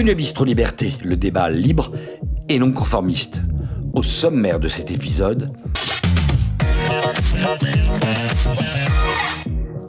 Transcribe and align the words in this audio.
Bienvenue 0.00 0.12
à 0.12 0.16
Bistro 0.16 0.44
Liberté, 0.46 0.94
le 1.04 1.14
débat 1.14 1.50
libre 1.50 1.92
et 2.48 2.58
non 2.58 2.72
conformiste. 2.72 3.42
Au 3.92 4.02
sommaire 4.02 4.58
de 4.58 4.66
cet 4.66 4.90
épisode, 4.90 5.52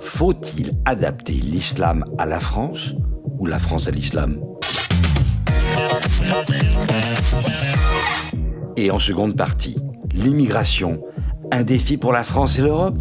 faut-il 0.02 0.73
adapter 0.84 1.32
l'islam 1.32 2.04
à 2.18 2.26
la 2.26 2.41
France 2.41 2.94
ou 3.39 3.45
la 3.45 3.58
France 3.58 3.88
à 3.88 3.91
l'islam? 3.91 4.38
Et 8.75 8.91
en 8.91 8.99
seconde 8.99 9.38
partie, 9.38 9.77
l'immigration, 10.13 11.02
un 11.54 11.63
défi 11.63 11.96
pour 11.96 12.12
la 12.12 12.26
France 12.26 12.59
et 12.59 12.63
l'Europe? 12.63 12.98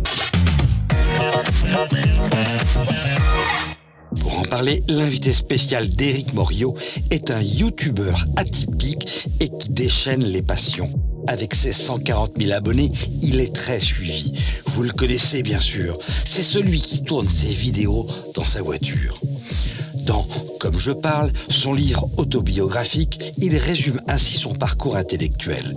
L'invité 4.62 5.32
spécial 5.32 5.88
d'Éric 5.88 6.34
Morio 6.34 6.74
est 7.10 7.30
un 7.30 7.40
youtubeur 7.40 8.24
atypique 8.36 9.28
et 9.40 9.48
qui 9.48 9.70
déchaîne 9.70 10.24
les 10.24 10.42
passions. 10.42 10.90
Avec 11.28 11.54
ses 11.54 11.72
140 11.72 12.32
000 12.38 12.52
abonnés, 12.52 12.90
il 13.22 13.40
est 13.40 13.54
très 13.54 13.80
suivi. 13.80 14.32
Vous 14.66 14.82
le 14.82 14.90
connaissez 14.90 15.42
bien 15.42 15.60
sûr. 15.60 15.98
C'est 16.24 16.42
celui 16.42 16.80
qui 16.80 17.02
tourne 17.02 17.28
ses 17.28 17.48
vidéos 17.48 18.06
dans 18.34 18.44
sa 18.44 18.62
voiture. 18.62 19.20
Dans 19.94 20.26
Comme 20.58 20.78
je 20.78 20.92
parle, 20.92 21.32
son 21.48 21.74
livre 21.74 22.08
autobiographique, 22.16 23.20
il 23.38 23.56
résume 23.56 24.00
ainsi 24.08 24.36
son 24.36 24.54
parcours 24.54 24.96
intellectuel. 24.96 25.76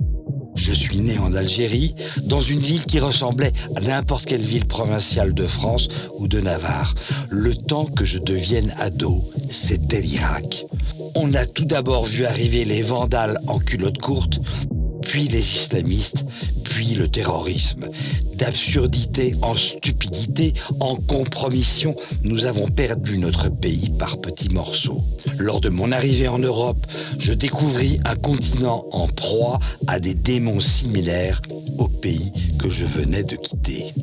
Je 0.55 0.71
suis 0.71 0.99
né 0.99 1.17
en 1.17 1.33
Algérie, 1.33 1.95
dans 2.23 2.41
une 2.41 2.59
ville 2.59 2.85
qui 2.85 2.99
ressemblait 2.99 3.51
à 3.75 3.81
n'importe 3.81 4.25
quelle 4.25 4.41
ville 4.41 4.65
provinciale 4.65 5.33
de 5.33 5.47
France 5.47 5.87
ou 6.17 6.27
de 6.27 6.39
Navarre. 6.39 6.95
Le 7.29 7.55
temps 7.55 7.85
que 7.85 8.05
je 8.05 8.19
devienne 8.19 8.73
ado, 8.77 9.23
c'était 9.49 10.01
l'Irak. 10.01 10.65
On 11.15 11.33
a 11.33 11.45
tout 11.45 11.65
d'abord 11.65 12.05
vu 12.05 12.25
arriver 12.25 12.65
les 12.65 12.81
vandales 12.81 13.39
en 13.47 13.59
culotte 13.59 13.99
courte, 13.99 14.39
puis 15.13 15.27
les 15.27 15.57
islamistes, 15.57 16.25
puis 16.63 16.95
le 16.95 17.07
terrorisme. 17.07 17.87
D'absurdité 18.33 19.35
en 19.43 19.53
stupidité, 19.53 20.53
en 20.79 20.95
compromission, 20.95 21.95
nous 22.23 22.45
avons 22.45 22.65
perdu 22.65 23.19
notre 23.19 23.49
pays 23.49 23.91
par 23.99 24.19
petits 24.19 24.49
morceaux. 24.49 25.03
Lors 25.37 25.61
de 25.61 25.69
mon 25.69 25.91
arrivée 25.91 26.27
en 26.27 26.39
Europe, 26.39 26.87
je 27.19 27.31
découvris 27.31 27.99
un 28.05 28.15
continent 28.15 28.87
en 28.91 29.05
proie 29.05 29.59
à 29.85 29.99
des 29.99 30.15
démons 30.15 30.59
similaires 30.59 31.43
au 31.77 31.87
pays 31.87 32.31
que 32.57 32.71
je 32.71 32.85
venais 32.85 33.23
de 33.23 33.35
quitter. 33.35 33.93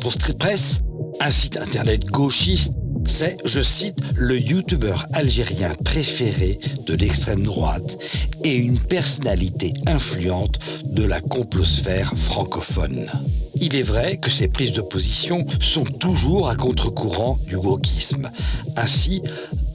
Pour 0.00 0.12
Street 0.12 0.36
Press, 0.38 0.82
un 1.20 1.32
site 1.32 1.56
internet 1.56 2.04
gauchiste 2.04 2.72
c'est, 3.06 3.36
je 3.44 3.60
cite, 3.60 3.98
le 4.14 4.38
youtubeur 4.38 5.06
algérien 5.12 5.74
préféré 5.84 6.58
de 6.86 6.94
l'extrême 6.94 7.42
droite 7.42 7.98
et 8.44 8.54
une 8.54 8.78
personnalité 8.78 9.72
influente 9.86 10.58
de 10.84 11.04
la 11.04 11.20
complosphère 11.20 12.14
francophone. 12.16 13.06
Il 13.56 13.76
est 13.76 13.82
vrai 13.82 14.16
que 14.16 14.30
ces 14.30 14.48
prises 14.48 14.72
de 14.72 14.80
position 14.80 15.44
sont 15.60 15.84
toujours 15.84 16.48
à 16.48 16.56
contre-courant 16.56 17.38
du 17.46 17.56
wokisme. 17.56 18.30
Ainsi, 18.76 19.22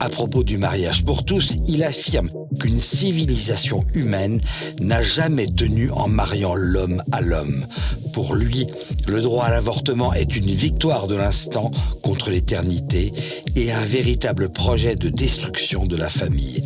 à 0.00 0.08
propos 0.08 0.44
du 0.44 0.58
mariage 0.58 1.04
pour 1.04 1.24
tous, 1.24 1.54
il 1.66 1.82
affirme 1.82 2.28
qu'une 2.60 2.80
civilisation 2.80 3.86
humaine 3.94 4.40
n'a 4.80 5.02
jamais 5.02 5.46
tenu 5.46 5.90
en 5.90 6.08
mariant 6.08 6.54
l'homme 6.54 7.02
à 7.12 7.20
l'homme. 7.20 7.66
Pour 8.12 8.34
lui, 8.34 8.66
le 9.06 9.20
droit 9.20 9.44
à 9.44 9.50
l'avortement 9.50 10.12
est 10.12 10.36
une 10.36 10.46
victoire 10.50 11.06
de 11.06 11.16
l'instant 11.16 11.70
contre 12.02 12.30
l'éternité 12.30 13.12
et 13.56 13.72
un 13.72 13.84
véritable 13.84 14.50
projet 14.50 14.96
de 14.96 15.08
destruction 15.08 15.86
de 15.86 15.96
la 15.96 16.08
famille. 16.08 16.62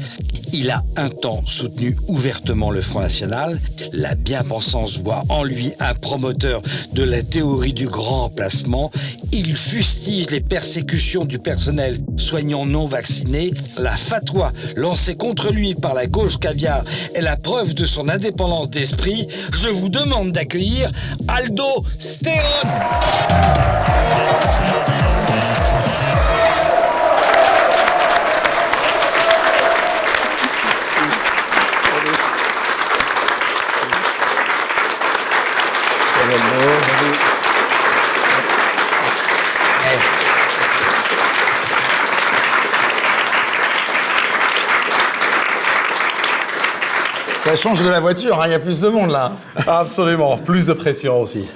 Il 0.54 0.70
a 0.70 0.84
un 0.96 1.08
temps 1.08 1.42
soutenu 1.46 1.96
ouvertement 2.08 2.70
le 2.70 2.82
Front 2.82 3.00
National. 3.00 3.58
La 3.92 4.14
bien-pensance 4.14 4.98
voit 4.98 5.24
en 5.30 5.44
lui 5.44 5.72
un 5.80 5.94
promoteur 5.94 6.60
de 6.92 7.02
la 7.02 7.22
théorie 7.22 7.72
du 7.72 7.86
grand 7.86 8.24
emplacement. 8.24 8.90
Il 9.32 9.56
fustige 9.56 10.30
les 10.30 10.40
persécutions 10.40 11.24
du 11.24 11.38
personnel 11.38 11.98
soignant 12.18 12.66
non 12.66 12.84
vacciné. 12.84 13.50
La 13.78 13.92
fatwa 13.92 14.52
lancée 14.76 15.14
contre 15.14 15.52
lui 15.52 15.74
par 15.74 15.94
la 15.94 16.06
gauche 16.06 16.38
caviar 16.38 16.84
est 17.14 17.22
la 17.22 17.36
preuve 17.36 17.74
de 17.74 17.86
son 17.86 18.10
indépendance 18.10 18.68
d'esprit. 18.68 19.26
Je 19.54 19.68
vous 19.68 19.88
demande 19.88 20.32
d'accueillir 20.32 20.90
Aldo 21.28 21.82
Stéron. 21.98 22.68
Ça 47.52 47.56
change 47.68 47.82
de 47.82 47.88
la 47.90 48.00
voiture, 48.00 48.40
hein, 48.40 48.46
il 48.46 48.52
y 48.52 48.54
a 48.54 48.58
plus 48.58 48.80
de 48.80 48.88
monde 48.88 49.10
là. 49.10 49.32
Absolument, 49.66 50.38
plus 50.38 50.64
de 50.64 50.72
pression 50.72 51.20
aussi. 51.20 51.50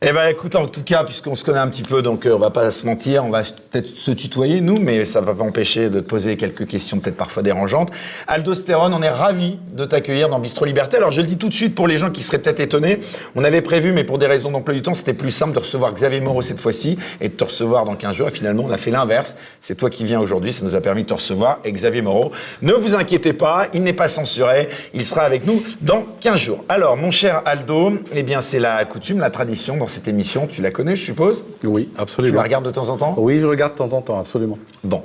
Eh 0.00 0.12
ben 0.12 0.28
écoute, 0.28 0.54
en 0.54 0.68
tout 0.68 0.84
cas, 0.84 1.02
puisqu'on 1.02 1.34
se 1.34 1.44
connaît 1.44 1.58
un 1.58 1.66
petit 1.66 1.82
peu, 1.82 2.02
donc 2.02 2.24
euh, 2.24 2.36
on 2.36 2.38
va 2.38 2.50
pas 2.50 2.70
se 2.70 2.86
mentir, 2.86 3.24
on 3.24 3.30
va 3.30 3.42
peut-être 3.42 3.88
se 3.88 4.12
tutoyer 4.12 4.60
nous, 4.60 4.78
mais 4.78 5.04
ça 5.04 5.20
va 5.20 5.34
pas 5.34 5.42
empêcher 5.42 5.90
de 5.90 5.98
te 5.98 6.04
poser 6.04 6.36
quelques 6.36 6.68
questions 6.68 7.00
peut-être 7.00 7.16
parfois 7.16 7.42
dérangeantes. 7.42 7.90
Aldostérone, 8.28 8.94
on 8.94 9.02
est 9.02 9.10
ravi 9.10 9.58
de 9.72 9.84
t'accueillir 9.84 10.28
dans 10.28 10.38
Bistro 10.38 10.66
Liberté. 10.66 10.98
Alors 10.98 11.10
je 11.10 11.20
le 11.20 11.26
dis 11.26 11.36
tout 11.36 11.48
de 11.48 11.52
suite 11.52 11.74
pour 11.74 11.88
les 11.88 11.98
gens 11.98 12.12
qui 12.12 12.22
seraient 12.22 12.38
peut-être 12.38 12.60
étonnés, 12.60 13.00
on 13.34 13.42
avait 13.42 13.60
prévu, 13.60 13.90
mais 13.92 14.04
pour 14.04 14.18
des 14.18 14.28
raisons 14.28 14.52
d'emploi 14.52 14.72
du 14.72 14.82
temps, 14.82 14.94
c'était 14.94 15.14
plus 15.14 15.32
simple 15.32 15.52
de 15.52 15.58
recevoir 15.58 15.92
Xavier 15.92 16.20
Moreau 16.20 16.42
cette 16.42 16.60
fois-ci 16.60 16.96
et 17.20 17.28
de 17.28 17.34
te 17.34 17.42
recevoir 17.42 17.84
dans 17.84 17.96
15 17.96 18.14
jours. 18.14 18.28
Et 18.28 18.30
finalement, 18.30 18.66
on 18.68 18.70
a 18.70 18.78
fait 18.78 18.92
l'inverse. 18.92 19.36
C'est 19.60 19.74
toi 19.74 19.90
qui 19.90 20.04
viens 20.04 20.20
aujourd'hui, 20.20 20.52
ça 20.52 20.64
nous 20.64 20.76
a 20.76 20.80
permis 20.80 21.02
de 21.02 21.08
te 21.08 21.14
recevoir. 21.14 21.58
Et 21.64 21.72
Xavier 21.72 22.02
Moreau, 22.02 22.30
ne 22.62 22.72
vous 22.72 22.94
inquiétez 22.94 23.32
pas, 23.32 23.66
il 23.74 23.82
n'est 23.82 23.92
pas 23.92 24.08
censuré, 24.08 24.68
il 24.94 25.04
sera 25.04 25.22
avec 25.22 25.44
nous 25.44 25.64
dans 25.80 26.04
15 26.20 26.38
jours. 26.38 26.64
Alors, 26.68 26.96
mon 26.96 27.10
cher 27.10 27.42
Aldo, 27.46 27.94
eh 28.14 28.22
bien 28.22 28.40
c'est 28.40 28.60
la 28.60 28.84
coutume, 28.84 29.18
la 29.18 29.30
tradition 29.30 29.74
cette 29.88 30.08
émission, 30.08 30.46
tu 30.46 30.62
la 30.62 30.70
connais, 30.70 30.96
je 30.96 31.04
suppose 31.04 31.44
Oui, 31.64 31.88
Tu 31.94 32.00
absolument. 32.00 32.36
la 32.36 32.42
regardes 32.42 32.64
de 32.64 32.70
temps 32.70 32.88
en 32.88 32.96
temps 32.96 33.14
Oui, 33.18 33.40
je 33.40 33.46
regarde 33.46 33.72
de 33.72 33.78
temps 33.78 33.92
en 33.92 34.00
temps, 34.02 34.20
absolument. 34.20 34.58
Bon, 34.84 35.02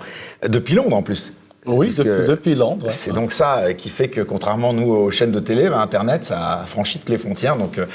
depuis 0.47 0.75
Londres 0.75 0.95
en 0.95 1.01
plus. 1.03 1.33
Oui, 1.65 1.95
depuis, 1.97 2.55
Londres. 2.55 2.87
C'est 2.89 3.13
donc 3.13 3.31
ça 3.31 3.59
euh, 3.59 3.73
qui 3.73 3.87
fait 3.87 4.09
que, 4.09 4.19
contrairement 4.19 4.73
nous 4.73 4.91
aux 4.93 5.11
chaînes 5.11 5.31
de 5.31 5.39
télé, 5.39 5.69
bah, 5.69 5.79
Internet, 5.79 6.25
ça 6.25 6.59
a 6.61 6.65
franchi 6.65 6.99
toutes 6.99 7.09
les 7.09 7.17
frontières. 7.17 7.55
Donc, 7.55 7.77
euh, 7.77 7.85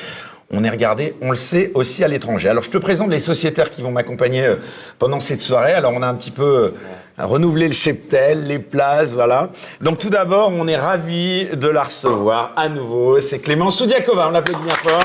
on 0.51 0.65
est 0.65 0.71
regardé, 0.71 1.15
on 1.21 1.31
le 1.31 1.37
sait, 1.37 1.71
aussi 1.75 2.03
à 2.03 2.09
l'étranger. 2.09 2.49
Alors, 2.49 2.63
je 2.63 2.71
te 2.71 2.79
présente 2.79 3.11
les 3.11 3.21
sociétaires 3.21 3.71
qui 3.71 3.83
vont 3.83 3.91
m'accompagner 3.91 4.47
euh, 4.47 4.57
pendant 4.99 5.21
cette 5.21 5.43
soirée. 5.43 5.73
Alors, 5.73 5.93
on 5.95 6.01
a 6.01 6.07
un 6.07 6.15
petit 6.15 6.31
peu 6.31 6.73
euh, 7.19 7.25
renouvelé 7.27 7.69
le 7.69 7.75
cheptel, 7.75 8.47
les 8.47 8.59
places, 8.59 9.13
voilà. 9.13 9.51
Donc, 9.83 9.99
tout 9.99 10.09
d'abord, 10.09 10.51
on 10.55 10.67
est 10.67 10.77
ravis 10.77 11.49
de 11.55 11.69
la 11.69 11.83
recevoir 11.83 12.53
à 12.57 12.71
nouveau. 12.71 13.21
C'est 13.21 13.41
Clémence 13.41 13.77
Soudiakova. 13.77 14.29
On 14.29 14.31
l'applaudit 14.31 14.63
bien 14.65 14.75
fort. 14.77 15.03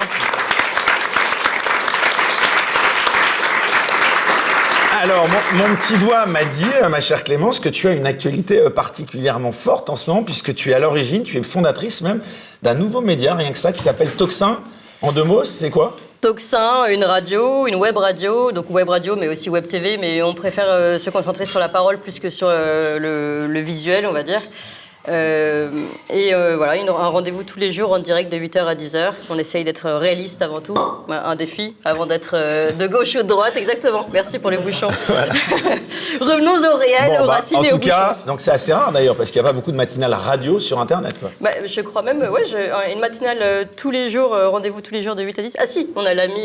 Alors, 5.04 5.28
mon, 5.28 5.76
petit 5.76 5.98
doigt 5.98 6.26
m'a 6.28 6.46
dit, 6.46 6.64
euh, 6.82 6.88
ma 6.88 7.02
chère 7.02 7.26
Clémence, 7.26 7.60
que 7.60 7.68
tu 7.68 7.90
as 7.90 7.92
une 7.92 8.08
actualité 8.08 8.60
euh, 8.60 8.70
particulièrement 8.70 9.52
forte 9.52 9.90
en 9.90 9.98
ce 9.98 10.10
moment, 10.10 10.24
puisque 10.24 10.56
tu 10.56 10.72
es 10.72 10.74
à 10.74 10.80
l'origine, 10.80 11.24
tu 11.24 11.38
es 11.38 11.44
fondatrice 11.44 12.02
même 12.02 12.22
d'un 12.62 12.74
nouveau 12.74 13.02
média, 13.02 13.36
rien 13.36 13.52
que 13.52 13.58
ça, 13.58 13.74
qui 13.74 13.82
s'appelle 13.82 14.12
Toxin. 14.12 14.62
En 15.02 15.12
deux 15.12 15.26
mots, 15.26 15.44
c'est 15.44 15.70
quoi? 15.70 15.98
Toxin, 16.22 16.86
une 16.86 17.04
radio, 17.04 17.68
une 17.68 17.76
web 17.76 17.98
radio, 17.98 18.54
donc 18.54 18.70
web 18.70 18.88
radio 18.88 19.18
mais 19.18 19.28
aussi 19.28 19.50
web 19.50 19.68
TV, 19.68 19.98
mais 19.98 20.22
on 20.22 20.34
préfère 20.34 20.68
euh, 20.70 20.98
se 20.98 21.10
concentrer 21.10 21.46
sur 21.46 21.60
la 21.60 21.68
parole 21.68 22.00
plus 22.00 22.22
que 22.22 22.30
sur 22.30 22.48
le 22.48 23.60
visuel, 23.60 24.08
on 24.08 24.14
va 24.14 24.24
dire. 24.24 24.42
Euh, 25.10 25.70
et 26.10 26.34
euh, 26.34 26.56
voilà, 26.56 26.78
une- 26.78 26.88
un 26.90 26.92
rendez-vous 27.10 27.44
tous 27.44 27.60
les 27.60 27.72
jours 27.72 27.92
en 27.92 28.00
direct 28.00 28.32
de 28.32 28.38
8h 28.38 28.66
à 28.66 28.76
10h. 28.76 29.12
On 29.30 29.38
essaye 29.38 29.64
d'être 29.64 29.90
réaliste 29.90 30.42
avant 30.42 30.62
tout, 30.62 30.76
un 31.10 31.36
défi, 31.36 31.76
avant 31.84 32.06
d'être 32.06 32.32
euh, 32.36 32.72
de 32.72 32.88
gauche 32.88 33.16
ou 33.16 33.24
de 33.24 33.28
droite, 33.28 33.56
exactement. 33.58 34.08
Merci 34.14 34.40
pour 34.40 34.50
les 34.50 34.58
bouchons. 34.58 34.88
Revenons 36.20 36.54
au 36.74 36.78
réel, 36.78 37.18
Bon, 37.18 37.24
aux 37.24 37.28
bah, 37.28 37.34
racines 37.34 37.58
en 37.58 37.64
et 37.64 37.68
aux 37.68 37.72
tout 37.72 37.78
bouchons. 37.80 37.90
cas, 37.90 38.18
donc 38.26 38.40
c'est 38.42 38.52
assez 38.52 38.72
rare 38.74 38.92
d'ailleurs, 38.92 39.16
parce 39.16 39.30
qu'il 39.32 39.42
n'y 39.42 39.48
a 39.48 39.50
pas 39.50 39.54
beaucoup 39.56 39.72
de 39.72 39.78
matinales 39.78 40.14
radio 40.14 40.60
sur 40.60 40.80
Internet. 40.80 41.20
Quoi. 41.20 41.32
Bah, 41.42 41.50
je 41.66 41.82
crois 41.82 42.02
même, 42.02 42.20
ouais, 42.22 42.46
je- 42.46 42.94
une 42.94 43.00
matinale 43.00 43.68
tous 43.76 43.92
les 43.92 44.10
jours, 44.10 44.30
rendez-vous 44.52 44.82
tous 44.82 44.94
les 44.94 45.02
jours 45.02 45.16
de 45.16 45.24
8 45.24 45.40
à 45.40 45.42
10. 45.42 45.56
Ah 45.60 45.66
si, 45.66 45.90
on 45.96 46.06
a 46.06 46.14
l'ami, 46.14 46.42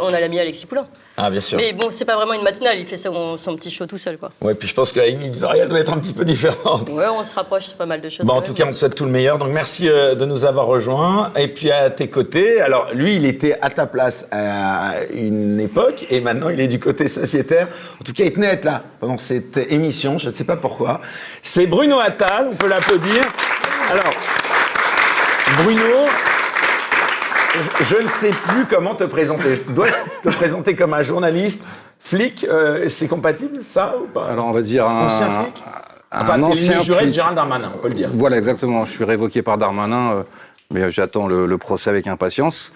on 0.00 0.12
a 0.14 0.20
l'ami 0.20 0.38
Alexis 0.40 0.66
Poulain. 0.66 0.86
Ah, 1.20 1.30
bien 1.30 1.40
sûr. 1.40 1.58
Mais 1.58 1.72
bon, 1.72 1.88
c'est 1.90 2.04
pas 2.04 2.14
vraiment 2.14 2.34
une 2.34 2.42
matinale, 2.44 2.78
il 2.78 2.86
fait 2.86 2.96
son, 2.96 3.36
son 3.36 3.56
petit 3.56 3.70
show 3.72 3.86
tout 3.86 3.98
seul, 3.98 4.18
quoi. 4.18 4.30
Ouais, 4.40 4.54
puis 4.54 4.68
je 4.68 4.74
pense 4.74 4.92
que 4.92 5.00
la 5.00 5.08
ligne 5.08 5.22
éditoriale 5.24 5.68
doit 5.68 5.80
être 5.80 5.92
un 5.92 5.98
petit 5.98 6.12
peu 6.12 6.24
différente. 6.24 6.88
Ouais, 6.90 7.06
on 7.08 7.24
se 7.24 7.34
rapproche, 7.34 7.66
c'est 7.66 7.76
pas 7.76 7.86
mal. 7.86 7.97
Mal 7.98 8.04
de 8.04 8.08
choses. 8.08 8.26
Bon, 8.26 8.34
en 8.34 8.40
tout 8.40 8.48
même. 8.48 8.54
cas, 8.56 8.64
on 8.68 8.72
te 8.72 8.78
souhaite 8.78 8.94
tout 8.94 9.04
le 9.04 9.10
meilleur. 9.10 9.38
Donc, 9.38 9.50
merci 9.50 9.88
euh, 9.88 10.14
de 10.14 10.24
nous 10.24 10.44
avoir 10.44 10.66
rejoints. 10.66 11.32
Et 11.36 11.48
puis, 11.48 11.70
à 11.70 11.90
tes 11.90 12.08
côtés, 12.08 12.60
alors, 12.60 12.88
lui, 12.94 13.16
il 13.16 13.24
était 13.24 13.58
à 13.60 13.70
ta 13.70 13.86
place 13.86 14.26
à 14.30 14.94
une 15.12 15.60
époque, 15.60 16.06
et 16.10 16.20
maintenant, 16.20 16.48
il 16.48 16.60
est 16.60 16.68
du 16.68 16.78
côté 16.80 17.08
sociétaire. 17.08 17.68
En 18.00 18.04
tout 18.04 18.12
cas, 18.12 18.24
il 18.24 18.32
tenait 18.32 18.48
à 18.48 18.52
être 18.54 18.64
là 18.64 18.82
pendant 19.00 19.18
cette 19.18 19.56
émission. 19.56 20.18
Je 20.18 20.28
ne 20.28 20.34
sais 20.34 20.44
pas 20.44 20.56
pourquoi. 20.56 21.00
C'est 21.42 21.66
Bruno 21.66 21.98
Attal. 21.98 22.48
On 22.52 22.54
peut 22.56 22.68
l'applaudir. 22.68 23.22
Alors, 23.90 24.12
Bruno, 25.62 26.06
je- 27.80 27.96
ne 28.02 28.08
sais 28.08 28.30
plus 28.30 28.66
comment 28.68 28.94
te 28.94 29.04
présenter. 29.04 29.56
Je 29.56 29.72
dois 29.72 29.88
te 30.22 30.28
présenter 30.28 30.74
comme 30.76 30.92
un 30.94 31.02
journaliste, 31.02 31.64
flic. 31.98 32.44
euh, 32.48 32.88
c'est 32.88 33.08
compatible, 33.08 33.58
ça, 33.62 33.94
ou 34.00 34.06
pas? 34.06 34.26
Alors 34.30 34.46
on 34.46 34.52
va 34.52 34.60
dire 34.62 34.86
un 34.86 35.06
Ancien 35.06 35.30
flic? 35.30 35.64
Enfin, 36.12 36.36
t'es 36.36 36.42
ancien 36.42 36.78
juré 36.80 37.06
de. 37.06 37.10
Gérald 37.10 37.36
Darmanin, 37.36 37.70
on 37.74 37.78
peut 37.78 37.88
le 37.88 37.94
dire. 37.94 38.08
Voilà, 38.12 38.38
exactement. 38.38 38.84
Je 38.84 38.92
suis 38.92 39.04
révoqué 39.04 39.42
par 39.42 39.58
Darmanin, 39.58 40.12
euh, 40.12 40.22
mais 40.70 40.90
j'attends 40.90 41.26
le, 41.26 41.46
le 41.46 41.58
procès 41.58 41.90
avec 41.90 42.06
impatience. 42.06 42.72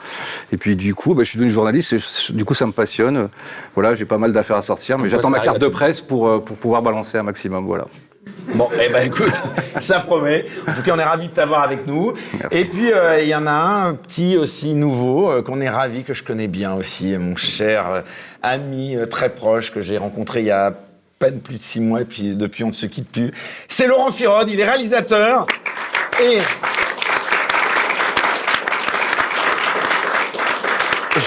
Et 0.53 0.57
puis 0.59 0.77
du 0.77 0.95
coup, 0.95 1.15
bah, 1.15 1.23
je 1.25 1.31
suis 1.31 1.39
devenu 1.39 1.51
journaliste. 1.51 1.93
Et 1.95 1.99
je- 1.99 2.33
du 2.33 2.45
coup, 2.45 2.55
ça 2.55 2.67
me 2.67 2.73
passionne. 2.73 3.29
Voilà, 3.75 3.95
j'ai 3.95 4.05
pas 4.05 4.19
mal 4.19 4.33
d'affaires 4.33 4.57
à 4.59 4.63
sortir, 4.63 4.99
mais 4.99 5.09
j'attends 5.09 5.31
ma 5.31 5.41
carte 5.41 5.59
de 5.59 5.69
presse 5.69 6.01
pour 6.01 6.29
euh, 6.29 6.39
pour 6.41 6.57
pouvoir 6.57 6.83
balancer 6.83 7.17
un 7.19 7.23
maximum. 7.23 7.65
Voilà. 7.67 7.87
Bon, 8.55 8.69
eh 8.81 8.89
ben 8.93 9.07
écoute, 9.07 9.33
ça 9.81 10.01
promet. 10.01 10.47
En 10.69 10.75
tout 10.75 10.83
cas, 10.83 10.93
on 10.95 10.99
est 10.99 11.05
ravis 11.05 11.29
de 11.29 11.33
t'avoir 11.33 11.63
avec 11.63 11.87
nous. 11.87 12.13
Merci. 12.39 12.59
Et 12.59 12.65
puis, 12.67 12.93
euh, 12.93 13.21
il 13.23 13.29
y 13.29 13.35
en 13.35 13.47
a 13.47 13.51
un 13.53 13.95
petit 13.95 14.37
aussi 14.37 14.75
nouveau 14.75 15.31
euh, 15.31 15.43
qu'on 15.43 15.61
est 15.61 15.69
ravi, 15.71 16.05
que 16.05 16.13
je 16.15 16.23
connais 16.23 16.49
bien 16.49 16.75
aussi, 16.75 17.17
mon 17.19 17.35
cher 17.37 17.89
euh, 17.89 18.01
ami 18.43 18.97
très 19.11 19.31
proche 19.31 19.73
que 19.73 19.81
j'ai 19.81 19.97
rencontré 19.99 20.41
il 20.41 20.47
y 20.47 20.51
a 20.51 20.75
plus 21.31 21.59
de 21.59 21.63
six 21.63 21.81
mois 21.81 22.01
et 22.01 22.05
puis 22.05 22.35
depuis 22.35 22.65
on 22.65 22.69
ne 22.69 22.73
se 22.73 22.87
quitte 22.87 23.11
plus. 23.11 23.33
C'est 23.69 23.87
Laurent 23.87 24.11
Firode, 24.11 24.49
il 24.51 24.59
est 24.59 24.65
réalisateur 24.65 25.47
et 26.23 26.39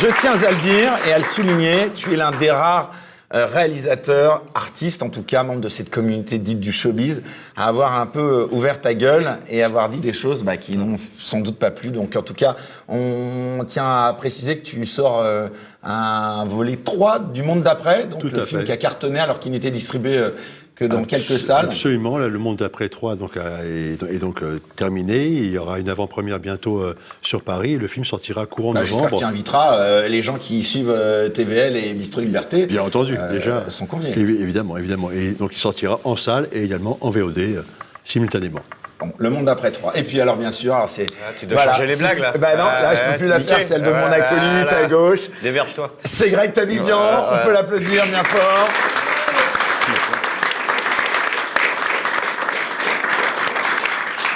Je 0.02 0.08
tiens 0.20 0.34
à 0.44 0.52
le 0.52 0.58
dire 0.58 0.94
et 1.08 1.14
à 1.14 1.20
le 1.20 1.24
souligner, 1.24 1.90
tu 1.96 2.14
es 2.14 2.16
l'un 2.18 2.32
des 2.32 2.52
rares 2.52 2.92
euh, 3.36 3.46
réalisateurs, 3.46 4.44
artistes 4.54 5.04
en 5.04 5.10
tout 5.10 5.24
cas, 5.24 5.44
membres 5.44 5.60
de 5.62 5.70
cette 5.70 5.90
communauté 5.90 6.40
dite 6.40 6.60
du 6.60 6.72
showbiz, 6.72 7.22
à 7.56 7.68
avoir 7.68 8.00
un 8.00 8.06
peu 8.06 8.20
euh, 8.20 8.48
ouvert 8.52 8.80
ta 8.80 8.94
gueule 8.94 9.40
et 9.50 9.62
avoir 9.62 9.90
dit 9.90 10.00
des 10.00 10.14
choses 10.14 10.44
bah, 10.44 10.56
qui 10.56 10.78
n'ont 10.78 10.98
sans 11.18 11.42
doute 11.42 11.58
pas 11.58 11.72
plu. 11.72 11.90
Donc 11.90 12.16
en 12.16 12.22
tout 12.22 12.34
cas, 12.34 12.56
on 12.88 13.64
tient 13.68 14.06
à 14.06 14.14
préciser 14.14 14.58
que 14.60 14.64
tu 14.66 14.86
sors 14.86 15.20
euh, 15.20 15.50
un 15.84 16.46
volet 16.46 16.78
3 16.78 17.20
du 17.20 17.44
Monde 17.44 17.62
d'après, 17.62 18.08
donc 18.08 18.22
Tout 18.22 18.28
le 18.28 18.42
film 18.42 18.62
fait. 18.62 18.66
qui 18.66 18.72
a 18.72 18.78
cartonné 18.78 19.20
alors 19.20 19.40
qu'il 19.40 19.52
n'était 19.52 19.72
distribué 19.72 20.18
euh, 20.18 20.32
que 20.76 20.86
dans 20.86 21.04
quelques 21.06 21.40
salles. 21.40 21.68
Absolument. 21.68 22.18
Là, 22.18 22.28
le 22.28 22.38
monde 22.40 22.58
d'après 22.58 22.90
3 22.90 23.16
donc, 23.16 23.38
a- 23.38 23.64
est, 23.66 23.98
est 24.04 24.20
donc 24.20 24.44
euh, 24.44 24.60
terminé. 24.76 25.26
Il 25.26 25.52
y 25.52 25.58
aura 25.58 25.80
une 25.80 25.90
avant-première 25.90 26.40
bientôt 26.40 26.80
euh, 26.80 26.96
sur 27.22 27.42
Paris. 27.42 27.78
Le 27.78 27.88
film 27.88 28.04
sortira 28.06 28.46
courant 28.46 28.74
Bah, 28.74 28.82
novembre. 28.82 29.18
tu 29.18 29.24
inviteras 29.24 29.78
euh, 29.78 30.08
les 30.08 30.22
gens 30.22 30.36
qui 30.38 30.64
suivent 30.64 30.90
euh, 30.94 31.30
TVL 31.30 31.78
et 31.78 31.94
Bistro 31.94 32.22
Liberté. 32.22 32.66
Bien 32.66 32.82
entendu, 32.84 33.16
euh, 33.18 33.32
déjà. 33.32 33.64
sont 33.70 33.86
conviés. 33.86 34.12
Évi- 34.16 34.42
évidemment, 34.42 34.78
évidemment. 34.78 35.12
Et 35.12 35.32
donc, 35.32 35.52
il 35.54 35.60
sortira 35.60 36.00
en 36.04 36.16
salle 36.16 36.48
et 36.52 36.64
également 36.64 36.98
en 37.02 37.10
VOD 37.10 37.38
euh, 37.40 37.62
simultanément. 38.04 38.60
Bon, 39.00 39.12
le 39.18 39.30
monde 39.30 39.46
d'après 39.46 39.72
3. 39.72 39.98
Et 39.98 40.04
puis 40.04 40.22
alors 40.22 40.38
bien 40.38 40.52
sûr, 40.54 40.78
c'est. 40.88 41.06
Ah, 41.28 41.32
tu 41.38 41.46
dois 41.46 41.64
changer 41.66 41.86
les 41.86 41.98
blagues, 41.98 42.20
là. 42.20 42.34
Bah 42.38 42.56
non, 42.56 42.64
Ah, 42.66 42.82
là 42.82 42.96
je 42.96 43.00
ouais, 43.02 43.12
peux 43.14 43.18
plus 43.20 43.28
la 43.28 43.40
faire, 43.42 43.60
celle 43.62 43.82
de 43.84 43.90
Ah, 43.90 43.94
mon 43.94 44.08
voilà, 44.08 44.26
acolyte 44.26 44.68
voilà. 44.70 44.78
à 44.78 44.88
gauche. 44.88 45.20
Démerde-toi. 45.44 45.96
C'est 46.06 46.30
Greg 46.30 46.54
Tabibian, 46.54 46.98
on 47.32 47.46
peut 47.46 47.52
l'applaudir 47.54 48.06
bien 48.08 48.24
fort. 48.24 48.70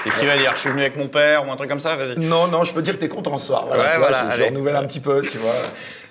Qu'est-ce 0.09 0.19
qu'il 0.19 0.27
va 0.27 0.37
dire 0.37 0.51
Je 0.55 0.59
suis 0.59 0.69
venu 0.69 0.81
avec 0.81 0.97
mon 0.97 1.07
père 1.07 1.47
ou 1.47 1.51
un 1.51 1.55
truc 1.55 1.69
comme 1.69 1.79
ça 1.79 1.95
Vas-y. 1.95 2.19
Non, 2.19 2.47
non, 2.47 2.63
je 2.63 2.73
peux 2.73 2.81
dire 2.81 2.95
que 2.95 2.99
t'es 2.99 3.07
content 3.07 3.37
ce 3.37 3.47
soir. 3.47 3.65
Voilà, 3.67 3.83
Ouais, 3.83 3.89
tu 3.93 3.99
vois, 3.99 4.11
je, 4.35 4.37
je 4.41 4.43
renouvelle 4.47 4.75
un 4.75 4.85
petit 4.85 4.99
peu, 4.99 5.21
tu 5.21 5.37
vois. 5.37 5.53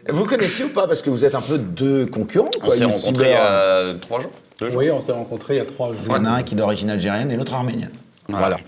Vous 0.08 0.24
connaissez 0.24 0.64
ou 0.64 0.70
pas 0.70 0.86
Parce 0.86 1.02
que 1.02 1.10
vous 1.10 1.24
êtes 1.24 1.34
un 1.34 1.40
peu 1.42 1.58
deux 1.58 2.06
concurrents. 2.06 2.50
On 2.62 2.70
s'est 2.70 2.84
rencontrés 2.84 3.26
il 3.26 3.32
y 3.32 3.34
a 3.34 3.94
trois 4.00 4.20
jours. 4.20 4.30
Deux 4.60 4.70
jours. 4.70 4.78
Oui, 4.78 4.90
on 4.90 5.00
s'est 5.00 5.12
rencontrés 5.12 5.54
il 5.54 5.58
y 5.58 5.60
a 5.60 5.64
trois 5.64 5.88
jours. 5.88 5.96
Il 6.06 6.12
y 6.12 6.16
en 6.16 6.24
a 6.24 6.30
un 6.30 6.42
qui 6.42 6.54
est 6.54 6.56
d'origine 6.56 6.90
algérienne 6.90 7.30
et 7.30 7.36
l'autre 7.36 7.54
arménienne. 7.54 7.92
Voilà. 8.30 8.58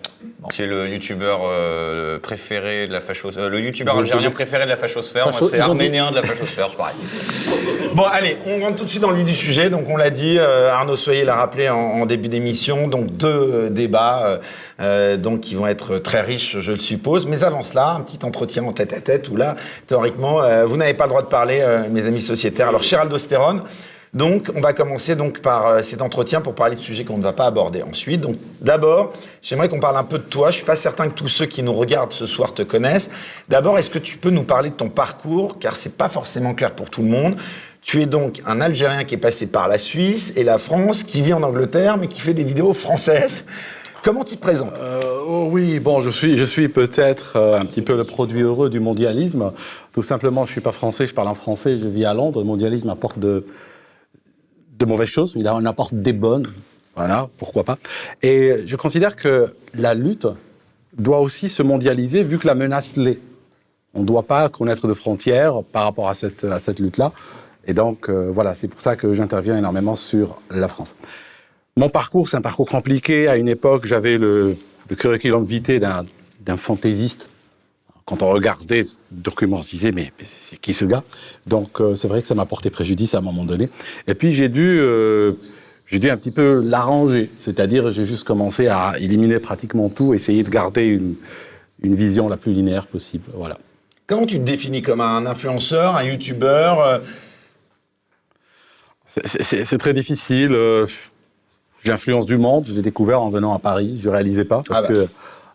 Qui 0.53 0.63
est 0.63 0.67
le 0.67 0.89
youtubeur 0.89 1.41
euh, 1.45 2.19
préféré 2.19 2.87
de 2.87 2.93
la 2.95 3.01
fachosphère. 3.03 3.51
le 3.51 3.61
youtubeur 3.61 3.99
algérien 3.99 4.31
préféré 4.31 4.65
de 4.65 4.71
la 4.71 4.77
fachosphère. 4.79 5.29
Moi, 5.29 5.39
Facho- 5.39 5.51
c'est 5.51 5.57
ont 5.61 5.65
dit- 5.65 5.71
arménien 5.71 6.11
de 6.11 6.17
la 6.17 6.23
fachosphère, 6.23 6.69
c'est 6.71 6.77
pareil. 6.77 6.95
Bon, 7.95 8.05
allez, 8.05 8.37
on 8.47 8.61
rentre 8.61 8.77
tout 8.77 8.85
de 8.85 8.89
suite 8.89 9.03
dans 9.03 9.11
le 9.11 9.17
vif 9.17 9.25
du 9.27 9.35
sujet. 9.35 9.69
Donc, 9.69 9.87
on 9.89 9.97
l'a 9.97 10.11
dit, 10.11 10.39
euh, 10.39 10.71
Arnaud 10.71 10.95
Soyer 10.97 11.25
l'a 11.25 11.35
rappelé 11.35 11.69
en, 11.69 11.77
en 11.77 12.07
début 12.07 12.29
d'émission. 12.29 12.87
Donc, 12.87 13.09
deux 13.17 13.29
euh, 13.29 13.69
débats 13.69 14.23
euh, 14.25 14.39
euh, 14.81 15.17
donc, 15.17 15.41
qui 15.41 15.57
vont 15.57 15.67
être 15.67 15.99
très 15.99 16.21
riches, 16.21 16.61
je 16.61 16.71
le 16.73 16.79
suppose. 16.79 17.27
Mais 17.27 17.43
avant 17.43 17.65
cela, 17.65 17.89
un 17.91 18.01
petit 18.03 18.21
entretien 18.25 18.63
en 18.65 18.73
tête 18.73 18.93
à 18.93 19.01
tête 19.01 19.29
où 19.29 19.35
là, 19.37 19.57
théoriquement, 19.89 20.41
euh, 20.41 20.65
vous 20.67 20.77
n'avez 20.77 20.95
pas 20.95 21.05
le 21.05 21.11
droit 21.11 21.23
de 21.23 21.27
parler, 21.27 21.59
euh, 21.61 21.83
mes 21.91 22.07
amis 22.07 22.21
sociétaires. 22.21 22.69
Alors, 22.69 22.85
cher 22.85 23.01
Aldostérone, 23.01 23.63
donc, 24.13 24.51
on 24.57 24.61
va 24.61 24.73
commencer 24.73 25.15
donc 25.15 25.41
par 25.41 25.67
euh, 25.67 25.83
cet 25.83 26.03
entretien 26.03 26.41
pour 26.41 26.57
parler 26.57 26.75
de 26.75 26.81
sujets 26.81 27.05
qu'on 27.05 27.19
ne 27.19 27.23
va 27.23 27.33
pas 27.33 27.47
aborder 27.47 27.83
ensuite. 27.83 28.21
Donc, 28.21 28.39
d'abord, 28.61 29.13
j'aimerais 29.41 29.69
qu'on 29.69 29.79
parle 29.79 29.97
un 29.97 30.05
peu 30.05 30.19
de 30.19 30.25
toi. 30.25 30.51
Je 30.51 30.57
suis 30.57 30.65
pas 30.65 30.75
certain 30.75 31.09
que 31.09 31.15
tous 31.15 31.29
ceux 31.29 31.47
qui 31.47 31.63
nous 31.63 31.73
regardent 31.73 32.13
ce 32.13 32.27
soir 32.27 32.53
te 32.53 32.63
connaissent. 32.63 33.09
D'abord, 33.49 33.79
est-ce 33.79 33.89
que 33.89 34.01
tu 34.01 34.19
peux 34.19 34.31
nous 34.31 34.43
parler 34.43 34.71
de 34.71 34.75
ton 34.75 34.89
parcours, 34.89 35.61
car 35.61 35.77
c'est 35.77 35.95
pas 35.95 36.09
forcément 36.09 36.55
clair 36.55 36.73
pour 36.73 36.91
tout 36.91 37.03
le 37.03 37.09
monde. 37.09 37.37
Tu 37.83 38.03
es 38.03 38.07
donc 38.07 38.43
un 38.47 38.61
Algérien 38.61 39.05
qui 39.05 39.15
est 39.15 39.19
passé 39.19 39.47
par 39.47 39.69
la 39.69 39.79
Suisse 39.79 40.33
et 40.37 40.43
la 40.43 40.59
France, 40.59 41.05
qui 41.05 41.23
vit 41.23 41.33
en 41.33 41.45
Angleterre, 41.45 41.97
mais 41.97 42.09
qui 42.09 42.21
fait 42.21 42.35
des 42.35 42.45
vidéos 42.45 42.75
françaises. 42.75 43.45
Comment 44.03 44.25
tu 44.25 44.37
te 44.37 44.41
présentes? 44.41 44.77
Euh, 44.81 45.01
oh 45.25 45.49
oui, 45.53 45.79
bon, 45.79 46.01
je 46.01 46.11
suis, 46.11 46.37
je 46.37 46.45
suis 46.45 46.69
peut-être 46.69 47.37
euh, 47.37 47.61
un 47.61 47.65
petit 47.65 47.83
peu 47.83 47.97
le 47.97 48.05
produit 48.05 48.41
heureux 48.41 48.71
du 48.71 48.81
mondialisme. 48.81 49.53
Tout 49.93 50.03
simplement, 50.03 50.47
je 50.47 50.53
suis 50.53 50.61
pas 50.61 50.73
français, 50.73 51.07
je 51.07 51.15
parle 51.15 51.29
en 51.29 51.35
français, 51.35 51.79
je 51.79 51.87
vis 51.87 52.07
à 52.07 52.15
Londres. 52.15 52.41
Le 52.41 52.47
mondialisme 52.47 52.89
apporte 52.91 53.19
de, 53.19 53.45
de 54.81 54.87
mauvaises 54.87 55.09
choses, 55.09 55.35
il 55.37 55.49
en 55.49 55.65
apporte 55.65 55.95
des 55.95 56.13
bonnes. 56.13 56.49
Voilà, 56.97 57.29
pourquoi 57.39 57.65
pas. 57.65 57.79
Et 58.23 58.63
je 58.67 58.77
considère 58.77 59.15
que 59.17 59.55
la 59.75 59.95
lutte 59.95 60.27
doit 60.99 61.21
aussi 61.21 61.49
se 61.49 61.63
mondialiser 61.63 62.25
vu 62.25 62.39
que 62.39 62.47
la 62.47 62.55
menace 62.55 62.97
l'est. 62.97 63.21
On 63.95 64.01
ne 64.01 64.07
doit 64.07 64.25
pas 64.25 64.49
connaître 64.49 64.89
de 64.89 64.95
frontières 64.95 65.63
par 65.73 65.85
rapport 65.85 66.09
à 66.09 66.15
cette, 66.15 66.45
à 66.45 66.59
cette 66.59 66.81
lutte-là. 66.81 67.13
Et 67.67 67.75
donc, 67.75 68.09
euh, 68.09 68.31
voilà, 68.31 68.55
c'est 68.55 68.69
pour 68.69 68.81
ça 68.81 68.97
que 68.97 69.15
j'interviens 69.15 69.57
énormément 69.57 69.95
sur 69.95 70.41
la 70.51 70.69
France. 70.69 70.95
Mon 71.77 71.89
parcours, 71.89 72.29
c'est 72.29 72.37
un 72.37 72.43
parcours 72.43 72.69
compliqué. 72.69 73.29
À 73.29 73.37
une 73.37 73.49
époque, 73.49 73.87
j'avais 73.87 74.19
le, 74.19 74.57
le 74.89 74.97
curriculum 74.97 75.45
vitae 75.45 75.79
d'un, 75.79 76.05
d'un 76.41 76.57
fantaisiste. 76.57 77.29
Quand 78.11 78.23
on 78.25 78.31
regardait 78.33 78.83
ce 78.83 78.97
document, 79.13 79.59
on 79.59 79.63
se 79.63 79.71
disait, 79.71 79.93
mais, 79.93 80.13
mais 80.19 80.25
c'est 80.25 80.57
qui 80.61 80.75
ce 80.75 80.85
gars? 80.85 81.05
Donc, 81.47 81.81
euh, 81.81 81.95
c'est 81.95 82.09
vrai 82.09 82.21
que 82.23 82.27
ça 82.27 82.35
m'a 82.35 82.45
porté 82.45 82.69
préjudice 82.69 83.15
à 83.15 83.19
un 83.19 83.21
moment 83.21 83.45
donné. 83.45 83.69
Et 84.09 84.15
puis, 84.15 84.33
j'ai 84.33 84.49
dû, 84.49 84.81
euh, 84.81 85.35
j'ai 85.87 86.01
dû 86.01 86.11
un 86.11 86.17
petit 86.17 86.33
peu 86.33 86.61
l'arranger. 86.61 87.31
C'est-à-dire, 87.39 87.93
j'ai 87.93 88.05
juste 88.07 88.25
commencé 88.25 88.67
à 88.67 88.95
éliminer 88.99 89.39
pratiquement 89.39 89.89
tout, 89.89 90.13
essayer 90.13 90.43
de 90.43 90.51
garder 90.51 90.83
une, 90.83 91.15
une 91.83 91.95
vision 91.95 92.29
la 92.29 92.37
plus 92.37 92.53
linéaire 92.53 92.89
possible. 92.89 93.31
Voilà. 93.33 93.59
Comment 94.09 94.27
tu 94.27 94.39
te 94.41 94.45
définis 94.45 94.83
comme 94.83 95.01
un 95.01 95.25
influenceur, 95.25 95.95
un 95.95 96.03
youtubeur 96.03 96.81
euh, 96.81 96.99
C'est- 99.25 99.79
très 99.79 99.95
difficile. 99.95 100.57
J'influence 101.85 102.27
du 102.27 102.39
monde. 102.39 102.65
Je 102.67 102.75
l'ai 102.75 102.83
découvert 102.83 103.23
en 103.23 103.29
venant 103.31 103.55
à 103.55 103.61
Paris. 103.61 103.99
Je 104.03 104.09
ne 104.09 104.13
réalisais 104.15 104.45
pas 104.45 104.63
parce 104.67 104.81
Ah 104.81 104.83
bah. 104.83 104.89
que 104.89 105.09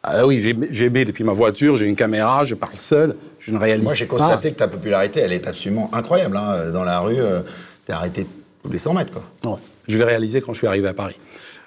ah 0.07 0.25
oui, 0.27 0.39
j'ai 0.71 0.85
aimé 0.85 1.05
depuis 1.05 1.23
ma 1.23 1.33
voiture. 1.33 1.77
J'ai 1.77 1.85
une 1.85 1.95
caméra. 1.95 2.45
Je 2.45 2.55
parle 2.55 2.75
seul. 2.77 3.15
Je 3.39 3.51
ne 3.51 3.57
réalise 3.57 3.83
Moi, 3.83 3.93
j'ai 3.93 4.05
pas. 4.05 4.17
constaté 4.17 4.51
que 4.51 4.57
ta 4.57 4.67
popularité, 4.67 5.19
elle 5.19 5.33
est 5.33 5.47
absolument 5.47 5.89
incroyable. 5.93 6.37
hein. 6.37 6.71
Dans 6.71 6.83
la 6.83 6.99
rue, 6.99 7.19
euh, 7.21 7.41
t'es 7.85 7.93
arrêté 7.93 8.25
tous 8.63 8.71
les 8.71 8.77
100 8.79 8.93
mètres, 8.93 9.13
quoi. 9.13 9.51
Ouais. 9.51 9.57
Je 9.87 9.97
l'ai 9.97 10.03
réalisé 10.03 10.41
quand 10.41 10.53
je 10.53 10.59
suis 10.59 10.67
arrivé 10.67 10.87
à 10.87 10.93
Paris. 10.93 11.15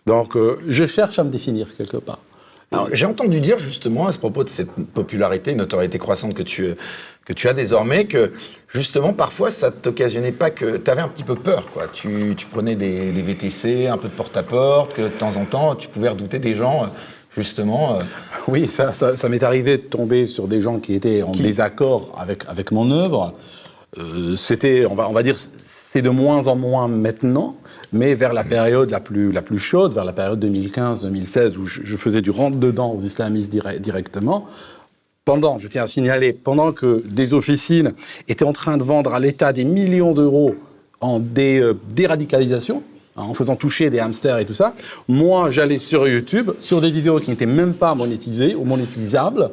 Donc, 0.07 0.37
euh, 0.37 0.59
je 0.69 0.87
cherche 0.87 1.19
à 1.19 1.25
me 1.25 1.31
définir 1.31 1.69
quelque 1.77 1.97
part. 1.99 2.21
J'ai 2.93 3.07
entendu 3.07 3.41
dire 3.41 3.57
justement 3.57 4.09
à 4.09 4.13
ce 4.13 4.19
propos 4.19 4.45
de 4.45 4.51
cette 4.51 4.71
popularité, 4.93 5.55
notoriété 5.55 5.99
croissante 5.99 6.35
que 6.35 6.43
tu, 6.43 6.75
que 7.25 7.33
tu 7.33 7.49
as 7.49 7.55
désormais, 7.55 8.05
que 8.05 8.33
justement 8.75 9.15
parfois 9.15 9.51
ça 9.51 9.71
t'occasionnait 9.71 10.33
pas 10.33 10.51
que 10.51 10.77
tu 10.77 10.91
avais 10.91 11.01
un 11.01 11.09
petit 11.09 11.23
peu 11.25 11.35
peur. 11.35 11.65
Quoi. 11.73 11.85
Tu, 11.95 12.35
tu 12.37 12.45
prenais 12.45 12.75
des, 12.75 13.11
des 13.11 13.23
VTC, 13.23 13.87
un 13.87 13.97
peu 13.97 14.09
de 14.09 14.13
porte-à-porte, 14.13 14.93
que 14.93 15.01
de 15.01 15.09
temps 15.09 15.35
en 15.37 15.47
temps 15.47 15.77
tu 15.77 15.89
pouvais 15.89 16.11
redouter 16.11 16.39
des 16.41 16.55
gens, 16.55 16.85
euh, 16.85 16.87
justement. 17.37 17.99
euh, 17.99 18.03
Oui, 18.49 18.67
ça, 18.67 18.93
ça, 18.93 19.17
ça 19.17 19.29
m'est 19.29 19.43
arrivé 19.43 19.77
de 19.79 19.83
tomber 19.83 20.27
sur 20.27 20.49
des 20.49 20.61
gens 20.61 20.79
qui 20.79 20.95
étaient 20.95 21.23
en 21.23 21.33
Qui 21.33 21.43
désaccord 21.43 22.15
avec, 22.19 22.45
avec 22.49 22.73
mon 22.73 22.91
œuvre. 22.91 23.35
Euh, 23.99 24.37
C'était, 24.37 24.87
on 24.87 24.95
va, 24.95 25.09
on 25.09 25.13
va 25.13 25.23
dire, 25.23 25.37
c'est 25.91 26.03
de 26.03 26.11
moins 26.11 26.47
en 26.47 26.57
moins 26.57 26.87
maintenant, 26.89 27.57
mais 27.93 28.15
vers 28.15 28.33
la 28.35 28.45
période 28.45 28.91
la 28.91 29.01
plus, 29.01 29.33
la 29.33 29.41
plus 29.43 29.59
chaude, 29.59 29.95
vers 29.95 30.05
la 30.05 30.13
période 30.13 30.45
2015-2016, 30.45 31.57
où 31.57 31.67
je, 31.67 31.81
je 31.85 31.97
faisais 31.97 32.21
du 32.21 32.31
rentre-dedans 32.31 32.93
aux 32.93 33.01
islamistes 33.01 33.51
dire- 33.51 33.81
directement, 33.81 34.47
pendant, 35.25 35.59
je 35.59 35.69
tiens 35.69 35.83
à 35.85 35.87
signaler, 35.87 36.33
pendant 36.33 36.73
que 36.73 37.03
des 37.07 37.35
officines 37.35 37.93
étaient 38.29 38.45
en 38.45 38.53
train 38.53 38.77
de 38.77 38.83
vendre 38.83 39.13
à 39.15 39.21
l'État 39.21 39.53
des 39.53 39.65
millions 39.65 40.13
d'euros 40.13 40.55
en 41.01 41.21
dé- 41.21 41.59
euh, 41.61 41.75
déradicalisation, 41.91 42.83
en 43.23 43.35
faisant 43.35 43.57
toucher 43.57 43.91
des 43.91 44.01
hamsters 44.01 44.39
et 44.39 44.45
tout 44.45 44.53
ça. 44.55 44.75
Moi, 45.09 45.51
j'allais 45.51 45.79
sur 45.79 46.07
YouTube, 46.09 46.51
sur 46.61 46.81
des 46.81 46.91
vidéos 46.91 47.21
qui 47.21 47.31
n'étaient 47.31 47.47
même 47.47 47.75
pas 47.75 47.95
monétisées 47.95 48.55
ou 48.55 48.65
monétisables, 48.65 49.51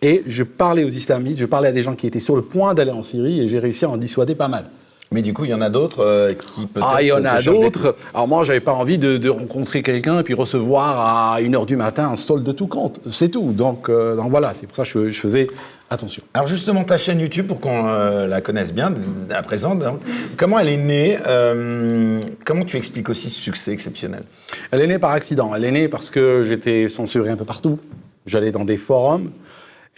et 0.00 0.22
je 0.26 0.42
parlais 0.42 0.84
aux 0.84 0.88
islamistes, 0.88 1.38
je 1.38 1.46
parlais 1.46 1.68
à 1.68 1.72
des 1.72 1.82
gens 1.82 1.94
qui 1.94 2.06
étaient 2.06 2.20
sur 2.20 2.34
le 2.34 2.42
point 2.42 2.74
d'aller 2.74 2.90
en 2.90 3.02
Syrie, 3.02 3.40
et 3.40 3.48
j'ai 3.48 3.58
réussi 3.58 3.84
à 3.84 3.90
en 3.90 3.96
dissuader 3.96 4.34
pas 4.34 4.48
mal. 4.48 4.64
Mais 5.12 5.22
du 5.22 5.34
coup, 5.34 5.44
il 5.44 5.50
y 5.50 5.54
en 5.54 5.60
a 5.60 5.68
d'autres 5.68 6.00
euh, 6.00 6.28
qui 6.28 6.66
peut-être. 6.66 6.88
Ah, 6.90 7.02
il 7.02 7.08
y 7.08 7.12
en 7.12 7.24
a 7.24 7.42
d'autres. 7.42 7.96
Alors 8.14 8.26
moi, 8.26 8.44
j'avais 8.44 8.60
pas 8.60 8.72
envie 8.72 8.98
de, 8.98 9.18
de 9.18 9.28
rencontrer 9.28 9.82
quelqu'un 9.82 10.20
et 10.20 10.22
puis 10.22 10.34
recevoir 10.34 11.34
à 11.34 11.40
1h 11.40 11.66
du 11.66 11.76
matin 11.76 12.08
un 12.08 12.16
solde 12.16 12.42
de 12.42 12.52
tout 12.52 12.66
compte. 12.66 12.98
C'est 13.10 13.28
tout. 13.28 13.52
Donc, 13.52 13.88
euh, 13.88 14.16
donc 14.16 14.30
voilà, 14.30 14.54
c'est 14.58 14.66
pour 14.66 14.74
ça 14.74 14.84
que 14.84 14.88
je, 14.88 15.10
je 15.10 15.20
faisais 15.20 15.48
attention. 15.92 16.22
Alors 16.34 16.46
justement, 16.46 16.84
ta 16.84 16.98
chaîne 16.98 17.20
YouTube, 17.20 17.46
pour 17.46 17.60
qu'on 17.60 17.88
euh, 17.88 18.26
la 18.26 18.40
connaisse 18.40 18.72
bien 18.72 18.92
à 19.30 19.42
présent, 19.42 19.74
donc, 19.74 20.00
comment 20.36 20.58
elle 20.58 20.68
est 20.68 20.76
née 20.76 21.18
euh, 21.26 22.20
Comment 22.44 22.64
tu 22.64 22.76
expliques 22.76 23.08
aussi 23.08 23.30
ce 23.30 23.40
succès 23.40 23.72
exceptionnel? 23.72 24.24
Elle 24.70 24.80
est 24.80 24.86
née 24.86 24.98
par 24.98 25.12
accident. 25.12 25.54
Elle 25.54 25.64
est 25.64 25.70
née 25.70 25.88
parce 25.88 26.10
que 26.10 26.44
j'étais 26.44 26.88
censuré 26.88 27.30
un 27.30 27.36
peu 27.36 27.44
partout. 27.44 27.78
J'allais 28.26 28.52
dans 28.52 28.64
des 28.64 28.76
forums. 28.76 29.30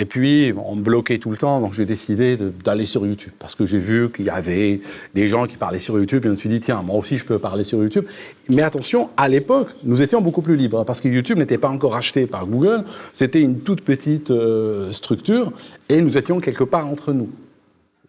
Et 0.01 0.07
puis, 0.07 0.53
on 0.57 0.75
me 0.75 0.83
bloquait 0.83 1.19
tout 1.19 1.31
le 1.31 1.37
temps, 1.37 1.61
donc 1.61 1.73
j'ai 1.73 1.85
décidé 1.85 2.37
d'aller 2.37 2.85
sur 2.85 3.07
YouTube. 3.07 3.33
Parce 3.39 3.55
que 3.55 3.65
j'ai 3.65 3.79
vu 3.79 4.11
qu'il 4.11 4.25
y 4.25 4.31
avait 4.31 4.81
des 5.15 5.29
gens 5.29 5.47
qui 5.47 5.57
parlaient 5.57 5.79
sur 5.79 5.97
YouTube, 5.97 6.25
et 6.25 6.27
je 6.27 6.31
me 6.31 6.37
suis 6.37 6.49
dit, 6.49 6.59
tiens, 6.59 6.83
moi 6.83 6.97
aussi, 6.97 7.17
je 7.17 7.25
peux 7.25 7.39
parler 7.39 7.63
sur 7.63 7.81
YouTube. 7.81 8.05
Mais 8.49 8.63
attention, 8.63 9.11
à 9.17 9.29
l'époque, 9.29 9.69
nous 9.85 10.03
étions 10.03 10.21
beaucoup 10.21 10.43
plus 10.43 10.57
libres, 10.57 10.85
parce 10.85 11.01
que 11.01 11.07
YouTube 11.07 11.39
n'était 11.39 11.59
pas 11.59 11.69
encore 11.69 11.95
acheté 11.95 12.27
par 12.27 12.47
Google. 12.47 12.85
C'était 13.13 13.41
une 13.41 13.61
toute 13.61 13.83
petite 13.83 14.33
euh, 14.33 14.91
structure, 14.91 15.53
et 15.89 16.01
nous 16.01 16.19
étions 16.19 16.41
quelque 16.41 16.65
part 16.65 16.89
entre 16.89 17.13
nous. 17.13 17.31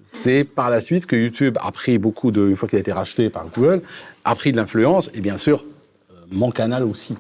C'est 0.08 0.44
par 0.44 0.72
la 0.72 0.82
suite 0.82 1.06
que 1.06 1.16
YouTube 1.16 1.60
a 1.62 1.72
pris 1.72 2.00
beaucoup 2.00 2.32
de, 2.32 2.48
une 2.48 2.56
fois 2.56 2.68
qu'il 2.68 2.78
a 2.78 2.80
été 2.80 2.94
racheté 2.94 3.30
par 3.30 3.46
Google, 3.54 3.84
a 4.24 4.34
pris 4.34 4.52
de 4.52 4.58
l'influence, 4.58 5.12
et 5.14 5.22
bien 5.22 5.38
sûr, 5.38 5.64
euh, 6.10 6.16
mon 6.32 6.50
canal 6.50 6.84
aussi 6.84 7.14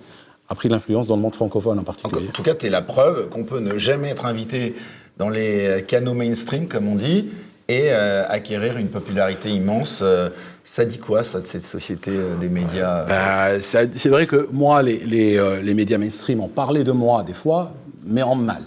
a 0.49 0.55
pris 0.55 0.69
de 0.69 0.73
l'influence 0.73 1.07
dans 1.07 1.15
le 1.15 1.21
monde 1.21 1.35
francophone 1.35 1.77
en 1.79 1.81
En 1.81 1.85
particulier. 1.85 2.27
tout 2.33 2.43
cas, 2.43 2.55
tu 2.55 2.67
es 2.67 2.69
la 2.69 2.81
preuve 2.81 3.29
qu'on 3.29 3.43
peut 3.43 3.59
ne 3.59 3.77
jamais 3.77 4.09
être 4.09 4.25
invité 4.25 4.75
dans 5.17 5.29
les 5.29 5.83
canaux 5.87 6.13
mainstream, 6.13 6.67
comme 6.67 6.87
on 6.87 6.95
dit, 6.95 7.29
et 7.67 7.87
euh, 7.89 8.23
acquérir 8.29 8.77
une 8.77 8.89
popularité 8.89 9.49
immense. 9.49 9.99
Euh, 10.03 10.29
ça 10.65 10.83
dit 10.83 10.97
quoi, 10.97 11.23
ça, 11.23 11.39
de 11.39 11.45
cette 11.45 11.65
société 11.65 12.11
euh, 12.11 12.35
des 12.37 12.49
médias 12.49 13.01
euh, 13.01 13.59
Bah, 13.59 13.87
c'est 13.95 14.09
vrai 14.09 14.25
que 14.27 14.47
moi, 14.51 14.81
les, 14.81 14.97
les, 14.97 15.37
euh, 15.37 15.61
les 15.61 15.73
médias 15.73 15.97
mainstream 15.97 16.41
ont 16.41 16.47
parlé 16.47 16.83
de 16.83 16.91
moi 16.91 17.23
des 17.23 17.33
fois, 17.33 17.71
mais 18.05 18.23
en 18.23 18.35
mal. 18.35 18.63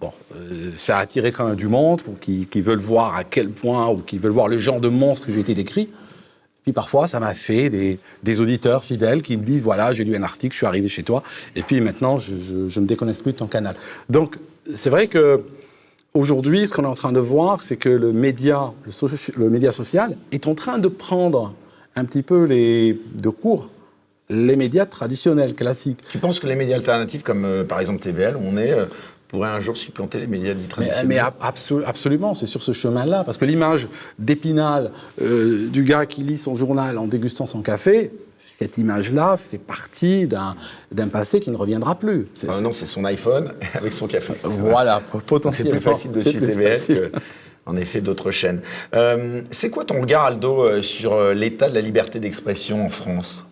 Bon, 0.00 0.12
ça 0.76 0.98
a 0.98 1.00
attiré 1.00 1.32
quand 1.32 1.46
même 1.46 1.56
du 1.56 1.68
monde 1.68 2.02
pour 2.02 2.18
qui, 2.18 2.46
qui 2.46 2.60
veulent 2.60 2.80
voir 2.80 3.16
à 3.16 3.24
quel 3.24 3.48
point, 3.48 3.88
ou 3.88 3.98
qui 3.98 4.18
veulent 4.18 4.32
voir 4.32 4.48
le 4.48 4.58
genre 4.58 4.80
de 4.80 4.88
monstre 4.88 5.26
que 5.26 5.32
j'ai 5.32 5.40
été 5.40 5.54
décrit. 5.54 5.88
Puis 6.64 6.72
parfois, 6.72 7.06
ça 7.06 7.20
m'a 7.20 7.34
fait 7.34 7.70
des, 7.70 8.40
auditeurs 8.40 8.84
fidèles 8.84 9.22
qui 9.22 9.36
me 9.36 9.44
disent 9.44 9.62
voilà, 9.62 9.92
j'ai 9.92 10.04
lu 10.04 10.16
un 10.16 10.22
article, 10.22 10.52
je 10.52 10.58
suis 10.58 10.66
arrivé 10.66 10.88
chez 10.88 11.02
toi, 11.02 11.22
et 11.54 11.62
puis 11.62 11.80
maintenant, 11.80 12.18
je, 12.18 12.34
je 12.68 12.80
me 12.80 12.86
déconnecte 12.86 13.22
plus 13.22 13.32
de 13.32 13.38
ton 13.38 13.46
canal. 13.46 13.76
Donc, 14.08 14.38
c'est 14.74 14.90
vrai 14.90 15.08
que 15.08 15.44
aujourd'hui, 16.14 16.66
ce 16.66 16.72
qu'on 16.72 16.84
est 16.84 16.86
en 16.86 16.94
train 16.94 17.12
de 17.12 17.20
voir, 17.20 17.62
c'est 17.62 17.76
que 17.76 17.88
le 17.88 18.12
média, 18.12 18.72
le 19.36 19.50
média 19.50 19.72
social 19.72 20.16
est 20.32 20.46
en 20.46 20.54
train 20.54 20.78
de 20.78 20.88
prendre 20.88 21.54
un 21.96 22.04
petit 22.04 22.22
peu 22.22 22.44
les, 22.44 22.98
de 23.14 23.28
cours 23.28 23.68
les 24.30 24.56
médias 24.56 24.86
traditionnels, 24.86 25.54
classiques. 25.54 26.00
Tu 26.10 26.18
penses 26.18 26.40
que 26.40 26.46
les 26.46 26.54
médias 26.54 26.76
alternatifs, 26.76 27.22
comme 27.22 27.44
euh, 27.44 27.64
par 27.64 27.80
exemple 27.80 28.00
TVL, 28.00 28.36
on 28.36 28.56
est, 28.56 28.72
euh, 28.72 28.86
pourraient 29.34 29.48
un 29.50 29.60
jour 29.60 29.76
supplanter 29.76 30.18
les 30.20 30.26
médias 30.28 30.54
dits 30.54 30.62
Mais, 30.62 30.68
traditionnels 30.68 31.06
mais 31.08 31.18
ab- 31.18 31.34
absolu- 31.42 31.84
absolument, 31.84 32.34
c'est 32.34 32.46
sur 32.46 32.62
ce 32.62 32.70
chemin-là. 32.72 33.24
Parce 33.24 33.36
que 33.36 33.44
l'image 33.44 33.88
d'Épinal, 34.18 34.92
euh, 35.20 35.68
du 35.68 35.82
gars 35.82 36.06
qui 36.06 36.22
lit 36.22 36.38
son 36.38 36.54
journal 36.54 36.98
en 36.98 37.06
dégustant 37.08 37.46
son 37.46 37.60
café, 37.62 38.12
cette 38.58 38.78
image-là 38.78 39.36
fait 39.50 39.58
partie 39.58 40.28
d'un 40.28 41.08
passé 41.08 41.40
qui 41.40 41.50
ne 41.50 41.56
reviendra 41.56 41.96
plus. 41.96 42.28
C'est- 42.36 42.46
Ah 42.48 42.60
non, 42.60 42.72
c'est 42.72 42.86
son 42.86 43.04
iPhone 43.04 43.52
avec 43.74 43.92
son 43.92 44.06
café. 44.06 44.34
Voilà, 44.44 45.02
C'est 45.12 45.22
potentiellement. 45.24 45.72
plus 45.72 45.80
facile 45.80 46.12
de 46.12 46.20
c'est 46.22 46.30
suivre 46.30 46.46
facile. 46.46 46.94
que, 46.94 47.12
en 47.66 47.76
effet, 47.76 48.00
d'autres 48.00 48.30
chaînes. 48.30 48.60
Euh, 48.94 49.42
c'est 49.50 49.70
quoi 49.70 49.84
ton 49.84 50.00
regard, 50.00 50.26
Aldo, 50.26 50.62
euh, 50.62 50.82
sur 50.82 51.14
euh, 51.14 51.34
l'état 51.34 51.68
de 51.68 51.74
la 51.74 51.80
liberté 51.80 52.20
d'expression 52.20 52.86
en 52.86 52.90
France? 52.90 53.44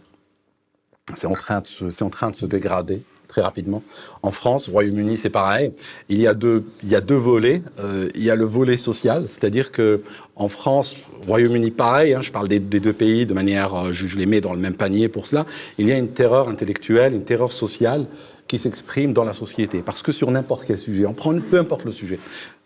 C'est 1.16 1.26
en, 1.26 1.32
train 1.32 1.60
de 1.60 1.66
se- 1.66 1.90
c'est 1.90 2.04
en 2.04 2.10
train 2.10 2.30
de 2.30 2.36
se 2.36 2.46
dégrader 2.46 3.02
très 3.32 3.40
rapidement. 3.40 3.82
En 4.22 4.30
France, 4.30 4.68
au 4.68 4.72
Royaume-Uni, 4.72 5.16
c'est 5.16 5.30
pareil. 5.30 5.72
Il 6.10 6.20
y 6.20 6.26
a 6.26 6.34
deux, 6.34 6.64
il 6.82 6.90
y 6.90 6.94
a 6.94 7.00
deux 7.00 7.16
volets. 7.16 7.62
Euh, 7.80 8.10
il 8.14 8.22
y 8.22 8.30
a 8.30 8.36
le 8.36 8.44
volet 8.44 8.76
social, 8.76 9.24
c'est-à-dire 9.26 9.72
que 9.72 10.02
en 10.36 10.50
France, 10.50 10.98
Royaume-Uni, 11.26 11.70
pareil. 11.70 12.12
hein, 12.12 12.20
je 12.20 12.30
parle 12.30 12.48
des, 12.48 12.58
deux 12.58 12.92
pays 12.92 13.24
de 13.24 13.32
manière, 13.32 13.74
euh, 13.74 13.92
je, 13.92 14.06
je 14.06 14.18
les 14.18 14.26
mets 14.26 14.42
dans 14.42 14.52
le 14.52 14.60
même 14.60 14.74
panier 14.74 15.08
pour 15.08 15.26
cela. 15.26 15.46
Il 15.78 15.88
y 15.88 15.92
a 15.92 15.96
une 15.96 16.08
terreur 16.08 16.50
intellectuelle, 16.50 17.14
une 17.14 17.24
terreur 17.24 17.52
sociale 17.52 18.04
qui 18.48 18.58
s'exprime 18.58 19.14
dans 19.14 19.24
la 19.24 19.32
société. 19.32 19.78
Parce 19.80 20.02
que 20.02 20.12
sur 20.12 20.30
n'importe 20.30 20.64
quel 20.66 20.76
sujet, 20.76 21.06
on 21.06 21.14
prend 21.14 21.32
peu 21.40 21.58
importe 21.58 21.86
le 21.86 21.92
sujet, 21.92 22.18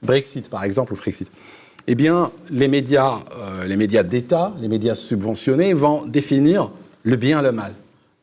Brexit 0.03 0.51
par 0.51 0.65
exemple 0.65 0.93
ou 0.93 0.97
Frexit. 0.97 1.29
Eh 1.87 1.95
bien, 1.95 2.33
les 2.51 2.67
médias, 2.67 3.21
euh, 3.39 3.65
les 3.65 3.77
médias 3.77 4.03
d'État, 4.03 4.53
les 4.61 4.67
médias 4.67 4.97
subventionnés 4.97 5.75
vont 5.75 6.05
définir 6.05 6.73
le 7.05 7.15
bien 7.15 7.39
et 7.39 7.45
le 7.45 7.53
mal. 7.53 7.75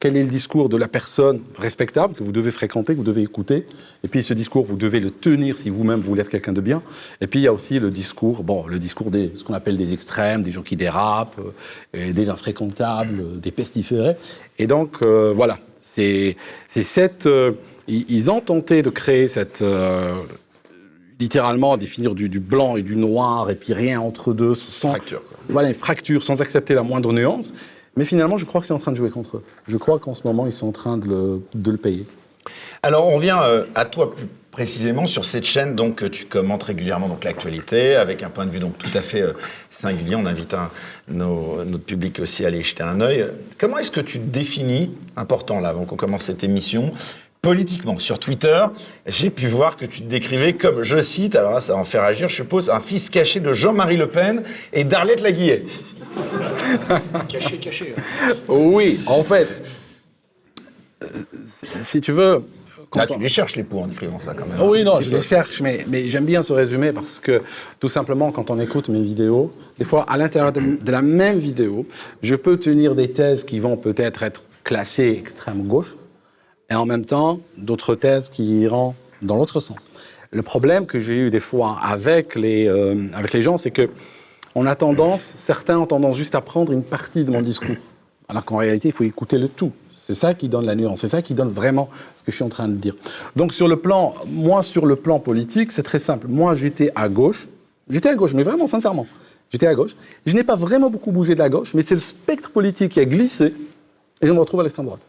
Quel 0.04 0.18
est 0.18 0.24
le 0.24 0.30
discours 0.30 0.68
de 0.68 0.76
la 0.76 0.90
personne 0.90 1.40
respectable 1.56 2.14
que 2.14 2.26
vous 2.26 2.34
devez 2.34 2.52
fréquenter, 2.52 2.92
que 2.92 2.98
vous 2.98 3.06
devez 3.06 3.22
écouter 3.22 3.66
Et 4.04 4.10
puis 4.10 4.22
ce 4.22 4.34
discours, 4.34 4.66
vous 4.66 4.76
devez 4.76 5.00
le 5.00 5.12
tenir 5.12 5.58
si 5.58 5.70
vous-même 5.70 6.02
vous 6.02 6.10
voulez 6.10 6.20
être 6.20 6.28
quelqu'un 6.30 6.52
de 6.52 6.60
bien. 6.60 6.82
Et 7.22 7.28
puis 7.28 7.40
il 7.40 7.44
y 7.44 7.48
a 7.48 7.54
aussi 7.54 7.80
le 7.80 7.90
discours, 7.90 8.44
bon, 8.44 8.68
le 8.68 8.80
discours 8.80 9.12
des 9.12 9.32
ce 9.34 9.46
qu'on 9.46 9.54
appelle 9.54 9.78
des 9.78 9.94
extrêmes, 9.94 10.44
des 10.44 10.52
gens 10.52 10.62
qui 10.62 10.76
dérapent, 10.76 11.40
euh, 11.40 12.10
et 12.10 12.12
des 12.12 12.28
infréquentables, 12.28 13.22
euh, 13.22 13.38
des 13.38 13.52
pestiférés. 13.52 14.18
Et 14.60 14.68
donc 14.68 14.98
euh, 15.06 15.32
voilà, 15.34 15.60
c'est 15.84 16.36
c'est 16.68 16.84
cette. 16.84 17.26
euh, 17.26 17.54
ils, 17.88 18.04
ils 18.10 18.30
ont 18.30 18.42
tenté 18.42 18.82
de 18.82 18.90
créer 18.90 19.30
cette 19.30 19.62
euh, 19.62 20.16
littéralement 21.18 21.78
définir 21.78 22.14
du, 22.14 22.28
du 22.28 22.42
blanc 22.42 22.76
et 22.76 22.82
du 22.82 22.98
noir 22.98 23.50
et 23.50 23.56
puis 23.56 23.72
rien 23.72 24.02
entre 24.02 24.34
deux 24.34 24.54
sans 24.54 24.90
Fracture, 24.90 25.22
quoi. 25.30 25.38
voilà 25.48 25.70
une 25.70 25.76
fracture 25.76 26.24
sans 26.24 26.42
accepter 26.42 26.74
la 26.74 26.84
moindre 26.84 27.14
nuance. 27.14 27.54
Mais 27.96 28.06
finalement, 28.06 28.38
je 28.38 28.46
crois 28.46 28.62
que 28.62 28.68
c'est 28.68 28.74
en 28.74 28.80
train 28.80 28.92
de 28.92 28.98
jouer 28.98 29.10
contre 29.10 29.38
eux. 29.38 29.44
Je 29.68 29.78
crois 29.78 30.00
qu'en 30.00 30.16
ce 30.16 30.26
moment, 30.26 30.46
ils 30.46 30.54
sont 30.54 30.68
en 30.68 30.72
train 30.72 30.98
de 30.98 31.08
le, 31.08 31.42
de 31.54 31.72
le 31.72 31.78
payer. 31.78 32.06
Alors, 32.82 33.08
on 33.08 33.18
vient 33.18 33.42
euh, 33.44 33.66
à 33.76 33.86
toi 33.86 34.16
plus 34.16 34.28
précisément 34.52 35.08
sur 35.08 35.26
cette 35.26 35.46
chaîne, 35.46 35.76
donc 35.76 36.04
euh, 36.04 36.10
tu 36.10 36.26
commentes 36.26 36.64
régulièrement 36.64 37.18
l'actualité 37.24 37.96
avec 37.96 38.22
un 38.22 38.30
point 38.30 38.46
de 38.46 38.52
vue 38.52 38.60
donc 38.60 38.78
tout 38.78 38.92
à 38.94 39.02
fait 39.02 39.22
euh, 39.22 39.34
singulier. 39.72 40.16
On 40.16 40.28
invite 40.28 40.56
notre 41.08 41.84
public 41.84 42.20
aussi 42.20 42.46
à 42.46 42.50
aller 42.50 42.62
jeter 42.62 42.84
un 42.84 43.02
œil. 43.02 43.26
Comment 43.58 43.80
est-ce 43.80 43.90
que 43.90 44.02
tu 44.02 44.20
définis, 44.20 44.92
important 45.18 45.60
là, 45.60 45.70
avant 45.70 45.86
qu'on 45.86 45.96
commence 45.96 46.24
cette 46.24 46.44
émission, 46.44 46.92
politiquement 47.54 48.00
Sur 48.00 48.18
Twitter, 48.20 48.66
j'ai 49.06 49.30
pu 49.30 49.46
voir 49.48 49.76
que 49.78 49.86
tu 49.86 50.00
te 50.02 50.08
décrivais 50.08 50.54
comme, 50.54 50.82
je 50.82 51.00
cite, 51.02 51.36
alors 51.36 51.52
là, 51.52 51.60
ça 51.62 51.74
va 51.74 51.80
en 51.80 51.84
faire 51.86 52.02
agir, 52.04 52.30
je 52.30 52.36
suppose, 52.36 52.70
un 52.72 52.80
fils 52.80 53.10
caché 53.12 53.40
de 53.42 53.52
Jean-Marie 53.54 53.98
Le 53.98 54.08
Pen 54.08 54.44
et 54.72 54.84
d'Arlette 54.86 55.22
Laguillet. 55.22 55.64
Caché, 57.28 57.58
caché. 57.58 57.96
Oui, 58.48 59.00
en 59.08 59.24
fait, 59.24 59.48
euh, 61.04 61.08
si- 61.84 62.00
tu 62.02 62.12
veux. 62.12 62.44
on- 62.96 63.06
tu 63.08 63.20
les 63.20 63.28
cherches 63.30 63.56
les 63.56 63.64
poux 63.64 63.80
en 63.80 63.90
écrivant 63.90 64.20
ça 64.20 64.34
quand 64.36 64.46
même. 64.46 64.58
Ah 64.60 64.66
oui, 64.66 64.84
non, 64.84 65.02
je 65.02 65.10
les 65.10 65.22
cherche, 65.22 65.60
mais, 65.60 65.86
mais 65.90 66.08
j'aime 66.10 66.26
bien 66.26 66.44
ce 66.44 66.54
résumé 66.54 66.92
parce 66.94 67.20
que 67.20 67.42
tout 67.80 67.90
simplement, 67.90 68.32
quand 68.32 68.52
on 68.52 68.60
écoute 68.60 68.88
mes 68.90 69.02
vidéos, 69.02 69.52
des 69.80 69.86
fois, 69.86 70.06
à 70.08 70.18
l'intérieur 70.18 70.54
de, 70.54 70.78
de 70.82 70.92
la 70.92 71.02
même 71.02 71.40
vidéo, 71.40 71.88
je 72.22 72.36
peux 72.36 72.58
tenir 72.58 72.94
des 72.96 73.12
thèses 73.12 73.44
qui 73.44 73.60
vont 73.60 73.76
peut-être 73.76 74.22
être 74.24 74.44
classées 74.64 75.18
extrême 75.20 75.64
gauche, 75.64 75.96
et 76.74 76.76
en 76.76 76.88
même 76.88 77.06
temps, 77.06 77.40
d'autres 77.56 77.94
thèses 77.94 78.30
qui 78.30 78.62
iront 78.62 78.96
dans 79.22 79.38
l'autre 79.38 79.60
sens. 79.60 79.78
Le 80.32 80.42
problème 80.42 80.88
que 80.88 81.00
j'ai 81.00 81.14
eu 81.14 81.30
des 81.30 81.40
fois 81.40 81.78
avec 81.84 82.34
les, 82.34 82.68
euh, 82.68 83.10
avec 83.14 83.32
les 83.32 83.44
gens, 83.44 83.60
c'est 83.60 83.70
que 83.70 83.90
on 84.56 84.66
a 84.66 84.76
tendance, 84.76 85.36
certains 85.38 85.78
ont 85.78 85.86
tendance 85.86 86.18
juste 86.18 86.34
à 86.34 86.42
prendre 86.42 86.72
une 86.72 86.82
partie 86.82 87.26
de 87.26 87.32
mon 87.32 87.44
discours, 87.44 87.76
alors 88.28 88.44
qu'en 88.44 88.58
réalité, 88.58 88.88
il 88.88 88.92
faut 88.92 89.04
écouter 89.04 89.38
le 89.38 89.50
tout. 89.50 89.72
C'est 90.04 90.16
ça 90.16 90.34
qui 90.34 90.50
donne 90.50 90.66
la 90.66 90.74
nuance, 90.74 91.02
c'est 91.02 91.08
ça 91.08 91.22
qui 91.22 91.36
donne 91.36 91.50
vraiment 91.50 91.90
ce 92.16 92.24
que 92.24 92.32
je 92.32 92.38
suis 92.38 92.44
en 92.44 92.50
train 92.50 92.68
de 92.68 92.74
dire. 92.74 92.96
Donc 93.36 93.54
sur 93.54 93.68
le 93.68 93.78
plan, 93.78 94.16
moi 94.28 94.64
sur 94.64 94.88
le 94.88 94.96
plan 94.96 95.20
politique, 95.20 95.72
c'est 95.72 95.84
très 95.84 96.00
simple. 96.00 96.28
Moi 96.28 96.56
j'étais 96.56 96.92
à 96.96 97.08
gauche, 97.08 97.48
j'étais 97.88 98.10
à 98.10 98.16
gauche, 98.16 98.34
mais 98.34 98.44
vraiment 98.44 98.66
sincèrement, 98.66 99.06
j'étais 99.52 99.68
à 99.68 99.76
gauche. 99.76 99.96
Je 100.26 100.34
n'ai 100.34 100.44
pas 100.44 100.56
vraiment 100.56 100.90
beaucoup 100.90 101.12
bougé 101.12 101.36
de 101.36 101.40
la 101.40 101.50
gauche, 101.50 101.76
mais 101.76 101.84
c'est 101.84 101.96
le 101.96 102.02
spectre 102.02 102.50
politique 102.50 102.94
qui 102.94 103.00
a 103.00 103.06
glissé 103.06 103.54
et 104.22 104.28
je 104.28 104.34
me 104.34 104.40
retrouve 104.40 104.60
à 104.60 104.64
l'extrême 104.64 104.88
droite. 104.88 105.02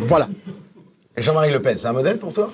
Voilà. 0.00 0.28
Et 1.16 1.22
Jean-Marie 1.22 1.52
Le 1.52 1.60
Pen, 1.62 1.76
c'est 1.76 1.86
un 1.86 1.92
modèle 1.92 2.18
pour 2.18 2.32
toi? 2.32 2.50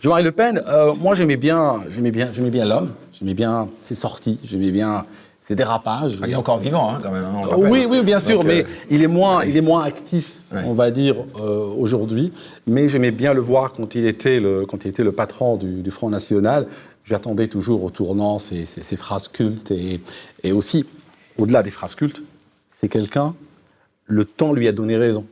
Jean-Marie 0.00 0.22
Le 0.24 0.32
Pen, 0.32 0.62
euh, 0.66 0.94
moi 0.94 1.14
j'aimais 1.14 1.36
bien, 1.36 1.80
j'aimais 1.88 2.10
bien, 2.12 2.30
j'aimais 2.32 2.50
bien 2.50 2.64
l'homme, 2.64 2.92
j'aimais 3.18 3.34
bien 3.34 3.68
ses 3.80 3.94
sorties, 3.96 4.38
j'aimais 4.44 4.70
bien 4.70 5.04
ses 5.42 5.56
dérapages. 5.56 6.18
Ah, 6.22 6.26
Il 6.26 6.32
est 6.32 6.36
encore 6.36 6.58
vivant 6.58 6.90
hein, 6.94 7.00
quand 7.02 7.10
même. 7.10 7.24
hein, 7.24 7.48
Euh, 7.50 7.56
oui, 7.56 7.86
oui, 7.88 8.02
bien 8.02 8.20
sûr, 8.20 8.38
Donc, 8.40 8.46
mais 8.48 8.62
euh, 8.62 8.66
il 8.90 9.02
est 9.02 9.06
moins, 9.08 9.44
il 9.44 9.56
est 9.56 9.60
moins 9.62 9.82
actif, 9.82 10.34
Ouais. 10.52 10.62
on 10.64 10.72
va 10.74 10.90
dire, 10.90 11.16
euh, 11.40 11.66
aujourd'hui. 11.76 12.32
Mais 12.66 12.88
j'aimais 12.88 13.10
bien 13.10 13.32
le 13.34 13.40
voir 13.40 13.72
quand 13.72 13.94
il 13.94 14.06
était 14.06 14.40
le, 14.40 14.64
quand 14.66 14.84
il 14.84 14.88
était 14.88 15.02
le 15.04 15.12
patron 15.12 15.56
du, 15.56 15.82
du 15.82 15.90
Front 15.90 16.08
National. 16.10 16.66
J'attendais 17.04 17.48
toujours 17.48 17.82
au 17.84 17.90
tournant 17.90 18.38
ses, 18.38 18.66
ses- 18.66 18.82
ses 18.82 18.96
phrases 18.96 19.28
cultes 19.28 19.70
et, 19.70 20.00
et 20.44 20.52
aussi, 20.52 20.84
au-delà 21.38 21.62
des 21.62 21.70
phrases 21.70 21.94
cultes, 21.94 22.22
c'est 22.78 22.88
quelqu'un, 22.88 23.34
le 24.06 24.24
temps 24.26 24.52
lui 24.52 24.68
a 24.68 24.72
donné 24.72 24.96
raison. 24.96 25.24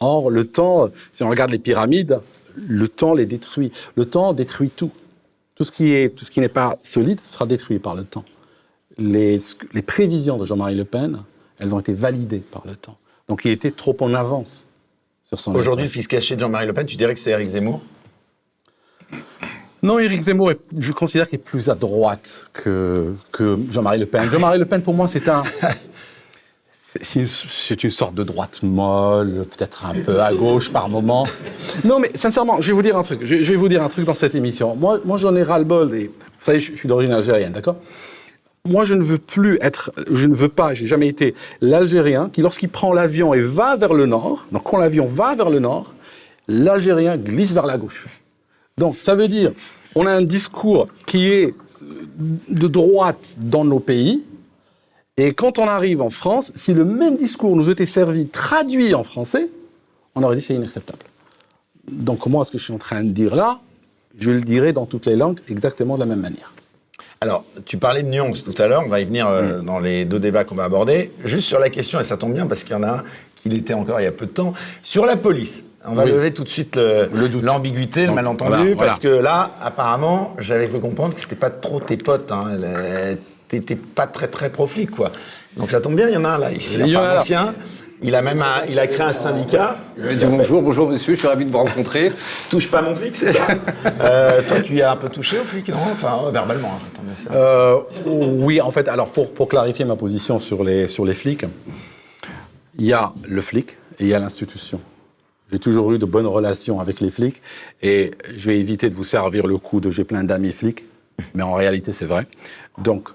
Or, 0.00 0.30
le 0.30 0.46
temps, 0.46 0.88
si 1.12 1.22
on 1.22 1.28
regarde 1.28 1.50
les 1.50 1.58
pyramides, 1.58 2.20
le 2.56 2.88
temps 2.88 3.14
les 3.14 3.26
détruit. 3.26 3.72
Le 3.96 4.04
temps 4.06 4.32
détruit 4.32 4.70
tout. 4.70 4.90
Tout 5.54 5.64
ce 5.64 5.72
qui 5.72 5.92
est, 5.94 6.14
tout 6.14 6.24
ce 6.24 6.30
qui 6.30 6.40
n'est 6.40 6.48
pas 6.50 6.78
solide 6.82 7.18
sera 7.24 7.46
détruit 7.46 7.78
par 7.78 7.94
le 7.94 8.04
temps. 8.04 8.24
Les, 8.98 9.38
les 9.72 9.82
prévisions 9.82 10.36
de 10.36 10.44
Jean-Marie 10.44 10.74
Le 10.74 10.84
Pen, 10.84 11.22
elles 11.58 11.74
ont 11.74 11.80
été 11.80 11.92
validées 11.94 12.40
par 12.50 12.62
le 12.66 12.76
temps. 12.76 12.98
Donc, 13.28 13.44
il 13.44 13.50
était 13.52 13.70
trop 13.70 13.96
en 14.00 14.12
avance 14.14 14.66
sur 15.24 15.40
son. 15.40 15.54
Aujourd'hui, 15.54 15.84
le 15.84 15.90
fils 15.90 16.06
caché 16.08 16.34
de 16.34 16.40
Jean-Marie 16.40 16.66
Le 16.66 16.72
Pen, 16.74 16.86
tu 16.86 16.96
dirais 16.96 17.14
que 17.14 17.20
c'est 17.20 17.30
Éric 17.30 17.48
Zemmour? 17.48 17.80
Non, 19.82 19.98
Éric 19.98 20.20
Zemmour, 20.22 20.50
est- 20.50 20.60
je 20.78 20.92
considère 20.92 21.28
qu'il 21.28 21.38
est 21.38 21.42
plus 21.42 21.68
à 21.70 21.74
droite 21.74 22.48
que, 22.52 23.14
que 23.32 23.58
Jean-Marie 23.70 23.98
Le 24.00 24.06
Pen. 24.06 24.30
Jean-Marie 24.30 24.58
Le 24.58 24.64
Pen, 24.66 24.82
pour 24.82 24.94
moi, 24.94 25.08
c'est 25.08 25.28
un. 25.28 25.42
C'est 27.02 27.84
une, 27.84 27.90
sorte 27.90 28.14
de 28.14 28.22
droite 28.22 28.60
molle, 28.62 29.46
peut-être 29.50 29.86
un 29.86 29.94
peu 29.94 30.20
à 30.20 30.32
gauche 30.32 30.70
par 30.70 30.88
moment. 30.88 31.26
Non, 31.84 31.98
mais 31.98 32.10
sincèrement, 32.14 32.60
je 32.60 32.68
vais 32.68 32.72
vous 32.72 32.82
dire 32.82 32.96
un 32.96 33.02
truc. 33.02 33.20
Je, 33.24 33.34
vais 33.36 33.56
vous 33.56 33.68
dire 33.68 33.82
un 33.82 33.88
truc 33.88 34.04
dans 34.04 34.14
cette 34.14 34.34
émission. 34.34 34.76
Moi, 34.76 35.00
moi 35.04 35.16
j'en 35.16 35.34
ai 35.36 35.42
ras-le-bol. 35.42 35.88
Vous 35.88 36.08
savez, 36.42 36.60
je, 36.60 36.72
je 36.72 36.76
suis 36.76 36.88
d'origine 36.88 37.12
algérienne, 37.12 37.52
d'accord? 37.52 37.76
Moi, 38.66 38.84
je 38.84 38.94
ne 38.94 39.02
veux 39.02 39.18
plus 39.18 39.58
être, 39.60 39.92
je 40.10 40.26
ne 40.26 40.34
veux 40.34 40.48
pas, 40.48 40.74
j'ai 40.74 40.86
jamais 40.86 41.06
été 41.06 41.34
l'Algérien 41.60 42.28
qui, 42.32 42.42
lorsqu'il 42.42 42.68
prend 42.68 42.92
l'avion 42.92 43.32
et 43.32 43.40
va 43.40 43.76
vers 43.76 43.94
le 43.94 44.06
nord, 44.06 44.46
donc 44.50 44.64
quand 44.64 44.78
l'avion 44.78 45.06
va 45.06 45.36
vers 45.36 45.50
le 45.50 45.60
nord, 45.60 45.94
l'Algérien 46.48 47.16
glisse 47.16 47.52
vers 47.52 47.66
la 47.66 47.78
gauche. 47.78 48.06
Donc, 48.76 48.96
ça 49.00 49.14
veut 49.14 49.28
dire, 49.28 49.52
on 49.94 50.04
a 50.06 50.10
un 50.10 50.22
discours 50.22 50.88
qui 51.06 51.28
est 51.28 51.54
de 52.48 52.66
droite 52.66 53.36
dans 53.38 53.64
nos 53.64 53.78
pays, 53.78 54.24
et 55.16 55.32
quand 55.34 55.58
on 55.58 55.66
arrive 55.66 56.02
en 56.02 56.10
France, 56.10 56.52
si 56.56 56.74
le 56.74 56.84
même 56.84 57.16
discours 57.16 57.56
nous 57.56 57.70
était 57.70 57.86
servi, 57.86 58.26
traduit 58.26 58.94
en 58.94 59.02
français, 59.04 59.48
on 60.14 60.22
aurait 60.22 60.36
dit 60.36 60.42
c'est 60.42 60.54
inacceptable. 60.54 61.00
Donc, 61.90 62.26
moi, 62.26 62.44
ce 62.44 62.50
que 62.50 62.58
je 62.58 62.64
suis 62.64 62.72
en 62.72 62.78
train 62.78 63.02
de 63.04 63.10
dire 63.10 63.34
là, 63.34 63.60
je 64.18 64.30
le 64.30 64.40
dirai 64.40 64.72
dans 64.72 64.86
toutes 64.86 65.06
les 65.06 65.16
langues 65.16 65.38
exactement 65.48 65.94
de 65.94 66.00
la 66.00 66.06
même 66.06 66.20
manière. 66.20 66.52
Alors, 67.20 67.44
tu 67.64 67.78
parlais 67.78 68.02
de 68.02 68.08
nuances 68.08 68.42
tout 68.42 68.54
à 68.60 68.66
l'heure, 68.66 68.82
on 68.84 68.88
va 68.88 69.00
y 69.00 69.04
venir 69.04 69.26
euh, 69.26 69.60
dans 69.62 69.78
les 69.78 70.04
deux 70.04 70.18
débats 70.18 70.44
qu'on 70.44 70.54
va 70.54 70.64
aborder. 70.64 71.12
Juste 71.24 71.46
sur 71.48 71.58
la 71.58 71.70
question, 71.70 71.98
et 72.00 72.04
ça 72.04 72.16
tombe 72.18 72.34
bien 72.34 72.46
parce 72.46 72.62
qu'il 72.62 72.72
y 72.72 72.78
en 72.78 72.82
a 72.82 72.88
un 72.98 73.04
qui 73.36 73.48
l'était 73.48 73.72
encore 73.74 74.00
il 74.00 74.04
y 74.04 74.08
a 74.08 74.12
peu 74.12 74.26
de 74.26 74.32
temps, 74.32 74.52
sur 74.82 75.06
la 75.06 75.16
police. 75.16 75.64
On 75.88 75.94
va 75.94 76.04
Oui. 76.04 76.10
lever 76.10 76.34
tout 76.34 76.42
de 76.44 76.48
suite 76.48 76.76
le- 76.76 77.08
Le 77.14 77.40
l'ambiguïté, 77.40 78.00
le 78.02 78.06
Donc, 78.08 78.16
malentendu, 78.16 78.74
voilà, 78.74 78.76
parce 78.76 78.98
que 79.00 79.08
là, 79.08 79.52
apparemment, 79.62 80.34
j'avais 80.40 80.68
cru 80.68 80.80
comprendre 80.80 81.14
que 81.14 81.20
c'était 81.20 81.36
pas 81.36 81.50
trop 81.50 81.78
tes 81.80 81.96
potes. 81.96 82.32
Hein, 82.32 82.50
le- 82.58 83.16
T'étais 83.48 83.76
pas 83.76 84.06
très 84.06 84.28
très 84.28 84.50
pro-flic, 84.50 84.90
quoi. 84.90 85.12
Donc 85.56 85.70
ça 85.70 85.80
tombe 85.80 85.94
bien, 85.96 86.08
il 86.08 86.14
y 86.14 86.16
en 86.16 86.24
a 86.24 86.30
un 86.30 86.38
là, 86.38 86.52
ici, 86.52 86.76
Il 86.80 86.86
y 86.88 86.96
en 86.96 87.00
enfin 87.00 87.06
a 87.08 87.10
un 87.10 87.14
là. 87.14 87.20
ancien. 87.20 87.54
Il 88.02 88.14
a 88.14 88.20
même 88.20 88.42
un- 88.42 88.62
il 88.68 88.78
a 88.78 88.86
créé 88.88 89.06
un 89.06 89.12
syndicat. 89.14 89.78
Je 89.96 90.08
dis 90.14 90.26
bonjour, 90.26 90.60
bonjour 90.60 90.86
monsieur, 90.90 91.14
je 91.14 91.18
suis 91.20 91.28
ravi 91.28 91.46
de 91.46 91.50
vous 91.50 91.56
rencontrer. 91.58 92.12
Touche 92.50 92.70
pas 92.70 92.82
mon 92.82 92.94
flic, 92.94 93.16
c'est 93.16 93.32
ça 93.32 93.46
Euh, 94.02 94.42
Toi, 94.46 94.60
tu 94.60 94.74
y 94.74 94.82
as 94.82 94.90
un 94.90 94.96
peu 94.96 95.08
touché 95.08 95.38
au 95.38 95.44
flic, 95.44 95.68
non? 95.70 95.78
Enfin, 95.92 96.24
euh, 96.26 96.30
verbalement, 96.30 96.72
hein, 96.74 96.78
j'entends 96.84 97.02
bien 97.06 97.14
sûr. 97.14 97.30
Euh, 97.32 97.78
oui, 98.44 98.60
en 98.60 98.70
fait, 98.70 98.86
alors 98.88 99.08
pour, 99.10 99.32
pour 99.32 99.48
clarifier 99.48 99.86
ma 99.86 99.96
position 99.96 100.38
sur 100.38 100.62
les, 100.62 100.86
sur 100.88 101.06
les 101.06 101.14
flics, 101.14 101.46
il 102.78 102.84
y 102.84 102.92
a 102.92 103.12
le 103.26 103.40
flic 103.40 103.70
et 103.98 104.04
il 104.04 104.08
y 104.08 104.14
a 104.14 104.18
l'institution. 104.18 104.78
J'ai 105.50 105.58
toujours 105.58 105.90
eu 105.92 105.98
de 105.98 106.04
bonnes 106.04 106.26
relations 106.26 106.80
avec 106.80 107.00
les 107.00 107.10
flics 107.10 107.40
et 107.82 108.10
je 108.36 108.50
vais 108.50 108.58
éviter 108.58 108.90
de 108.90 108.94
vous 108.94 109.04
servir 109.04 109.46
le 109.46 109.56
coup 109.56 109.80
de 109.80 109.90
j'ai 109.90 110.04
plein 110.04 110.22
d'amis 110.24 110.52
flics, 110.52 110.84
mais 111.34 111.42
en 111.44 111.54
réalité 111.54 111.92
c'est 111.94 112.04
vrai. 112.04 112.26
Donc, 112.76 113.08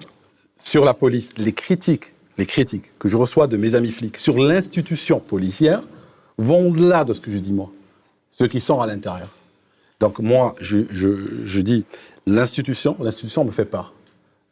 sur 0.63 0.85
la 0.85 0.93
police, 0.93 1.29
les 1.37 1.53
critiques, 1.53 2.13
les 2.37 2.45
critiques 2.45 2.91
que 2.99 3.07
je 3.07 3.17
reçois 3.17 3.47
de 3.47 3.57
mes 3.57 3.75
amis 3.75 3.91
flics 3.91 4.17
sur 4.17 4.37
l'institution 4.37 5.19
policière 5.19 5.81
vont 6.37 6.69
au-delà 6.69 7.03
de 7.03 7.13
ce 7.13 7.19
que 7.19 7.31
je 7.31 7.37
dis 7.37 7.53
moi, 7.53 7.71
ceux 8.31 8.47
qui 8.47 8.59
sont 8.59 8.79
à 8.81 8.87
l'intérieur. 8.87 9.29
Donc 9.99 10.19
moi, 10.19 10.55
je, 10.59 10.79
je- 10.91 11.45
je 11.45 11.61
dis 11.61 11.83
l'institution, 12.25 12.95
l'institution 12.99 13.45
me 13.45 13.51
fait 13.51 13.65
peur. 13.65 13.93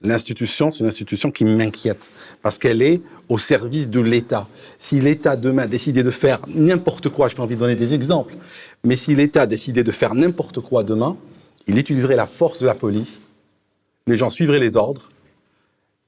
L'institution, 0.01 0.72
c'est 0.72 0.80
une 0.80 0.86
institution 0.88 1.30
qui 1.30 1.43
m'inquiète 1.43 2.10
parce 2.41 2.58
qu'elle 2.58 2.82
est 2.82 3.02
au 3.28 3.38
service 3.38 3.89
de 3.89 4.00
l'État. 4.00 4.48
Si 4.78 5.00
l'État 5.02 5.36
demain 5.36 5.65
décidait 5.67 6.04
de 6.04 6.12
faire 6.12 6.39
n'importe 6.48 7.10
quoi, 7.10 7.28
je 7.28 7.36
n'ai 7.36 7.41
envie 7.41 7.56
de 7.56 7.60
donner 7.60 7.76
des 7.76 7.93
exemples, 7.93 8.36
mais 8.86 8.95
si 8.95 9.13
l'État 9.13 9.45
décidait 9.45 9.84
de 9.84 9.91
faire 9.91 10.15
n'importe 10.15 10.62
quoi 10.62 10.84
demain, 10.84 11.17
il 11.67 11.78
utiliserait 11.78 12.15
la 12.15 12.28
force 12.28 12.62
de 12.62 12.65
la 12.65 12.76
police, 12.76 13.22
les 14.08 14.15
gens 14.15 14.30
suivraient 14.30 14.60
les 14.60 14.78
ordres, 14.78 15.10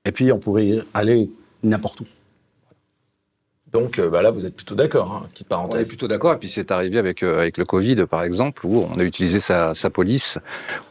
et 0.06 0.12
puis 0.12 0.32
on 0.32 0.40
pourrait 0.40 0.80
aller 0.94 1.30
n'importe 1.64 2.02
où. 2.02 2.06
Donc 3.72 4.00
euh, 4.00 4.10
bah 4.10 4.22
là, 4.22 4.32
vous 4.32 4.46
êtes 4.46 4.56
plutôt 4.56 4.76
d'accord, 4.76 5.14
hein, 5.14 5.28
petite 5.32 5.48
On 5.50 5.56
est 5.56 5.58
parenthèse. 5.58 5.88
plutôt 5.88 6.08
d'accord, 6.08 6.34
et 6.34 6.38
puis 6.38 6.50
c'est 6.50 6.72
arrivé 6.72 6.98
avec, 6.98 7.24
euh, 7.24 7.40
avec 7.40 7.58
le 7.58 7.64
Covid, 7.64 8.06
par 8.10 8.24
exemple, 8.24 8.66
où 8.66 8.86
on 8.92 9.00
a 9.00 9.04
utilisé 9.04 9.40
sa, 9.40 9.74
sa 9.74 9.90
police, 9.90 10.40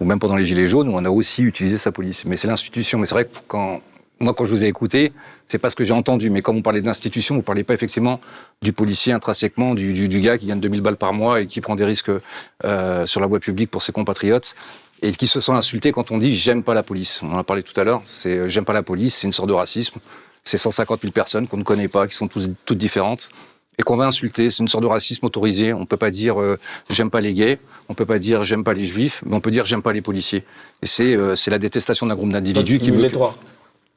ou 0.00 0.06
même 0.06 0.18
pendant 0.18 0.36
les 0.36 0.46
Gilets 0.46 0.66
jaunes, 0.66 0.88
où 0.88 0.92
on 0.94 1.04
a 1.04 1.10
aussi 1.10 1.42
utilisé 1.42 1.76
sa 1.76 1.92
police. 1.92 2.24
Mais 2.24 2.38
c'est 2.38 2.48
l'institution. 2.48 2.98
Mais 2.98 3.04
c'est 3.04 3.14
vrai 3.14 3.26
que 3.26 3.34
quand, 3.48 3.82
moi, 4.18 4.32
quand 4.32 4.46
je 4.46 4.50
vous 4.50 4.64
ai 4.64 4.68
écouté, 4.68 5.12
c'est 5.46 5.58
pas 5.58 5.68
ce 5.68 5.76
que 5.76 5.84
j'ai 5.84 5.92
entendu, 5.92 6.30
mais 6.30 6.40
quand 6.40 6.54
vous 6.54 6.62
parlez 6.62 6.80
d'institution, 6.80 7.34
vous 7.34 7.42
parlez 7.42 7.64
pas 7.64 7.74
effectivement 7.74 8.18
du 8.62 8.72
policier 8.72 9.12
intrinsèquement, 9.12 9.74
du, 9.74 9.92
du, 9.92 10.08
du 10.08 10.20
gars 10.20 10.38
qui 10.38 10.46
gagne 10.46 10.60
2000 10.60 10.80
balles 10.80 10.96
par 10.96 11.12
mois 11.12 11.42
et 11.42 11.46
qui 11.46 11.60
prend 11.60 11.74
des 11.74 11.84
risques 11.84 12.10
euh, 12.64 13.06
sur 13.06 13.20
la 13.20 13.26
voie 13.26 13.40
publique 13.40 13.70
pour 13.70 13.82
ses 13.82 13.92
compatriotes. 13.92 14.54
Et 15.02 15.12
qui 15.12 15.26
se 15.26 15.40
sent 15.40 15.52
insulté 15.52 15.92
quand 15.92 16.10
on 16.10 16.18
dit 16.18 16.36
j'aime 16.36 16.62
pas 16.62 16.74
la 16.74 16.82
police. 16.82 17.20
On 17.22 17.32
en 17.32 17.38
a 17.38 17.44
parlé 17.44 17.62
tout 17.62 17.78
à 17.80 17.84
l'heure. 17.84 18.02
C'est 18.04 18.36
euh, 18.36 18.48
j'aime 18.48 18.64
pas 18.64 18.72
la 18.72 18.82
police, 18.82 19.14
c'est 19.14 19.26
une 19.26 19.32
sorte 19.32 19.48
de 19.48 19.54
racisme. 19.54 19.98
C'est 20.44 20.58
150 20.58 21.00
000 21.02 21.12
personnes 21.12 21.46
qu'on 21.48 21.58
ne 21.58 21.62
connaît 21.62 21.88
pas, 21.88 22.06
qui 22.08 22.14
sont 22.14 22.28
tous, 22.28 22.50
toutes 22.64 22.78
différentes 22.78 23.30
et 23.78 23.82
qu'on 23.82 23.96
va 23.96 24.06
insulter. 24.06 24.50
C'est 24.50 24.62
une 24.62 24.68
sorte 24.68 24.84
de 24.84 24.88
racisme 24.88 25.24
autorisé. 25.24 25.72
On 25.72 25.86
peut 25.86 25.96
pas 25.96 26.10
dire 26.10 26.40
euh, 26.40 26.58
j'aime 26.90 27.10
pas 27.10 27.20
les 27.20 27.32
gays, 27.32 27.58
on 27.88 27.94
peut 27.94 28.06
pas 28.06 28.18
dire 28.18 28.44
j'aime 28.44 28.62
pas 28.62 28.74
les 28.74 28.84
juifs, 28.84 29.22
mais 29.24 29.34
on 29.34 29.40
peut 29.40 29.50
dire 29.50 29.64
j'aime 29.64 29.82
pas 29.82 29.92
les 29.92 30.02
policiers. 30.02 30.44
Et 30.82 30.86
c'est 30.86 31.16
euh, 31.16 31.34
c'est 31.34 31.50
la 31.50 31.58
détestation 31.58 32.06
d'un 32.06 32.14
groupe 32.14 32.30
d'individus 32.30 32.78
qui 32.78 32.90
les 32.90 33.10
trois. 33.10 33.36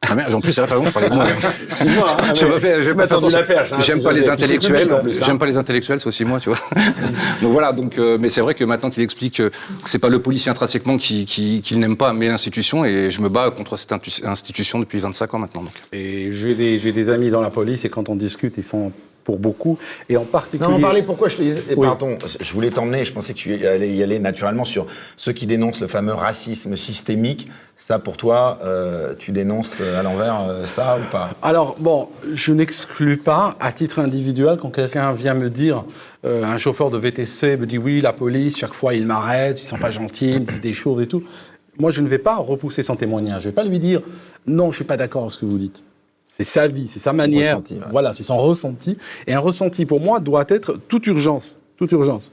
Ah 0.09 0.15
merde, 0.15 0.33
en 0.33 0.41
plus, 0.41 0.57
à 0.57 0.61
la 0.61 0.67
fin, 0.67 0.83
je 0.85 0.91
parlais 0.91 1.09
de 1.09 1.15
moi. 1.15 1.25
C'est 1.75 1.85
moi, 1.85 2.17
hein, 2.21 2.33
J'ai 2.35 2.45
mais- 2.45 2.51
pas 2.51 2.59
fait, 2.59 2.83
j'ai 2.83 2.93
pas 2.93 3.07
fait 3.07 3.29
la 3.31 3.43
perche, 3.43 3.73
hein, 3.73 3.77
J'aime 3.79 3.97
c'est- 3.99 4.03
pas 4.03 4.11
les 4.11 4.17
c'est- 4.17 4.23
c'est 4.23 4.29
intellectuels. 4.31 4.87
plus, 5.01 5.21
hein. 5.21 5.23
J'aime 5.25 5.37
pas 5.39 5.45
les 5.45 5.57
intellectuels, 5.57 5.99
c'est 6.01 6.07
aussi 6.07 6.25
moi, 6.25 6.39
tu 6.39 6.49
vois. 6.49 6.59
donc 7.41 7.51
voilà. 7.51 7.71
Donc, 7.71 7.97
euh, 7.97 8.17
mais 8.19 8.29
c'est 8.29 8.41
vrai 8.41 8.53
que 8.53 8.63
maintenant 8.63 8.89
qu'il 8.89 9.03
explique 9.03 9.37
que 9.37 9.51
c'est 9.85 9.99
pas 9.99 10.09
le 10.09 10.19
policier 10.21 10.51
intrinsèquement 10.51 10.97
qui, 10.97 11.25
qui, 11.25 11.61
qu'il 11.61 11.79
n'aime 11.79 11.97
pas, 11.97 12.13
mais 12.13 12.27
l'institution, 12.27 12.85
et 12.85 13.09
je 13.11 13.21
me 13.21 13.29
bats 13.29 13.49
contre 13.51 13.77
cette 13.77 13.93
institution 14.25 14.79
depuis 14.79 14.99
25 14.99 15.33
ans 15.33 15.39
maintenant. 15.39 15.61
Donc. 15.63 15.73
Et 15.91 16.31
j'ai 16.31 16.53
des, 16.55 16.79
j'ai 16.79 16.91
des 16.91 17.09
amis 17.09 17.29
dans 17.29 17.41
la 17.41 17.49
police 17.49 17.85
et 17.85 17.89
quand 17.89 18.09
on 18.09 18.15
discute, 18.15 18.55
ils 18.57 18.63
sont 18.63 18.91
pour 19.23 19.39
beaucoup. 19.39 19.77
Et 20.09 20.17
en 20.17 20.25
particulier. 20.25 20.69
Non, 20.69 20.77
on 20.77 20.81
parlait 20.81 21.03
pourquoi 21.03 21.29
je 21.29 21.37
te 21.37 21.41
disais. 21.41 21.63
Oui. 21.75 21.85
Pardon, 21.87 22.17
je 22.39 22.53
voulais 22.53 22.71
t'emmener, 22.71 23.05
je 23.05 23.13
pensais 23.13 23.33
que 23.33 23.39
tu 23.39 23.65
allais 23.65 23.93
y 23.93 24.03
aller 24.03 24.19
naturellement 24.19 24.65
sur 24.65 24.87
ceux 25.17 25.31
qui 25.31 25.47
dénoncent 25.47 25.81
le 25.81 25.87
fameux 25.87 26.13
racisme 26.13 26.75
systémique. 26.75 27.49
Ça, 27.77 27.99
pour 27.99 28.15
toi, 28.15 28.59
euh, 28.63 29.13
tu 29.17 29.31
dénonces 29.31 29.81
à 29.81 30.03
l'envers 30.03 30.41
euh, 30.47 30.65
ça 30.67 30.97
ou 30.97 31.11
pas? 31.11 31.31
Alors, 31.41 31.75
bon, 31.79 32.07
je 32.33 32.53
n'exclus 32.53 33.17
pas, 33.17 33.57
à 33.59 33.73
titre 33.73 33.99
individuel, 33.99 34.57
quand 34.61 34.69
quelqu'un 34.69 35.11
vient 35.11 35.33
me 35.33 35.49
dire, 35.49 35.83
euh, 36.23 36.45
un 36.45 36.57
chauffeur 36.57 36.89
de 36.89 36.97
VTC 36.97 37.57
me 37.57 37.65
dit 37.65 37.77
oui, 37.77 37.99
la 37.99 38.13
police, 38.13 38.57
chaque 38.57 38.73
fois, 38.73 38.93
ils 38.93 39.05
m'arrêtent, 39.05 39.61
ils 39.61 39.67
sont 39.67 39.77
pas 39.77 39.91
gentils, 39.91 40.31
ils 40.31 40.39
me 40.39 40.45
disent 40.45 40.61
des 40.61 40.73
choses 40.73 41.01
et 41.01 41.07
tout. 41.07 41.23
Moi, 41.77 41.91
je 41.91 42.01
ne 42.01 42.07
vais 42.07 42.19
pas 42.19 42.35
repousser 42.35 42.83
son 42.83 42.95
témoignage. 42.95 43.43
Je 43.43 43.47
ne 43.47 43.51
vais 43.51 43.55
pas 43.55 43.65
lui 43.65 43.79
dire 43.79 44.01
non, 44.45 44.71
je 44.71 44.77
suis 44.77 44.85
pas 44.85 44.97
d'accord 44.97 45.23
avec 45.23 45.33
ce 45.33 45.39
que 45.39 45.45
vous 45.45 45.57
dites. 45.57 45.83
C'est 46.35 46.45
sa 46.45 46.67
vie, 46.67 46.87
c'est 46.87 46.99
sa 46.99 47.13
manière. 47.13 47.57
ressenti, 47.57 47.75
ouais. 47.75 47.91
Voilà, 47.91 48.11
c'est 48.11 48.23
son 48.23 48.39
ressenti. 48.39 48.97
Et 49.27 49.35
un 49.35 49.39
ressenti, 49.39 49.85
pour 49.85 49.99
moi, 49.99 50.19
doit 50.19 50.45
être 50.47 50.79
toute 50.87 51.05
urgence, 51.05 51.59
toute 51.77 51.91
urgence, 51.91 52.31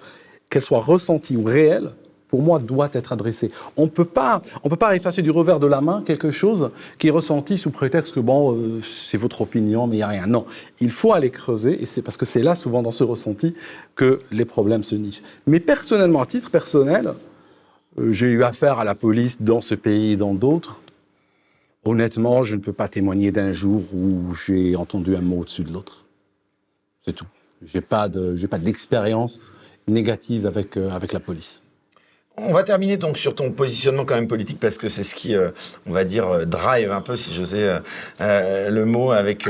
qu'elle 0.48 0.62
soit 0.62 0.80
ressentie 0.80 1.36
ou 1.36 1.44
réelle, 1.44 1.90
pour 2.28 2.40
moi, 2.40 2.60
doit 2.60 2.88
être 2.94 3.12
adressée. 3.12 3.50
On 3.76 3.88
peut 3.88 4.06
pas, 4.06 4.40
on 4.64 4.70
peut 4.70 4.76
pas 4.76 4.96
effacer 4.96 5.20
du 5.20 5.30
revers 5.30 5.60
de 5.60 5.66
la 5.66 5.82
main 5.82 6.02
quelque 6.02 6.30
chose 6.30 6.70
qui 6.98 7.08
est 7.08 7.10
ressenti 7.10 7.58
sous 7.58 7.68
prétexte 7.68 8.14
que 8.14 8.20
bon, 8.20 8.54
euh, 8.54 8.80
c'est 8.82 9.18
votre 9.18 9.42
opinion, 9.42 9.86
mais 9.86 9.96
il 9.96 10.00
y 10.00 10.02
a 10.02 10.08
rien. 10.08 10.26
Non, 10.26 10.46
il 10.80 10.92
faut 10.92 11.12
aller 11.12 11.28
creuser, 11.28 11.82
et 11.82 11.84
c'est 11.84 12.00
parce 12.00 12.16
que 12.16 12.24
c'est 12.24 12.42
là, 12.42 12.54
souvent 12.54 12.82
dans 12.82 12.92
ce 12.92 13.04
ressenti, 13.04 13.54
que 13.96 14.20
les 14.30 14.46
problèmes 14.46 14.82
se 14.82 14.94
nichent. 14.94 15.22
Mais 15.46 15.60
personnellement, 15.60 16.22
à 16.22 16.26
titre 16.26 16.50
personnel, 16.50 17.12
euh, 17.98 18.12
j'ai 18.12 18.28
eu 18.28 18.44
affaire 18.44 18.78
à 18.78 18.84
la 18.84 18.94
police 18.94 19.42
dans 19.42 19.60
ce 19.60 19.74
pays 19.74 20.12
et 20.12 20.16
dans 20.16 20.32
d'autres. 20.32 20.80
Honnêtement, 21.84 22.44
je 22.44 22.56
ne 22.56 22.60
peux 22.60 22.72
pas 22.72 22.88
témoigner 22.88 23.32
d'un 23.32 23.52
jour 23.52 23.82
où 23.94 24.34
j'ai 24.34 24.76
entendu 24.76 25.16
un 25.16 25.22
mot 25.22 25.40
au-dessus 25.40 25.64
de 25.64 25.72
l'autre. 25.72 26.04
C'est 27.04 27.14
tout. 27.14 27.26
De, 27.62 28.36
j'ai 28.36 28.48
pas 28.48 28.58
d'expérience 28.58 29.42
négative 29.86 30.46
avec, 30.46 30.76
euh, 30.76 30.90
avec 30.90 31.12
la 31.12 31.20
police. 31.20 31.62
On 32.36 32.54
va 32.54 32.62
terminer 32.62 32.96
donc 32.96 33.18
sur 33.18 33.34
ton 33.34 33.50
positionnement 33.50 34.04
quand 34.04 34.14
même 34.14 34.28
politique 34.28 34.58
parce 34.60 34.78
que 34.78 34.88
c'est 34.88 35.04
ce 35.04 35.14
qui, 35.14 35.34
euh, 35.34 35.50
on 35.86 35.92
va 35.92 36.04
dire, 36.04 36.26
euh, 36.28 36.44
drive 36.46 36.90
un 36.90 37.02
peu, 37.02 37.16
si 37.16 37.34
j'osais 37.34 37.80
euh, 38.20 38.70
le 38.70 38.84
mot, 38.86 39.10
avec 39.10 39.48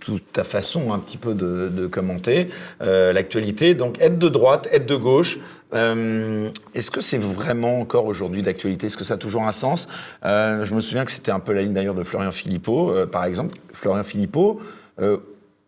toute 0.00 0.32
ta 0.32 0.44
façon 0.44 0.92
un 0.92 0.98
petit 0.98 1.18
peu 1.18 1.34
de, 1.34 1.68
de 1.68 1.86
commenter 1.86 2.48
l'actualité. 2.80 3.74
Donc 3.74 4.00
être 4.00 4.18
de 4.18 4.28
droite, 4.28 4.68
être 4.72 4.86
de 4.86 4.96
gauche. 4.96 5.38
Euh, 5.74 6.50
Est-ce 6.74 6.90
que 6.90 7.00
c'est 7.00 7.18
vraiment 7.18 7.80
encore 7.80 8.06
aujourd'hui 8.06 8.42
d'actualité? 8.42 8.86
Est-ce 8.86 8.96
que 8.96 9.04
ça 9.04 9.14
a 9.14 9.18
toujours 9.18 9.44
un 9.44 9.52
sens? 9.52 9.88
Euh, 10.24 10.64
Je 10.64 10.74
me 10.74 10.80
souviens 10.80 11.04
que 11.04 11.12
c'était 11.12 11.30
un 11.30 11.40
peu 11.40 11.52
la 11.52 11.62
ligne 11.62 11.72
d'ailleurs 11.72 11.94
de 11.94 12.02
Florian 12.02 12.32
Philippot, 12.32 12.90
euh, 12.90 13.06
par 13.06 13.24
exemple. 13.24 13.58
Florian 13.72 14.02
Philippot, 14.02 14.60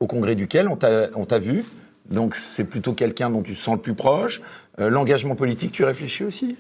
au 0.01 0.07
congrès 0.07 0.35
duquel 0.35 0.69
on 0.69 0.77
t'a 0.77 1.39
vu. 1.39 1.65
Donc 2.11 2.35
c'est 2.35 2.65
plutôt 2.65 2.93
quelqu'un 2.93 3.31
dont 3.31 3.43
tu 3.43 3.55
te 3.55 3.59
sens 3.59 3.77
le 3.77 3.81
plus 3.81 3.95
proche. 3.95 4.43
L'engagement 4.77 5.37
politique, 5.37 5.73
tu 5.73 5.85
réfléchis 5.85 6.25
aussi? 6.25 6.57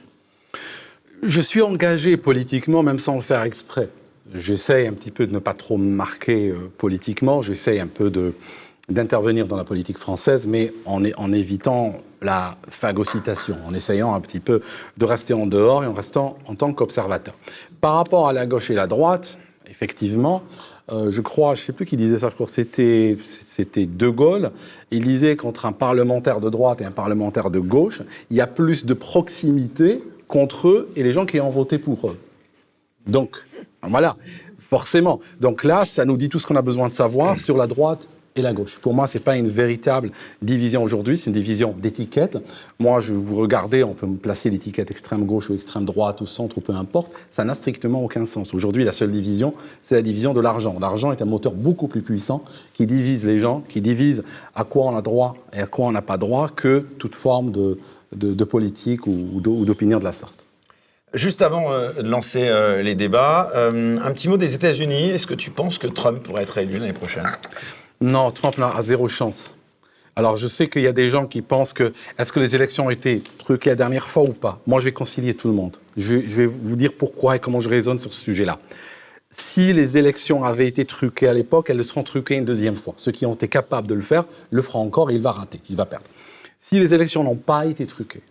Je 1.22 1.40
suis 1.40 1.60
engagé 1.60 2.16
politiquement, 2.16 2.82
même 2.82 2.98
sans 2.98 3.16
le 3.16 3.20
faire 3.20 3.42
exprès. 3.42 3.90
J'essaie 4.34 4.86
un 4.86 4.94
petit 4.94 5.10
peu 5.10 5.26
de 5.26 5.32
ne 5.32 5.38
pas 5.38 5.52
trop 5.52 5.76
me 5.76 5.90
marquer 5.90 6.54
politiquement. 6.78 7.42
J'essaie 7.42 7.78
un 7.78 7.88
peu 7.88 8.10
d'intervenir 8.88 9.46
dans 9.46 9.56
la 9.56 9.64
politique 9.64 9.98
française, 9.98 10.46
mais 10.46 10.72
en 10.86 11.32
évitant 11.32 12.00
la 12.22 12.56
phagocytation, 12.70 13.56
en 13.66 13.74
essayant 13.74 14.14
un 14.14 14.20
petit 14.20 14.40
peu 14.40 14.62
de 14.96 15.04
rester 15.04 15.34
en 15.34 15.46
dehors 15.46 15.84
et 15.84 15.86
en 15.86 15.92
restant 15.92 16.38
en 16.46 16.54
tant 16.54 16.72
qu'observateur. 16.72 17.34
Par 17.80 17.94
rapport 17.94 18.28
à 18.28 18.32
la 18.32 18.46
gauche 18.46 18.70
et 18.70 18.74
la 18.74 18.86
droite, 18.86 19.38
effectivement, 19.68 20.42
euh, 20.90 21.10
je 21.10 21.20
crois, 21.20 21.54
je 21.54 21.62
ne 21.62 21.66
sais 21.66 21.72
plus 21.72 21.86
qui 21.86 21.96
disait 21.96 22.18
ça, 22.18 22.28
je 22.28 22.34
crois 22.34 22.46
que 22.46 22.52
c'était 22.52 23.86
De 23.86 24.08
Gaulle. 24.08 24.50
Il 24.90 25.04
disait 25.04 25.36
qu'entre 25.36 25.66
un 25.66 25.72
parlementaire 25.72 26.40
de 26.40 26.50
droite 26.50 26.80
et 26.80 26.84
un 26.84 26.90
parlementaire 26.90 27.50
de 27.50 27.60
gauche, 27.60 28.02
il 28.30 28.36
y 28.36 28.40
a 28.40 28.46
plus 28.46 28.84
de 28.84 28.94
proximité 28.94 30.02
contre 30.28 30.68
eux 30.68 30.92
et 30.96 31.02
les 31.02 31.12
gens 31.12 31.26
qui 31.26 31.40
ont 31.40 31.50
voté 31.50 31.78
pour 31.78 32.08
eux. 32.08 32.18
Donc, 33.06 33.36
voilà, 33.82 34.16
forcément. 34.58 35.20
Donc 35.40 35.64
là, 35.64 35.84
ça 35.84 36.04
nous 36.04 36.16
dit 36.16 36.28
tout 36.28 36.38
ce 36.38 36.46
qu'on 36.46 36.56
a 36.56 36.62
besoin 36.62 36.88
de 36.88 36.94
savoir 36.94 37.38
sur 37.40 37.56
la 37.56 37.66
droite 37.66 38.08
et 38.36 38.42
la 38.42 38.52
gauche. 38.52 38.78
Pour 38.80 38.94
moi, 38.94 39.06
ce 39.06 39.18
n'est 39.18 39.24
pas 39.24 39.36
une 39.36 39.48
véritable 39.48 40.10
division 40.40 40.82
aujourd'hui, 40.82 41.18
c'est 41.18 41.26
une 41.26 41.34
division 41.34 41.74
d'étiquettes. 41.76 42.38
Moi, 42.78 43.00
je 43.00 43.12
vous 43.12 43.36
regardez, 43.36 43.84
on 43.84 43.94
peut 43.94 44.06
me 44.06 44.16
placer 44.16 44.50
l'étiquette 44.50 44.90
extrême 44.90 45.24
gauche 45.24 45.50
ou 45.50 45.54
extrême 45.54 45.84
droite 45.84 46.20
ou 46.20 46.26
centre 46.26 46.58
ou 46.58 46.60
peu 46.60 46.74
importe, 46.74 47.12
ça 47.30 47.44
n'a 47.44 47.54
strictement 47.54 48.02
aucun 48.02 48.26
sens. 48.26 48.54
Aujourd'hui, 48.54 48.84
la 48.84 48.92
seule 48.92 49.10
division, 49.10 49.54
c'est 49.84 49.94
la 49.94 50.02
division 50.02 50.32
de 50.34 50.40
l'argent. 50.40 50.76
L'argent 50.80 51.12
est 51.12 51.22
un 51.22 51.26
moteur 51.26 51.52
beaucoup 51.52 51.88
plus 51.88 52.02
puissant 52.02 52.44
qui 52.72 52.86
divise 52.86 53.24
les 53.24 53.38
gens, 53.38 53.62
qui 53.68 53.80
divise 53.80 54.22
à 54.54 54.64
quoi 54.64 54.86
on 54.86 54.96
a 54.96 55.02
droit 55.02 55.36
et 55.52 55.60
à 55.60 55.66
quoi 55.66 55.86
on 55.86 55.92
n'a 55.92 56.02
pas 56.02 56.16
droit 56.16 56.48
que 56.48 56.86
toute 56.98 57.14
forme 57.14 57.52
de, 57.52 58.44
politique 58.44 59.06
ou 59.06 59.40
d'opinion 59.40 59.98
de 59.98 60.04
la 60.04 60.12
sorte. 60.12 60.42
Juste 61.14 61.42
avant 61.42 61.72
euh, 61.72 61.92
de 61.92 62.08
lancer 62.08 62.48
euh, 62.48 62.82
les 62.82 62.94
débats, 62.94 63.50
euh, 63.54 63.98
un 64.02 64.12
petit 64.12 64.28
mot 64.28 64.38
des 64.38 64.54
États-Unis. 64.54 65.10
Est-ce 65.10 65.26
que 65.26 65.34
tu 65.34 65.50
penses 65.50 65.76
que 65.76 65.86
Trump 65.86 66.22
pourrait 66.22 66.42
être 66.42 66.56
élu 66.56 66.78
l'année 66.78 66.94
prochaine? 66.94 67.24
Non, 68.02 68.32
Trump 68.32 68.58
n'a 68.58 68.82
zéro 68.82 69.06
chance. 69.06 69.54
Alors, 70.16 70.36
je 70.36 70.48
sais 70.48 70.68
qu'il 70.68 70.82
y 70.82 70.88
a 70.88 70.92
des 70.92 71.08
gens 71.08 71.26
qui 71.28 71.40
pensent 71.40 71.72
que 71.72 71.92
est-ce 72.18 72.32
que 72.32 72.40
les 72.40 72.56
élections 72.56 72.86
ont 72.86 72.90
été 72.90 73.22
truquées 73.38 73.70
la 73.70 73.76
dernière 73.76 74.08
fois 74.08 74.24
ou 74.24 74.32
pas? 74.32 74.60
Moi, 74.66 74.80
je 74.80 74.86
vais 74.86 74.92
concilier 74.92 75.34
tout 75.34 75.46
le 75.46 75.54
monde. 75.54 75.76
Je 75.96 76.16
vais 76.16 76.46
vous 76.46 76.74
dire 76.74 76.94
pourquoi 76.98 77.36
et 77.36 77.38
comment 77.38 77.60
je 77.60 77.68
raisonne 77.68 78.00
sur 78.00 78.12
ce 78.12 78.20
sujet-là. 78.20 78.58
Si 79.30 79.72
les 79.72 79.98
élections 79.98 80.42
avaient 80.42 80.66
été 80.66 80.84
truquées 80.84 81.28
à 81.28 81.32
l'époque, 81.32 81.70
elles 81.70 81.76
le 81.76 81.84
seront 81.84 82.02
truquées 82.02 82.34
une 82.34 82.44
deuxième 82.44 82.74
fois. 82.74 82.94
Ceux 82.96 83.12
qui 83.12 83.24
ont 83.24 83.34
été 83.34 83.46
capables 83.46 83.86
de 83.86 83.94
le 83.94 84.02
faire 84.02 84.24
le 84.50 84.62
feront 84.62 84.80
encore 84.80 85.12
et 85.12 85.14
il 85.14 85.22
va 85.22 85.30
rater, 85.30 85.60
il 85.70 85.76
va 85.76 85.86
perdre. 85.86 86.06
Si 86.60 86.80
les 86.80 86.92
élections 86.92 87.22
n'ont 87.22 87.36
pas 87.36 87.66
été 87.66 87.86
truquées, 87.86 88.22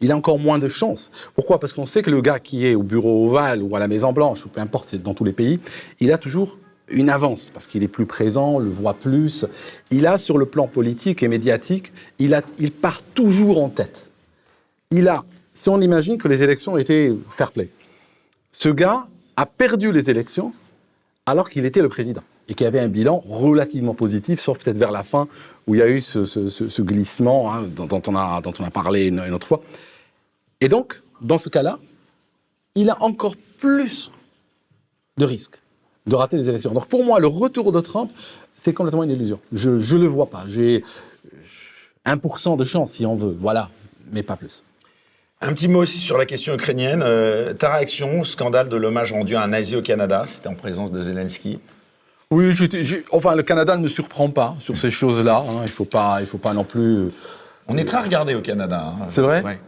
il 0.00 0.10
a 0.10 0.16
encore 0.16 0.38
moins 0.38 0.58
de 0.58 0.68
chances. 0.68 1.10
Pourquoi? 1.34 1.60
Parce 1.60 1.74
qu'on 1.74 1.86
sait 1.86 2.02
que 2.02 2.10
le 2.10 2.22
gars 2.22 2.40
qui 2.40 2.66
est 2.66 2.74
au 2.74 2.82
bureau 2.82 3.28
ovale 3.28 3.62
ou 3.62 3.76
à 3.76 3.78
la 3.78 3.88
Maison 3.88 4.14
Blanche, 4.14 4.46
ou 4.46 4.48
peu 4.48 4.60
importe, 4.60 4.86
c'est 4.86 5.02
dans 5.02 5.12
tous 5.12 5.24
les 5.24 5.32
pays, 5.32 5.60
il 6.00 6.12
a 6.12 6.18
toujours 6.18 6.56
une 6.90 7.10
avance 7.10 7.50
parce 7.50 7.66
qu'il 7.66 7.82
est 7.82 7.88
plus 7.88 8.06
présent, 8.06 8.58
le 8.58 8.70
voit 8.70 8.94
plus. 8.94 9.46
Il 9.90 10.06
a 10.06 10.18
sur 10.18 10.38
le 10.38 10.46
plan 10.46 10.66
politique 10.66 11.22
et 11.22 11.28
médiatique, 11.28 11.92
il, 12.18 12.30
part 12.72 13.02
toujours 13.14 13.62
en 13.62 13.68
tête. 13.68 14.10
Il 14.90 15.08
a, 15.08 15.24
si 15.52 15.68
on 15.68 15.80
imagine 15.80 16.18
que 16.18 16.28
les 16.28 16.42
élections 16.42 16.78
étaient 16.78 17.12
fair 17.30 17.52
play, 17.52 17.68
ce 18.52 18.68
gars 18.68 19.06
a 19.36 19.46
perdu 19.46 19.92
les 19.92 20.10
élections 20.10 20.52
alors 21.26 21.50
qu'il 21.50 21.64
était 21.64 21.82
le 21.82 21.88
président 21.88 22.22
et 22.48 22.54
qu'il 22.54 22.66
avait 22.66 22.80
un 22.80 22.88
bilan 22.88 23.22
relativement 23.28 23.94
positif, 23.94 24.40
sauf 24.40 24.58
peut-être 24.58 24.78
vers 24.78 24.90
la 24.90 25.02
fin 25.02 25.28
où 25.66 25.74
il 25.74 25.78
y 25.78 25.82
a 25.82 25.88
eu 25.88 26.00
ce, 26.00 26.82
glissement 26.82 27.52
hein, 27.52 27.64
dont, 27.64 28.02
on 28.06 28.14
a, 28.16 28.40
parlé 28.72 29.06
une 29.06 29.20
autre 29.20 29.46
fois. 29.46 29.60
Et 30.62 30.68
donc, 30.68 31.02
dans 31.20 31.36
ce 31.36 31.50
cas-là, 31.50 31.78
il 32.74 32.88
a 32.88 33.02
encore 33.02 33.36
plus 33.58 34.10
de 35.18 35.24
risques 35.24 35.60
de 36.08 36.14
rater 36.16 36.36
les 36.36 36.48
élections. 36.48 36.72
Donc 36.72 36.86
pour 36.86 37.04
moi, 37.04 37.20
le 37.20 37.26
retour 37.26 37.70
de 37.72 37.80
Trump, 37.80 38.10
c'est 38.56 38.72
complètement 38.72 39.04
une 39.04 39.10
illusion. 39.10 39.38
Je 39.52 39.70
ne 39.70 40.00
le 40.00 40.06
vois 40.06 40.26
pas. 40.26 40.44
J'ai 40.48 40.82
1% 42.06 42.56
de 42.56 42.64
chance 42.64 42.92
si 42.92 43.06
on 43.06 43.14
veut, 43.14 43.36
voilà, 43.38 43.68
mais 44.12 44.22
pas 44.22 44.36
plus. 44.36 44.62
Un 45.40 45.52
petit 45.52 45.68
mot 45.68 45.80
aussi 45.82 45.98
sur 45.98 46.18
la 46.18 46.26
question 46.26 46.54
ukrainienne. 46.54 47.02
Euh, 47.04 47.54
ta 47.54 47.72
réaction 47.74 48.20
au 48.20 48.24
scandale 48.24 48.68
de 48.68 48.76
l'hommage 48.76 49.12
rendu 49.12 49.36
à 49.36 49.42
un 49.42 49.48
nazi 49.48 49.76
au 49.76 49.82
Canada, 49.82 50.24
c'était 50.28 50.48
en 50.48 50.54
présence 50.54 50.90
de 50.90 51.00
Zelensky? 51.02 51.60
Oui, 52.30 52.52
enfin, 53.12 53.34
le 53.36 53.42
Canada 53.42 53.76
ne 53.76 53.84
me 53.84 53.88
surprend 53.88 54.28
pas 54.30 54.56
sur 54.60 54.76
ces 54.76 54.90
choses-là. 54.90 55.44
hein. 55.48 55.60
Il 55.60 55.62
ne 55.62 55.68
faut, 55.68 55.84
pas- 55.84 56.18
il 56.20 56.26
faut 56.26 56.38
pas 56.38 56.52
non 56.54 56.64
plus... 56.64 57.10
On 57.68 57.76
est 57.78 57.84
très 57.84 58.02
regardé 58.02 58.34
au 58.34 58.40
Canada. 58.42 58.94
hein. 59.00 59.06
C'est 59.10 59.20
vrai? 59.22 59.42
Ouais. 59.42 59.58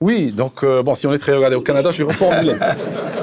Oui, 0.00 0.32
donc, 0.32 0.64
euh, 0.64 0.82
bon, 0.82 0.94
si 0.94 1.06
on 1.06 1.12
est 1.12 1.18
très 1.18 1.34
regardé 1.34 1.54
au 1.56 1.60
Canada, 1.60 1.90
je 1.90 1.98
vais 2.02 2.10
reformuler. 2.10 2.54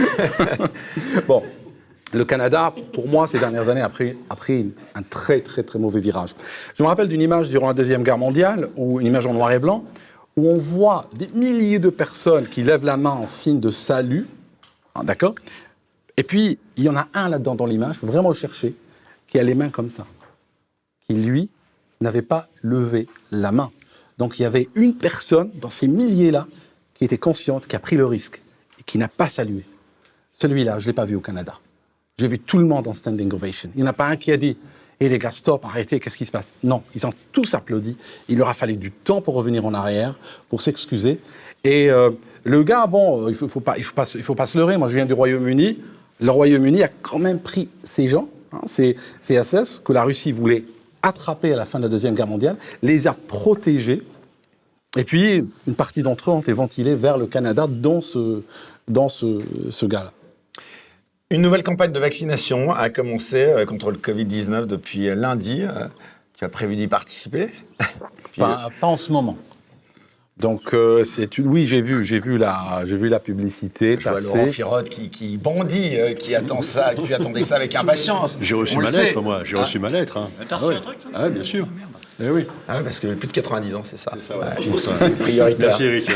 bon, 1.28 1.42
le 2.12 2.24
Canada, 2.24 2.72
pour 2.92 3.08
moi, 3.08 3.26
ces 3.26 3.38
dernières 3.38 3.68
années, 3.68 3.80
a 3.80 3.88
pris, 3.88 4.16
un 4.94 5.02
très, 5.02 5.40
très, 5.40 5.62
très 5.62 5.78
mauvais 5.78 6.00
virage. 6.00 6.34
Je 6.76 6.82
me 6.82 6.88
rappelle 6.88 7.08
d'une 7.08 7.20
image 7.20 7.48
durant 7.48 7.68
la 7.68 7.74
Deuxième 7.74 8.02
Guerre 8.02 8.18
mondiale, 8.18 8.70
ou 8.76 9.00
une 9.00 9.06
image 9.06 9.26
en 9.26 9.34
noir 9.34 9.52
et 9.52 9.58
blanc, 9.58 9.84
où 10.36 10.48
on 10.48 10.58
voit 10.58 11.06
des 11.14 11.28
milliers 11.28 11.78
de 11.78 11.90
personnes 11.90 12.46
qui 12.46 12.62
lèvent 12.62 12.84
la 12.84 12.96
main 12.96 13.10
en 13.10 13.26
signe 13.26 13.60
de 13.60 13.70
salut, 13.70 14.26
hein, 14.94 15.04
d'accord 15.04 15.34
Et 16.16 16.22
puis, 16.22 16.58
il 16.76 16.84
y 16.84 16.88
en 16.88 16.96
a 16.96 17.08
un 17.14 17.28
là-dedans 17.28 17.54
dans 17.54 17.66
l'image, 17.66 17.96
faut 17.96 18.06
vraiment 18.06 18.30
le 18.30 18.70
qui 19.28 19.38
a 19.38 19.42
les 19.42 19.54
mains 19.54 19.70
comme 19.70 19.88
ça, 19.88 20.06
qui, 21.06 21.14
lui, 21.14 21.48
n'avait 22.00 22.22
pas 22.22 22.48
levé 22.62 23.06
la 23.30 23.52
main. 23.52 23.70
Donc 24.18 24.38
il 24.38 24.42
y 24.42 24.44
avait 24.44 24.68
une 24.74 24.94
personne 24.94 25.50
dans 25.54 25.70
ces 25.70 25.88
milliers-là 25.88 26.46
qui 26.94 27.04
était 27.04 27.18
consciente, 27.18 27.66
qui 27.66 27.76
a 27.76 27.78
pris 27.78 27.96
le 27.96 28.04
risque 28.04 28.40
et 28.78 28.82
qui 28.82 28.98
n'a 28.98 29.08
pas 29.08 29.28
salué. 29.28 29.64
Celui-là, 30.40 30.78
je 30.78 30.84
ne 30.86 30.90
l'ai 30.90 30.94
pas 30.94 31.04
vu 31.04 31.16
au 31.16 31.20
Canada. 31.20 31.58
J'ai 32.18 32.28
vu 32.28 32.38
tout 32.38 32.58
le 32.58 32.64
monde 32.64 32.86
en 32.88 32.92
standing 32.94 33.32
ovation. 33.32 33.70
Il 33.74 33.82
n'y 33.82 33.86
en 33.88 33.90
a 33.90 33.92
pas 33.92 34.06
un 34.06 34.16
qui 34.16 34.32
a 34.32 34.36
dit 34.36 34.56
Hé 35.00 35.08
les 35.08 35.18
gars, 35.18 35.30
stop, 35.30 35.64
arrêtez, 35.64 35.98
qu'est-ce 35.98 36.16
qui 36.16 36.26
se 36.26 36.30
passe? 36.30 36.52
Non, 36.62 36.82
ils 36.94 37.06
ont 37.06 37.12
tous 37.32 37.54
applaudi. 37.54 37.96
Il 38.28 38.36
leur 38.38 38.48
a 38.50 38.54
fallu 38.54 38.74
du 38.76 38.90
temps 38.90 39.22
pour 39.22 39.34
revenir 39.34 39.64
en 39.64 39.72
arrière, 39.72 40.18
pour 40.50 40.60
s'excuser. 40.60 41.18
Et 41.64 41.90
euh, 41.90 42.10
le 42.44 42.62
gars, 42.62 42.86
bon, 42.86 43.28
il 43.28 43.30
ne 43.30 43.48
faut, 43.48 43.60
pas, 43.60 43.78
il 43.78 43.84
faut, 43.84 43.94
pas, 43.94 44.04
se- 44.46 44.58
leurrer. 44.58 44.76
Moi, 44.76 44.88
je 44.88 44.96
viens 44.96 45.06
du 45.06 45.14
Royaume-Uni. 45.14 45.78
Le 46.20 46.30
Royaume-Uni 46.30 46.82
a 46.82 46.88
quand 46.88 47.18
même 47.18 47.38
pris 47.38 47.68
ces 47.82 48.08
gens, 48.08 48.28
ces, 48.66 48.96
ces 49.22 49.42
SS, 49.42 49.80
que 49.82 49.94
la 49.94 50.02
Russie 50.04 50.32
voulait 50.32 50.64
attraper 51.02 51.54
à 51.54 51.56
la 51.56 51.64
fin 51.64 51.78
de 51.78 51.84
la 51.84 51.88
Deuxième 51.88 52.14
Guerre 52.14 52.26
mondiale, 52.26 52.56
les 52.82 53.06
a 53.06 53.14
protégés. 53.14 54.02
Et 54.98 55.04
puis, 55.04 55.44
une 55.66 55.74
partie 55.74 56.02
d'entre 56.02 56.30
eux 56.30 56.34
ont 56.34 56.40
été 56.40 56.52
ventilés 56.52 56.94
vers 56.94 57.16
le 57.16 57.26
Canada, 57.26 57.66
dont 57.66 58.02
ce, 58.02 58.42
dans 58.86 59.08
ce, 59.08 59.40
ce 59.70 59.86
gars-là. 59.86 60.12
Une 61.32 61.42
nouvelle 61.42 61.62
campagne 61.62 61.92
de 61.92 62.00
vaccination 62.00 62.72
a 62.72 62.90
commencé 62.90 63.36
euh, 63.44 63.64
contre 63.64 63.92
le 63.92 63.98
Covid-19 63.98 64.66
depuis 64.66 65.08
euh, 65.08 65.14
lundi. 65.14 65.62
Euh, 65.62 65.86
Tu 66.36 66.44
as 66.44 66.48
prévu 66.48 66.74
d'y 66.74 66.88
participer? 66.88 67.50
Pas, 68.36 68.68
pas 68.80 68.86
en 68.86 68.96
ce 68.96 69.12
moment. 69.12 69.36
Donc, 70.38 70.72
euh, 70.72 71.04
c'est 71.04 71.36
une... 71.36 71.46
oui, 71.48 71.66
j'ai 71.66 71.80
vu, 71.82 72.04
j'ai 72.06 72.18
vu 72.18 72.38
la, 72.38 72.82
j'ai 72.86 72.96
vu 72.96 73.08
la 73.08 73.18
publicité 73.20 73.96
Je 73.98 74.04
vois 74.04 74.12
passer. 74.14 74.26
Laurent 74.38 74.46
Firot 74.46 74.82
qui, 74.84 75.10
qui 75.10 75.36
bondit, 75.36 75.96
euh, 75.98 76.14
qui 76.14 76.34
attend 76.34 76.62
ça, 76.62 76.92
tu 77.04 77.12
attendais 77.12 77.42
ça 77.44 77.56
avec 77.56 77.74
impatience. 77.74 78.38
J'ai 78.40 78.54
reçu 78.54 78.78
ma 78.78 78.90
lettre, 78.90 79.20
moi. 79.20 79.42
J'ai 79.44 79.56
Ah. 79.58 79.62
reçu 79.62 79.78
ma 79.78 79.88
lettre. 79.90 80.16
Hein. 80.16 80.30
T'as 80.48 80.56
reçu 80.56 80.78
un 80.78 80.80
truc 80.80 80.98
Ah, 81.12 81.28
bien 81.28 81.42
sûr. 81.42 81.66
Eh 82.22 82.30
oui. 82.30 82.46
Ah 82.68 82.78
ouais, 82.78 82.84
parce 82.84 82.98
que 83.00 83.08
plus 83.14 83.28
de 83.28 83.32
90 83.32 83.74
ans, 83.74 83.82
c'est 83.84 83.98
ça. 83.98 84.12
C'est 84.18 84.26
ça, 84.32 84.38
ouais. 84.38 84.44
Ouais, 84.46 85.10
prioritaire. 85.10 85.66
Merci 85.68 85.84
Eric. 85.84 86.10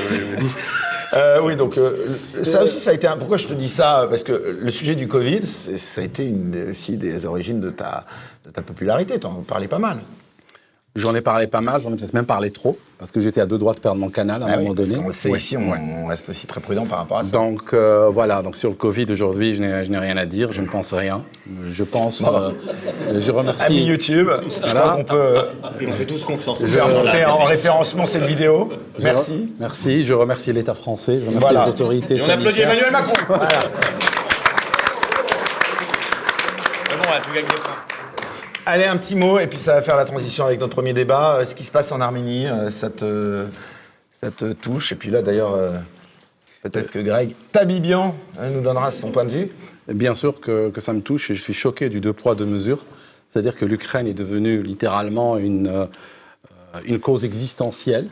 Euh, 1.15 1.41
oui, 1.43 1.55
donc 1.57 1.79
euh, 1.79 2.17
ça 2.43 2.63
aussi, 2.65 2.81
ça 2.81 2.91
a 2.91 2.93
été. 2.95 3.07
un- 3.07 3.17
Pourquoi 3.17 3.37
je 3.37 3.47
te 3.47 3.55
dis 3.55 3.69
ça? 3.69 4.07
Parce 4.11 4.25
que 4.25 4.59
le 4.61 4.71
sujet 4.71 4.95
du 4.95 5.07
Covid, 5.07 5.47
ça 5.47 6.01
a 6.01 6.05
été 6.05 6.25
une 6.27 6.71
aussi 6.71 6.97
des 6.97 7.25
origines 7.27 7.61
de 7.61 7.71
ta, 7.71 8.05
de 8.45 8.51
ta 8.51 8.63
popularité. 8.63 9.19
Tu 9.21 9.27
en 9.27 9.43
parlais 9.43 9.69
pas 9.69 9.79
mal. 9.79 9.99
J'en 10.97 11.13
ai 11.17 11.23
parlé 11.23 11.49
pas 11.49 11.61
mal, 11.61 11.81
j'en 11.83 11.93
ai 11.93 11.97
peut-être 11.97 12.15
même 12.15 12.25
parlé 12.25 12.53
trop, 12.53 12.79
parce 13.01 13.11
que 13.11 13.19
j'étais 13.19 13.41
à 13.41 13.47
deux 13.47 13.59
doigts 13.59 13.75
de 13.75 13.81
perdre 13.81 13.99
mon 13.99 14.11
canal 14.11 14.45
à 14.45 14.47
un 14.47 14.49
Ah 14.49 14.55
oui, 14.59 14.63
moment 14.63 14.75
donné. 14.75 14.95
qu'on 14.95 15.09
le 15.09 15.13
sait 15.13 15.29
Ouais, 15.29 15.39
ici, 15.39 15.57
on, 15.57 15.73
ouais. 15.73 15.79
on 15.81 16.07
reste 16.07 16.29
aussi 16.29 16.47
très 16.47 16.61
prudent 16.61 16.87
par 16.87 16.99
rapport 16.99 17.19
à 17.19 17.25
ça. 17.25 17.33
Donc 17.33 17.73
euh, 17.75 18.09
voilà, 18.13 18.43
donc 18.43 18.57
sur 18.57 18.69
le 18.71 18.77
Covid 18.77 19.07
aujourd'hui, 19.11 19.55
je 19.55 19.63
n'ai 19.65 19.85
je 19.85 19.91
rien 19.93 20.17
à 20.17 20.25
dire, 20.25 20.53
je 20.53 20.63
ne 20.63 20.69
pense 20.69 20.95
rien. 20.95 21.25
Je 21.69 21.83
pense, 21.83 22.23
Bon. 22.23 22.33
euh, 22.33 22.51
je 23.21 23.29
Ami 23.33 23.39
remercie. 23.41 23.83
YouTube, 23.85 24.31
je 24.55 24.61
Voilà. 24.61 24.81
crois 24.83 24.95
qu'on 24.95 25.03
peut 25.05 25.45
On 25.89 25.93
fait 25.95 26.07
tous 26.07 26.23
confiance. 26.23 26.65
faire 26.65 26.87
monter 26.89 27.25
en 27.25 27.39
référencement 27.45 28.07
cette 28.07 28.27
vidéo. 28.27 28.71
je- 28.97 29.03
Merci. 29.03 29.53
Merci, 29.59 30.05
je 30.05 30.13
remercie 30.13 30.53
l'État 30.53 30.75
français, 30.75 31.19
je 31.19 31.27
remercie 31.27 31.41
Voilà. 31.41 31.65
les 31.65 31.71
autorités 31.71 32.17
Et 32.19 32.23
on 32.23 32.29
applaudit. 32.31 32.61
Emmanuel 32.61 32.93
Macron. 32.93 33.15
Voilà. 33.27 33.49
C'est 36.89 36.97
bon, 36.97 37.03
là, 37.11 37.21
tu 37.29 37.35
gagnes 37.35 37.47
des 37.47 37.51
points. 37.51 37.74
Allez, 38.67 38.87
un 38.87 38.97
petit 38.97 39.15
mot, 39.15 39.39
et 39.39 39.47
puis 39.47 39.59
ça 39.59 39.75
va 39.75 39.83
faire 39.83 39.97
la 39.99 40.07
transition 40.07 40.47
avec 40.47 40.59
notre 40.59 40.73
premier 40.73 40.95
débat. 40.95 41.37
Euh, 41.37 41.45
Ce 41.45 41.55
qui 41.55 41.65
se 41.65 41.71
passe 41.71 41.93
en 41.93 42.01
Arménie, 42.01 42.47
euh, 42.47 42.71
ça 42.71 42.89
te, 42.89 43.45
ça 44.15 44.31
te 44.31 44.55
touche. 44.55 44.91
Et 44.91 44.95
puis 44.95 45.11
là, 45.11 45.21
d'ailleurs, 45.21 45.53
euh, 45.53 45.73
peut-être 46.63 46.91
que 46.91 46.99
Greg 46.99 47.35
Tabibian 47.53 48.17
nous 48.41 48.63
donnera 48.63 48.91
son 48.91 49.11
point 49.11 49.25
de 49.25 49.31
vue. 49.31 49.51
Bien 49.87 50.15
sûr 50.15 50.41
que, 50.41 50.71
que 50.71 50.81
ça 50.81 50.95
me 50.95 51.03
touche 51.03 51.31
et 51.31 51.35
je 51.35 51.43
suis 51.43 51.53
choqué 51.53 51.91
du 51.91 52.01
deux 52.01 52.15
poids, 52.15 52.35
deux 52.35 52.47
mesures. 52.47 52.87
C'est-à-dire 53.29 53.55
que 53.55 53.67
l'Ukraine 53.67 54.07
est 54.07 54.15
devenue 54.15 54.63
littéralement 54.63 55.37
une, 55.37 55.89
une 56.87 57.01
cause 57.01 57.27
existentielle. 57.27 58.09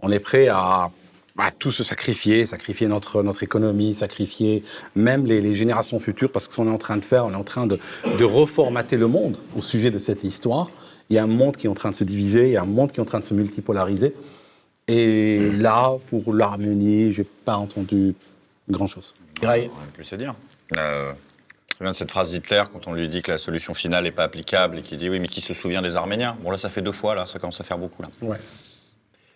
On 0.00 0.10
est 0.10 0.20
prêt 0.20 0.48
à, 0.48 0.90
à 1.38 1.50
tout 1.50 1.70
se 1.70 1.84
sacrifier, 1.84 2.46
sacrifier 2.46 2.86
notre, 2.88 3.22
notre 3.22 3.42
économie, 3.42 3.94
sacrifier 3.94 4.62
même 4.94 5.26
les, 5.26 5.40
les 5.40 5.54
générations 5.54 5.98
futures, 5.98 6.30
parce 6.30 6.48
que 6.48 6.54
ce 6.54 6.56
qu'on 6.56 6.68
est 6.68 6.74
en 6.74 6.78
train 6.78 6.96
de 6.96 7.04
faire, 7.04 7.26
on 7.26 7.32
est 7.32 7.36
en 7.36 7.44
train 7.44 7.66
de, 7.66 7.78
de 8.18 8.24
reformater 8.24 8.96
le 8.96 9.06
monde 9.06 9.36
au 9.56 9.62
sujet 9.62 9.90
de 9.90 9.98
cette 9.98 10.24
histoire. 10.24 10.70
Il 11.10 11.16
y 11.16 11.18
a 11.18 11.22
un 11.22 11.28
monde 11.28 11.56
qui 11.56 11.66
est 11.66 11.70
en 11.70 11.74
train 11.74 11.90
de 11.90 11.96
se 11.96 12.04
diviser, 12.04 12.46
il 12.46 12.52
y 12.52 12.56
a 12.56 12.62
un 12.62 12.66
monde 12.66 12.90
qui 12.90 12.98
est 12.98 13.02
en 13.02 13.06
train 13.06 13.20
de 13.20 13.24
se 13.24 13.34
multipolariser. 13.34 14.14
Et 14.88 15.50
là, 15.52 15.96
pour 16.10 16.32
l'Arménie, 16.32 17.12
j'ai 17.12 17.24
pas 17.24 17.56
entendu 17.56 18.14
grand-chose. 18.68 19.14
On 19.42 19.46
peut 19.46 19.68
plus 19.94 20.04
se 20.04 20.16
dire. 20.16 20.34
Euh, 20.76 21.12
je 21.78 21.84
me 21.84 21.88
souviens 21.88 21.90
de 21.90 21.96
cette 21.96 22.10
phrase 22.10 22.30
d'Hitler 22.30 22.62
quand 22.72 22.88
on 22.88 22.94
lui 22.94 23.08
dit 23.08 23.20
que 23.20 23.30
la 23.30 23.38
solution 23.38 23.74
finale 23.74 24.04
n'est 24.04 24.10
pas 24.10 24.24
applicable 24.24 24.78
et 24.78 24.82
qu'il 24.82 24.98
dit 24.98 25.10
oui, 25.10 25.20
mais 25.20 25.28
qui 25.28 25.40
se 25.40 25.54
souvient 25.54 25.82
des 25.82 25.96
Arméniens? 25.96 26.36
Bon, 26.42 26.50
là, 26.50 26.56
ça 26.56 26.70
fait 26.70 26.82
deux 26.82 26.92
fois, 26.92 27.14
là, 27.14 27.26
ça 27.26 27.38
commence 27.38 27.60
à 27.60 27.64
faire 27.64 27.78
beaucoup. 27.78 28.02
Là. 28.02 28.08
Ouais. 28.22 28.38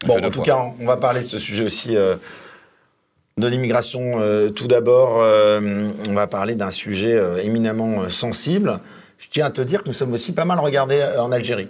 Bon, 0.07 0.19
en 0.19 0.29
tout 0.29 0.37
fois. 0.37 0.45
cas, 0.45 0.59
on 0.81 0.87
va 0.87 0.97
parler 0.97 1.21
de 1.21 1.27
ce 1.27 1.39
sujet 1.39 1.65
aussi 1.65 1.97
euh, 1.97 2.17
de 3.37 3.47
l'immigration. 3.47 4.21
Euh, 4.21 4.49
tout 4.49 4.67
d'abord, 4.67 5.19
euh, 5.21 5.91
on 6.09 6.13
va 6.15 6.27
parler 6.27 6.55
d'un 6.55 6.71
sujet 6.71 7.13
euh, 7.15 7.43
éminemment 7.43 8.03
euh, 8.03 8.09
sensible. 8.09 8.81
Je 9.19 9.27
tiens 9.31 9.47
à 9.47 9.51
te 9.51 9.61
dire 9.61 9.83
que 9.83 9.89
nous 9.89 9.95
sommes 9.95 10.13
aussi 10.15 10.33
pas 10.33 10.45
mal 10.47 10.59
regardés 10.61 11.01
euh, 11.01 11.21
en 11.23 11.31
Algérie. 11.33 11.69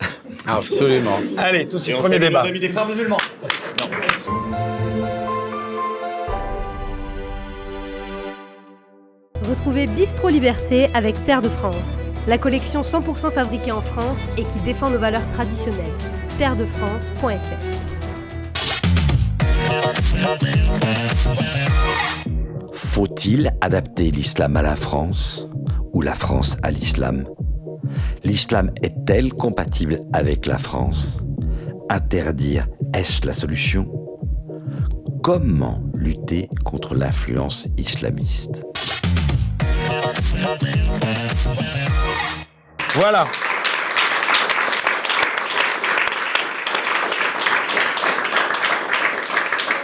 Absolument. 0.46 1.18
Allez, 1.36 1.66
tout 1.68 1.78
de 1.78 1.82
suite, 1.82 1.96
premier 1.96 2.18
débat. 2.18 2.42
nos 2.42 2.48
amis 2.48 2.60
des 2.60 2.68
frères 2.68 2.86
musulmans. 2.86 3.18
Retrouvez 9.48 9.86
Bistro 9.86 10.28
Liberté 10.28 10.88
avec 10.94 11.22
Terre 11.24 11.42
de 11.42 11.48
France, 11.48 12.00
la 12.26 12.38
collection 12.38 12.80
100% 12.80 13.30
fabriquée 13.32 13.72
en 13.72 13.80
France 13.80 14.28
et 14.38 14.44
qui 14.44 14.58
défend 14.64 14.90
nos 14.90 14.98
valeurs 14.98 15.28
traditionnelles. 15.30 15.92
terredefrance.fr 16.38 17.34
Faut-il 22.72 23.54
adapter 23.60 24.10
l'islam 24.10 24.56
à 24.56 24.62
la 24.62 24.76
France 24.76 25.48
ou 25.92 26.02
la 26.02 26.14
France 26.14 26.56
à 26.62 26.70
l'islam? 26.70 27.24
L'islam 28.24 28.70
est-elle 28.82 29.32
compatible 29.32 30.00
avec 30.12 30.46
la 30.46 30.58
France? 30.58 31.22
Interdire, 31.90 32.66
est-ce 32.94 33.26
la 33.26 33.34
solution? 33.34 33.88
Comment 35.22 35.82
lutter 35.94 36.48
contre 36.64 36.94
l'influence 36.94 37.68
islamiste? 37.76 38.64
Voilà. 42.94 43.26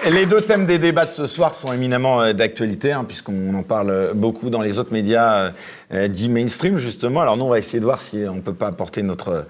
Les 0.09 0.25
deux 0.25 0.41
thèmes 0.41 0.65
des 0.65 0.79
débats 0.79 1.05
de 1.05 1.11
ce 1.11 1.27
soir 1.27 1.55
sont 1.55 1.75
éminemment 1.75 2.23
euh, 2.23 2.33
d'actualité, 2.33 2.91
hein, 2.93 3.05
puisqu'on 3.05 3.55
en 3.55 3.63
parle 3.63 3.91
euh, 3.91 4.15
beaucoup 4.15 4.49
dans 4.49 4.63
les 4.63 4.79
autres 4.79 4.95
médias 4.95 5.53
euh, 5.93 6.09
dits 6.09 6.31
mainstream, 6.31 6.79
justement. 6.79 7.21
Alors 7.21 7.37
nous, 7.37 7.45
on 7.45 7.51
va 7.51 7.59
essayer 7.59 7.81
de 7.81 7.85
voir 7.85 8.01
si 8.01 8.25
on 8.27 8.37
ne 8.37 8.41
peut 8.41 8.55
pas 8.55 8.69
apporter 8.69 9.03
notre, 9.03 9.47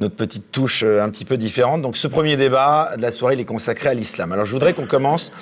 notre 0.00 0.14
petite 0.14 0.52
touche 0.52 0.84
un 0.84 1.08
petit 1.08 1.24
peu 1.24 1.38
différente. 1.38 1.80
Donc 1.80 1.96
ce 1.96 2.06
premier 2.06 2.36
débat 2.36 2.92
de 2.96 3.02
la 3.02 3.12
soirée, 3.12 3.34
il 3.34 3.40
est 3.40 3.46
consacré 3.46 3.88
à 3.88 3.94
l'islam. 3.94 4.30
Alors 4.32 4.44
je 4.44 4.52
voudrais 4.52 4.74
qu'on 4.74 4.86
commence 4.86 5.32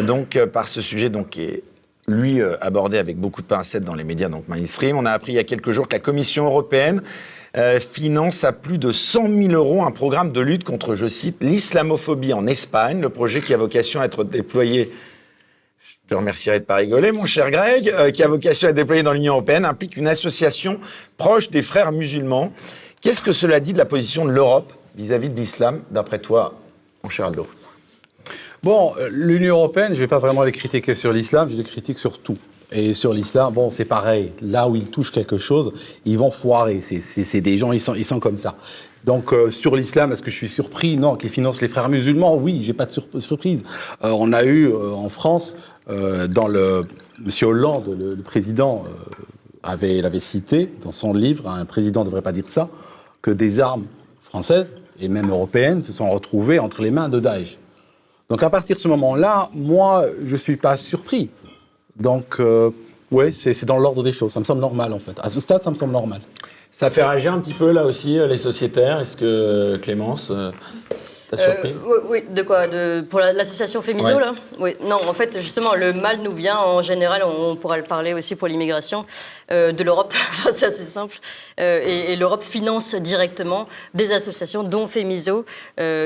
donc 0.00 0.38
par 0.52 0.68
ce 0.68 0.80
sujet 0.80 1.08
donc, 1.10 1.30
qui 1.30 1.42
est 1.42 1.62
lui 2.06 2.40
abordé 2.60 2.98
avec 2.98 3.16
beaucoup 3.16 3.42
de 3.42 3.46
pincettes 3.46 3.84
dans 3.84 3.94
les 3.94 4.04
médias 4.04 4.28
donc 4.28 4.46
mainstream. 4.48 4.96
On 4.96 5.06
a 5.06 5.12
appris 5.12 5.32
il 5.32 5.36
y 5.36 5.40
a 5.40 5.44
quelques 5.44 5.70
jours 5.72 5.88
que 5.88 5.94
la 5.94 6.00
Commission 6.00 6.46
européenne 6.46 7.02
euh, 7.56 7.78
finance 7.78 8.42
à 8.42 8.52
plus 8.52 8.78
de 8.78 8.90
100 8.90 9.28
000 9.28 9.52
euros 9.52 9.84
un 9.84 9.92
programme 9.92 10.32
de 10.32 10.40
lutte 10.40 10.64
contre, 10.64 10.94
je 10.94 11.06
cite, 11.06 11.42
l'islamophobie 11.42 12.32
en 12.32 12.46
Espagne. 12.46 13.00
Le 13.00 13.10
projet 13.10 13.42
qui 13.42 13.54
a 13.54 13.56
vocation 13.56 14.00
à 14.00 14.06
être 14.06 14.24
déployé, 14.24 14.92
je 15.80 16.08
te 16.08 16.14
remercierai 16.14 16.60
de 16.60 16.64
pas 16.64 16.76
rigoler, 16.76 17.12
mon 17.12 17.26
cher 17.26 17.50
Greg, 17.50 17.88
euh, 17.90 18.10
qui 18.10 18.22
a 18.22 18.28
vocation 18.28 18.68
à 18.68 18.72
déployé 18.72 19.02
dans 19.02 19.12
l'Union 19.12 19.34
européenne, 19.34 19.64
implique 19.64 19.96
une 19.96 20.08
association 20.08 20.80
proche 21.16 21.50
des 21.50 21.62
frères 21.62 21.92
musulmans. 21.92 22.52
Qu'est-ce 23.00 23.22
que 23.22 23.32
cela 23.32 23.60
dit 23.60 23.72
de 23.72 23.78
la 23.78 23.84
position 23.84 24.24
de 24.24 24.30
l'Europe 24.30 24.72
vis-à-vis 24.96 25.28
de 25.28 25.36
l'islam, 25.36 25.82
d'après 25.90 26.18
toi, 26.18 26.54
mon 27.04 27.10
cher 27.10 27.26
Aldo? 27.26 27.46
Bon, 28.64 28.94
euh, 28.98 29.08
l'Union 29.12 29.56
européenne, 29.56 29.90
je 29.90 29.96
ne 29.96 30.00
vais 30.00 30.08
pas 30.08 30.18
vraiment 30.18 30.42
les 30.42 30.52
critiquer 30.52 30.94
sur 30.94 31.12
l'islam, 31.12 31.48
je 31.50 31.54
les 31.54 31.62
critique 31.62 31.98
sur 31.98 32.18
tout. 32.18 32.38
Et 32.72 32.94
sur 32.94 33.12
l'islam, 33.12 33.52
bon, 33.52 33.70
c'est 33.70 33.84
pareil. 33.84 34.32
Là 34.42 34.68
où 34.68 34.74
ils 34.76 34.90
touchent 34.90 35.12
quelque 35.12 35.38
chose, 35.38 35.72
ils 36.04 36.18
vont 36.18 36.30
foirer. 36.30 36.80
C'est- 36.82 37.40
des 37.40 37.58
gens, 37.58 37.72
ils 37.72 37.80
sont, 37.80 38.20
comme 38.20 38.36
ça. 38.38 38.56
Donc, 39.04 39.32
euh, 39.32 39.50
sur 39.50 39.76
l'islam, 39.76 40.12
est-ce 40.12 40.22
que 40.22 40.30
je 40.30 40.36
suis 40.36 40.48
surpris? 40.48 40.96
Non, 40.96 41.16
qu'ils 41.16 41.28
financent 41.30 41.60
les 41.60 41.68
frères 41.68 41.88
musulmans, 41.88 42.36
oui, 42.36 42.60
j'ai 42.62 42.72
pas 42.72 42.86
de 42.86 42.90
sur- 42.92 43.06
surprise. 43.20 43.62
Euh, 44.02 44.10
on 44.10 44.32
a 44.32 44.44
eu 44.44 44.68
euh, 44.68 44.92
en 44.92 45.08
France, 45.08 45.56
dans 45.86 46.48
le. 46.48 46.86
Monsieur 47.22 47.46
Hollande, 47.48 47.94
le, 47.96 48.16
président, 48.22 48.84
avait, 49.62 50.00
l'avait 50.00 50.18
cité 50.18 50.68
dans 50.82 50.90
son 50.92 51.12
livre, 51.12 51.48
un 51.48 51.64
président 51.64 52.00
ne 52.00 52.06
devrait 52.06 52.22
pas 52.22 52.32
dire 52.32 52.48
ça, 52.48 52.68
que 53.22 53.30
des 53.30 53.60
armes 53.60 53.84
françaises 54.22 54.74
et 54.98 55.08
même 55.08 55.30
européennes 55.30 55.82
se 55.82 55.92
sont 55.92 56.10
retrouvées 56.10 56.58
entre 56.58 56.82
les 56.82 56.90
mains 56.90 57.08
de 57.08 57.20
Daesh. 57.20 57.56
Donc 58.30 58.42
à 58.42 58.50
partir 58.50 58.76
de 58.76 58.80
ce 58.80 58.88
moment-là, 58.88 59.50
moi, 59.54 60.06
je 60.24 60.34
suis 60.36 60.56
pas 60.56 60.76
surpris. 60.76 61.28
Donc, 61.96 62.36
euh, 62.40 62.70
oui, 63.10 63.32
c'est 63.32 63.64
dans 63.64 63.78
l'ordre 63.78 64.02
des 64.02 64.12
choses. 64.12 64.32
Ça 64.32 64.40
me 64.40 64.44
semble 64.44 64.60
normal, 64.60 64.92
en 64.92 64.98
fait. 64.98 65.18
À 65.22 65.30
ce 65.30 65.40
stade, 65.40 65.62
ça 65.62 65.70
me 65.70 65.76
semble 65.76 65.92
normal. 65.92 66.20
Ça 66.72 66.90
fait 66.90 67.04
réagir 67.04 67.32
un 67.32 67.40
petit 67.40 67.54
peu, 67.54 67.70
là 67.70 67.84
aussi, 67.84 68.18
euh, 68.18 68.26
les 68.26 68.38
sociétaires. 68.38 69.00
Est-ce 69.00 69.16
que, 69.16 69.76
Clémence, 69.80 70.30
euh, 70.32 70.50
surpris 71.36 71.70
Euh, 71.70 71.86
oui, 71.86 71.98
oui, 72.08 72.24
de 72.28 72.42
quoi 72.42 72.66
de, 72.66 73.00
Pour 73.08 73.20
la- 73.20 73.32
l'association 73.32 73.82
Fémiso, 73.82 74.08
Ouais. 74.14 74.20
là 74.20 74.32
Oui, 74.58 74.76
non, 74.82 74.98
en 75.08 75.12
fait, 75.12 75.38
justement, 75.40 75.74
le 75.74 75.92
mal 75.92 76.18
nous 76.20 76.32
vient 76.32 76.58
en 76.58 76.82
général, 76.82 77.22
on, 77.24 77.50
on 77.50 77.56
pourra 77.56 77.76
le 77.76 77.82
parler 77.84 78.12
aussi 78.14 78.34
pour 78.36 78.48
l'immigration, 78.48 79.04
euh, 79.50 79.72
de 79.72 79.84
l'Europe, 79.84 80.12
Enfin, 80.30 80.50
c'est 80.52 80.66
assez 80.66 80.84
simple. 80.86 81.16
Euh, 81.60 81.80
et 81.84 82.12
et 82.12 82.16
l'Europe 82.16 82.42
finance 82.42 82.94
directement 82.94 83.66
des 83.94 84.12
associations, 84.12 84.62
dont 84.62 84.86
Fémiso, 84.86 85.44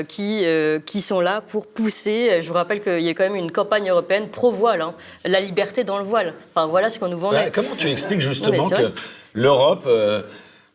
qui, 0.07 0.45
qui 0.85 1.01
sont 1.01 1.19
là 1.21 1.41
pour 1.41 1.67
pousser. 1.67 2.41
Je 2.41 2.47
vous 2.47 2.53
rappelle 2.53 2.81
qu'il 2.81 3.01
y 3.01 3.09
a 3.09 3.13
quand 3.13 3.23
même 3.23 3.35
une 3.35 3.51
campagne 3.51 3.89
européenne 3.89 4.29
pro-voile, 4.29 4.81
hein, 4.81 4.93
la 5.25 5.39
liberté 5.39 5.83
dans 5.83 5.97
le 5.97 6.03
voile. 6.03 6.33
Enfin, 6.55 6.67
voilà 6.67 6.89
ce 6.89 6.99
qu'on 6.99 7.07
nous 7.07 7.19
vendait. 7.19 7.45
Bah, 7.45 7.49
comment 7.53 7.75
tu 7.77 7.89
expliques 7.89 8.21
justement 8.21 8.69
que 8.69 8.91
l'Europe, 9.33 9.83
euh, 9.87 10.21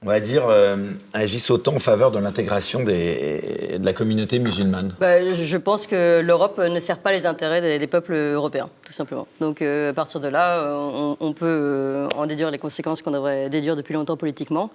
on 0.04 0.08
va 0.08 0.20
dire, 0.20 0.46
euh, 0.48 0.76
agisse 1.14 1.50
autant 1.50 1.74
en 1.76 1.78
faveur 1.78 2.10
de 2.10 2.18
l'intégration 2.18 2.84
de 2.84 3.82
la 3.82 3.92
communauté 3.94 4.38
musulmane 4.38 4.94
Bah, 5.00 5.32
je 5.32 5.56
pense 5.56 5.86
que 5.86 6.20
l'Europe 6.20 6.58
ne 6.58 6.78
sert 6.78 6.98
pas 6.98 7.10
les 7.10 7.24
intérêts 7.24 7.62
des, 7.62 7.78
des 7.78 7.86
peuples 7.86 8.12
européens, 8.12 8.68
tout 8.84 8.92
simplement. 8.92 9.26
Donc 9.40 9.62
euh, 9.62 9.90
à 9.90 9.92
partir 9.94 10.20
de 10.20 10.28
là, 10.28 10.58
euh, 10.58 10.74
on, 10.76 11.16
on 11.20 11.32
peut 11.32 11.46
euh, 11.46 12.08
en 12.16 12.26
déduire 12.26 12.50
les 12.50 12.58
conséquences 12.58 13.00
qu'on 13.00 13.12
devrait 13.12 13.48
déduire 13.48 13.76
depuis 13.76 13.94
longtemps 13.94 14.18
politiquement. 14.18 14.70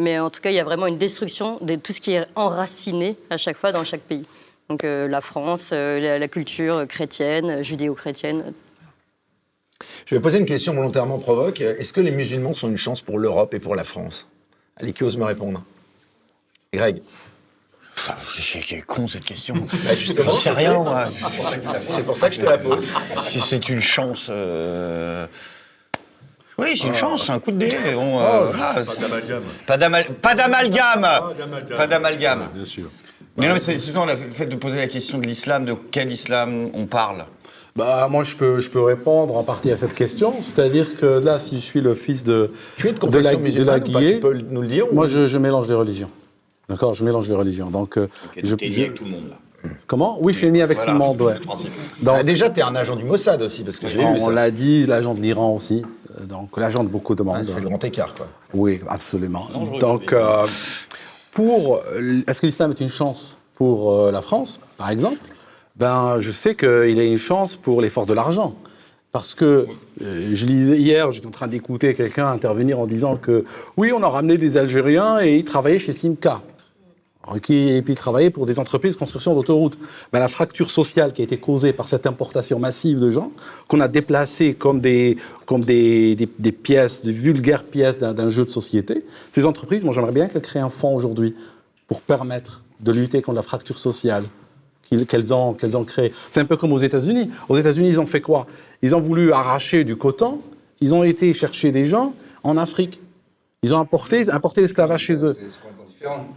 Mais 0.00 0.18
en 0.18 0.30
tout 0.30 0.40
cas, 0.40 0.50
il 0.50 0.56
y 0.56 0.60
a 0.60 0.64
vraiment 0.64 0.86
une 0.88 0.98
destruction 0.98 1.58
de 1.60 1.76
tout 1.76 1.92
ce 1.92 2.00
qui 2.00 2.14
est 2.14 2.26
enraciné 2.34 3.16
à 3.30 3.36
chaque 3.36 3.58
fois 3.58 3.70
dans 3.70 3.84
chaque 3.84 4.00
pays. 4.00 4.26
Donc 4.68 4.82
euh, 4.82 5.06
la 5.06 5.20
France, 5.20 5.70
la, 5.70 6.18
la 6.18 6.28
culture 6.28 6.86
chrétienne, 6.88 7.62
judéo-chrétienne. 7.62 8.52
Je 10.06 10.14
vais 10.14 10.20
poser 10.20 10.38
une 10.38 10.46
question 10.46 10.74
volontairement 10.74 11.18
provoque. 11.18 11.60
Est-ce 11.60 11.92
que 11.92 12.00
les 12.00 12.10
musulmans 12.10 12.54
sont 12.54 12.68
une 12.68 12.76
chance 12.76 13.00
pour 13.00 13.18
l'Europe 13.18 13.54
et 13.54 13.60
pour 13.60 13.76
la 13.76 13.84
France? 13.84 14.28
Allez, 14.82 14.92
qui 14.92 15.04
ose 15.04 15.16
me 15.16 15.24
répondre 15.24 15.62
Greg 16.72 17.02
Ah, 18.08 18.16
C'est 18.38 18.82
con 18.84 19.06
cette 19.06 19.24
question. 19.24 19.54
Bah, 19.84 19.94
justement, 19.94 20.30
J'en 20.32 20.36
sais 20.36 20.50
rien, 20.50 20.74
moi. 20.82 21.08
C'est 21.90 22.04
pour 22.04 22.16
ça 22.16 22.28
que 22.28 22.34
je 22.34 22.40
te 22.40 22.46
la 22.46 22.58
pose. 22.58 22.90
Si 23.28 23.40
c'est 23.40 23.68
une 23.68 23.80
chance. 23.80 24.26
euh, 24.28 25.26
Oui, 26.58 26.76
c'est 26.80 26.88
une 26.88 26.94
chance, 26.94 27.26
c'est 27.26 27.32
un 27.32 27.38
coup 27.38 27.52
de 27.52 27.58
dé. 27.58 27.76
Bon, 27.94 28.16
Oh, 28.18 28.20
euh, 28.20 28.50
voilà, 28.50 28.74
Pas 28.84 28.96
d'amalgame. 28.96 29.42
Pas 29.66 29.76
d'amal- 29.76 30.14
pas 30.14 30.34
d'amalgame. 30.34 31.08
Pas 31.76 31.86
d'amalgame. 31.86 32.48
Bien 32.54 32.64
sûr. 32.64 32.90
Mais 33.36 33.46
non, 33.48 33.54
mais 33.54 33.60
c'est 33.60 33.74
le 33.74 34.30
fait 34.32 34.46
de 34.46 34.56
poser 34.56 34.78
la 34.78 34.88
question 34.88 35.18
de 35.18 35.26
l'islam, 35.26 35.64
de 35.64 35.74
quel 35.90 36.10
islam 36.12 36.70
on 36.74 36.86
parle. 36.86 37.24
Bah, 37.74 38.06
moi, 38.10 38.22
je 38.22 38.36
peux, 38.36 38.60
je 38.60 38.68
peux 38.68 38.82
répondre 38.82 39.34
en 39.36 39.44
partie 39.44 39.70
à 39.70 39.76
cette 39.78 39.94
question. 39.94 40.34
C'est-à-dire 40.42 40.94
que 40.96 41.06
là, 41.06 41.38
si 41.38 41.56
je 41.56 41.64
suis 41.64 41.80
le 41.80 41.94
fils 41.94 42.22
de, 42.22 42.50
Tu 42.76 42.88
es 42.88 42.92
de 42.92 42.98
de 42.98 43.18
la, 43.18 43.32
confession 43.34 43.40
de 43.60 43.64
la 43.64 43.80
Tu 43.80 44.20
peux 44.20 44.34
nous 44.50 44.60
le 44.60 44.68
dire 44.68 44.92
ou- 44.92 44.94
moi, 44.94 45.08
je, 45.08 45.26
je 45.26 45.38
mélange 45.38 45.68
les 45.68 45.74
religions. 45.74 46.10
D'accord 46.68 46.94
Je 46.94 47.02
mélange 47.04 47.28
les 47.30 47.34
religions. 47.34 47.70
Donc, 47.70 47.96
euh, 47.96 48.08
je- 48.42 48.54
T'es 48.56 48.66
lié 48.68 48.74
je- 48.74 48.80
avec 48.82 48.94
tout 48.94 49.04
le 49.04 49.10
monde, 49.10 49.24
là. 49.30 49.70
comment? 49.86 50.18
Oui, 50.20 50.34
je 50.34 50.38
suis 50.38 50.50
mis 50.50 50.60
avec 50.60 50.76
Voilà, 50.76 50.92
tout 50.92 50.98
le 50.98 51.04
monde, 51.04 51.16
c'est 51.18 51.24
ouais. 51.24 51.70
Donc, 52.02 52.16
Ah, 52.18 52.22
déjà, 52.22 52.50
tu 52.50 52.60
es 52.60 52.62
un 52.62 52.74
agent 52.76 52.96
du 52.96 53.04
Mossad 53.04 53.40
aussi, 53.40 53.62
parce 53.62 53.78
que 53.78 53.88
j'ai 53.88 53.98
on 54.04 54.28
l'a 54.28 54.50
dit, 54.50 54.84
l'agent 54.86 55.14
de 55.14 55.20
l'Iran 55.20 55.54
aussi. 55.56 55.82
Euh, 56.20 56.24
Donc, 56.24 56.58
l'agent 56.58 56.84
de 56.84 56.88
beaucoup 56.90 57.14
de 57.14 57.22
Ah, 57.22 57.24
monde. 57.24 57.44
ça 57.44 57.54
fait 57.54 57.60
le 57.60 57.68
grand 57.68 57.82
écart, 57.84 58.12
quoi. 58.14 58.26
Oui, 58.52 58.80
absolument. 58.86 59.46
Non, 59.50 59.64
je 59.74 59.80
Donc, 59.80 60.12
euh, 60.12 60.44
pour, 61.32 61.80
est-ce 62.26 62.40
que 62.42 62.46
l'islam 62.46 62.70
est 62.72 62.80
une 62.80 62.90
chance 62.90 63.38
pour 63.54 63.92
euh, 63.92 64.10
la 64.12 64.20
France, 64.20 64.60
par 64.76 64.90
exemple? 64.90 65.18
Ben, 65.76 66.20
je 66.20 66.30
sais 66.30 66.54
qu'il 66.54 66.98
est 66.98 67.06
une 67.10 67.16
chance 67.18 67.56
pour 67.56 67.80
les 67.80 67.90
forces 67.90 68.08
de 68.08 68.14
l'argent. 68.14 68.54
Parce 69.10 69.34
que 69.34 69.66
euh, 70.02 70.30
je 70.34 70.46
lisais 70.46 70.78
hier, 70.78 71.10
j'étais 71.12 71.26
en 71.26 71.30
train 71.30 71.48
d'écouter 71.48 71.94
quelqu'un 71.94 72.28
intervenir 72.28 72.78
en 72.80 72.86
disant 72.86 73.16
que 73.16 73.44
oui, 73.76 73.92
on 73.94 74.02
a 74.02 74.08
ramené 74.08 74.38
des 74.38 74.56
Algériens 74.56 75.20
et 75.20 75.36
ils 75.36 75.44
travaillaient 75.44 75.78
chez 75.78 75.92
Simca. 75.92 76.40
Qui- 77.42 77.68
Et 77.68 77.82
puis 77.82 77.92
ils 77.92 77.96
travaillaient 77.96 78.30
pour 78.30 78.46
des 78.46 78.58
entreprises 78.58 78.94
de 78.94 78.98
construction 78.98 79.34
d'autoroutes. 79.34 79.78
Ben, 80.12 80.18
la 80.18 80.28
fracture 80.28 80.70
sociale 80.70 81.12
qui 81.12 81.20
a 81.20 81.24
été 81.24 81.36
causée 81.36 81.72
par 81.72 81.88
cette 81.88 82.06
importation 82.06 82.58
massive 82.58 82.98
de 82.98 83.10
gens, 83.10 83.30
qu'on 83.68 83.80
a 83.80 83.86
déplacés 83.88 84.54
comme 84.54 84.80
des, 84.80 85.18
comme 85.46 85.62
des, 85.64 86.14
des- 86.16 86.28
des 86.38 86.52
pièces, 86.52 87.04
de 87.04 87.12
vulgaires 87.12 87.64
pièces 87.64 87.98
d'un 87.98 88.30
jeu 88.30 88.44
de 88.44 88.50
société, 88.50 89.04
ces 89.30 89.44
entreprises, 89.46 89.84
moi 89.84 89.94
j'aimerais 89.94 90.12
bien 90.12 90.26
qu'elles 90.26 90.42
créent 90.42 90.58
un 90.58 90.68
fonds 90.70 90.96
aujourd'hui 90.96 91.34
pour 91.86 92.00
permettre 92.00 92.62
de 92.80 92.90
lutter 92.92 93.20
contre 93.22 93.36
la 93.36 93.42
fracture 93.42 93.78
sociale 93.78 94.24
qu'elles 95.06 95.32
ont, 95.34 95.56
ont 95.74 95.84
créé. 95.84 96.12
C'est 96.30 96.40
un 96.40 96.44
peu 96.44 96.56
comme 96.56 96.72
aux 96.72 96.78
États-Unis. 96.78 97.30
Aux 97.48 97.56
États-Unis, 97.58 97.88
ils 97.90 98.00
ont 98.00 98.06
fait 98.06 98.20
quoi? 98.20 98.46
Ils 98.82 98.94
ont 98.94 99.00
voulu 99.00 99.32
arracher 99.32 99.84
du 99.84 99.96
coton, 99.96 100.40
ils 100.80 100.94
ont 100.94 101.04
été 101.04 101.32
chercher 101.34 101.70
des 101.72 101.86
gens 101.86 102.14
en 102.42 102.56
Afrique. 102.56 103.00
Ils 103.62 103.72
ont 103.74 103.78
importé, 103.78 104.28
importé 104.30 104.60
l'esclavage 104.60 105.02
chez 105.02 105.24
eux. 105.24 105.36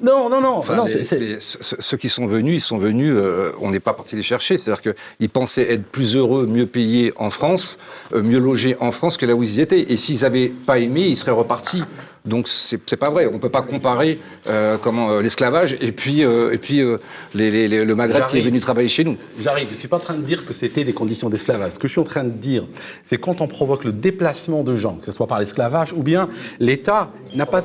Non, 0.04 0.30
non, 0.30 0.42
non. 0.42 0.58
Enfin, 0.58 0.76
non 0.76 0.86
les- 0.86 1.18
les- 1.18 1.38
ceux 1.40 1.98
qui 1.98 2.08
sont 2.08 2.28
venus, 2.28 2.62
ils 2.62 2.66
sont 2.66 2.78
venus, 2.78 3.12
euh, 3.18 3.52
on 3.60 3.72
n'est 3.72 3.80
pas 3.80 3.94
parti 3.94 4.16
les 4.16 4.22
chercher. 4.22 4.58
C'est-à-dire 4.58 4.94
qu'ils 5.18 5.30
pensaient 5.30 5.74
être 5.74 5.84
plus 5.86 6.16
heureux, 6.16 6.46
mieux 6.46 6.68
payés 6.68 7.12
en 7.18 7.32
France, 7.32 7.80
euh, 8.14 8.22
mieux 8.22 8.38
logés 8.38 8.78
en 8.80 8.92
France 8.92 9.18
que 9.18 9.26
là 9.26 9.34
où 9.34 9.42
ils 9.42 9.60
étaient. 9.60 9.92
Et 9.92 9.98
s'ils 9.98 10.22
n'avaient 10.22 10.50
pas 10.50 10.78
aimé, 10.78 11.02
ils 11.08 11.16
seraient 11.16 11.32
repartis. 11.32 11.82
Donc 12.26 12.48
c'est 12.48 12.96
pas 12.98 13.10
vrai. 13.10 13.28
On 13.32 13.40
peut 13.40 13.50
pas 13.50 13.62
comparer 13.62 14.20
euh, 14.48 14.78
comment 14.78 15.12
euh, 15.12 15.22
l'esclavage 15.22 15.76
et 15.80 15.92
puis 15.92 16.24
euh, 16.24 16.52
et 16.54 16.58
puis 16.58 16.82
euh, 16.82 16.98
les- 17.34 17.52
les- 17.52 17.68
les- 17.68 17.86
le 17.86 17.96
Maghreb 17.96 18.28
qui 18.28 18.38
est 18.38 18.42
venu 18.42 18.60
travailler 18.60 18.88
chez 18.88 19.04
nous. 19.04 19.18
J'arrive. 19.40 19.68
Je 19.70 19.74
ne 19.74 19.78
suis 19.80 19.88
pas 19.88 19.98
en 19.98 20.00
train 20.00 20.16
de 20.16 20.24
dire 20.24 20.46
que 20.46 20.54
c'était 20.54 20.84
des 20.84 20.94
conditions 20.94 21.30
d'esclavage. 21.30 21.74
Ce 21.74 21.80
que 21.80 21.88
je 21.88 21.94
suis 21.94 22.02
en 22.02 22.06
train 22.06 22.24
de 22.24 22.30
dire, 22.30 22.66
c'est 23.08 23.18
quand 23.20 23.42
on 23.42 23.48
provoque 23.48 23.84
le 23.84 23.92
déplacement 23.92 24.64
de 24.64 24.76
gens, 24.76 24.96
que 24.96 25.06
ce 25.06 25.12
soit 25.12 25.28
par 25.28 25.40
l'esclavage 25.40 25.94
ou 25.94 26.04
bien 26.04 26.30
l'État 26.60 27.10
n'a 27.36 27.46
pas. 27.46 27.64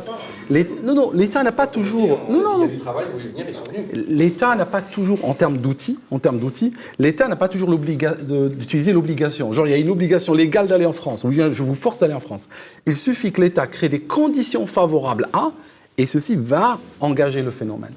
l'État- 0.51 0.75
Non, 0.83 0.95
non, 0.95 1.11
l'État 1.13 1.43
n'a 1.43 1.53
pas 1.53 1.67
toujours. 1.67 2.19
Non, 2.29 2.43
non, 2.43 2.59
non. 2.59 2.69
L'État 3.93 4.55
n'a 4.55 4.67
pas 4.67 4.81
toujours, 4.83 5.25
en 5.25 5.35
termes 5.35 5.59
d'outils, 5.59 5.99
en 6.11 6.19
termes 6.19 6.39
d'outils, 6.39 6.73
l'État 6.99 7.29
n'a 7.29 7.37
pas 7.37 7.49
toujours 7.49 7.71
d'utiliser 7.71 8.93
l'obligation. 8.93 9.53
Genre, 9.53 9.67
il 9.67 9.71
y 9.71 9.75
a 9.75 9.79
une 9.79 9.91
obligation 9.91 10.35
légale 10.35 10.67
d'aller 10.67 10.87
en 10.87 10.93
France, 10.93 11.25
je 11.31 11.63
vous 11.63 11.75
force 11.75 11.99
d'aller 11.99 12.15
en 12.15 12.21
France. 12.21 12.49
Il 12.87 12.97
suffit 12.97 13.33
que 13.33 13.41
l'État 13.41 13.67
crée 13.67 13.89
des 13.89 14.01
conditions 14.01 14.67
favorables 14.67 15.29
à, 15.33 15.53
et 15.99 16.07
ceci 16.07 16.37
va 16.37 16.79
engager 17.01 17.43
le 17.43 17.51
phénomène. 17.51 17.93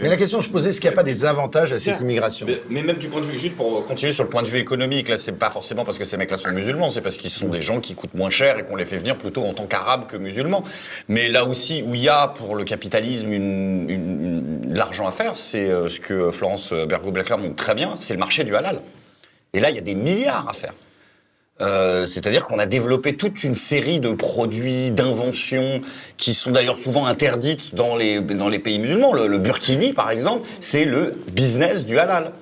Mais 0.00 0.08
la 0.08 0.16
question 0.16 0.38
que 0.38 0.44
je 0.44 0.50
posais, 0.50 0.70
est-ce 0.70 0.80
qu'il 0.80 0.88
n'y 0.88 0.94
a 0.94 0.96
pas 0.96 1.02
des 1.02 1.24
avantages 1.24 1.72
à 1.72 1.78
cette 1.80 2.00
immigration 2.00 2.46
Mais, 2.46 2.60
mais 2.68 2.82
même 2.82 2.96
du 2.96 3.08
point 3.08 3.20
de 3.20 3.26
vue, 3.26 3.38
juste 3.38 3.56
pour 3.56 3.86
continuer 3.86 4.12
sur 4.12 4.24
le 4.24 4.30
point 4.30 4.42
de 4.42 4.48
vue 4.48 4.58
économique, 4.58 5.08
là, 5.08 5.16
c'est 5.16 5.32
pas 5.32 5.50
forcément 5.50 5.84
parce 5.84 5.98
que 5.98 6.04
ces 6.04 6.16
mecs-là 6.16 6.36
sont 6.36 6.52
musulmans, 6.52 6.90
c'est 6.90 7.00
parce 7.02 7.16
qu'ils 7.16 7.30
sont 7.30 7.48
des 7.48 7.62
gens 7.62 7.80
qui 7.80 7.94
coûtent 7.94 8.14
moins 8.14 8.30
cher 8.30 8.58
et 8.58 8.64
qu'on 8.64 8.76
les 8.76 8.84
fait 8.86 8.98
venir 8.98 9.16
plutôt 9.18 9.42
en 9.44 9.52
tant 9.54 9.66
qu'arabes 9.66 10.06
que 10.06 10.16
musulmans. 10.16 10.64
Mais 11.08 11.28
là 11.28 11.44
aussi, 11.44 11.82
où 11.86 11.94
il 11.94 12.00
y 12.02 12.08
a 12.08 12.28
pour 12.28 12.54
le 12.56 12.64
capitalisme 12.64 13.32
une, 13.32 13.88
une- 13.90 14.24
une- 14.24 14.60
de 14.72 14.76
l'argent 14.78 15.06
à 15.06 15.12
faire, 15.12 15.36
c'est 15.36 15.68
euh, 15.70 15.88
ce 15.88 16.00
que 16.00 16.30
Florence 16.30 16.72
Bergo-Blackler 16.72 17.36
montre 17.36 17.56
très 17.56 17.74
bien, 17.74 17.94
c'est 17.96 18.14
le 18.14 18.20
marché 18.20 18.44
du 18.44 18.54
halal. 18.54 18.80
Et 19.52 19.60
là, 19.60 19.70
il 19.70 19.76
y 19.76 19.78
a 19.78 19.82
des 19.82 19.94
milliards 19.94 20.48
à 20.48 20.52
faire. 20.52 20.72
Euh, 21.60 22.06
C'est-à-dire 22.06 22.46
qu'on 22.46 22.58
a 22.58 22.66
développé 22.66 23.16
toute 23.16 23.44
une 23.44 23.54
série 23.54 24.00
de 24.00 24.12
produits, 24.12 24.90
d'inventions, 24.90 25.80
qui 26.16 26.34
sont 26.34 26.50
d'ailleurs 26.50 26.78
souvent 26.78 27.06
interdites 27.06 27.74
dans 27.74 27.96
les, 27.96 28.20
pays 28.58 28.78
musulmans. 28.78 29.12
Le, 29.12 29.26
le 29.26 29.38
burkini, 29.38 29.92
par 29.92 30.10
exemple, 30.10 30.48
c'est 30.60 30.84
le 30.84 31.14
business 31.32 31.84
du 31.84 31.98
halal 31.98 32.32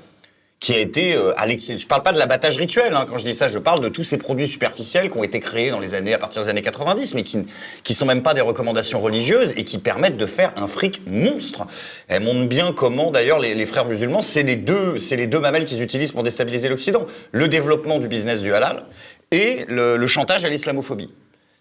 qui 0.61 0.75
a 0.75 0.79
été 0.79 1.15
euh, 1.15 1.33
à 1.39 1.47
l'excès. 1.47 1.79
Je 1.79 1.87
parle 1.87 2.03
pas 2.03 2.13
de 2.13 2.19
l'abattage 2.19 2.57
rituel, 2.57 2.93
hein, 2.95 3.05
quand 3.09 3.17
je 3.17 3.25
dis 3.25 3.35
ça, 3.35 3.47
je 3.47 3.59
parle 3.61 3.79
de 3.81 3.89
tous 3.89 4.03
ces 4.03 4.17
produits 4.19 4.49
superficiels 4.49 5.09
qui 5.09 5.17
ont 5.17 5.23
été 5.23 5.39
créés 5.39 5.71
dans 5.71 5.79
les 5.79 5.95
années, 5.95 6.15
à 6.15 6.19
partir 6.19 6.43
des 6.43 6.49
années 6.49 6.63
90, 6.63 7.15
mais 7.15 7.23
qui, 7.23 7.47
qui 7.85 7.95
sont 7.95 8.07
même 8.07 8.23
pas 8.25 8.35
des 8.35 8.41
recommandations 8.41 8.99
religieuses 9.01 9.53
et 9.57 9.63
qui 9.65 9.79
permettent 9.79 10.17
de 10.17 10.27
faire 10.27 10.53
un 10.57 10.67
fric 10.67 11.01
monstre. 11.07 11.67
Elles 12.09 12.23
montrent 12.23 12.49
bien 12.49 12.73
comment, 12.73 13.13
d'ailleurs, 13.13 13.39
les, 13.39 13.55
les 13.55 13.67
frères 13.67 13.85
musulmans, 13.85 14.21
c'est 14.21 14.43
les 14.43 14.57
deux, 14.57 14.99
c'est 14.99 15.15
les 15.17 15.29
deux 15.29 15.39
mamelles 15.39 15.65
qu'ils 15.65 15.81
utilisent 15.81 16.11
pour 16.13 16.25
déstabiliser 16.25 16.69
l'Occident. 16.69 17.07
Le 17.31 17.47
développement 17.47 18.01
du 18.01 18.09
business 18.09 18.41
du 18.41 18.53
halal 18.53 18.85
et 19.31 19.65
le, 19.69 19.97
le 19.97 20.07
chantage 20.09 20.45
à 20.45 20.49
l'islamophobie. 20.49 21.11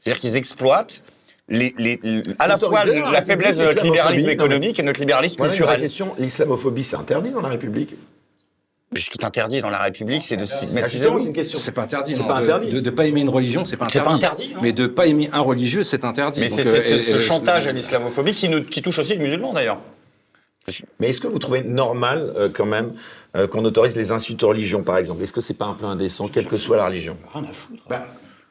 C'est-à-dire 0.02 0.20
qu'ils 0.22 0.36
exploitent 0.38 1.04
les, 1.50 1.74
les- 1.78 2.00
les- 2.02 2.24
à 2.40 2.48
la 2.48 2.58
fois 2.58 2.84
la 2.84 3.12
la 3.12 3.22
faiblesse 3.22 3.58
de 3.58 3.64
notre 3.64 3.84
libéralisme 3.84 4.30
économique 4.30 4.80
et 4.80 4.84
notre 4.84 5.00
libéralisme 5.00 5.36
Voilà 5.38 5.54
culturel. 5.54 5.80
question. 5.82 6.16
L'islamophobie, 6.18 6.84
c'est 6.84 6.96
interdit 6.98 7.30
dans 7.30 7.42
la 7.42 7.50
République 7.50 7.96
Mais 8.98 9.02
ce 9.04 9.10
qui 9.12 9.18
est 9.20 9.26
interdit 9.26 9.62
dans 9.62 9.70
la 9.70 9.78
République, 9.78 10.24
c'est 10.24 10.38
de 10.38 10.42
Ah, 10.42 10.46
stigmatiser. 10.48 11.06
c'est 11.20 11.26
une 11.28 11.34
question. 11.34 11.60
C'est 11.60 11.72
pas 11.72 11.84
interdit. 11.84 12.16
C'est 12.16 12.24
pas 12.26 12.40
De- 12.40 12.44
interdit. 12.46 12.70
De 12.72 12.80
ne 12.82 12.90
pas 12.90 13.06
aimer 13.06 13.22
une 13.22 13.30
religion, 13.30 13.64
c'est 13.64 13.78
pas 13.78 13.88
C'est 13.90 14.00
interdit. 14.00 14.20
pas 14.22 14.28
interdit, 14.28 14.54
non 14.56 14.62
Mais 14.64 14.72
de 14.74 14.88
pas 14.88 15.06
aimer 15.06 15.30
un 15.32 15.40
religieux, 15.42 15.84
c'est 15.84 16.04
interdit. 16.04 16.40
Mais 16.40 16.50
c'est 16.50 16.66
euh, 16.66 17.04
ce 17.04 17.20
chantage 17.20 17.68
à 17.68 17.72
l'islamophobie 17.72 18.34
qui, 18.34 18.50
nous- 18.50 18.64
qui 18.64 18.82
touche 18.82 18.98
aussi 18.98 19.14
le 19.14 19.22
musulman 19.22 19.54
d'ailleurs. 19.54 19.80
Mais 21.00 21.10
est-ce 21.10 21.22
que 21.22 21.28
vous 21.28 21.38
trouvez 21.40 21.62
normal, 21.64 22.34
euh, 22.36 22.50
quand 22.52 22.66
même, 22.66 22.94
euh, 23.36 23.48
qu'on 23.48 23.64
autorise 23.66 23.96
les 23.96 24.12
insultes 24.12 24.42
aux 24.44 24.50
religions, 24.50 24.82
par 24.82 24.98
exemple? 24.98 25.22
Est-ce 25.22 25.32
que 25.32 25.42
c'est 25.42 25.54
pas 25.54 25.66
un 25.66 25.76
peu 25.76 25.86
indécent, 25.86 26.28
quelle 26.28 26.48
que 26.48 26.58
soit 26.58 26.76
la 26.78 26.86
religion? 26.88 27.18
Ben, 27.88 28.04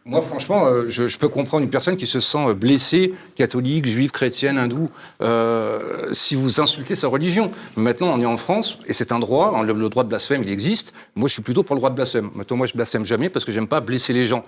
moi, 0.06 0.22
franchement, 0.22 0.66
euh, 0.66 0.88
je, 0.88 1.18
peux 1.18 1.28
comprendre 1.28 1.64
une 1.64 1.70
personne 1.70 1.96
qui 1.96 2.06
se 2.06 2.20
sent 2.20 2.38
euh, 2.38 2.54
blessée, 2.54 3.12
catholique, 3.34 3.86
juive, 3.86 4.12
chrétienne, 4.12 4.56
hindoue, 4.56 4.88
euh, 5.20 6.08
si 6.12 6.36
vous 6.36 6.60
insultez 6.60 6.94
sa 6.94 7.08
religion. 7.08 7.50
Maintenant, 7.74 8.14
on 8.14 8.20
est 8.20 8.26
en 8.26 8.36
France, 8.36 8.78
et 8.86 8.92
c'est 8.92 9.10
un 9.10 9.18
droit, 9.18 9.52
hein, 9.56 9.64
le, 9.64 9.88
droit 9.88 10.04
de 10.04 10.08
blasphème, 10.08 10.44
il 10.44 10.50
existe. 10.50 10.92
Moi, 11.16 11.26
je 11.26 11.32
suis 11.32 11.42
plutôt 11.42 11.64
pour 11.64 11.74
le 11.74 11.80
droit 11.80 11.90
de 11.90 11.96
blasphème. 11.96 12.30
Maintenant, 12.36 12.56
moi, 12.56 12.68
je 12.68 12.74
blasphème 12.74 13.04
jamais 13.04 13.28
parce 13.30 13.44
que 13.44 13.50
j'aime 13.50 13.66
pas 13.66 13.80
blesser 13.80 14.12
les 14.12 14.22
gens. 14.22 14.44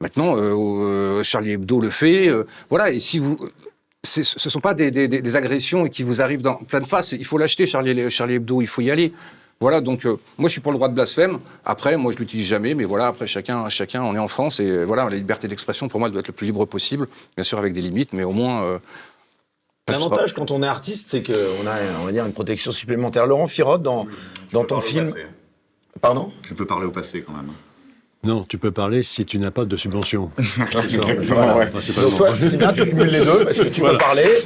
Maintenant, 0.00 0.34
Charlie 1.22 1.52
Hebdo 1.52 1.80
le 1.80 1.88
fait. 1.88 2.30
voilà, 2.68 2.90
et 2.90 2.98
si 2.98 3.18
vous. 3.18 3.38
Ce 4.04 4.20
ne 4.20 4.50
sont 4.50 4.60
pas 4.60 4.74
des- 4.74 4.90
des 4.90 5.36
agressions 5.36 5.88
qui 5.88 6.02
vous 6.04 6.20
arrivent 6.20 6.42
dans 6.42 6.54
pleine 6.54 6.84
face. 6.84 7.12
Il 7.12 7.24
faut 7.24 7.38
l'acheter, 7.38 7.64
Charlie, 7.66 8.08
Charlie 8.10 8.34
Hebdo, 8.34 8.60
il 8.60 8.66
faut 8.66 8.82
y 8.82 8.90
aller. 8.90 9.12
Voilà, 9.60 9.80
donc 9.80 10.04
euh, 10.04 10.18
moi 10.36 10.48
je 10.48 10.52
suis 10.52 10.60
pour 10.60 10.72
le 10.72 10.76
droit 10.76 10.88
de 10.88 10.94
blasphème. 10.94 11.38
Après, 11.64 11.96
moi 11.96 12.12
je 12.12 12.18
l'utilise 12.18 12.46
jamais, 12.46 12.74
mais 12.74 12.84
voilà, 12.84 13.06
après 13.06 13.26
chacun, 13.26 13.68
chacun, 13.70 14.02
on 14.02 14.14
est 14.14 14.18
en 14.18 14.28
France 14.28 14.60
et 14.60 14.66
euh, 14.66 14.84
voilà, 14.84 15.04
la 15.08 15.16
liberté 15.16 15.48
d'expression 15.48 15.88
pour 15.88 15.98
moi 15.98 16.08
elle 16.08 16.12
doit 16.12 16.20
être 16.20 16.28
le 16.28 16.34
plus 16.34 16.44
libre 16.46 16.66
possible, 16.66 17.08
bien 17.36 17.44
sûr 17.44 17.58
avec 17.58 17.72
des 17.72 17.80
limites, 17.80 18.12
mais 18.12 18.24
au 18.24 18.32
moins. 18.32 18.62
euh. 18.64 18.78
L'avantage 19.88 20.34
quand 20.34 20.50
on 20.50 20.62
est 20.62 20.66
artiste, 20.66 21.06
c'est 21.10 21.22
qu'on 21.22 21.66
a, 21.66 21.76
on 22.02 22.06
va 22.06 22.12
dire, 22.12 22.26
une 22.26 22.32
protection 22.32 22.72
supplémentaire. 22.72 23.26
Laurent 23.26 23.46
Firot, 23.46 23.78
dans, 23.78 24.06
dans 24.52 24.64
ton 24.64 24.80
film. 24.80 25.10
Pardon? 26.00 26.32
Je 26.42 26.54
peux 26.54 26.66
parler 26.66 26.86
au 26.86 26.90
passé 26.90 27.22
quand 27.26 27.32
même. 27.32 27.52
Non, 28.24 28.44
tu 28.48 28.58
peux 28.58 28.72
parler 28.72 29.04
si 29.04 29.24
tu 29.24 29.38
n'as 29.38 29.52
pas 29.52 29.64
de 29.64 29.76
subvention. 29.76 30.30
Exactement, 30.84 31.56
ouais. 31.56 31.66
Principalement. 31.68 32.08
Donc 32.10 32.18
toi, 32.18 32.30
c'est 32.40 32.56
bien, 32.56 32.72
tu 32.72 32.84
cumules 32.84 33.06
les 33.06 33.24
deux, 33.24 33.44
parce 33.44 33.58
que 33.58 33.68
tu 33.68 33.80
peux 33.80 33.96
parler. 33.96 34.26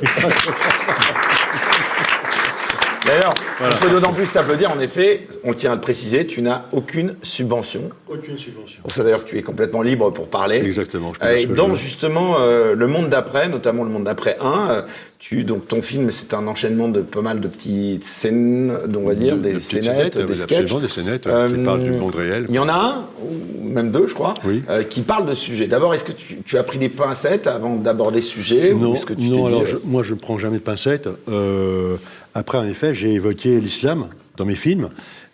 D'ailleurs, 3.06 3.32
on 3.62 3.84
peut 3.86 3.90
d'autant 3.90 4.12
plus 4.12 4.30
t'applaudir. 4.32 4.70
En 4.74 4.80
effet, 4.80 5.26
on 5.44 5.52
tient 5.54 5.72
à 5.72 5.74
le 5.74 5.80
préciser, 5.80 6.26
tu 6.26 6.42
n'as 6.42 6.62
aucune 6.72 7.16
subvention. 7.22 7.90
Aucune 8.08 8.38
subvention. 8.38 8.82
Pour 8.82 8.92
ça 8.92 9.02
d'ailleurs 9.02 9.24
que 9.24 9.28
tu 9.30 9.38
es 9.38 9.42
complètement 9.42 9.82
libre 9.82 10.10
pour 10.10 10.28
parler. 10.28 10.56
Exactement. 10.56 11.12
je 11.14 11.20
peux 11.20 11.26
Euh, 11.26 11.36
Et 11.36 11.46
dans 11.46 11.74
justement 11.74 12.36
euh, 12.40 12.74
le 12.74 12.86
monde 12.86 13.08
d'après, 13.10 13.48
notamment 13.48 13.84
le 13.84 13.90
monde 13.90 14.04
d'après 14.04 14.36
1, 14.40 14.70
euh, 14.70 14.82
tu, 15.18 15.44
donc 15.44 15.68
ton 15.68 15.82
film 15.82 16.10
c'est 16.10 16.32
un 16.32 16.46
enchaînement 16.46 16.88
de 16.88 17.02
pas 17.02 17.20
mal 17.20 17.40
de 17.40 17.48
petites 17.48 18.04
scènes, 18.04 18.72
on 18.96 19.06
va 19.06 19.14
dire, 19.14 19.36
De- 19.36 19.42
des 19.42 19.52
de 19.54 19.60
scénettes, 19.60 20.16
des 20.16 20.24
oui, 20.24 20.38
sketchs. 20.38 20.52
absolument, 20.60 20.80
des 20.80 20.88
scénettes, 20.88 21.26
euh, 21.26 21.50
qui 21.54 21.62
parlent 21.62 21.82
du 21.82 21.90
monde 21.92 22.14
réel. 22.14 22.46
Il 22.48 22.54
y 22.54 22.58
en 22.58 22.68
a 22.68 22.72
un, 22.72 23.04
ou 23.22 23.68
même 23.68 23.90
deux 23.90 24.06
je 24.06 24.14
crois, 24.14 24.34
Oui. 24.44 24.60
euh, 24.70 24.82
qui 24.82 25.02
parlent 25.02 25.26
de 25.26 25.34
ce 25.34 25.42
sujet. 25.44 25.66
D'abord, 25.66 25.92
est-ce 25.94 26.04
que 26.04 26.12
tu, 26.12 26.38
tu 26.46 26.56
as 26.56 26.62
pris 26.62 26.78
des 26.78 26.88
pincettes 26.88 27.46
avant 27.46 27.76
d'aborder 27.76 28.22
ce 28.22 28.30
sujet 28.30 28.72
ou 28.72 28.78
Non, 28.78 28.94
est-ce 28.94 29.04
que 29.04 29.12
tu 29.12 29.28
non 29.28 29.44
alors 29.46 29.62
euh, 29.62 29.66
je- 29.66 29.76
moi 29.84 30.02
je 30.02 30.14
ne 30.14 30.18
prends 30.18 30.38
jamais 30.38 30.56
de 30.56 30.62
pincettes. 30.62 31.08
Après, 32.34 32.58
en 32.58 32.64
effet, 32.66 32.94
j'ai 32.94 33.12
évoqué 33.12 33.60
l'islam 33.60 34.08
dans 34.36 34.44
mes 34.44 34.54
films, 34.54 34.88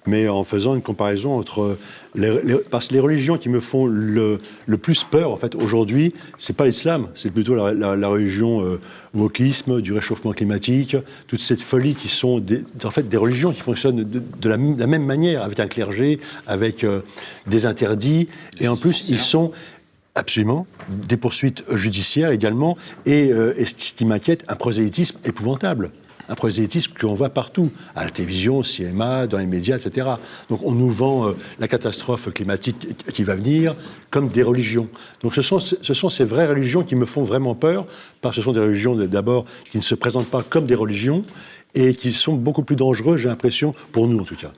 mais 0.06 0.28
en 0.28 0.44
faisant 0.44 0.74
une 0.74 0.82
comparaison 0.82 1.38
entre 1.38 1.76
les, 2.14 2.40
les- 2.44 2.56
parce 2.70 2.88
que 2.88 2.94
les 2.94 3.00
religions 3.00 3.36
qui 3.38 3.48
me 3.48 3.60
font 3.60 3.86
le, 3.86 4.38
le 4.66 4.78
plus 4.78 5.04
peur, 5.04 5.30
en 5.30 5.36
fait, 5.36 5.54
aujourd'hui, 5.54 6.14
c'est 6.38 6.56
pas 6.56 6.64
l'islam, 6.66 7.08
c'est 7.14 7.30
plutôt 7.30 7.54
la, 7.54 7.74
la- 7.74 7.96
la 7.96 8.08
religion 8.08 8.64
euh, 8.64 8.80
wokisme, 9.14 9.80
du 9.82 9.92
réchauffement 9.92 10.32
climatique, 10.32 10.96
toute 11.26 11.40
cette 11.42 11.60
folie 11.60 11.94
qui 11.94 12.08
sont 12.08 12.38
des, 12.38 12.64
en 12.84 12.90
fait 12.90 13.08
des 13.08 13.16
religions 13.16 13.52
qui 13.52 13.60
fonctionnent 13.60 13.96
de, 14.04 14.22
de 14.40 14.48
la, 14.48 14.56
de 14.56 14.78
la 14.80 14.86
même 14.86 15.04
manière, 15.04 15.42
avec 15.42 15.60
un 15.60 15.66
clergé, 15.66 16.20
avec 16.46 16.84
euh, 16.84 17.00
des 17.46 17.66
interdits, 17.66 18.28
et 18.60 18.68
en 18.68 18.76
plus 18.76 19.08
ils 19.08 19.18
sont 19.18 19.52
Absolument. 20.18 20.66
Des 20.88 21.18
poursuites 21.18 21.62
judiciaires 21.74 22.30
également. 22.30 22.78
Et, 23.04 23.30
euh, 23.34 23.52
et 23.58 23.66
ce 23.66 23.74
qui 23.74 24.06
m'inquiète, 24.06 24.46
un 24.48 24.54
prosélytisme 24.54 25.18
épouvantable. 25.26 25.90
Un 26.28 26.34
prosélytisme 26.34 26.92
qu'on 26.98 27.14
voit 27.14 27.30
partout, 27.30 27.70
à 27.94 28.04
la 28.04 28.10
télévision, 28.10 28.58
au 28.58 28.64
cinéma, 28.64 29.26
dans 29.26 29.38
les 29.38 29.46
médias, 29.46 29.76
etc. 29.76 30.08
Donc 30.48 30.60
on 30.64 30.72
nous 30.72 30.90
vend 30.90 31.28
euh, 31.28 31.32
la 31.58 31.68
catastrophe 31.68 32.32
climatique 32.32 33.06
qui 33.12 33.24
va 33.24 33.36
venir 33.36 33.76
comme 34.10 34.28
des 34.28 34.42
religions. 34.42 34.88
Donc 35.22 35.34
ce 35.34 35.42
sont, 35.42 35.60
ce 35.60 35.94
sont 35.94 36.10
ces 36.10 36.24
vraies 36.24 36.46
religions 36.46 36.82
qui 36.82 36.94
me 36.94 37.06
font 37.06 37.22
vraiment 37.22 37.54
peur, 37.54 37.86
parce 38.20 38.36
que 38.36 38.40
ce 38.40 38.44
sont 38.44 38.52
des 38.52 38.60
religions 38.60 38.96
d'abord 38.96 39.44
qui 39.70 39.78
ne 39.78 39.82
se 39.82 39.94
présentent 39.94 40.30
pas 40.30 40.42
comme 40.42 40.66
des 40.66 40.74
religions 40.74 41.22
et 41.74 41.94
qui 41.94 42.12
sont 42.12 42.34
beaucoup 42.34 42.62
plus 42.62 42.76
dangereuses, 42.76 43.20
j'ai 43.20 43.28
l'impression, 43.28 43.74
pour 43.92 44.08
nous 44.08 44.18
en 44.18 44.24
tout 44.24 44.36
cas. 44.36 44.52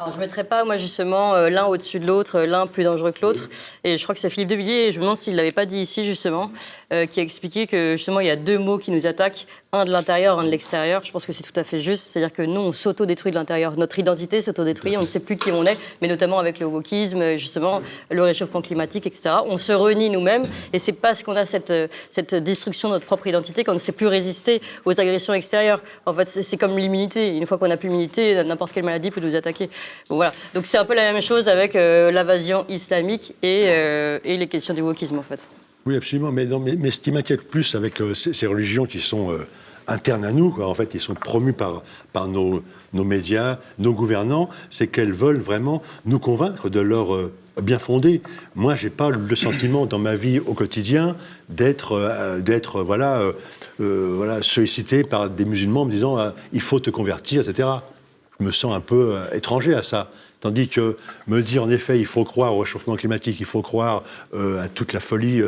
Alors, 0.00 0.12
je 0.12 0.16
ne 0.18 0.20
mettrais 0.20 0.44
pas, 0.44 0.64
moi, 0.64 0.76
justement, 0.76 1.34
euh, 1.34 1.50
l'un 1.50 1.66
au-dessus 1.66 1.98
de 1.98 2.06
l'autre, 2.06 2.36
euh, 2.36 2.46
l'un 2.46 2.68
plus 2.68 2.84
dangereux 2.84 3.10
que 3.10 3.20
l'autre. 3.20 3.48
Et 3.82 3.98
je 3.98 4.02
crois 4.04 4.14
que 4.14 4.20
c'est 4.20 4.30
Philippe 4.30 4.48
de 4.48 4.54
Villiers, 4.54 4.86
et 4.86 4.92
je 4.92 4.98
me 4.98 5.02
demande 5.02 5.16
s'il 5.16 5.32
ne 5.32 5.38
l'avait 5.38 5.50
pas 5.50 5.66
dit 5.66 5.78
ici, 5.78 6.04
justement, 6.04 6.52
euh, 6.92 7.06
qui 7.06 7.20
a 7.20 7.22
expliqué 7.22 7.66
que, 7.66 7.96
justement, 7.96 8.20
il 8.20 8.26
y 8.26 8.30
a 8.30 8.36
deux 8.36 8.58
mots 8.58 8.78
qui 8.78 8.90
nous 8.90 9.06
attaquent, 9.06 9.46
un 9.72 9.84
de 9.84 9.90
l'intérieur, 9.90 10.38
un 10.38 10.44
de 10.44 10.48
l'extérieur. 10.48 11.02
Je 11.04 11.12
pense 11.12 11.26
que 11.26 11.32
c'est 11.32 11.42
tout 11.42 11.58
à 11.60 11.64
fait 11.64 11.78
juste. 11.80 12.08
C'est-à-dire 12.12 12.32
que 12.34 12.42
nous, 12.42 12.60
on 12.60 12.72
s'auto-détruit 12.72 13.30
de 13.32 13.36
l'intérieur. 13.36 13.76
Notre 13.76 13.98
identité 13.98 14.40
s'auto-détruit, 14.40 14.96
on 14.96 15.02
ne 15.02 15.06
sait 15.06 15.20
plus 15.20 15.36
qui 15.36 15.52
on 15.52 15.64
est, 15.66 15.76
mais 16.00 16.08
notamment 16.08 16.38
avec 16.38 16.58
le 16.58 16.66
wokisme, 16.66 17.36
justement, 17.36 17.82
le 18.10 18.22
réchauffement 18.22 18.62
climatique, 18.62 19.06
etc. 19.06 19.36
On 19.46 19.58
se 19.58 19.72
renie 19.72 20.08
nous-mêmes, 20.08 20.44
et 20.72 20.78
c'est 20.78 20.92
parce 20.92 21.22
qu'on 21.22 21.36
a 21.36 21.44
cette, 21.44 21.70
euh, 21.70 21.88
cette 22.10 22.34
destruction 22.34 22.88
de 22.88 22.94
notre 22.94 23.06
propre 23.06 23.26
identité 23.26 23.64
qu'on 23.64 23.74
ne 23.74 23.78
sait 23.78 23.92
plus 23.92 24.06
résister 24.06 24.62
aux 24.86 24.98
agressions 24.98 25.34
extérieures. 25.34 25.82
En 26.06 26.14
fait, 26.14 26.28
c'est- 26.30 26.56
comme 26.56 26.76
l'immunité. 26.78 27.36
Une 27.36 27.46
fois 27.46 27.58
qu'on 27.58 27.68
n'a 27.68 27.76
plus 27.76 27.88
l'immunité, 27.88 28.42
n'importe 28.44 28.72
quelle 28.72 28.84
maladie 28.84 29.10
peut 29.10 29.20
nous 29.20 29.34
attaquer. 29.36 29.68
Bon, 30.08 30.16
voilà. 30.16 30.32
Donc 30.54 30.66
c'est 30.66 30.78
un 30.78 30.84
peu 30.84 30.94
la 30.94 31.12
même 31.12 31.22
chose 31.22 31.48
avec 31.48 31.76
euh, 31.76 32.10
l'invasion 32.10 32.64
islamique 32.68 33.34
et, 33.42 33.64
euh, 33.68 34.18
et 34.24 34.36
les 34.36 34.46
questions 34.48 34.74
du 34.74 34.80
wokisme, 34.80 35.18
en 35.18 35.22
fait. 35.22 35.40
Oui, 35.88 35.96
absolument. 35.96 36.30
Mais, 36.32 36.44
non, 36.44 36.60
mais, 36.60 36.90
ce 36.90 37.00
qui 37.00 37.10
m'inquiète 37.10 37.48
plus 37.48 37.74
avec 37.74 38.02
euh, 38.02 38.12
ces, 38.12 38.46
religions 38.46 38.84
qui 38.84 38.98
sont 38.98 39.32
euh, 39.32 39.46
internes 39.86 40.26
à 40.26 40.32
nous, 40.32 40.54
en 40.60 40.74
fait, 40.74 40.86
qui 40.86 40.98
sont 40.98 41.14
promues 41.14 41.54
par, 41.54 41.82
par 42.12 42.28
nos, 42.28 42.62
nos 42.92 43.04
médias, 43.04 43.58
nos 43.78 43.94
gouvernants, 43.94 44.50
c'est 44.70 44.88
qu'elles 44.88 45.14
veulent 45.14 45.40
vraiment 45.40 45.82
nous 46.04 46.18
convaincre 46.18 46.68
de 46.68 46.78
leur 46.78 47.14
euh, 47.14 47.32
bien 47.62 47.78
fondé. 47.78 48.20
Moi, 48.54 48.76
j'ai 48.76 48.90
pas 48.90 49.08
le 49.08 49.34
sentiment 49.34 49.86
dans 49.86 49.98
ma 49.98 50.14
vie 50.14 50.40
au 50.40 50.52
quotidien 50.52 51.16
d'être, 51.48 52.38
d'être, 52.38 52.82
voilà, 52.82 53.32
voilà, 53.80 54.42
sollicité 54.42 55.02
par 55.02 55.28
des 55.28 55.44
musulmans 55.44 55.84
me 55.84 55.90
disant 55.90 56.18
il 56.52 56.60
faut 56.60 56.78
te 56.78 56.90
convertir, 56.90 57.48
etc. 57.48 57.68
Je 58.38 58.44
me 58.44 58.52
sens 58.52 58.76
un 58.76 58.80
peu 58.80 59.16
étranger 59.32 59.74
à 59.74 59.82
ça. 59.82 60.12
Tandis 60.40 60.68
que 60.68 60.96
me 61.26 61.42
dire 61.42 61.64
en 61.64 61.70
effet, 61.70 61.98
il 61.98 62.06
faut 62.06 62.22
croire 62.22 62.54
au 62.54 62.60
réchauffement 62.60 62.94
climatique, 62.94 63.40
il 63.40 63.46
faut 63.46 63.62
croire 63.62 64.04
à 64.32 64.68
toute 64.68 64.92
la 64.92 65.00
folie 65.00 65.42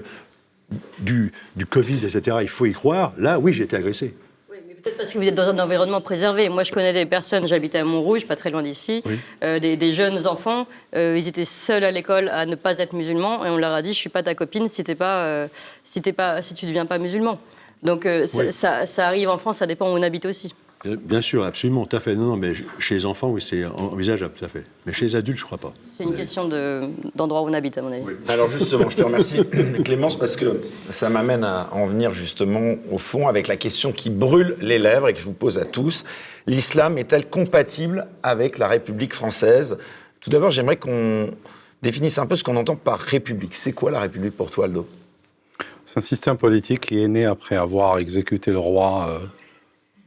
du, 0.99 1.33
du 1.57 1.67
Covid, 1.67 2.05
etc., 2.05 2.39
il 2.43 2.49
faut 2.49 2.67
y 2.67 2.73
croire, 2.73 3.13
là, 3.19 3.39
oui, 3.39 3.53
j'ai 3.53 3.65
été 3.65 3.77
agressé. 3.77 4.15
Oui, 4.51 4.59
mais 4.69 4.75
peut-être 4.75 4.97
parce 4.97 5.13
que 5.13 5.19
vous 5.19 5.25
êtes 5.25 5.35
dans 5.35 5.49
un 5.49 5.59
environnement 5.59 6.01
préservé. 6.01 6.49
Moi, 6.49 6.63
je 6.63 6.73
connais 6.73 6.93
des 6.93 7.07
personnes, 7.07 7.47
j'habitais 7.47 7.79
à 7.79 7.85
Montrouge, 7.85 8.27
pas 8.27 8.37
très 8.37 8.51
loin 8.51 8.63
d'ici, 8.63 9.03
Oui. 9.05 9.19
euh, 9.43 9.59
des, 9.59 9.77
des 9.77 9.93
jeunes 9.93 10.27
enfants, 10.27 10.67
euh, 10.95 11.17
ils 11.19 11.27
étaient 11.29 11.45
seuls 11.45 11.85
à 11.85 11.91
l'école 11.91 12.29
à 12.29 12.47
ne 12.47 12.55
pas 12.55 12.79
être 12.79 12.93
musulmans, 12.95 13.45
et 13.45 13.51
on 13.51 13.57
leur 13.57 13.73
a 13.73 13.83
dit, 13.83 13.91
je 13.93 13.99
suis 13.99 14.09
pas 14.11 14.23
ta 14.23 14.35
copine 14.35 14.69
si, 14.69 14.85
t'es 14.85 14.95
pas, 14.95 15.19
euh, 15.25 15.49
si, 15.85 16.01
t'es 16.03 16.13
pas, 16.13 16.43
si 16.43 16.55
tu 16.55 16.67
ne 16.67 16.71
deviens 16.71 16.87
pas 16.87 16.99
musulman. 16.99 17.39
Donc 17.83 18.07
ça, 18.27 18.85
ça 18.85 19.07
arrive 19.07 19.31
en 19.31 19.39
France, 19.39 19.57
ça 19.57 19.67
dépend 19.67 19.87
où 19.91 19.97
on 19.97 20.03
habite 20.03 20.27
aussi. 20.27 20.55
Euh, 20.87 20.97
Bien 20.99 21.21
sûr, 21.21 21.45
absolument, 21.45 21.85
tout 21.87 21.97
à 21.97 22.01
fait. 22.01 22.15
Non, 22.15 22.25
non, 22.29 22.37
mais 22.37 22.55
chez 22.79 22.95
les 22.95 23.05
enfants, 23.05 23.29
oui, 23.31 23.45
c'est 23.47 23.65
envisageable, 23.67 24.33
tout 24.39 24.45
à 24.45 24.49
fait. 24.49 24.65
Mais 24.87 24.93
chez 24.95 25.05
les 25.07 25.15
adultes, 25.17 25.39
je 25.39 25.45
crois 25.45 25.59
pas. 25.59 25.75
C'est 25.83 26.05
une 26.05 26.15
question 26.15 26.49
de- 26.49 26.89
d'endroit 27.15 27.43
où 27.43 27.49
on 27.49 27.53
habite, 27.53 27.77
à 27.77 27.83
mon 27.83 27.93
avis. 27.93 28.05
Alors 28.29 28.49
justement, 28.51 28.89
je 28.89 28.97
te 28.97 29.03
remercie 29.03 29.41
Clémence 29.85 30.19
parce 30.19 30.37
que 30.37 30.63
ça 30.89 31.11
m'amène 31.11 31.45
à 31.45 31.69
en 31.73 31.85
venir 31.87 32.13
justement 32.15 32.77
au 32.91 32.97
fond 32.99 33.29
avec 33.29 33.47
la 33.47 33.57
question 33.57 33.93
qui 33.93 34.09
brûle 34.09 34.57
les 34.61 34.79
lèvres 34.79 35.09
et 35.09 35.13
que 35.13 35.19
je 35.19 35.25
vous 35.25 35.33
pose 35.35 35.59
à 35.59 35.67
tous. 35.67 36.05
L'islam 36.47 36.97
est-elle 36.97 37.29
compatible 37.29 38.07
avec 38.23 38.57
la 38.59 38.67
République 38.69 39.15
française? 39.15 39.77
Tout 40.21 40.31
d'abord, 40.31 40.51
j'aimerais 40.51 40.77
qu'on 40.79 41.31
définisse 41.83 42.17
un 42.19 42.27
peu 42.27 42.37
ce 42.37 42.45
qu'on 42.45 42.57
entend 42.57 42.77
par 42.77 42.99
République. 43.01 43.55
C'est 43.55 43.73
quoi 43.73 43.91
la 43.91 44.01
République 44.01 44.35
pour 44.37 44.51
toi, 44.51 44.65
Aldo? 44.65 44.87
C'est 45.85 45.99
un 45.99 46.03
système 46.03 46.37
politique 46.37 46.81
qui 46.81 47.03
est 47.03 47.09
né 47.09 47.27
après 47.27 47.57
avoir 47.57 47.99
exécuté 47.99 48.51
le 48.51 48.59
roi 48.59 49.09
euh, 49.09 49.19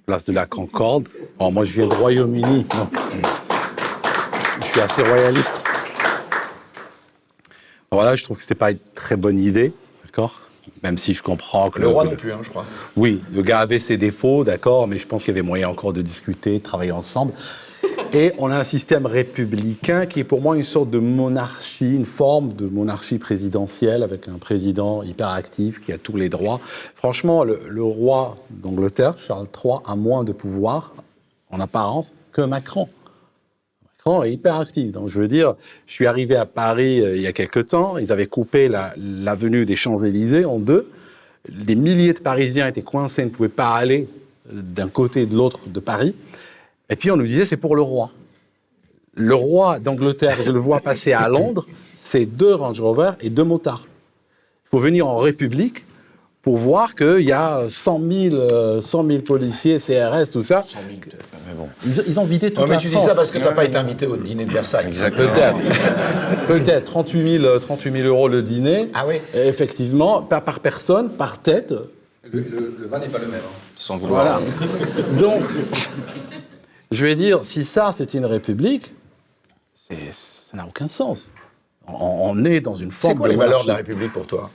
place 0.05 0.25
de 0.25 0.33
la 0.33 0.45
Concorde. 0.45 1.07
Bon, 1.39 1.51
moi, 1.51 1.65
je 1.65 1.73
viens 1.73 1.87
du 1.87 1.95
Royaume-Uni, 1.95 2.65
donc 2.65 2.93
je 4.61 4.67
suis 4.67 4.81
assez 4.81 5.01
royaliste. 5.01 5.63
Voilà, 7.91 8.15
je 8.15 8.23
trouve 8.23 8.37
que 8.37 8.43
c'était 8.43 8.55
pas 8.55 8.71
une 8.71 8.79
très 8.95 9.15
bonne 9.15 9.39
idée, 9.39 9.71
d'accord? 10.03 10.41
Même 10.81 10.97
si 10.97 11.13
je 11.13 11.21
comprends 11.21 11.69
que 11.69 11.79
Le 11.79 11.87
roi 11.87 12.05
non 12.05 12.15
plus, 12.15 12.31
hein, 12.31 12.39
je 12.41 12.49
crois. 12.49 12.65
Oui, 12.95 13.21
le 13.33 13.41
gars 13.41 13.59
avait 13.59 13.79
ses 13.79 13.97
défauts, 13.97 14.43
d'accord, 14.43 14.87
mais 14.87 14.97
je 14.97 15.05
pense 15.07 15.23
qu'il 15.23 15.33
y 15.33 15.37
avait 15.37 15.45
moyen 15.45 15.69
encore 15.69 15.93
de 15.93 16.01
discuter, 16.01 16.59
de 16.59 16.63
travailler 16.63 16.91
ensemble. 16.91 17.33
Et 18.15 18.31
on 18.37 18.51
a 18.51 18.57
un 18.59 18.63
système 18.63 19.07
républicain 19.07 20.05
qui 20.05 20.19
est 20.19 20.23
pour 20.23 20.39
moi 20.39 20.55
une 20.55 20.63
sorte 20.63 20.91
de 20.91 20.99
monarchie, 20.99 21.95
une 21.95 22.05
forme 22.05 22.53
de 22.53 22.67
monarchie 22.67 23.17
présidentielle 23.17 24.03
avec 24.03 24.27
un 24.27 24.37
président 24.37 25.01
hyperactif 25.01 25.81
qui 25.81 25.91
a 25.91 25.97
tous 25.97 26.15
les 26.15 26.29
droits. 26.29 26.61
Franchement, 26.95 27.43
le, 27.43 27.83
roi 27.83 28.37
d'Angleterre, 28.51 29.17
Charles 29.17 29.47
III, 29.63 29.77
a 29.87 29.95
moins 29.95 30.23
de 30.23 30.31
pouvoir 30.31 30.93
en 31.49 31.59
apparence 31.59 32.13
que 32.33 32.41
Macron. 32.41 32.87
Macron 33.97 34.21
est 34.21 34.33
hyperactif. 34.33 34.91
Donc, 34.91 35.09
je 35.09 35.19
veux 35.19 35.27
dire, 35.27 35.55
je 35.87 35.93
suis 35.93 36.05
arrivé 36.05 36.35
à 36.35 36.45
Paris 36.45 37.01
euh, 37.01 37.15
il 37.15 37.23
y 37.23 37.27
a 37.27 37.33
quelque 37.33 37.61
temps, 37.61 37.97
ils 37.97 38.11
avaient 38.11 38.27
coupé 38.27 38.67
la- 38.67 38.93
l'avenue 38.95 39.65
des 39.65 39.75
Champs-Élysées 39.75 40.45
en 40.45 40.59
deux. 40.59 40.87
Des 41.49 41.75
milliers 41.75 42.13
de 42.13 42.19
Parisiens 42.19 42.67
étaient 42.67 42.83
coincés, 42.83 43.25
ne 43.25 43.29
pouvaient 43.31 43.49
pas 43.49 43.73
aller 43.73 44.07
euh, 44.53 44.61
d'un 44.61 44.89
côté 44.89 45.23
et 45.23 45.25
de 45.25 45.35
l'autre 45.35 45.61
de 45.65 45.79
Paris. 45.79 46.13
Et 46.89 46.95
puis 46.95 47.11
on 47.11 47.17
nous 47.17 47.25
disait 47.27 47.45
c'est 47.45 47.57
pour 47.57 47.75
le 47.75 47.81
roi. 47.81 48.11
Le 49.15 49.35
roi 49.35 49.79
d'Angleterre, 49.79 50.37
je 50.43 50.51
le 50.51 50.59
vois 50.59 50.79
passer 50.79 51.13
à 51.13 51.27
Londres, 51.27 51.65
c'est 51.99 52.25
deux 52.25 52.55
Range 52.55 52.79
Rover 52.81 53.11
et 53.21 53.29
deux 53.29 53.43
motards. 53.43 53.85
Il 54.65 54.69
faut 54.71 54.79
venir 54.79 55.07
en 55.07 55.17
République 55.19 55.85
pour 56.41 56.57
voir 56.57 56.95
qu'il 56.95 57.21
y 57.21 57.31
a 57.31 57.63
100 57.69 58.01
000, 58.01 58.35
euh, 58.35 58.81
100 58.81 59.07
000 59.07 59.19
policiers, 59.21 59.77
CRS, 59.77 60.29
tout 60.31 60.43
ça. 60.43 60.65
Mais 60.75 61.53
bon. 61.55 61.69
Ils, 61.85 62.03
ils 62.07 62.19
ont 62.19 62.25
vidé 62.25 62.49
toute 62.49 62.59
Ouais, 62.59 62.65
mais 62.65 62.75
la 62.75 62.81
tu 62.81 62.89
dis 62.89 62.99
ça 62.99 63.15
parce 63.15 63.31
que 63.31 63.37
tu 63.37 63.43
n'as 63.43 63.53
pas 63.53 63.63
été 63.63 63.77
invité 63.77 64.07
au 64.07 64.17
dîner 64.17 64.45
de 64.45 64.51
Versailles. 64.51 64.91
Peut-être. 64.91 65.57
Peut-être. 66.47 66.83
38 66.83 67.39
000, 67.39 67.59
38 67.59 67.91
000 67.93 68.07
euros 68.07 68.27
le 68.27 68.41
dîner. 68.41 68.89
Ah 68.93 69.05
oui 69.07 69.21
Et 69.33 69.47
effectivement, 69.47 70.21
pas 70.21 70.41
par 70.41 70.59
personne, 70.59 71.11
par 71.11 71.37
tête. 71.37 71.73
Le, 72.29 72.41
le, 72.41 72.75
le 72.79 72.87
vin 72.87 72.99
n'est 72.99 73.07
pas 73.07 73.19
le 73.19 73.27
même, 73.27 73.35
hein, 73.35 73.53
sans 73.77 73.97
vouloir. 73.97 74.41
Voilà. 74.41 74.41
Donc, 75.21 75.43
je 76.93 77.05
vais 77.05 77.15
dire, 77.15 77.43
si 77.43 77.65
ça, 77.65 77.93
c'est 77.95 78.13
une 78.13 78.25
république, 78.25 78.93
ça 80.11 80.57
n'a 80.57 80.65
aucun 80.67 80.87
sens. 80.87 81.27
On, 81.87 81.93
on 81.93 82.45
est 82.45 82.61
dans 82.61 82.75
une 82.75 82.91
forme 82.91 83.13
C'est 83.13 83.17
quoi 83.17 83.27
de 83.27 83.33
les 83.33 83.37
valeurs 83.37 83.63
de 83.63 83.67
la. 83.67 83.75
République 83.75 84.13
pour 84.13 84.25
toi? 84.25 84.49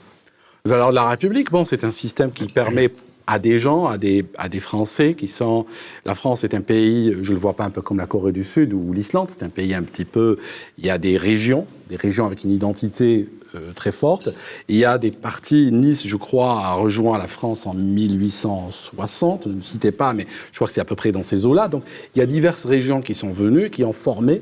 Les 0.65 0.71
valeurs 0.71 0.89
de 0.89 0.95
la 0.95 1.09
République, 1.09 1.51
bon, 1.51 1.65
c'est 1.65 1.83
un 1.83 1.91
système 1.91 2.31
qui 2.31 2.47
permet 2.47 2.91
à 3.27 3.37
des 3.37 3.59
gens, 3.59 3.85
à 3.85 3.97
des, 3.97 4.25
à 4.37 4.49
des 4.49 4.59
Français 4.59 5.13
qui 5.13 5.27
sont... 5.27 5.67
La 6.03 6.15
France 6.15 6.43
est 6.43 6.55
un 6.55 6.61
pays, 6.61 7.15
je 7.21 7.29
ne 7.29 7.35
le 7.35 7.39
vois 7.39 7.53
pas 7.53 7.63
un 7.63 7.69
peu 7.69 7.81
comme 7.81 7.97
la 7.97 8.07
Corée 8.07 8.31
du 8.31 8.43
Sud 8.43 8.73
ou 8.73 8.91
l'Islande, 8.91 9.29
c'est 9.29 9.43
un 9.43 9.49
pays 9.49 9.73
un 9.75 9.83
petit 9.83 10.05
peu... 10.05 10.39
Il 10.79 10.85
y 10.85 10.89
a 10.89 10.97
des 10.97 11.15
régions, 11.15 11.67
des 11.89 11.95
régions 11.95 12.25
avec 12.25 12.43
une 12.43 12.49
identité 12.51 13.29
très 13.75 13.91
forte. 13.91 14.29
Il 14.67 14.77
y 14.77 14.85
a 14.85 14.97
des 14.97 15.11
partis, 15.11 15.71
Nice, 15.71 16.05
je 16.05 16.15
crois, 16.15 16.61
a 16.63 16.73
rejoint 16.73 17.17
la 17.17 17.27
France 17.27 17.65
en 17.65 17.73
1860, 17.73 19.47
ne 19.47 19.53
me 19.53 19.61
citez 19.61 19.91
pas, 19.91 20.13
mais 20.13 20.27
je 20.51 20.57
crois 20.57 20.67
que 20.67 20.73
c'est 20.73 20.81
à 20.81 20.85
peu 20.85 20.95
près 20.95 21.11
dans 21.11 21.23
ces 21.23 21.45
eaux-là. 21.45 21.67
Donc 21.67 21.83
il 22.15 22.19
y 22.19 22.21
a 22.21 22.25
diverses 22.25 22.65
régions 22.65 23.01
qui 23.01 23.15
sont 23.15 23.31
venues, 23.31 23.69
qui 23.69 23.83
ont 23.83 23.93
formé 23.93 24.39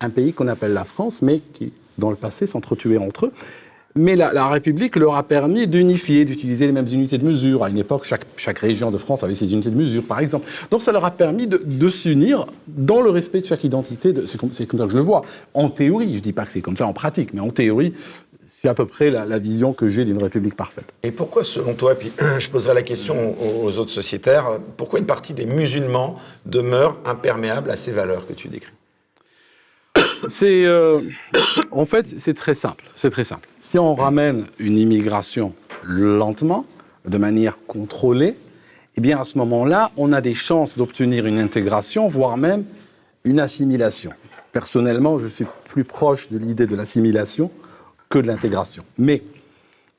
un 0.00 0.10
pays 0.10 0.32
qu'on 0.32 0.48
appelle 0.48 0.72
la 0.72 0.84
France, 0.84 1.22
mais 1.22 1.40
qui, 1.54 1.72
dans 1.98 2.10
le 2.10 2.16
passé, 2.16 2.46
s'entretuaient 2.46 2.98
entre 2.98 3.26
eux. 3.26 3.32
Mais 3.94 4.16
la, 4.16 4.48
République 4.48 4.96
leur 4.96 5.16
a 5.16 5.22
permis 5.22 5.66
d'unifier, 5.66 6.24
d'utiliser 6.24 6.66
les 6.66 6.72
mêmes 6.72 6.86
unités 6.90 7.18
de 7.18 7.26
mesure. 7.26 7.62
À 7.62 7.68
une 7.68 7.76
époque, 7.76 8.06
chaque, 8.36 8.58
région 8.58 8.90
de 8.90 8.96
France 8.96 9.22
avait 9.22 9.34
ses 9.34 9.52
unités 9.52 9.68
de 9.68 9.76
mesure, 9.76 10.04
par 10.04 10.20
exemple. 10.20 10.48
Donc 10.70 10.82
ça 10.82 10.92
leur 10.92 11.04
a 11.04 11.10
permis 11.10 11.46
de, 11.46 11.88
s'unir 11.90 12.46
dans 12.66 13.02
le 13.02 13.10
respect 13.10 13.42
de 13.42 13.46
chaque 13.46 13.64
identité. 13.64 14.14
c'est 14.26 14.38
comme 14.38 14.52
ça 14.52 14.64
que 14.64 14.88
je 14.88 14.96
le 14.96 15.02
vois. 15.02 15.22
En 15.52 15.68
théorie, 15.68 16.08
je 16.12 16.14
ne 16.14 16.20
dis 16.20 16.32
pas 16.32 16.46
que 16.46 16.52
c'est 16.52 16.62
comme 16.62 16.76
ça 16.76 16.86
en 16.86 16.94
pratique, 16.94 17.34
mais 17.34 17.40
en 17.40 17.50
théorie, 17.50 17.92
c'est 18.62 18.68
à 18.68 18.74
peu 18.74 18.86
près 18.86 19.10
la, 19.10 19.24
la 19.24 19.38
vision 19.40 19.72
que 19.72 19.88
j'ai 19.88 20.04
d'une 20.04 20.22
République 20.22 20.54
parfaite. 20.54 20.94
Et 21.02 21.10
pourquoi, 21.10 21.42
selon 21.42 21.74
toi, 21.74 21.96
puis 21.96 22.12
je 22.38 22.48
poserai 22.48 22.74
la 22.74 22.82
question 22.82 23.34
aux, 23.40 23.66
aux 23.66 23.78
autres 23.78 23.90
sociétaires, 23.90 24.58
pourquoi 24.76 25.00
une 25.00 25.06
partie 25.06 25.34
des 25.34 25.46
musulmans 25.46 26.20
demeure 26.46 26.96
imperméable 27.04 27.70
à 27.70 27.76
ces 27.76 27.90
valeurs 27.90 28.26
que 28.26 28.32
tu 28.32 28.48
décris? 28.48 28.72
C'est 30.28 30.64
euh, 30.64 31.00
en 31.72 31.84
fait 31.84 32.06
c'est 32.20 32.34
très 32.34 32.54
simple. 32.54 32.84
C'est 32.94 33.10
très 33.10 33.24
simple. 33.24 33.48
Si 33.58 33.76
on 33.78 33.96
ramène 33.96 34.46
une 34.60 34.78
immigration 34.78 35.52
lentement, 35.82 36.64
de 37.04 37.18
manière 37.18 37.56
contrôlée, 37.66 38.36
eh 38.96 39.00
bien 39.00 39.18
à 39.18 39.24
ce 39.24 39.36
moment-là, 39.38 39.90
on 39.96 40.12
a 40.12 40.20
des 40.20 40.34
chances 40.34 40.78
d'obtenir 40.78 41.26
une 41.26 41.38
intégration, 41.38 42.08
voire 42.08 42.36
même 42.36 42.64
une 43.24 43.40
assimilation. 43.40 44.12
Personnellement, 44.52 45.18
je 45.18 45.26
suis 45.26 45.46
plus 45.64 45.82
proche 45.82 46.30
de 46.30 46.38
l'idée 46.38 46.68
de 46.68 46.76
l'assimilation 46.76 47.50
que 48.12 48.18
de 48.18 48.26
l'intégration. 48.26 48.84
Mais 48.98 49.22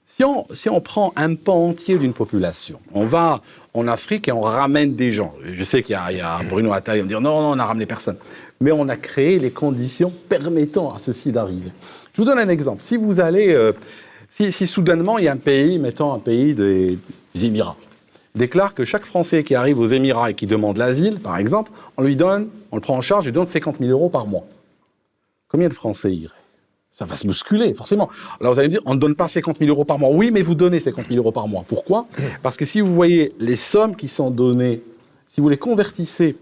si 0.05 0.24
on, 0.24 0.45
si 0.53 0.70
on 0.70 0.80
prend 0.82 1.11
un 1.16 1.34
pan 1.36 1.55
entier 1.70 1.97
d'une 1.97 2.14
population, 2.14 2.80
on 2.93 3.05
va 3.05 3.41
en 3.74 3.88
Afrique 3.88 4.28
et 4.28 4.32
on 4.32 4.41
ramène 4.41 4.95
des 4.95 5.11
gens. 5.11 5.34
Je 5.43 5.64
sais 5.64 5.82
qu'il 5.82 5.93
y, 5.93 5.95
a- 5.97 6.11
y 6.11 6.22
a 6.22 6.43
Bruno 6.43 6.72
Attali, 6.74 6.99
il 6.99 7.01
va 7.01 7.05
me 7.05 7.09
dire 7.09 7.22
non, 7.22 7.41
non, 7.41 7.51
on 7.53 7.55
n'a 7.55 7.66
ramené 7.66 7.86
personne. 7.88 8.18
Mais 8.61 8.72
on 8.72 8.88
a 8.89 8.95
créé 8.95 9.39
les 9.39 9.49
conditions 9.51 10.14
permettant 10.30 10.93
à 10.93 10.99
ceci 10.99 11.32
d'arriver. 11.32 11.72
Je 12.14 12.22
vous 12.22 12.26
donne 12.26 12.38
un 12.39 12.49
exemple. 12.49 12.84
Si 12.84 12.95
vous 12.97 13.20
allez, 13.20 13.55
euh, 13.55 13.72
si, 14.30 14.51
si 14.51 14.68
soudainement 14.68 15.18
il 15.18 15.26
y 15.26 15.28
a 15.28 15.32
un 15.34 15.38
pays, 15.38 15.80
mettons 15.80 16.14
un 16.14 16.20
pays 16.20 16.53
des, 16.53 16.99
des 17.34 17.45
Émirats, 17.45 17.78
déclare 18.36 18.76
que 18.76 18.86
chaque 18.86 19.05
Français 19.05 19.43
qui 19.43 19.55
arrive 19.55 19.80
aux 19.80 19.88
Émirats 19.88 20.30
et 20.30 20.34
qui 20.36 20.45
demande 20.45 20.78
l'asile, 20.78 21.20
par 21.20 21.38
exemple, 21.38 21.72
on 21.97 22.03
lui 22.03 22.16
donne, 22.16 22.49
on 22.72 22.76
le 22.76 22.82
prend 22.82 22.95
en 22.97 23.01
charge, 23.01 23.26
lui 23.26 23.32
donne 23.32 23.45
50 23.45 23.80
000 23.80 23.89
euros 23.89 24.09
par 24.09 24.28
mois. 24.28 24.45
combien 25.47 25.70
de 25.70 25.74
Français 25.74 26.14
iraient? 26.14 26.36
Ça 26.94 27.06
va 27.06 27.16
se 27.16 27.26
musculer, 27.26 27.74
forcément. 27.74 28.10
Alors 28.39 28.54
vous 28.54 28.60
allez 28.60 28.68
me 28.68 28.74
dire, 28.74 28.82
on 28.86 28.94
ne 28.94 29.00
donne 29.00 29.16
pas 29.16 29.28
50 29.28 29.58
000 29.58 29.70
euros 29.70 29.84
par 29.84 29.98
mois. 29.98 30.12
Oui, 30.12 30.30
mais 30.32 30.44
vous 30.44 30.54
donnez 30.54 30.80
50 30.80 31.08
000 31.08 31.18
euros 31.18 31.32
par 31.32 31.48
mois. 31.48 31.66
Pourquoi? 31.68 32.08
Parce 32.44 32.56
que 32.56 32.66
si 32.66 32.82
vous 32.82 32.94
voyez 32.94 33.34
les 33.39 33.56
sommes 33.56 33.96
qui 33.96 34.08
sont 34.08 34.30
données, 34.30 34.84
si 35.28 35.41
vous 35.41 35.50
les 35.50 35.58
convertissez 35.58 36.36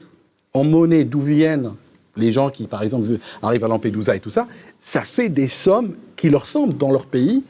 en 0.54 0.66
monnaie 0.66 1.06
d'où 1.06 1.22
viennent 1.22 1.72
les 2.18 2.34
gens 2.34 2.50
qui, 2.50 2.68
par 2.68 2.84
exemple, 2.84 3.08
arrivent 3.42 3.64
à 3.64 3.70
Lampedusa 3.70 4.18
et 4.18 4.20
tout 4.20 4.32
ça, 4.32 4.48
ça 4.82 5.04
fait 5.04 5.30
des 5.30 5.48
sommes 5.48 5.96
qui 6.18 6.30
leur 6.30 6.46
semblent, 6.46 6.76
dans 6.76 6.92
leur 6.92 7.06
pays, 7.06 7.44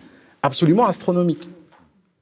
absolument 0.43 0.85
astronomiques. 0.85 1.49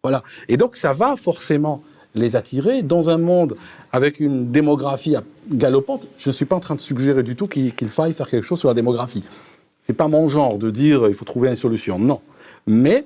Voilà. 0.02 0.24
Et 0.48 0.56
donc, 0.56 0.78
ça 0.78 0.94
va 0.94 1.18
forcément 1.18 1.84
les 2.16 2.38
attirer 2.38 2.82
dans 2.82 3.10
un 3.10 3.18
monde 3.18 3.58
avec 3.92 4.22
une 4.22 4.52
démographie 4.52 5.16
galopante. 5.52 6.08
Je 6.18 6.30
ne 6.30 6.34
suis 6.34 6.46
pas 6.46 6.56
en 6.56 6.62
train 6.62 6.76
de 6.76 6.80
suggérer 6.80 7.24
du 7.24 7.36
tout 7.36 7.48
qu'il 7.48 7.74
faille 7.88 8.14
faire 8.14 8.30
quelque 8.30 8.46
chose 8.46 8.60
sur 8.60 8.70
la 8.70 8.74
démographie. 8.74 9.24
C'est 9.90 9.96
pas 9.96 10.08
mon 10.08 10.28
genre 10.28 10.60
de 10.60 10.70
dire 10.70 11.08
il 11.08 11.16
faut 11.16 11.26
trouver 11.26 11.50
une 11.50 11.56
solution. 11.56 11.98
Non. 11.98 12.22
Mais 12.68 13.06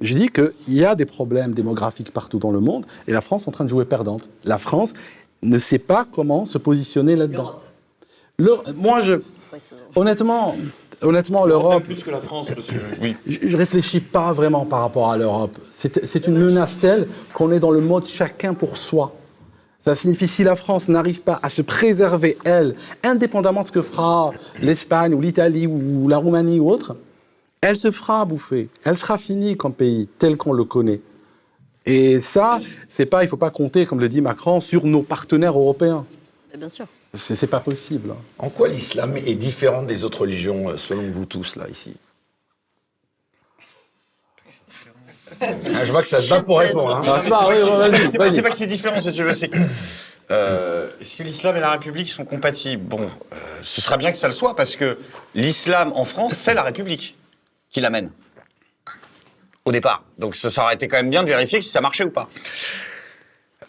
je 0.00 0.14
dis 0.14 0.30
qu'il 0.30 0.52
y 0.66 0.82
a 0.82 0.94
des 0.94 1.04
problèmes 1.04 1.52
démographiques 1.52 2.10
partout 2.10 2.38
dans 2.38 2.50
le 2.50 2.58
monde 2.58 2.86
et 3.06 3.12
la 3.12 3.20
France 3.20 3.44
est 3.44 3.48
en 3.50 3.52
train 3.52 3.64
de 3.64 3.68
jouer 3.68 3.84
perdante. 3.84 4.30
La 4.42 4.56
France 4.56 4.94
ne 5.42 5.58
sait 5.58 5.78
pas 5.78 6.06
comment 6.10 6.46
se 6.46 6.56
positionner 6.56 7.16
là-dedans. 7.16 7.60
Moi, 8.74 9.02
je, 9.02 9.20
honnêtement, 9.94 10.56
honnêtement, 11.02 11.44
l'Europe, 11.44 11.84
plus 11.84 12.02
que 12.02 12.10
la 12.10 12.20
France, 12.20 12.48
monsieur. 12.56 12.80
Oui. 13.02 13.14
je 13.26 13.48
je 13.48 13.56
réfléchis 13.58 14.00
pas 14.00 14.32
vraiment 14.32 14.64
par 14.64 14.80
rapport 14.80 15.10
à 15.10 15.18
l'Europe. 15.18 15.58
C'est 15.68 16.06
c'est 16.06 16.26
une 16.28 16.38
menace 16.38 16.80
telle 16.80 17.08
qu'on 17.34 17.52
est 17.52 17.60
dans 17.60 17.72
le 17.72 17.82
mode 17.82 18.06
chacun 18.06 18.54
pour 18.54 18.78
soi. 18.78 19.12
Ça 19.84 19.94
signifie 19.96 20.28
si 20.28 20.44
la 20.44 20.54
France 20.54 20.88
n'arrive 20.88 21.22
pas 21.22 21.40
à 21.42 21.48
se 21.48 21.60
préserver, 21.60 22.38
elle, 22.44 22.76
indépendamment 23.02 23.62
de 23.62 23.66
ce 23.66 23.72
que 23.72 23.82
fera 23.82 24.30
l'Espagne 24.60 25.12
ou 25.12 25.20
l'Italie 25.20 25.66
ou 25.66 26.08
la 26.08 26.18
Roumanie 26.18 26.60
ou 26.60 26.70
autre, 26.70 26.96
elle 27.60 27.76
se 27.76 27.90
fera 27.90 28.24
bouffer. 28.24 28.68
Elle 28.84 28.96
sera 28.96 29.18
finie 29.18 29.56
comme 29.56 29.72
pays 29.74 30.08
tel 30.18 30.36
qu'on 30.36 30.52
le 30.52 30.64
connaît. 30.64 31.00
Et 31.84 32.20
ça, 32.20 32.60
c'est 32.90 33.06
pas, 33.06 33.24
il 33.24 33.28
faut 33.28 33.36
pas 33.36 33.50
compter, 33.50 33.86
comme 33.86 33.98
le 33.98 34.08
dit 34.08 34.20
Macron, 34.20 34.60
sur 34.60 34.84
nos 34.84 35.02
partenaires 35.02 35.58
européens. 35.58 36.06
Bien 36.56 36.68
sûr. 36.68 36.86
C'est 37.14 37.34
c'est 37.34 37.46
pas 37.48 37.60
possible. 37.60 38.10
hein. 38.12 38.16
En 38.38 38.48
quoi 38.50 38.68
l'islam 38.68 39.16
est 39.16 39.34
différent 39.34 39.82
des 39.82 40.04
autres 40.04 40.20
religions, 40.20 40.70
euh, 40.70 40.76
selon 40.76 41.02
vous 41.10 41.26
tous, 41.26 41.56
là, 41.56 41.68
ici? 41.68 41.92
Ah, 45.40 45.84
Je 45.84 45.90
vois 45.92 46.02
que 46.02 46.08
ça 46.08 46.20
se 46.22 46.28
bat 46.28 46.40
pour 46.40 46.58
répondre. 46.58 46.96
hein. 46.96 47.20
C'est 47.22 47.28
pas- 48.42 48.50
que 48.50 48.56
c'est 48.56 48.66
différent, 48.66 49.00
si 49.00 49.12
tu 49.12 49.22
veux, 49.22 49.32
c'est 49.32 49.48
que. 49.48 49.58
euh, 50.30 50.88
Est-ce 51.00 51.16
que 51.16 51.22
l'islam 51.22 51.56
et 51.56 51.60
la 51.60 51.70
République 51.72 52.08
sont 52.08 52.24
compatibles? 52.24 52.82
Bon, 52.84 53.00
euh, 53.02 53.36
ce 53.62 53.80
serait 53.80 53.98
bien 53.98 54.10
que 54.12 54.16
ça 54.18 54.26
le 54.28 54.32
soit, 54.32 54.54
parce 54.56 54.76
que 54.76 54.98
l'islam 55.34 55.92
en 55.94 56.04
France, 56.04 56.34
c'est 56.34 56.54
la 56.54 56.62
République 56.62 57.16
qui 57.70 57.80
l'amène. 57.80 58.10
Au 59.64 59.72
départ. 59.72 60.02
Donc 60.18 60.34
ça, 60.34 60.50
ça 60.50 60.64
aurait 60.64 60.74
été 60.74 60.88
quand 60.88 60.96
même 60.96 61.10
bien 61.10 61.22
de 61.22 61.28
vérifier 61.28 61.62
si 61.62 61.68
ça 61.68 61.80
marchait 61.80 62.04
ou 62.04 62.10
pas. 62.10 62.28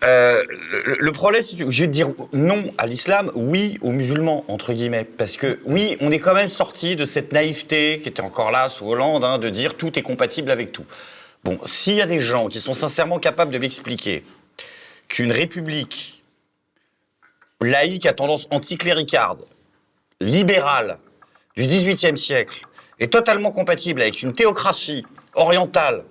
Euh, 0.04 0.44
le, 0.50 0.98
le 1.00 1.12
problème, 1.14 1.42
c'est 1.44 1.56
que 1.56 1.70
je 1.72 1.82
vais 1.82 1.88
te 1.88 1.92
dire 1.94 2.10
non 2.34 2.74
à 2.78 2.88
l'islam, 2.88 3.32
oui 3.36 3.78
aux 3.82 3.92
musulmans, 3.92 4.44
entre 4.50 4.74
guillemets. 4.74 5.06
Parce 5.06 5.38
que 5.38 5.60
oui, 5.66 5.96
on 6.02 6.12
est 6.12 6.20
quand 6.20 6.34
même 6.34 6.50
sorti 6.50 6.96
de 6.98 7.06
cette 7.06 7.32
naïveté 7.32 8.00
qui 8.02 8.10
était 8.10 8.22
encore 8.22 8.52
là 8.52 8.68
sous 8.68 8.86
Hollande, 8.90 9.24
hein, 9.24 9.38
de 9.38 9.50
dire 9.50 9.76
tout 9.76 9.98
est 9.98 10.02
compatible 10.02 10.52
avec 10.52 10.72
tout. 10.74 10.84
Bon, 11.44 11.60
s'il 11.66 11.96
y 11.96 12.02
a 12.02 12.06
des 12.06 12.22
gens 12.22 12.48
qui 12.48 12.62
sont 12.62 12.74
sincèrement 12.74 13.20
capables 13.20 13.52
de 13.52 13.58
m'expliquer 13.58 14.24
qu'une 15.08 15.32
république 15.32 16.24
laïque 17.62 18.06
à 18.06 18.14
tendance 18.14 18.48
anticléricarde, 18.52 19.46
libérale, 20.20 21.00
du 21.56 21.66
XVIIIe 21.66 22.18
siècle, 22.18 22.66
est 23.00 23.12
totalement 23.12 23.52
compatible 23.52 24.02
avec 24.02 24.22
une 24.22 24.34
théocratie 24.34 25.06
orientale 25.36 26.06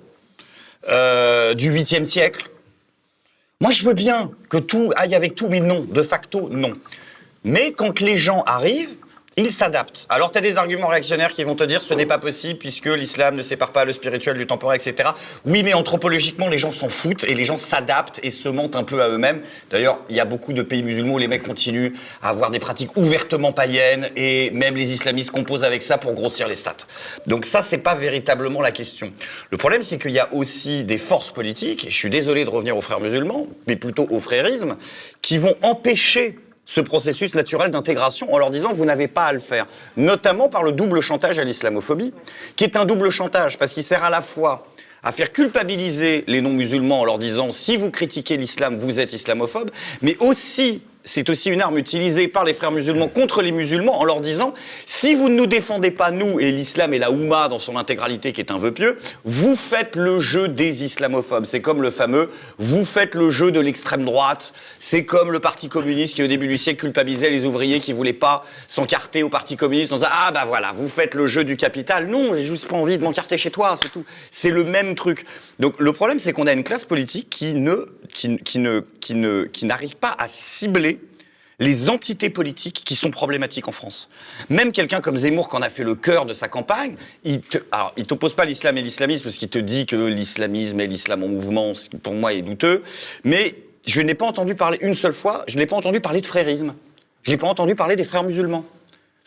euh, 0.88 1.54
du 1.54 1.72
8e 1.72 2.04
siècle, 2.04 2.50
moi, 3.62 3.70
je 3.70 3.84
veux 3.84 3.94
bien 3.94 4.32
que 4.48 4.56
tout 4.56 4.90
aille 4.96 5.14
avec 5.14 5.36
tout, 5.36 5.48
mais 5.48 5.60
non, 5.60 5.86
de 5.88 6.02
facto, 6.02 6.48
non. 6.48 6.72
Mais 7.44 7.70
quand 7.70 8.00
les 8.00 8.18
gens 8.18 8.42
arrivent, 8.42 8.96
ils 9.36 9.50
s'adaptent. 9.50 10.06
Alors, 10.08 10.30
tu 10.30 10.38
as 10.38 10.40
des 10.40 10.58
arguments 10.58 10.88
réactionnaires 10.88 11.32
qui 11.32 11.44
vont 11.44 11.54
te 11.54 11.64
dire 11.64 11.80
ce 11.82 11.94
n'est 11.94 12.06
pas 12.06 12.18
possible 12.18 12.58
puisque 12.58 12.86
l'islam 12.86 13.36
ne 13.36 13.42
sépare 13.42 13.72
pas 13.72 13.84
le 13.84 13.92
spirituel 13.92 14.36
du 14.36 14.46
temporel, 14.46 14.80
etc. 14.80 15.10
Oui, 15.46 15.62
mais 15.62 15.74
anthropologiquement, 15.74 16.48
les 16.48 16.58
gens 16.58 16.70
s'en 16.70 16.88
foutent 16.88 17.24
et 17.24 17.34
les 17.34 17.44
gens 17.44 17.56
s'adaptent 17.56 18.20
et 18.22 18.30
se 18.30 18.48
mentent 18.48 18.76
un 18.76 18.84
peu 18.84 19.02
à 19.02 19.08
eux-mêmes. 19.08 19.42
D'ailleurs, 19.70 20.00
il 20.10 20.16
y 20.16 20.20
a 20.20 20.24
beaucoup 20.24 20.52
de 20.52 20.62
pays 20.62 20.82
musulmans 20.82 21.14
où 21.14 21.18
les 21.18 21.28
mecs 21.28 21.46
continuent 21.46 21.92
à 22.22 22.30
avoir 22.30 22.50
des 22.50 22.58
pratiques 22.58 22.96
ouvertement 22.96 23.52
païennes 23.52 24.08
et 24.16 24.50
même 24.50 24.76
les 24.76 24.92
islamistes 24.92 25.30
composent 25.30 25.64
avec 25.64 25.82
ça 25.82 25.98
pour 25.98 26.12
grossir 26.14 26.48
les 26.48 26.56
stats. 26.56 26.76
Donc 27.26 27.46
ça, 27.46 27.62
c'est 27.62 27.78
pas 27.78 27.94
véritablement 27.94 28.60
la 28.60 28.70
question. 28.70 29.12
Le 29.50 29.56
problème, 29.56 29.82
c'est 29.82 29.98
qu'il 29.98 30.12
y 30.12 30.18
a 30.18 30.32
aussi 30.32 30.84
des 30.84 30.98
forces 30.98 31.30
politiques, 31.30 31.86
et 31.86 31.90
je 31.90 31.94
suis 31.94 32.10
désolé 32.10 32.44
de 32.44 32.50
revenir 32.50 32.76
aux 32.76 32.80
frères 32.80 33.00
musulmans, 33.00 33.46
mais 33.66 33.76
plutôt 33.76 34.06
au 34.10 34.20
frérisme, 34.20 34.76
qui 35.20 35.38
vont 35.38 35.54
empêcher 35.62 36.38
ce 36.66 36.80
processus 36.80 37.34
naturel 37.34 37.70
d'intégration 37.70 38.32
en 38.32 38.38
leur 38.38 38.50
disant 38.50 38.72
vous 38.72 38.84
n'avez 38.84 39.08
pas 39.08 39.26
à 39.26 39.32
le 39.32 39.38
faire, 39.38 39.66
notamment 39.96 40.48
par 40.48 40.62
le 40.62 40.72
double 40.72 41.00
chantage 41.00 41.38
à 41.38 41.44
l'islamophobie, 41.44 42.12
qui 42.56 42.64
est 42.64 42.76
un 42.76 42.84
double 42.84 43.10
chantage 43.10 43.58
parce 43.58 43.72
qu'il 43.72 43.84
sert 43.84 44.04
à 44.04 44.10
la 44.10 44.20
fois 44.20 44.66
à 45.02 45.12
faire 45.12 45.32
culpabiliser 45.32 46.24
les 46.28 46.40
non-musulmans 46.40 47.00
en 47.00 47.04
leur 47.04 47.18
disant 47.18 47.50
si 47.50 47.76
vous 47.76 47.90
critiquez 47.90 48.36
l'islam, 48.36 48.78
vous 48.78 49.00
êtes 49.00 49.12
islamophobe, 49.12 49.70
mais 50.00 50.16
aussi 50.20 50.82
c'est 51.04 51.28
aussi 51.30 51.50
une 51.50 51.60
arme 51.60 51.78
utilisée 51.78 52.28
par 52.28 52.44
les 52.44 52.54
frères 52.54 52.70
musulmans 52.70 53.08
contre 53.08 53.42
les 53.42 53.52
musulmans 53.52 53.98
en 53.98 54.04
leur 54.04 54.20
disant 54.20 54.54
si 54.86 55.14
vous 55.14 55.28
ne 55.28 55.34
nous 55.34 55.46
défendez 55.46 55.90
pas, 55.90 56.10
nous, 56.10 56.38
et 56.38 56.52
l'islam 56.52 56.94
et 56.94 56.98
la 56.98 57.10
Oumma 57.10 57.48
dans 57.48 57.58
son 57.58 57.76
intégralité 57.76 58.32
qui 58.32 58.40
est 58.40 58.50
un 58.50 58.58
vœu 58.58 58.72
pieux, 58.72 58.98
vous 59.24 59.56
faites 59.56 59.96
le 59.96 60.20
jeu 60.20 60.48
des 60.48 60.84
islamophobes. 60.84 61.44
C'est 61.46 61.60
comme 61.60 61.82
le 61.82 61.90
fameux 61.90 62.30
vous 62.58 62.84
faites 62.84 63.14
le 63.14 63.30
jeu 63.30 63.50
de 63.50 63.60
l'extrême 63.60 64.04
droite. 64.04 64.52
C'est 64.78 65.04
comme 65.04 65.32
le 65.32 65.40
Parti 65.40 65.68
communiste 65.68 66.14
qui, 66.14 66.22
au 66.22 66.26
début 66.26 66.48
du 66.48 66.58
siècle, 66.58 66.80
culpabilisait 66.80 67.30
les 67.30 67.44
ouvriers 67.44 67.80
qui 67.80 67.92
voulaient 67.92 68.12
pas 68.12 68.44
s'encarter 68.68 69.22
au 69.22 69.28
Parti 69.28 69.56
communiste 69.56 69.92
en 69.92 69.96
disant 69.96 70.08
ah 70.10 70.30
bah 70.32 70.44
voilà, 70.46 70.72
vous 70.72 70.88
faites 70.88 71.14
le 71.14 71.26
jeu 71.26 71.44
du 71.44 71.56
capital. 71.56 72.06
Non, 72.06 72.34
j'ai 72.34 72.44
juste 72.44 72.68
pas 72.68 72.76
envie 72.76 72.98
de 72.98 73.02
m'encarter 73.02 73.38
chez 73.38 73.50
toi, 73.50 73.74
c'est 73.76 73.90
tout. 73.90 74.04
C'est 74.30 74.50
le 74.50 74.64
même 74.64 74.94
truc. 74.94 75.24
Donc 75.58 75.74
le 75.78 75.92
problème, 75.92 76.20
c'est 76.20 76.32
qu'on 76.32 76.46
a 76.46 76.52
une 76.52 76.64
classe 76.64 76.84
politique 76.84 77.28
qui 77.30 77.54
ne, 77.54 77.86
qui, 78.12 78.38
qui 78.38 78.58
ne, 78.58 78.80
qui 79.00 79.14
ne, 79.14 79.44
qui 79.44 79.64
n'arrive 79.66 79.96
pas 79.96 80.14
à 80.18 80.28
cibler 80.28 81.00
les 81.58 81.88
entités 81.90 82.30
politiques 82.30 82.82
qui 82.84 82.96
sont 82.96 83.10
problématiques 83.10 83.68
en 83.68 83.72
France. 83.72 84.08
Même 84.48 84.72
quelqu'un 84.72 85.00
comme 85.00 85.16
Zemmour, 85.16 85.48
qui 85.48 85.54
en 85.56 85.62
a 85.62 85.70
fait 85.70 85.84
le 85.84 85.94
cœur 85.94 86.26
de 86.26 86.34
sa 86.34 86.48
campagne, 86.48 86.96
il 87.24 87.40
te, 87.40 87.58
alors, 87.70 87.92
il 87.96 88.04
t'oppose 88.06 88.34
pas 88.34 88.44
l'islam 88.44 88.76
et 88.78 88.82
l'islamisme, 88.82 89.22
parce 89.24 89.36
qu'il 89.36 89.48
te 89.48 89.58
dit 89.58 89.86
que 89.86 89.94
l'islamisme 89.96 90.80
et 90.80 90.86
l'islam 90.88 91.22
en 91.22 91.28
mouvement, 91.28 91.74
ce 91.74 91.88
qui 91.88 91.98
pour 91.98 92.14
moi 92.14 92.32
est 92.32 92.42
douteux, 92.42 92.82
mais 93.22 93.54
je 93.86 94.00
n'ai 94.00 94.14
pas 94.14 94.26
entendu 94.26 94.54
parler 94.56 94.78
une 94.80 94.94
seule 94.94 95.12
fois, 95.14 95.44
je 95.46 95.56
n'ai 95.56 95.66
pas 95.66 95.76
entendu 95.76 96.00
parler 96.00 96.20
de 96.20 96.26
frérisme. 96.26 96.74
Je 97.22 97.30
n'ai 97.30 97.36
pas 97.36 97.46
entendu 97.46 97.76
parler 97.76 97.94
des 97.94 98.04
frères 98.04 98.24
musulmans. 98.24 98.64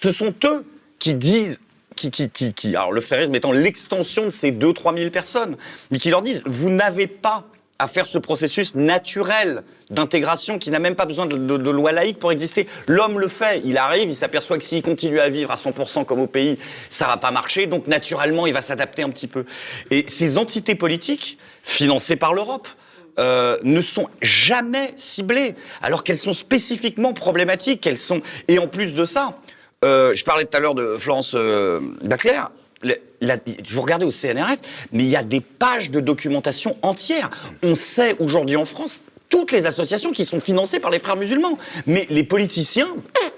Ce 0.01 0.11
sont 0.11 0.33
eux 0.43 0.65
qui 0.99 1.13
disent, 1.13 1.59
qui, 1.95 2.11
qui, 2.11 2.29
qui, 2.29 2.53
qui- 2.53 2.75
alors 2.75 2.91
le 2.91 2.99
frérisme 2.99 3.33
étant 3.35 3.53
l'extension 3.53 4.25
de 4.25 4.29
ces 4.29 4.51
2-3 4.51 4.97
000 4.97 5.09
personnes, 5.11 5.55
mais 5.91 5.99
qui 5.99 6.09
leur 6.09 6.21
disent, 6.21 6.41
vous 6.45 6.69
n'avez 6.69 7.07
pas 7.07 7.47
à 7.79 7.87
faire 7.87 8.07
ce 8.07 8.17
processus 8.17 8.75
naturel 8.75 9.63
d'intégration 9.89 10.57
qui 10.57 10.69
n'a 10.69 10.79
même 10.79 10.95
pas 10.95 11.05
besoin 11.05 11.25
de, 11.25 11.35
loi 11.35 11.91
laïque 11.91 12.19
pour 12.19 12.31
exister. 12.31 12.67
L'homme 12.87 13.19
le 13.19 13.27
fait, 13.27 13.61
il 13.65 13.77
arrive, 13.77 14.09
il 14.09 14.15
s'aperçoit 14.15 14.57
que 14.57 14.63
s'il 14.63 14.81
continue 14.81 15.19
à 15.19 15.29
vivre 15.29 15.51
à 15.51 15.55
100% 15.55 16.05
comme 16.05 16.19
au 16.19 16.27
pays, 16.27 16.57
ça 16.89 17.07
va 17.07 17.17
pas 17.17 17.31
marcher, 17.31 17.67
donc 17.67 17.87
naturellement 17.87 18.47
il 18.47 18.53
va 18.53 18.61
s'adapter 18.61 19.03
un 19.03 19.09
petit 19.09 19.27
peu. 19.27 19.45
Et 19.91 20.05
ces 20.07 20.37
entités 20.37 20.75
politiques, 20.75 21.37
financées 21.63 22.15
par 22.15 22.33
l'Europe, 22.33 22.67
euh, 23.17 23.57
ne 23.63 23.81
sont 23.81 24.09
jamais 24.21 24.91
ciblées, 24.95 25.55
alors 25.81 26.03
qu'elles 26.03 26.17
sont 26.17 26.33
spécifiquement 26.33 27.13
problématiques, 27.13 27.81
qu'elles 27.81 27.97
sont... 27.97 28.21
Et 28.47 28.59
en 28.59 28.67
plus 28.67 28.93
de 28.93 29.05
ça, 29.05 29.37
euh, 29.85 30.13
je 30.15 30.23
parlais 30.25 30.45
tout 30.45 30.57
à 30.57 30.59
l'heure 30.59 30.75
de 30.75 30.97
Florence 30.97 31.31
euh, 31.33 31.79
Baclair, 32.01 32.51
la- 33.21 33.37
je 33.63 33.73
vous 33.75 33.81
regardez 33.81 34.05
au 34.05 34.11
CNRS, 34.11 34.61
mais 34.91 35.03
il 35.03 35.09
y 35.09 35.15
a 35.15 35.23
des 35.23 35.41
pages 35.41 35.91
de 35.91 35.99
documentation 35.99 36.77
entières. 36.81 37.29
On 37.63 37.75
sait 37.75 38.15
aujourd'hui 38.19 38.55
en 38.55 38.65
France 38.65 39.03
toutes 39.29 39.51
les 39.51 39.65
associations 39.65 40.11
qui 40.11 40.23
sont 40.23 40.39
financées 40.39 40.79
par 40.79 40.91
les 40.91 40.99
frères 40.99 41.15
musulmans, 41.15 41.57
mais 41.87 42.05
les 42.09 42.23
politiciens 42.23 42.89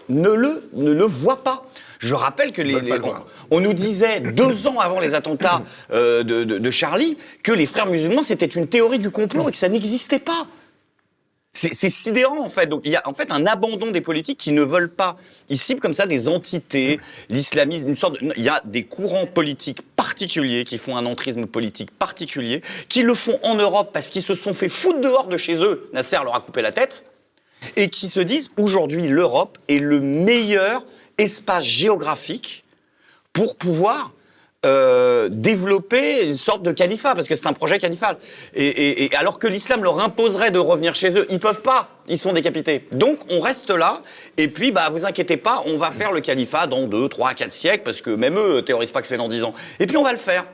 ne 0.10 0.30
le, 0.30 0.70
ne 0.74 0.92
le 0.92 1.06
voient 1.06 1.44
pas. 1.44 1.66
Je 2.00 2.14
rappelle 2.14 2.52
que 2.52 2.62
les, 2.62 2.80
les- 2.82 3.00
voir. 3.00 3.26
on, 3.50 3.58
on 3.58 3.60
nous 3.62 3.74
disait 3.74 4.20
deux 4.20 4.68
ans 4.68 4.80
avant 4.80 5.00
les 5.00 5.16
attentats 5.16 5.64
euh, 5.92 6.22
de, 6.24 6.44
de- 6.44 6.58
de 6.60 6.72
Charlie 6.72 7.18
que 7.42 7.52
les 7.52 7.66
frères 7.66 7.88
musulmans 7.88 8.22
c'était 8.22 8.46
une 8.46 8.68
théorie 8.68 9.00
du 9.00 9.10
complot 9.10 9.50
et 9.50 9.52
que 9.52 9.58
ça 9.58 9.70
n'existait 9.70 10.20
pas. 10.20 10.46
C'est 11.60 11.90
sidérant 11.90 12.40
en 12.44 12.50
fait. 12.50 12.68
Donc 12.68 12.82
il 12.86 12.92
y 12.92 12.96
a 12.96 13.02
en 13.08 13.14
fait 13.16 13.32
un 13.32 13.48
abandon 13.48 13.90
des 13.90 14.02
politiques 14.02 14.38
qui 14.38 14.52
ne 14.52 14.62
veulent 14.62 14.92
pas. 14.94 15.18
Ils 15.50 15.58
ciblent 15.58 15.82
comme 15.82 15.96
ça 15.96 16.06
des 16.06 16.28
entités, 16.28 17.00
l'islamisme, 17.30 17.88
une 17.90 17.96
sorte. 17.98 18.22
de- 18.22 18.32
Il 18.38 18.44
y 18.44 18.50
a 18.50 18.62
des 18.64 18.84
courants 18.84 19.26
politiques 19.26 19.82
particuliers 19.96 20.66
qui 20.66 20.78
font 20.78 20.96
un 20.98 21.06
entrisme 21.08 21.48
politique 21.48 21.90
particulier, 21.90 22.62
qui 22.90 23.02
le 23.02 23.16
font 23.16 23.40
en 23.42 23.56
Europe 23.56 23.90
parce 23.92 24.10
qu'ils 24.10 24.22
se 24.22 24.36
sont 24.36 24.54
fait 24.54 24.70
foutre 24.70 25.02
dehors 25.02 25.28
de 25.28 25.38
chez 25.38 25.56
eux. 25.56 25.90
Nasser 25.94 26.18
leur 26.24 26.36
a 26.36 26.42
coupé 26.42 26.62
la 26.62 26.72
tête 26.72 27.04
et 27.76 27.90
qui 27.90 28.08
se 28.08 28.20
disent 28.20 28.52
aujourd'hui 28.58 29.08
l'Europe 29.08 29.58
est 29.68 29.80
le 29.80 30.00
meilleur 30.00 30.84
espace 31.18 31.64
géographique 31.66 32.64
pour 33.34 33.56
pouvoir 33.56 34.14
euh, 34.66 35.30
développer 35.32 36.24
une 36.26 36.36
sorte 36.36 36.64
de 36.64 36.72
califat, 36.72 37.14
parce 37.16 37.28
que 37.28 37.36
c'est 37.36 37.48
un 37.48 37.54
projet 37.54 37.78
califal. 37.80 38.18
Et, 38.56 38.66
et- 38.68 39.04
et 39.06 39.16
alors 39.16 39.40
que 39.40 39.48
l'islam 39.48 39.84
leur 39.84 40.00
imposerait 40.00 40.52
de 40.52 40.60
revenir 40.60 40.96
chez 40.96 41.16
eux, 41.18 41.28
ils 41.30 41.40
peuvent 41.40 41.62
pas, 41.62 41.90
ils 42.08 42.18
sont 42.18 42.34
décapités. 42.34 42.88
Donc 42.92 43.20
on 43.30 43.40
reste 43.40 43.70
là, 43.70 44.02
et 44.38 44.48
puis 44.48 44.72
bah 44.72 44.90
vous 44.92 45.06
inquiétez 45.06 45.38
pas, 45.38 45.62
on 45.68 45.78
va 45.78 45.92
faire 45.92 46.12
le 46.12 46.22
califat 46.22 46.68
dans 46.68 46.88
2, 46.88 47.08
3, 47.08 47.34
4 47.34 47.52
siècles, 47.52 47.84
parce 47.84 48.02
que 48.02 48.10
même 48.10 48.38
eux 48.38 48.62
théorisent 48.64 48.92
pas 48.92 49.02
que 49.02 49.08
c'est 49.08 49.18
dans 49.18 49.30
10 49.30 49.44
ans. 49.44 49.54
Et 49.80 49.86
puis 49.88 49.96
on 49.98 50.04
va 50.04 50.12
le 50.12 50.18
faire. 50.18 50.46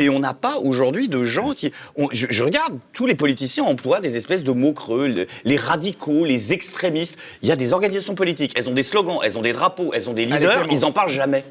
Et 0.00 0.08
on 0.10 0.20
n'a 0.20 0.32
pas 0.34 0.58
aujourd'hui 0.58 1.08
de 1.08 1.24
gens 1.24 1.54
qui. 1.54 1.72
on- 1.96 2.08
je, 2.12 2.26
je 2.30 2.44
regarde, 2.44 2.78
tous 2.92 3.06
les 3.06 3.16
politiciens 3.16 3.64
emploient 3.64 3.98
des 3.98 4.16
espèces 4.16 4.44
de 4.44 4.52
mots 4.52 4.72
creux, 4.72 5.08
le- 5.08 5.26
les 5.44 5.56
radicaux, 5.56 6.24
les 6.24 6.52
extrémistes. 6.52 7.16
Il 7.42 7.48
y 7.48 7.52
a 7.52 7.56
des 7.56 7.72
organisations 7.72 8.14
politiques, 8.14 8.52
elles 8.56 8.68
ont 8.68 8.72
des 8.74 8.84
slogans, 8.84 9.18
elles 9.24 9.36
ont 9.36 9.42
des 9.42 9.52
drapeaux, 9.52 9.90
elles 9.92 10.08
ont 10.08 10.12
des 10.12 10.26
leaders, 10.38 10.58
ils 10.76 10.84
en 10.84 10.92
parlent 10.92 11.10
jamais. 11.10 11.44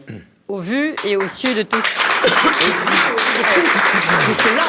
Au 0.47 0.59
vu 0.59 0.95
et 1.03 1.17
au 1.17 1.27
su 1.27 1.53
de 1.53 1.63
tous. 1.63 1.83
C'est 4.37 4.55
là 4.55 4.63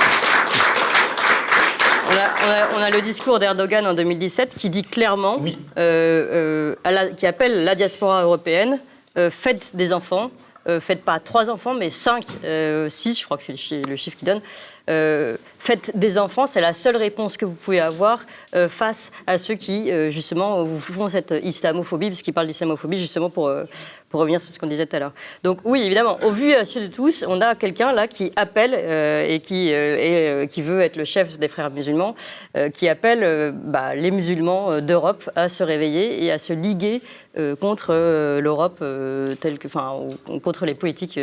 On 2.11 2.15
a, 2.17 2.17
on 2.47 2.51
a- 2.51 2.79
on 2.79 2.83
a 2.83 2.91
le 2.91 3.01
discours 3.01 3.39
d'Erdogan 3.39 3.87
en 3.87 3.95
2017 3.95 4.55
qui 4.57 4.71
dit 4.71 4.83
clairement, 4.83 5.37
Oui. 5.39 5.57
euh, 5.79 6.73
euh, 6.73 6.75
à 6.83 6.91
la- 6.91 7.09
qui 7.11 7.27
appelle 7.27 7.65
la 7.65 7.75
diaspora 7.75 8.23
européenne, 8.23 8.81
euh, 9.19 9.31
faites 9.31 9.71
des 9.77 9.93
enfants, 9.93 10.31
faites 10.81 11.03
pas 11.03 11.19
trois 11.19 11.49
enfants, 11.49 11.73
mais 11.73 11.89
cinq, 11.89 12.25
six, 12.91 13.19
je 13.19 13.25
crois 13.25 13.39
que 13.39 13.45
c'est 13.45 13.87
le 13.87 13.97
chiffre 13.97 14.19
qui 14.19 14.25
donne. 14.27 14.43
Euh, 14.89 15.37
faites 15.59 15.97
des 15.99 16.17
enfants, 16.19 16.47
c'est 16.47 16.61
la 16.61 16.73
seule 16.73 16.97
réponse 16.97 17.37
que 17.37 17.45
vous 17.45 17.53
pouvez 17.53 17.81
avoir 17.81 18.21
euh, 18.55 18.69
face 18.69 19.11
à 19.27 19.37
ceux 19.39 19.55
qui, 19.55 19.91
euh, 19.91 20.11
justement, 20.11 20.63
vous 20.65 20.79
font 20.81 21.09
cette 21.09 21.35
islamophobie, 21.43 22.07
puisqu'ils 22.07 22.33
parlent 22.33 22.47
d'islamophobie, 22.47 22.99
justement, 22.99 23.29
pour, 23.29 23.49
euh, 23.49 23.65
pour 24.09 24.21
revenir 24.21 24.41
sur 24.41 24.53
ce 24.55 24.59
qu'on 24.59 24.67
disait 24.67 24.87
tout 24.87 24.97
à 24.97 25.01
l'heure. 25.01 25.13
Donc 25.43 25.59
oui, 25.65 25.83
évidemment, 25.85 26.17
au 26.25 26.31
vu 26.31 26.51
et 26.53 26.57
à 26.57 26.63
de 26.63 26.87
tous, 26.87 27.25
on 27.29 27.41
a 27.43 27.55
quelqu'un 27.55 27.93
là 27.93 28.07
qui 28.09 28.33
appelle 28.37 28.73
et 28.75 29.41
qui, 29.41 29.71
euh, 29.75 30.47
qui 30.47 30.63
veut 30.63 30.81
être 30.81 30.97
le 30.97 31.05
chef 31.05 31.39
des 31.39 31.49
frères 31.49 31.71
musulmans, 31.71 32.15
qui 32.73 32.89
appelle 32.89 33.53
bah, 33.53 33.95
les 33.95 34.11
musulmans 34.11 34.81
d'Europe 34.81 35.29
à 35.37 35.49
se 35.51 35.63
réveiller 35.63 36.25
et 36.25 36.31
à 36.33 36.39
se 36.39 36.53
liguer 36.55 37.03
contre 37.61 37.93
l'Europe 38.41 38.83
telle 39.41 39.59
que, 39.59 39.67
enfin, 39.69 39.93
contre 40.43 40.65
les 40.67 40.75
politiques 40.75 41.19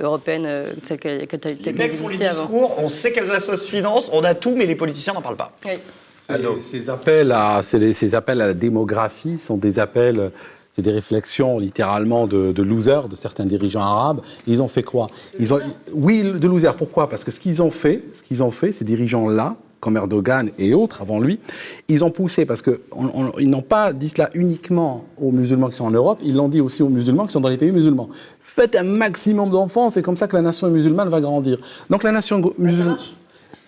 européennes 0.00 0.48
telles 0.86 0.98
que, 1.00 1.24
que, 1.24 1.36
telles- 1.36 1.58
Les 1.64 1.72
mecs 1.72 1.90
qu'elles 1.90 1.98
font 2.00 2.08
les 2.08 2.22
avant. 2.24 2.42
discours, 2.44 2.74
on 2.78 2.88
sait 2.88 3.07
quelles 3.12 3.30
associations 3.30 3.76
financent, 3.78 4.10
on 4.12 4.22
a 4.22 4.34
tout, 4.34 4.54
mais 4.56 4.66
les 4.66 4.74
politiciens 4.76 5.12
n'en 5.14 5.22
parlent 5.22 5.36
pas. 5.36 5.52
Oui. 5.66 5.72
Ces, 6.60 6.90
appels 6.90 7.32
à, 7.32 7.62
ces 7.62 8.14
appels 8.14 8.40
à 8.42 8.48
la 8.48 8.52
démographie 8.54 9.38
sont 9.38 9.56
des 9.56 9.78
appels, 9.78 10.30
c'est 10.70 10.82
des 10.82 10.90
réflexions 10.92 11.58
littéralement 11.58 12.26
de, 12.26 12.52
de 12.52 12.62
losers, 12.62 13.08
de 13.08 13.16
certains 13.16 13.46
dirigeants 13.46 13.80
arabes. 13.80 14.20
Ils 14.46 14.62
ont 14.62 14.68
fait 14.68 14.82
quoi? 14.82 15.06
Ils 15.40 15.54
ont, 15.54 15.60
Oui, 15.94 16.22
de 16.22 16.46
losers. 16.46 16.76
Pourquoi? 16.76 17.08
Parce 17.08 17.24
que 17.24 17.30
ce 17.30 17.40
qu'ils 17.40 17.62
ont 17.62 17.70
fait, 17.70 18.02
ce 18.12 18.22
qu'ils 18.22 18.42
ont 18.42 18.50
fait, 18.50 18.72
ces 18.72 18.84
dirigeants-là, 18.84 19.56
comme 19.80 19.96
Erdogan 19.96 20.50
et 20.58 20.74
autres 20.74 21.00
avant 21.00 21.18
lui, 21.20 21.38
ils 21.88 22.04
ont 22.04 22.10
poussé 22.10 22.44
parce 22.44 22.60
que 22.62 22.80
on- 22.92 23.06
on- 23.14 23.38
ils 23.38 23.48
n'ont 23.48 23.62
pas 23.62 23.92
dit 23.94 24.08
cela 24.10 24.28
uniquement 24.34 25.04
aux 25.16 25.30
musulmans 25.30 25.68
qui 25.68 25.76
sont 25.76 25.86
en 25.86 25.90
Europe, 25.92 26.18
ils 26.22 26.34
l'ont 26.34 26.48
dit 26.48 26.60
aussi 26.60 26.82
aux 26.82 26.88
musulmans 26.88 27.26
qui 27.26 27.32
sont 27.32 27.40
dans 27.40 27.48
les 27.48 27.56
pays 27.56 27.70
musulmans. 27.70 28.08
Faites 28.58 28.74
un 28.74 28.82
maximum 28.82 29.50
d'enfants, 29.50 29.88
c'est 29.88 30.02
comme 30.02 30.16
ça 30.16 30.26
que 30.26 30.34
la 30.34 30.42
nation 30.42 30.66
musulmane 30.66 31.08
va 31.08 31.20
grandir. 31.20 31.58
Donc 31.90 32.02
la 32.02 32.10
nation 32.10 32.42
musulmane, 32.58 32.96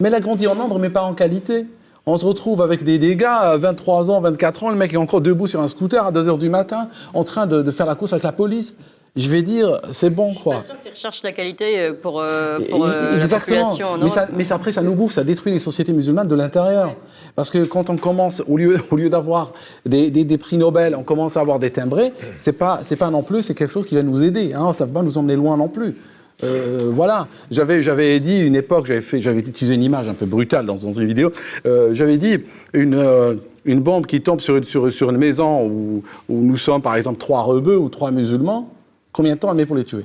mais 0.00 0.08
elle 0.08 0.16
a 0.16 0.18
grandi 0.18 0.48
en 0.48 0.56
nombre, 0.56 0.80
mais 0.80 0.90
pas 0.90 1.02
en 1.02 1.14
qualité. 1.14 1.66
On 2.06 2.16
se 2.16 2.26
retrouve 2.26 2.60
avec 2.60 2.82
des, 2.82 3.14
gars, 3.14 3.36
à 3.36 3.56
23 3.56 4.10
ans, 4.10 4.20
24 4.20 4.64
ans, 4.64 4.70
le 4.70 4.74
mec 4.74 4.92
est 4.92 4.96
encore 4.96 5.20
debout 5.20 5.46
sur 5.46 5.60
un 5.60 5.68
scooter 5.68 6.04
à 6.04 6.10
2 6.10 6.24
h 6.24 6.38
du 6.40 6.48
matin, 6.48 6.88
en 7.14 7.22
train 7.22 7.46
de, 7.46 7.62
de 7.62 7.70
faire 7.70 7.86
la 7.86 7.94
course 7.94 8.12
avec 8.14 8.24
la 8.24 8.32
police. 8.32 8.74
Je 9.16 9.28
vais 9.28 9.42
dire, 9.42 9.80
c'est 9.92 10.10
bon, 10.10 10.32
quoi. 10.34 10.56
Bien 10.56 10.62
sûr 10.64 10.80
qu'ils 10.82 10.90
recherchent 10.92 11.22
la 11.24 11.32
qualité 11.32 11.78
euh, 11.80 11.92
pour, 12.00 12.20
euh, 12.20 12.58
pour 12.70 12.84
euh, 12.86 13.18
la 13.18 13.26
population 13.26 13.94
mais, 13.94 14.02
Europe. 14.02 14.08
ça, 14.10 14.28
mais 14.36 14.44
ça, 14.44 14.54
après, 14.54 14.70
ça 14.72 14.82
nous 14.82 14.94
bouffe, 14.94 15.12
ça 15.12 15.24
détruit 15.24 15.52
les 15.52 15.58
sociétés 15.58 15.92
musulmanes 15.92 16.28
de 16.28 16.34
l'intérieur. 16.36 16.94
Parce 17.34 17.50
que 17.50 17.64
quand 17.66 17.90
on 17.90 17.96
commence, 17.96 18.40
au 18.48 18.56
lieu, 18.56 18.78
au 18.90 18.96
lieu 18.96 19.10
d'avoir 19.10 19.52
des, 19.84 20.10
des- 20.10 20.24
des 20.24 20.38
prix 20.38 20.58
Nobel, 20.58 20.94
on 20.96 21.02
commence 21.02 21.36
à 21.36 21.40
avoir 21.40 21.58
des 21.58 21.70
timbrés, 21.70 22.12
c'est 22.38 22.52
pas, 22.52 22.80
c'est 22.84 22.96
pas 22.96 23.10
non 23.10 23.22
plus, 23.24 23.42
c'est 23.42 23.54
quelque 23.54 23.72
chose 23.72 23.86
qui 23.86 23.96
va 23.96 24.02
nous 24.04 24.22
aider. 24.22 24.52
Hein, 24.54 24.72
ça 24.74 24.86
va 24.86 24.92
pas 24.92 25.02
nous 25.02 25.18
emmener 25.18 25.34
loin 25.36 25.56
non 25.56 25.68
plus. 25.68 25.96
Euh, 26.44 26.90
voilà, 26.94 27.26
j'avais, 27.50 27.82
j'avais 27.82 28.18
dit 28.20 28.40
une 28.40 28.54
époque, 28.54 28.86
j'avais, 28.86 29.02
fait, 29.02 29.20
j'avais 29.20 29.40
utilisé 29.40 29.74
une 29.74 29.82
image 29.82 30.08
un 30.08 30.14
peu 30.14 30.24
brutale 30.24 30.64
dans, 30.66 30.76
dans 30.76 30.92
une 30.94 31.06
vidéo, 31.06 31.32
euh, 31.66 31.90
j'avais 31.92 32.16
dit 32.16 32.38
une, 32.72 32.94
euh, 32.94 33.34
une 33.66 33.80
bombe 33.80 34.06
qui 34.06 34.22
tombe 34.22 34.40
sur, 34.40 34.56
une- 34.56 34.64
sur, 34.64 34.90
sur 34.90 35.10
une 35.10 35.18
maison 35.18 35.66
où, 35.66 36.02
où 36.30 36.40
nous 36.40 36.56
sommes 36.56 36.80
par 36.80 36.94
exemple 36.96 37.18
trois 37.18 37.42
rebeux 37.42 37.76
ou 37.76 37.90
trois 37.90 38.10
musulmans, 38.10 38.72
combien 39.12 39.34
de 39.34 39.40
temps 39.40 39.50
elle 39.50 39.56
met 39.56 39.66
pour 39.66 39.76
les 39.76 39.84
tuer 39.84 40.04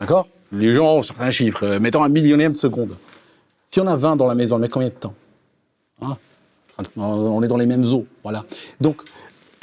D'accord 0.00 0.26
Les 0.52 0.72
gens 0.72 0.96
ont 0.96 1.02
certains 1.02 1.30
chiffres, 1.30 1.64
euh, 1.64 1.80
mettons 1.80 2.02
un 2.02 2.08
millionième 2.08 2.52
de 2.52 2.56
seconde. 2.56 2.96
Si 3.66 3.80
on 3.80 3.86
a 3.86 3.96
20 3.96 4.16
dans 4.16 4.26
la 4.26 4.34
maison, 4.34 4.56
elle 4.56 4.62
met 4.62 4.68
combien 4.68 4.88
de 4.88 4.94
temps 4.94 5.14
Hein 6.02 6.16
On 6.96 7.42
est 7.42 7.48
dans 7.48 7.56
les 7.56 7.66
mêmes 7.66 7.84
eaux, 7.84 8.06
voilà. 8.22 8.44
Donc, 8.80 9.02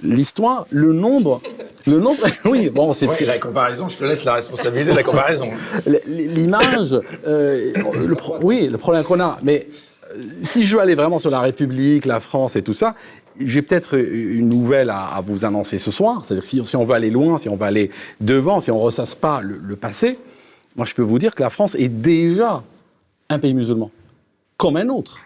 l'histoire, 0.04 0.66
le 0.72 0.94
nombre, 0.94 1.42
le 1.86 2.00
nombre, 2.00 2.20
oui, 2.46 2.70
bon, 2.70 2.94
c'est 2.94 3.08
Ouais, 3.08 3.26
la 3.26 3.40
comparaison, 3.40 3.90
je 3.90 3.98
te 3.98 4.04
laisse 4.04 4.24
la 4.24 4.36
responsabilité 4.36 4.92
de 4.92 4.96
la 4.96 5.04
comparaison. 5.04 5.50
L'image, 6.08 7.00
euh, 7.28 7.74
oui, 8.42 8.68
le 8.68 8.78
problème 8.78 9.04
qu'on 9.04 9.20
a. 9.20 9.38
Mais 9.44 9.68
euh, 10.16 10.24
si 10.44 10.66
je 10.66 10.76
veux 10.76 10.82
aller 10.82 10.96
vraiment 10.96 11.20
sur 11.20 11.30
la 11.30 11.40
République, 11.40 12.06
la 12.06 12.20
France 12.20 12.56
et 12.56 12.62
tout 12.62 12.74
ça, 12.74 12.96
j'ai 13.46 13.62
peut-être 13.62 13.98
une 13.98 14.50
nouvelle 14.50 14.90
à, 14.90 15.22
vous 15.26 15.46
annoncer 15.46 15.80
ce 15.80 15.92
soir. 15.92 16.24
C'est-à-dire 16.26 16.46
si, 16.46 16.66
si 16.66 16.76
on 16.76 16.86
veut 16.86 16.96
aller 16.96 17.10
loin, 17.10 17.38
si 17.38 17.50
on 17.50 17.56
va 17.56 17.68
aller 17.68 17.90
devant, 18.20 18.62
si 18.62 18.72
on 18.72 18.78
ne 18.78 18.84
ressasse 18.84 19.16
pas 19.16 19.42
le, 19.42 19.76
passé, 19.76 20.20
moi 20.76 20.86
je 20.86 20.94
peux 20.94 21.02
vous 21.02 21.20
dire 21.20 21.36
que 21.36 21.44
la 21.44 21.50
France 21.50 21.76
est 21.76 21.90
déjà 21.90 22.64
un 23.30 23.40
pays 23.40 23.54
musulman, 23.54 23.92
comme 24.58 24.78
un 24.78 24.90
autre. 24.90 25.20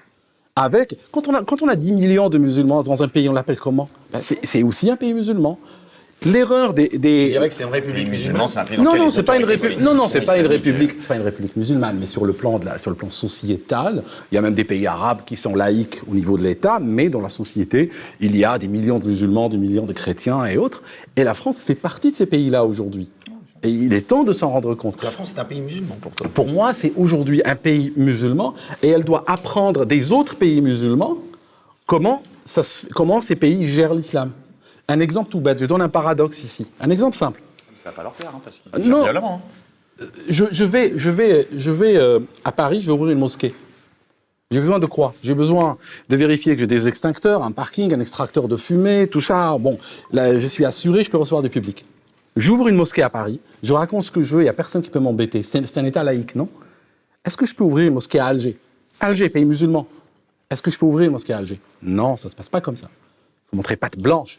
Avec, 0.55 0.97
quand 1.11 1.28
on, 1.28 1.34
a, 1.34 1.43
quand 1.43 1.61
on 1.63 1.68
a 1.68 1.76
10 1.76 1.91
millions 1.91 2.30
de 2.30 2.38
musulmans 2.38 2.82
dans 2.84 3.03
un 3.03 3.07
pays, 3.09 3.28
on 3.28 3.34
l'appelle 3.34 3.59
comment? 3.59 3.89
Ben, 4.13 4.22
c'est 4.22 4.63
aussi 4.63 4.89
un 4.89 4.95
pays 4.95 5.13
musulman. 5.13 5.59
L'erreur 6.24 6.74
des, 6.74 6.88
des, 6.89 7.26
Je 7.26 7.34
dirais 7.34 7.49
que 7.49 7.53
c'est 7.53 7.63
une 7.63 7.70
république 7.70 8.09
musulmans, 8.09 8.45
musulmane. 8.45 8.84
non, 8.84 8.95
non, 8.95 9.05
les 9.05 9.11
c'est 9.11 9.24
pas 9.24 9.38
une 9.38 9.45
république. 9.45 9.80
Non, 9.82 9.93
non, 9.93 10.07
c'est 10.07 10.22
pas 10.22 10.38
une 10.39 10.47
république. 10.47 10.95
C'est 10.99 11.07
pas 11.07 11.18
une 11.18 11.24
république 11.24 11.55
musulmane, 11.55 11.97
mais 11.99 12.07
sur 12.07 12.26
le 12.26 12.34
plan 12.34 12.57
de 12.57 12.66
la, 12.66 12.78
sur 12.80 12.89
le 12.89 12.95
plan 12.95 13.09
sociétal, 13.09 14.03
il 14.32 14.36
y 14.36 14.38
a 14.38 14.41
même 14.41 14.55
des 14.55 14.63
pays 14.63 14.88
arabes 14.88 15.20
qui 15.26 15.36
sont 15.36 15.55
laïques 15.55 16.01
au 16.09 16.16
niveau 16.16 16.38
de 16.38 16.43
l'État, 16.43 16.80
mais 16.82 17.09
dans 17.09 17.22
la 17.22 17.30
société, 17.30 17.91
il 18.22 18.36
y 18.36 18.43
a 18.43 18.57
des 18.57 18.68
millions 18.68 18.97
de 18.97 19.07
musulmans, 19.07 19.49
des 19.49 19.57
millions 19.57 19.86
de 19.86 19.93
chrétiens 19.93 20.45
et 20.45 20.57
autres. 20.57 20.82
Et 21.16 21.24
la 21.24 21.36
France 21.36 21.57
fait 21.59 21.76
partie 21.76 22.11
de 22.11 22.16
ces 22.16 22.26
pays-là 22.26 22.66
aujourd'hui. 22.66 23.07
Et 23.61 23.70
il 23.70 23.93
est 23.93 24.07
temps 24.07 24.24
de 24.24 24.34
s'en 24.34 24.49
rendre 24.49 24.74
compte. 24.76 25.03
La 25.03 25.11
France, 25.11 25.32
c'est 25.34 25.41
un 25.41 25.45
pays 25.45 25.61
musulman 25.61 25.95
pour 26.01 26.11
toi. 26.11 26.28
Pour 26.34 26.47
moi, 26.47 26.74
c'est 26.74 26.93
aujourd'hui 26.97 27.41
un 27.45 27.55
pays 27.55 27.93
musulman 27.97 28.53
et 28.84 28.89
elle 28.89 29.03
doit 29.03 29.24
apprendre 29.28 29.86
des 29.86 30.11
autres 30.11 30.36
pays 30.36 30.61
musulmans 30.61 31.18
comment, 31.88 32.22
ça 32.45 32.61
comment 32.93 33.22
ces 33.22 33.36
pays 33.36 33.66
gèrent 33.68 33.93
l'islam. 33.95 34.32
Un 34.88 34.99
exemple 34.99 35.29
tout 35.31 35.39
bête, 35.39 35.59
je 35.59 35.65
donne 35.65 35.81
un 35.81 35.89
paradoxe 35.89 36.43
ici. 36.43 36.65
Un 36.79 36.89
exemple 36.89 37.17
simple. 37.17 37.41
Ça 37.77 37.89
va 37.89 37.95
pas 37.97 38.03
leur 38.03 38.11
plaire, 38.13 38.31
hein, 38.36 38.41
parce 38.43 38.55
qu'ils 38.81 38.89
Non. 38.89 39.03
violemment. 39.03 39.41
hein. 40.01 40.05
Je, 40.29 40.45
je 40.51 40.63
vais, 40.63 40.93
je 40.97 41.09
vais, 41.09 41.47
je 41.55 41.71
vais 41.71 41.95
euh, 41.95 42.19
à 42.43 42.51
Paris, 42.51 42.81
je 42.81 42.88
vais 42.88 42.91
ouvrir 42.91 43.11
une 43.13 43.19
mosquée. 43.19 43.55
J'ai 44.51 44.59
besoin 44.59 44.77
de 44.79 44.86
quoi? 44.86 45.13
J'ai 45.23 45.33
besoin 45.33 45.77
de 46.09 46.15
vérifier 46.15 46.53
que 46.53 46.59
j'ai 46.59 46.67
des 46.67 46.88
extincteurs, 46.88 47.43
un 47.43 47.51
parking, 47.51 47.93
un 47.93 47.99
extracteur 47.99 48.47
de 48.47 48.57
fumée, 48.57 49.07
tout 49.07 49.21
ça. 49.21 49.57
Bon, 49.57 49.79
là, 50.11 50.38
je 50.38 50.47
suis 50.47 50.65
assuré, 50.65 51.03
je 51.03 51.09
peux 51.09 51.17
recevoir 51.17 51.41
du 51.41 51.49
public. 51.49 51.86
J'ouvre 52.36 52.67
une 52.67 52.75
mosquée 52.75 53.01
à 53.01 53.09
Paris, 53.09 53.39
je 53.63 53.73
raconte 53.73 54.03
ce 54.03 54.11
que 54.11 54.21
je 54.21 54.36
veux, 54.36 54.41
il 54.41 54.45
n'y 54.45 54.49
a 54.49 54.53
personne 54.53 54.81
qui 54.81 54.89
peut 54.89 54.99
m'embêter. 54.99 55.41
C'est 55.41 55.65
c'est 55.65 55.79
un 55.79 55.86
État 55.86 56.03
laïque, 56.03 56.36
non? 56.36 56.49
Est-ce 57.23 57.38
que 57.38 57.45
je 57.45 57.55
peux 57.55 57.63
ouvrir 57.63 57.88
une 57.88 57.93
mosquée 57.93 58.19
à 58.19 58.25
Alger? 58.27 58.57
Alger, 58.99 59.29
pays 59.29 59.45
musulman. 59.45 59.88
Est-ce 60.49 60.61
que 60.61 60.69
je 60.69 60.77
peux 60.77 60.86
ouvrir 60.86 61.05
une 61.07 61.13
mosquée 61.13 61.33
à 61.33 61.38
Alger? 61.38 61.59
Non, 61.81 62.17
ça 62.17 62.27
ne 62.27 62.31
se 62.31 62.36
passe 62.36 62.49
pas 62.49 62.61
comme 62.61 62.77
ça. 62.77 62.88
Il 62.91 63.49
faut 63.51 63.55
montrer 63.55 63.77
patte 63.77 63.97
blanche. 63.97 64.38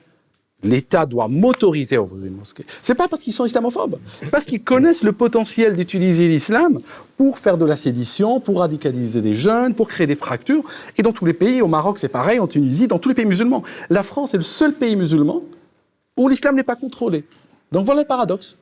L'État 0.66 1.06
doit 1.06 1.28
m'autoriser 1.28 1.96
à 1.96 2.02
ouvrir 2.02 2.26
une 2.26 2.36
mosquée. 2.36 2.66
C'est 2.82 2.94
pas 2.94 3.08
parce 3.08 3.22
qu'ils 3.22 3.32
sont 3.32 3.44
islamophobes, 3.44 3.98
parce 4.30 4.44
qu'ils 4.44 4.62
connaissent 4.62 5.02
le 5.02 5.12
potentiel 5.12 5.76
d'utiliser 5.76 6.28
l'islam 6.28 6.80
pour 7.16 7.38
faire 7.38 7.56
de 7.56 7.64
la 7.64 7.76
sédition, 7.76 8.40
pour 8.40 8.60
radicaliser 8.60 9.20
des 9.20 9.34
jeunes, 9.34 9.74
pour 9.74 9.88
créer 9.88 10.06
des 10.06 10.16
fractures. 10.16 10.64
Et 10.98 11.02
dans 11.02 11.12
tous 11.12 11.24
les 11.24 11.32
pays, 11.32 11.62
au 11.62 11.68
Maroc 11.68 11.98
c'est 11.98 12.08
pareil, 12.08 12.40
en 12.40 12.46
Tunisie, 12.46 12.86
dans 12.88 12.98
tous 12.98 13.08
les 13.08 13.14
pays 13.14 13.24
musulmans. 13.24 13.62
La 13.90 14.02
France 14.02 14.34
est 14.34 14.38
le 14.38 14.42
seul 14.42 14.74
pays 14.74 14.96
musulman 14.96 15.42
où 16.16 16.28
l'islam 16.28 16.56
n'est 16.56 16.62
pas 16.62 16.76
contrôlé. 16.76 17.24
Donc 17.72 17.84
voilà 17.84 18.02
le 18.02 18.06
paradoxe. 18.06 18.56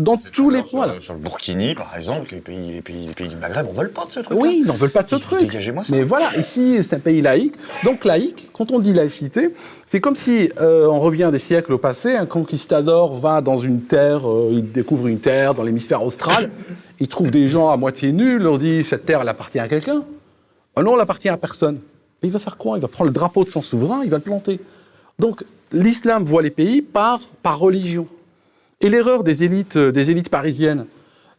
Dans 0.00 0.16
tous 0.16 0.48
les 0.48 0.62
Alors, 0.72 0.94
sur, 0.98 1.12
le 1.12 1.18
Burkini, 1.18 1.74
par 1.74 1.94
exemple, 1.94 2.32
les 2.32 2.40
pays, 2.40 2.72
les 2.72 2.80
pays, 2.80 3.06
les 3.08 3.12
pays 3.12 3.28
du 3.28 3.36
Maghreb, 3.36 3.66
on 3.68 3.72
vole 3.72 3.90
pas 3.90 4.06
de 4.06 4.12
ce 4.12 4.20
truc. 4.20 4.38
Oui, 4.40 4.60
ils 4.62 4.66
n'en 4.66 4.72
veulent 4.72 4.88
pas 4.88 5.02
de 5.02 5.10
ce 5.10 5.16
truc. 5.16 5.40
dégagez-moi 5.40 5.84
ça. 5.84 5.94
Mais 5.94 6.04
voilà, 6.04 6.34
ici, 6.38 6.78
c'est 6.80 6.94
un 6.94 7.00
pays 7.00 7.20
laïque. 7.20 7.54
Donc, 7.84 8.06
laïque, 8.06 8.48
quand 8.54 8.72
on 8.72 8.78
dit 8.78 8.94
laïcité, 8.94 9.54
c'est 9.84 10.00
comme 10.00 10.16
si 10.16 10.50
euh, 10.58 10.86
on 10.86 11.00
revient 11.00 11.28
des 11.30 11.38
siècles 11.38 11.74
au 11.74 11.78
passé, 11.78 12.16
un 12.16 12.24
conquistador 12.24 13.14
va 13.14 13.42
dans 13.42 13.58
une 13.58 13.82
terre, 13.82 14.26
euh, 14.26 14.48
il 14.52 14.72
découvre 14.72 15.06
une 15.06 15.20
terre 15.20 15.54
dans 15.54 15.64
l'hémisphère 15.64 16.02
austral, 16.02 16.50
il 16.98 17.08
trouve 17.08 17.30
des 17.30 17.48
gens 17.48 17.68
à 17.68 17.76
moitié 17.76 18.12
nus, 18.12 18.38
leur 18.38 18.58
dit 18.58 18.82
cette 18.84 19.04
terre, 19.04 19.20
elle 19.20 19.28
appartient 19.28 19.58
à 19.58 19.68
quelqu'un. 19.68 20.02
Ah 20.76 20.82
non, 20.82 20.94
elle 20.94 21.02
appartient 21.02 21.28
à 21.28 21.36
personne. 21.36 21.78
Et 22.22 22.26
il 22.26 22.32
va 22.32 22.38
faire 22.38 22.56
quoi? 22.56 22.78
Il 22.78 22.80
va 22.80 22.88
prendre 22.88 23.08
le 23.08 23.14
drapeau 23.14 23.44
de 23.44 23.50
son 23.50 23.60
souverain, 23.60 24.00
il 24.02 24.08
va 24.08 24.16
le 24.16 24.22
planter. 24.22 24.60
Donc, 25.18 25.44
l'islam 25.72 26.24
voit 26.24 26.40
les 26.40 26.50
pays 26.50 26.80
par, 26.80 27.20
par 27.42 27.58
religion. 27.58 28.06
Et 28.80 28.88
l'erreur 28.88 29.24
des 29.24 29.44
élites, 29.44 29.76
euh, 29.76 29.92
des 29.92 30.10
élites 30.10 30.28
parisiennes, 30.28 30.86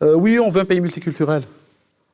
Euh, 0.04 0.16
oui, 0.16 0.40
on 0.40 0.50
veut 0.50 0.62
un 0.62 0.66
pays 0.66 0.82
multiculturel. 0.82 1.44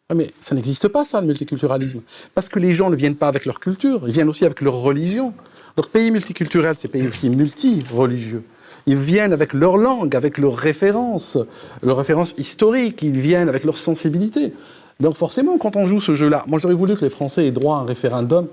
Ah, 0.10 0.14
mais 0.14 0.32
ça 0.42 0.54
n'existe 0.56 0.90
pas, 0.90 1.06
ça, 1.06 1.22
le 1.22 1.28
multiculturalisme. 1.28 2.02
Parce 2.36 2.50
que 2.50 2.60
les 2.60 2.74
gens 2.74 2.90
ne 2.90 2.98
viennent 2.98 3.16
pas 3.16 3.30
avec 3.30 3.46
leur 3.46 3.62
culture, 3.62 4.02
ils 4.08 4.12
viennent 4.12 4.28
aussi 4.28 4.44
avec 4.44 4.60
leur 4.60 4.74
religion. 4.74 5.34
Donc, 5.78 5.88
pays 5.88 6.12
multiculturel, 6.12 6.76
c'est 6.78 6.90
pays 6.90 7.08
aussi 7.08 7.30
multi-religieux. 7.30 8.44
Ils 8.88 8.98
viennent 8.98 9.32
avec 9.32 9.54
leur 9.54 9.78
langue, 9.78 10.16
avec 10.18 10.38
leurs 10.38 10.58
références, 10.58 11.38
leurs 11.82 11.98
références 11.98 12.34
historiques, 12.38 13.02
ils 13.04 13.20
viennent 13.20 13.48
avec 13.50 13.64
leur 13.64 13.78
sensibilité. 13.78 14.54
Donc 15.00 15.16
forcément, 15.16 15.58
quand 15.58 15.76
on 15.76 15.86
joue 15.86 16.00
ce 16.00 16.16
jeu-là, 16.16 16.44
moi 16.48 16.58
j'aurais 16.60 16.74
voulu 16.74 16.96
que 16.96 17.04
les 17.06 17.12
Français 17.12 17.46
aient 17.46 17.52
droit 17.52 17.78
à 17.78 17.80
un 17.82 17.86
référendum 17.86 18.48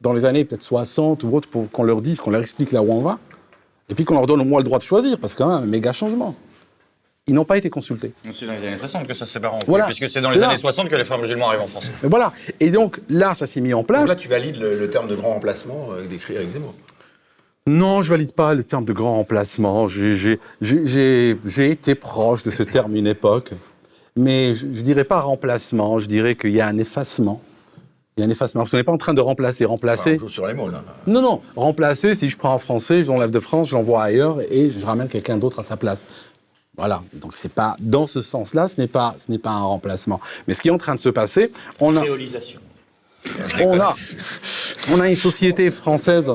dans 0.00 0.12
les 0.12 0.24
années 0.24 0.44
peut-être 0.44 0.62
60 0.62 1.24
ou 1.24 1.36
autre 1.36 1.48
pour 1.48 1.70
qu'on 1.70 1.82
leur 1.82 2.00
dise, 2.00 2.20
qu'on 2.20 2.30
leur 2.30 2.40
explique 2.40 2.72
là 2.72 2.82
où 2.82 2.92
on 2.92 3.00
va, 3.00 3.18
et 3.88 3.94
puis 3.94 4.04
qu'on 4.04 4.14
leur 4.14 4.26
donne 4.26 4.40
au 4.40 4.44
moins 4.44 4.60
le 4.60 4.64
droit 4.64 4.78
de 4.78 4.84
choisir, 4.84 5.18
parce 5.18 5.34
que 5.34 5.38
quand 5.38 5.48
même 5.48 5.62
un 5.64 5.66
méga 5.66 5.92
changement. 5.92 6.34
Ils 7.28 7.34
n'ont 7.34 7.44
pas 7.44 7.56
été 7.56 7.70
consultés. 7.70 8.12
C'est 8.32 8.46
dans 8.46 8.52
les 8.52 8.66
années 8.66 8.76
60 8.76 9.06
que 9.06 9.14
ça 9.14 9.26
s'est 9.26 9.44
en 9.46 9.60
Voilà. 9.68 9.84
puisque 9.84 10.08
c'est 10.08 10.20
dans 10.20 10.30
les 10.32 10.38
là. 10.40 10.48
années 10.48 10.56
60 10.56 10.88
que 10.88 10.96
les 10.96 11.04
frères 11.04 11.20
musulmans 11.20 11.48
arrivent 11.50 11.60
en 11.62 11.66
France. 11.68 11.88
Et 12.02 12.08
voilà. 12.08 12.32
Et 12.58 12.70
donc 12.70 13.00
là, 13.08 13.34
ça 13.36 13.46
s'est 13.46 13.60
mis 13.60 13.72
en 13.74 13.84
place. 13.84 14.00
Donc 14.00 14.08
là, 14.08 14.16
tu 14.16 14.26
valides 14.28 14.56
le, 14.56 14.76
le 14.76 14.90
terme 14.90 15.06
de 15.06 15.14
grand 15.14 15.34
remplacement 15.34 15.90
euh, 15.92 16.04
décrit 16.04 16.36
avec 16.36 16.48
Zemmour. 16.48 16.74
Non, 17.68 18.02
je 18.02 18.10
valide 18.10 18.32
pas 18.32 18.54
le 18.54 18.64
terme 18.64 18.84
de 18.84 18.92
grand 18.92 19.14
remplacement. 19.14 19.86
J'ai- 19.86 20.40
été 20.60 21.94
proche 21.94 22.42
de 22.42 22.50
ce 22.50 22.64
terme 22.64 22.96
une 22.96 23.06
époque, 23.06 23.52
mais 24.16 24.54
je, 24.54 24.66
je 24.72 24.80
dirais 24.82 25.04
pas 25.04 25.20
remplacement. 25.20 26.00
Je 26.00 26.08
dirais 26.08 26.34
qu'il 26.34 26.50
y 26.50 26.60
a 26.60 26.66
un 26.66 26.76
effacement. 26.78 27.40
Il 28.16 28.20
y 28.20 28.24
a 28.24 28.26
un 28.26 28.30
effacement 28.30 28.60
parce 28.62 28.70
qu'on 28.70 28.76
n'est 28.76 28.84
pas 28.84 28.92
en 28.92 28.98
train 28.98 29.14
de 29.14 29.20
remplacer. 29.22 29.64
Remplacer. 29.64 30.16
on 30.16 30.18
joue 30.18 30.28
sur 30.28 30.46
les 30.46 30.52
mots, 30.54 30.68
là. 30.68 30.82
Non, 31.06 31.22
non. 31.22 31.40
Remplacer, 31.56 32.14
si 32.14 32.28
je 32.28 32.36
prends 32.36 32.54
un 32.54 32.58
Français, 32.58 33.04
je 33.04 33.08
l'enlève 33.08 33.30
de 33.30 33.40
France, 33.40 33.68
je 33.68 33.74
l'envoie 33.74 34.02
ailleurs 34.02 34.38
et 34.50 34.70
je 34.70 34.84
ramène 34.84 35.08
quelqu'un 35.08 35.38
d'autre 35.38 35.60
à 35.60 35.62
sa 35.62 35.76
place. 35.78 36.04
Voilà. 36.76 37.02
Donc 37.14 37.32
c'est 37.36 37.52
pas 37.52 37.76
dans 37.80 38.06
ce 38.06 38.20
sens-là, 38.22 38.68
ce 38.68 38.80
n'est 38.80 38.86
pas, 38.86 39.14
ce 39.18 39.30
n'est 39.30 39.38
pas 39.38 39.50
un 39.50 39.62
remplacement. 39.62 40.20
Mais 40.46 40.54
ce 40.54 40.60
qui 40.60 40.68
est 40.68 40.72
en 40.72 40.78
train 40.78 40.94
de 40.94 41.00
se 41.00 41.08
passer, 41.08 41.52
on 41.80 41.96
a, 41.96 42.00
Créolisation. 42.02 42.60
on 43.60 43.78
a, 43.80 43.94
on 44.90 45.00
a 45.00 45.08
une 45.08 45.16
société 45.16 45.70
française. 45.70 46.30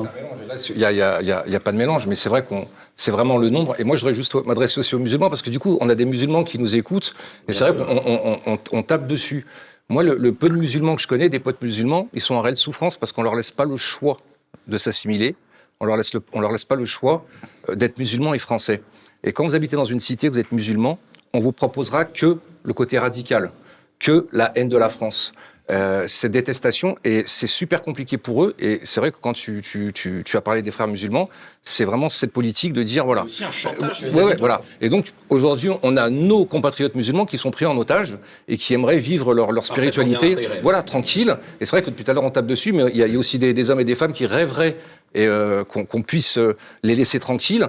Il 0.70 0.76
n'y 0.78 0.84
a, 0.84 0.90
y 0.92 1.02
a- 1.02 1.20
il 1.20 1.28
y 1.28 1.32
a- 1.32 1.44
il 1.46 1.52
y 1.52 1.56
a 1.56 1.60
pas 1.60 1.70
de 1.72 1.76
mélange, 1.76 2.06
mais 2.06 2.14
c'est 2.14 2.28
vrai 2.28 2.42
qu'on 2.44 2.66
c'est 2.96 3.10
vraiment 3.12 3.36
le 3.38 3.50
nombre. 3.50 3.76
Et 3.78 3.84
moi, 3.84 3.94
je 3.94 4.00
voudrais 4.00 4.14
juste 4.14 4.34
m'adresser 4.46 4.80
aussi 4.80 4.94
aux 4.96 4.98
musulmans, 4.98 5.28
parce 5.28 5.42
que 5.42 5.50
du 5.50 5.60
coup, 5.60 5.78
on 5.80 5.88
a 5.88 5.94
des 5.94 6.04
musulmans 6.06 6.42
qui 6.42 6.58
nous 6.58 6.74
écoutent, 6.76 7.14
et 7.46 7.52
c'est 7.52 7.68
vrai 7.70 7.76
qu'on 7.76 7.96
on- 7.96 8.40
on- 8.54 8.58
on 8.72 8.82
tape 8.82 9.06
dessus. 9.06 9.46
Moi, 9.90 10.02
le, 10.02 10.32
peu 10.34 10.50
de 10.50 10.54
musulmans 10.54 10.96
que 10.96 11.02
je 11.02 11.08
connais, 11.08 11.30
des 11.30 11.38
potes 11.38 11.62
musulmans, 11.62 12.10
ils 12.12 12.20
sont 12.20 12.34
en 12.34 12.42
réelle 12.42 12.58
souffrance 12.58 12.98
parce 12.98 13.10
qu'on 13.10 13.22
leur 13.22 13.34
laisse 13.34 13.50
pas 13.50 13.64
le 13.64 13.76
choix 13.76 14.18
de 14.66 14.76
s'assimiler, 14.76 15.34
on 15.80 15.86
leur 15.86 15.96
laisse 15.96 16.12
leur 16.34 16.52
laisse 16.52 16.66
pas 16.66 16.74
le 16.74 16.84
choix 16.84 17.24
euh, 17.70 17.74
d'être 17.74 17.96
musulmans 17.96 18.34
et 18.34 18.38
français. 18.38 18.82
Et 19.24 19.32
quand 19.32 19.46
vous 19.46 19.54
habitez 19.54 19.76
dans 19.76 19.86
une 19.86 20.00
cité, 20.00 20.28
vous 20.28 20.38
êtes 20.38 20.52
musulman, 20.52 20.98
on 21.32 21.40
vous 21.40 21.52
proposera 21.52 22.04
que 22.04 22.38
le 22.64 22.74
côté 22.74 22.98
radical, 22.98 23.50
que 23.98 24.28
la 24.30 24.52
haine 24.56 24.68
de 24.68 24.76
la 24.76 24.90
France. 24.90 25.32
Euh, 25.70 26.04
cette 26.06 26.32
détestation, 26.32 26.96
et 27.04 27.24
c'est 27.26 27.46
super 27.46 27.82
compliqué 27.82 28.16
pour 28.16 28.42
eux. 28.42 28.54
Et 28.58 28.80
c'est 28.84 29.00
vrai 29.00 29.12
que 29.12 29.18
quand 29.20 29.34
tu, 29.34 29.60
tu, 29.60 29.92
tu, 29.92 30.22
tu 30.24 30.36
as 30.38 30.40
parlé 30.40 30.62
des 30.62 30.70
frères 30.70 30.88
musulmans, 30.88 31.28
c'est 31.62 31.84
vraiment 31.84 32.08
cette 32.08 32.32
politique 32.32 32.72
de 32.72 32.82
dire 32.82 33.04
voilà. 33.04 33.24
aussi 33.24 33.44
un 33.44 33.50
chantage. 33.50 34.02
Ouais, 34.14 34.22
ouais, 34.22 34.36
voilà. 34.38 34.62
Et 34.80 34.88
donc 34.88 35.12
aujourd'hui, 35.28 35.68
on 35.82 35.98
a 35.98 36.08
nos 36.08 36.46
compatriotes 36.46 36.94
musulmans 36.94 37.26
qui 37.26 37.36
sont 37.36 37.50
pris 37.50 37.66
en 37.66 37.76
otage 37.76 38.16
et 38.48 38.56
qui 38.56 38.72
aimeraient 38.72 38.96
vivre 38.98 39.34
leur, 39.34 39.52
leur 39.52 39.66
spiritualité, 39.66 40.48
voilà, 40.62 40.82
tranquille. 40.82 41.36
Et 41.60 41.66
c'est 41.66 41.72
vrai 41.72 41.82
que 41.82 41.90
depuis 41.90 42.02
tout 42.02 42.12
à 42.12 42.14
l'heure 42.14 42.24
on 42.24 42.30
tape 42.30 42.46
dessus, 42.46 42.72
mais 42.72 42.84
il 42.88 42.96
y 42.96 43.00
y 43.00 43.16
a 43.16 43.18
aussi 43.18 43.38
des, 43.38 43.52
des 43.52 43.70
hommes 43.70 43.80
et 43.80 43.84
des 43.84 43.94
femmes 43.94 44.14
qui 44.14 44.24
rêveraient 44.24 44.76
et 45.14 45.26
euh, 45.26 45.64
qu'on 45.64 45.84
qu'on 45.84 46.00
puisse 46.02 46.38
euh, 46.38 46.56
les 46.82 46.94
laisser 46.94 47.20
tranquilles. 47.20 47.68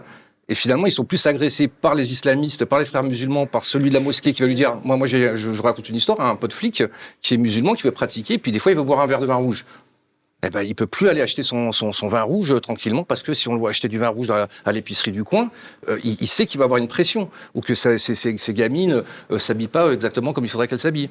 Et 0.49 0.55
finalement, 0.55 0.87
ils 0.87 0.91
sont 0.91 1.05
plus 1.05 1.25
agressés 1.27 1.67
par 1.67 1.93
les 1.95 2.11
islamistes, 2.11 2.65
par 2.65 2.79
les 2.79 2.85
frères 2.85 3.03
musulmans, 3.03 3.45
par 3.45 3.63
celui 3.65 3.89
de 3.89 3.93
la 3.93 3.99
mosquée 3.99 4.33
qui 4.33 4.41
va 4.41 4.47
lui 4.47 4.55
dire, 4.55 4.77
moi, 4.83 4.97
moi, 4.97 5.05
je, 5.07 5.35
je 5.35 5.61
raconte 5.61 5.87
une 5.89 5.95
histoire, 5.95 6.19
un 6.21 6.35
pote 6.35 6.53
flic 6.53 6.83
qui 7.21 7.33
est 7.35 7.37
musulman, 7.37 7.75
qui 7.75 7.83
veut 7.83 7.91
pratiquer, 7.91 8.39
puis 8.39 8.51
des 8.51 8.57
fois, 8.59 8.71
il 8.71 8.75
veut 8.75 8.83
boire 8.83 8.99
un 8.99 9.05
verre 9.05 9.19
de 9.19 9.27
vin 9.27 9.35
rouge. 9.35 9.65
Eh 10.41 10.49
ben, 10.49 10.61
il 10.63 10.73
peut 10.73 10.87
plus 10.87 11.07
aller 11.09 11.21
acheter 11.21 11.43
son, 11.43 11.71
son, 11.73 11.91
son 11.91 12.07
vin 12.07 12.21
rouge 12.23 12.53
euh, 12.53 12.59
tranquillement 12.61 13.03
parce 13.03 13.23
que 13.23 13.33
si 13.33 13.49
on 13.49 13.53
le 13.53 13.59
voit 13.59 13.71
acheter 13.71 13.89
du 13.89 13.99
vin 13.99 14.07
rouge 14.07 14.27
dans 14.27 14.37
la- 14.37 14.47
à 14.63 14.71
l'épicerie 14.71 15.11
du 15.11 15.25
coin, 15.25 15.51
euh, 15.89 15.99
il, 16.03 16.15
il 16.21 16.27
sait 16.27 16.45
qu'il 16.45 16.59
va 16.59 16.63
avoir 16.63 16.79
une 16.79 16.87
pression 16.87 17.29
ou 17.53 17.59
que 17.61 17.75
ces, 17.75 17.97
ces 17.97 18.53
gamines 18.53 19.03
euh, 19.31 19.37
s'habillent 19.37 19.67
pas 19.67 19.91
exactement 19.91 20.31
comme 20.31 20.45
il 20.45 20.47
faudrait 20.47 20.69
qu'elles 20.69 20.79
s'habillent. 20.79 21.09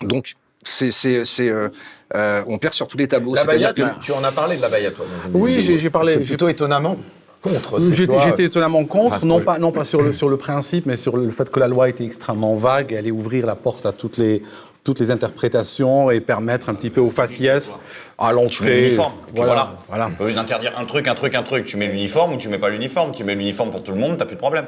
Donc, 0.00 0.34
c'est, 0.62 0.92
c'est, 0.92 1.24
c'est, 1.24 1.48
euh, 1.48 1.70
euh, 2.14 2.44
on 2.46 2.56
perd 2.58 2.72
sur 2.72 2.86
tous 2.86 2.96
les 2.96 3.08
tableaux. 3.08 3.34
La 3.34 3.42
Baïa, 3.44 3.72
que- 3.72 3.82
tu, 3.82 3.88
tu 4.04 4.12
en 4.12 4.22
as 4.22 4.30
parlé 4.30 4.56
de 4.56 4.62
la 4.62 4.68
Baïa, 4.68 4.92
toi. 4.92 5.06
Oui, 5.34 5.60
j'ai- 5.62 5.78
j'ai 5.80 5.90
parlé- 5.90 6.12
C'est 6.12 6.18
j'ai- 6.24 6.28
plutôt 6.28 6.48
étonnamment 6.48 6.96
contre. 7.42 7.80
cette 7.80 7.94
J'étais 7.94 8.12
loi. 8.12 8.24
j'étais 8.26 8.44
étonnamment 8.44 8.84
contre, 8.84 9.16
Enfin, 9.16 9.26
non 9.26 9.40
pas, 9.40 9.58
non 9.58 9.72
pas 9.72 9.84
sur, 9.84 10.00
le, 10.00 10.12
sur 10.12 10.28
le 10.28 10.36
principe, 10.36 10.86
mais 10.86 10.96
sur 10.96 11.16
le 11.16 11.28
fait 11.30 11.50
que 11.50 11.60
la 11.60 11.68
loi 11.68 11.88
était 11.88 12.04
extrêmement 12.04 12.54
vague, 12.54 12.92
et 12.92 12.96
allait 12.96 13.10
ouvrir 13.10 13.44
la 13.46 13.54
porte 13.56 13.84
à 13.84 13.92
toutes 13.92 14.16
les, 14.18 14.42
toutes 14.84 15.00
les 15.00 15.10
interprétations 15.10 16.10
et 16.10 16.20
permettre 16.20 16.68
un 16.68 16.74
petit 16.74 16.90
peu 16.90 17.00
aux 17.00 17.10
faciès 17.10 17.72
à 18.18 18.28
Tu 18.28 18.34
mets 18.34 18.42
l'entrée. 18.42 18.96
Voilà. 19.34 19.76
voilà. 19.88 20.10
Au 20.20 20.24
lieu 20.26 20.32
d'interdire 20.32 20.72
un 20.76 20.84
truc, 20.84 21.08
un 21.08 21.14
truc, 21.14 21.34
un 21.34 21.42
truc, 21.42 21.64
tu 21.64 21.76
mets 21.76 21.86
l'uniforme 21.88 22.34
ou 22.34 22.36
tu 22.36 22.48
mets 22.48 22.58
pas 22.58 22.68
l'uniforme. 22.68 23.12
Tu 23.12 23.24
mets 23.24 23.34
l'uniforme 23.34 23.70
pour 23.70 23.82
tout 23.82 23.92
le 23.92 23.98
monde, 23.98 24.16
t'as 24.18 24.24
plus 24.24 24.34
de 24.36 24.40
problème. 24.40 24.66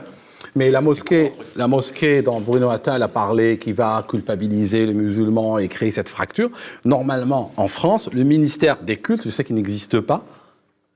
Mais 0.57 0.71
la 0.71 0.81
mosquée, 0.81 1.33
la 1.57 1.67
mosquée 1.67 2.23
dont 2.23 2.41
Bruno 2.41 2.71
Attal 2.71 3.03
a 3.03 3.09
parlé, 3.09 3.59
qui 3.59 3.73
va 3.73 4.05
culpabiliser 4.09 4.87
les 4.87 4.95
musulmans 4.95 5.59
et 5.59 5.67
créer 5.67 5.91
cette 5.91 6.09
fracture, 6.09 6.51
normalement, 6.85 7.53
en 7.57 7.67
France, 7.67 8.09
le 8.13 8.23
ministère 8.23 8.77
des 8.83 8.97
cultes, 8.99 9.25
je 9.25 9.31
sais 9.31 9.43
qu'il 9.43 9.57
n'existe 9.57 9.99
pas, 9.99 10.25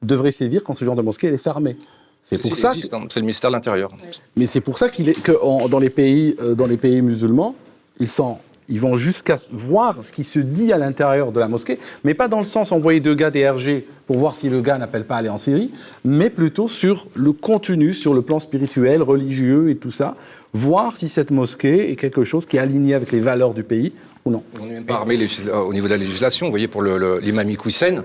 devrait 0.03 0.31
sévir 0.31 0.63
quand 0.63 0.75
ce 0.75 0.85
genre 0.85 0.97
de 0.97 1.03
mosquée 1.03 1.29
elle 1.29 1.35
est 1.35 1.39
fermée. 1.39 1.77
C'est 2.25 2.39
pour 2.41 2.57
ça. 2.57 2.73
hein, 2.73 3.07
c'est 3.09 3.21
le 3.21 3.25
ministère 3.25 3.51
de 3.51 3.57
l'Intérieur. 3.57 3.91
Mais 4.37 4.47
c'est 4.47 4.61
pour 4.61 4.77
ça 4.79 4.89
qu'il 4.91 5.09
est 5.09 5.21
que 5.21 5.33
en- 5.43 5.69
dans 5.69 5.79
les 5.79 5.91
pays 5.91 6.37
euh, 6.43 6.55
dans 6.55 6.67
les 6.67 6.77
pays 6.77 7.01
musulmans, 7.03 7.55
ils 8.01 8.09
sont 8.11 8.39
ils 8.71 8.81
vont 8.83 8.97
jusqu'à 8.99 9.39
voir 9.51 9.97
ce 10.05 10.13
qui 10.13 10.25
se 10.25 10.39
dit 10.39 10.75
à 10.75 10.79
l'intérieur 10.79 11.33
de 11.33 11.41
la 11.41 11.49
mosquée, 11.49 11.79
mais 12.05 12.13
pas 12.13 12.29
dans 12.29 12.39
le 12.41 12.45
sens 12.45 12.71
envoyer 12.71 13.01
deux 13.01 13.15
gars 13.15 13.31
des 13.31 13.49
RG 13.49 13.85
pour 14.07 14.19
voir 14.19 14.37
si 14.37 14.51
le 14.51 14.61
gars 14.61 14.77
n'appelle 14.77 15.05
pas 15.05 15.15
à 15.17 15.19
aller 15.21 15.31
en 15.31 15.39
Syrie, 15.39 15.71
mais 16.05 16.29
plutôt 16.29 16.69
sur 16.69 17.07
le 17.15 17.33
contenu, 17.33 17.95
sur 17.95 18.13
le 18.13 18.21
plan 18.21 18.39
spirituel, 18.39 19.01
religieux 19.01 19.71
et 19.71 19.77
tout 19.77 19.91
ça, 19.91 20.17
voir 20.53 20.99
si 20.99 21.09
cette 21.09 21.31
mosquée 21.31 21.91
est 21.91 21.97
quelque 21.97 22.25
chose 22.25 22.45
qui 22.45 22.59
est 22.59 22.61
aligné 22.61 22.93
avec 22.93 23.11
les 23.11 23.21
valeurs 23.21 23.55
du 23.55 23.63
pays 23.63 23.95
ou 24.27 24.31
non. 24.31 24.43
On 24.61 24.67
n'est 24.67 24.75
même 24.75 24.85
pas 24.85 24.97
armé 24.97 25.19
au 25.67 25.73
niveau 25.73 25.87
de 25.87 25.93
la 25.93 25.97
législation. 25.99 26.45
Vous 26.45 26.53
voyez, 26.53 26.69
pour 26.69 26.83
le- 26.83 26.99
le- 26.99 27.21
l'imam 27.21 27.49
Hussein, 27.65 28.05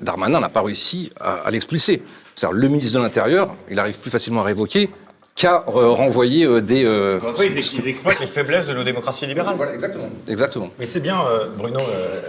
Darmanin 0.00 0.40
n'a 0.40 0.48
pas 0.48 0.62
réussi 0.62 1.10
à, 1.20 1.34
à 1.46 1.50
l'expulser. 1.50 2.02
C'est-à-dire, 2.34 2.58
le 2.58 2.68
ministre 2.68 2.98
de 2.98 3.02
l'Intérieur, 3.02 3.54
il 3.70 3.78
arrive 3.78 3.98
plus 3.98 4.10
facilement 4.10 4.40
à 4.42 4.44
révoquer 4.44 4.90
qu'à 5.34 5.64
renvoyer 5.66 6.44
euh, 6.46 6.60
des. 6.60 6.84
euh, 6.84 7.18
ils, 7.44 7.58
ex- 7.58 7.74
ils 7.74 7.88
exploitent 7.88 8.20
les 8.20 8.26
faiblesses 8.26 8.66
de 8.66 8.72
nos 8.74 8.84
démocraties 8.84 9.26
libérales. 9.26 9.56
Voilà, 9.56 9.74
exactement. 9.74 10.08
Exactement. 10.28 10.70
Mais 10.78 10.86
c'est 10.86 11.00
bien, 11.00 11.18
euh, 11.26 11.48
Bruno, 11.56 11.80
euh, 11.80 12.22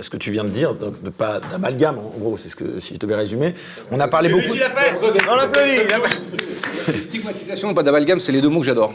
ce 0.00 0.08
que 0.10 0.16
tu 0.16 0.30
viens 0.30 0.44
de 0.44 0.48
dire, 0.50 0.74
de, 0.74 0.90
de 1.02 1.10
pas 1.10 1.40
d'amalgame, 1.40 1.98
en 1.98 2.08
gros, 2.18 2.36
c'est 2.38 2.48
ce 2.48 2.56
que 2.56 2.78
si 2.80 2.94
je 2.94 2.98
devais 3.00 3.16
résumer. 3.16 3.54
On 3.90 4.00
a 4.00 4.08
parlé 4.08 4.28
beaucoup. 4.28 4.54
Il 4.54 4.62
a 4.62 4.70
fait 4.70 4.94
On 5.28 5.36
l'applaudit. 5.36 7.00
Stigmatisation, 7.02 7.74
pas 7.74 7.82
d'amalgame, 7.82 8.20
c'est 8.20 8.32
les 8.32 8.40
deux 8.40 8.48
mots 8.48 8.60
que 8.60 8.66
j'adore. 8.66 8.94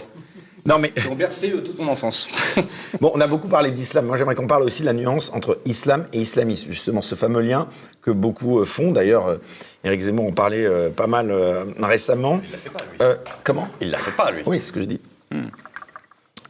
Non, 0.65 0.79
mais 0.79 0.91
Qui 0.91 1.07
ont 1.07 1.15
bercé 1.15 1.51
euh, 1.51 1.61
toute 1.61 1.77
mon 1.79 1.89
enfance. 1.89 2.27
bon, 3.01 3.11
on 3.13 3.19
a 3.19 3.27
beaucoup 3.27 3.49
parlé 3.49 3.71
d'islam. 3.71 4.05
Moi, 4.05 4.15
j'aimerais 4.15 4.35
qu'on 4.35 4.47
parle 4.47 4.63
aussi 4.63 4.81
de 4.81 4.85
la 4.85 4.93
nuance 4.93 5.29
entre 5.33 5.59
islam 5.65 6.05
et 6.13 6.21
islamisme, 6.21 6.69
justement, 6.71 7.01
ce 7.01 7.15
fameux 7.15 7.41
lien 7.41 7.67
que 8.01 8.11
beaucoup 8.11 8.59
euh, 8.59 8.65
font. 8.65 8.91
D'ailleurs, 8.91 9.27
euh, 9.27 9.37
Éric 9.83 10.01
Zemmour 10.01 10.27
en 10.27 10.31
parlait 10.31 10.65
euh, 10.65 10.89
pas 10.89 11.07
mal 11.07 11.31
euh, 11.31 11.65
récemment. 11.81 12.41
Il 12.45 12.51
l'a 12.51 12.57
fait 12.57 12.69
pas, 12.69 12.83
lui. 12.91 13.17
comment 13.43 13.67
Il 13.81 13.91
l'a 13.91 13.97
fait 13.97 14.15
pas, 14.15 14.31
lui. 14.31 14.43
Oui, 14.45 14.59
c'est 14.61 14.67
ce 14.67 14.71
que 14.71 14.79
je 14.79 14.85
dis. 14.85 15.01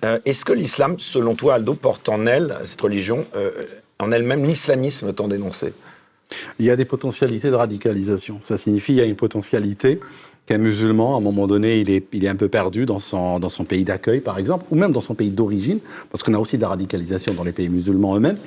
Euh, 0.04 0.20
Est-ce 0.26 0.46
que 0.46 0.54
l'islam, 0.54 1.00
selon 1.00 1.34
toi, 1.36 1.56
Aldo, 1.56 1.74
porte 1.74 2.08
en 2.10 2.26
elle, 2.26 2.58
cette 2.66 2.82
religion, 2.82 3.26
euh, 3.36 3.66
en 4.00 4.12
elle-même 4.12 4.46
l'islamisme 4.46 5.14
tant 5.14 5.28
dénoncé? 5.28 5.74
Il 6.60 6.66
y 6.66 6.72
a 6.72 6.76
des 6.76 6.86
potentialités 6.86 7.50
de 7.50 7.56
radicalisation. 7.56 8.40
Ça 8.44 8.58
signifie 8.58 8.88
qu'il 8.94 8.96
y 8.98 9.02
a 9.02 9.06
une 9.06 9.16
potentialité 9.16 10.00
qu'un 10.46 10.58
musulman, 10.58 11.16
à 11.16 11.18
un 11.20 11.22
moment 11.22 11.48
donné, 11.48 11.80
il 11.80 11.90
est, 11.90 12.06
il 12.12 12.26
est 12.26 12.28
un 12.28 12.36
peu 12.36 12.50
perdu 12.50 12.86
dans 12.86 13.00
son, 13.00 13.40
dans 13.40 13.50
son 13.50 13.64
pays 13.64 13.84
d'accueil, 13.84 14.20
par 14.20 14.38
exemple, 14.38 14.66
ou 14.72 14.76
même 14.76 14.92
dans 14.92 15.02
son 15.02 15.16
pays 15.16 15.30
d'origine, 15.30 15.80
parce 16.12 16.24
qu'on 16.24 16.34
a 16.34 16.40
aussi 16.40 16.58
de 16.58 16.62
la 16.62 16.70
radicalisation 16.70 17.34
dans 17.34 17.44
les 17.44 17.54
pays 17.54 17.70
musulmans 17.70 18.16
eux-mêmes, 18.16 18.38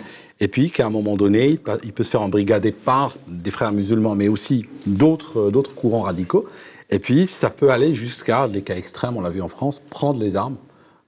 et 0.40 0.48
puis 0.48 0.70
qu'à 0.70 0.86
un 0.86 0.90
moment 0.90 1.16
donné, 1.16 1.58
il 1.82 1.92
peut, 1.92 2.04
se 2.04 2.10
faire 2.10 2.20
embrigader 2.20 2.72
par 2.72 3.14
des 3.26 3.50
frères 3.50 3.72
musulmans, 3.72 4.14
mais 4.14 4.28
aussi 4.28 4.66
d'autres 4.86 5.40
euh, 5.40 5.50
d'autres 5.50 5.74
courants 5.74 6.02
radicaux, 6.02 6.46
et 6.90 6.98
puis 6.98 7.26
ça 7.26 7.48
peut 7.50 7.70
aller 7.70 7.94
jusqu'à, 7.94 8.46
les 8.46 8.62
cas 8.62 8.76
extrêmes, 8.76 9.16
on 9.16 9.22
l'a 9.22 9.30
vu 9.30 9.40
en 9.40 9.48
France, 9.48 9.82
prendre 9.90 10.20
les 10.20 10.36
armes 10.36 10.56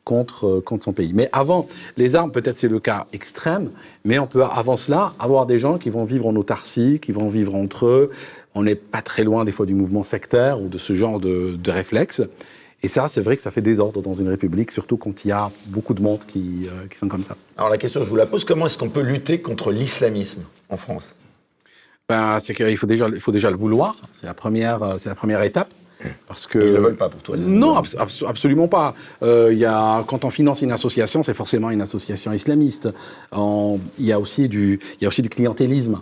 contre, 0.08 0.46
euh, 0.46 0.60
contre 0.62 0.84
son 0.84 0.94
pays. 0.94 1.12
Mais 1.14 1.28
avant, 1.32 1.68
les 1.98 2.16
armes, 2.16 2.32
peut-être 2.32 2.56
c'est 2.56 2.68
le 2.68 2.80
cas 2.80 3.06
extrême, 3.12 3.70
mais 4.06 4.18
on 4.18 4.26
peut 4.26 4.42
avant 4.42 4.78
cela 4.78 5.12
avoir 5.18 5.44
des 5.44 5.58
gens 5.58 5.76
qui 5.76 5.90
vont 5.90 6.04
vivre 6.04 6.26
en 6.26 6.34
autarcie, 6.34 6.98
qui 6.98 7.12
vont 7.12 7.28
vivre 7.28 7.54
entre 7.54 7.86
eux. 7.86 8.10
On 8.58 8.64
n'est 8.64 8.74
pas 8.74 9.02
très 9.02 9.22
loin 9.22 9.44
des 9.44 9.52
fois 9.52 9.66
du 9.66 9.74
mouvement 9.74 10.02
sectaire 10.02 10.60
ou 10.60 10.68
de 10.68 10.78
ce 10.78 10.92
genre 10.92 11.20
de, 11.20 11.54
de 11.56 11.70
réflexe. 11.70 12.20
Et 12.82 12.88
ça, 12.88 13.06
c'est 13.06 13.20
vrai 13.20 13.36
que 13.36 13.42
ça 13.42 13.52
fait 13.52 13.60
désordre 13.60 14.02
dans 14.02 14.14
une 14.14 14.28
république, 14.28 14.72
surtout 14.72 14.96
quand 14.96 15.24
il 15.24 15.28
y 15.28 15.32
a 15.32 15.52
beaucoup 15.68 15.94
de 15.94 16.02
monde 16.02 16.24
qui, 16.26 16.66
euh, 16.66 16.88
qui 16.90 16.98
sont 16.98 17.06
comme 17.06 17.22
ça. 17.22 17.36
Alors 17.56 17.70
la 17.70 17.78
question, 17.78 18.02
je 18.02 18.08
vous 18.08 18.16
la 18.16 18.26
pose, 18.26 18.44
comment 18.44 18.66
est-ce 18.66 18.76
qu'on 18.76 18.88
peut 18.88 19.02
lutter 19.02 19.40
contre 19.40 19.70
l'islamisme 19.70 20.42
en 20.70 20.76
France? 20.76 21.14
Ben, 22.08 22.40
c'est 22.40 22.52
qu'il 22.52 22.76
faut 22.76 22.88
déjà, 22.88 23.06
il 23.08 23.20
faut 23.20 23.30
déjà 23.30 23.48
le 23.50 23.56
vouloir. 23.56 23.94
C'est 24.10 24.26
la 24.26 24.34
première, 24.34 24.82
euh, 24.82 24.94
c'est 24.98 25.08
la 25.08 25.14
première 25.14 25.42
étape. 25.42 25.72
Parce 26.26 26.46
que 26.48 26.58
Ils 26.58 26.70
ne 26.70 26.76
le 26.78 26.80
veulent 26.82 26.96
pas 26.96 27.08
pour 27.08 27.22
toi. 27.22 27.36
non, 27.36 27.76
absolument 28.26 28.66
pas. 28.68 28.94
Euh, 29.22 29.52
y 29.54 29.64
a, 29.64 30.02
quand 30.08 30.24
on 30.24 30.30
finance 30.30 30.62
une 30.62 30.72
association, 30.72 31.22
c'est 31.22 31.34
forcément 31.34 31.70
une 31.70 31.80
association 31.80 32.32
islamiste. 32.32 32.88
On- 33.30 33.78
il, 33.98 34.06
y 34.06 34.12
a 34.12 34.18
aussi 34.18 34.48
du, 34.48 34.80
il 35.00 35.02
y 35.02 35.06
a 35.06 35.08
aussi 35.08 35.22
du 35.22 35.28
clientélisme. 35.28 36.00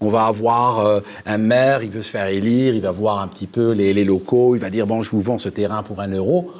On 0.00 0.08
va 0.08 0.26
avoir 0.26 0.78
euh, 0.80 1.00
un 1.26 1.38
maire, 1.38 1.82
il 1.82 1.90
veut 1.90 2.02
se 2.02 2.10
faire 2.10 2.26
élire, 2.26 2.74
il 2.74 2.82
va 2.82 2.92
voir 2.92 3.20
un 3.20 3.28
petit 3.28 3.46
peu 3.46 3.72
les, 3.72 3.92
les 3.92 4.04
locaux, 4.04 4.54
il 4.54 4.60
va 4.60 4.70
dire 4.70 4.86
bon, 4.86 5.02
je 5.02 5.10
vous 5.10 5.22
vends 5.22 5.38
ce 5.38 5.48
terrain 5.48 5.82
pour 5.82 6.00
un 6.00 6.08
euro. 6.08 6.52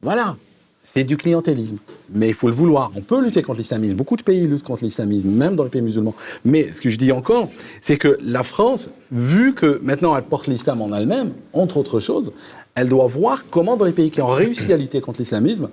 Voilà, 0.00 0.36
c'est 0.84 1.04
du 1.04 1.16
clientélisme. 1.16 1.78
Mais 2.10 2.28
il 2.28 2.34
faut 2.34 2.48
le 2.48 2.54
vouloir. 2.54 2.90
On 2.94 3.02
peut 3.02 3.22
lutter 3.22 3.42
contre 3.42 3.58
l'islamisme. 3.58 3.94
Beaucoup 3.94 4.16
de 4.16 4.22
pays 4.22 4.46
luttent 4.46 4.64
contre 4.64 4.84
l'islamisme, 4.84 5.28
même 5.28 5.56
dans 5.56 5.64
les 5.64 5.70
pays 5.70 5.82
musulmans. 5.82 6.14
Mais 6.44 6.72
ce 6.72 6.80
que 6.80 6.90
je 6.90 6.98
dis 6.98 7.12
encore, 7.12 7.48
c'est 7.80 7.96
que 7.96 8.18
la 8.22 8.42
France, 8.42 8.90
vu 9.10 9.54
que 9.54 9.80
maintenant 9.82 10.16
elle 10.16 10.24
porte 10.24 10.48
l'islam 10.48 10.82
en 10.82 10.94
elle-même, 10.94 11.32
entre 11.52 11.76
autres 11.78 12.00
choses, 12.00 12.32
elle 12.74 12.88
doit 12.88 13.06
voir 13.06 13.44
comment 13.50 13.76
dans 13.76 13.84
les 13.84 13.92
pays 13.92 14.10
qui 14.10 14.20
ont 14.20 14.26
réussi 14.26 14.72
à 14.72 14.76
lutter 14.76 15.00
contre 15.00 15.20
l'islamisme, 15.20 15.68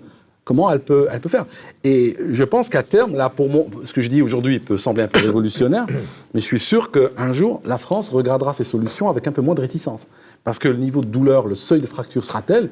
comment 0.49 0.71
elle 0.71 0.79
peut, 0.79 1.07
elle 1.11 1.19
peut 1.19 1.29
faire. 1.29 1.45
Et 1.83 2.17
je 2.31 2.43
pense 2.43 2.69
qu'à 2.69 2.81
terme, 2.81 3.13
là, 3.15 3.29
pour 3.29 3.49
moi, 3.49 3.65
ce 3.85 3.93
que 3.93 4.01
je 4.01 4.07
dis 4.09 4.23
aujourd'hui 4.23 4.57
peut 4.57 4.79
sembler 4.79 5.03
un 5.03 5.07
peu 5.07 5.19
révolutionnaire, 5.23 5.85
mais 6.33 6.41
je 6.41 6.45
suis 6.45 6.59
sûr 6.59 6.89
qu'un 6.89 7.33
jour, 7.33 7.61
la 7.65 7.77
France 7.77 8.09
regardera 8.09 8.55
ces 8.55 8.63
solutions 8.63 9.09
avec 9.09 9.27
un 9.27 9.31
peu 9.31 9.43
moins 9.43 9.53
de 9.53 9.61
réticence. 9.61 10.07
Parce 10.43 10.57
que 10.57 10.67
le 10.67 10.77
niveau 10.77 11.01
de 11.01 11.05
douleur, 11.07 11.45
le 11.45 11.53
seuil 11.53 11.81
de 11.81 11.85
fracture 11.85 12.25
sera 12.25 12.41
tel 12.41 12.71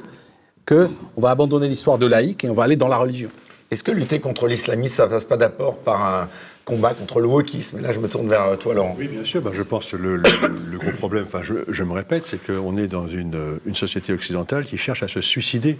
qu'on 0.67 0.89
va 1.17 1.29
abandonner 1.29 1.67
l'histoire 1.67 1.99
de 1.99 2.07
laïque 2.07 2.43
et 2.45 2.49
on 2.49 2.53
va 2.55 2.63
aller 2.63 2.75
dans 2.77 2.87
la 2.87 2.97
religion? 2.97 3.29
Est-ce 3.69 3.83
que 3.83 3.91
lutter 3.91 4.19
contre 4.19 4.47
l'islamisme, 4.47 4.95
ça 4.95 5.07
passe 5.07 5.25
pas 5.25 5.37
d'abord 5.37 5.75
par 5.77 6.01
un 6.03 6.29
combat 6.65 6.95
contre 6.95 7.19
le 7.19 7.27
wokisme? 7.27 7.77
Et 7.77 7.81
là, 7.81 7.91
je 7.91 7.99
me 7.99 8.07
tourne 8.09 8.27
vers 8.27 8.57
toi, 8.57 8.73
Laurent. 8.73 8.95
Oui, 8.97 9.07
bien 9.07 9.23
sûr. 9.23 9.39
bah, 9.41 9.51
je 9.53 9.61
pense 9.61 9.85
que 9.91 9.97
le, 9.97 10.15
le- 10.15 10.23
le 10.71 10.77
gros 10.79 10.91
problème, 10.97 11.25
enfin, 11.27 11.41
je, 11.43 11.53
je 11.67 11.83
me 11.83 11.91
répète, 11.93 12.23
c'est 12.25 12.39
qu'on 12.43 12.75
est 12.77 12.87
dans 12.87 13.07
une, 13.07 13.59
une 13.67 13.75
société 13.75 14.13
occidentale 14.13 14.65
qui 14.65 14.77
cherche 14.77 15.03
à 15.03 15.07
se 15.07 15.21
suicider. 15.21 15.77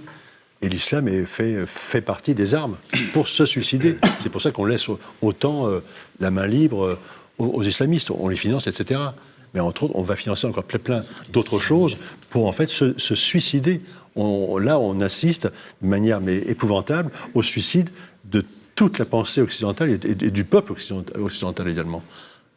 Et 0.62 0.70
l'islam 0.70 1.08
est 1.08 1.26
fait, 1.26 1.66
fait 1.68 2.02
partie 2.02 2.34
des 2.34 2.56
armes 2.56 2.78
pour 3.14 3.28
se 3.28 3.46
suicider. 3.46 3.98
C'est 4.22 4.30
pour 4.30 4.42
ça 4.42 4.52
qu'on 4.52 4.66
laisse 4.66 4.90
au- 4.90 5.00
autant 5.22 5.68
euh, 5.68 5.84
la 6.20 6.32
main 6.32 6.48
libre 6.48 6.84
euh, 6.84 7.00
aux, 7.38 7.46
aux 7.48 7.64
islamistes. 7.64 8.10
On 8.12 8.28
les 8.28 8.36
finance, 8.38 8.66
etc. 8.68 9.00
Mais 9.54 9.60
entre 9.60 9.84
autres, 9.84 9.96
on 9.96 10.02
va 10.04 10.16
financer 10.16 10.48
encore 10.48 10.64
plein, 10.64 10.80
plein 10.80 11.02
d'autres 11.32 11.60
choses 11.60 12.02
pour 12.32 12.48
en 12.48 12.52
fait 12.52 12.70
se, 12.70 12.98
se 12.98 13.14
suicider. 13.16 13.82
On- 14.16 14.58
là, 14.58 14.80
on 14.80 15.00
assiste 15.02 15.48
de 15.82 15.88
manière 15.88 16.22
mais 16.22 16.38
épouvantable 16.38 17.12
au 17.36 17.44
suicide 17.44 17.90
de 18.26 18.44
toute 18.76 18.98
la 19.00 19.06
pensée 19.06 19.42
occidentale 19.42 19.92
et, 19.92 20.08
et- 20.08 20.26
et 20.26 20.32
du 20.32 20.44
peuple 20.44 20.72
occidental, 20.72 21.22
occidental 21.22 21.68
également. 21.70 22.04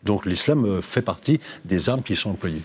Donc 0.04 0.24
l'islam 0.24 0.64
euh, 0.64 0.80
fait 0.80 1.02
partie 1.02 1.38
des 1.66 1.90
armes 1.90 2.02
qui 2.02 2.16
sont 2.16 2.30
employées. 2.30 2.62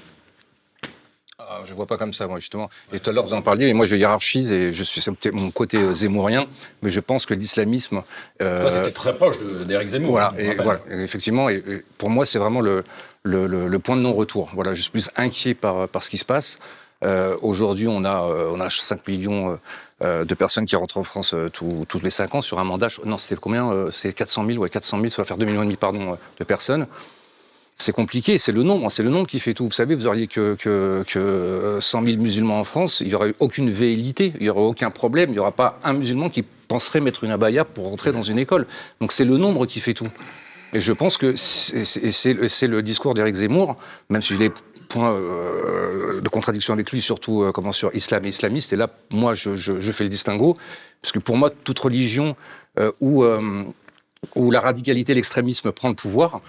Ah, 1.38 1.60
je 1.66 1.74
vois 1.74 1.86
pas 1.86 1.98
comme 1.98 2.14
ça, 2.14 2.28
moi, 2.28 2.40
justement. 2.40 2.70
Et 2.94 3.00
tout 3.00 3.10
à 3.10 3.14
l'heure, 3.14 3.26
vous 3.26 3.34
en 3.34 3.42
parliez, 3.42 3.68
et 3.68 3.74
moi, 3.74 3.86
je 3.86 3.98
hiérarchise, 3.98 4.54
et 4.54 4.72
je 4.72 4.84
suis, 4.86 5.04
mon 5.34 5.52
côté 5.52 5.78
euh, 5.78 5.94
zémourien, 5.94 6.46
mais 6.82 6.90
je 6.90 7.02
pense 7.02 7.26
que 7.26 7.34
l'islamisme. 7.34 8.04
euh, 8.42 8.62
Toi, 8.62 8.72
tu 8.72 8.78
étais 8.80 8.92
très 8.92 9.18
proche 9.18 9.36
d'Éric 9.68 9.90
Zemmour. 9.90 10.12
Voilà, 10.12 10.34
et 10.38 10.56
et 10.90 11.04
effectivement, 11.04 11.50
et, 11.50 11.56
et 11.68 11.84
pour 11.98 12.10
moi, 12.10 12.26
c'est 12.26 12.40
vraiment 12.40 12.62
le, 12.62 12.86
le, 13.24 13.48
le- 13.48 13.68
le 13.68 13.80
point 13.80 13.98
de 13.98 14.02
non-retour. 14.02 14.52
Voilà, 14.54 14.74
je 14.74 14.82
suis 14.82 14.92
plus 14.92 15.10
inquiet 15.18 15.54
par, 15.56 15.90
par 15.90 16.04
ce 16.04 16.10
qui 16.10 16.18
se 16.18 16.24
passe. 16.26 16.58
Euh, 17.04 17.36
Aujourd'hui, 17.42 17.90
on 17.90 18.06
a, 18.06 18.24
euh, 18.24 18.52
on 18.54 18.62
a 18.62 18.70
5 18.70 19.06
millions 19.06 19.60
euh, 20.04 20.24
de 20.24 20.36
personnes 20.36 20.66
qui 20.66 20.78
rentrent 20.78 20.98
en 20.98 21.04
France 21.04 21.36
tous- 21.52 21.86
tous 21.90 22.00
les 22.02 22.10
5 22.12 22.34
ans 22.36 22.42
sur 22.42 22.60
un 22.60 22.64
mandat. 22.64 22.88
Non, 23.04 23.18
c'était 23.18 23.36
combien 23.36 23.88
C'est 23.92 24.14
400 24.14 24.46
000, 24.48 24.60
ouais, 24.60 24.70
400 24.70 24.98
000, 25.00 25.10
ça 25.10 25.22
va 25.22 25.26
faire 25.26 25.38
2 25.38 25.46
millions 25.46 25.64
et 25.64 25.66
demi, 25.66 25.76
pardon, 25.76 26.18
de 26.40 26.44
personnes. 26.46 26.88
C'est 27.78 27.92
compliqué, 27.92 28.38
c'est 28.38 28.54
le 28.54 28.64
nombre, 28.64 28.90
c'est 28.90 29.04
le 29.04 29.10
nombre 29.10 29.28
qui 29.28 29.40
fait 29.40 29.54
tout. 29.54 29.66
Vous 29.66 29.72
savez, 29.72 29.96
vous 29.96 30.08
auriez 30.08 30.28
que, 30.28 30.56
que, 30.56 31.04
que 31.06 31.20
euh, 31.20 31.82
100 31.82 32.06
000 32.06 32.22
musulmans 32.22 32.60
en 32.60 32.64
France, 32.64 33.02
il 33.02 33.08
n'y 33.08 33.16
aurait 33.16 33.30
eu 33.30 33.36
aucune 33.40 33.70
véhilité, 33.70 34.34
il 34.40 34.44
n'y 34.44 34.50
aurait 34.50 34.62
aucun 34.62 34.92
problème, 34.92 35.30
il 35.32 35.34
n'y 35.34 35.40
aura 35.40 35.52
pas 35.52 35.80
un 35.84 35.92
musulman 35.92 36.30
qui 36.30 36.42
penserait 36.42 37.02
mettre 37.02 37.26
une 37.26 37.32
abaya 37.32 37.66
pour 37.66 37.90
rentrer 37.90 38.14
dans 38.14 38.22
une 38.22 38.40
école. 38.40 38.66
Donc 39.02 39.12
c'est 39.12 39.26
le 39.26 39.38
nombre 39.38 39.66
qui 39.66 39.82
fait 39.82 39.94
tout. 39.94 40.08
Et 40.74 40.80
je 40.80 40.94
pense 40.94 41.18
que 41.18 41.36
c'est 41.36 42.68
le 42.68 42.82
discours 42.82 43.14
d'Éric 43.14 43.36
Zemmour, 43.36 43.76
même 44.10 44.22
si 44.22 44.34
j'ai 44.34 44.50
des 44.50 44.52
points 44.88 45.12
euh, 45.12 46.22
de 46.22 46.30
contradiction 46.30 46.74
avec 46.74 46.92
lui, 46.92 47.02
surtout 47.02 47.44
euh, 47.44 47.52
comment 47.52 47.74
sur 47.74 47.94
islam 47.94 48.26
et 48.26 48.30
islamiste. 48.30 48.72
Et 48.72 48.78
là, 48.78 48.90
moi, 49.12 49.34
je, 49.34 49.56
fais 49.92 50.04
le 50.04 50.10
distinguo, 50.10 50.58
parce 51.02 51.12
que 51.12 51.20
pour 51.20 51.38
moi, 51.38 51.50
toute 51.50 51.80
religion 51.80 52.36
euh, 52.78 52.92
où, 53.00 53.24
euh, 53.24 53.64
où 54.36 54.52
la 54.52 54.60
radicalité 54.60 55.14
l'extrémisme 55.14 55.72
prend 55.72 55.90
le 55.90 55.96
pouvoir, 55.96 56.36
euh, 56.36 56.40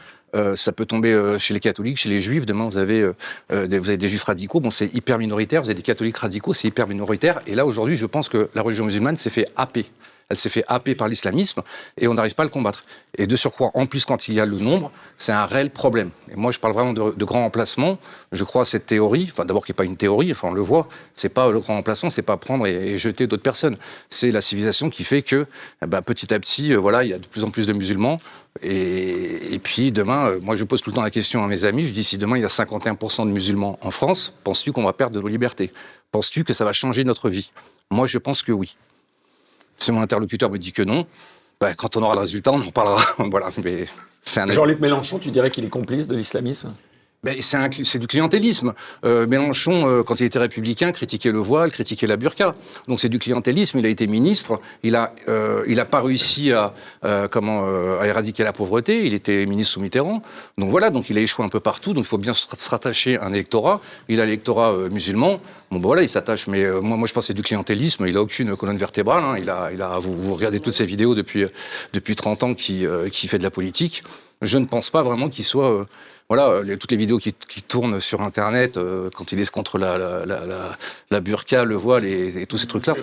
ça 0.56 0.72
peut 0.72 0.86
tomber 0.86 1.12
euh, 1.12 1.38
chez 1.38 1.54
les 1.54 1.60
catholiques, 1.60 1.98
chez 1.98 2.08
les 2.08 2.20
juifs. 2.20 2.46
Demain, 2.46 2.68
vous 2.68 2.78
avez, 2.78 3.00
euh, 3.00 3.14
euh, 3.52 3.66
des, 3.66 3.78
vous 3.78 3.88
avez 3.88 3.96
des 3.96 4.08
juifs 4.08 4.24
radicaux. 4.24 4.60
Bon, 4.60 4.70
c'est 4.70 4.92
hyper 4.94 5.18
minoritaire. 5.18 5.62
Vous 5.62 5.68
avez 5.68 5.74
des 5.74 5.82
catholiques 5.82 6.16
radicaux, 6.16 6.52
c'est 6.52 6.68
hyper 6.68 6.86
minoritaire. 6.86 7.40
Et 7.46 7.54
là, 7.54 7.66
aujourd'hui, 7.66 7.96
je 7.96 8.06
pense 8.06 8.28
que 8.28 8.48
la 8.54 8.62
religion 8.62 8.84
musulmane 8.84 9.16
s'est 9.16 9.30
fait 9.30 9.48
happer. 9.56 9.86
Elle 10.28 10.38
s'est 10.38 10.50
fait 10.50 10.64
happer 10.66 10.94
par 10.94 11.06
l'islamisme 11.08 11.62
et 11.96 12.08
on 12.08 12.14
n'arrive 12.14 12.34
pas 12.34 12.42
à 12.42 12.46
le 12.46 12.50
combattre. 12.50 12.84
Et 13.16 13.26
de 13.26 13.36
surcroît, 13.36 13.70
en 13.74 13.86
plus, 13.86 14.04
quand 14.04 14.28
il 14.28 14.34
y 14.34 14.40
a 14.40 14.46
le 14.46 14.58
nombre, 14.58 14.90
c'est 15.18 15.32
un 15.32 15.46
réel 15.46 15.70
problème. 15.70 16.10
Et 16.30 16.36
moi, 16.36 16.50
je 16.50 16.58
parle 16.58 16.74
vraiment 16.74 16.92
de, 16.92 17.24
grand 17.24 17.44
emplacement. 17.44 17.98
Je 18.32 18.42
crois 18.44 18.62
à 18.62 18.64
cette 18.64 18.86
théorie, 18.86 19.28
enfin 19.30 19.44
d'abord 19.44 19.64
qui 19.64 19.70
n'est 19.70 19.76
pas 19.76 19.84
une 19.84 19.96
théorie, 19.96 20.32
enfin 20.32 20.48
on 20.48 20.52
le 20.52 20.60
voit, 20.60 20.88
c'est 21.14 21.28
pas 21.28 21.50
le 21.50 21.60
grand 21.60 21.76
emplacement, 21.76 22.10
c'est 22.10 22.22
pas 22.22 22.36
prendre 22.36 22.66
et, 22.66 22.92
et 22.92 22.98
jeter 22.98 23.26
d'autres 23.26 23.42
personnes. 23.42 23.76
C'est 24.10 24.30
la 24.30 24.40
civilisation 24.40 24.90
qui 24.90 25.04
fait 25.04 25.22
que 25.22 25.46
eh 25.82 25.86
ben, 25.86 26.02
petit 26.02 26.32
à 26.34 26.40
petit, 26.40 26.72
euh, 26.72 26.76
voilà, 26.76 27.04
il 27.04 27.10
y 27.10 27.14
a 27.14 27.18
de 27.18 27.26
plus 27.26 27.44
en 27.44 27.50
plus 27.50 27.66
de 27.66 27.72
musulmans. 27.72 28.20
Et, 28.62 29.54
et 29.54 29.58
puis 29.58 29.92
demain, 29.92 30.30
euh, 30.30 30.40
moi 30.40 30.56
je 30.56 30.64
pose 30.64 30.82
tout 30.82 30.90
le 30.90 30.96
temps 30.96 31.02
la 31.02 31.10
question 31.10 31.44
à 31.44 31.46
mes 31.46 31.64
amis, 31.64 31.84
je 31.84 31.92
dis 31.92 32.04
si 32.04 32.18
demain 32.18 32.36
il 32.36 32.42
y 32.42 32.44
a 32.44 32.48
51% 32.48 33.26
de 33.26 33.30
musulmans 33.30 33.78
en 33.82 33.90
France, 33.90 34.32
penses-tu 34.44 34.72
qu'on 34.72 34.84
va 34.84 34.92
perdre 34.92 35.16
de 35.16 35.20
nos 35.20 35.28
libertés? 35.28 35.72
Penses-tu 36.10 36.44
que 36.44 36.52
ça 36.52 36.64
va 36.64 36.72
changer 36.72 37.04
notre 37.04 37.28
vie? 37.28 37.50
Moi 37.90 38.06
je 38.06 38.18
pense 38.18 38.42
que 38.42 38.52
oui. 38.52 38.76
Si 39.78 39.92
mon 39.92 40.00
interlocuteur 40.00 40.50
me 40.50 40.58
dit 40.58 40.72
que 40.72 40.82
non, 40.82 41.06
ben, 41.60 41.74
quand 41.74 41.96
on 41.96 42.02
aura 42.02 42.14
le 42.14 42.20
résultat, 42.20 42.52
on 42.52 42.60
en 42.60 42.70
parlera. 42.70 43.02
voilà, 43.30 43.50
mais 43.62 43.86
Jean-Luc 44.52 44.80
Mélenchon, 44.80 45.18
tu 45.18 45.30
dirais 45.30 45.50
qu'il 45.50 45.64
est 45.64 45.70
complice 45.70 46.06
de 46.06 46.16
l'islamisme? 46.16 46.72
Mais 47.26 47.42
c'est 47.42 47.98
du 47.98 48.06
clientélisme. 48.06 48.72
Euh, 49.04 49.26
Mélenchon, 49.26 49.88
euh, 49.88 50.02
quand 50.04 50.20
il 50.20 50.26
était 50.26 50.38
républicain, 50.38 50.92
critiquait 50.92 51.32
le 51.32 51.38
voile, 51.40 51.72
critiquait 51.72 52.06
la 52.06 52.16
burqa. 52.16 52.54
Donc 52.86 53.00
c'est 53.00 53.08
du 53.08 53.18
clientélisme. 53.18 53.78
Il 53.80 53.86
a 53.86 53.88
été 53.88 54.06
ministre. 54.06 54.60
Il 54.84 54.94
a, 54.94 55.12
euh, 55.28 55.64
il 55.66 55.80
a 55.80 55.84
pas 55.84 56.00
réussi 56.00 56.52
à, 56.52 56.72
euh, 57.04 57.26
comment, 57.26 57.64
euh, 57.66 58.00
à 58.00 58.06
éradiquer 58.06 58.44
la 58.44 58.52
pauvreté. 58.52 59.04
Il 59.06 59.12
était 59.12 59.44
ministre 59.44 59.72
sous 59.74 59.80
Mitterrand. 59.80 60.22
Donc 60.56 60.70
voilà. 60.70 60.90
Donc 60.90 61.10
il 61.10 61.18
a 61.18 61.20
échoué 61.20 61.44
un 61.44 61.48
peu 61.48 61.58
partout. 61.58 61.94
Donc 61.94 62.04
il 62.04 62.08
faut 62.08 62.16
bien 62.18 62.32
se 62.32 62.46
rattacher 62.70 63.18
à 63.18 63.24
un 63.24 63.32
électorat. 63.32 63.80
Il 64.08 64.20
a 64.20 64.24
l'électorat 64.24 64.72
euh, 64.72 64.88
musulman. 64.88 65.40
Bon, 65.72 65.78
ben 65.80 65.86
voilà, 65.88 66.02
il 66.02 66.08
s'attache. 66.08 66.46
Mais 66.46 66.64
moi, 66.80 66.96
moi, 66.96 67.08
je 67.08 67.12
pense 67.12 67.24
que 67.24 67.26
c'est 67.26 67.34
du 67.34 67.42
clientélisme. 67.42 68.06
Il 68.06 68.16
a 68.16 68.22
aucune 68.22 68.54
colonne 68.54 68.76
vertébrale. 68.76 69.24
hein. 69.24 69.34
Il 69.36 69.50
a, 69.50 69.70
il 69.74 69.82
a, 69.82 69.98
vous, 69.98 70.32
regardez 70.32 70.60
toutes 70.60 70.74
ses 70.74 70.86
vidéos 70.86 71.16
depuis, 71.16 71.44
depuis 71.92 72.14
30 72.14 72.42
ans 72.44 72.54
qui, 72.54 72.84
qui 73.10 73.26
fait 73.26 73.38
de 73.38 73.42
la 73.42 73.50
politique. 73.50 74.04
Je 74.42 74.58
ne 74.58 74.66
pense 74.66 74.90
pas 74.90 75.02
vraiment 75.02 75.28
qu'il 75.28 75.44
soit. 75.44 75.86
Voilà, 76.28 76.48
euh, 76.48 76.62
les- 76.64 76.76
toutes 76.76 76.90
les 76.90 76.96
vidéos 76.96 77.18
qui, 77.18 77.32
qui 77.32 77.62
tournent 77.62 78.00
sur 78.00 78.20
Internet, 78.22 78.76
euh, 78.76 79.10
quand 79.14 79.30
il 79.32 79.40
est 79.40 79.48
contre 79.50 79.78
la, 79.78 79.96
la, 79.96 80.26
la, 80.26 80.44
la, 80.44 80.76
la 81.10 81.20
burqa, 81.20 81.64
le 81.64 81.76
voile 81.76 82.04
et, 82.04 82.42
et 82.42 82.46
tous 82.46 82.58
ces 82.58 82.66
trucs-là. 82.66 82.94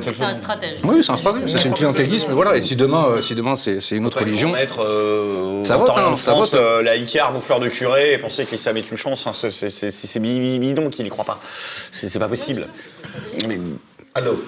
C'est 0.00 0.22
un 0.22 0.34
stratège. 0.34 0.76
Oui, 0.84 1.02
c'est 1.02 1.10
un 1.12 1.16
stratège, 1.16 1.50
c'est 1.50 1.68
une 1.68 1.74
clientélisme. 1.74 2.32
Voilà, 2.32 2.56
et 2.56 2.62
si 2.62 2.76
demain, 2.76 3.06
euh, 3.08 3.20
si 3.20 3.34
demain 3.34 3.56
c'est 3.56 3.80
c'est 3.80 3.96
une 3.96 4.06
autre 4.06 4.20
religion. 4.20 4.52
Mettre 4.52 4.80
euh, 4.82 5.64
Ça 5.64 5.76
vote, 5.76 5.90
hein, 5.96 6.04
en 6.12 6.16
ça 6.16 6.34
vote. 6.34 6.54
euh, 6.54 6.82
la 6.82 6.94
Icare, 6.96 7.32
bouffeur 7.32 7.58
de 7.60 7.68
curé, 7.68 8.12
et 8.12 8.18
penser 8.18 8.44
que 8.44 8.52
l'islam 8.52 8.76
est 8.76 8.90
une 8.90 8.96
chance, 8.96 9.26
hein, 9.26 9.32
c'est- 9.32 9.50
c'est- 9.50 9.70
c'est 9.70 9.90
c'est 9.90 10.20
bi- 10.20 10.38
bi- 10.38 10.58
bidon 10.60 10.88
qu'il 10.90 11.04
y 11.06 11.08
croit 11.08 11.24
pas. 11.24 11.40
C'est 11.90 12.08
c'est 12.08 12.18
pas 12.20 12.28
possible. 12.28 12.68
Mais 13.46 13.58
Allô 14.14 14.40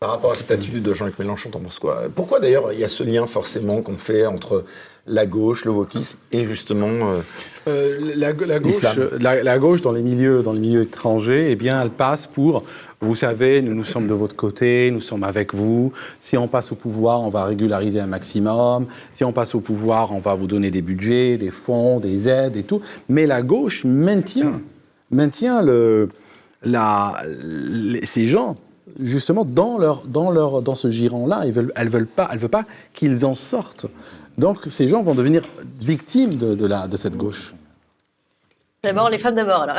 Par 0.00 0.10
rapport 0.10 0.32
à 0.32 0.36
cette 0.36 0.50
attitude 0.50 0.82
de 0.82 0.92
Jean-Luc 0.92 1.18
Mélenchon, 1.18 1.50
t'en 1.50 1.60
penses 1.60 1.78
quoi? 1.78 2.02
Pourquoi 2.14 2.40
d'ailleurs 2.40 2.72
il 2.72 2.80
y 2.80 2.84
a 2.84 2.88
ce 2.88 3.02
lien 3.04 3.26
forcément 3.26 3.80
qu'on 3.82 3.96
fait 3.96 4.26
entre 4.26 4.64
la 5.06 5.26
gauche, 5.26 5.64
le 5.64 5.70
wokisme 5.72 6.18
et 6.32 6.44
justement. 6.46 6.86
euh, 6.88 7.20
Euh, 7.66 7.98
la, 8.14 8.32
la 8.34 8.58
gauche, 8.58 8.72
L'islam. 8.72 9.08
la, 9.20 9.42
la 9.42 9.58
gauche 9.58 9.80
dans 9.80 9.92
les 9.92 10.02
milieux, 10.02 10.42
dans 10.42 10.52
les 10.52 10.60
milieux 10.60 10.82
étrangers, 10.82 11.50
eh 11.50 11.56
bien, 11.56 11.80
elle 11.80 11.88
passe 11.90 12.26
pour, 12.26 12.62
vous 13.00 13.16
savez, 13.16 13.62
nous 13.62 13.74
nous 13.74 13.84
sommes 13.84 14.06
de 14.06 14.12
votre 14.12 14.36
côté, 14.36 14.90
nous 14.90 15.00
sommes 15.00 15.24
avec 15.24 15.54
vous. 15.54 15.92
Si 16.20 16.36
on 16.36 16.46
passe 16.46 16.72
au 16.72 16.74
pouvoir, 16.74 17.22
on 17.22 17.30
va 17.30 17.44
régulariser 17.44 18.00
un 18.00 18.06
maximum. 18.06 18.86
Si 19.14 19.24
on 19.24 19.32
passe 19.32 19.54
au 19.54 19.60
pouvoir, 19.60 20.12
on 20.12 20.18
va 20.20 20.34
vous 20.34 20.46
donner 20.46 20.70
des 20.70 20.82
budgets, 20.82 21.38
des 21.38 21.50
fonds, 21.50 22.00
des 22.00 22.28
aides 22.28 22.56
et 22.56 22.64
tout. 22.64 22.82
Mais 23.08 23.24
la 23.26 23.40
gauche 23.40 23.84
maintient, 23.84 24.60
maintient 25.10 25.62
le, 25.62 26.10
la, 26.62 27.22
les- 27.42 28.04
ces 28.04 28.26
gens 28.26 28.56
justement 29.00 29.44
dans 29.44 29.78
leur, 29.78 30.02
dans 30.04 30.30
leur, 30.30 30.62
dans 30.62 30.74
ce 30.74 30.90
giron-là. 30.90 31.42
Ils 31.46 31.52
veulent, 31.52 31.72
elles 31.76 31.88
veulent 31.88 32.06
pas, 32.06 32.28
elle 32.32 32.38
veut 32.38 32.48
pas 32.48 32.64
qu'ils 32.92 33.24
en 33.24 33.34
sortent. 33.34 33.86
Donc 34.38 34.66
ces 34.68 34.88
gens 34.88 35.02
vont 35.02 35.14
devenir 35.14 35.42
victimes 35.80 36.36
de, 36.36 36.54
de 36.54 36.66
la, 36.66 36.86
de 36.88 36.96
cette 36.96 37.16
gauche. 37.16 37.54
D'abord, 38.82 39.08
les 39.08 39.16
femmes 39.16 39.34
d'abord, 39.34 39.62
alors. 39.62 39.78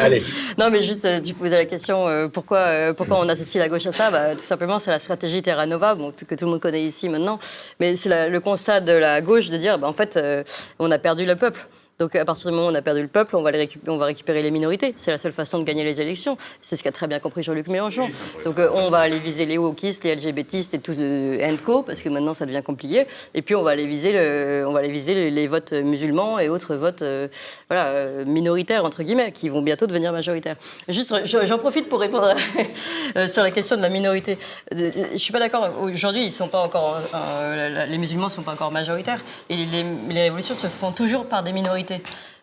Allez, 0.00 0.22
Non, 0.58 0.70
mais 0.70 0.80
juste, 0.80 1.04
euh, 1.04 1.20
tu 1.20 1.34
posais 1.34 1.56
la 1.56 1.64
question 1.64 2.06
euh, 2.06 2.28
pourquoi, 2.28 2.58
euh, 2.58 2.92
pourquoi 2.92 3.18
on 3.18 3.28
associe 3.28 3.60
la 3.60 3.68
gauche 3.68 3.86
à 3.86 3.90
ça? 3.90 4.12
Bah, 4.12 4.36
Tout 4.36 4.44
simplement, 4.44 4.78
c'est 4.78 4.92
la 4.92 5.00
stratégie 5.00 5.42
Terra 5.42 5.66
Nova, 5.66 5.96
bon, 5.96 6.12
que 6.12 6.34
tout 6.36 6.44
le 6.44 6.52
monde 6.52 6.60
connaît 6.60 6.84
ici 6.84 7.08
maintenant. 7.08 7.40
Mais 7.80 7.96
c'est 7.96 8.08
la- 8.08 8.28
le 8.28 8.38
constat 8.38 8.78
de 8.80 8.92
la 8.92 9.20
gauche 9.22 9.50
de 9.50 9.56
dire 9.56 9.76
bah, 9.80 9.88
en 9.88 9.92
fait, 9.92 10.16
euh, 10.16 10.44
on 10.78 10.88
a 10.92 10.98
perdu 10.98 11.26
le 11.26 11.34
peuple. 11.34 11.66
Donc 11.98 12.14
à 12.14 12.24
partir 12.24 12.48
du 12.50 12.54
moment 12.56 12.68
où 12.68 12.70
on 12.70 12.74
a 12.76 12.80
perdu 12.82 13.02
le 13.02 13.08
peuple, 13.08 13.34
on 13.34 13.42
va, 13.42 13.50
les 13.50 13.66
récup- 13.66 13.80
on 13.88 13.96
va 13.96 14.06
récupérer 14.06 14.40
les 14.40 14.52
minorités. 14.52 14.94
C'est 14.96 15.10
la 15.10 15.18
seule 15.18 15.32
façon 15.32 15.58
de 15.58 15.64
gagner 15.64 15.82
les 15.82 16.00
élections. 16.00 16.38
C'est 16.62 16.76
ce 16.76 16.84
qu'a 16.84 16.92
très 16.92 17.08
bien 17.08 17.18
compris 17.18 17.42
Jean-Luc 17.42 17.66
Mélenchon. 17.66 18.08
Donc 18.44 18.60
euh, 18.60 18.70
on 18.72 18.88
va 18.88 18.98
aller 19.00 19.18
viser 19.18 19.46
les 19.46 19.58
wokistes, 19.58 20.04
les 20.04 20.14
LGBTistes 20.14 20.74
et 20.74 20.78
tout 20.78 20.94
de 20.94 21.38
co, 21.64 21.82
parce 21.82 22.00
que 22.02 22.08
maintenant 22.08 22.34
ça 22.34 22.46
devient 22.46 22.62
compliqué. 22.64 23.06
Et 23.34 23.42
puis 23.42 23.56
on 23.56 23.62
va 23.62 23.72
aller 23.72 23.86
viser, 23.86 24.12
le, 24.12 24.64
on 24.68 24.72
va 24.72 24.78
aller 24.78 24.92
viser 24.92 25.12
les, 25.14 25.30
les 25.32 25.48
votes 25.48 25.72
musulmans 25.72 26.38
et 26.38 26.48
autres 26.48 26.76
votes 26.76 27.02
euh, 27.02 27.26
voilà, 27.68 27.86
euh, 27.88 28.24
minoritaires, 28.24 28.84
entre 28.84 29.02
guillemets, 29.02 29.32
qui 29.32 29.48
vont 29.48 29.60
bientôt 29.62 29.88
devenir 29.88 30.12
majoritaires. 30.12 30.54
Juste, 30.88 31.12
je- 31.24 31.44
j'en 31.46 31.58
profite 31.58 31.88
pour 31.88 31.98
répondre 31.98 32.32
euh, 33.16 33.28
sur 33.28 33.42
la 33.42 33.50
question 33.50 33.76
de 33.76 33.82
la 33.82 33.88
minorité. 33.88 34.38
Euh, 34.72 34.92
Je 35.14 35.16
suis 35.18 35.32
pas 35.32 35.40
d'accord. 35.40 35.68
Aujourd'hui, 35.80 36.26
ils 36.26 36.32
sont 36.32 36.46
pas 36.46 36.60
encore, 36.62 37.00
euh, 37.12 37.86
les 37.86 37.98
musulmans 37.98 38.28
sont 38.28 38.42
pas 38.42 38.52
encore 38.52 38.70
majoritaires. 38.70 39.20
Et 39.50 39.56
les, 39.56 39.84
les 40.10 40.22
révolutions 40.22 40.54
se 40.54 40.68
font 40.68 40.92
toujours 40.92 41.26
par 41.26 41.42
des 41.42 41.50
minorités. 41.50 41.87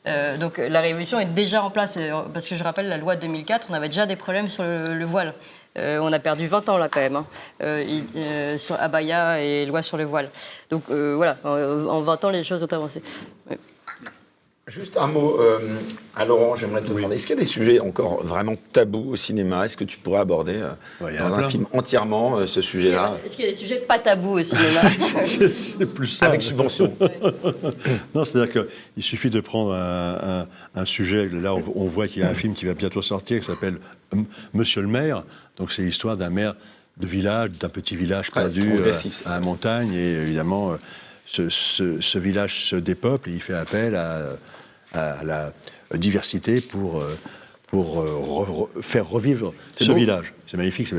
Euh, 0.08 0.38
donc 0.38 0.58
la 0.58 0.82
révolution 0.82 1.20
est 1.20 1.26
déjà 1.26 1.64
en 1.64 1.72
place. 1.72 1.98
euh, 1.98 2.22
Parce 2.34 2.48
que 2.48 2.56
je 2.56 2.64
rappelle, 2.64 2.88
la 2.88 2.98
loi 2.98 3.16
de 3.16 3.22
2004, 3.22 3.68
on 3.70 3.74
avait 3.74 3.90
déjà 3.90 4.06
des 4.06 4.16
problèmes 4.16 4.48
sur 4.48 4.64
le, 4.64 4.94
le 4.94 5.06
voile. 5.06 5.34
Euh, 5.78 6.00
on 6.02 6.14
a 6.14 6.20
perdu 6.20 6.48
20 6.48 6.70
ans 6.70 6.78
là 6.78 6.88
quand 6.90 7.02
même, 7.02 7.16
hein, 7.18 8.58
sur 8.58 8.80
Abaya 8.80 9.42
et 9.42 9.66
loi 9.66 9.82
sur 9.82 9.98
le 9.98 10.06
voile. 10.06 10.30
Donc 10.70 10.84
voilà, 10.90 11.38
en, 11.44 11.50
en 11.50 12.02
20 12.02 12.26
ans, 12.26 12.30
les 12.30 12.44
choses 12.44 12.64
ont 12.64 12.74
avancé. 12.74 13.02
Juste 14.68 14.98
un 14.98 15.06
mot 15.06 15.40
euh, 15.40 15.60
à 16.16 16.26
Laurent, 16.26 16.56
j'aimerais 16.56 16.82
te 16.82 16.88
demander, 16.92 17.18
est-ce 17.18 17.28
qu'il 17.28 17.36
y 17.36 17.38
a 17.38 17.42
des 17.44 17.46
sujets 17.48 17.80
encore 17.80 18.24
vraiment 18.26 18.56
tabous 18.74 19.12
au 19.12 19.16
cinéma 19.16 19.64
Est-ce 19.68 19.78
que 19.78 19.84
tu 19.84 20.00
pourrais 20.00 20.22
aborder 20.22 20.56
euh, 20.56 20.72
Ouais, 21.02 21.16
dans 21.20 21.32
un 21.36 21.38
plein. 21.38 21.50
film 21.50 21.66
entièrement 21.72 22.38
euh, 22.40 22.48
ce 22.48 22.62
sujet-là 22.62 23.16
Est-ce 23.24 23.36
qu'il 23.36 23.46
y 23.46 23.48
a 23.48 23.52
des 23.52 23.58
sujets 23.58 23.78
pas 23.78 24.00
tabous 24.00 24.40
au 24.40 24.44
cinéma 24.44 24.82
C'est 25.26 25.86
plus 25.86 26.08
ça. 26.08 26.26
Avec 26.26 26.42
subvention. 26.42 26.92
Non, 28.16 28.26
c'est-à-dire 28.26 28.66
qu'il 28.96 29.04
suffit 29.04 29.30
de 29.30 29.40
prendre 29.40 29.72
un, 29.72 30.42
un- 30.42 30.48
un 30.82 30.86
sujet. 30.86 31.30
Là, 31.32 31.54
on, 31.54 31.64
on 31.76 31.86
voit 31.86 32.08
qu'il 32.08 32.24
y 32.24 32.26
a 32.26 32.30
un 32.30 32.34
film 32.34 32.56
qui 32.56 32.66
va 32.66 32.74
bientôt 32.74 33.04
sortir 33.04 33.40
qui 33.42 33.46
s'appelle 33.46 33.78
Monsieur 34.56 34.82
le 34.82 34.88
maire. 34.88 35.24
Donc, 35.58 35.72
c'est 35.72 35.84
l'histoire 35.84 36.18
d'un 36.18 36.32
maire 36.32 36.56
de 36.98 37.06
village, 37.06 37.52
d'un 37.60 37.70
petit 37.70 37.96
village 37.96 38.32
perdu 38.32 38.74
euh, 38.82 38.94
à 39.26 39.30
la 39.30 39.40
montagne. 39.42 39.94
Et 39.94 40.14
évidemment, 40.14 40.72
euh, 40.72 40.76
ce, 41.28 41.50
ce- 41.50 42.02
ce 42.02 42.18
village 42.18 42.64
se 42.66 42.76
dépeuple 42.76 43.30
et 43.30 43.34
il 43.34 43.42
fait 43.44 43.54
appel 43.54 43.94
à, 43.96 44.22
à 44.96 45.24
la 45.24 45.52
diversité 45.98 46.62
pour. 46.62 47.02
euh, 47.02 47.16
pour 47.68 48.00
euh, 48.00 48.06
re- 48.24 48.48
re- 48.78 48.82
faire 48.84 49.10
revivre 49.10 49.52
ce 49.74 49.86
beau. 49.86 49.96
village. 49.96 50.34
C'est 50.48 50.56
magnifique, 50.56 50.88
c'est 50.88 50.96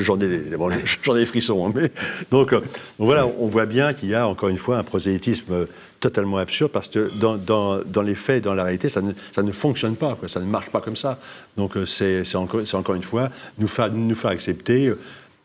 J'en 0.00 0.18
ai, 0.20 0.38
bon, 0.56 0.70
ai 0.70 1.18
des 1.20 1.26
frissons. 1.26 1.66
hein, 1.68 1.72
mais, 1.72 1.92
donc, 2.30 2.52
euh, 2.54 2.60
donc 2.60 2.66
voilà, 3.06 3.26
on 3.26 3.46
voit 3.46 3.66
bien 3.66 3.92
qu'il 3.92 4.08
y 4.08 4.14
a 4.14 4.26
encore 4.26 4.48
une 4.48 4.56
fois 4.58 4.78
un 4.78 4.84
prosélytisme 4.84 5.66
totalement 6.00 6.38
absurde 6.38 6.72
parce 6.72 6.88
que 6.88 7.10
dans, 7.20 7.36
dans- 7.36 7.80
dans 7.84 8.02
les 8.02 8.14
faits, 8.14 8.42
dans 8.42 8.54
la 8.54 8.64
réalité, 8.64 8.88
ça 8.88 9.02
ne, 9.02 9.12
ça 9.32 9.42
ne 9.42 9.52
fonctionne 9.52 9.96
pas, 9.96 10.16
quoi, 10.18 10.28
ça 10.28 10.40
ne 10.40 10.46
marche 10.46 10.70
pas 10.70 10.80
comme 10.80 10.96
ça. 10.96 11.18
Donc 11.58 11.74
c'est 11.86 12.24
encore, 12.34 12.62
encore 12.72 12.94
une 12.94 13.02
fois 13.02 13.28
nous 13.58 13.68
faire, 13.68 13.92
nous 13.92 14.14
faire 14.16 14.30
accepter 14.30 14.90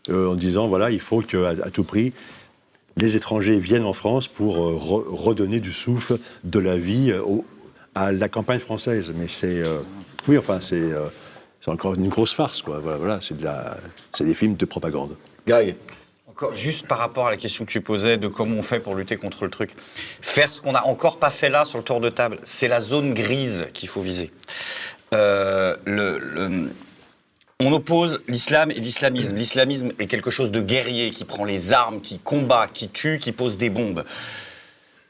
euh, 0.09 0.29
en 0.29 0.35
disant 0.35 0.69
voilà, 0.69 0.91
il 0.91 1.01
faut 1.01 1.19
qu'à 1.21 1.49
à 1.49 1.69
tout 1.71 1.83
prix, 1.83 2.13
les 2.95 3.15
étrangers 3.15 3.57
viennent 3.59 3.85
en 3.85 3.93
France 3.93 4.27
pour 4.27 4.57
re- 4.57 5.05
redonner 5.13 5.59
du 5.59 5.73
souffle, 5.73 6.17
de 6.45 6.59
la 6.59 6.77
vie 6.77 7.11
euh, 7.11 7.21
au- 7.21 7.45
à 7.95 8.11
la 8.11 8.29
campagne 8.29 8.59
française. 8.59 9.11
Mais 9.15 9.27
c'est. 9.27 9.47
euh, 9.47 9.79
oui, 10.27 10.37
enfin, 10.37 10.59
c'est. 10.61 10.75
euh, 10.75 11.07
c'est 11.61 11.71
encore 11.71 11.95
une 11.95 12.09
grosse 12.09 12.33
farce, 12.33 12.61
quoi. 12.61 12.79
Voilà, 12.79 12.97
voilà, 12.97 13.19
c'est 13.21 13.37
de 13.37 13.43
la, 13.45 13.77
c'est 14.13 14.25
des 14.25 14.35
films 14.35 14.55
de 14.55 14.65
propagande. 14.65 15.15
Greg, 15.47 15.75
Encore 16.29 16.53
juste 16.55 16.87
par 16.87 16.97
rapport 16.97 17.27
à 17.27 17.31
la 17.31 17.37
question 17.37 17.63
que 17.63 17.71
tu 17.71 17.79
posais 17.79 18.17
de 18.17 18.27
comment 18.27 18.57
on 18.57 18.61
fait 18.63 18.81
pour 18.81 18.95
lutter 18.95 19.15
contre 19.15 19.45
le 19.45 19.49
truc. 19.49 19.71
Faire 20.21 20.49
ce 20.51 20.59
qu'on 20.59 20.73
n'a 20.73 20.85
encore 20.85 21.19
pas 21.19 21.29
fait 21.29 21.49
là 21.49 21.63
sur 21.63 21.77
le 21.77 21.83
tour 21.85 22.01
de 22.01 22.09
table, 22.09 22.39
c'est 22.43 22.67
la 22.67 22.81
zone 22.81 23.13
grise 23.13 23.67
qu'il 23.73 23.87
faut 23.87 24.01
viser. 24.01 24.31
Euh, 25.13 25.77
le- 25.85 26.17
le- 26.17 26.71
on 27.61 27.71
oppose 27.71 28.21
l'islam 28.27 28.71
et 28.71 28.75
l'islamisme. 28.81 29.33
L'islamisme 29.35 29.91
est 29.99 30.07
quelque 30.07 30.31
chose 30.31 30.51
de 30.51 30.59
guerrier 30.59 31.11
qui 31.11 31.23
prend 31.23 31.45
les 31.45 31.71
armes, 31.71 32.01
qui 32.01 32.19
combat, 32.19 32.67
qui 32.73 32.89
tue, 32.89 33.19
qui 33.19 33.31
pose 33.31 33.57
des 33.57 33.69
bombes. 33.69 34.03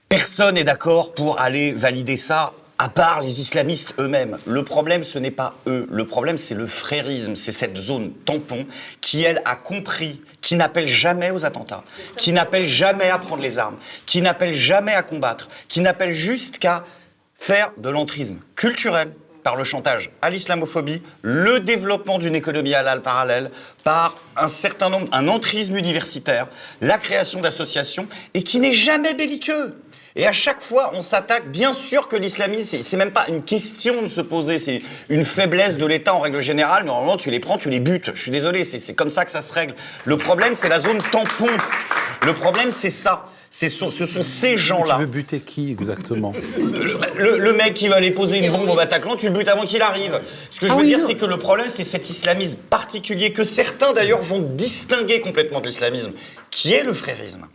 Personne 0.07 0.53
n'est 0.55 0.63
d'accord 0.63 1.13
pour 1.15 1.39
aller 1.39 1.71
valider 1.71 2.17
ça, 2.17 2.53
à 2.84 2.89
part 2.89 3.21
les 3.21 3.39
islamistes 3.39 3.93
eux-mêmes. 3.97 4.39
Le 4.45 4.61
problème, 4.61 5.05
ce 5.05 5.17
n'est 5.17 5.31
pas 5.31 5.55
eux. 5.67 5.88
Le 5.89 6.05
problème, 6.05 6.38
c'est 6.38 6.53
le 6.53 6.67
frérisme. 6.67 7.38
C'est 7.38 7.53
cette 7.53 7.77
zone 7.77 8.11
tampon 8.25 8.65
qui, 8.99 9.23
elle, 9.23 9.41
a 9.45 9.55
compris, 9.55 10.19
qui 10.41 10.57
n'appelle 10.57 10.86
jamais 10.86 11.31
aux 11.31 11.45
attentats, 11.45 11.86
qui 12.17 12.34
n'appelle 12.34 12.65
jamais 12.65 13.09
à 13.09 13.19
prendre 13.19 13.41
les 13.41 13.57
armes, 13.57 13.77
qui 14.05 14.21
n'appelle 14.21 14.53
jamais 14.53 14.91
à 14.91 15.01
combattre, 15.01 15.47
qui 15.69 15.79
n'appelle 15.79 16.11
juste 16.11 16.57
qu'à 16.57 16.84
faire 17.39 17.71
de 17.77 17.88
l'entrisme 17.88 18.39
culturel 18.57 19.13
par 19.43 19.55
le 19.55 19.63
chantage 19.63 20.11
à 20.21 20.29
l'islamophobie, 20.29 21.01
le 21.21 21.61
développement 21.61 22.19
d'une 22.19 22.36
économie 22.36 22.73
halal 22.73 23.01
parallèle, 23.01 23.51
par 23.86 24.17
un 24.36 24.49
certain 24.49 24.89
nombre, 24.89 25.07
un 25.13 25.29
entrisme 25.29 25.77
universitaire, 25.77 26.49
la 26.81 26.97
création 26.97 27.39
d'associations, 27.39 28.09
et 28.34 28.43
qui 28.43 28.59
n'est 28.59 28.73
jamais 28.73 29.13
belliqueux. 29.13 29.73
Et 30.16 30.28
à 30.28 30.32
chaque 30.32 30.61
fois, 30.61 30.91
on 30.93 31.01
s'attaque, 31.01 31.49
bien 31.51 31.74
sûr 31.74 32.07
que 32.07 32.16
l'islamisme, 32.16 32.84
c'est- 32.84 32.97
même 32.97 33.11
pas 33.11 33.26
une 33.30 33.43
question 33.43 34.03
de 34.03 34.07
se 34.07 34.22
poser, 34.22 34.59
c'est 34.59 34.82
une 35.09 35.26
faiblesse 35.26 35.76
de 35.78 35.86
l'État 35.88 36.14
en 36.14 36.20
règle 36.20 36.39
générale. 36.39 36.86
Normalement, 36.86 37.18
tu 37.18 37.32
les 37.32 37.39
prends, 37.39 37.57
tu 37.57 37.70
les 37.72 37.80
butes. 37.80 38.11
Je 38.14 38.22
suis 38.22 38.30
désolé, 38.32 38.64
c'est 38.64 38.93
comme 38.93 39.09
ça 39.09 39.26
que 39.26 39.32
ça 39.32 39.41
se 39.41 39.51
règle. 39.51 39.74
Le 40.05 40.18
problème, 40.18 40.53
c'est 40.53 40.70
la 40.70 40.80
zone 40.80 40.99
tampon. 41.11 41.49
Le 42.26 42.34
problème, 42.34 42.70
c'est 42.72 42.91
ça. 42.91 43.26
C'est 43.55 43.70
ce, 43.70 43.88
ce 43.89 44.07
sont 44.07 44.24
ces 44.24 44.57
gens-là. 44.57 44.95
Tu 44.95 45.01
veux 45.01 45.05
buter 45.07 45.39
qui 45.39 45.72
exactement? 45.72 46.34
Le, 47.16 47.38
le 47.38 47.53
mec 47.53 47.76
qui 47.76 47.88
va 47.88 47.97
aller 47.97 48.09
poser 48.09 48.39
une 48.39 48.51
bombe 48.51 48.68
au 48.70 48.76
Bataclan, 48.76 49.16
tu 49.16 49.28
le 49.28 49.34
butes 49.34 49.47
avant 49.47 49.66
qu'il 49.66 49.82
arrive. 49.84 50.22
Ce 50.49 50.59
que 50.59 50.68
je 50.68 50.72
Ah 50.72 50.76
veux 50.76 50.82
oui, 50.82 50.88
dire, 50.88 50.99
c'est 51.05 51.14
que 51.14 51.26
le 51.26 51.38
problème, 51.38 51.68
c'est 51.70 51.84
cet 51.84 52.09
islamisme 52.09 52.57
particulier 52.70 53.32
que 53.32 53.43
certains 53.43 53.93
d'ailleurs 53.93 54.22
vont 54.24 54.39
distinguer 54.39 55.20
complètement 55.20 55.61
de 55.61 55.68
l'islamisme, 55.68 56.14
qui 56.49 56.74
est 56.74 56.82
le 56.84 56.93
frérisme, 56.93 57.45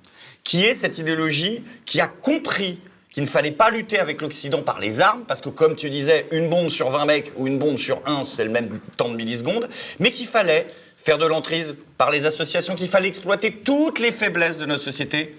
qui 0.48 0.64
est 0.64 0.74
cette 0.74 0.96
idéologie 0.96 1.62
qui 1.84 2.00
a 2.00 2.08
compris 2.08 2.80
qu'il 3.10 3.22
ne 3.22 3.28
fallait 3.28 3.52
pas 3.52 3.68
lutter 3.68 3.98
avec 3.98 4.22
l'Occident 4.22 4.62
par 4.62 4.80
les 4.80 5.02
armes, 5.02 5.24
parce 5.28 5.42
que 5.42 5.50
comme 5.50 5.76
tu 5.76 5.90
disais, 5.90 6.26
une 6.32 6.48
bombe 6.48 6.70
sur 6.70 6.88
20 6.88 7.04
mecs 7.04 7.32
ou 7.36 7.46
une 7.46 7.58
bombe 7.58 7.76
sur 7.76 8.00
1, 8.06 8.24
c'est 8.24 8.44
le 8.44 8.50
même 8.50 8.80
temps 8.96 9.10
de 9.10 9.14
millisecondes, 9.14 9.68
mais 9.98 10.10
qu'il 10.10 10.26
fallait 10.26 10.66
faire 10.96 11.18
de 11.18 11.26
l'entrise 11.26 11.74
par 11.98 12.10
les 12.10 12.24
associations, 12.24 12.74
qu'il 12.74 12.88
fallait 12.88 13.08
exploiter 13.08 13.52
toutes 13.62 13.98
les 13.98 14.10
faiblesses 14.10 14.56
de 14.56 14.64
notre 14.64 14.82
société 14.82 15.36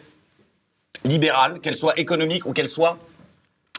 libérale, 1.04 1.60
qu'elle 1.60 1.76
soit 1.76 1.98
économique 1.98 2.46
ou 2.46 2.54
qu'elle 2.54 2.70
soit 2.70 3.00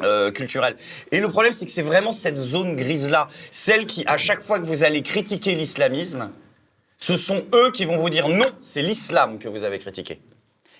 euh, 0.02 0.32
culturelle. 0.32 0.76
Et 1.12 1.20
le 1.20 1.28
problème, 1.28 1.52
c'est 1.52 1.64
que 1.64 1.70
c'est 1.70 1.82
vraiment 1.82 2.10
cette 2.10 2.38
zone 2.38 2.74
grise-là, 2.74 3.28
celle 3.52 3.86
qui, 3.86 4.02
à 4.06 4.16
chaque 4.16 4.42
fois 4.42 4.58
que 4.58 4.64
vous 4.64 4.82
allez 4.82 5.02
critiquer 5.02 5.54
l'islamisme, 5.54 6.32
ce 6.98 7.16
sont 7.16 7.44
eux 7.54 7.70
qui 7.70 7.84
vont 7.84 7.98
vous 7.98 8.10
dire 8.10 8.26
non, 8.28 8.50
c'est 8.60 8.82
l'islam 8.82 9.38
que 9.38 9.48
vous 9.48 9.62
avez 9.62 9.78
critiqué. 9.78 10.18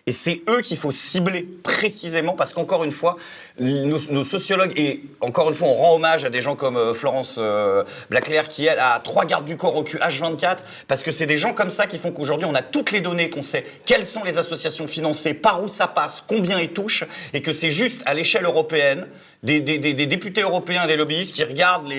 Et 0.07 0.13
c'est 0.13 0.41
eux 0.49 0.61
qu'il 0.63 0.77
faut 0.77 0.91
cibler 0.91 1.47
précisément 1.63 2.33
parce 2.33 2.55
qu'encore 2.55 2.85
une 2.85 2.93
fois, 2.93 3.17
nos, 3.59 4.25
sociologues, 4.25 4.73
et 4.79 5.05
encore 5.21 5.49
une 5.49 5.55
fois, 5.55 5.69
on 5.69 5.75
rend 5.75 5.95
hommage 5.97 6.25
à 6.25 6.31
des 6.31 6.41
gens 6.41 6.57
comme 6.57 6.77
euh, 6.77 6.95
Florence 6.95 7.37
euh, 7.39 7.85
Blaclair 8.09 8.49
qui, 8.49 8.67
elle, 8.67 8.79
a 8.79 8.99
trois 9.01 9.27
gardes 9.27 9.45
du 9.45 9.57
corps 9.57 9.77
au 9.77 9.83
cul 9.83 9.99
H24, 9.99 10.59
parce 10.89 11.03
que 11.03 11.13
c'est 11.13 11.27
des 11.27 11.37
gens 11.37 11.53
comme 11.53 11.71
ça 11.71 11.87
qui 11.87 11.99
font 11.99 12.13
qu'aujourd'hui, 12.13 12.49
on 12.51 12.55
a 12.55 12.63
toutes 12.63 12.93
les 12.93 13.01
données, 13.01 13.31
qu'on 13.31 13.43
sait 13.43 13.65
quelles 13.85 14.07
sont 14.07 14.25
les 14.25 14.39
associations 14.39 14.87
financées, 14.87 15.35
par 15.35 15.63
où 15.63 15.69
ça 15.69 15.87
passe, 15.87 16.25
combien 16.27 16.59
ils 16.59 16.73
touchent, 16.73 17.05
et 17.35 17.43
que 17.43 17.53
c'est 17.53 17.71
juste 17.71 18.03
à 18.07 18.15
l'échelle 18.15 18.45
européenne, 18.45 19.07
des, 19.43 19.61
députés 19.61 20.43
européens, 20.43 20.87
des 20.87 20.97
lobbyistes 20.97 21.35
qui 21.35 21.45
regardent 21.45 21.91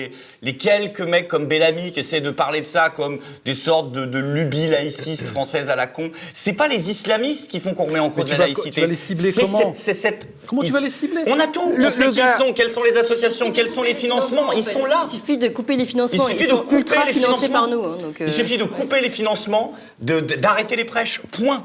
les, 0.42 0.56
quelques 0.56 1.00
mecs 1.00 1.28
comme 1.28 1.46
Bellamy 1.46 1.92
qui 1.92 2.00
essaient 2.00 2.20
de 2.20 2.30
parler 2.30 2.60
de 2.60 2.66
ça 2.66 2.90
comme 2.90 3.18
des 3.44 3.54
sortes 3.54 3.90
de, 3.92 4.04
de 4.04 4.18
lubies 4.18 4.68
laïcistes 4.68 5.26
françaises 5.26 5.68
à 5.68 5.76
la 5.76 5.86
con. 5.86 6.10
C'est 6.32 6.52
pas 6.52 6.68
les 6.68 6.90
islamistes 6.90 7.50
qui 7.50 7.58
font 7.58 7.74
qu'on 7.74 7.86
remet 7.92 8.00
en 8.00 8.10
cause 8.10 8.24
tu 8.26 8.30
la 8.32 8.38
vas- 8.38 8.44
laïcité. 8.44 8.70
tu 8.70 8.80
vas 8.80 8.86
les 8.86 8.96
cibler 8.96 9.32
C'est 9.32 9.40
comment 9.42 9.58
cette- 9.58 9.76
c'est 9.76 9.94
cette- 9.94 10.26
Comment 10.46 10.62
tu 10.62 10.68
il- 10.68 10.72
vas 10.72 10.80
les 10.80 10.90
cibler 10.90 11.22
On 11.26 11.38
a 11.38 11.46
tout. 11.46 11.72
Le- 11.76 11.86
on 11.86 11.90
sait 11.90 12.08
qui 12.10 12.16
gars- 12.18 12.36
ils 12.38 12.42
sont, 12.46 12.52
quelles 12.52 12.70
sont 12.70 12.82
les 12.82 12.96
associations, 12.96 13.50
quels 13.52 13.68
sont 13.70 13.82
les 13.82 13.94
financements. 13.94 14.52
Ils 14.52 14.62
sont 14.64 14.84
là. 14.86 15.06
Il 15.12 15.18
suffit 15.18 15.38
de 15.38 15.48
couper 15.48 15.76
les 15.76 15.84
Il 15.84 15.88
financements. 15.88 16.26
suffit 16.26 16.38
Ils 16.44 16.46
de 16.46 16.50
sont 16.52 16.58
couper 16.64 16.76
les 17.06 17.12
financés 17.12 17.12
financements. 17.46 17.48
par 17.48 17.68
nous. 17.68 17.84
hein, 17.84 17.98
donc, 18.00 18.20
euh, 18.20 18.24
Il 18.26 18.32
suffit 18.32 18.58
de 18.58 18.64
couper 18.64 19.00
les 19.00 19.10
financements, 19.10 19.72
d'arrêter 20.00 20.76
les 20.76 20.84
prêches. 20.84 21.20
Point. 21.32 21.64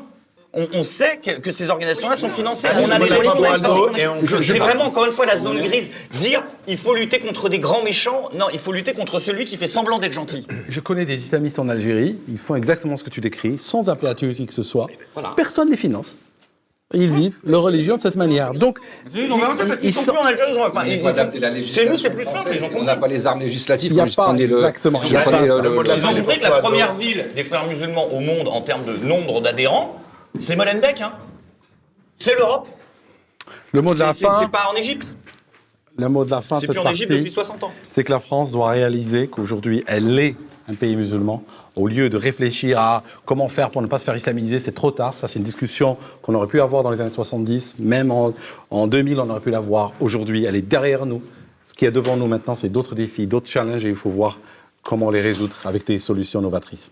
On, 0.60 0.68
on 0.74 0.84
sait 0.84 1.20
que, 1.24 1.32
que 1.40 1.52
ces 1.52 1.70
organisations-là 1.70 2.16
sont 2.16 2.30
financées. 2.32 2.68
Allez, 2.68 2.86
On 2.86 2.90
a 2.90 2.98
les 2.98 4.44
C'est 4.44 4.58
vraiment 4.58 4.86
encore 4.86 5.06
une 5.06 5.12
fois 5.12 5.26
la 5.26 5.38
zone 5.38 5.62
grise. 5.62 5.92
Dire 6.16 6.44
il 6.68 6.78
faut 6.78 6.96
lutter 6.96 7.20
contre 7.20 7.48
des 7.48 7.60
grands 7.60 7.84
méchants. 7.84 8.30
Non, 8.34 8.48
il 8.52 8.60
faut 8.60 8.72
lutter 8.72 8.94
contre 8.94 9.20
celui 9.20 9.46
qui 9.46 9.56
fait 9.56 9.68
semblant 9.68 10.00
d'être 10.00 10.12
gentil. 10.14 10.48
Je 10.68 10.80
connais 10.80 11.06
des 11.06 11.16
islamistes 11.16 11.60
en 11.60 11.70
Algérie, 11.70 12.18
ils 12.28 12.38
font 12.40 12.56
exactement 12.56 12.98
ce 12.98 13.04
que 13.04 13.10
tu 13.12 13.22
décris, 13.22 13.58
sans 13.58 13.90
appeler 13.90 14.10
à 14.12 14.16
tuer 14.16 14.34
qui 14.34 14.46
que 14.48 14.54
ce 14.54 14.64
soit. 14.64 14.88
Voilà. 15.14 15.34
Personne 15.36 15.68
ne 15.68 15.72
les 15.72 15.78
finance. 15.78 16.16
Ils 16.94 17.12
vivent 17.12 17.38
leur 17.44 17.64
religion 17.64 17.98
de 17.98 18.00
cette 18.02 18.16
manière. 18.16 18.54
Donc, 18.54 18.80
ils 19.14 19.94
sont 19.94 20.02
sont- 20.04 20.12
plus 20.14 20.22
en 20.22 20.24
Algérie, 20.26 20.52
ils 20.54 20.58
ont- 20.58 20.66
enfin, 20.66 20.84
Il 20.86 20.94
ils- 20.94 21.00
faut 21.02 21.08
adapter 21.08 21.38
la 21.40 21.50
C'est 21.50 21.56
législation. 21.56 21.92
nous, 21.92 21.98
c'est 21.98 22.10
plus 22.12 22.24
simple. 22.24 22.38
française. 22.38 22.56
Ils 22.56 22.64
ont 22.64 22.80
On 22.80 22.84
n'a 22.84 22.96
pas 22.96 23.08
les 23.10 23.26
armes 23.26 23.42
législatives. 23.42 23.92
Il 23.92 23.98
y 23.98 24.00
a 24.00 24.06
pas, 24.06 24.32
le- 24.34 24.42
exactement. 24.42 25.02
je 25.04 25.10
Ils 25.10 25.18
ont 25.18 26.14
compris 26.16 26.38
que 26.40 26.44
la 26.44 26.52
première 26.62 26.94
ville 26.96 27.26
des 27.36 27.44
frères 27.44 27.68
musulmans 27.68 28.08
au 28.12 28.22
monde 28.22 28.48
en 28.48 28.62
termes 28.62 28.86
de 28.86 28.94
nombre 29.06 29.42
d'adhérents, 29.42 30.00
c'est 30.40 30.56
Molenbeek. 30.56 31.02
Hein. 31.02 31.14
C'est 32.18 32.38
l'Europe. 32.38 32.68
le 33.72 33.82
mot 33.82 33.94
de 33.94 34.00
la 34.00 34.14
fin, 34.14 34.40
c'est 34.42 34.52
pas 34.52 34.70
en 34.72 34.76
Égypte. 34.76 35.16
Le 35.98 36.10
mot 36.10 36.26
de 36.26 36.32
la 36.32 36.42
fin, 36.42 36.58
C'est 36.58 36.68
plus 36.68 36.78
en 36.78 36.92
Égypte 36.92 37.12
depuis 37.12 37.32
60 37.32 37.64
ans. 37.64 37.72
c'est 37.94 38.04
que 38.04 38.12
la 38.12 38.20
France 38.20 38.52
doit 38.52 38.70
réaliser 38.70 39.28
qu'aujourd'hui, 39.28 39.84
elle 39.88 40.20
est 40.20 40.36
un 40.70 40.76
pays 40.76 40.96
musulman. 40.96 41.44
Au 41.76 41.88
lieu 41.88 42.10
de 42.10 42.18
réfléchir 42.18 42.78
à 42.80 43.04
comment 43.26 43.50
faire 43.50 43.72
pour 43.72 43.82
ne 43.82 43.88
pas 43.88 43.98
se 43.98 44.04
faire 44.04 44.16
islamiser, 44.16 44.60
c'est 44.60 44.74
trop 44.74 44.92
tard. 44.92 45.14
Ça, 45.18 45.28
c'est 45.28 45.40
une 45.40 45.46
discussion 45.46 45.98
qu'on 46.22 46.36
aurait 46.36 46.48
pu 46.48 46.62
avoir 46.62 46.84
dans 46.84 46.92
les 46.92 47.02
années 47.02 47.10
70. 47.10 47.78
Même 47.80 48.12
en, 48.12 48.34
en 48.70 48.86
2000, 48.86 49.20
on 49.20 49.30
aurait 49.30 49.40
pu 49.40 49.50
l'avoir. 49.50 49.94
Aujourd'hui, 50.00 50.44
elle 50.46 50.56
est 50.56 50.62
derrière 50.62 51.06
nous. 51.06 51.24
Ce 51.64 51.74
qui 51.74 51.86
est 51.86 51.92
devant 51.92 52.16
nous 52.16 52.28
maintenant, 52.28 52.56
c'est 52.56 52.70
d'autres 52.70 52.94
défis, 52.96 53.26
d'autres 53.28 53.50
challenges, 53.50 53.84
et 53.86 53.90
il 53.90 53.96
faut 53.96 54.10
voir 54.10 54.40
comment 54.84 55.10
les 55.10 55.22
résoudre 55.22 55.56
avec 55.66 55.86
des 55.88 56.00
solutions 56.00 56.42
novatrices. 56.42 56.92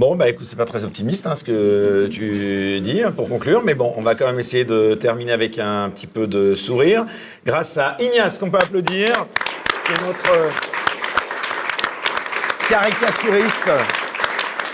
Bon, 0.00 0.16
bah 0.16 0.30
écoute, 0.30 0.46
c'est 0.48 0.56
pas 0.56 0.64
très 0.64 0.82
optimiste 0.84 1.26
hein, 1.26 1.34
ce 1.36 1.44
que 1.44 2.08
tu 2.10 2.80
dis 2.80 3.02
hein, 3.02 3.12
pour 3.12 3.28
conclure, 3.28 3.60
mais 3.62 3.74
bon, 3.74 3.92
on 3.98 4.00
va 4.00 4.14
quand 4.14 4.24
même 4.24 4.40
essayer 4.40 4.64
de 4.64 4.94
terminer 4.94 5.32
avec 5.32 5.58
un 5.58 5.90
petit 5.90 6.06
peu 6.06 6.26
de 6.26 6.54
sourire, 6.54 7.04
grâce 7.44 7.76
à 7.76 7.98
Ignace, 8.00 8.38
qu'on 8.38 8.50
peut 8.50 8.56
applaudir, 8.56 9.26
qui 9.84 9.92
est 9.92 10.06
notre 10.06 10.48
caricaturiste 12.70 13.70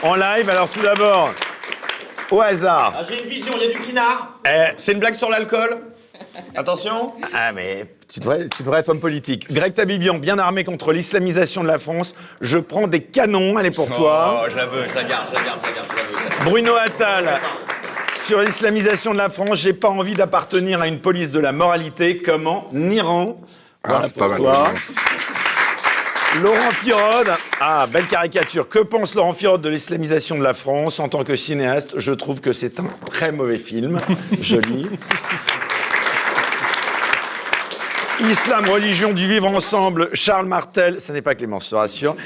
en 0.05 0.15
live. 0.15 0.49
Alors 0.49 0.69
tout 0.69 0.81
d'abord, 0.81 1.35
au 2.31 2.41
hasard. 2.41 2.95
Ah, 2.97 3.03
J'ai 3.09 3.21
une 3.21 3.29
vision, 3.29 3.53
il 3.57 3.67
y 3.67 3.71
a 3.73 3.73
du 3.77 3.81
pinard. 3.81 4.39
Eh, 4.47 4.75
C'est 4.77 4.93
une 4.93 5.01
blague 5.01 5.15
sur 5.15 5.29
l'alcool? 5.29 5.77
Attention. 6.55 7.13
Ah, 7.35 7.53
mais 7.53 7.87
tu 8.13 8.21
devrais, 8.21 8.49
tu 8.49 8.63
devrais 8.63 8.81
être 8.81 8.89
homme 8.89 9.01
politique. 9.01 9.47
Greg 9.53 9.75
Tabibian, 9.75 10.15
bien 10.19 10.39
armé 10.39 10.65
contre 10.65 10.93
l'islamisation 10.93 11.63
de 11.63 11.69
la 11.69 11.79
France. 11.79 12.15
Je 12.41 12.59
prends 12.59 12.87
des 12.87 13.01
canons, 13.03 13.59
elle 13.59 13.67
est 13.67 13.71
pour 13.71 13.89
toi. 13.91 14.43
Oh, 14.45 14.47
je 14.51 14.57
la 14.57 14.67
veux, 14.67 14.89
je 14.89 14.95
la 14.95 15.05
garde, 15.05 15.27
je 15.31 15.35
la 15.35 15.43
garde, 15.45 15.61
je 15.63 15.69
la 15.69 15.75
garde, 15.77 15.89
je 15.91 15.97
la 15.97 16.45
veux. 16.45 16.51
Bruno 16.51 16.75
Attal, 16.77 17.41
sur 18.27 18.41
l'islamisation 18.41 19.13
de 19.13 19.19
la 19.19 19.31
France, 19.31 19.59
j'ai 19.59 19.73
pas 19.73 19.89
envie 19.89 20.15
d'appartenir 20.15 20.81
à 20.81 20.89
une 20.89 21.01
police 21.01 21.31
de 21.33 21.41
la 21.41 21.53
moralité. 21.53 22.19
Comment 22.19 22.69
Niran. 22.73 23.41
Voilà 23.85 24.03
Ah, 24.05 24.09
pas 24.09 24.11
pour 24.11 24.29
mal. 24.29 24.39
toi. 24.39 24.65
Laurent 26.43 26.71
Firode, 26.73 27.31
ah, 27.61 27.87
belle 27.91 28.09
caricature. 28.09 28.69
Que 28.69 28.81
pense 28.81 29.15
Laurent 29.15 29.33
Firode 29.33 29.63
de 29.63 29.71
l'islamisation 29.71 30.37
de 30.37 30.43
la 30.43 30.53
France? 30.53 31.01
En 31.01 31.09
tant 31.09 31.25
que 31.25 31.35
cinéaste, 31.35 31.95
je 31.99 32.13
trouve 32.13 32.43
que 32.43 32.53
c'est 32.53 32.79
un 32.79 32.85
très 33.11 33.33
mauvais 33.33 33.57
film. 33.57 33.99
Joli. 34.43 34.87
Islam, 38.21 38.69
religion 38.69 39.13
du 39.13 39.29
vivre 39.29 39.47
ensemble, 39.47 40.09
Charles 40.15 40.47
Martel, 40.47 41.01
ce 41.01 41.13
n'est 41.13 41.23
pas 41.23 41.35
Clémence, 41.35 41.69
je 41.71 41.77
rassure. 41.77 42.17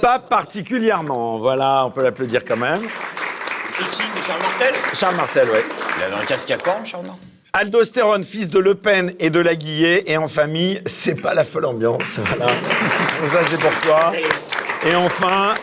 Pas 0.00 0.18
particulièrement, 0.18 1.38
voilà, 1.38 1.84
on 1.86 1.90
peut 1.90 2.02
l'applaudir 2.02 2.44
quand 2.44 2.56
même. 2.56 2.82
C'est 3.70 3.90
qui 3.90 4.02
C'est 4.14 4.26
Charles 4.26 4.42
Martel? 4.42 4.74
Charles 4.94 5.16
Martel, 5.16 5.50
ouais. 5.50 5.64
Il 5.96 6.02
a 6.02 6.20
le 6.20 6.26
casque 6.26 6.50
à 6.50 6.58
cornes, 6.58 6.84
Charles 6.84 7.06
Martel 7.06 7.24
Aldostérone, 7.54 8.24
fils 8.24 8.50
de 8.50 8.58
Le 8.58 8.74
Pen 8.74 9.14
et 9.18 9.30
de 9.30 9.40
Laguillet, 9.40 10.04
et 10.06 10.18
en 10.18 10.28
famille, 10.28 10.82
c'est 10.84 11.20
pas 11.20 11.32
la 11.32 11.44
folle 11.44 11.64
ambiance, 11.64 12.18
voilà. 12.18 12.46
Donc 12.46 13.30
ça, 13.32 13.40
c'est 13.50 13.58
pour 13.58 13.72
toi. 13.80 14.12
Et 14.86 14.94
enfin, 14.94 15.54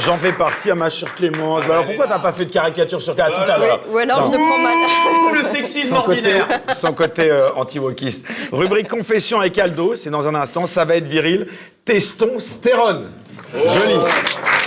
j'en 0.00 0.16
fais 0.16 0.32
partie 0.32 0.70
à 0.70 0.74
ma 0.74 0.90
chère 0.90 1.14
Clémence. 1.14 1.64
Bah 1.66 1.74
alors 1.74 1.86
pourquoi 1.86 2.06
t'as 2.06 2.18
pas 2.18 2.32
fait 2.32 2.44
de 2.46 2.52
caricature 2.52 3.00
sur 3.00 3.14
Clémence 3.14 3.32
tout 3.44 3.50
à 3.50 3.58
l'heure 3.58 3.80
Ou 3.90 3.98
alors 3.98 4.20
Non. 4.22 4.32
je 4.32 4.36
prends 4.36 4.58
mal. 4.58 5.30
Ouh, 5.30 5.34
le 5.34 5.42
sexisme 5.44 5.94
Son 5.96 6.02
côté, 6.02 6.16
ordinaire. 6.18 6.60
son 6.80 6.92
côté 6.92 7.30
euh, 7.30 7.52
anti-wokiste. 7.54 8.24
Rubrique 8.52 8.88
confession 8.88 9.40
avec 9.40 9.58
Aldo, 9.58 9.96
c'est 9.96 10.10
dans 10.10 10.26
un 10.28 10.34
instant, 10.34 10.66
ça 10.66 10.84
va 10.84 10.96
être 10.96 11.08
viril. 11.08 11.46
Testostérone. 11.84 13.10
Joli. 13.54 13.94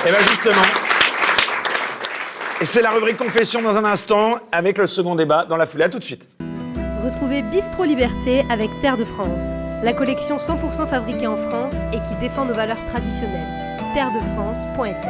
Et 0.05 0.09
bien 0.11 0.19
justement, 0.19 0.61
et 2.61 2.65
c'est 2.65 2.81
la 2.81 2.91
rubrique 2.91 3.15
confession 3.17 3.61
dans 3.61 3.77
un 3.77 3.85
instant, 3.85 4.37
avec 4.51 4.77
le 4.77 4.85
second 4.87 5.15
débat 5.15 5.45
dans 5.47 5.55
la 5.55 5.65
foulée. 5.65 5.85
À 5.85 5.89
tout 5.89 5.99
de 5.99 6.03
suite. 6.03 6.23
Retrouvez 7.05 7.41
Bistro 7.41 7.85
Liberté 7.85 8.43
avec 8.49 8.69
Terre 8.81 8.97
de 8.97 9.05
France, 9.05 9.51
la 9.81 9.93
collection 9.93 10.35
100% 10.35 10.87
fabriquée 10.87 11.27
en 11.27 11.37
France 11.37 11.75
et 11.93 12.01
qui 12.01 12.15
défend 12.19 12.43
nos 12.43 12.53
valeurs 12.53 12.83
traditionnelles. 12.85 13.68
terredefrance.fr 13.99 15.09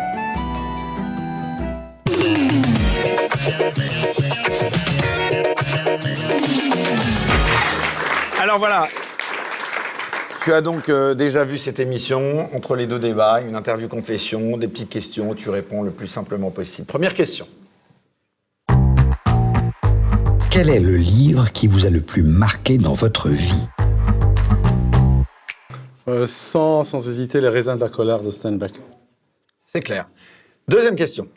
Alors 8.39 8.57
voilà. 8.57 8.87
Tu 10.43 10.51
as 10.51 10.61
donc 10.61 10.89
euh, 10.89 11.13
déjà 11.13 11.43
vu 11.43 11.59
cette 11.59 11.79
émission, 11.79 12.49
entre 12.55 12.75
les 12.75 12.87
deux 12.87 12.97
débats, 12.97 13.41
une 13.41 13.55
interview 13.55 13.87
confession, 13.87 14.57
des 14.57 14.67
petites 14.67 14.89
questions, 14.89 15.35
tu 15.35 15.51
réponds 15.51 15.83
le 15.83 15.91
plus 15.91 16.07
simplement 16.07 16.49
possible. 16.49 16.87
Première 16.87 17.13
question. 17.13 17.45
Quel 20.49 20.67
est 20.67 20.79
le 20.79 20.95
livre 20.95 21.51
qui 21.51 21.67
vous 21.67 21.85
a 21.85 21.91
le 21.91 22.01
plus 22.01 22.23
marqué 22.23 22.79
dans 22.79 22.93
votre 22.93 23.29
vie? 23.29 23.69
Euh, 26.09 26.25
sans, 26.25 26.83
sans 26.85 27.07
hésiter, 27.07 27.39
les 27.39 27.49
raisins 27.49 27.75
de 27.75 27.81
la 27.81 27.89
colère 27.89 28.21
de 28.21 28.31
Steinbeck. 28.31 28.73
C'est 29.67 29.79
clair. 29.81 30.09
Deuxième 30.67 30.95
question. 30.95 31.27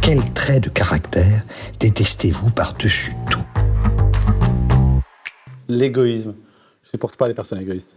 Quel 0.00 0.20
trait 0.32 0.60
de 0.60 0.68
caractère 0.68 1.42
détestez-vous 1.80 2.50
par-dessus 2.50 3.14
tout? 3.28 3.42
L'égoïsme. 5.66 6.36
Je 6.84 6.90
supporte 6.90 7.16
pas 7.16 7.26
les 7.26 7.34
personnes 7.34 7.60
égoïstes. 7.60 7.96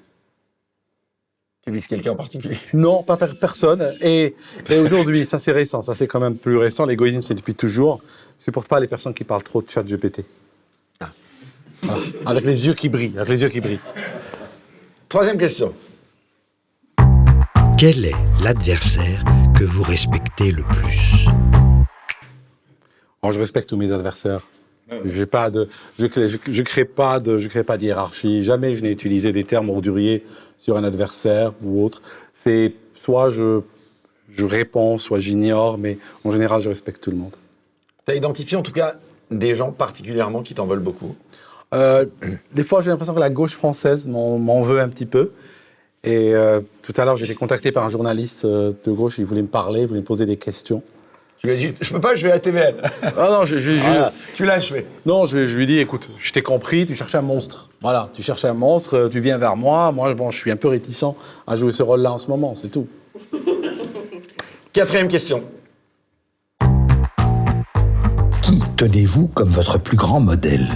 Tu 1.64 1.72
vises 1.72 1.86
quelqu'un 1.86 2.14
en 2.14 2.16
particulier? 2.16 2.58
Non, 2.74 3.04
pas 3.04 3.18
per- 3.18 3.38
personne. 3.40 3.88
Et, 4.02 4.36
et 4.68 4.80
aujourd'hui, 4.80 5.28
ça 5.28 5.38
c'est 5.38 5.52
récent, 5.52 5.84
ça 5.84 5.94
c'est 5.94 6.08
quand 6.08 6.20
même 6.22 6.38
plus 6.38 6.58
récent. 6.58 6.86
L'égoïsme, 6.88 7.22
c'est 7.22 7.36
depuis 7.36 7.54
toujours. 7.54 8.02
Je 8.40 8.46
supporte 8.46 8.68
pas 8.68 8.80
les 8.80 8.88
personnes 8.88 9.14
qui 9.14 9.26
parlent 9.26 9.44
trop 9.44 9.62
de 9.62 9.70
chat 9.70 9.84
GPT. 9.84 10.26
Voilà. 11.82 12.02
Avec 12.26 12.46
les 12.46 12.66
yeux 12.66 12.74
qui 12.74 12.90
brillent, 12.90 13.18
avec 13.18 13.30
les 13.30 13.42
yeux 13.42 13.50
qui 13.50 13.62
brillent. 13.62 13.80
Troisième 15.10 15.38
question. 15.38 15.74
Quel 17.78 18.06
est 18.06 18.16
l'adversaire 18.44 19.24
que 19.58 19.64
vous 19.64 19.84
respectez 19.84 20.52
le 20.52 20.64
plus? 20.64 21.28
Alors, 23.22 23.34
je 23.34 23.40
respecte 23.40 23.70
tous 23.70 23.78
mes 23.78 23.92
adversaires. 23.92 24.42
J'ai 25.06 25.26
pas 25.26 25.50
de, 25.50 25.70
je 26.00 26.06
crée, 26.06 26.28
je, 26.28 26.38
je 26.50 26.64
crée 26.64 26.86
pas 26.86 27.20
de, 27.20 27.40
je 27.40 27.48
crée 27.48 27.64
pas 27.64 27.78
de 27.78 27.84
hiérarchie. 27.84 28.44
Jamais 28.44 28.76
je 28.76 28.82
n'ai 28.82 28.92
utilisé 28.92 29.32
des 29.32 29.44
termes 29.44 29.70
orduriers 29.70 30.26
sur 30.60 30.78
un 30.78 30.84
adversaire 30.84 31.52
ou 31.62 31.84
autre. 31.84 32.02
C'est 32.34 32.74
soit 33.02 33.30
je, 33.30 33.62
je 34.34 34.46
réponds, 34.46 34.98
soit 34.98 35.20
j'ignore, 35.20 35.78
mais 35.78 35.98
en 36.24 36.32
général, 36.32 36.62
je 36.62 36.70
respecte 36.70 37.04
tout 37.04 37.12
le 37.12 37.18
monde. 37.18 37.36
Tu 38.06 38.14
as 38.14 38.16
identifié 38.16 38.56
en 38.56 38.64
tout 38.64 38.72
cas 38.72 38.96
des 39.30 39.56
gens 39.56 39.72
particulièrement 39.72 40.42
qui 40.42 40.54
t'en 40.54 40.66
veulent 40.66 40.80
beaucoup? 40.80 41.16
Euh, 41.74 42.06
des 42.54 42.64
fois, 42.64 42.82
j'ai 42.82 42.90
l'impression 42.92 43.14
que 43.14 43.20
la 43.20 43.30
gauche 43.30 43.54
française 43.54 44.06
m'en 44.08 44.62
veut 44.62 44.80
un 44.80 44.90
petit 44.90 45.06
peu. 45.06 45.32
Et 46.04 46.34
euh, 46.34 46.62
tout 46.84 46.94
à 46.96 47.04
l'heure, 47.06 47.18
j'ai 47.18 47.26
été 47.26 47.36
contacté 47.36 47.72
par 47.72 47.84
un 47.84 47.90
journaliste 47.90 48.46
euh, 48.46 48.72
de 48.86 48.92
gauche. 48.92 49.16
Il 49.18 49.26
voulait 49.26 49.42
me 49.42 49.48
parler, 49.48 49.82
il 49.82 49.88
voulait 49.88 50.00
me 50.00 50.06
poser 50.06 50.26
des 50.26 50.38
questions. 50.38 50.82
Tu 51.40 51.48
lui 51.48 51.54
as 51.54 51.58
dit, 51.58 51.74
je 51.82 51.94
peux 51.94 52.00
pas, 52.00 52.16
je 52.16 52.24
vais 52.24 52.32
à 52.32 52.36
la 52.36 52.40
TVN. 52.40 52.76
Ah 53.04 53.28
non, 53.30 53.46
je, 53.46 53.60
je- 53.60 53.72
je- 53.72 53.80
Voilà, 53.80 54.12
tu 54.36 54.46
l'as 54.46 54.54
achevé. 54.54 54.88
non, 55.06 55.26
je, 55.26 55.46
je 55.48 55.56
lui 55.56 55.64
ai 55.64 55.68
dit, 55.68 55.78
écoute, 55.80 56.08
je 56.20 56.32
t'ai 56.34 56.42
compris, 56.42 56.86
tu 56.86 56.96
cherches 56.96 57.14
un 57.16 57.22
monstre. 57.22 57.70
Voilà, 57.82 58.10
tu 58.14 58.24
cherches 58.24 58.46
un 58.46 58.54
monstre, 58.54 59.08
tu 59.12 59.20
viens 59.20 59.38
vers 59.38 59.56
moi. 59.56 59.92
Moi, 59.92 60.14
bon, 60.16 60.32
je 60.32 60.40
suis 60.40 60.50
un 60.52 60.56
peu 60.56 60.68
réticent 60.70 61.04
à 61.46 61.56
jouer 61.58 61.72
ce 61.72 61.84
rôle-là 61.84 62.14
en 62.14 62.18
ce 62.18 62.28
moment, 62.28 62.56
c'est 62.56 62.70
tout. 62.70 62.88
Quatrième 64.74 65.08
question. 65.10 65.44
Qui 68.42 68.60
tenez-vous 68.78 69.28
comme 69.28 69.50
votre 69.50 69.78
plus 69.80 69.98
grand 69.98 70.20
modèle? 70.20 70.68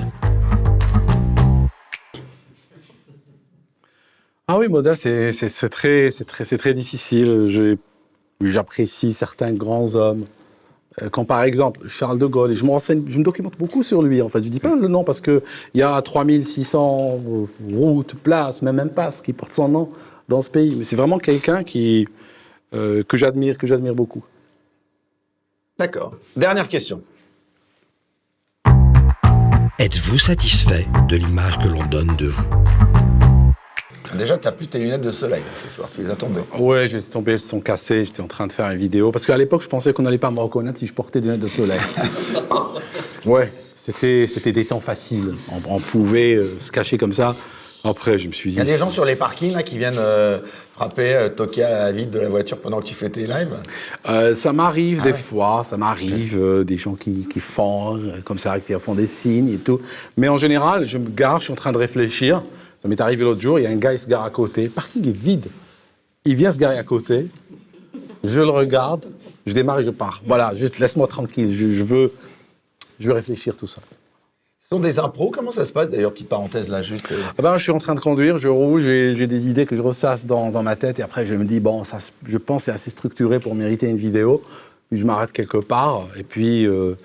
Ah 4.53 4.57
oui, 4.57 4.68
modèle, 4.68 4.98
c'est 4.98 5.32
très, 5.69 6.11
c'est 6.11 6.26
très, 6.26 6.44
c'est 6.44 6.57
très 6.57 6.73
difficile. 6.73 7.78
J'apprécie 8.41 9.14
certains 9.14 9.53
grands 9.53 9.95
hommes. 9.95 10.26
Euh, 11.02 11.07
Quand 11.10 11.23
par 11.23 11.44
exemple 11.44 11.88
Charles 11.88 12.19
de 12.19 12.26
Gaulle, 12.26 12.52
et 12.52 12.56
je 12.56 12.65
me 12.65 12.72
renseigne, 12.72 13.06
je 13.07 13.18
me 13.18 13.23
documente 13.23 13.57
beaucoup 13.57 13.82
sur 13.82 14.02
lui 14.02 14.22
en 14.22 14.28
fait. 14.28 14.44
Je 14.44 14.49
dis 14.49 14.60
pas 14.60 14.76
le 14.76 14.90
nom 14.90 15.06
parce 15.06 15.22
que 15.22 15.41
il 15.73 15.80
y 15.80 15.84
a 15.84 16.02
3600 16.02 17.22
routes, 17.73 18.15
places, 18.15 18.61
même 18.61 18.78
impasses 18.78 19.22
qui 19.22 19.32
portent 19.32 19.53
son 19.53 19.69
nom 19.69 19.90
dans 20.28 20.41
ce 20.41 20.49
pays. 20.49 20.76
Mais 20.76 20.84
c'est 20.84 20.98
vraiment 20.98 21.18
quelqu'un 21.18 21.64
qui 21.64 22.10
euh, 22.73 23.03
que 23.03 23.15
j'admire, 23.15 23.57
que 23.57 23.68
j'admire 23.68 23.95
beaucoup. 23.95 24.26
D'accord. 25.80 26.15
Dernière 26.36 26.68
question. 26.68 27.02
Êtes-vous 29.80 30.18
satisfait 30.18 30.88
de 31.07 31.15
l'image 31.15 31.57
que 31.57 31.69
l'on 31.69 31.86
donne 31.86 32.18
de 32.18 32.26
vous? 32.26 33.01
Déjà, 34.18 34.38
tu 34.38 34.46
n'as 34.46 34.52
plus 34.52 34.68
tes 34.68 34.80
lunettes 34.80 35.02
de 35.02 35.12
soleil 35.12 35.42
ce 35.64 35.70
soir, 35.70 35.90
tu 35.94 36.02
les 36.02 36.10
as 36.10 36.16
tombées. 36.16 36.42
Ouais, 36.58 36.88
j'ai 36.90 37.02
tombé, 37.02 37.34
elles 37.34 37.40
sont 37.40 37.60
cassées. 37.62 38.06
J'étais 38.06 38.22
en 38.22 38.28
train 38.28 38.48
de 38.48 38.52
faire 38.52 38.70
une 38.70 38.78
vidéo 38.78 39.12
parce 39.12 39.26
qu'à 39.26 39.38
l'époque, 39.38 39.64
je 39.64 39.70
pensais 39.70 39.94
qu'on 39.94 40.04
n'allait 40.04 40.18
pas 40.18 40.32
me 40.32 40.40
reconnaître 40.40 40.80
si 40.80 40.88
je 40.88 40.94
portais 40.94 41.22
des 41.22 41.28
lunettes 41.28 41.42
de 41.42 41.48
soleil. 41.48 41.80
ouais, 43.26 43.54
c'était 43.76 44.28
c'était 44.28 44.52
des 44.52 44.66
temps 44.66 44.80
faciles. 44.80 45.36
On, 45.52 45.76
on 45.76 45.80
pouvait 45.80 46.34
euh, 46.36 46.60
se 46.60 46.72
cacher 46.72 46.98
comme 46.98 47.14
ça. 47.14 47.36
Après, 47.84 48.20
je 48.20 48.28
me 48.28 48.34
suis 48.34 48.52
dit. 48.52 48.58
Il 48.58 48.60
y 48.60 48.62
a 48.62 48.66
des 48.66 48.78
gens 48.78 48.92
sur 48.92 49.06
les 49.06 49.16
parkings 49.16 49.54
là 49.54 49.64
qui 49.64 49.78
viennent 49.78 49.98
euh, 49.98 50.40
frapper, 50.76 51.16
euh, 51.16 51.30
toquer 51.30 51.64
à 51.64 51.86
la 51.86 51.92
vitre 51.92 52.12
de 52.12 52.20
la 52.20 52.30
voiture 52.30 52.58
pendant 52.58 52.80
que 52.80 52.86
tu 52.86 52.94
fais 52.94 53.10
tes 53.10 53.26
lives? 53.26 53.56
Euh, 54.08 54.36
ça 54.36 54.54
m'arrive 54.54 55.00
Ah 55.02 55.06
des 55.06 55.12
ouais. 55.14 55.18
fois, 55.18 55.64
ça 55.66 55.78
m'arrive, 55.78 56.64
des 56.64 56.78
gens 56.78 56.94
qui, 56.94 57.28
qui 57.28 57.40
font 57.40 58.00
comme 58.24 58.38
ça, 58.38 58.60
qui 58.60 58.74
font 58.74 58.94
des 58.94 59.08
signes 59.08 59.52
et 59.54 59.58
tout. 59.58 59.80
Mais 60.16 60.28
en 60.28 60.38
général, 60.38 60.88
je 60.88 61.00
me 61.00 61.10
gare, 61.10 61.40
je 61.40 61.46
suis 61.46 61.54
en 61.54 61.56
train 61.56 61.72
de 61.72 61.80
réfléchir. 61.80 62.44
Ça 62.82 62.88
m'est 62.88 62.99
arrivé 62.99 63.24
l'autre 63.24 63.41
jour, 63.41 63.60
il 63.60 63.64
y 63.64 63.68
a 63.68 63.70
un 63.70 63.76
gars, 63.76 63.94
il 63.94 63.99
se 63.99 64.08
gare 64.08 64.24
à 64.24 64.30
côté. 64.30 64.64
Le 64.64 64.70
parking 64.70 65.08
est 65.08 65.12
vide. 65.16 65.45
Il 66.26 66.36
vient 66.36 66.52
se 66.52 66.58
garer 66.58 66.78
à 66.78 66.84
côté. 66.84 67.28
Je 68.24 68.40
le 68.40 68.49
regarde, 68.49 69.06
je 69.45 69.53
démarre 69.53 69.80
et 69.80 69.84
je 69.86 69.90
pars. 69.91 70.22
Voilà, 70.26 70.56
juste 70.56 70.80
laisse-moi 70.80 71.08
tranquille. 71.08 71.52
Je, 71.52 71.74
je 71.74 71.84
veux, 71.84 72.12
je 72.99 73.08
veux 73.08 73.14
réfléchir 73.14 73.56
tout 73.56 73.68
ça. 73.68 73.82
Ce 74.64 74.70
sont 74.70 74.80
des 74.80 74.99
impros, 74.99 75.32
comment 75.32 75.52
ça 75.52 75.66
se 75.66 75.74
passe 75.74 75.90
D'ailleurs, 75.90 76.14
petite 76.14 76.30
parenthèse 76.30 76.70
là, 76.70 76.82
juste. 76.82 77.12
euh, 77.12 77.22
Ah 77.38 77.41
ben, 77.41 77.58
je 77.58 77.64
suis 77.64 77.72
en 77.72 77.78
train 77.78 77.94
de 77.94 77.99
conduire, 77.99 78.38
je 78.38 78.48
roule, 78.48 78.82
j'ai 78.82 79.28
des 79.28 79.48
idées 79.49 79.66
que 79.66 79.76
je 79.76 79.82
ressasse 79.82 80.26
dans, 80.26 80.49
dans 80.49 80.64
ma 80.64 80.76
tête 80.78 80.98
et 80.98 81.02
après 81.03 81.26
je 81.26 81.34
me 81.36 81.44
dis, 81.45 81.60
bon, 81.60 81.84
ça, 81.84 81.98
je 82.26 82.38
pense 82.38 82.62
que 82.62 82.66
c'est 82.66 82.72
assez 82.72 82.90
structuré 82.90 83.40
pour 83.40 83.53
mériter 83.53 83.88
une 83.90 83.98
vidéo. 83.98 84.41
Puis 84.90 84.98
je 84.99 85.06
m'arrête 85.06 85.32
quelque 85.34 85.58
part 85.58 86.08
et 86.18 86.24
puis, 86.24 86.66
euh, 86.66 86.95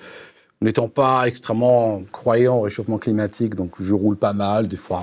n'étant 0.63 0.89
pas 0.89 1.27
extrêmement 1.27 2.03
croyant 2.13 2.57
au 2.59 2.61
réchauffement 2.63 2.99
climatique, 2.99 3.55
donc 3.57 3.73
je 3.81 3.95
roule 3.95 4.17
pas 4.17 4.33
mal, 4.33 4.69
des 4.69 4.77
fois, 4.77 5.03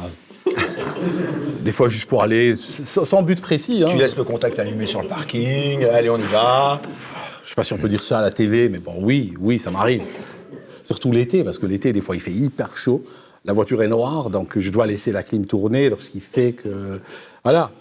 des 1.61 1.71
fois 1.71 1.89
juste 1.89 2.05
pour 2.05 2.23
aller, 2.23 2.55
sans, 2.55 3.21
but 3.21 3.39
précis. 3.41 3.83
hein. 3.83 3.87
Tu 3.89 3.97
laisses 3.97 4.17
le 4.17 4.23
contact 4.23 4.59
allumé 4.59 4.85
sur 4.85 5.01
le 5.01 5.07
parking, 5.07 5.83
allez, 5.85 6.09
on 6.09 6.17
y 6.17 6.23
va. 6.23 6.81
Je 7.43 7.49
sais 7.49 7.55
pas 7.55 7.63
si 7.63 7.73
on 7.73 7.77
peut 7.77 7.89
dire 7.89 8.03
ça 8.03 8.19
à 8.19 8.21
la 8.21 8.31
télé, 8.31 8.69
mais 8.69 8.79
bon, 8.79 8.95
oui, 8.99 9.33
oui, 9.39 9.59
ça 9.59 9.71
m'arrive. 9.71 10.03
Surtout 10.83 11.11
l'été, 11.11 11.43
parce 11.43 11.57
que 11.57 11.65
l'été, 11.65 11.93
des 11.93 12.01
fois, 12.01 12.15
il 12.15 12.21
fait 12.21 12.31
hyper 12.31 12.75
chaud. 12.75 13.03
La 13.45 13.53
voiture 13.53 13.83
est 13.83 13.87
noire, 13.87 14.29
donc 14.29 14.57
je 14.59 14.69
dois 14.69 14.87
laisser 14.87 15.11
la 15.11 15.23
clim 15.23 15.45
tourner, 15.45 15.91
ce 15.99 16.09
qui 16.09 16.19
fait 16.19 16.53
que. 16.53 16.99
Voilà. 17.43 17.71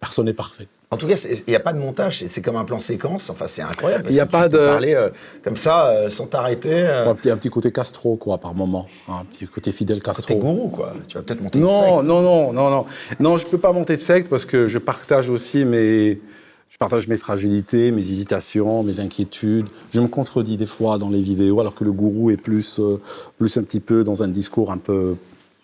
Personne 0.00 0.26
n'est 0.26 0.32
parfait. 0.32 0.66
En 0.92 0.98
tout 0.98 1.06
cas, 1.08 1.14
il 1.28 1.42
n'y 1.48 1.56
a 1.56 1.60
pas 1.60 1.72
de 1.72 1.78
montage, 1.78 2.18
c'est- 2.18 2.26
c'est 2.28 2.42
comme 2.42 2.56
un 2.56 2.64
plan 2.66 2.78
séquence. 2.78 3.30
Enfin, 3.30 3.46
c'est 3.48 3.62
incroyable. 3.62 4.04
Il 4.10 4.14
y 4.14 4.20
a 4.20 4.26
que 4.26 4.30
pas 4.30 4.44
tu 4.44 4.50
peux 4.50 4.58
de- 4.58 4.64
parler 4.66 4.94
euh, 4.94 5.08
comme 5.42 5.56
ça, 5.56 5.86
euh, 5.88 6.10
sans 6.10 6.26
t'arrêter. 6.26 6.70
euh, 6.86 7.08
Un, 7.10 7.14
petit, 7.14 7.30
un 7.30 7.36
petit 7.38 7.48
côté 7.48 7.72
Castro, 7.72 8.16
quoi, 8.16 8.36
par 8.38 8.54
moment. 8.54 8.86
Un 9.08 9.24
petit 9.24 9.46
côté 9.46 9.72
fidèle 9.72 10.02
Castro. 10.02 10.22
T'es 10.26 10.36
gourou, 10.36 10.68
quoi. 10.68 10.92
Tu 11.08 11.16
vas 11.16 11.22
peut-être 11.24 11.40
monter 11.40 11.58
une 11.58 11.64
Non, 11.64 11.80
secte. 11.98 12.06
non, 12.06 12.20
non, 12.20 12.52
non, 12.52 12.70
non. 12.70 12.84
Non, 13.20 13.38
je 13.38 13.46
peux 13.46 13.56
pas 13.58 13.72
monter 13.72 13.96
de 13.96 14.02
secte 14.02 14.28
parce 14.28 14.44
que 14.44 14.68
je 14.68 14.78
partage 14.78 15.30
aussi 15.30 15.64
mes, 15.64 16.20
je 16.68 16.76
partage 16.78 17.08
mes 17.08 17.16
fragilités, 17.16 17.90
mes 17.90 18.02
hésitations, 18.02 18.82
mes 18.82 19.00
inquiétudes. 19.00 19.68
Je 19.94 20.00
me 20.00 20.08
contredis 20.08 20.58
des 20.58 20.66
fois 20.66 20.98
dans 20.98 21.08
les 21.08 21.22
vidéos, 21.22 21.58
alors 21.60 21.74
que 21.74 21.84
le 21.84 21.92
gourou 21.92 22.30
est 22.30 22.36
plus, 22.36 22.78
euh, 22.80 23.00
plus 23.38 23.56
un 23.56 23.62
petit 23.62 23.80
peu 23.80 24.04
dans 24.04 24.22
un 24.22 24.28
discours 24.28 24.70
un 24.70 24.78
peu, 24.78 25.16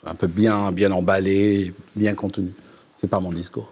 un 0.06 0.14
peu 0.14 0.26
bien, 0.26 0.72
bien 0.72 0.90
emballé, 0.90 1.74
bien 1.94 2.14
contenu. 2.14 2.48
C'est 2.96 3.10
pas 3.10 3.20
mon 3.20 3.30
discours. 3.32 3.70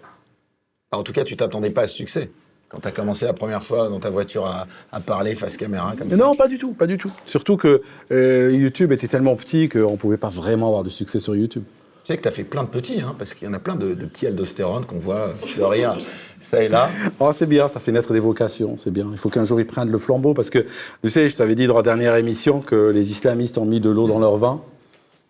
En 0.91 1.03
tout 1.03 1.11
cas, 1.11 1.23
tu 1.23 1.35
t'attendais 1.35 1.69
pas 1.69 1.81
à 1.81 1.87
ce 1.87 1.95
succès. 1.95 2.29
Quand 2.69 2.79
tu 2.79 2.87
as 2.87 2.91
commencé 2.91 3.25
la 3.25 3.33
première 3.33 3.63
fois 3.63 3.89
dans 3.89 3.99
ta 3.99 4.09
voiture 4.09 4.45
à, 4.45 4.67
à 4.91 4.99
parler 4.99 5.35
face 5.35 5.57
caméra 5.57 5.95
comme 5.97 6.09
ça. 6.09 6.17
Non, 6.17 6.35
pas 6.35 6.47
du 6.47 6.57
tout, 6.57 6.73
pas 6.73 6.87
du 6.87 6.97
tout. 6.97 7.11
Surtout 7.25 7.57
que 7.57 7.81
euh, 8.11 8.51
YouTube 8.51 8.91
était 8.91 9.07
tellement 9.07 9.35
petit 9.35 9.69
qu'on 9.69 9.97
pouvait 9.97 10.17
pas 10.17 10.29
vraiment 10.29 10.67
avoir 10.67 10.83
de 10.83 10.89
succès 10.89 11.19
sur 11.19 11.35
YouTube. 11.35 11.63
Tu 12.03 12.13
sais 12.13 12.17
que 12.17 12.21
tu 12.21 12.27
as 12.27 12.31
fait 12.31 12.43
plein 12.43 12.63
de 12.63 12.69
petits, 12.69 13.01
hein, 13.01 13.15
parce 13.17 13.33
qu'il 13.33 13.47
y 13.47 13.51
en 13.51 13.53
a 13.53 13.59
plein 13.59 13.75
de, 13.75 13.93
de 13.93 14.05
petits 14.05 14.27
aldostérone 14.27 14.85
qu'on 14.85 14.99
voit 14.99 15.33
fleurir 15.45 15.97
ça 16.39 16.63
et 16.63 16.69
là. 16.69 16.89
Oh, 17.19 17.31
c'est 17.33 17.47
bien, 17.47 17.67
ça 17.67 17.79
fait 17.81 17.91
naître 17.91 18.13
des 18.13 18.19
vocations, 18.19 18.77
c'est 18.77 18.91
bien. 18.91 19.09
Il 19.11 19.17
faut 19.17 19.29
qu'un 19.29 19.43
jour 19.43 19.59
ils 19.59 19.67
prennent 19.67 19.91
le 19.91 19.97
flambeau 19.97 20.33
parce 20.33 20.49
que, 20.49 20.65
tu 21.03 21.09
sais, 21.09 21.29
je 21.29 21.35
t'avais 21.35 21.55
dit 21.55 21.67
dans 21.67 21.75
la 21.75 21.83
dernière 21.83 22.15
émission 22.15 22.61
que 22.61 22.91
les 22.91 23.11
islamistes 23.11 23.57
ont 23.57 23.65
mis 23.65 23.81
de 23.81 23.89
l'eau 23.89 24.07
dans 24.07 24.19
leur 24.19 24.37
vin. 24.37 24.61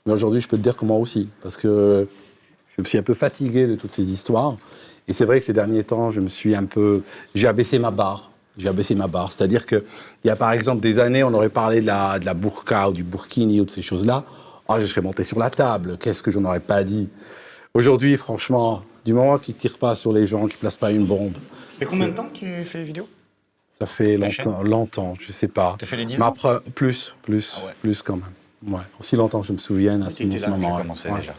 Mais 0.06 0.14
aujourd'hui, 0.14 0.40
je 0.40 0.48
peux 0.48 0.58
te 0.58 0.62
dire 0.62 0.76
que 0.76 0.86
moi 0.86 0.98
aussi, 0.98 1.30
parce 1.42 1.58
que 1.58 2.08
je 2.78 2.82
me 2.82 2.88
suis 2.88 2.98
un 2.98 3.04
peu 3.04 3.16
fatigué 3.16 3.66
de 3.68 3.76
toutes 3.76 3.92
ces 3.92 4.10
histoires. 4.12 4.58
Et 5.08 5.14
c'est 5.14 5.26
vrai 5.26 5.40
que 5.40 5.46
ces 5.46 5.54
derniers 5.54 5.84
temps, 5.84 6.12
je 6.12 6.20
me 6.22 6.30
suis 6.30 6.56
un 6.56 6.66
peu. 6.66 7.02
J'ai 7.36 7.48
abaissé 7.48 7.80
ma 7.80 7.92
barre. 7.92 8.30
J'ai 8.58 8.68
abaissé 8.68 8.96
ma 8.96 9.08
barre. 9.08 9.32
C'est-à-dire 9.34 9.66
qu'il 9.66 9.84
y 10.26 10.30
a 10.30 10.36
par 10.36 10.52
exemple 10.52 10.82
des 10.82 11.00
années, 11.00 11.24
on 11.24 11.34
aurait 11.34 11.50
parlé 11.50 11.80
de 11.82 11.86
la, 11.88 12.20
de 12.20 12.26
la 12.26 12.34
burqa 12.34 12.90
ou 12.90 12.94
du 12.94 13.04
burkini 13.04 13.62
ou 13.62 13.66
de 13.66 13.70
ces 13.72 13.82
choses-là. 13.82 14.24
Ah, 14.68 14.80
je 14.82 14.86
serais 14.86 15.02
monté 15.02 15.24
sur 15.24 15.40
la 15.40 15.50
table. 15.50 15.98
Qu'est-ce 16.00 16.22
que 16.22 16.32
je 16.32 16.40
n'aurais 16.40 16.60
pas 16.60 16.84
dit? 16.84 17.08
Aujourd'hui, 17.74 18.18
franchement, 18.18 18.82
du 19.06 19.14
moment 19.14 19.38
qu'ils 19.38 19.56
ne 19.56 19.60
tirent 19.60 19.78
pas 19.78 19.96
sur 19.96 20.12
les 20.12 20.28
gens, 20.28 20.42
qu'ils 20.48 20.56
ne 20.56 20.60
placent 20.62 20.76
pas 20.78 20.92
une 20.92 21.06
bombe, 21.06 21.34
Ça 21.34 21.80
fait 21.80 21.86
combien 21.86 22.08
de 22.10 22.14
temps 22.14 22.28
que 22.28 22.38
tu 22.40 22.64
fais 22.64 22.84
vidéo 22.84 23.08
ça 23.80 23.86
fait 23.86 24.18
longtemps, 24.18 24.64
longtemps, 24.64 25.14
je 25.20 25.32
sais 25.32 25.48
pas. 25.48 25.76
T'as 25.78 25.86
fait 25.86 25.98
les 25.98 26.06
10 26.06 26.18
Mais 26.18 26.24
ans? 26.24 26.30
après, 26.30 26.60
plus, 26.74 27.14
plus, 27.22 27.54
Ah 27.62 27.68
ouais. 27.68 27.74
plus 27.80 28.02
quand 28.02 28.16
même. 28.16 28.74
Ouais. 28.74 28.82
Aussi 29.00 29.16
longtemps 29.16 29.42
que 29.42 29.46
je 29.46 29.54
me 29.54 29.60
souvienne 29.60 30.02
à 30.02 30.10
ce, 30.10 30.18
T'étais 30.18 30.38
ce 30.38 30.42
là, 30.42 30.50
moment. 30.50 30.70
j'ai 30.70 30.74
ouais. 30.78 30.82
commencé 30.82 31.10
Ouais. 31.12 31.20
déjà. 31.20 31.34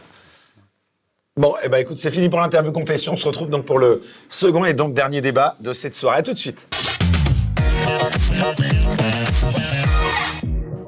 Bon, 1.39 1.53
eh 1.63 1.69
ben, 1.69 1.77
écoute, 1.77 1.97
c'est 1.99 2.11
fini 2.11 2.27
pour 2.27 2.41
l'interview 2.41 2.73
confession. 2.73 3.13
On 3.13 3.15
se 3.15 3.25
retrouve 3.25 3.49
donc 3.49 3.63
pour 3.63 3.79
le 3.79 4.01
second 4.27 4.65
et 4.65 4.73
donc 4.73 4.93
dernier 4.93 5.21
débat 5.21 5.55
de 5.61 5.71
cette 5.71 5.95
soirée. 5.95 6.17
À 6.17 6.21
tout 6.21 6.33
de 6.33 6.37
suite. 6.37 6.57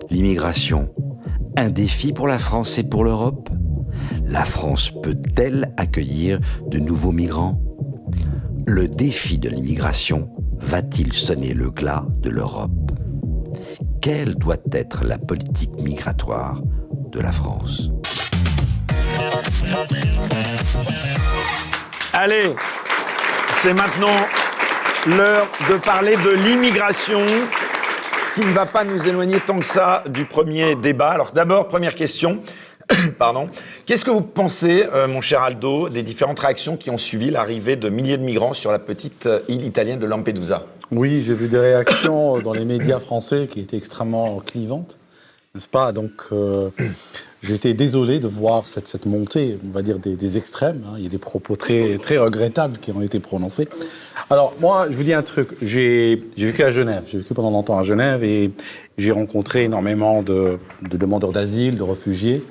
L'immigration, 0.10 0.90
un 1.56 1.70
défi 1.70 2.12
pour 2.12 2.28
la 2.28 2.38
France 2.38 2.78
et 2.78 2.84
pour 2.84 3.06
l'Europe? 3.06 3.48
La 4.26 4.44
France 4.44 4.92
peut-elle 5.02 5.74
accueillir 5.78 6.42
de 6.68 6.80
nouveaux 6.80 7.14
migrants? 7.14 7.62
Le 8.68 8.90
défi 8.90 9.38
de 9.38 9.48
l'immigration 9.48 10.28
va-t-il 10.60 11.14
sonner 11.14 11.54
le 11.54 11.72
glas 11.72 12.06
de 12.22 12.30
l'Europe? 12.30 12.92
Quelle 14.02 14.36
doit 14.36 14.58
être 14.74 15.06
la 15.06 15.18
politique 15.18 15.80
migratoire 15.82 16.62
de 17.10 17.22
la 17.22 17.32
France? 17.32 17.90
Allez, 22.14 22.54
c'est 23.62 23.74
maintenant 23.74 24.16
l'heure 25.08 25.48
de 25.70 25.78
parler 25.78 26.16
de 26.18 26.30
l'immigration, 26.30 27.22
ce 28.20 28.34
qui 28.34 28.46
ne 28.46 28.52
va 28.52 28.66
pas 28.66 28.84
nous 28.84 29.08
éloigner 29.08 29.40
tant 29.40 29.60
que 29.60 29.66
ça 29.66 30.04
du 30.08 30.26
premier 30.26 30.76
débat. 30.76 31.12
Alors 31.12 31.32
d'abord, 31.32 31.68
première 31.68 31.96
question. 31.96 32.42
Pardon. 33.18 33.48
Qu'est-ce 33.86 34.06
que 34.06 34.12
vous 34.12 34.22
pensez, 34.22 34.86
euh, 34.94 35.08
mon 35.08 35.22
cher 35.22 35.42
Aldo, 35.42 35.90
des 35.90 36.04
différentes 36.04 36.40
réactions 36.40 36.78
qui 36.78 36.90
ont 36.90 36.98
suivi 36.98 37.32
l'arrivée 37.32 37.76
de 37.76 37.90
milliers 37.90 38.18
de 38.18 38.24
migrants 38.24 38.54
sur 38.54 38.72
la 38.72 38.80
petite 38.80 39.26
euh, 39.26 39.40
île 39.48 39.66
italienne 39.66 40.00
de 40.00 40.06
Lampedusa? 40.06 40.66
Oui, 40.92 41.22
j'ai 41.22 41.34
vu 41.34 41.48
des 41.48 41.60
réactions 41.60 42.40
dans 42.40 42.54
les 42.54 42.66
médias 42.66 43.00
français 43.00 43.48
qui 43.50 43.62
étaient 43.62 43.78
extrêmement 43.78 44.40
clivantes, 44.40 44.98
n'est-ce 45.56 45.70
pas? 45.70 45.94
Donc, 45.94 46.12
euh, 46.34 46.70
été 47.50 47.74
désolé 47.74 48.20
de 48.20 48.28
voir 48.28 48.68
cette, 48.68 48.88
cette 48.88 49.06
montée, 49.06 49.58
on 49.66 49.72
va 49.72 49.82
dire, 49.82 49.98
des, 50.00 50.16
des 50.16 50.38
extrêmes. 50.38 50.84
hein. 50.88 50.96
Il 50.98 51.04
y 51.04 51.08
a 51.08 51.10
des 51.10 51.18
propos 51.18 51.56
très, 51.56 51.98
très 51.98 52.18
regrettables 52.18 52.78
qui 52.78 52.92
ont 52.92 53.02
été 53.02 53.20
prononcés. 53.20 53.68
Alors, 54.30 54.54
moi, 54.60 54.88
je 54.90 54.96
vous 54.96 55.04
dis 55.04 55.14
un 55.14 55.24
truc. 55.24 55.50
J'ai 55.62 56.24
vécu 56.38 56.64
à 56.64 56.72
Genève. 56.72 57.04
J'ai 57.08 57.18
vécu 57.18 57.34
pendant 57.34 57.52
longtemps 57.52 57.80
à 57.80 57.84
Genève 57.84 58.24
et 58.24 58.52
j'ai 58.98 59.12
rencontré 59.12 59.64
énormément 59.64 60.22
de, 60.22 60.60
de 60.90 60.98
demandeurs 60.98 61.32
d'asile, 61.32 61.78
de 61.78 61.84
réfugiés. 61.84 62.44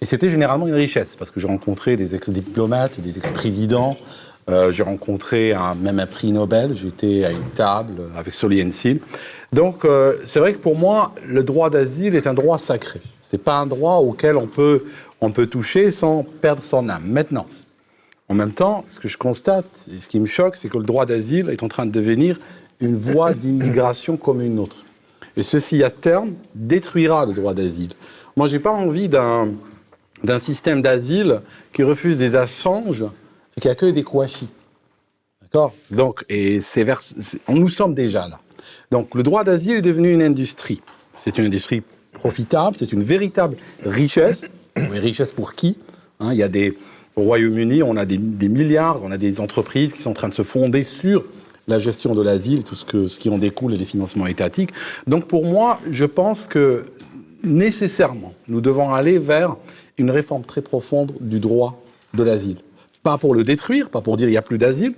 Et 0.00 0.04
c'était 0.04 0.30
généralement 0.30 0.66
une 0.66 0.74
richesse, 0.74 1.16
parce 1.18 1.30
que 1.30 1.40
j'ai 1.40 1.46
rencontré 1.46 1.96
des 1.96 2.14
ex-diplomates, 2.14 3.00
des 3.00 3.16
ex-présidents, 3.16 3.92
euh, 4.50 4.70
j'ai 4.70 4.82
rencontré 4.82 5.54
un, 5.54 5.74
même 5.74 5.98
un 5.98 6.06
prix 6.06 6.32
Nobel, 6.32 6.76
j'étais 6.76 7.24
à 7.24 7.30
une 7.30 7.48
table 7.54 7.94
avec 8.16 8.34
Soli 8.34 8.62
Ensil. 8.62 9.00
Donc 9.54 9.84
euh, 9.86 10.16
c'est 10.26 10.38
vrai 10.38 10.52
que 10.52 10.58
pour 10.58 10.76
moi, 10.76 11.14
le 11.26 11.42
droit 11.42 11.70
d'asile 11.70 12.14
est 12.14 12.26
un 12.26 12.34
droit 12.34 12.58
sacré. 12.58 13.00
C'est 13.28 13.42
pas 13.42 13.56
un 13.56 13.66
droit 13.66 13.96
auquel 13.96 14.36
on 14.36 14.46
peut, 14.46 14.84
on 15.20 15.32
peut 15.32 15.46
toucher 15.48 15.90
sans 15.90 16.22
perdre 16.22 16.62
son 16.64 16.88
âme. 16.88 17.02
Maintenant, 17.06 17.46
en 18.28 18.34
même 18.34 18.52
temps, 18.52 18.84
ce 18.88 19.00
que 19.00 19.08
je 19.08 19.18
constate, 19.18 19.84
et 19.92 19.98
ce 20.00 20.08
qui 20.08 20.20
me 20.20 20.26
choque, 20.26 20.56
c'est 20.56 20.68
que 20.68 20.78
le 20.78 20.84
droit 20.84 21.06
d'asile 21.06 21.48
est 21.50 21.62
en 21.64 21.68
train 21.68 21.86
de 21.86 21.90
devenir 21.90 22.38
une 22.80 22.96
voie 22.96 23.34
d'immigration 23.42 24.16
comme 24.16 24.40
une 24.40 24.58
autre. 24.60 24.84
Et 25.36 25.42
ceci, 25.42 25.82
à 25.82 25.90
terme, 25.90 26.34
détruira 26.54 27.26
le 27.26 27.32
droit 27.34 27.52
d'asile. 27.52 27.90
Moi, 28.36 28.46
j'ai 28.48 28.58
pas 28.60 28.72
envie 28.72 29.08
d'un 29.08 29.48
d'un 30.24 30.38
système 30.38 30.80
d'asile 30.80 31.42
qui 31.74 31.82
refuse 31.82 32.16
des 32.16 32.36
Assange 32.36 33.04
et 33.56 33.60
qui 33.60 33.68
accueille 33.68 33.92
des 33.92 34.02
Kouachi. 34.02 34.48
D'accord? 35.42 35.74
Donc, 35.90 36.24
et 36.30 36.60
c'est 36.60 36.84
vers, 36.84 37.02
c'est- 37.02 37.38
nous 37.50 37.68
sommes 37.68 37.94
déjà 37.94 38.26
là. 38.26 38.40
Donc, 38.90 39.14
le 39.14 39.22
droit 39.22 39.44
d'asile 39.44 39.76
est 39.76 39.82
devenu 39.82 40.10
une 40.14 40.22
industrie. 40.22 40.80
C'est 41.18 41.36
une 41.36 41.44
industrie 41.44 41.82
profitable, 42.16 42.76
c'est 42.76 42.92
une 42.92 43.04
véritable 43.04 43.56
richesse. 43.84 44.44
Mais 44.76 44.98
richesse 44.98 45.32
pour 45.32 45.54
qui 45.54 45.76
Hein, 46.20 46.32
Il 46.32 46.38
y 46.38 46.42
a 46.42 46.48
des, 46.48 46.76
au 47.14 47.22
Royaume-Uni, 47.22 47.82
on 47.82 47.96
a 47.96 48.04
des, 48.04 48.18
milliards, 48.18 49.00
on 49.02 49.10
a 49.10 49.18
des 49.18 49.40
entreprises 49.40 49.92
qui 49.92 50.02
sont 50.02 50.10
en 50.10 50.14
train 50.14 50.28
de 50.28 50.34
se 50.34 50.42
fonder 50.42 50.82
sur 50.82 51.24
la 51.68 51.78
gestion 51.78 52.12
de 52.12 52.22
l'asile, 52.22 52.62
tout 52.62 52.74
ce, 52.74 52.84
que, 52.84 53.06
ce 53.06 53.18
qui 53.18 53.28
en 53.28 53.38
découle 53.38 53.74
et 53.74 53.76
les 53.76 53.84
financements 53.84 54.26
étatiques. 54.26 54.70
Donc, 55.06 55.26
pour 55.26 55.44
moi, 55.44 55.80
je 55.90 56.04
pense 56.04 56.46
que 56.46 56.86
nécessairement, 57.42 58.34
nous 58.48 58.60
devons 58.60 58.94
aller 58.94 59.18
vers 59.18 59.56
une 59.98 60.10
réforme 60.10 60.42
très 60.42 60.62
profonde 60.62 61.12
du 61.20 61.40
droit 61.40 61.82
de 62.14 62.22
l'asile. 62.22 62.58
Pas 63.02 63.18
pour 63.18 63.34
le 63.34 63.44
détruire, 63.44 63.90
pas 63.90 64.00
pour 64.00 64.16
dire 64.16 64.28
il 64.28 64.32
n'y 64.32 64.36
a 64.36 64.42
plus 64.42 64.58
d'asile, 64.58 64.94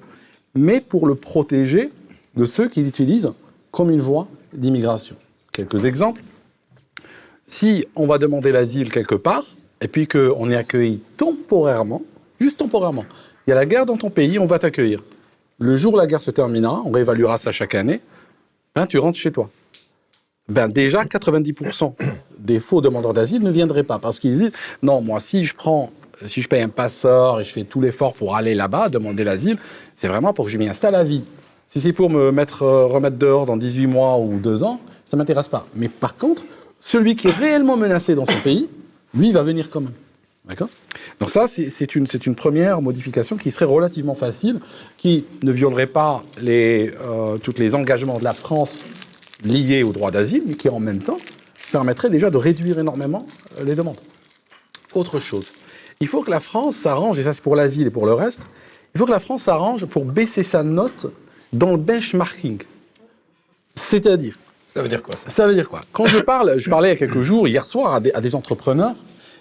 mais 0.55 0.81
pour 0.81 1.07
le 1.07 1.15
protéger 1.15 1.91
de 2.37 2.45
ceux 2.45 2.69
qui 2.69 2.83
l'utilisent 2.83 3.31
comme 3.71 3.91
une 3.91 4.01
voie 4.01 4.29
d'immigration. 4.53 5.17
Quelques 5.53 5.85
exemples. 5.85 6.23
Si 7.51 7.87
on 7.97 8.07
va 8.07 8.19
demander 8.19 8.53
l'asile 8.53 8.93
quelque 8.93 9.15
part, 9.15 9.47
et 9.81 9.89
puis 9.89 10.07
qu'on 10.07 10.51
est 10.51 10.55
accueilli 10.55 11.01
temporairement, 11.17 12.03
juste 12.39 12.59
temporairement. 12.59 13.07
Il 13.47 13.51
y 13.51 13.53
a 13.55 13.57
la 13.57 13.65
guerre 13.65 13.87
dans 13.87 13.97
ton 13.97 14.11
pays, 14.11 14.39
on 14.39 14.45
va 14.45 14.59
t'accueillir. 14.59 15.03
Le 15.59 15.75
jour 15.75 15.95
où 15.95 15.97
la 15.97 16.07
guerre 16.07 16.21
se 16.21 16.31
terminera, 16.31 16.83
on 16.85 16.91
réévaluera 16.91 17.39
ça 17.39 17.51
chaque 17.51 17.75
année, 17.75 18.03
ben, 18.77 18.87
tu 18.87 18.99
rentres 18.99 19.19
chez 19.19 19.33
toi. 19.33 19.49
Ben 20.51 20.69
déjà, 20.69 21.05
90% 21.05 21.95
des 22.39 22.61
faux 22.61 22.83
demandeurs 22.83 23.15
d'asile 23.15 23.43
ne 23.43 23.51
viendraient 23.51 23.83
pas 23.83 23.99
parce 23.99 24.21
qu'ils 24.21 24.33
disent 24.33 24.53
non, 24.83 25.01
moi, 25.01 25.19
si 25.19 25.47
je 25.47 25.55
prends, 25.55 25.91
si 26.27 26.43
je 26.43 26.49
paye 26.49 26.61
un 26.61 26.69
passeur 26.69 27.41
et 27.41 27.45
je 27.45 27.53
fais 27.55 27.65
tout 27.65 27.81
l'effort 27.81 28.13
pour 28.13 28.37
aller 28.37 28.55
là-bas, 28.55 28.91
demander 28.91 29.25
l'asile, 29.25 29.57
c'est 29.97 30.09
vraiment 30.09 30.35
pour 30.35 30.45
que 30.45 30.51
je 30.51 30.59
m'y 30.59 30.69
installe 30.69 30.95
à 30.95 31.03
vie. 31.03 31.25
Si 31.69 31.81
c'est 31.81 31.95
pour 31.95 32.11
me 32.11 32.31
mettre, 32.31 32.63
euh, 32.63 32.85
remettre 32.85 33.17
dehors 33.17 33.47
dans 33.47 33.57
18 33.57 33.87
mois 33.87 34.19
ou 34.19 34.39
2 34.39 34.65
ans, 34.65 34.81
ça 35.07 35.17
ne 35.17 35.23
m'intéresse 35.23 35.49
pas. 35.49 35.67
Mais 35.75 35.89
par 35.89 36.15
contre, 36.15 36.43
celui 36.81 37.17
qui 37.17 37.29
est 37.29 37.33
réellement 37.33 37.77
menacé 37.77 38.15
dans 38.15 38.27
son 38.27 38.41
pays, 38.41 38.69
lui, 39.15 39.33
va 39.33 39.43
venir 39.43 39.71
quand 39.71 39.81
même. 39.81 39.93
D'accord? 40.47 40.69
Donc 41.21 41.31
ça, 41.31 41.47
c'est 41.49 41.97
une 41.97 42.35
première 42.35 42.81
modification 42.81 43.37
qui 43.37 43.51
serait 43.51 43.67
relativement 43.67 44.15
facile, 44.15 44.61
qui 44.97 45.25
ne 45.43 45.53
violerait 45.53 45.87
pas 45.87 46.25
les, 46.41 46.91
euh, 47.01 47.37
tous 47.39 47.59
les 47.59 47.75
engagements 47.75 48.19
de 48.19 48.25
la 48.25 48.33
France 48.33 48.85
liés 49.45 49.83
au 49.83 49.93
droit 49.93 50.11
d'asile, 50.11 50.43
mais 50.47 50.55
qui 50.55 50.69
en 50.69 50.81
même 50.81 51.01
temps 51.01 51.19
permettrait 51.71 52.09
déjà 52.09 52.31
de 52.31 52.37
réduire 52.39 52.79
énormément 52.79 53.27
euh, 53.59 53.65
les 53.65 53.75
demandes. 53.75 53.99
Autre 54.95 55.21
chose, 55.21 55.53
il 56.01 56.09
faut 56.09 56.23
que 56.23 56.31
la 56.31 56.41
France 56.41 56.77
s'arrange, 56.77 57.19
et 57.19 57.25
ça 57.25 57.35
c'est 57.35 57.43
pour 57.43 57.57
l'asile 57.57 57.87
et 57.87 57.91
pour 57.91 58.07
le 58.07 58.15
reste, 58.15 58.41
il 58.95 58.99
faut 58.99 59.05
que 59.05 59.11
la 59.11 59.21
France 59.21 59.43
s'arrange 59.43 59.85
pour 59.85 60.07
baisser 60.07 60.43
sa 60.43 60.63
note 60.63 61.13
dans 61.53 61.73
le 61.73 61.77
benchmarking. 61.77 62.63
C'est-à-dire, 63.75 64.37
Ça 64.75 64.83
veut 64.83 64.89
dire 64.89 65.03
quoi 65.03 65.15
ça? 65.17 65.31
Ça 65.31 65.47
veut 65.47 65.55
dire 65.55 65.69
quoi? 65.69 65.83
Quand 65.93 66.07
je 66.07 66.19
parle, 66.19 66.59
je 66.59 66.69
parlais 66.71 66.89
il 66.89 66.93
y 66.93 66.95
a 66.95 66.99
quelques 66.99 67.23
jours, 67.23 67.49
hier 67.49 67.67
soir, 67.67 67.95
à 67.95 68.01
des, 68.01 68.13
à 68.13 68.21
des 68.21 68.35
entrepreneurs. 68.35 68.95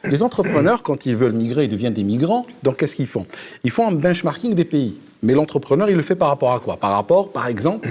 Les 0.04 0.24
entrepreneurs, 0.24 0.84
quand 0.84 1.06
ils 1.06 1.16
veulent 1.16 1.34
migrer, 1.34 1.66
ils 1.66 1.70
deviennent 1.72 1.94
des 1.94 2.04
migrants. 2.04 2.46
Donc, 2.64 2.78
qu'est-ce 2.78 2.96
qu'ils 2.96 3.08
font? 3.08 3.26
Ils 3.64 3.72
font 3.72 3.88
un 3.88 3.92
benchmarking 3.92 4.54
des 4.54 4.64
pays. 4.66 4.96
Mais 5.24 5.34
l'entrepreneur, 5.34 5.90
il 5.90 5.96
le 5.96 6.04
fait 6.04 6.16
par 6.16 6.30
rapport 6.30 6.54
à 6.54 6.60
quoi? 6.60 6.78
Par 6.78 6.92
rapport, 6.92 7.32
par 7.32 7.48
exemple, 7.48 7.90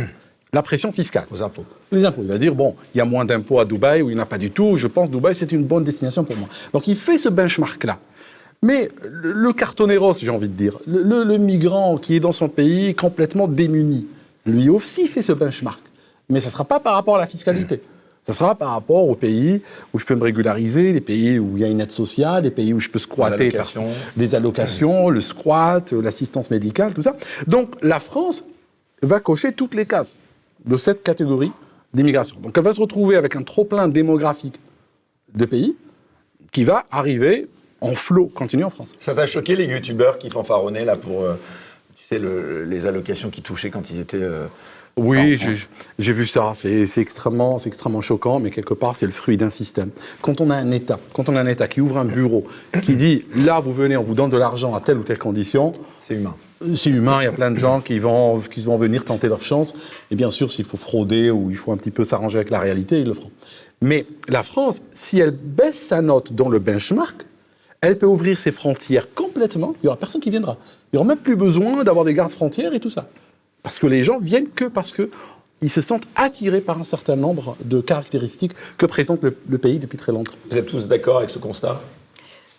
la 0.52 0.62
pression 0.62 0.92
fiscale. 0.92 1.26
Aux 1.30 1.42
impôts. 1.42 1.64
Les 1.92 2.04
impôts. 2.04 2.22
Il 2.22 2.28
va 2.28 2.38
dire, 2.38 2.54
bon, 2.54 2.74
il 2.94 2.98
y 2.98 3.00
a 3.00 3.04
moins 3.04 3.24
d'impôts 3.24 3.58
à 3.60 3.64
Dubaï 3.64 4.02
ou 4.02 4.08
il 4.08 4.14
n'y 4.14 4.20
en 4.20 4.22
a 4.22 4.26
pas 4.26 4.38
du 4.38 4.50
tout. 4.50 4.76
Je 4.76 4.86
pense 4.86 5.08
que 5.08 5.12
Dubaï, 5.14 5.34
c'est 5.34 5.52
une 5.52 5.64
bonne 5.64 5.84
destination 5.84 6.24
pour 6.24 6.36
moi. 6.36 6.48
Donc, 6.72 6.86
il 6.86 6.96
fait 6.96 7.18
ce 7.18 7.28
benchmark-là. 7.28 7.98
Mais 8.62 8.88
le, 9.04 9.32
le 9.32 9.52
cartoneros, 9.52 10.14
j'ai 10.14 10.30
envie 10.30 10.48
de 10.48 10.54
dire, 10.54 10.78
le, 10.86 11.02
le- 11.02 11.24
le 11.24 11.36
migrant 11.36 11.98
qui 11.98 12.16
est 12.16 12.20
dans 12.20 12.32
son 12.32 12.48
pays 12.48 12.94
complètement 12.94 13.48
démuni, 13.48 14.06
lui 14.46 14.68
aussi 14.70 15.08
fait 15.08 15.22
ce 15.22 15.32
benchmark. 15.32 15.80
Mais 16.28 16.40
ça 16.40 16.48
ne 16.48 16.52
sera 16.52 16.64
pas 16.64 16.80
par 16.80 16.94
rapport 16.94 17.16
à 17.16 17.18
la 17.20 17.26
fiscalité. 17.26 17.80
Ça 18.22 18.32
sera 18.32 18.56
par 18.56 18.70
rapport 18.72 19.08
aux 19.08 19.14
pays 19.14 19.62
où 19.94 19.98
je 20.00 20.04
peux 20.04 20.16
me 20.16 20.22
régulariser, 20.24 20.92
les 20.92 21.00
pays 21.00 21.38
où 21.38 21.52
il 21.56 21.60
y 21.60 21.64
a 21.64 21.68
une 21.68 21.80
aide 21.80 21.92
sociale, 21.92 22.42
les 22.42 22.50
pays 22.50 22.74
où 22.74 22.80
je 22.80 22.88
peux 22.88 22.98
squatter 22.98 23.50
les 24.16 24.34
allocations, 24.34 25.08
le 25.10 25.20
squat, 25.20 25.92
l'assistance 25.92 26.50
médicale, 26.50 26.92
tout 26.92 27.02
ça. 27.02 27.14
Donc 27.46 27.74
la 27.82 28.00
France 28.00 28.42
va 29.02 29.20
cocher 29.20 29.52
toutes 29.52 29.76
les 29.76 29.86
cases 29.86 30.16
de 30.64 30.76
cette 30.76 31.04
catégorie 31.04 31.52
d'immigration. 31.94 32.36
Donc 32.40 32.58
elle 32.58 32.64
va 32.64 32.72
se 32.72 32.80
retrouver 32.80 33.14
avec 33.14 33.36
un 33.36 33.44
trop-plein 33.44 33.86
démographique 33.86 34.56
de 35.34 35.44
pays 35.44 35.76
qui 36.50 36.64
va 36.64 36.84
arriver 36.90 37.46
en 37.80 37.94
flot 37.94 38.26
continu 38.34 38.64
en 38.64 38.70
France. 38.70 38.92
Ça 38.98 39.14
t'a 39.14 39.28
choqué 39.28 39.54
les 39.54 39.66
youtubeurs 39.66 40.18
qui 40.18 40.30
fanfaronnaient 40.30 40.84
là 40.84 40.96
pour, 40.96 41.22
euh, 41.22 41.34
tu 41.96 42.04
sais, 42.06 42.18
le- 42.18 42.64
les 42.64 42.86
allocations 42.86 43.30
qui 43.30 43.42
touchaient 43.42 43.70
quand 43.70 43.88
ils 43.90 44.00
étaient. 44.00 44.16
euh, 44.20 44.46
Oui, 44.98 45.38
j'ai 45.98 46.12
vu 46.14 46.26
ça. 46.26 46.52
C'est 46.54 46.88
extrêmement, 46.96 47.58
extrêmement 47.58 48.00
choquant, 48.00 48.40
mais 48.40 48.50
quelque 48.50 48.72
part, 48.72 48.96
c'est 48.96 49.04
le 49.04 49.12
fruit 49.12 49.36
d'un 49.36 49.50
système. 49.50 49.90
Quand 50.22 50.40
on 50.40 50.48
a 50.48 50.56
un 50.56 50.70
État, 50.70 50.98
quand 51.12 51.28
on 51.28 51.36
a 51.36 51.40
un 51.42 51.46
État 51.46 51.68
qui 51.68 51.82
ouvre 51.82 51.98
un 51.98 52.06
bureau, 52.06 52.46
qui 52.82 52.96
dit 52.96 53.24
là, 53.34 53.60
vous 53.60 53.74
venez, 53.74 53.98
on 53.98 54.02
vous 54.02 54.14
donne 54.14 54.30
de 54.30 54.38
l'argent 54.38 54.74
à 54.74 54.80
telle 54.80 54.96
ou 54.96 55.02
telle 55.02 55.18
condition, 55.18 55.74
C'est 56.00 56.14
humain. 56.14 56.34
c'est 56.74 56.88
humain. 56.88 57.18
Il 57.20 57.24
y 57.24 57.28
a 57.28 57.32
plein 57.32 57.50
de 57.50 57.58
gens 57.58 57.82
qui 57.82 57.98
vont, 57.98 58.40
qui 58.40 58.62
vont 58.62 58.78
venir 58.78 59.04
tenter 59.04 59.28
leur 59.28 59.42
chance. 59.42 59.74
Et 60.10 60.16
bien 60.16 60.30
sûr, 60.30 60.50
s'il 60.50 60.64
faut 60.64 60.78
frauder 60.78 61.30
ou 61.30 61.50
il 61.50 61.58
faut 61.58 61.72
un 61.72 61.76
petit 61.76 61.90
peu 61.90 62.04
s'arranger 62.04 62.38
avec 62.38 62.48
la 62.48 62.60
réalité, 62.60 63.00
ils 63.00 63.06
le 63.06 63.12
feront. 63.12 63.32
Mais 63.82 64.06
la 64.28 64.42
France, 64.42 64.80
si 64.94 65.18
elle 65.18 65.32
baisse 65.32 65.78
sa 65.78 66.00
note 66.00 66.32
dans 66.32 66.48
le 66.48 66.58
benchmark, 66.58 67.26
elle 67.82 67.98
peut 67.98 68.06
ouvrir 68.06 68.40
ses 68.40 68.50
frontières 68.50 69.12
complètement. 69.14 69.74
Il 69.82 69.84
n'y 69.84 69.88
aura 69.88 69.98
personne 69.98 70.22
qui 70.22 70.30
viendra. 70.30 70.56
Il 70.90 70.96
n'y 70.96 71.00
aura 71.00 71.08
même 71.08 71.18
plus 71.22 71.36
besoin 71.36 71.84
d'avoir 71.84 72.06
des 72.06 72.14
gardes 72.14 72.32
frontières 72.32 72.72
et 72.72 72.80
tout 72.80 72.88
ça. 72.88 73.10
Parce 73.66 73.80
que 73.80 73.88
les 73.88 74.04
gens 74.04 74.20
viennent 74.20 74.48
que 74.48 74.66
parce 74.66 74.92
que 74.92 75.10
ils 75.60 75.72
se 75.72 75.82
sentent 75.82 76.06
attirés 76.14 76.60
par 76.60 76.80
un 76.80 76.84
certain 76.84 77.16
nombre 77.16 77.56
de 77.64 77.80
caractéristiques 77.80 78.52
que 78.78 78.86
présente 78.86 79.24
le, 79.24 79.36
le 79.48 79.58
pays 79.58 79.80
depuis 79.80 79.98
très 79.98 80.12
longtemps. 80.12 80.34
Vous 80.48 80.56
êtes 80.56 80.66
tous 80.66 80.86
d'accord 80.86 81.16
avec 81.18 81.30
ce 81.30 81.40
constat? 81.40 81.80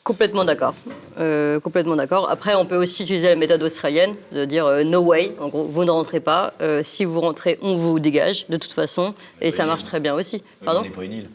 Complètement 0.03 0.43
d'accord. 0.43 0.75
Euh, 1.17 1.61
complètement 1.61 1.95
d'accord. 1.95 2.29
Après, 2.29 2.55
on 2.55 2.65
peut 2.65 2.75
aussi 2.75 3.03
utiliser 3.03 3.29
la 3.29 3.37
méthode 3.37 3.63
australienne 3.63 4.15
de 4.33 4.43
dire 4.43 4.65
euh, 4.65 4.83
no 4.83 4.99
way. 4.99 5.33
En 5.39 5.47
gros, 5.47 5.63
vous 5.63 5.85
ne 5.85 5.91
rentrez 5.91 6.19
pas. 6.19 6.53
Euh, 6.59 6.81
si 6.83 7.05
vous 7.05 7.21
rentrez, 7.21 7.57
on 7.61 7.77
vous 7.77 7.99
dégage 8.01 8.45
de 8.49 8.57
toute 8.57 8.73
façon. 8.73 9.13
Et 9.39 9.51
ça 9.51 9.65
marche 9.65 9.85
très 9.85 10.01
bien 10.01 10.13
aussi. 10.13 10.43
Pardon? 10.65 10.81
On 10.81 10.83
n'est 10.83 10.89
pas 10.89 11.05
une 11.05 11.13
île. 11.13 11.29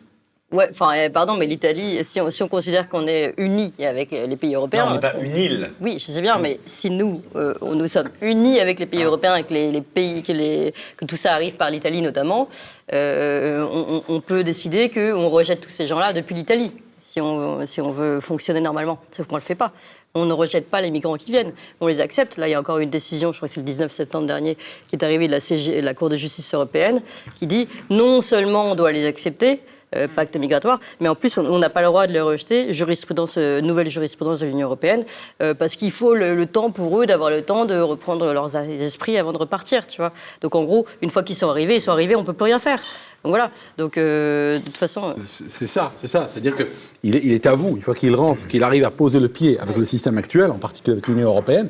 Ouais, 0.53 0.69
enfin, 0.71 0.95
euh, 0.97 1.09
pardon, 1.11 1.37
mais 1.37 1.47
l'Italie, 1.47 2.05
si 2.05 2.21
on, 2.21 2.31
si 2.31 2.43
on 2.43 2.49
considère 2.49 2.89
qu'on 2.89 3.07
est 3.07 3.33
unis 3.39 3.73
avec 3.81 4.13
euh, 4.13 4.27
les 4.27 4.37
pays 4.37 4.55
européens. 4.55 4.85
Non, 4.85 4.91
on 4.91 4.95
n'est 4.97 5.01
pas 5.01 5.15
on- 5.19 5.23
une 5.23 5.37
île. 5.37 5.71
Oui, 5.81 5.95
je 5.99 6.13
sais 6.13 6.21
bien, 6.21 6.37
mais 6.39 6.61
si 6.67 6.91
nous, 6.91 7.23
euh, 7.37 7.55
nous 7.63 7.89
sommes 7.89 8.09
unis 8.21 8.61
avec 8.61 8.79
les 8.79 8.87
pays 8.87 9.03
européens, 9.03 9.33
avec 9.33 9.51
les, 9.51 9.73
les 9.73 9.81
pays, 9.81 10.23
que, 10.23 10.33
les- 10.33 10.75
que 10.97 11.05
tout 11.07 11.17
ça 11.17 11.33
arrive 11.33 11.57
par 11.57 11.71
l'Italie 11.71 12.03
notamment, 12.03 12.49
euh, 12.93 13.67
on, 13.73 13.97
on- 14.11 14.15
on 14.17 14.21
peut 14.21 14.45
décider 14.45 14.91
qu'on 14.91 15.29
rejette 15.29 15.61
tous 15.63 15.71
ces 15.71 15.87
gens-là 15.87 16.13
depuis 16.13 16.35
l'Italie, 16.35 16.73
si 17.01 17.21
on, 17.21 17.65
si 17.67 17.81
on 17.81 17.93
veut 17.93 18.21
fonctionner 18.21 18.61
normalement. 18.61 18.99
Sauf 19.17 19.27
qu'on 19.27 19.37
ne 19.37 19.41
le 19.41 19.45
fait 19.47 19.55
pas. 19.55 19.73
On 20.15 20.27
ne 20.27 20.35
rejette 20.35 20.69
pas 20.69 20.83
les 20.83 20.91
migrants 20.91 21.17
qui 21.17 21.31
viennent. 21.31 21.55
On 21.81 21.87
les 21.87 22.01
accepte. 22.01 22.37
Là, 22.37 22.47
il 22.47 22.51
y 22.51 22.55
a 22.55 22.61
encore 22.61 22.79
une 22.81 22.91
décision, 22.91 23.33
je 23.33 23.39
crois 23.39 23.49
que 23.49 23.55
c'est 23.55 23.61
le 23.61 23.65
19 23.67 23.91
septembre 23.91 24.27
dernier, 24.27 24.59
qui 24.89 24.97
est 24.97 25.03
arrivée 25.03 25.27
de 25.27 25.33
la, 25.33 25.41
CG, 25.41 25.81
la 25.81 25.95
Cour 25.95 26.11
de 26.11 26.17
justice 26.17 26.53
européenne, 26.53 27.01
qui 27.39 27.47
dit 27.47 27.67
non 27.89 28.21
seulement 28.21 28.67
on 28.73 28.75
doit 28.75 28.93
les 28.93 29.07
accepter, 29.07 29.61
euh, 29.97 30.09
pacte 30.09 30.37
migratoire, 30.37 30.81
mais 31.01 31.09
en 31.09 31.15
plus, 31.15 31.37
on- 31.39 31.59
n'a 31.59 31.69
pas 31.71 31.81
le 31.81 31.87
droit 31.87 32.07
de 32.07 32.13
les 32.13 32.21
rejeter, 32.21 32.73
jurisprudence, 32.73 33.35
euh, 33.37 33.61
nouvelle 33.61 33.91
jurisprudence 33.91 34.41
de 34.41 34.47
l'Union 34.47 34.67
européenne, 34.67 35.05
euh, 35.43 35.55
parce 35.55 35.77
qu'il 35.77 35.91
faut 35.91 36.15
le, 36.15 36.47
temps 36.47 36.71
pour 36.71 37.01
eux 37.01 37.07
d'avoir 37.07 37.31
le 37.31 37.43
temps 37.43 37.67
de 37.67 37.79
reprendre 37.79 38.33
leurs 38.33 38.57
esprits 38.57 39.17
avant 39.19 39.33
de 39.33 39.39
repartir, 39.39 39.87
tu 39.87 39.99
vois. 39.99 40.13
Donc 40.41 40.55
en 40.55 40.65
gros, 40.65 40.87
une 41.03 41.11
fois 41.11 41.23
qu'ils 41.23 41.37
sont 41.37 41.49
arrivés, 41.49 41.77
ils 41.77 41.81
sont 41.81 41.93
arrivés, 41.93 42.17
on 42.17 42.25
peut 42.25 42.33
plus 42.33 42.45
rien 42.45 42.59
faire. 42.59 42.79
Donc 43.23 43.31
voilà. 43.31 43.51
Donc 43.79 43.97
de 43.97 44.61
toute 44.65 44.77
façon, 44.77 45.15
C'est 45.27 45.67
ça, 45.67 45.93
c'est 46.01 46.09
ça. 46.09 46.27
C'est-à-dire 46.27 46.57
est, 46.59 47.25
il 47.25 47.33
est 47.33 47.47
à 47.47 47.55
vous, 47.55 47.77
une 47.77 47.83
fois 47.83 47.95
qu'il 47.95 48.15
rentre, 48.17 48.49
qu'il 48.49 48.65
arrive 48.65 48.85
à 48.85 48.91
poser 48.91 49.21
le 49.21 49.29
pied 49.29 49.59
avec 49.61 49.77
le 49.77 49.85
système 49.85 50.19
actuel, 50.19 50.51
en 50.51 50.59
particulier 50.59 50.95
avec 50.95 51.07
l'Union 51.07 51.29
européenne. 51.29 51.69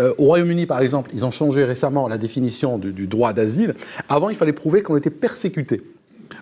Au 0.00 0.24
Royaume-Uni, 0.26 0.66
par 0.66 0.80
exemple, 0.80 1.10
ils 1.12 1.26
ont 1.26 1.32
changé 1.32 1.64
récemment 1.64 2.06
la 2.06 2.18
définition 2.18 2.78
du, 2.78 2.92
du 2.92 3.08
droit 3.08 3.32
d'asile. 3.32 3.74
Avant, 4.08 4.30
il 4.30 4.36
fallait 4.36 4.52
prouver 4.52 4.82
qu'on 4.82 4.96
était 4.96 5.10
persécuté. 5.10 5.82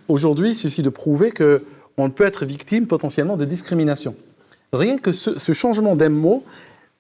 Aujourd'hui, 0.09 0.51
il 0.51 0.55
suffit 0.55 0.83
de 0.83 0.89
prouver 0.89 1.31
qu'on 1.31 2.11
peut 2.11 2.25
être 2.25 2.45
victime 2.45 2.87
potentiellement 2.87 3.37
de 3.37 3.45
discrimination. 3.45 4.15
Rien 4.73 4.99
que 4.99 5.13
ce, 5.13 5.53
changement 5.53 5.97
d'un 5.97 6.09
mot, 6.09 6.45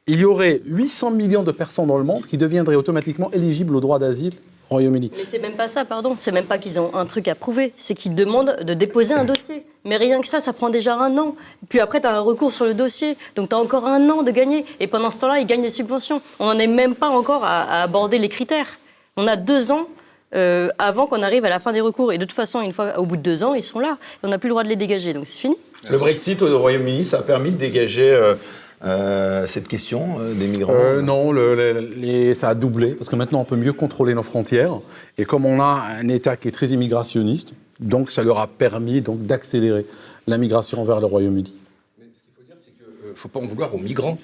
il 0.06 0.20
y 0.20 0.24
aurait 0.24 0.62
800 0.66 1.10
millions 1.10 1.42
de 1.42 1.52
personnes 1.52 1.88
dans 1.88 1.98
le 1.98 2.04
monde 2.04 2.26
qui 2.26 2.38
deviendraient 2.38 2.76
automatiquement 2.76 3.30
éligibles 3.32 3.74
au 3.74 3.80
droit 3.80 3.98
d'asile 3.98 4.34
au 4.70 4.74
Royaume-Uni. 4.74 5.12
Mais 5.16 5.24
c'est 5.26 5.38
même 5.38 5.54
pas 5.54 5.68
ça, 5.68 5.84
pardon. 5.84 6.16
C'est 6.18 6.32
même 6.32 6.46
pas 6.46 6.58
qu'ils 6.58 6.80
ont 6.80 6.94
un 6.94 7.06
truc 7.06 7.28
à 7.28 7.34
prouver. 7.34 7.72
C'est 7.76 7.94
qu'ils 7.94 8.14
demandent 8.14 8.56
de 8.62 8.74
déposer 8.74 9.14
un 9.14 9.24
dossier. 9.24 9.64
Mais 9.84 9.96
rien 9.96 10.20
que 10.20 10.28
ça, 10.28 10.40
ça 10.40 10.52
prend 10.52 10.70
déjà 10.70 10.96
un 10.96 11.16
an. 11.18 11.36
Puis 11.68 11.80
après, 11.80 12.00
tu 12.00 12.06
as 12.06 12.16
un 12.16 12.20
recours 12.20 12.52
sur 12.52 12.64
le 12.64 12.74
dossier. 12.74 13.16
Donc 13.34 13.48
tu 13.48 13.54
as 13.54 13.58
encore 13.58 13.86
un 13.86 14.08
an 14.10 14.22
de 14.22 14.30
gagner. 14.30 14.64
Et 14.80 14.86
pendant 14.86 15.10
ce 15.10 15.18
temps-là, 15.18 15.38
ils 15.38 15.46
gagnent 15.46 15.62
des 15.62 15.70
subventions. 15.70 16.20
On 16.38 16.46
n'en 16.46 16.58
est 16.58 16.66
même 16.66 16.94
pas 16.94 17.08
encore 17.08 17.44
à 17.44 17.82
aborder 17.82 18.18
les 18.18 18.28
critères. 18.28 18.78
On 19.16 19.26
a 19.26 19.36
deux 19.36 19.72
ans 19.72 19.88
euh, 20.36 20.68
avant 20.78 21.06
qu'on 21.06 21.22
arrive 21.22 21.44
à 21.44 21.48
la 21.48 21.58
fin 21.58 21.72
des 21.72 21.80
recours. 21.80 22.12
Et 22.12 22.18
de 22.18 22.24
toute 22.24 22.32
façon, 22.34 22.60
une 22.60 22.72
fois 22.72 22.98
au 22.98 23.04
bout 23.06 23.16
de 23.16 23.22
deux 23.22 23.42
ans, 23.42 23.54
ils 23.54 23.62
sont 23.62 23.78
là. 23.80 23.98
Et 24.22 24.26
on 24.26 24.28
n'a 24.28 24.38
plus 24.38 24.48
le 24.48 24.52
droit 24.52 24.62
de 24.64 24.68
les 24.68 24.76
dégager. 24.76 25.12
Donc 25.12 25.26
c'est 25.26 25.38
fini. 25.38 25.56
Le 25.90 25.98
Brexit 25.98 26.40
au 26.42 26.58
Royaume-Uni, 26.58 27.04
ça 27.04 27.18
a 27.18 27.22
permis 27.22 27.50
de 27.50 27.56
dégager 27.56 28.10
euh, 28.12 28.34
euh, 28.84 29.46
cette 29.46 29.68
question 29.68 30.16
euh, 30.20 30.34
des 30.34 30.46
migrants 30.46 30.72
Euh, 30.74 31.00
non, 31.00 31.32
le- 31.32 31.54
le- 31.54 31.80
les- 31.96 32.34
ça 32.34 32.48
a 32.50 32.54
doublé, 32.54 32.92
parce 32.94 33.08
que 33.08 33.16
maintenant 33.16 33.40
on 33.40 33.44
peut 33.44 33.56
mieux 33.56 33.72
contrôler 33.72 34.12
nos 34.14 34.22
frontières. 34.22 34.80
Et 35.18 35.24
comme 35.24 35.46
on 35.46 35.60
a 35.60 35.64
un 36.00 36.08
État 36.08 36.36
qui 36.36 36.48
est 36.48 36.52
très 36.52 36.68
immigrationniste, 36.68 37.52
donc 37.80 38.10
ça 38.10 38.22
leur 38.22 38.38
a 38.38 38.46
permis 38.46 39.00
donc 39.00 39.24
d'accélérer 39.26 39.86
la 40.26 40.38
migration 40.38 40.82
vers 40.84 41.00
le 41.00 41.06
Royaume-Uni. 41.06 41.54
Mais 41.98 42.04
ce 42.12 42.20
qu'il 42.22 42.32
faut 42.36 42.42
dire, 42.42 42.56
c'est 42.58 42.72
qu'il 42.76 43.10
ne 43.10 43.14
faut 43.14 43.28
pas 43.28 43.38
en 43.40 43.46
vouloir 43.46 43.74
aux 43.74 43.78
migrants. 43.78 44.18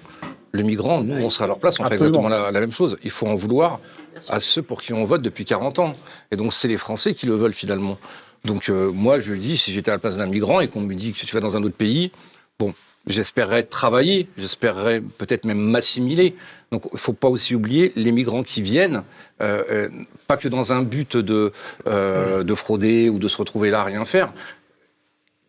Les 0.54 0.62
migrants, 0.64 1.02
nous, 1.02 1.22
on 1.22 1.30
sera 1.30 1.44
à 1.44 1.48
leur 1.48 1.58
place, 1.58 1.80
on 1.80 1.84
fait 1.84 1.94
exactement 1.94 2.28
la, 2.28 2.50
la 2.50 2.60
même 2.60 2.72
chose. 2.72 2.98
Il 3.04 3.10
faut 3.10 3.26
en 3.26 3.34
vouloir 3.36 3.80
à 4.28 4.40
ceux 4.40 4.62
pour 4.62 4.82
qui 4.82 4.92
on 4.92 5.04
vote 5.04 5.22
depuis 5.22 5.44
40 5.44 5.78
ans. 5.78 5.92
Et 6.30 6.36
donc, 6.36 6.52
c'est 6.52 6.68
les 6.68 6.78
Français 6.78 7.14
qui 7.14 7.26
le 7.26 7.34
veulent 7.34 7.54
finalement. 7.54 7.98
Donc, 8.44 8.68
euh, 8.68 8.90
moi, 8.90 9.18
je 9.18 9.34
dis, 9.34 9.56
si 9.56 9.72
j'étais 9.72 9.90
à 9.90 9.94
la 9.94 9.98
place 9.98 10.16
d'un 10.16 10.26
migrant 10.26 10.60
et 10.60 10.68
qu'on 10.68 10.80
me 10.80 10.94
dit 10.94 11.12
que 11.12 11.24
tu 11.24 11.34
vas 11.34 11.40
dans 11.40 11.56
un 11.56 11.62
autre 11.62 11.76
pays, 11.76 12.10
bon, 12.58 12.74
j'espérerais 13.06 13.62
travailler, 13.62 14.28
j'espérerais 14.36 15.00
peut-être 15.00 15.44
même 15.44 15.60
m'assimiler. 15.60 16.34
Donc, 16.72 16.86
il 16.90 16.94
ne 16.96 16.98
faut 16.98 17.12
pas 17.12 17.28
aussi 17.28 17.54
oublier 17.54 17.92
les 17.94 18.10
migrants 18.10 18.42
qui 18.42 18.62
viennent, 18.62 19.04
euh, 19.40 19.62
euh, 19.70 19.88
pas 20.26 20.36
que 20.36 20.48
dans 20.48 20.72
un 20.72 20.82
but 20.82 21.16
de, 21.16 21.52
de 21.86 22.54
frauder 22.54 23.08
ou 23.08 23.18
de 23.18 23.28
se 23.28 23.36
retrouver 23.36 23.70
là 23.70 23.82
à 23.82 23.84
rien 23.84 24.04
faire, 24.04 24.32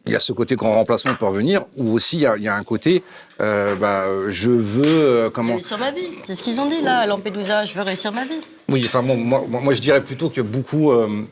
il 0.06 0.12
y 0.12 0.16
a 0.16 0.20
ce 0.20 0.34
côté 0.34 0.56
grand 0.56 0.74
remplacement 0.74 1.14
pour 1.14 1.32
venir, 1.32 1.66
ou 1.78 1.94
aussi 1.94 2.18
il 2.18 2.22
y 2.22 2.26
a, 2.26 2.36
il 2.36 2.44
y 2.44 2.48
a 2.48 2.56
un 2.56 2.64
côté, 2.64 3.04
euh, 3.40 3.76
bah, 3.76 4.06
je 4.30 4.52
veux 4.52 4.84
euh, 4.86 5.30
comment 5.30 5.54
Réussir 5.54 5.78
ma 5.78 5.92
vie. 5.92 6.08
C'est 6.28 6.36
ce 6.36 6.44
qu'ils 6.44 6.60
ont 6.60 6.68
dit 6.68 6.82
là 6.82 7.00
à 7.00 7.06
Lampedusa. 7.06 7.66
Je 7.66 7.74
veux 7.74 7.82
réussir 7.84 8.12
ma 8.12 8.26
vie. 8.26 8.42
Oui, 8.70 8.84
enfin 8.86 9.02
bon, 9.02 9.16
moi, 9.16 9.44
moi, 9.48 9.62
moi, 9.62 9.74
je 9.74 9.80
dirais 9.80 10.02
plutôt 10.02 10.30
que 10.30 10.42
beaucoup 10.42 10.92
euh, 10.92 11.24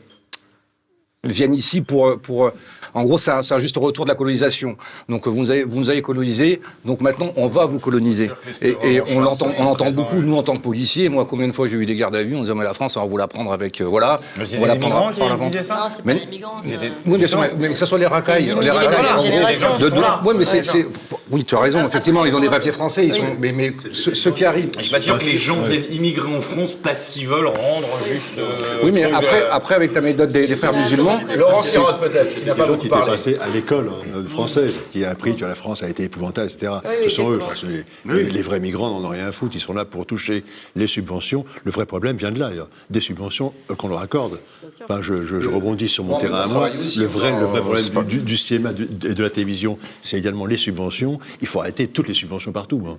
viennent 1.28 1.54
ici 1.54 1.80
pour, 1.82 2.18
pour 2.18 2.46
euh, 2.46 2.50
en 2.94 3.04
gros, 3.04 3.16
c'est 3.16 3.30
un, 3.30 3.38
un 3.48 3.58
juste 3.58 3.76
retour 3.76 4.04
de 4.04 4.10
la 4.10 4.16
colonisation. 4.16 4.76
Donc 5.08 5.28
vous 5.28 5.36
nous 5.38 5.50
avez, 5.52 5.62
vous 5.62 5.78
nous 5.78 5.88
avez 5.88 6.02
colonisé, 6.02 6.60
donc 6.84 7.00
maintenant 7.00 7.32
on 7.36 7.46
va 7.46 7.64
vous 7.64 7.78
coloniser. 7.78 8.30
Et, 8.60 8.76
et 8.82 9.00
on 9.14 9.20
l'entend, 9.20 9.48
on 9.58 9.62
l'entend 9.64 9.90
beaucoup, 9.92 10.16
nous 10.16 10.36
en 10.36 10.42
tant 10.42 10.54
que 10.54 10.60
policiers. 10.60 11.08
Moi, 11.08 11.24
combien 11.24 11.46
de 11.46 11.52
fois 11.52 11.68
j'ai 11.68 11.76
eu 11.76 11.86
des 11.86 11.94
gardes 11.94 12.16
à 12.16 12.24
vue, 12.24 12.34
on 12.34 12.40
disait 12.40 12.54
mais 12.54 12.64
la 12.64 12.74
France, 12.74 12.96
on 12.96 13.00
va 13.02 13.06
vous 13.06 13.16
la 13.16 13.28
prendre 13.28 13.52
avec, 13.52 13.80
euh, 13.80 13.84
voilà, 13.84 14.20
Mais 14.36 14.44
c'est 14.46 14.58
on 14.58 14.62
va 14.62 14.74
des 14.74 14.80
la 14.80 14.88
prendre 14.88 15.16
par 15.16 15.28
la 15.28 15.34
qui 15.36 15.40
vente. 15.40 15.50
disaient 15.52 15.62
ça? 15.62 15.74
Non, 15.76 15.94
c'est 15.96 16.04
Mais- 16.04 16.14
pas 16.14 16.20
les 16.20 16.26
migrants. 16.26 16.60
euh, 16.64 16.88
Oui, 17.06 17.18
bien 17.18 17.28
sûr, 17.28 17.40
mais, 17.40 17.50
mais 17.56 17.68
que 17.68 17.78
ce 17.78 17.86
soit 17.86 17.98
les 17.98 18.06
racailles, 18.06 18.44
les 18.46 18.54
les 18.60 18.70
racailles. 18.70 19.78
de 19.80 19.88
de- 19.90 20.26
ouais, 20.28 20.34
mais 20.36 20.44
c'est, 20.44 20.86
oui, 21.30 21.44
tu 21.44 21.54
as 21.54 21.60
raison. 21.60 21.86
Effectivement, 21.86 22.24
ils 22.26 22.34
ont 22.34 22.40
des 22.40 22.50
papiers 22.50 22.72
français. 22.72 23.06
Ils 23.06 23.12
Oui. 23.12 23.18
sont, 23.20 23.24
mais, 23.40 23.52
mais 23.52 23.72
ceux, 23.92 24.32
qui 24.32 24.44
arrivent. 24.44 24.70
Je 24.76 24.82
suis 24.82 24.92
pas 24.92 25.00
sûr 25.00 25.16
que 25.18 25.24
les 25.24 25.38
gens 25.38 25.62
viennent 25.62 25.84
immigrer 25.90 26.34
en 26.36 26.40
France 26.40 26.72
parce 26.74 27.06
qu'ils 27.06 27.28
veulent 27.28 27.46
rendre 27.46 27.86
juste. 28.06 28.38
euh, 28.38 28.80
Oui, 28.82 28.90
mais 28.92 29.04
après, 29.04 29.44
après, 29.50 29.74
avec 29.76 29.92
ta 29.92 30.00
méthode 30.00 30.32
des 30.32 30.56
frères 30.56 30.72
musulmans, 30.74 31.11
Laurent 31.36 31.60
Sirotte, 31.62 32.00
peut-être, 32.00 32.34
qui 32.34 32.40
n'a 32.40 32.52
Les 32.52 32.58
pas 32.58 32.64
gens 32.64 32.66
beaucoup 32.68 32.80
qui 32.80 32.86
étaient 32.86 32.96
parlé. 32.96 33.12
passés 33.12 33.36
à 33.40 33.48
l'école 33.48 33.88
hein, 33.90 34.24
française, 34.28 34.80
qui 34.92 35.04
a 35.04 35.10
appris 35.10 35.36
que 35.36 35.44
la 35.44 35.54
France 35.54 35.82
a 35.82 35.88
été 35.88 36.04
épouvantable, 36.04 36.50
etc. 36.50 36.72
oui, 36.84 36.90
Ce 37.04 37.16
sont 37.16 37.30
eux, 37.30 37.38
parce 37.38 37.60
que 37.62 37.66
les, 37.66 37.84
les- 38.06 38.30
les 38.30 38.42
vrais 38.42 38.60
migrants 38.60 38.90
n'en 38.90 39.06
ont 39.06 39.10
rien 39.10 39.26
à 39.28 39.32
foutre. 39.32 39.54
Ils 39.56 39.60
sont 39.60 39.72
là 39.74 39.84
pour 39.84 40.06
toucher 40.06 40.44
les 40.76 40.86
subventions. 40.86 41.44
Le 41.64 41.70
vrai 41.70 41.86
problème 41.86 42.16
vient 42.16 42.30
de 42.32 42.38
là, 42.38 42.48
d'ailleurs. 42.48 42.68
des 42.90 43.00
subventions 43.00 43.52
euh, 43.70 43.74
qu'on 43.74 43.88
leur 43.88 44.00
accorde. 44.00 44.38
Enfin, 44.84 45.00
je, 45.02 45.24
je- 45.24 45.40
je 45.40 45.48
rebondis 45.48 45.88
sur 45.88 46.04
mon 46.04 46.12
Bon, 46.14 46.18
terrain 46.18 46.40
à 46.42 46.46
on 46.46 46.50
moi. 46.52 46.68
Le 46.70 47.04
vrai, 47.06 47.30
enfin, 47.32 47.40
le 47.40 47.46
vrai 47.46 47.58
euh, 47.58 47.62
problème 47.62 47.90
pas- 47.90 48.02
du, 48.02 48.18
du 48.18 48.36
cinéma 48.36 48.70
et 49.04 49.14
de 49.14 49.22
la 49.22 49.30
télévision, 49.30 49.78
c'est 50.02 50.18
également 50.18 50.46
les 50.46 50.56
subventions. 50.56 51.18
Il 51.40 51.46
faut 51.46 51.60
arrêter 51.60 51.86
toutes 51.86 52.08
les 52.08 52.14
subventions 52.14 52.52
partout. 52.52 52.82
hein. 52.88 52.98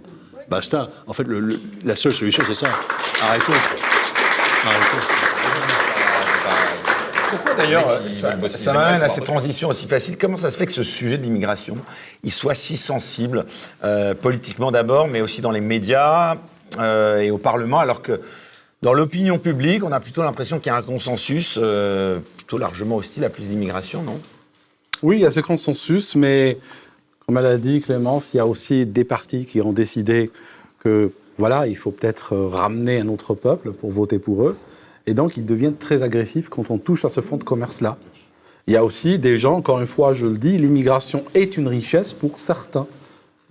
Basta. 0.50 0.90
En 1.08 1.14
fait, 1.14 1.24
le- 1.24 1.40
le- 1.40 1.60
la 1.86 1.96
seule 1.96 2.14
solution, 2.14 2.44
c'est 2.48 2.54
ça. 2.66 2.72
Arrêtons. 3.22 3.54
Arrêtons. 4.66 5.33
D'ailleurs 7.58 8.02
il 8.06 8.14
ça, 8.14 8.74
m'amène 8.74 9.02
à 9.02 9.10
cette 9.10 9.26
transition 9.26 9.70
aussi 9.70 9.88
facile. 9.88 10.18
Comment 10.18 10.38
ça 10.38 10.52
se 10.52 10.58
fait 10.58 10.66
que 10.66 10.72
ce 10.72 10.84
sujet 10.84 11.18
de 11.18 11.24
l'immigration, 11.24 11.78
il 12.24 12.32
soit 12.32 12.56
si 12.56 12.78
sensible, 12.78 13.46
euh, 13.84 14.14
politiquement 14.14 14.72
d'abord, 14.72 15.08
mais 15.08 15.22
aussi 15.22 15.42
dans 15.42 15.52
les 15.52 15.62
médias 15.62 16.38
euh, 16.80 17.20
et 17.20 17.32
au 17.32 17.38
Parlement, 17.38 17.80
alors 17.80 18.02
que 18.02 18.22
dans 18.82 18.94
l'opinion 18.94 19.40
publique, 19.40 19.84
on 19.84 19.92
a 19.92 20.00
plutôt 20.00 20.24
l'impression 20.24 20.60
qu'il 20.60 20.72
y 20.72 20.76
a 20.76 20.78
un 20.78 20.82
consensus 20.82 21.58
euh, 21.62 22.20
plutôt 22.36 22.58
largement 22.58 22.98
hostile 22.98 23.24
à 23.24 23.30
plus 23.30 23.48
d'immigration, 23.48 24.04
non? 24.04 24.20
Oui, 25.02 25.18
il 25.18 25.22
y 25.22 25.26
a 25.26 25.32
ce 25.32 25.40
consensus, 25.40 26.16
mais 26.16 26.58
comme 27.26 27.38
elle 27.38 27.46
a 27.46 27.58
dit 27.58 27.82
Clémence, 27.82 28.34
il 28.34 28.38
y 28.38 28.40
a 28.40 28.48
aussi 28.48 28.86
des 28.86 29.04
partis 29.04 29.46
qui 29.46 29.62
ont 29.62 29.74
décidé 29.74 30.32
que 30.84 31.12
voilà, 31.38 31.68
il 31.68 31.78
faut 31.78 31.92
peut-être 31.92 32.34
euh, 32.34 32.48
ramener 32.48 33.00
un 33.00 33.08
autre 33.08 33.34
peuple 33.34 33.72
pour 33.72 33.92
voter 33.92 34.20
pour 34.20 34.48
eux. 34.48 34.58
Et 35.06 35.14
donc, 35.14 35.38
ils 35.38 35.46
deviennent 35.46 35.76
très 35.76 36.02
agressifs 36.02 36.50
quand 36.50 36.70
on 36.72 36.78
touche 36.78 37.06
à 37.06 37.10
ce 37.10 37.22
fonds 37.22 37.38
de 37.38 37.44
commerce-là. 37.44 37.98
Il 38.68 38.74
y 38.74 38.78
a 38.78 38.86
aussi 38.86 39.20
des 39.20 39.38
gens, 39.38 39.56
encore 39.56 39.82
une 39.82 39.88
fois, 39.88 40.14
je 40.14 40.26
le 40.26 40.38
dis, 40.38 40.58
l'immigration 40.58 41.26
est 41.34 41.58
une 41.58 41.68
richesse 41.68 42.14
pour 42.14 42.40
certains. 42.40 42.88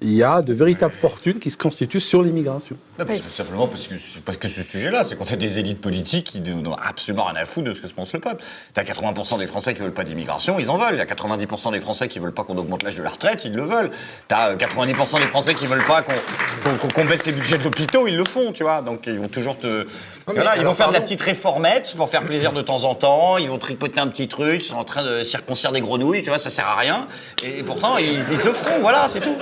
Il 0.01 0.12
y 0.12 0.23
a 0.23 0.41
de 0.41 0.55
véritables 0.55 0.95
fortunes 0.95 1.39
qui 1.39 1.51
se 1.51 1.59
constituent 1.59 2.01
sur 2.01 2.23
l'immigration. 2.23 2.77
Non, 2.98 3.06
parce 3.06 3.20
que 3.20 3.31
simplement 3.31 3.66
parce 3.69 3.86
que 3.86 3.94
pas 4.23 4.35
que 4.35 4.48
ce 4.48 4.62
sujet-là, 4.62 5.02
c'est 5.02 5.16
qu'on 5.16 5.24
a 5.24 5.36
des 5.36 5.59
élites 5.59 5.81
politiques 5.81 6.27
qui 6.32 6.40
n'ont 6.40 6.74
absolument 6.74 7.24
rien 7.24 7.36
à 7.36 7.47
foutre 7.47 7.69
de 7.69 7.73
ce 7.73 7.81
que 7.81 7.89
se 7.89 7.94
pense 7.94 8.12
le 8.12 8.20
peuple. 8.20 8.44
T'as 8.74 8.82
80% 8.82 9.39
des 9.39 9.47
Français 9.47 9.73
qui 9.73 9.81
veulent 9.81 9.94
pas 9.94 10.05
d'immigration, 10.05 10.59
ils 10.59 10.69
en 10.69 10.77
veulent. 10.77 10.93
Il 10.93 10.98
y 10.98 11.01
a 11.01 11.06
90% 11.06 11.73
des 11.73 11.81
Français 11.81 12.06
qui 12.09 12.19
veulent 12.19 12.35
pas 12.35 12.44
qu'on 12.44 12.59
augmente 12.59 12.82
l'âge 12.82 12.97
de 12.97 13.02
la 13.02 13.09
retraite, 13.09 13.47
ils 13.47 13.55
le 13.55 13.64
veulent. 13.64 13.90
T'as 14.28 14.51
euh, 14.51 14.56
90% 14.56 15.20
des 15.20 15.27
Français 15.27 15.55
qui 15.55 15.66
veulent 15.66 15.85
pas 15.85 16.02
qu'on 16.02 17.05
baisse 17.06 17.24
les 17.24 17.32
budgets 17.32 17.56
de 17.56 17.64
l'hôpitaux, 17.64 18.06
ils 18.06 18.16
le 18.16 18.27
font, 18.27 18.52
tu 18.52 18.62
vois. 18.62 18.82
Donc 18.82 19.06
ils 19.06 19.19
vont 19.19 19.28
toujours 19.28 19.56
te. 19.56 19.86
Voilà, 20.27 20.59
ils 20.59 20.64
vont 20.64 20.74
faire 20.74 20.89
de 20.89 20.93
la 20.93 21.01
petite 21.01 21.23
réformette 21.23 21.94
pour 21.97 22.10
faire 22.10 22.23
plaisir 22.23 22.52
de 22.52 22.60
temps 22.60 22.85
en 22.85 22.94
temps. 22.94 23.39
Ils 23.39 23.48
vont 23.48 23.59
tripoter 23.59 24.01
un 24.01 24.09
petit 24.09 24.28
truc, 24.28 24.62
ils 24.62 24.69
sont 24.69 24.77
en 24.77 24.85
train 24.85 25.02
de 25.02 25.24
circoncire 25.24 25.73
des 25.73 25.81
grenouilles, 25.81 26.23
tu 26.23 26.28
vois, 26.28 26.39
ça 26.39 26.51
sert 26.51 26.66
à 26.66 26.77
rien. 26.77 27.09
Et, 27.43 27.60
et 27.60 27.62
pourtant, 27.62 27.97
ils, 27.97 28.19
ils 28.31 28.39
te 28.39 28.47
le 28.47 28.52
feront, 28.52 28.81
voilà, 28.82 29.09
c'est 29.10 29.20
tout. 29.23 29.36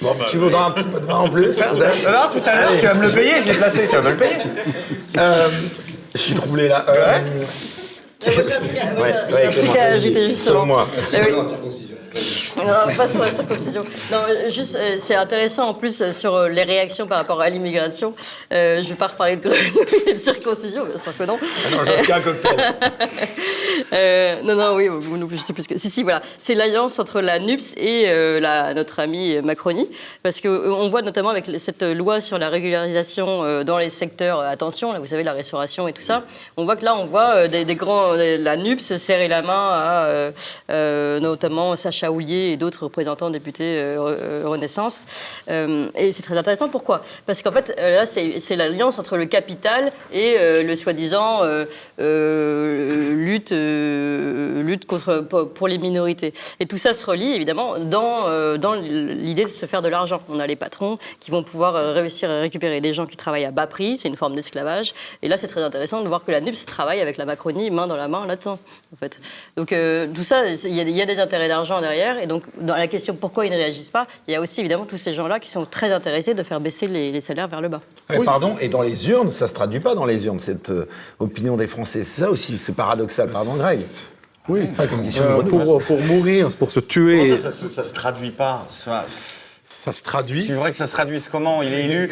Bon, 0.00 0.14
tu 0.28 0.38
voudras 0.38 0.66
un 0.66 0.70
petit 0.72 0.84
peu 0.84 1.00
de 1.00 1.06
vin 1.06 1.16
en 1.16 1.28
plus 1.28 1.58
Non, 1.60 1.74
non, 1.74 1.80
tout 2.32 2.42
à 2.46 2.60
l'heure, 2.60 2.70
tu 2.78 2.86
vas 2.86 2.94
me 2.94 3.04
le 3.06 3.10
payer, 3.12 3.32
je 3.42 3.48
l'ai 3.48 3.54
placé, 3.54 3.86
tu 3.88 3.96
vas 3.96 4.02
me 4.02 4.10
le 4.10 4.16
payer. 4.16 4.36
Euh, 5.18 5.48
Je 6.14 6.18
suis 6.20 6.34
troublé 6.34 6.68
là. 6.68 6.84
Euh, 6.88 7.16
Et 8.26 8.30
moi, 8.30 8.42
j'ai 8.46 8.52
un 8.52 8.58
truc 8.60 8.78
à- 8.78 8.92
moi, 8.94 9.02
Ouais, 9.02 9.12
ouais, 9.32 9.46
à 9.46 9.50
vas-y, 9.50 9.78
ajouter 9.78 10.28
justement. 10.28 10.54
sauve-moi. 10.60 10.88
Eh 11.12 11.16
oui. 11.16 11.38
Non, 12.56 12.96
pas 12.96 13.08
sur 13.08 13.20
la 13.20 13.30
circoncision. 13.30 13.84
Non, 14.10 14.18
juste, 14.48 14.76
euh, 14.76 14.96
c'est 15.00 15.14
intéressant 15.14 15.68
en 15.68 15.74
plus 15.74 16.00
euh, 16.00 16.12
sur 16.12 16.34
euh, 16.34 16.48
les 16.48 16.62
réactions 16.62 17.06
par 17.06 17.18
rapport 17.18 17.40
à 17.40 17.48
l'immigration. 17.50 18.14
Je 18.50 18.80
ne 18.80 18.88
vais 18.88 18.94
pas 18.94 19.08
reparler 19.08 19.36
de 19.36 19.42
grenouilles 19.42 19.72
et 20.06 20.14
de 20.14 20.18
circoncision, 20.18 20.84
bien 20.84 20.98
sûr 20.98 21.16
que 21.16 21.24
non. 21.24 21.38
Ah 21.40 21.70
non, 21.70 21.78
j'ai 22.04 22.12
un 22.12 22.20
cocktail. 22.20 22.74
Non, 24.44 24.54
non, 24.54 24.74
oui, 24.76 24.88
je 25.32 25.36
sais 25.36 25.52
plus 25.52 25.66
que. 25.66 25.78
Si, 25.78 25.90
si, 25.90 26.02
voilà. 26.02 26.22
C'est 26.38 26.54
l'alliance 26.54 26.98
entre 26.98 27.20
la 27.20 27.38
NUPS 27.38 27.74
et 27.76 28.06
la, 28.40 28.74
notre 28.74 29.00
ami 29.00 29.40
Macronie. 29.40 29.88
Parce 30.22 30.40
qu'on 30.40 30.88
voit 30.88 31.02
notamment 31.02 31.30
avec 31.30 31.48
cette 31.58 31.82
loi 31.82 32.20
sur 32.20 32.38
la 32.38 32.48
régularisation 32.48 33.62
dans 33.64 33.78
les 33.78 33.90
secteurs, 33.90 34.40
attention, 34.40 34.92
là, 34.92 34.98
vous 34.98 35.06
savez, 35.06 35.22
la 35.22 35.32
restauration 35.32 35.88
et 35.88 35.92
tout 35.92 36.02
ça, 36.02 36.24
on 36.56 36.64
voit 36.64 36.76
que 36.76 36.84
là, 36.84 36.96
on 36.96 37.06
voit 37.06 37.48
des, 37.48 37.64
des 37.64 37.74
grands. 37.74 38.12
la 38.12 38.56
NUPS 38.56 38.96
serrer 38.96 39.28
la 39.28 39.42
main 39.42 40.32
à 40.68 41.20
notamment 41.20 41.76
Sacha 41.76 41.97
Houlier 42.06 42.52
et 42.52 42.56
d'autres 42.56 42.84
représentants 42.84 43.30
députés 43.30 43.78
euh, 43.78 43.96
euh, 43.98 44.42
Renaissance. 44.44 45.06
Euh, 45.50 45.88
et 45.94 46.12
c'est 46.12 46.22
très 46.22 46.36
intéressant. 46.36 46.68
Pourquoi? 46.68 47.02
Parce 47.26 47.42
qu'en 47.42 47.52
fait, 47.52 47.74
là, 47.78 48.06
c'est 48.06 48.56
l'alliance 48.56 48.98
entre 48.98 49.16
le 49.16 49.26
capital 49.26 49.92
et 50.12 50.36
le 50.62 50.76
soi-disant 50.76 51.42
lutte, 51.98 53.52
lutte 53.52 54.86
contre, 54.86 55.20
pour, 55.20 55.68
les 55.68 55.78
minorités. 55.78 56.32
Et 56.60 56.66
tout 56.66 56.78
ça 56.78 56.94
se 56.94 57.04
relie 57.04 57.34
évidemment 57.34 57.78
dans, 57.78 58.56
dans 58.58 58.74
l'idée 58.74 59.44
de 59.44 59.50
se 59.50 59.66
faire 59.66 59.82
de 59.82 59.88
l'argent. 59.88 60.20
On 60.28 60.40
a 60.40 60.46
les 60.46 60.56
patrons 60.56 60.98
qui 61.20 61.30
vont 61.30 61.42
pouvoir 61.42 61.94
réussir 61.94 62.30
à 62.30 62.40
récupérer 62.40 62.80
des 62.80 62.92
gens 62.92 63.06
qui 63.06 63.16
travaillent 63.16 63.44
à 63.44 63.50
bas 63.50 63.66
prix, 63.66 63.98
c'est 63.98 64.08
une 64.08 64.16
forme 64.16 64.34
d'esclavage. 64.34 64.94
Et 65.22 65.28
là, 65.28 65.36
c'est 65.36 65.48
très 65.48 65.62
intéressant 65.62 66.02
de 66.02 66.08
voir 66.08 66.24
que 66.24 66.30
la 66.30 66.40
NUPS 66.40 66.64
travaille 66.64 67.00
avec 67.00 67.16
la 67.16 67.24
Macronie 67.24 67.70
main 67.70 67.86
dans 67.86 67.96
la 67.96 68.08
main 68.08 68.26
là-dedans. 68.26 68.58
En 68.92 68.96
fait. 68.96 69.20
Donc 69.56 69.74
tout 70.14 70.22
ça, 70.22 70.46
il 70.46 70.74
y 70.74 71.02
a 71.02 71.06
des 71.06 71.20
intérêts 71.20 71.48
d'argent 71.48 71.80
derrière. 71.88 72.18
Et 72.22 72.26
donc 72.26 72.42
dans 72.60 72.76
la 72.76 72.86
question 72.86 73.14
pourquoi 73.14 73.46
ils 73.46 73.50
ne 73.52 73.56
réagissent 73.56 73.90
pas, 73.90 74.06
il 74.26 74.32
y 74.32 74.36
a 74.36 74.40
aussi 74.40 74.60
évidemment 74.60 74.84
tous 74.84 74.96
ces 74.98 75.12
gens-là 75.14 75.40
qui 75.40 75.50
sont 75.50 75.64
très 75.64 75.92
intéressés 75.92 76.34
de 76.34 76.42
faire 76.42 76.60
baisser 76.60 76.86
les, 76.86 77.10
les 77.12 77.20
salaires 77.20 77.48
vers 77.48 77.60
le 77.60 77.68
bas. 77.68 77.80
Pardon, 78.24 78.56
et 78.60 78.68
dans 78.68 78.82
les 78.82 79.08
urnes, 79.08 79.30
ça 79.30 79.48
se 79.48 79.54
traduit 79.54 79.80
pas 79.80 79.94
dans 79.94 80.06
les 80.06 80.24
urnes, 80.26 80.38
cette 80.40 80.70
euh, 80.70 80.86
opinion 81.18 81.56
des 81.56 81.66
Français. 81.66 82.04
C'est 82.04 82.22
ça 82.22 82.30
aussi, 82.30 82.58
c'est 82.58 82.74
paradoxal. 82.74 83.30
Pardon, 83.30 83.54
Greg. 83.56 83.80
Oui. 84.48 84.66
Pas 84.76 84.86
comme 84.86 85.02
question 85.02 85.24
de 85.24 85.28
Euh, 85.28 85.42
pour, 85.42 85.82
pour 85.82 86.00
mourir, 86.00 86.48
pour 86.58 86.70
se 86.70 86.80
tuer, 86.80 87.36
ça, 87.36 87.50
ça, 87.50 87.68
ça 87.70 87.84
se 87.84 87.92
traduit 87.92 88.30
pas 88.30 88.66
ça, 88.70 89.04
ça 89.10 89.92
se 89.92 90.02
traduit. 90.02 90.46
C'est 90.46 90.54
vrai 90.54 90.70
que 90.70 90.76
ça 90.76 90.86
se 90.86 90.92
traduise 90.92 91.28
comment? 91.28 91.60
Il 91.62 91.72
est 91.72 91.84
élu, 91.84 92.10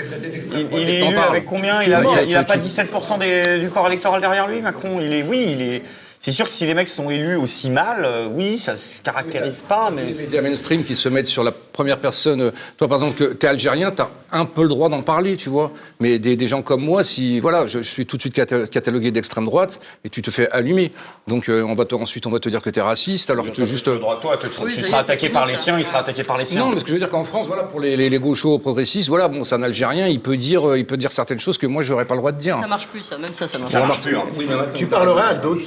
il, 0.52 0.68
il 0.78 0.88
est 0.90 1.00
élu 1.06 1.16
avec 1.16 1.46
combien? 1.46 1.82
Il 1.82 1.94
a, 1.94 2.00
il 2.02 2.06
a- 2.06 2.22
il 2.22 2.36
a 2.36 2.40
Tu- 2.44 2.46
pas 2.46 2.58
tu- 2.58 2.68
17% 2.68 3.18
des- 3.18 3.58
du 3.60 3.70
corps 3.70 3.86
électoral 3.86 4.20
derrière 4.20 4.46
lui, 4.48 4.60
Macron? 4.60 5.00
Il 5.00 5.12
est, 5.14 5.22
oui, 5.22 5.46
il 5.58 5.62
est. 5.62 5.82
C'est 6.26 6.32
sûr 6.32 6.46
que 6.46 6.50
si 6.50 6.66
les 6.66 6.74
mecs 6.74 6.88
sont 6.88 7.08
élus 7.08 7.36
aussi 7.36 7.70
mal, 7.70 8.04
euh, 8.04 8.26
oui, 8.28 8.58
ça 8.58 8.74
se 8.74 9.00
caractérise 9.00 9.62
pas, 9.68 9.90
mais. 9.94 10.06
Les 10.06 10.12
médias 10.14 10.42
mainstream 10.42 10.82
qui 10.82 10.96
se 10.96 11.08
mettent 11.08 11.28
sur 11.28 11.44
la 11.44 11.52
première 11.52 11.98
personne. 12.00 12.40
euh, 12.40 12.50
Toi, 12.78 12.88
par 12.88 12.98
exemple, 12.98 13.16
que 13.16 13.32
tu 13.32 13.46
es 13.46 13.48
algérien, 13.48 13.92
tu 13.92 14.02
as 14.02 14.10
un 14.32 14.44
peu 14.44 14.62
le 14.62 14.68
droit 14.68 14.88
d'en 14.88 15.02
parler, 15.02 15.36
tu 15.36 15.48
vois. 15.48 15.70
Mais 16.00 16.18
des, 16.18 16.34
des 16.34 16.46
gens 16.48 16.62
comme 16.62 16.82
moi, 16.82 17.04
si. 17.04 17.38
Voilà, 17.38 17.68
je, 17.68 17.78
je 17.80 17.88
suis 17.88 18.06
tout 18.06 18.16
de 18.16 18.22
suite 18.22 18.34
cata- 18.34 18.66
catalogué 18.66 19.12
d'extrême 19.12 19.44
droite 19.44 19.78
et 20.04 20.08
tu 20.10 20.20
te 20.20 20.32
fais 20.32 20.50
allumer. 20.50 20.90
Donc, 21.28 21.48
euh, 21.48 21.62
on 21.62 21.74
va 21.74 21.84
te, 21.84 21.94
ensuite, 21.94 22.26
on 22.26 22.30
va 22.30 22.40
te 22.40 22.48
dire 22.48 22.60
que 22.60 22.70
tu 22.70 22.80
es 22.80 22.82
raciste, 22.82 23.30
alors 23.30 23.44
que 23.44 23.50
tu 23.52 23.64
juste. 23.64 23.86
Le 23.86 24.00
droit, 24.00 24.18
toi, 24.20 24.36
tu, 24.36 24.48
Oui, 24.64 24.74
seras 24.74 25.02
attaqué 25.02 25.28
par 25.28 25.46
les 25.46 25.56
tiens, 25.58 25.78
il 25.78 25.84
sera 25.84 26.00
attaqué 26.00 26.24
par 26.24 26.38
les 26.38 26.44
siens. 26.44 26.58
Non, 26.58 26.70
mais 26.72 26.80
ce 26.80 26.82
que 26.82 26.88
je 26.88 26.94
veux 26.94 26.98
dire 26.98 27.08
qu'en 27.08 27.22
France, 27.22 27.46
voilà, 27.46 27.62
pour 27.62 27.78
les, 27.78 27.94
les, 27.96 28.08
les 28.10 28.18
gauchos 28.18 28.58
progressistes, 28.58 29.08
voilà, 29.08 29.28
bon, 29.28 29.44
c'est 29.44 29.54
un 29.54 29.62
Algérien, 29.62 30.08
il 30.08 30.20
peut 30.20 30.36
dire, 30.36 30.70
euh, 30.70 30.76
il 30.76 30.86
peut 30.86 30.96
dire 30.96 31.12
certaines 31.12 31.38
choses 31.38 31.56
que 31.56 31.68
moi, 31.68 31.84
j'aurais 31.84 32.04
pas 32.04 32.14
le 32.14 32.18
droit 32.20 32.32
de 32.32 32.40
dire. 32.40 32.58
Ça 32.60 32.66
marche 32.66 32.88
plus, 32.88 33.02
ça, 33.02 33.16
même 33.16 33.32
ça, 33.32 33.46
ça 33.46 33.58
marche 33.60 33.70
ça 33.70 33.78
plus. 33.78 33.86
marche 33.86 34.00
plus. 34.00 34.16
hein. 34.16 34.66
Tu 34.74 34.86
parlerais 34.88 35.22
à 35.22 35.34
d'autres 35.34 35.64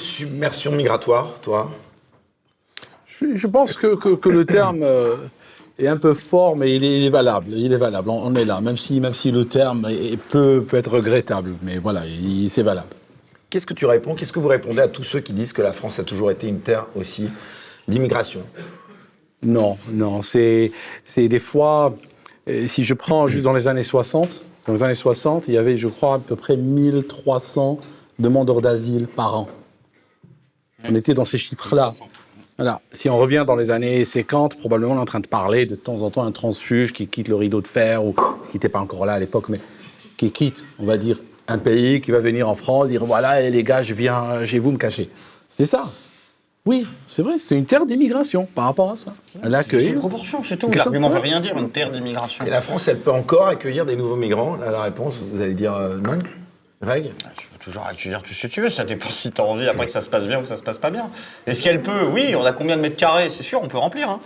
migratoires, 0.72 1.34
toi 1.42 1.70
Je, 3.06 3.36
je 3.36 3.48
pense 3.48 3.74
que, 3.74 3.96
que- 3.96 4.16
que 4.16 4.30
le 4.30 4.46
terme 4.46 4.80
euh, 4.84 5.16
est 5.78 5.88
un 5.88 5.98
peu 5.98 6.14
fort, 6.14 6.56
mais 6.56 6.76
il 6.76 6.84
est, 6.84 7.00
il 7.00 7.06
est 7.06 7.10
valable. 7.10 7.50
Il 7.52 7.74
est 7.74 7.78
valable. 7.78 8.10
On, 8.10 8.22
on 8.28 8.36
est 8.36 8.46
là, 8.46 8.62
même 8.62 8.78
si, 8.78 9.00
même 9.00 9.14
si 9.16 9.32
le 9.32 9.46
terme 9.46 9.86
est- 9.90 10.18
peut, 10.18 10.64
peut 10.68 10.78
être 10.78 10.92
regrettable. 10.92 11.56
Mais 11.64 11.78
voilà, 11.78 12.06
il- 12.06 12.50
c'est 12.50 12.64
valable. 12.64 12.88
Qu'est-ce 13.50 13.66
que 13.66 13.74
tu 13.74 13.86
réponds 13.86 14.16
Qu'est-ce 14.16 14.32
que 14.34 14.40
vous 14.40 14.48
répondez 14.48 14.80
à 14.80 14.88
tous 14.88 15.04
ceux 15.04 15.20
qui 15.22 15.34
disent 15.34 15.54
que 15.54 15.62
la 15.62 15.74
France 15.74 15.98
a 16.00 16.04
toujours 16.04 16.30
été 16.32 16.48
une 16.48 16.60
terre 16.60 16.86
aussi 16.96 17.30
d'immigration? 17.88 18.42
Non, 19.42 19.78
non. 19.92 20.22
C'est 20.22 20.72
c'est 21.06 21.28
des 21.28 21.40
fois, 21.40 21.96
euh, 22.48 22.68
si 22.68 22.84
je 22.84 22.94
prends 22.94 23.26
juste 23.28 23.44
dans 23.44 23.54
les 23.54 23.68
années 23.68 23.84
60, 23.84 24.44
dans 24.68 24.74
les 24.74 24.84
années 24.84 24.94
60, 24.96 25.46
il 25.48 25.56
y 25.56 25.58
avait, 25.58 25.78
je 25.78 25.88
crois, 25.88 26.16
à 26.16 26.20
peu 26.20 26.36
près 26.36 26.58
1300 26.58 27.80
demandeurs 28.20 28.62
d'asile 28.62 29.08
par 29.08 29.36
an. 29.36 29.48
On 30.88 30.96
était 30.96 31.14
dans 31.14 31.26
ces 31.26 31.38
chiffres-là. 31.38 31.90
Voilà. 32.58 32.82
Si 32.92 33.10
on 33.10 33.18
revient 33.18 33.46
dans 33.48 33.56
les 33.56 33.72
années 33.72 34.04
50, 34.04 34.60
probablement 34.60 34.94
on 34.94 34.98
est 34.98 35.02
en 35.02 35.06
train 35.06 35.22
de 35.22 35.28
parler 35.28 35.66
de 35.66 35.76
temps 35.76 36.02
en 36.02 36.10
temps 36.10 36.24
un 36.24 36.32
transfuge 36.32 36.92
qui 36.92 37.08
quitte 37.08 37.30
le 37.30 37.36
rideau 37.36 37.62
de 37.62 37.68
fer, 37.68 38.04
ou 38.04 38.14
qui 38.14 38.56
n'était 38.56 38.70
pas 38.70 38.80
encore 38.80 39.06
là 39.06 39.14
à 39.14 39.20
l'époque, 39.20 39.48
mais 39.50 39.62
qui 40.18 40.32
quitte, 40.32 40.64
on 40.78 40.86
va 40.86 40.98
dire, 40.98 41.22
un 41.48 41.58
pays, 41.58 42.02
qui 42.02 42.12
va 42.12 42.20
venir 42.20 42.50
en 42.50 42.56
France, 42.56 42.90
dire 42.90 43.06
voilà, 43.06 43.50
les 43.50 43.64
gars, 43.64 43.82
je 43.82 43.94
viens 43.94 44.46
chez 44.46 44.60
vous 44.60 44.72
me 44.72 44.78
cacher. 44.78 45.10
C'est 45.48 45.66
ça. 45.66 45.86
Oui, 46.66 46.86
c'est 47.08 47.24
vrai, 47.24 47.40
c'est 47.40 47.56
une 47.56 47.66
terre 47.66 47.86
d'immigration 47.86 48.46
par 48.54 48.66
rapport 48.66 48.92
à 48.92 48.96
ça. 48.98 49.14
Elle 49.42 49.56
accueille. 49.56 49.86
C'est 49.86 49.92
une 49.94 50.00
proportion, 50.00 50.44
c'est 50.44 50.58
tout. 50.58 50.70
L'argument 50.70 51.10
veut 51.10 51.20
rien 51.20 51.40
dire, 51.40 51.58
une 51.58 51.72
terre 51.72 51.90
d'immigration. 51.90 52.46
Et 52.46 52.50
la 52.50 52.62
France, 52.62 52.88
elle 52.88 53.00
peut 53.00 53.12
encore 53.12 53.48
accueillir 53.48 53.86
des 53.86 53.96
nouveaux 53.96 54.18
migrants? 54.18 54.56
Là, 54.56 54.70
La 54.70 54.82
réponse, 54.82 55.16
vous 55.32 55.42
allez 55.42 55.54
dire 55.54 55.74
euh, 55.74 55.98
non 55.98 56.20
Greg? 56.82 57.12
Toujours 57.70 57.86
accueillir 57.86 58.24
tout 58.24 58.34
ce 58.34 58.42
que 58.42 58.48
tu 58.48 58.62
veux, 58.62 58.72
ça 58.72 58.84
dépend 58.84 59.12
si 59.12 59.32
tu 59.32 59.40
as 59.40 59.44
envie 59.44 59.68
après 59.68 59.86
que 59.86 59.92
ça 59.92 60.02
se 60.02 60.10
passe 60.10 60.28
bien 60.28 60.40
ou 60.40 60.42
que 60.42 60.48
ça 60.48 60.58
se 60.58 60.64
passe 60.64 60.80
pas 60.80 60.90
bien. 60.90 61.12
Est-ce 61.46 61.62
qu'elle 61.62 61.84
peut? 61.84 62.02
Oui, 62.04 62.34
on 62.36 62.44
a 62.44 62.52
combien 62.52 62.76
de 62.78 62.82
mètres 62.82 62.96
carrés? 62.96 63.30
C'est 63.30 63.44
sûr, 63.44 63.62
on 63.62 63.68
peut 63.68 63.78
remplir. 63.78 64.10
hein. 64.10 64.20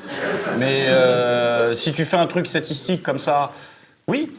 Mais 0.58 0.86
euh, 0.88 1.74
si 1.76 1.92
tu 1.92 2.06
fais 2.06 2.16
un 2.16 2.26
truc 2.26 2.48
statistique 2.48 3.04
comme 3.04 3.20
ça, 3.20 3.52
oui. 4.08 4.32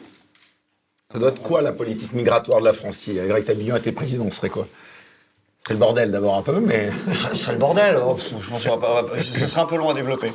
Ça 1.13 1.19
doit 1.19 1.29
être 1.29 1.43
quoi 1.43 1.61
la 1.61 1.73
politique 1.73 2.15
migratoire 2.15 2.61
de 2.61 2.65
la 2.65 2.73
France? 2.73 2.97
Si 2.97 3.19
euh, 3.19 3.29
Greg 3.29 3.45
Tabillon 3.45 3.77
était 3.77 3.93
président, 3.93 4.27
ce 4.31 4.37
serait 4.39 4.49
quoi? 4.49 4.67
Ce 4.67 5.65
serait 5.65 5.75
le 5.75 5.81
bordel 5.81 6.11
d'abord 6.11 6.37
un 6.37 6.43
peu, 6.43 6.59
mais. 6.61 6.91
Ce 7.33 7.35
serait 7.37 7.53
le 7.53 7.59
bordel. 7.59 7.99
Oh, 8.03 8.17
je 8.41 8.49
pense 8.49 8.65
pas- 8.65 9.05
ce 9.23 9.47
sera 9.47 9.63
un 9.63 9.67
peu 9.67 9.77
long 9.77 9.91
à 9.91 9.95
développer. 9.95 10.33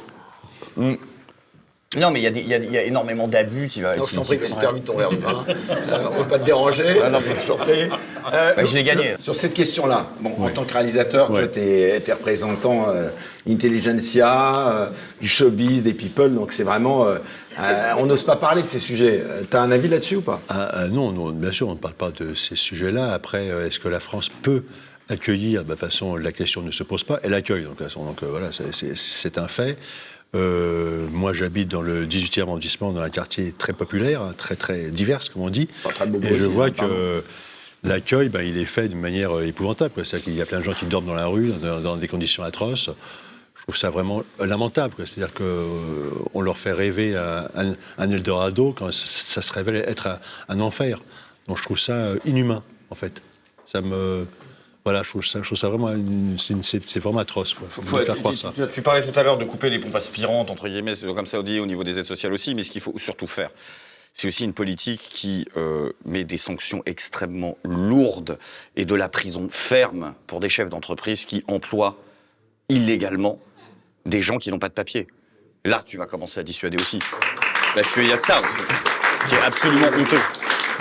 Mm. 0.77 0.93
Non, 1.97 2.11
mais 2.11 2.19
il 2.19 2.23
y, 2.23 2.27
a 2.27 2.29
des- 2.29 2.41
il 2.41 2.47
y 2.47 2.53
a- 2.53 2.57
il 2.57 2.71
y 2.71 2.77
a 2.77 2.83
énormément 2.83 3.27
d'abus 3.27 3.67
qui 3.67 3.81
va. 3.81 3.95
Non, 3.95 4.03
qui- 4.03 4.11
je 4.11 4.15
t'en 4.17 4.21
prie, 4.23 4.37
tu 4.37 4.53
termines 4.59 4.83
ton 4.83 4.95
verre 4.95 5.09
de 5.09 5.15
vin. 5.15 5.43
Euh, 5.47 5.53
on 6.11 6.13
ne 6.13 6.19
va 6.19 6.25
pas 6.25 6.37
te 6.37 6.45
déranger. 6.45 7.01
Ah, 7.03 7.09
non, 7.09 7.19
je 7.19 7.47
t'en 7.47 7.57
prie. 7.57 7.89
Euh, 8.31 8.53
Bah, 8.55 8.63
je 8.63 8.75
l'ai 8.75 8.83
gagné. 8.83 9.15
Sur 9.19 9.33
cette 9.33 9.55
question-là, 9.55 10.11
bon, 10.21 10.35
en 10.39 10.49
tant 10.49 10.65
que 10.65 10.73
réalisateur, 10.73 11.25
toi, 11.29 11.47
tu 11.47 11.59
es, 11.59 12.03
représentant 12.11 12.89
euh, 12.89 13.09
intelligentsia, 13.49 14.69
euh, 14.69 14.89
du 15.19 15.27
showbiz, 15.27 15.81
des 15.81 15.93
people, 15.93 16.35
donc 16.35 16.51
c'est 16.51 16.61
vraiment. 16.63 17.07
euh, 17.07 17.17
euh, 17.59 17.93
on 17.97 18.05
n'ose 18.05 18.21
pas 18.23 18.35
parler 18.35 18.61
de 18.61 18.67
ces 18.67 18.77
sujets. 18.79 19.23
tu 19.49 19.57
as 19.57 19.61
un 19.61 19.71
avis 19.71 19.87
là-dessus 19.87 20.17
ou 20.17 20.21
pas? 20.21 20.41
Ah, 20.47 20.85
non, 20.91 21.11
non, 21.11 21.31
bien 21.31 21.51
sûr, 21.51 21.69
on 21.69 21.73
ne 21.73 21.77
parle 21.79 21.95
pas 21.95 22.11
de 22.11 22.35
ces 22.35 22.55
sujets-là. 22.55 23.11
Après, 23.13 23.49
euh, 23.49 23.65
est-ce 23.65 23.79
que 23.79 23.87
la 23.89 23.99
France 23.99 24.29
peut 24.43 24.61
accueillir 25.09 25.63
De 25.63 25.71
toute 25.71 25.79
façon, 25.79 26.15
la 26.17 26.31
question 26.33 26.61
ne 26.61 26.69
se 26.69 26.83
pose 26.83 27.03
pas. 27.03 27.19
Elle 27.23 27.33
accueille, 27.33 27.63
donc, 27.63 27.73
de 27.73 27.77
toute 27.79 27.87
façon, 27.87 28.05
donc 28.05 28.21
euh, 28.21 28.27
voilà, 28.29 28.49
c'est 28.53 29.37
un 29.39 29.47
fait. 29.47 29.75
Euh, 30.35 31.07
moi, 31.11 31.33
j'habite 31.33 31.69
dans 31.69 31.81
le 31.81 32.05
18e 32.05 32.41
arrondissement, 32.43 32.91
dans 32.91 33.01
un 33.01 33.09
quartier 33.09 33.51
très 33.57 33.73
populaire, 33.73 34.21
très 34.37 34.55
très 34.55 34.91
divers, 34.91 35.21
comme 35.33 35.41
on 35.43 35.49
dit. 35.49 35.67
Et 36.23 36.35
je 36.35 36.43
vois 36.45 36.67
hein, 36.67 36.71
que 36.71 37.23
l'accueil, 37.83 38.29
ben, 38.29 38.41
il 38.41 38.57
est 38.57 38.65
fait 38.65 38.87
d'une 38.89 38.99
manière 38.99 39.37
euh, 39.37 39.45
épouvantable. 39.45 39.93
C'est-à-dire 40.05 40.23
qu'il 40.25 40.35
y 40.35 40.41
a 40.41 40.45
plein 40.45 40.59
de 40.59 40.63
gens 40.65 40.73
qui 40.73 40.85
dorment 40.85 41.07
dans 41.07 41.15
la 41.15 41.25
rue, 41.27 41.49
dans, 41.61 41.79
dans 41.81 41.97
des 41.97 42.07
conditions 42.07 42.43
atroces. 42.43 42.89
Je 43.55 43.61
trouve 43.63 43.75
ça 43.77 43.89
vraiment 43.89 44.23
lamentable. 44.39 44.93
quoi. 44.95 45.05
C'est-à-dire 45.07 45.33
qu'on 45.33 46.41
leur 46.41 46.57
fait 46.57 46.73
rêver 46.73 47.15
un, 47.15 47.47
un- 47.55 47.75
un 47.97 48.09
Eldorado 48.11 48.73
quand 48.77 48.91
ça, 48.93 49.41
se 49.41 49.53
révèle 49.53 49.77
être 49.77 50.07
un, 50.07 50.19
un 50.47 50.59
enfer. 50.59 51.01
Donc 51.47 51.57
je 51.57 51.63
trouve 51.63 51.79
ça 51.79 51.93
euh, 51.93 52.17
inhumain, 52.25 52.63
en 52.91 52.95
fait. 52.95 53.21
Ça 53.65 53.81
me... 53.81 54.25
Voilà, 54.89 55.03
je 55.03 55.09
trouve 55.09 55.23
ça, 55.23 55.37
je 55.39 55.45
trouve 55.45 55.55
ça 55.57 55.69
vraiment... 55.69 55.93
c'est 56.63 56.99
vraiment 56.99 57.19
atroce, 57.19 57.53
quoi. 57.53 57.67
Faut- 57.69 57.83
faire 57.83 58.15
tu, 58.15 58.19
croire 58.21 58.33
tu- 58.33 58.39
ça. 58.39 58.51
tu- 58.55 58.73
tu 58.73 58.81
parlais 58.81 59.01
tout 59.07 59.17
à 59.19 59.21
l'heure 59.21 59.37
de 59.37 59.45
couper 59.45 59.69
les 59.69 59.77
pompes 59.77 59.93
aspirantes, 59.95 60.49
entre 60.49 60.67
guillemets, 60.67 60.95
c'est 60.95 61.05
comme 61.05 61.27
ça 61.27 61.39
on 61.39 61.43
dit 61.43 61.59
au 61.59 61.67
niveau 61.67 61.83
des 61.83 61.99
aides 61.99 62.07
sociales 62.07 62.33
aussi, 62.33 62.55
mais 62.55 62.63
ce 62.63 62.71
qu'il 62.71 62.81
faut 62.81 62.97
surtout 62.97 63.27
faire, 63.27 63.51
c'est 64.15 64.27
aussi 64.27 64.45
une 64.45 64.53
politique 64.53 65.07
qui 65.11 65.47
euh, 65.57 65.91
met 66.05 66.23
des 66.23 66.39
sanctions 66.39 66.81
extrêmement 66.87 67.55
lourdes 67.63 68.39
et 68.75 68.85
de 68.85 68.95
la 68.95 69.09
prison 69.09 69.47
ferme 69.51 70.15
pour 70.25 70.39
des 70.39 70.49
chefs 70.49 70.69
d'entreprise 70.71 71.25
qui 71.25 71.43
emploient 71.47 71.95
illégalement 72.67 73.39
des 74.07 74.23
gens 74.23 74.39
qui 74.39 74.49
n'ont 74.49 74.57
pas 74.57 74.69
de 74.69 74.73
papier. 74.73 75.07
Là, 75.65 75.83
tu 75.85 75.97
vas 75.97 76.07
commencer 76.07 76.39
à 76.39 76.43
dissuader 76.43 76.77
aussi. 76.77 76.97
Parce 77.75 77.91
qu'il 77.93 78.07
y 78.07 78.11
a 78.11 78.17
ça 78.17 78.41
aussi, 78.41 79.29
qui 79.29 79.35
est 79.35 79.41
absolument 79.41 79.87
honteux. 79.87 80.17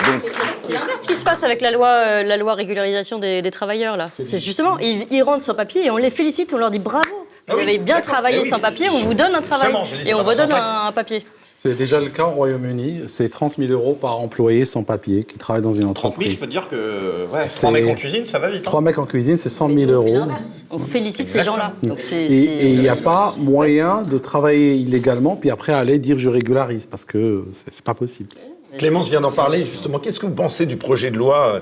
Donc, 0.05 0.21
C'est 0.61 0.73
l'inverse 0.73 1.05
qui 1.07 1.15
se 1.15 1.23
passe 1.23 1.43
avec 1.43 1.61
la 1.61 1.71
loi, 1.71 1.87
euh, 1.87 2.23
la 2.23 2.37
loi 2.37 2.53
régularisation 2.53 3.19
des, 3.19 3.41
des 3.41 3.51
travailleurs 3.51 3.97
là. 3.97 4.07
C'est 4.11 4.39
justement, 4.39 4.77
ils, 4.79 5.05
ils 5.11 5.21
rentrent 5.23 5.43
sans 5.43 5.55
papier 5.55 5.85
et 5.85 5.89
on 5.91 5.97
les 5.97 6.09
félicite, 6.09 6.53
on 6.53 6.57
leur 6.57 6.71
dit 6.71 6.79
bravo. 6.79 7.03
Vous 7.09 7.25
Ah 7.47 7.53
oui, 7.57 7.63
avez 7.63 7.77
bien 7.79 7.99
travaillé 8.01 8.39
oui. 8.39 8.49
sans 8.49 8.59
papier, 8.59 8.89
on 8.89 8.99
vous 8.99 9.13
donne 9.13 9.35
un 9.35 9.41
travail 9.41 9.71
et 10.07 10.13
on 10.13 10.23
vous 10.23 10.33
donne 10.33 10.51
un, 10.51 10.87
un 10.87 10.91
papier. 10.91 11.25
C'est 11.61 11.77
déjà 11.77 11.99
le 11.99 12.07
cas 12.07 12.23
au 12.23 12.29
Royaume-Uni. 12.29 13.01
C'est 13.07 13.27
30 13.27 13.57
000 13.57 13.69
euros 13.73 13.93
par 13.93 14.17
employé 14.17 14.63
sans 14.63 14.83
papier 14.83 15.23
qui 15.25 15.37
travaille 15.37 15.61
dans 15.61 15.73
une 15.73 15.93
30 15.93 15.95
000, 15.97 16.07
entreprise. 16.07 16.31
je 16.31 16.37
peux 16.39 16.45
te 16.45 16.51
dire 16.51 16.69
que 16.69 17.25
ouais, 17.33 17.47
C'est- 17.49 17.57
trois 17.57 17.71
mecs 17.71 17.87
en 17.87 17.95
cuisine, 17.95 18.23
ça 18.23 18.39
va 18.39 18.49
vite. 18.49 18.59
hein. 18.61 18.63
Trois 18.63 18.79
mecs 18.79 18.97
en 18.97 19.05
cuisine, 19.05 19.35
c'est 19.35 19.49
100 19.49 19.67
000 19.67 19.77
Mais 19.79 19.85
nous, 19.87 19.97
on 19.97 20.03
fait 20.03 20.13
euros. 20.13 20.31
On 20.71 20.79
félicite 20.79 21.27
ces 21.29 21.43
gens-là. 21.43 21.73
Donc 21.83 21.99
c'est- 21.99 22.15
Et 22.27 22.69
il 22.69 22.79
n'y 22.79 22.87
a 22.87 22.95
pas 22.95 23.33
moyen 23.37 24.03
de 24.03 24.17
travailler 24.17 24.75
illégalement, 24.75 25.35
puis 25.35 25.49
après 25.49 25.73
aller 25.73 25.99
dire 25.99 26.17
je 26.17 26.29
régularise, 26.29 26.85
parce 26.85 27.03
que 27.03 27.43
c'est 27.51 27.73
c'est 27.73 27.83
pas 27.83 27.93
possible. 27.93 28.29
Clémence 28.77 29.09
vient 29.09 29.21
d'en 29.21 29.31
parler 29.31 29.65
justement. 29.65 29.99
Qu'est-ce 29.99 30.19
que 30.19 30.25
vous 30.25 30.35
pensez 30.35 30.65
du 30.65 30.77
projet 30.77 31.11
de 31.11 31.17
loi 31.17 31.61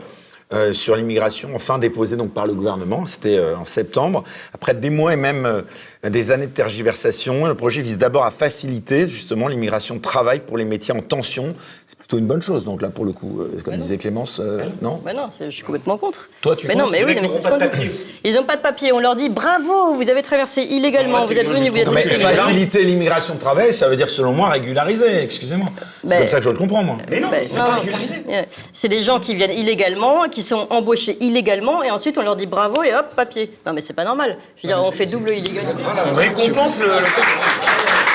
euh, 0.53 0.71
sur 0.73 0.95
l'immigration, 0.95 1.49
enfin 1.55 1.77
déposé 1.77 2.15
donc 2.15 2.33
par 2.33 2.47
le 2.47 2.53
gouvernement 2.53 3.05
C'était 3.05 3.37
euh, 3.37 3.57
en 3.57 3.65
septembre. 3.65 4.23
Après 4.53 4.73
des 4.73 4.89
mois 4.89 5.11
et 5.11 5.17
même 5.17 5.45
euh, 5.45 6.09
des 6.09 6.31
années 6.31 6.45
de 6.47 6.51
tergiversation, 6.51 7.45
le 7.47 7.55
projet 7.55 7.81
vise 7.81 7.97
d'abord 7.97 8.23
à 8.23 8.31
faciliter 8.31 9.07
justement 9.09 9.49
l'immigration 9.49 9.95
de 9.95 10.01
travail 10.01 10.39
pour 10.39 10.57
les 10.57 10.63
métiers 10.63 10.93
en 10.93 11.01
tension. 11.01 11.53
C'est 11.87 11.97
plutôt 11.97 12.17
une 12.17 12.27
bonne 12.27 12.41
chose. 12.41 12.63
Donc 12.63 12.81
là, 12.81 12.89
pour 12.89 13.03
le 13.03 13.11
coup, 13.11 13.41
euh, 13.41 13.59
comme 13.63 13.73
non. 13.73 13.79
disait 13.81 13.97
Clémence, 13.97 14.39
euh, 14.39 14.59
non 14.81 15.01
Bah 15.03 15.13
non, 15.13 15.27
je 15.37 15.49
suis 15.49 15.63
complètement 15.63 15.97
contre. 15.97 16.29
Toi, 16.41 16.55
tu 16.55 16.67
Mais 16.67 16.75
non, 16.75 16.87
mais 16.89 16.99
oui, 17.03 17.13
mecs 17.13 17.21
mais 17.23 17.27
c'est 17.27 17.33
n'auront 17.33 17.43
ce 17.43 17.49
pas 17.49 17.65
de 17.65 17.69
papier. 17.69 17.91
Ils 18.23 18.33
n'ont 18.35 18.43
pas 18.43 18.55
de 18.55 18.61
papier. 18.61 18.91
On 18.93 18.99
leur 18.99 19.15
dit 19.17 19.27
bravo, 19.29 19.95
vous 19.95 20.09
avez 20.09 20.23
traversé 20.23 20.61
illégalement, 20.61 21.25
vous 21.25 21.33
êtes 21.33 21.47
venus, 21.47 21.71
vous 21.71 21.77
êtes 21.77 21.87
illégalement. 22.05 22.35
faciliter 22.43 22.83
l'immigration 22.83 23.33
de 23.35 23.39
travail, 23.39 23.73
ça 23.73 23.89
veut 23.89 23.97
dire 23.97 24.09
selon 24.09 24.31
moi 24.31 24.49
régulariser. 24.49 25.23
Excusez-moi. 25.23 25.69
C'est 26.03 26.09
Ben- 26.09 26.19
comme 26.19 26.29
ça 26.29 26.37
que 26.37 26.43
je 26.45 26.49
le 26.49 26.57
comprends 26.57 26.83
moi. 26.83 26.97
Mais 27.09 27.19
non, 27.19 27.27
Ben, 27.29 27.43
c'est 27.45 27.57
pas 27.57 27.75
régularisé. 27.75 28.23
C'est 28.71 28.87
des 28.89 29.01
gens 29.03 29.19
qui 29.19 29.35
viennent 29.35 29.51
illégalement, 29.51 30.27
qui 30.37 30.43
sont 30.43 30.67
embauchés 30.69 31.17
illégalement, 31.19 31.81
et 31.81 31.89
ensuite 31.89 32.15
on 32.19 32.21
leur 32.21 32.35
dit 32.35 32.45
bravo 32.45 32.83
et 32.83 32.93
hop, 32.93 33.07
papier. 33.15 33.49
Non 33.65 33.73
mais 33.73 33.81
c'est 33.81 33.93
pas 33.93 34.03
normal. 34.03 34.37
Je 34.61 34.67
veux 34.69 34.75
dire, 34.75 34.85
on 34.87 34.91
fait 34.91 35.07
double 35.11 35.31
illégalité. 35.31 35.81
On 36.11 36.13
récompense 36.13 36.79
le, 36.79 36.85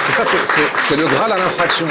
C'est 0.04 0.12
ça, 0.12 0.24
c'est- 0.24 0.96
le 0.96 1.06
Graal 1.06 1.32
à 1.32 1.36
l'infraction. 1.38 1.86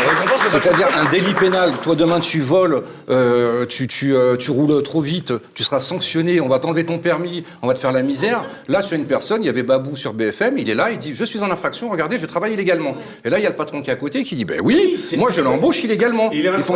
C'est-à-dire 0.47 0.87
un 0.97 1.09
délit 1.09 1.33
pénal. 1.33 1.73
Toi, 1.83 1.95
demain, 1.95 2.19
tu 2.19 2.39
voles, 2.41 2.83
euh, 3.09 3.65
tu, 3.65 3.87
tu, 3.87 4.13
euh, 4.15 4.35
tu 4.37 4.51
roules 4.51 4.83
trop 4.83 4.99
vite, 5.01 5.33
tu 5.55 5.63
seras 5.63 5.79
sanctionné, 5.79 6.39
on 6.41 6.47
va 6.49 6.59
t'enlever 6.59 6.85
ton 6.85 6.97
permis, 6.99 7.45
on 7.61 7.67
va 7.67 7.73
te 7.73 7.79
faire 7.79 7.91
la 7.93 8.01
misère. 8.03 8.43
Là, 8.67 8.81
sur 8.83 8.95
une 8.97 9.05
personne, 9.05 9.43
il 9.43 9.45
y 9.45 9.49
avait 9.49 9.63
Babou 9.63 9.95
sur 9.95 10.13
BFM, 10.13 10.57
il 10.57 10.69
est 10.69 10.75
là, 10.75 10.91
il 10.91 10.97
dit 10.97 11.13
Je 11.15 11.23
suis 11.25 11.39
en 11.41 11.49
infraction, 11.51 11.89
regardez, 11.89 12.19
je 12.19 12.25
travaille 12.25 12.53
illégalement. 12.53 12.95
Et 13.25 13.29
là, 13.29 13.37
il 13.39 13.43
y 13.43 13.47
a 13.47 13.49
le 13.49 13.55
patron 13.55 13.81
qui 13.81 13.89
est 13.89 13.93
à 13.93 13.97
côté 13.97 14.23
qui 14.23 14.35
dit 14.35 14.45
Ben 14.45 14.59
oui, 14.63 14.99
moi, 15.17 15.29
je 15.29 15.41
l'embauche 15.41 15.83
illégalement. 15.83 16.29
Il 16.33 16.45
est 16.45 16.51
Ils 16.57 16.63
font, 16.63 16.75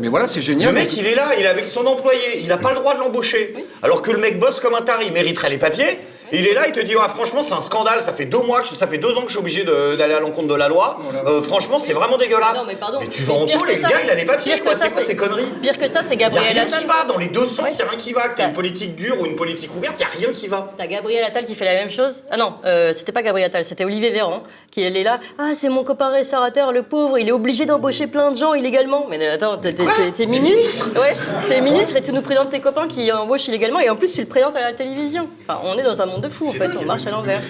mais 0.00 0.08
voilà, 0.08 0.28
c'est 0.28 0.40
génial. 0.42 0.72
Le 0.72 0.80
mec, 0.80 0.96
il 0.96 1.04
est 1.06 1.14
là, 1.16 1.30
il 1.36 1.44
est 1.44 1.48
avec 1.48 1.66
son 1.66 1.84
employé, 1.84 2.40
il 2.42 2.46
n'a 2.48 2.58
pas 2.58 2.70
le 2.70 2.76
droit 2.76 2.94
de 2.96 3.00
l'embaucher. 3.00 3.54
Alors 3.82 4.02
que 4.02 4.10
le 4.10 4.18
mec 4.18 4.38
bosse 4.38 4.60
comme 4.60 4.74
un 4.74 4.82
taré, 4.82 5.06
il 5.06 5.12
mériterait 5.12 5.50
les 5.50 5.58
papiers. 5.58 5.98
Il 6.32 6.46
est 6.46 6.54
là, 6.54 6.66
il 6.66 6.72
te 6.72 6.80
dit 6.80 6.94
ah, 7.00 7.08
franchement 7.08 7.42
c'est 7.42 7.54
un 7.54 7.60
scandale, 7.60 8.02
ça 8.02 8.12
fait 8.12 8.24
deux 8.24 8.40
mois 8.42 8.62
que 8.62 8.68
je- 8.68 8.74
ça 8.74 8.86
fait 8.86 8.98
deux 8.98 9.12
ans 9.16 9.20
que 9.22 9.28
je 9.28 9.32
suis 9.32 9.38
obligé 9.38 9.64
de- 9.64 9.96
d'aller 9.96 10.14
à 10.14 10.20
l'encontre 10.20 10.48
de 10.48 10.54
la 10.54 10.68
loi. 10.68 10.98
Euh, 11.26 11.42
franchement 11.42 11.78
c'est 11.78 11.92
vraiment 11.92 12.16
dégueulasse. 12.16 12.56
Non, 12.56 12.64
mais 12.66 12.76
pardon, 12.76 12.98
tu 13.10 13.22
c'est 13.22 13.28
vas 13.28 13.34
en 13.34 13.46
pire 13.46 13.58
taule, 13.58 13.68
que 13.68 13.72
le 13.74 13.80
ça. 13.80 13.88
gars 13.88 13.96
il 14.04 14.10
a 14.10 14.14
des 14.16 14.24
papiers 14.24 14.54
Pire 14.54 14.62
quoi, 14.64 14.72
que 14.72 14.78
ça, 14.78 14.84
c'est 14.86 14.90
quoi 14.92 15.00
c'est- 15.02 15.06
ces 15.08 15.16
conneries 15.16 15.50
Pire 15.62 15.78
que 15.78 15.88
ça, 15.88 16.00
c'est 16.02 16.14
Il 16.14 16.18
n'y 16.18 16.24
a 16.24 16.28
Gabriel 16.30 16.52
rien 16.52 16.62
Attal. 16.64 16.80
qui 16.80 16.86
va, 16.86 17.04
dans 17.04 17.18
les 17.18 17.26
deux 17.28 17.46
sens, 17.46 17.60
Ouais. 17.60 17.68
il 17.72 17.76
n'y 17.76 17.82
a 17.82 17.86
rien 17.88 17.98
qui 17.98 18.12
va. 18.12 18.28
Que 18.28 18.36
T'as- 18.38 18.48
une 18.48 18.54
politique 18.54 18.96
dure 18.96 19.20
ou 19.20 19.26
une 19.26 19.36
politique 19.36 19.70
ouverte, 19.76 19.94
il 19.98 20.06
n'y 20.06 20.24
a 20.24 20.26
rien 20.28 20.32
qui 20.34 20.48
va. 20.48 20.72
T'as 20.76 20.86
Gabriel 20.86 21.24
Attal 21.24 21.44
qui 21.46 21.54
fait 21.54 21.64
la 21.64 21.74
même 21.74 21.90
chose. 21.90 22.24
Ah 22.30 22.36
non, 22.36 22.54
euh, 22.64 22.92
c'était 22.94 23.12
pas 23.12 23.22
Gabriel 23.22 23.46
Attal, 23.48 23.64
c'était 23.64 23.84
Olivier 23.84 24.10
Véran 24.10 24.42
qui 24.72 24.82
elle 24.82 24.96
est 24.96 25.02
là. 25.04 25.20
Ah, 25.38 25.52
c'est 25.54 25.68
mon 25.70 25.84
copain 25.84 26.10
restaurateur, 26.10 26.70
le 26.72 26.82
pauvre, 26.82 27.18
il 27.18 27.28
est 27.28 27.32
obligé 27.32 27.64
d'embaucher 27.66 28.06
plein 28.06 28.30
de 28.30 28.36
gens 28.36 28.52
illégalement. 28.54 29.06
Mais 29.08 29.26
attends, 29.28 29.56
t'es- 29.58 29.72
t'es 29.72 29.84
t'es- 29.84 30.12
t'es 30.12 30.26
ministre 30.26 30.88
Ouais, 31.00 31.14
t'es 31.48 31.60
ministre 31.60 31.96
et 31.96 32.02
tu 32.02 32.12
nous 32.12 32.20
présentes 32.22 32.50
tes 32.50 32.60
copains 32.60 32.86
qui 32.88 33.10
embauchent 33.12 33.48
illégalement 33.48 33.80
et 33.80 33.88
en 33.90 33.96
plus 33.96 34.12
tu 34.12 34.20
le 34.20 34.26
présentes 34.26 34.56
à 34.56 34.60
la 34.60 34.72
télévision. 34.72 35.28
Enfin, 35.48 35.60
on 35.64 35.78
est 35.78 35.82
dans 35.82 36.00
un 36.02 36.06
monde 36.06 36.15
de 36.20 36.28
fous 36.28 36.48
en 36.48 36.52
fait, 36.52 36.70
on 36.76 36.84
marche 36.84 37.06
à 37.06 37.10
l'envers. 37.10 37.40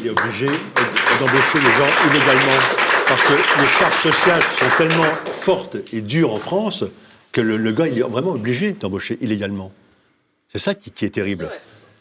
Il 0.00 0.06
est 0.06 0.10
obligé 0.10 0.46
d'embaucher 0.46 1.58
les 1.58 1.72
gens 1.78 1.90
illégalement. 2.10 2.58
Parce 3.06 3.22
que 3.22 3.32
les 3.34 3.68
charges 3.78 4.02
sociales 4.02 4.42
sont 4.58 4.76
tellement 4.78 5.04
fortes 5.40 5.76
et 5.92 6.00
dures 6.00 6.32
en 6.32 6.36
France 6.38 6.84
que 7.32 7.40
le, 7.40 7.56
le 7.56 7.72
gars, 7.72 7.86
il 7.86 7.98
est 7.98 8.02
vraiment 8.02 8.32
obligé 8.32 8.72
d'embaucher 8.72 9.18
illégalement. 9.20 9.72
C'est 10.48 10.58
ça 10.58 10.74
qui, 10.74 10.90
qui 10.90 11.04
est 11.04 11.10
terrible. 11.10 11.50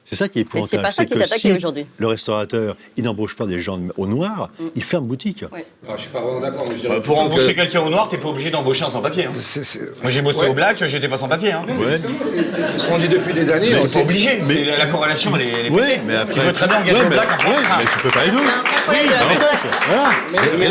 C'est 0.05 0.15
ça 0.17 0.27
qui 0.27 0.39
est 0.39 0.41
épouvantable. 0.41 0.69
c'est 0.69 0.81
pas 0.81 0.91
ça 0.91 1.05
qui 1.05 1.13
est 1.13 1.21
attaqué 1.23 1.39
si 1.39 1.51
aujourd'hui. 1.53 1.85
le 1.97 2.07
restaurateur, 2.07 2.75
il 2.97 3.05
n'embauche 3.05 3.35
pas 3.37 3.45
des 3.45 3.61
gens 3.61 3.79
au 3.97 4.05
noir, 4.05 4.49
il 4.75 4.83
ferme 4.83 5.05
boutique. 5.07 5.43
Alors, 5.85 5.95
je 5.97 6.01
suis 6.01 6.11
pas 6.11 6.19
vraiment 6.19 6.41
d'accord, 6.41 6.65
mais 6.67 6.75
je 6.75 6.81
dirais 6.81 6.95
Euh, 6.97 6.99
pour 6.99 7.19
embaucher 7.19 7.53
que- 7.53 7.61
quelqu'un 7.61 7.81
au 7.81 7.89
noir, 7.89 8.09
t'es 8.09 8.17
pas 8.17 8.27
obligé 8.27 8.51
d'embaucher 8.51 8.83
un 8.83 8.89
sans-papier. 8.89 9.25
hein. 9.27 9.31
c'est- 9.33 9.63
c'est- 9.63 9.79
Moi 10.01 10.11
j'ai 10.11 10.21
bossé 10.21 10.43
Ouais. 10.43 10.49
au 10.51 10.53
black, 10.53 10.83
j'étais 10.85 11.07
pas 11.07 11.17
sans-papier. 11.17 11.53
Hein. 11.53 11.63
Ouais. 11.67 12.01
C'est 12.21 12.47
c'est 12.49 12.79
ce 12.79 12.85
qu'on 12.85 12.97
dit 12.97 13.07
depuis 13.07 13.33
des 13.33 13.49
années. 13.49 13.69
Mais 13.71 13.79
pas 13.79 13.99
obligé, 14.01 14.41
mais- 14.45 14.65
la, 14.65 14.77
la 14.77 14.85
corrélation 14.87 15.31
elle 15.35 15.41
est, 15.41 15.51
elle 15.61 15.65
est 15.67 15.69
Ouais, 15.71 15.81
pétée. 15.83 16.01
mais 16.05 16.15
après, 16.17 16.33
tu 16.33 16.39
peux 16.41 16.53
très 16.53 16.67
bien 16.67 16.77
engager 16.81 16.93
ouais, 16.99 17.05
au 17.05 17.09
black 17.09 17.29
ouais, 17.29 17.43
France. 17.45 17.57
mais 17.79 17.85
tu 17.85 17.99
peux 18.03 18.09
pas 18.11 18.25
les 18.25 18.31
deux. 18.31 18.37
Oui, 18.37 18.95
Voilà. 19.87 20.09
Mais, 20.31 20.67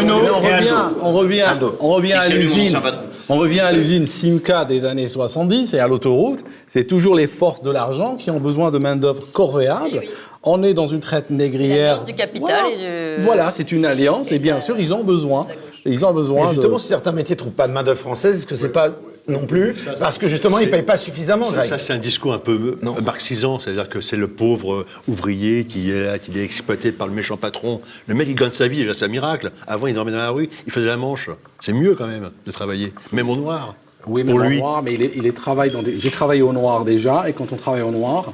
on 0.00 0.40
revient, 0.40 0.74
on 1.02 1.12
revient, 1.12 1.44
on 1.80 1.88
revient 1.90 2.12
à 2.14 2.28
l'usine. 2.28 2.80
On 3.28 3.36
revient 3.38 3.60
à 3.60 3.72
l'usine 3.72 4.06
Simca 4.06 4.64
des 4.64 4.84
années 4.84 5.08
70 5.08 5.74
et 5.74 5.78
à 5.80 5.88
l'autoroute. 5.88 6.40
C'est 6.72 6.84
toujours 6.84 7.14
les 7.16 7.26
forces 7.26 7.62
de 7.62 7.70
l'argent 7.70 8.14
qui 8.16 8.30
ont 8.30 8.38
besoin 8.38 8.70
de 8.70 8.78
main 8.78 8.94
d'œuvre 8.96 9.24
corvéable. 9.32 9.90
Eh 9.94 9.98
oui. 9.98 10.08
on 10.44 10.62
est 10.62 10.74
dans 10.74 10.86
une 10.86 11.00
traite 11.00 11.30
négrière. 11.30 11.96
l'alliance 11.96 12.04
du 12.06 12.14
capital 12.14 12.48
Voilà. 12.48 12.68
et 12.70 13.16
du- 13.18 13.22
Voilà, 13.24 13.50
c'est 13.52 13.72
une 13.72 13.84
alliance, 13.84 14.30
et, 14.30 14.36
et 14.36 14.38
bien 14.38 14.60
sûr, 14.60 14.76
ils 14.78 14.94
ont 14.94 15.02
besoin. 15.02 15.46
Ils 15.84 16.04
ont 16.04 16.12
besoin. 16.12 16.50
Justement, 16.52 16.76
de... 16.76 16.80
si 16.80 16.86
certains 16.88 17.12
métiers 17.12 17.34
ne 17.34 17.38
trouvent 17.38 17.52
pas 17.52 17.66
de 17.66 17.72
main-d'œuvre 17.72 17.98
française, 17.98 18.36
est-ce 18.38 18.46
que 18.46 18.54
c'est 18.54 18.68
pas 18.72 18.90
non 19.28 19.46
plus 19.46 19.74
Parce 19.98 20.18
que 20.18 20.28
justement, 20.28 20.58
ils 20.58 20.66
ne 20.66 20.70
payent 20.70 20.82
pas 20.82 20.96
suffisamment, 20.96 21.50
Ça, 21.50 21.78
c'est 21.78 21.92
un 21.92 21.98
discours 21.98 22.32
un 22.32 22.38
peu 22.38 22.78
Non. 22.82 22.94
marxisant, 23.02 23.58
c'est-à-dire 23.58 23.88
que 23.88 24.00
c'est 24.00 24.16
le 24.16 24.28
pauvre 24.28 24.86
ouvrier 25.08 25.64
qui 25.64 25.90
est 25.90 26.04
là, 26.04 26.18
qui 26.18 26.36
est 26.38 26.44
exploité 26.44 26.92
par 26.92 27.06
le 27.08 27.14
méchant 27.14 27.36
patron. 27.36 27.80
Le 28.06 28.14
mec, 28.14 28.28
il 28.28 28.34
gagne 28.34 28.52
sa 28.52 28.68
vie, 28.68 28.78
déjà, 28.78 28.94
c'est 28.94 29.04
un 29.04 29.08
miracle. 29.08 29.50
Avant, 29.66 29.86
il 29.86 29.94
dormait 29.94 30.12
dans 30.12 30.18
la 30.18 30.30
rue, 30.30 30.48
il 30.66 30.72
faisait 30.72 30.86
la 30.86 30.96
manche. 30.96 31.28
C'est 31.60 31.72
mieux 31.72 31.94
quand 31.94 32.06
même 32.06 32.30
de 32.46 32.52
travailler, 32.52 32.92
même 33.12 33.28
au 33.30 33.36
noir. 33.36 33.74
Oui, 34.08 34.22
mais 34.24 34.32
pour 34.32 34.40
au 34.40 34.44
lui. 34.44 34.58
noir, 34.58 34.82
mais 34.82 34.94
il, 34.94 35.02
est, 35.02 35.12
il 35.16 35.26
est 35.26 35.36
travaille 35.36 35.70
dans 35.70 35.82
des... 35.82 35.98
J'ai 35.98 36.10
travaillé 36.10 36.40
au 36.42 36.52
noir 36.52 36.84
déjà, 36.84 37.24
et 37.28 37.32
quand 37.32 37.52
on 37.52 37.56
travaille 37.56 37.82
au 37.82 37.90
noir, 37.90 38.32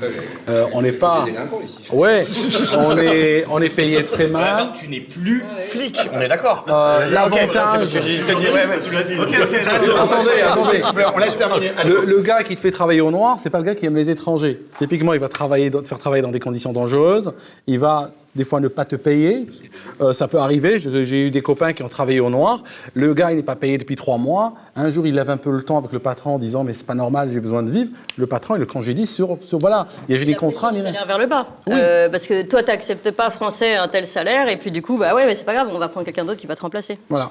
euh, 0.48 0.66
on 0.74 0.82
n'est 0.82 0.92
pas... 0.92 1.24
Ouais, 1.92 2.22
on 2.78 2.98
est, 2.98 3.44
on 3.50 3.60
est 3.62 3.70
payé 3.70 4.04
très 4.04 4.26
mal. 4.26 4.54
Attends, 4.60 4.72
tu 4.78 4.88
n'es 4.88 5.00
plus 5.00 5.42
flic, 5.60 5.98
on 6.12 6.20
est 6.20 6.28
d'accord. 6.28 6.64
Euh, 6.68 7.06
Ok, 7.06 7.12
l'avantage- 7.12 7.48
c'est 7.50 7.54
parce 7.78 7.92
que 7.92 8.00
j'ai 8.02 8.20
te 8.20 8.32
dit, 8.38 8.46
ouais, 8.46 8.52
ouais, 8.52 8.80
tu 8.84 8.92
l'as 8.92 9.02
dit. 9.02 9.14
attendez, 9.14 10.42
attendez, 10.42 11.04
on 11.14 11.18
laisse 11.18 11.36
terminer. 11.36 11.72
Le, 11.86 12.04
le 12.04 12.20
gars 12.20 12.42
qui 12.44 12.54
te 12.54 12.60
fait 12.60 12.70
travailler 12.72 13.00
au 13.00 13.10
noir, 13.10 13.38
c'est 13.40 13.50
pas 13.50 13.58
le 13.58 13.64
gars 13.64 13.74
qui 13.74 13.86
aime 13.86 13.96
les 13.96 14.10
étrangers. 14.10 14.60
Typiquement, 14.78 15.14
il 15.14 15.20
va 15.20 15.28
travailler, 15.28 15.70
te 15.70 15.82
faire 15.88 15.98
travailler 15.98 16.22
dans 16.22 16.30
des 16.30 16.40
conditions 16.40 16.72
dangereuses. 16.72 17.32
Il 17.66 17.78
va 17.78 18.10
des 18.34 18.44
fois 18.44 18.60
ne 18.60 18.68
pas 18.68 18.84
te 18.84 18.96
payer. 18.96 19.46
Euh, 20.00 20.12
ça 20.12 20.28
peut 20.28 20.38
arriver. 20.38 20.78
J'ai 20.78 21.26
eu 21.26 21.30
des 21.30 21.42
copains 21.42 21.72
qui 21.72 21.82
ont 21.82 21.88
travaillé 21.88 22.20
au 22.20 22.30
noir. 22.30 22.62
Le 22.94 23.12
gars, 23.14 23.30
il 23.30 23.36
n'est 23.36 23.42
pas 23.42 23.56
payé 23.56 23.78
depuis 23.78 23.96
trois 23.96 24.18
mois. 24.18 24.54
Un 24.74 24.90
jour, 24.90 25.06
il 25.06 25.14
lève 25.14 25.30
un 25.30 25.36
peu 25.36 25.50
le 25.50 25.62
temps 25.62 25.78
avec 25.78 25.92
le 25.92 25.98
patron 25.98 26.36
en 26.36 26.38
disant 26.38 26.64
mais 26.64 26.72
c'est 26.72 26.86
pas 26.86 26.94
normal, 26.94 27.30
j'ai 27.32 27.40
besoin 27.40 27.62
de 27.62 27.70
vivre. 27.70 27.90
Le 28.16 28.26
patron, 28.26 28.56
il 28.56 28.60
le 28.60 28.66
congédie 28.66 29.06
sur, 29.06 29.38
sur 29.42 29.58
voilà. 29.58 29.86
Il 30.08 30.16
y 30.16 30.20
a 30.20 30.24
des 30.24 30.34
contrats. 30.34 30.72
salaire 30.72 31.06
vers 31.06 31.18
le 31.18 31.26
bas. 31.26 31.46
Euh, 31.68 32.08
parce 32.08 32.26
que 32.26 32.42
toi, 32.42 32.62
tu 32.62 32.68
n'acceptes 32.68 33.10
pas 33.10 33.30
français 33.30 33.74
un 33.74 33.88
tel 33.88 34.06
salaire, 34.06 34.48
et 34.48 34.56
puis 34.56 34.70
du 34.70 34.82
coup, 34.82 34.96
bah 34.96 35.14
ouais, 35.14 35.26
mais 35.26 35.34
c'est 35.34 35.44
pas 35.44 35.54
grave, 35.54 35.68
on 35.72 35.78
va 35.78 35.88
prendre 35.88 36.06
quelqu'un 36.06 36.24
d'autre 36.24 36.40
qui 36.40 36.46
va 36.46 36.56
te 36.56 36.62
remplacer. 36.62 36.98
Voilà. 37.08 37.30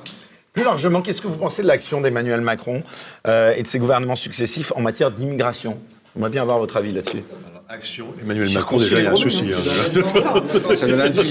Plus 0.53 0.63
largement, 0.63 1.01
qu'est-ce 1.01 1.21
que 1.21 1.27
vous 1.27 1.37
pensez 1.37 1.61
de 1.61 1.67
l'action 1.67 2.01
d'Emmanuel 2.01 2.41
Macron 2.41 2.83
euh, 3.25 3.53
et 3.55 3.63
de 3.63 3.67
ses 3.67 3.79
gouvernements 3.79 4.17
successifs 4.17 4.73
en 4.75 4.81
matière 4.81 5.09
d'immigration? 5.09 5.77
J'aimerais 6.15 6.29
bien 6.29 6.41
avoir 6.41 6.59
votre 6.59 6.77
avis 6.77 6.91
là-dessus. 6.91 7.23
Action, 7.69 8.07
Emmanuel 8.21 8.49
Macron, 8.51 8.75
déjà, 8.75 8.99
il 8.99 9.03
y 9.05 9.07
a 9.07 9.13
un 9.13 9.15
souci. 9.15 9.43
hein. 9.45 10.41
C'est 10.75 10.87
le 10.87 10.97
lundi. 10.97 11.21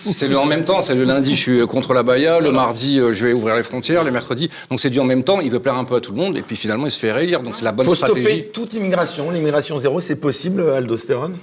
C'est 0.00 0.28
le 0.28 0.38
en 0.38 0.46
même 0.46 0.64
temps. 0.64 0.82
C'est 0.82 0.94
le 0.94 1.02
lundi, 1.02 1.34
je 1.34 1.40
suis 1.40 1.66
contre 1.66 1.94
la 1.94 2.04
Baïa. 2.04 2.38
Le 2.38 2.52
mardi, 2.52 3.00
euh, 3.00 3.12
je 3.12 3.26
vais 3.26 3.32
ouvrir 3.32 3.56
les 3.56 3.64
frontières. 3.64 4.04
Le 4.04 4.12
mercredi. 4.12 4.50
Donc 4.70 4.78
c'est 4.78 4.90
du 4.90 5.00
en 5.00 5.04
même 5.04 5.24
temps. 5.24 5.40
Il 5.40 5.50
veut 5.50 5.58
plaire 5.58 5.74
un 5.74 5.84
peu 5.84 5.96
à 5.96 6.00
tout 6.00 6.12
le 6.12 6.18
monde. 6.18 6.36
Et 6.36 6.42
puis 6.42 6.54
finalement, 6.54 6.86
il 6.86 6.92
se 6.92 7.00
fait 7.00 7.10
réélire. 7.10 7.42
Donc 7.42 7.56
c'est 7.56 7.64
la 7.64 7.72
bonne 7.72 7.86
faut 7.86 7.94
stratégie. 7.96 8.22
stopper 8.24 8.44
toute 8.52 8.74
immigration. 8.74 9.32
L'immigration 9.32 9.78
zéro, 9.78 10.00
c'est 10.00 10.14
possible, 10.16 10.62
Aldostérone 10.70 11.32
Euh, 11.32 11.36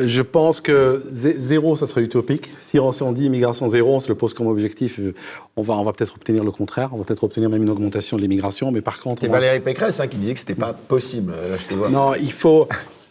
Je 0.00 0.22
pense 0.22 0.60
que 0.60 1.04
zé- 1.14 1.36
zéro, 1.38 1.76
ça 1.76 1.86
serait 1.86 2.02
utopique. 2.02 2.50
Si 2.60 2.78
on, 2.78 2.92
si 2.92 3.02
on 3.02 3.12
dit 3.12 3.24
immigration 3.24 3.68
zéro, 3.68 3.94
on 3.94 4.00
se 4.00 4.08
le 4.08 4.14
pose 4.14 4.34
comme 4.34 4.46
objectif, 4.48 4.98
euh, 4.98 5.14
on 5.56 5.62
va, 5.62 5.74
on 5.74 5.84
va 5.84 5.92
peut-être 5.92 6.14
obtenir 6.16 6.42
le 6.44 6.50
contraire. 6.50 6.90
On 6.92 6.98
va 6.98 7.04
peut-être 7.04 7.24
obtenir 7.24 7.48
même 7.50 7.62
une 7.62 7.70
augmentation 7.70 8.16
de 8.16 8.22
l'immigration. 8.22 8.70
Mais 8.72 8.80
par 8.80 9.00
contre, 9.00 9.20
C'est 9.22 9.28
va- 9.28 9.34
Valérie 9.34 9.60
Pécresse 9.60 10.00
hein, 10.00 10.06
qui 10.08 10.16
disait 10.16 10.34
que 10.34 10.40
c'était 10.40 10.54
pas 10.54 10.72
possible. 10.72 11.32
Euh, 11.36 11.50
Là, 11.52 11.56
je 11.58 11.66
te 11.68 11.74
vois. 11.74 11.88
non, 11.90 12.14
il 12.14 12.32
faut, 12.32 12.66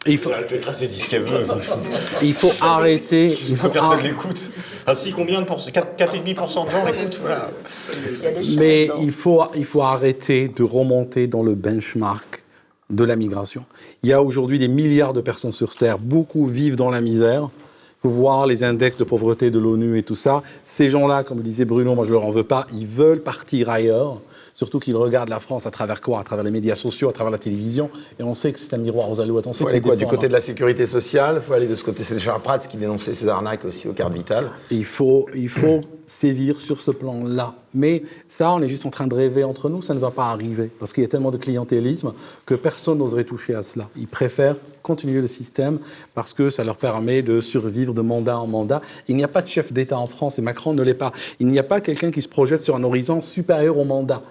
il 0.06 0.18
faut, 0.18 0.32
Pécresse, 0.50 0.82
elle 0.82 0.90
dit 0.90 1.00
ce 1.00 1.10
qu'elle 1.10 1.24
veut. 1.24 1.46
il 2.22 2.34
faut 2.34 2.52
arrêter. 2.62 3.28
Il 3.50 3.56
faut 3.56 3.70
Personne 3.70 4.00
ar- 4.00 4.02
l'écoute. 4.04 4.50
Ainsi, 4.86 5.14
combien 5.14 5.40
de 5.42 5.46
pourcents 5.46 5.72
4,5% 5.72 6.66
de 6.66 6.72
gens 6.72 6.86
l'écoutent 6.86 7.20
voilà. 7.22 7.50
Il 8.18 8.22
y 8.24 8.28
a 8.28 8.32
des 8.32 8.44
chiens 8.44 8.60
Mais 8.60 8.90
il 9.00 9.12
faut, 9.12 9.42
il 9.56 9.64
faut 9.66 9.82
arrêter 9.82 10.50
de 10.54 10.64
remonter 10.64 11.28
dans 11.28 11.42
le 11.44 11.56
benchmark 11.56 12.43
de 12.90 13.04
la 13.04 13.16
migration. 13.16 13.66
Il 14.04 14.10
y 14.10 14.14
a 14.14 14.22
aujourd'hui 14.22 14.60
des 14.60 14.68
milliards 14.68 15.14
de 15.14 15.22
personnes 15.22 15.52
sur 15.52 15.76
Terre, 15.76 16.00
beaucoup 16.00 16.48
vivent 16.48 16.76
dans 16.76 16.90
la 16.90 17.02
misère. 17.02 17.50
Il 18.00 18.10
faut 18.10 18.16
voir 18.16 18.46
les 18.48 18.64
index 18.64 18.98
de 18.98 19.04
pauvreté 19.04 19.50
de 19.50 19.60
l'ONU 19.60 19.98
et 19.98 20.04
tout 20.04 20.16
ça. 20.16 20.44
Ces 20.68 20.90
gens-là, 20.90 21.24
comme 21.24 21.42
disait 21.42 21.66
Bruno, 21.66 21.96
moi 21.96 22.06
je 22.06 22.12
leur 22.12 22.26
en 22.26 22.32
veux 22.32 22.44
pas, 22.44 22.68
ils 22.74 22.88
veulent 22.88 23.22
partir 23.22 23.70
ailleurs. 23.70 24.22
Surtout 24.64 24.80
qu'ils 24.80 24.95
regardent 24.95 25.27
la 25.27 25.41
France 25.41 25.65
à 25.65 25.72
travers 25.72 25.99
quoi? 25.99 26.22
À 26.22 26.23
travers 26.23 26.45
les 26.45 26.52
médias 26.52 26.76
sociaux, 26.76 27.10
à 27.10 27.11
travers 27.11 27.31
la 27.31 27.38
télévision. 27.38 27.90
Et 28.18 28.23
on 28.23 28.34
sait 28.34 28.53
que 28.53 28.60
c'est 28.60 28.73
un 28.73 28.77
miroir 28.77 29.11
aux 29.11 29.19
alouettes. 29.19 29.45
On 29.45 29.52
sait 29.52 29.60
faut 29.60 29.65
que 29.65 29.72
aller 29.72 29.80
c'est 29.81 29.88
quoi, 29.90 29.98
du 29.98 30.07
côté 30.07 30.30
de 30.30 30.34
la 30.34 30.40
sécurité 30.40 30.85
sociale, 30.85 31.35
il 31.35 31.41
faut 31.41 31.52
aller 31.52 31.68
de 31.68 31.76
ce 31.76 31.84
côté. 31.84 32.06
C'est 32.06 32.18
Charles 32.18 32.41
Prats 32.41 32.60
qui 32.60 32.77
dénonçait 32.77 33.14
ces 33.14 33.27
arnaques 33.27 33.65
aussi 33.65 33.90
aux 33.90 33.94
cartes 33.94 34.14
vitales. 34.14 34.52
Il 34.72 34.85
faut, 34.85 35.27
il 35.35 35.49
faut 35.49 35.81
sévir 36.07 36.61
sur 36.61 36.80
ce 36.80 36.91
plan-là. 36.91 37.56
Mais 37.73 38.03
ça, 38.30 38.53
on 38.53 38.61
est 38.61 38.69
juste 38.69 38.85
en 38.85 38.90
train 38.90 39.06
de 39.06 39.14
rêver 39.14 39.44
entre 39.44 39.68
nous, 39.68 39.81
ça 39.81 39.94
ne 39.94 39.99
va 39.99 40.11
pas 40.11 40.27
arriver. 40.27 40.72
Parce 40.80 40.94
qu'il 40.94 41.03
y 41.03 41.06
a 41.06 41.10
tellement 41.10 41.31
de 41.31 41.38
clientélisme 41.38 42.14
que 42.45 42.56
personne 42.56 42.99
n'oserait 42.99 43.26
toucher 43.26 43.56
à 43.56 43.64
cela. 43.64 43.90
Ils 43.98 44.07
préfèrent 44.07 44.56
continuer 44.81 45.19
le 45.19 45.27
système 45.27 45.80
parce 46.14 46.31
que 46.34 46.49
ça 46.49 46.64
leur 46.64 46.77
permet 46.77 47.22
de 47.22 47.41
survivre 47.41 47.94
de 47.94 48.02
mandat 48.02 48.40
en 48.40 48.48
mandat. 48.48 48.81
Il 49.10 49.18
n'y 49.18 49.26
a 49.26 49.27
pas 49.27 49.41
de 49.41 49.48
chef 49.49 49.73
d'État 49.73 49.98
en 49.98 50.07
France 50.07 50.40
et 50.40 50.41
Macron 50.41 50.73
ne 50.73 50.84
l'est 50.84 50.94
pas. 50.94 51.11
Il 51.41 51.48
n'y 51.48 51.60
a 51.60 51.64
pas 51.64 51.81
quelqu'un 51.81 52.11
qui 52.11 52.22
se 52.22 52.30
projette 52.30 52.61
sur 52.61 52.77
un 52.77 52.84
horizon 52.84 53.19
supérieur 53.19 53.77
au 53.77 53.84
mandat. 53.84 54.22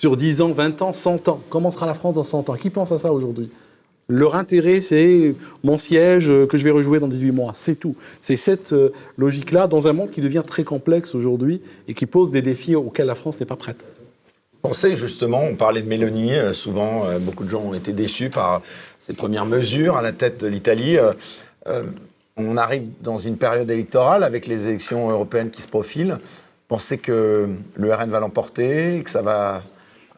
Sur 0.00 0.16
10 0.16 0.40
ans, 0.40 0.52
20 0.52 0.80
ans, 0.80 0.94
100 0.94 1.28
ans. 1.28 1.42
Comment 1.50 1.70
sera 1.70 1.84
la 1.84 1.92
France 1.92 2.14
dans 2.14 2.22
100 2.22 2.48
ans 2.48 2.54
Qui 2.54 2.70
pense 2.70 2.90
à 2.90 2.96
ça 2.96 3.12
aujourd'hui? 3.12 3.50
Leur 4.08 4.34
intérêt, 4.34 4.80
c'est 4.80 5.34
mon 5.62 5.76
siège 5.76 6.30
euh, 6.30 6.46
que 6.46 6.56
je 6.56 6.64
vais 6.64 6.70
rejouer 6.70 7.00
dans 7.00 7.06
18 7.06 7.32
mois. 7.32 7.52
C'est 7.54 7.74
tout. 7.74 7.94
C'est 8.22 8.38
cette 8.38 8.72
euh, 8.72 8.94
logique-là 9.18 9.66
dans 9.66 9.88
un 9.88 9.92
monde 9.92 10.10
qui 10.10 10.22
devient 10.22 10.42
très 10.46 10.64
complexe 10.64 11.14
aujourd'hui 11.14 11.60
et 11.86 11.92
qui 11.92 12.06
pose 12.06 12.30
des 12.30 12.40
défis 12.40 12.74
auxquels 12.74 13.08
la 13.08 13.14
France 13.14 13.38
n'est 13.40 13.46
pas 13.46 13.56
prête. 13.56 13.84
Pensez 14.62 14.96
justement, 14.96 15.42
on 15.42 15.54
parlait 15.54 15.82
de 15.82 15.86
Mélanie, 15.86 16.32
euh, 16.32 16.54
souvent 16.54 17.04
beaucoup 17.20 17.44
de 17.44 17.50
gens 17.50 17.60
ont 17.60 17.74
été 17.74 17.92
déçus 17.92 18.30
par 18.30 18.62
ses 19.00 19.12
premières 19.12 19.44
mesures 19.44 19.98
à 19.98 20.02
la 20.02 20.12
tête 20.12 20.40
de 20.40 20.46
l'Italie. 20.46 20.96
On 22.38 22.56
arrive 22.56 22.84
dans 23.02 23.18
une 23.18 23.36
période 23.36 23.70
électorale 23.70 24.24
avec 24.24 24.46
les 24.46 24.66
élections 24.66 25.10
européennes 25.10 25.50
qui 25.50 25.60
se 25.60 25.68
profilent. 25.68 26.20
Pensez 26.68 26.96
que 26.96 27.50
le 27.74 27.94
RN 27.94 28.08
va 28.08 28.20
l'emporter, 28.20 29.02
que 29.04 29.10
ça 29.10 29.20
va 29.20 29.62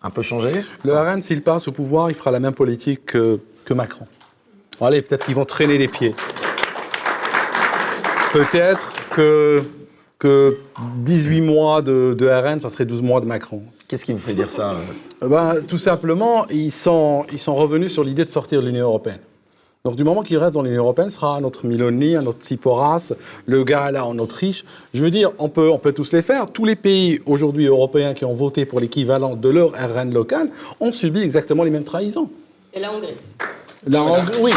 un 0.03 0.11
peu 0.11 0.23
changer 0.23 0.65
Le 0.85 0.95
RN, 0.95 1.23
s'il 1.23 1.43
passe 1.43 1.69
au 1.69 1.73
pouvoir, 1.73 2.11
il 2.11 2.15
fera 2.15 2.31
la 2.31 2.41
même 2.41 2.55
politique 2.55 3.07
que, 3.07 3.41
que 3.65 3.75
Macron. 3.75 4.07
Bon, 4.81 4.87
allez, 4.87 5.03
peut-être 5.03 5.27
qu'ils 5.27 5.35
vont 5.35 5.45
traîner 5.45 5.79
les 5.79 5.89
pieds. 5.89 6.15
Peut-être 8.33 8.93
que, 9.11 9.63
que 10.19 10.59
18 10.99 11.41
mois 11.43 11.83
de, 11.83 12.15
de 12.19 12.27
RN, 12.27 12.61
ça 12.61 12.71
serait 12.71 12.87
12 12.87 13.03
mois 13.03 13.21
de 13.21 13.27
Macron. 13.27 13.63
Qu'est-ce 13.87 14.05
qui 14.05 14.13
vous 14.13 14.19
fait 14.19 14.35
dire 14.35 14.51
ça? 14.51 14.75
Euh 15.23 15.29
ben, 15.29 15.57
tout 15.69 15.79
simplement, 15.79 16.49
ils 16.49 16.73
sont, 16.73 17.27
ils 17.31 17.39
sont 17.39 17.55
revenus 17.55 17.93
sur 17.93 18.03
l'idée 18.03 18.25
de 18.25 18.31
sortir 18.31 18.63
de 18.63 18.67
l'Union 18.67 18.87
européenne. 18.87 19.21
Donc, 19.85 19.97
du 19.97 20.05
moment 20.05 20.23
qu'il 20.23 20.39
reste 20.39 20.55
dans 20.55 20.63
l'Union 20.63 20.85
européenne, 20.85 21.11
ce 21.11 21.17
sera 21.17 21.41
notre 21.41 21.67
Miloni, 21.67 22.13
notre 22.13 22.41
Tsiporas, 22.41 23.15
le 23.47 23.65
gars 23.65 23.91
là 23.91 24.07
en 24.07 24.17
Autriche. 24.21 24.65
Je 24.95 25.03
veux 25.03 25.11
dire, 25.11 25.33
on 25.41 25.49
peut, 25.49 25.69
on 25.69 25.79
peut 25.79 25.93
tous 25.93 26.13
les 26.13 26.23
faire. 26.23 26.49
Tous 26.53 26.65
les 26.65 26.77
pays 26.77 27.21
aujourd'hui 27.27 27.67
européens 27.67 28.15
qui 28.15 28.25
ont 28.25 28.33
voté 28.33 28.65
pour 28.65 28.79
l'équivalent 28.79 29.35
de 29.35 29.49
leur 29.49 29.73
RN 29.73 30.15
local 30.15 30.51
ont 30.79 30.93
subi 30.93 31.23
exactement 31.23 31.65
les 31.65 31.73
mêmes 31.73 31.83
trahisons. 31.83 32.31
Et 32.73 32.79
la 32.79 32.93
Hongrie. 32.93 33.17
La 33.89 34.05
Hongrie, 34.05 34.37
oui. 34.41 34.53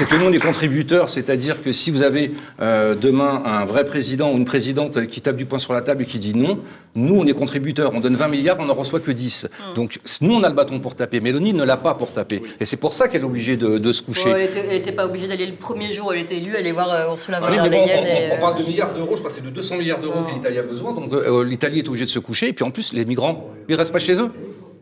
C'est 0.00 0.08
que 0.08 0.16
nous, 0.16 0.24
on 0.24 0.32
est 0.32 0.38
contributeurs, 0.38 1.10
c'est-à-dire 1.10 1.62
que 1.62 1.74
si 1.74 1.90
vous 1.90 2.00
avez 2.00 2.32
euh, 2.62 2.94
demain 2.94 3.42
un 3.44 3.66
vrai 3.66 3.84
président 3.84 4.32
ou 4.32 4.38
une 4.38 4.46
présidente 4.46 5.06
qui 5.08 5.20
tape 5.20 5.36
du 5.36 5.44
poing 5.44 5.58
sur 5.58 5.74
la 5.74 5.82
table 5.82 6.04
et 6.04 6.06
qui 6.06 6.18
dit 6.18 6.34
non, 6.34 6.60
nous, 6.94 7.16
on 7.16 7.26
est 7.26 7.34
contributeurs. 7.34 7.92
On 7.94 8.00
donne 8.00 8.16
20 8.16 8.28
milliards, 8.28 8.56
on 8.60 8.64
n'en 8.64 8.72
reçoit 8.72 9.00
que 9.00 9.10
10. 9.10 9.46
Donc, 9.74 10.00
nous, 10.22 10.34
on 10.34 10.42
a 10.42 10.48
le 10.48 10.54
bâton 10.54 10.80
pour 10.80 10.94
taper. 10.94 11.20
Mélanie 11.20 11.52
ne 11.52 11.64
l'a 11.64 11.76
pas 11.76 11.92
pour 11.92 12.14
taper. 12.14 12.42
Et 12.60 12.64
c'est 12.64 12.78
pour 12.78 12.94
ça 12.94 13.08
qu'elle 13.08 13.20
est 13.20 13.26
obligée 13.26 13.58
de, 13.58 13.76
de 13.76 13.92
se 13.92 14.00
coucher. 14.00 14.30
Elle 14.30 14.68
n'était 14.70 14.92
pas 14.92 15.04
obligée 15.04 15.28
d'aller 15.28 15.44
le 15.44 15.56
premier 15.56 15.92
jour 15.92 16.06
où 16.08 16.12
elle 16.12 16.20
était 16.20 16.38
élue, 16.38 16.56
aller 16.56 16.72
voir 16.72 16.90
euh, 16.90 17.10
Ursula 17.10 17.40
von 17.40 17.48
Oui, 17.48 17.56
der 17.56 17.68
Leyen. 17.68 18.36
on, 18.38 18.40
parle 18.40 18.54
euh, 18.54 18.62
de 18.62 18.68
milliards 18.68 18.94
d'euros, 18.94 19.16
je 19.16 19.20
crois 19.20 19.28
que 19.28 19.36
c'est 19.36 19.44
de 19.44 19.50
200 19.50 19.76
milliards 19.76 20.00
d'euros 20.00 20.24
que 20.26 20.32
l'Italie 20.32 20.56
a 20.56 20.62
besoin, 20.62 20.94
donc 20.94 21.12
euh, 21.12 21.44
l'Italie 21.44 21.80
est 21.80 21.88
obligée 21.88 22.06
de 22.06 22.10
se 22.10 22.20
coucher, 22.20 22.48
et 22.48 22.52
puis 22.54 22.64
en 22.64 22.70
plus, 22.70 22.94
les 22.94 23.04
migrants, 23.04 23.50
ils 23.68 23.74
restent 23.74 23.92
pas 23.92 23.98
chez 23.98 24.14
eux. 24.14 24.30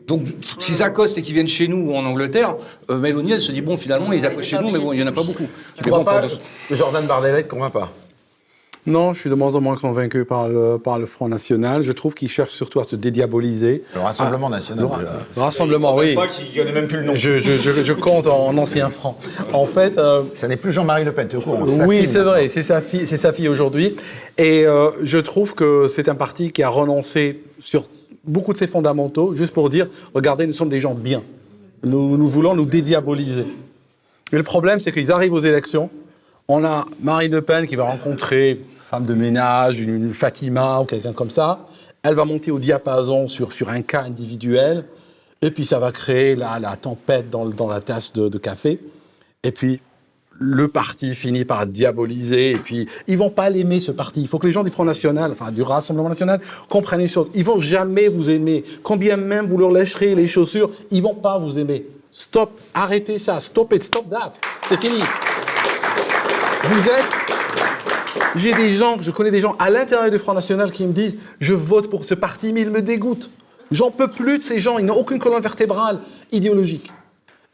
Donc, 0.09 0.23
s'ils 0.59 0.83
accostent 0.83 1.19
et 1.19 1.23
qu'ils 1.23 1.35
viennent 1.35 1.47
chez 1.49 1.69
nous 1.69 1.91
ou 1.91 1.95
en 1.95 2.05
Angleterre, 2.05 2.57
euh, 2.91 2.99
Mélanie, 2.99 3.33
elle 3.33 3.41
se 3.43 3.53
dit, 3.53 3.61
bon, 3.61 3.77
finalement, 3.77 4.11
ils 4.13 4.25
accostent 4.27 4.49
chez 4.49 4.59
nous, 4.59 4.71
mais 4.71 4.79
bon, 4.79 4.93
il 4.93 4.97
n'y 4.97 5.03
en 5.05 5.07
a 5.07 5.13
pas 5.13 5.23
beaucoup. 5.23 5.45
Tu 5.77 5.83
Mais 5.85 5.91
crois 5.91 5.99
bon, 5.99 6.05
pas 6.05 6.23
Jordan 6.71 7.07
Bardella 7.07 7.39
ne 7.39 7.43
convainc 7.43 7.73
pas 7.73 7.93
Non, 8.87 9.13
je 9.13 9.21
suis 9.21 9.29
de 9.29 9.35
moins 9.35 9.55
en 9.55 9.61
moins 9.61 9.77
convaincu 9.77 10.25
par 10.25 10.49
le, 10.49 10.79
par 10.79 10.99
le 10.99 11.05
Front 11.05 11.29
National. 11.29 11.83
Je 11.83 11.93
trouve 11.93 12.15
qu'il 12.15 12.31
cherche 12.31 12.53
surtout 12.53 12.81
à 12.81 12.85
se 12.85 12.97
dédiaboliser. 12.97 13.85
Le 13.95 14.01
Rassemblement 14.01 14.47
Ah, 14.47 14.57
national. 14.57 14.85
le, 14.91 14.99
déjà. 15.05 15.13
le 15.37 15.43
Rassemblement, 15.43 15.95
oui. 15.95 16.15
Pas 16.15 16.27
qu'il 16.29 16.55
connaît 16.57 16.73
même 16.73 16.89
plus 16.89 16.99
le 17.01 17.05
nom. 17.05 17.15
Je, 17.15 17.39
je- 17.39 17.59
je- 17.59 17.85
je 17.85 17.93
compte 17.93 18.27
en 18.27 18.57
ancien 18.57 18.89
franc. 18.89 19.19
En 19.53 19.67
fait, 19.67 19.99
euh, 19.99 20.23
Ça 20.37 20.49
n'est 20.49 20.57
plus 20.57 20.73
Jean-Marie 20.73 21.05
Le 21.05 21.13
Pen, 21.13 21.29
tu 21.29 21.37
es 21.37 21.39
au 21.39 21.43
courant 21.43 21.69
sa 21.69 21.85
oui, 21.87 22.07
c'est 22.07 22.21
vrai, 22.23 22.49
c'est 22.49 22.63
sa 22.63 22.81
fille, 22.81 23.07
c'est 23.07 23.19
sa 23.19 23.35
fille 23.35 23.49
aujourd'hui. 23.49 23.97
Et 24.39 24.65
euh, 24.65 24.91
je 25.03 25.19
trouve 25.19 25.55
que 25.55 25.87
c'est 25.89 26.09
un 26.09 26.15
parti 26.15 26.51
qui 26.51 26.63
a 26.63 26.71
renoncé 26.71 27.43
sur 27.61 27.85
beaucoup 28.25 28.53
de 28.53 28.59
ses 28.59 28.67
fondamentaux, 28.67 29.35
juste 29.35 29.53
pour 29.53 29.71
dire, 29.71 29.89
regardez, 30.15 30.47
nous 30.47 30.53
sommes 30.53 30.69
des 30.69 30.81
gens 30.81 30.95
bien. 30.95 31.23
Nous, 31.83 32.17
nous 32.17 32.29
voulons 32.29 32.55
nous 32.55 32.65
dédiaboliser. 32.65 33.47
Mais 34.33 34.39
le 34.39 34.45
problème, 34.45 34.81
c'est 34.81 34.93
qu'ils 34.93 35.11
arrivent 35.13 35.33
aux 35.33 35.41
élections. 35.41 35.91
On 36.49 36.65
a 36.65 36.87
Marine 37.01 37.33
Le 37.33 37.43
Pen 37.43 37.67
qui 37.67 37.77
va 37.77 37.85
rencontrer 37.85 38.51
une 38.51 38.59
femme 38.91 39.07
de 39.07 39.15
ménage, 39.15 39.81
une 39.81 40.13
Fatima 40.13 40.81
ou 40.81 40.85
quelqu'un 40.85 41.13
comme 41.13 41.31
ça. 41.31 41.67
Elle 42.03 42.15
va 42.15 42.25
monter 42.25 42.51
au 42.51 42.59
diapason 42.59 43.27
sur, 43.27 43.53
sur 43.53 43.69
un 43.69 43.83
cas 43.83 44.03
individuel. 44.03 44.85
Et 45.41 45.51
puis 45.51 45.65
ça 45.65 45.79
va 45.79 45.93
créer 45.93 46.35
la, 46.35 46.59
la 46.59 46.77
tempête 46.77 47.31
dans 47.31 47.69
la 47.69 47.81
tasse 47.81 48.13
de, 48.13 48.29
de 48.29 48.39
café. 48.39 48.81
Et 49.43 49.53
puis 49.53 49.81
le 50.39 50.69
parti 50.69 51.15
finit 51.15 51.45
par 51.45 51.67
diaboliser, 51.67 52.53
et 52.53 52.59
puis 52.59 52.89
ils 53.07 53.19
vont 53.19 53.31
pas 53.31 53.51
l'aimer 53.51 53.81
ce 53.81 53.91
parti. 53.91 54.21
Il 54.21 54.29
faut 54.29 54.39
que 54.39 54.47
les 54.47 54.53
gens 54.53 54.63
du 54.63 54.71
Front 54.71 54.85
National, 54.85 55.33
enfin 55.33 55.51
du 55.51 55.63
Rassemblement 55.63 56.09
National, 56.09 56.41
comprennent 56.69 57.01
les 57.01 57.09
choses. 57.09 57.31
Ils 57.35 57.45
vont 57.45 57.61
jamais 57.61 58.09
vous 58.09 58.31
aimer. 58.31 58.65
Combien 58.83 59.17
même 59.17 59.47
vous 59.47 59.59
leur 59.59 59.73
lècherez 59.73 60.15
les 60.15 60.29
chaussures, 60.29 60.71
ils 60.91 61.03
vont 61.03 61.15
pas 61.15 61.39
vous 61.39 61.59
aimer. 61.59 61.87
Stop, 62.13 62.51
arrêtez 62.73 63.19
ça, 63.19 63.41
stop 63.41 63.73
it, 63.73 63.83
stop 63.83 64.09
that. 64.11 64.33
C'est 64.67 64.81
fini. 64.81 65.01
Vous 66.65 66.89
êtes. 66.89 67.05
J'ai 68.37 68.53
des 68.53 68.75
gens, 68.75 68.97
je 69.01 69.11
connais 69.11 69.31
des 69.31 69.41
gens 69.41 69.57
à 69.59 69.71
l'intérieur 69.71 70.11
du 70.11 70.19
Front 70.19 70.35
National 70.35 70.71
qui 70.71 70.87
me 70.87 70.93
disent 70.93 71.17
Je 71.41 71.55
vote 71.55 71.89
pour 71.91 72.05
ce 72.05 72.15
parti, 72.15 72.53
mais 72.53 72.63
il 72.63 72.71
me 72.71 72.83
dégoûte. 72.83 73.31
J'en 73.71 73.91
peux 73.91 74.09
plus 74.09 74.39
de 74.39 74.43
ces 74.43 74.61
gens, 74.61 74.79
ils 74.79 74.87
n'ont 74.87 74.97
aucune 74.97 75.19
colonne 75.19 75.43
vertébrale 75.43 76.01
idéologique. 76.33 76.91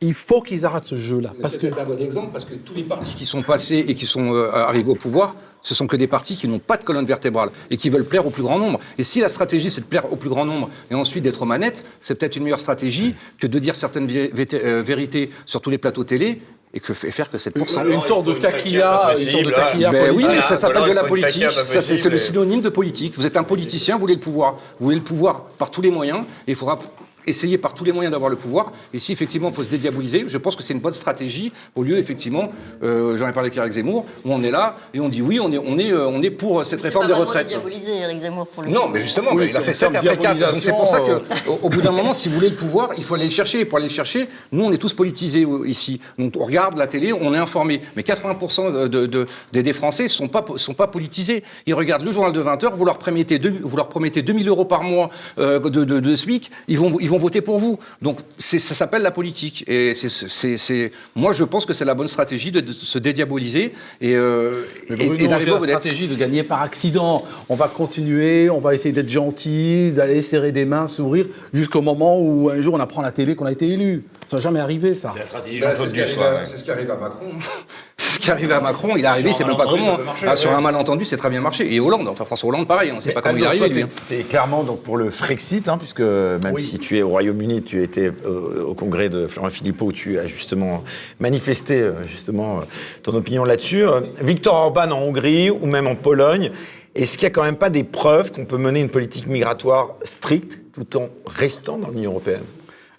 Il 0.07 0.15
faut 0.15 0.41
qu'ils 0.43 0.65
arrêtent 0.67 0.85
ce 0.85 0.97
jeu-là. 0.97 1.33
Parce 1.41 1.57
que 1.57 1.69
c'est 1.73 1.81
un 1.81 1.85
bon 1.85 1.99
exemple, 1.99 2.29
parce 2.33 2.45
que 2.45 2.55
tous 2.55 2.75
les 2.75 2.85
partis 2.85 3.15
qui 3.15 3.25
sont 3.25 3.41
passés 3.41 3.85
et 3.89 3.95
qui 3.95 4.07
sont 4.07 4.35
euh, 4.35 4.51
arrivés 4.53 4.91
au 4.91 4.95
pouvoir, 4.95 5.35
ce 5.63 5.75
sont 5.75 5.87
que 5.87 5.97
des 5.97 6.07
partis 6.07 6.37
qui 6.37 6.47
n'ont 6.47 6.59
pas 6.59 6.77
de 6.77 6.85
colonne 6.85 7.07
vertébrale 7.07 7.49
et 7.71 7.77
qui 7.79 7.89
veulent 7.89 8.05
plaire 8.05 8.27
au 8.27 8.31
plus 8.31 8.43
grand 8.43 8.59
nombre. 8.59 8.81
Et 8.99 9.05
si 9.05 9.21
la 9.21 9.31
stratégie, 9.31 9.71
c'est 9.71 9.81
de 9.81 9.87
plaire 9.87 10.13
au 10.13 10.17
plus 10.17 10.29
grand 10.29 10.45
nombre 10.45 10.69
et 10.91 10.95
ensuite 10.95 11.25
d'être 11.25 11.41
aux 11.41 11.47
manettes, 11.47 11.87
c'est 12.01 12.15
peut-être 12.17 12.37
une 12.37 12.43
meilleure 12.45 12.61
stratégie 12.61 13.15
que 13.39 13.47
de 13.47 13.59
dire 13.59 13.75
certaines 13.75 14.07
vé- 14.07 14.31
euh, 14.55 14.83
vérités 14.83 15.31
sur 15.47 15.63
tous 15.63 15.71
les 15.71 15.79
plateaux 15.79 16.05
télé 16.05 16.43
et, 16.75 16.81
que, 16.81 16.93
faire 16.93 17.31
que 17.31 17.39
7%. 17.39 17.89
Une 17.91 18.03
sorte 18.03 18.27
de 18.27 18.35
taquilla, 18.35 19.13
une 19.19 19.31
sorte 19.31 19.45
de 19.47 19.51
taquilla 19.53 19.91
Ben 19.91 20.03
oui, 20.11 20.25
politique. 20.25 20.31
mais 20.37 20.43
ça 20.43 20.57
s'appelle 20.59 20.89
de 20.89 20.93
la 20.93 21.05
politique. 21.05 21.47
c'est 21.51 22.11
le 22.11 22.19
synonyme 22.19 22.61
de 22.61 22.69
politique. 22.69 23.15
Vous 23.17 23.25
êtes 23.25 23.37
un 23.39 23.45
politicien, 23.45 23.95
vous 23.95 24.01
voulez 24.01 24.15
le 24.15 24.21
pouvoir. 24.21 24.55
Vous 24.79 24.87
voulez 24.87 24.97
le 24.97 25.03
pouvoir 25.03 25.45
par 25.57 25.71
tous 25.71 25.81
les 25.81 25.91
moyens, 25.91 26.25
et 26.47 26.51
il 26.51 26.57
faudra 26.57 26.79
essayer 27.27 27.59
par 27.59 27.75
tous 27.75 27.85
les 27.85 27.93
moyens 27.93 28.13
d'avoir 28.13 28.31
le 28.31 28.37
pouvoir. 28.37 28.73
Et 28.93 28.99
si 28.99 29.13
effectivement 29.13 29.49
il 29.49 29.55
faut 29.55 29.65
se 29.65 29.71
dédiaboliser, 29.71 30.25
je 30.27 30.39
pense 30.39 30.57
que 30.57 30.63
c'est 30.63 30.75
une 30.75 30.81
bonne 30.81 30.95
stratégie 30.95 31.53
au 31.75 31.83
lieu 31.83 31.99
effectivement, 31.99 32.51
euh, 32.83 33.17
j'en 33.17 33.29
ai 33.29 33.33
parlé 33.33 33.49
avec 33.49 33.57
Eric 33.59 33.73
Zemmour, 33.73 34.07
où 34.25 34.33
on 34.33 34.43
est 34.43 34.51
là 34.51 34.77
et 34.93 35.01
on 35.01 35.09
dit 35.09 35.23
oui, 35.23 35.41
on 35.41 35.51
est, 35.53 35.59
on 35.59 35.79
est, 35.79 35.93
euh, 35.93 36.07
on 36.09 36.23
est 36.23 36.31
pour 36.31 36.65
cette 36.67 36.83
réforme 36.83 37.07
des 37.07 37.13
retraites. 37.13 37.49
diaboliser 37.49 37.97
Eric 37.97 38.21
Zemmour 38.21 38.47
pour 38.49 38.63
le 38.63 38.71
Non, 38.71 38.83
coup. 38.83 38.89
mais 38.95 39.01
justement, 39.01 39.31
Oui, 39.33 39.45
mais 39.45 39.51
il 39.51 39.57
a 39.57 39.61
fait 39.61 39.73
7 39.73 39.93
termes 39.93 40.07
après 40.07 40.19
4. 40.19 40.53
Donc 40.53 40.63
c'est 40.63 40.71
pour 40.73 40.89
ça 40.89 41.01
diabolisation, 41.01 41.45
que, 41.45 41.51
au, 41.51 41.67
au 41.67 41.69
bout 41.69 41.81
d'un 41.83 41.91
moment, 41.93 42.15
si 42.15 42.29
vous 42.29 42.35
voulez 42.37 42.51
le 42.51 42.57
pouvoir, 42.57 42.91
il 42.97 43.05
faut 43.05 43.15
aller 43.15 43.25
le 43.25 43.31
chercher. 43.31 43.61
Et 43.61 43.65
pour 43.65 43.79
aller 43.79 43.89
le 43.89 43.93
chercher, 43.95 44.29
nous, 44.53 44.65
on 44.65 44.73
est 44.73 44.79
tous 44.79 44.93
politisés 44.95 45.45
euh, 45.45 45.67
ici. 45.69 46.01
Donc 46.19 46.35
on 46.39 46.45
regarde 46.45 46.77
la 46.77 46.87
télé, 46.87 47.13
on 47.13 47.35
est 47.35 47.39
informé. 47.39 47.81
Mais 47.97 48.03
80% 48.03 48.89
de, 48.89 49.07
de- 49.07 49.27
des, 49.53 49.63
des 49.63 49.73
Français 49.73 50.05
ne 50.05 50.09
sont 50.09 50.29
pas, 50.29 50.45
sont 50.57 50.75
pas 50.75 50.87
politisés. 50.87 51.43
Ils 51.67 51.75
regardent 51.75 52.05
le 52.05 52.13
journal 52.13 52.33
de 52.33 52.43
20h, 52.43 52.75
vous 52.75 52.85
leur 52.85 52.99
promettez, 52.99 53.39
deux- 53.39 53.55
vous 53.63 53.77
leur 53.77 53.89
promettez 53.89 54.23
2000 54.23 54.49
euros 54.49 54.65
par 54.65 54.83
mois 54.83 55.11
euh, 55.39 55.59
de, 55.61 55.85
de, 55.85 56.01
de 56.01 56.15
SMIC, 56.15 56.51
ils 56.69 56.79
vont, 56.79 56.97
ils 57.01 57.09
vont 57.09 57.14
voter 57.19 57.41
pour 57.41 57.59
vous. 57.59 57.79
Donc 58.03 58.19
ça 58.39 58.59
s'appelle 58.59 59.03
la 59.03 59.11
politique. 59.11 59.65
Et 59.67 59.93
c'est, 59.95 60.91
moi, 61.15 61.33
je 61.33 61.45
pense 61.45 61.67
que 61.67 61.73
c'est 61.73 61.85
la 61.85 61.95
bonne 61.95 62.09
stratégie 62.09 62.51
de, 62.53 62.61
de 62.61 62.73
se 62.73 62.99
dédiaboliser 62.99 63.73
et, 64.01 64.15
euh, 64.15 64.63
Mais 64.91 65.07
et- 65.07 65.29
d'arriver 65.29 65.53
la 65.53 65.67
stratégie 65.79 66.09
de 66.09 66.15
gagner 66.15 66.43
par 66.43 66.63
accident. 66.63 67.25
On 67.49 67.55
va 67.55 67.69
continuer, 67.69 68.51
on 68.51 68.61
va 68.61 68.75
essayer 68.75 68.93
d'être 68.93 69.09
gentil, 69.11 69.93
d'aller 69.93 70.23
serrer 70.23 70.53
des 70.53 70.65
mains, 70.65 70.87
sourire, 70.87 71.27
jusqu'au 71.53 71.83
moment 71.83 72.21
où 72.21 72.51
un 72.51 72.61
jour 72.61 72.75
on 72.75 72.81
apprend 72.81 73.03
à 73.03 73.05
la 73.05 73.13
télé 73.13 73.35
qu'on 73.35 73.47
a 73.47 73.53
été 73.53 73.69
élu. 73.69 74.05
Ça 74.27 74.37
va 74.39 74.43
jamais 74.43 74.61
arriver, 74.61 74.95
ça. 74.95 75.11
C'est 75.13 75.19
la 75.21 75.27
stratégie 75.27 75.61
Bah, 75.61 75.75
ce 75.77 75.83
ouais. 75.83 76.45
c'est 76.45 76.57
ce 76.57 76.65
qui 76.65 76.71
arrive 76.71 76.91
à 76.91 76.97
Macron. 76.97 77.27
qui 78.25 78.31
arrive 78.31 78.53
à 78.53 78.61
Macron. 78.61 78.97
Il 78.97 79.05
est 79.05 79.07
arrivé, 79.07 79.29
Sur 79.31 79.39
c'est 79.39 79.45
un 79.45 79.49
même 79.49 79.57
pas 79.57 79.65
malentendu, 79.65 79.91
comment. 79.91 80.05
marcher, 80.05 80.27
Ah, 80.29 80.37
Sur 80.37 80.51
ouais. 80.51 80.57
un 80.57 80.61
malentendu, 80.61 81.05
c'est 81.05 81.17
très 81.17 81.31
bien 81.31 81.41
marché. 81.41 81.73
Et 81.75 81.81
Hollande, 81.81 82.09
enfin 82.09 82.25
François 82.25 82.49
Hollande, 82.49 82.67
pareil, 82.67 82.91
on 82.93 82.97
ne 82.97 83.01
sait 83.01 83.13
pas 83.13 83.21
comment 83.23 83.37
il 83.37 83.45
est 83.45 83.47
arrivé. 83.47 83.69
lui, 83.69 83.83
hein. 83.83 83.89
clairement 84.29 84.63
donc 84.65 84.83
pour 84.83 84.97
le 84.97 85.11
Frexit, 85.11 85.69
hein, 85.69 85.79
puisque 85.79 86.01
même 86.01 86.41
Oui. 86.53 86.63
si 86.63 86.79
tu 86.79 86.99
es 86.99 87.03
au 87.03 87.09
Royaume-Uni, 87.09 87.63
tu 87.63 87.83
étais 87.83 88.11
euh, 88.27 88.65
au 88.67 88.75
congrès 88.75 89.09
de 89.09 89.27
Florent 89.27 89.51
Philippot 89.51 89.87
où 89.87 89.93
tu 89.93 90.19
as 90.19 90.27
justement 90.27 90.85
manifesté 91.21 91.81
euh, 91.81 92.05
justement 92.05 92.59
euh, 92.59 92.63
ton 93.03 93.15
opinion 93.15 93.45
là-dessus. 93.45 93.85
Victor 94.21 94.55
Orban 94.55 94.91
en 94.91 94.99
Hongrie 95.01 95.51
ou 95.51 95.67
même 95.67 95.87
en 95.87 95.95
Pologne, 95.97 96.51
est-ce 96.95 97.19
qu'il 97.19 97.27
n'y 97.27 97.33
a 97.33 97.35
quand 97.35 97.43
même 97.43 97.57
pas 97.57 97.71
des 97.71 97.85
preuves 97.85 98.31
qu'on 98.33 98.45
peut 98.45 98.57
mener 98.57 98.81
une 98.81 98.89
politique 98.91 99.27
migratoire 99.27 99.95
stricte 100.05 100.61
tout 100.73 100.97
en 100.97 101.09
restant 101.27 101.77
dans 101.79 101.89
l'Union 101.89 102.13
européenne? 102.13 102.45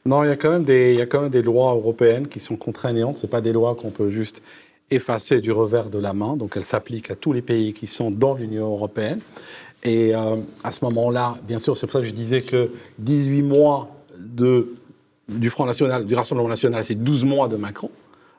Non, 0.05 0.23
il 0.23 0.27
y, 0.27 0.31
a 0.31 0.35
quand 0.35 0.51
même 0.51 0.65
des, 0.65 0.91
il 0.93 0.99
y 0.99 1.01
a 1.01 1.07
quand 1.07 1.21
même 1.21 1.31
des 1.31 1.41
lois 1.41 1.71
européennes 1.73 2.27
qui 2.27 2.39
sont 2.39 2.55
contraignantes. 2.57 3.17
Ce 3.17 3.25
pas 3.25 3.41
des 3.41 3.51
lois 3.51 3.73
qu'on 3.73 3.89
peut 3.89 4.11
juste 4.11 4.39
effacer 4.91 5.41
du 5.41 5.51
revers 5.51 5.89
de 5.89 5.99
la 5.99 6.13
main. 6.13 6.35
Donc, 6.37 6.53
elles 6.55 6.65
s'appliquent 6.65 7.11
à 7.11 7.15
tous 7.15 7.33
les 7.33 7.41
pays 7.41 7.73
qui 7.73 7.87
sont 7.87 8.11
dans 8.11 8.33
l'Union 8.35 8.71
européenne. 8.71 9.19
Et 9.83 10.15
euh, 10.15 10.37
à 10.63 10.71
ce 10.71 10.83
moment-là, 10.85 11.35
bien 11.47 11.59
sûr, 11.59 11.77
c'est 11.77 11.85
pour 11.85 11.93
ça 11.93 11.99
que 11.99 12.05
je 12.05 12.13
disais 12.13 12.41
que 12.41 12.71
18 12.99 13.43
mois 13.43 13.89
de, 14.17 14.75
du 15.29 15.49
Front 15.49 15.65
National, 15.65 16.05
du 16.05 16.15
Rassemblement 16.15 16.49
National, 16.49 16.83
c'est 16.83 16.95
12 16.95 17.23
mois 17.23 17.47
de 17.47 17.55
Macron. 17.55 17.91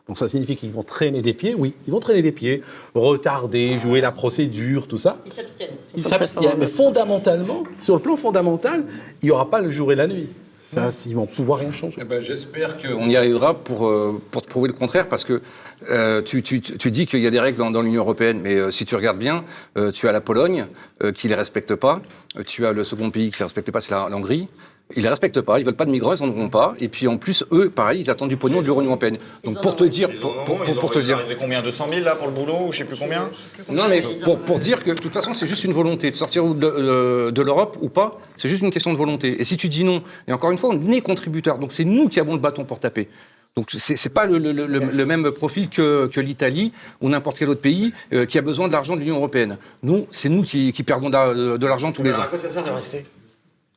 Donc 0.09 0.19
ça 0.19 0.29
signifie 0.29 0.57
qu'ils 0.57 0.71
vont 0.71 0.85
traîner 0.85 1.21
des 1.21 1.35
pieds, 1.35 1.55
oui, 1.57 1.75
ils 1.87 1.93
vont 1.93 1.99
traîner 1.99 2.23
des 2.23 2.31
pieds, 2.31 2.63
retarder, 2.95 3.77
jouer 3.79 4.01
la 4.01 4.13
procédure, 4.13 4.87
tout 4.87 4.99
ça. 4.99 5.19
Ils 5.27 5.33
s'abstiennent. 5.33 5.77
Ils 5.97 6.05
s'abstiennent, 6.05 6.59
mais 6.59 6.69
fondamentalement, 6.69 7.65
sur 7.81 7.97
le 7.97 8.01
plan 8.01 8.17
fondamental, 8.17 8.85
il 9.23 9.27
n'y 9.27 9.31
aura 9.33 9.51
pas 9.51 9.61
le 9.61 9.71
jour 9.71 9.93
et 9.93 9.97
la 9.97 10.07
nuit. 10.07 10.29
Ça, 10.75 10.91
ils 11.07 11.15
vont 11.15 11.27
pouvoir 11.27 11.61
rien 11.61 11.71
changer. 11.73 11.97
Eh 12.01 12.05
ben, 12.05 12.21
J'espère 12.21 12.77
qu'on 12.77 13.09
y 13.09 13.17
arrivera 13.17 13.55
pour, 13.55 13.87
euh, 13.87 14.21
pour 14.33 14.43
te 14.43 14.49
prouver 14.49 14.67
le 14.69 14.75
contraire, 14.75 15.09
parce 15.09 15.25
que 15.25 15.41
euh, 15.89 16.23
tu, 16.23 16.43
tu- 16.43 16.61
tu 16.61 16.91
dis 16.91 17.07
qu'il 17.07 17.21
y 17.21 17.27
a 17.27 17.31
des 17.31 17.39
règles 17.41 17.59
dans, 17.59 17.71
dans 17.71 17.83
l'Union 17.83 18.03
européenne, 18.03 18.41
mais 18.43 18.55
euh, 18.57 18.71
si 18.73 18.85
tu 18.85 18.97
regardes 18.97 19.19
bien, 19.19 19.45
euh, 19.79 19.93
tu 19.93 20.09
as 20.09 20.13
la 20.13 20.21
Pologne 20.21 20.67
euh, 21.05 21.13
qui 21.13 21.29
ne 21.29 21.33
les 21.33 21.37
respecte 21.39 21.75
pas, 21.77 22.03
tu 22.47 22.67
as 22.67 22.73
le 22.73 22.83
second 22.83 23.11
pays 23.11 23.31
qui 23.31 23.35
ne 23.37 23.39
les 23.41 23.45
respecte 23.45 23.71
pas, 23.71 23.81
c'est 23.81 23.93
la, 23.93 24.09
la 24.09 24.17
Hongrie. 24.17 24.49
Ils 24.95 24.99
ne 24.99 25.03
les 25.03 25.09
respectent 25.09 25.41
pas, 25.41 25.59
ils 25.59 25.65
veulent 25.65 25.75
pas 25.75 25.85
de 25.85 25.91
migrants, 25.91 26.15
ils 26.15 26.23
n'en 26.25 26.31
auront 26.33 26.49
pas. 26.49 26.75
Et 26.79 26.89
puis 26.89 27.09
en 27.09 27.17
plus, 27.17 27.45
eux, 27.51 27.71
pareil, 27.71 28.01
ils 28.03 28.09
attendent 28.09 28.29
du 28.29 28.37
pognon 28.37 28.63
de 28.63 28.67
l'Union 28.67 28.83
européenne. 28.85 29.19
Donc 29.43 29.61
pour 29.61 29.75
te 29.75 29.83
dire, 29.83 30.09
Ils 30.13 30.21
pour, 30.21 30.33
pour- 30.45 30.91
te 30.93 31.01
dire, 31.01 31.21
combien? 31.41 31.61
200 31.61 31.87
000 31.93 32.05
là 32.05 32.15
pour 32.15 32.29
le 32.29 32.33
boulot 32.33 32.69
ou 32.69 32.73
je 32.73 32.79
sais 32.79 32.85
plus 32.85 32.97
combien? 32.97 33.29
Non, 33.69 33.89
mais 33.89 34.05
pour, 34.23 34.39
pour 34.39 34.61
dire 34.61 34.85
que 34.85 34.91
de 34.93 34.95
toute 35.01 35.13
façon, 35.13 35.35
c'est 35.35 35.49
juste 35.49 35.65
une 35.65 35.73
volonté. 35.73 36.11
De 36.13 36.15
sortir 36.17 36.45
ou 36.45 36.55
de, 36.55 37.43
l'Europe 37.43 37.79
ou 37.81 37.89
pas, 37.89 38.17
c'est 38.37 38.49
juste 38.49 38.63
une 38.63 38.71
question 38.71 38.93
de 38.93 38.97
volonté. 38.99 39.41
Et 39.41 39.45
si 39.45 39.57
tu 39.57 39.69
dis 39.69 39.83
non, 39.83 40.03
et 40.29 40.33
encore 40.33 40.53
une 40.53 40.59
fois, 40.59 40.71
on 40.71 40.91
est 40.93 41.01
contributeur. 41.01 41.59
Donc 41.59 41.73
c'est 41.73 41.85
nous 41.85 42.09
qui 42.09 42.21
avons 42.21 42.35
le 42.35 42.39
bâton 42.41 42.65
pour 42.65 42.79
taper. 42.79 43.09
Donc 43.57 43.67
c'est 43.71 43.97
c'est 43.97 44.11
pas 44.11 44.27
le, 44.27 44.39
le- 44.39 44.53
le- 44.53 44.67
le 44.79 45.07
même 45.07 45.31
profil 45.33 45.69
que, 45.69 46.07
que 46.07 46.21
l'Italie 46.21 46.73
ou 47.01 47.09
n'importe 47.09 47.39
quel 47.39 47.49
autre 47.49 47.61
pays 47.63 47.93
euh, 48.13 48.25
qui 48.27 48.39
a 48.39 48.43
besoin 48.43 48.69
de 48.69 48.73
l'argent 48.73 48.95
de 48.95 49.01
l'Union 49.01 49.17
européenne. 49.17 49.57
Nous, 49.83 50.07
c'est 50.13 50.29
nous 50.29 50.43
qui, 50.45 50.73
qui 50.73 50.83
perdons 50.85 51.11
de, 51.11 51.57
de 51.57 51.67
l'argent 51.67 51.91
tous 51.91 52.03
les 52.05 52.13
ans. 52.13 52.21
À 52.23 52.27
quoi 52.27 52.39
ça 52.39 52.49
sert 52.49 52.63
de 52.65 52.71
rester? 52.71 53.05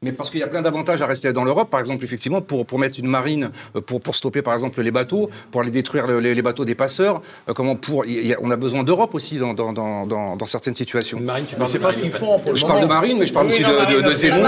Mais 0.02 0.14
parce 0.14 0.30
qu'il 0.30 0.40
y 0.40 0.44
a 0.44 0.48
plein 0.48 0.62
d'avantages 0.62 1.02
à 1.02 1.06
rester 1.08 1.34
dans 1.34 1.44
l'Europe, 1.44 1.70
par 1.70 1.82
exemple, 1.82 2.06
effectivement, 2.06 2.40
pour, 2.40 2.66
pour 2.66 2.80
mettre 2.80 2.98
une 3.00 3.08
marine, 3.08 3.52
euh, 3.76 3.82
pour, 3.82 4.00
pour 4.00 4.16
stopper, 4.16 4.42
par 4.42 4.54
exemple, 4.54 4.82
les 4.82 4.92
bateaux, 4.92 5.30
pour 5.52 5.60
aller 5.60 5.72
détruire 5.72 6.08
le- 6.08 6.22
les, 6.22 6.34
les 6.34 6.42
bateaux 6.42 6.64
des 6.64 6.74
passeurs. 6.74 7.22
euh, 7.50 7.54
comment 7.54 7.76
pour, 7.76 8.06
il 8.06 8.26
y 8.26 8.34
a- 8.34 8.38
on 8.42 8.50
a 8.50 8.56
besoin 8.56 8.86
d'Europe 8.86 9.14
aussi 9.14 9.38
dans, 9.40 9.54
dans, 9.54 9.74
dans, 9.74 10.06
dans, 10.06 10.38
dans 10.38 10.46
certaines 10.46 10.74
situations. 10.78 11.20
Marine, 11.20 11.44
tu 11.50 11.56
Mais 11.60 11.66
c'est 11.68 11.80
pas 11.80 11.92
ce 11.92 12.00
qu'ils 12.00 12.12
font 12.12 12.40
pour 12.40 12.56
Je 12.56 12.66
parle 12.66 12.80
de 12.80 12.86
marine, 12.86 13.18
mais 13.20 13.26
je 13.26 13.34
parle 13.34 13.48
Oui, 13.48 13.52
aussi 13.56 13.64
non, 13.64 13.72
de, 13.72 13.76
Marine, 13.76 14.02
de- 14.02 14.10
de 14.10 14.16
Zemmour. 14.16 14.44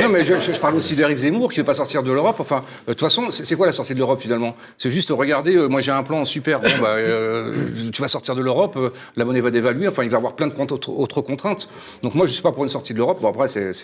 Non, 0.00 0.08
mais 0.08 0.24
je, 0.24 0.40
je- 0.40 0.52
je 0.54 0.58
parle 0.58 0.74
aussi 0.76 0.96
d'Éric 0.96 1.18
Zemmour 1.18 1.52
qui 1.52 1.58
veut 1.60 1.64
pas 1.66 1.74
sortir 1.74 2.02
de 2.02 2.10
l'Europe. 2.10 2.36
Enfin, 2.40 2.64
euh, 2.64 2.80
de 2.88 2.92
toute 2.94 3.00
façon, 3.00 3.30
c'est 3.30 3.44
c'est 3.44 3.56
quoi 3.56 3.66
la 3.66 3.72
sortie 3.72 3.92
de 3.92 3.98
l'Europe 3.98 4.22
finalement? 4.22 4.56
C'est 4.78 4.88
juste 4.88 5.10
regarder. 5.10 5.54
euh, 5.54 5.68
moi, 5.68 5.82
j'ai 5.82 5.92
un 5.92 6.02
plan 6.02 6.24
super. 6.24 6.60
Bon, 6.60 6.68
bah, 6.80 6.92
euh, 6.94 7.68
tu 7.92 8.00
vas 8.00 8.08
sortir 8.08 8.34
de 8.34 8.40
l'Europe, 8.40 8.78
euh, 8.78 8.88
la 9.16 9.26
monnaie 9.26 9.40
va 9.40 9.50
dévaluer. 9.50 9.86
Enfin, 9.86 10.02
il 10.02 10.08
va 10.08 10.14
y 10.14 10.16
avoir 10.16 10.32
plein 10.34 10.46
de 10.46 10.54
comptes- 10.54 10.72
autres, 10.72 10.88
autres 10.98 11.20
contraintes. 11.20 11.68
Donc 12.02 12.14
moi, 12.14 12.24
je 12.24 12.32
suis 12.32 12.42
pas 12.42 12.52
pour 12.52 12.62
une 12.62 12.70
sortie 12.70 12.94
de 12.94 12.98
l'Europe. 12.98 13.18
Bon, 13.20 13.28
après, 13.28 13.46
c'est 13.48 13.74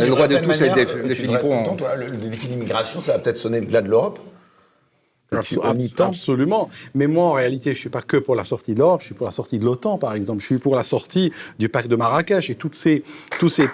c'est- 0.00 0.08
vous 0.08 0.20
avez 0.20 0.34
le 0.34 0.40
droit 0.40 0.40
de 0.40 0.44
tous 0.44 0.62
être 0.62 0.74
des, 1.06 1.14
Philippons. 1.14 1.60
hein. 1.60 1.74
toi, 1.76 1.94
le, 1.96 2.06
le 2.06 2.16
défi 2.16 2.48
d'immigration, 2.48 3.00
ça 3.00 3.12
va 3.12 3.18
peut-être 3.18 3.36
sonner 3.36 3.60
de-là 3.60 3.82
de 3.82 3.88
l'Europe. 3.88 4.18
Absolument. 6.04 6.68
Mais 6.94 7.06
moi, 7.06 7.24
en 7.24 7.32
réalité, 7.32 7.72
je 7.72 7.78
suis 7.78 7.88
pas 7.88 8.02
que 8.02 8.18
pour 8.18 8.34
la 8.34 8.44
sortie 8.44 8.74
de 8.74 8.80
l'Europe, 8.80 9.00
je 9.00 9.06
suis 9.06 9.14
pour 9.14 9.24
la 9.26 9.32
sortie 9.32 9.58
de 9.58 9.64
l'OTAN, 9.64 9.96
par 9.96 10.12
exemple. 10.14 10.40
Je 10.40 10.46
suis 10.46 10.58
pour 10.58 10.76
la 10.76 10.84
sortie 10.84 11.32
du 11.58 11.70
pacte 11.70 11.88
de 11.88 11.96
Marrakech 11.96 12.50
et 12.50 12.54
toutes 12.54 12.74
ces, 12.74 13.02
tous 13.38 13.48
ces. 13.48 13.66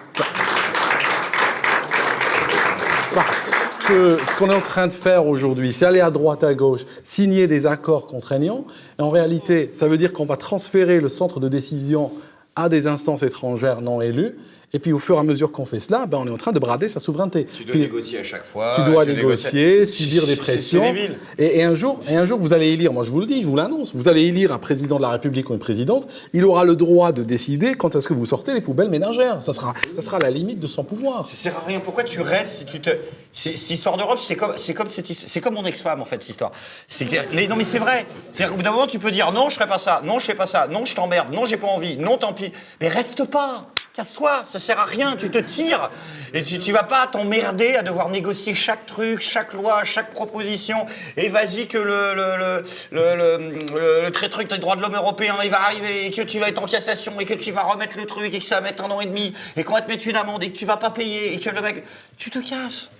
Parce 3.15 3.51
que 3.86 4.19
ce 4.24 4.36
qu'on 4.39 4.51
est 4.51 4.55
en 4.55 4.61
train 4.61 4.86
de 4.86 4.93
faire 4.93 5.27
aujourd'hui, 5.27 5.73
c'est 5.73 5.86
aller 5.86 6.01
à 6.01 6.11
droite, 6.11 6.45
à 6.45 6.55
gauche, 6.55 6.82
signer 7.05 7.47
des 7.47 7.66
accords 7.66 8.07
contraignants. 8.07 8.65
Et 8.99 9.03
en 9.03 9.11
réalité, 9.11 9.70
ça 9.74 9.89
veut 9.89 9.97
dire 9.99 10.12
qu'on 10.12 10.27
va 10.27 10.36
transférer 10.36 11.01
le 11.01 11.09
centre 11.09 11.40
de 11.40 11.49
décision 11.49 12.12
à 12.55 12.69
des 12.69 12.86
instances 12.86 13.23
étrangères 13.23 13.81
non 13.81 14.01
élues. 14.01 14.36
Et 14.74 14.78
puis, 14.78 14.93
au 14.93 14.99
fur 14.99 15.16
et 15.16 15.19
à 15.19 15.23
mesure 15.23 15.51
qu'on 15.51 15.65
fait 15.65 15.81
cela, 15.81 16.05
ben, 16.05 16.19
on 16.19 16.27
est 16.27 16.31
en 16.31 16.36
train 16.36 16.53
de 16.53 16.59
brader 16.59 16.90
sa 16.90 17.01
souveraineté. 17.01 17.47
Tu 17.57 17.65
dois 17.65 17.73
Puis- 17.73 17.81
négocier 17.81 18.19
à 18.19 18.23
chaque 18.24 18.45
fois. 18.45 18.74
tu 18.77 18.82
dois 18.90 19.07
tu 19.07 19.15
négocier, 19.15 19.86
subir 19.86 20.27
des 20.27 20.36
pressions. 20.36 20.95
Et, 21.39 21.59
et 21.59 21.65
un 21.65 21.74
jour, 21.74 22.01
et 22.07 22.16
un 22.16 22.27
jour, 22.27 22.39
vous 22.39 22.53
allez 22.53 22.69
élire, 22.69 22.93
moi 22.93 23.03
je 23.05 23.11
vous 23.11 23.20
le 23.20 23.27
dis, 23.27 23.40
je 23.43 23.47
vous 23.49 23.57
l'annonce, 23.57 23.95
vous 23.95 24.09
allez 24.09 24.23
élire 24.23 24.53
un 24.53 24.59
président 24.59 24.97
de 24.97 25.03
la 25.03 25.09
République 25.11 25.49
ou 25.49 25.55
une 25.55 25.59
présidente, 25.59 26.07
il 26.35 26.45
aura 26.45 26.65
le 26.65 26.77
droit 26.77 27.12
de 27.12 27.23
décider 27.23 27.77
quand 27.77 27.97
est-ce 27.97 28.07
que 28.09 28.12
vous 28.15 28.27
sortez 28.27 28.53
les 28.53 28.61
poubelles 28.61 28.90
ménagères. 28.90 29.43
Ça 29.43 29.55
sera, 29.55 29.73
ça 29.97 30.03
sera 30.03 30.19
la 30.19 30.31
limite 30.31 30.61
de 30.61 30.66
son 30.66 30.85
pouvoir. 30.85 31.28
Ça 31.31 31.36
sert 31.36 31.57
à 31.57 31.66
rien. 31.66 31.81
Pourquoi 31.81 32.05
tu 32.05 32.20
restes 32.20 32.59
si 32.59 32.65
tu 32.66 32.81
te. 32.81 32.90
Cette 33.32 33.70
histoire 33.70 33.97
d'Europe, 33.97 34.19
c'est 34.20 34.36
comme, 34.36 34.53
c'est 34.57 34.74
comme 34.74 34.89
c'est 34.90 35.40
comme 35.40 35.55
mon 35.55 35.65
ex-femme 35.65 36.03
en 36.03 36.05
fait, 36.05 36.16
cette 36.20 36.31
histoire. 36.31 36.53
C'est 36.89 37.07
non 37.49 37.57
mais 37.57 37.65
c'est 37.65 37.78
vrai. 37.78 38.05
C'est-à-dire 38.32 38.51
qu'au 38.51 38.57
bout 38.59 38.62
d'un 38.65 38.73
moment, 38.73 38.86
tu 38.86 38.99
peux 38.99 39.11
dire 39.11 39.32
non, 39.32 39.49
je 39.49 39.55
ferai 39.55 39.69
pas 39.69 39.78
ça, 39.78 40.03
non, 40.05 40.19
je 40.19 40.27
fais 40.27 40.35
pas 40.35 40.47
ça, 40.47 40.66
non, 40.70 40.85
je 40.85 40.95
t'emmerde, 40.95 41.32
non, 41.32 41.47
j'ai 41.47 41.57
pas 41.57 41.69
envie, 41.69 41.97
non, 41.97 42.19
tant 42.19 42.32
pis. 42.35 42.53
Mais 42.81 42.89
reste 42.89 43.24
pas. 43.24 43.66
Casse-toi, 43.99 44.45
ça 44.53 44.61
sert 44.61 44.79
à 44.79 44.85
rien, 44.85 45.16
tu 45.16 45.29
te 45.29 45.39
tires. 45.39 45.91
Et 46.33 46.45
tu, 46.45 46.70
vas 46.70 46.85
pas 46.85 47.09
t'emmerder 47.09 47.75
à 47.75 47.83
devoir 47.83 48.11
négocier 48.11 48.55
chaque 48.55 48.87
truc, 48.87 49.20
chaque 49.20 49.53
loi, 49.53 49.83
chaque 49.83 50.12
proposition. 50.12 50.87
Et 51.16 51.29
vas-y 51.29 51.66
que 51.66 51.79
le, 51.79 52.62
le, 52.93 54.11
truc 54.29 54.51
des 54.51 54.59
droits 54.59 54.77
de 54.77 54.83
l'homme 54.83 54.95
européen, 54.95 55.35
il 55.43 55.51
va 55.51 55.65
arriver, 55.65 56.07
et 56.07 56.11
que 56.12 56.23
tu 56.23 56.39
vas 56.39 56.47
être 56.47 56.62
en 56.62 56.66
cassation, 56.66 57.19
et 57.19 57.25
que 57.25 57.35
tu 57.35 57.51
vas 57.51 57.65
remettre 57.65 57.97
le 57.97 58.07
truc, 58.07 58.33
et 58.33 58.39
que 58.39 58.47
ça 58.47 58.61
va 58.61 58.61
mettre 58.61 58.85
un 58.85 58.91
an 58.93 59.01
et 59.01 59.07
demi, 59.07 59.35
et 59.57 59.65
qu'on 59.65 59.75
va 59.75 59.81
te 59.81 59.89
mettre 59.89 60.07
une 60.07 60.15
amende, 60.15 60.45
et 60.45 60.53
que 60.53 60.57
tu 60.57 60.65
vas 60.65 60.77
pas 60.77 60.91
payer, 60.91 61.35
et 61.35 61.41
que 61.41 61.51
le 61.51 61.61
mec... 61.61 61.83
Tu 62.19 62.31
te 62.31 62.39
casses. 62.39 62.93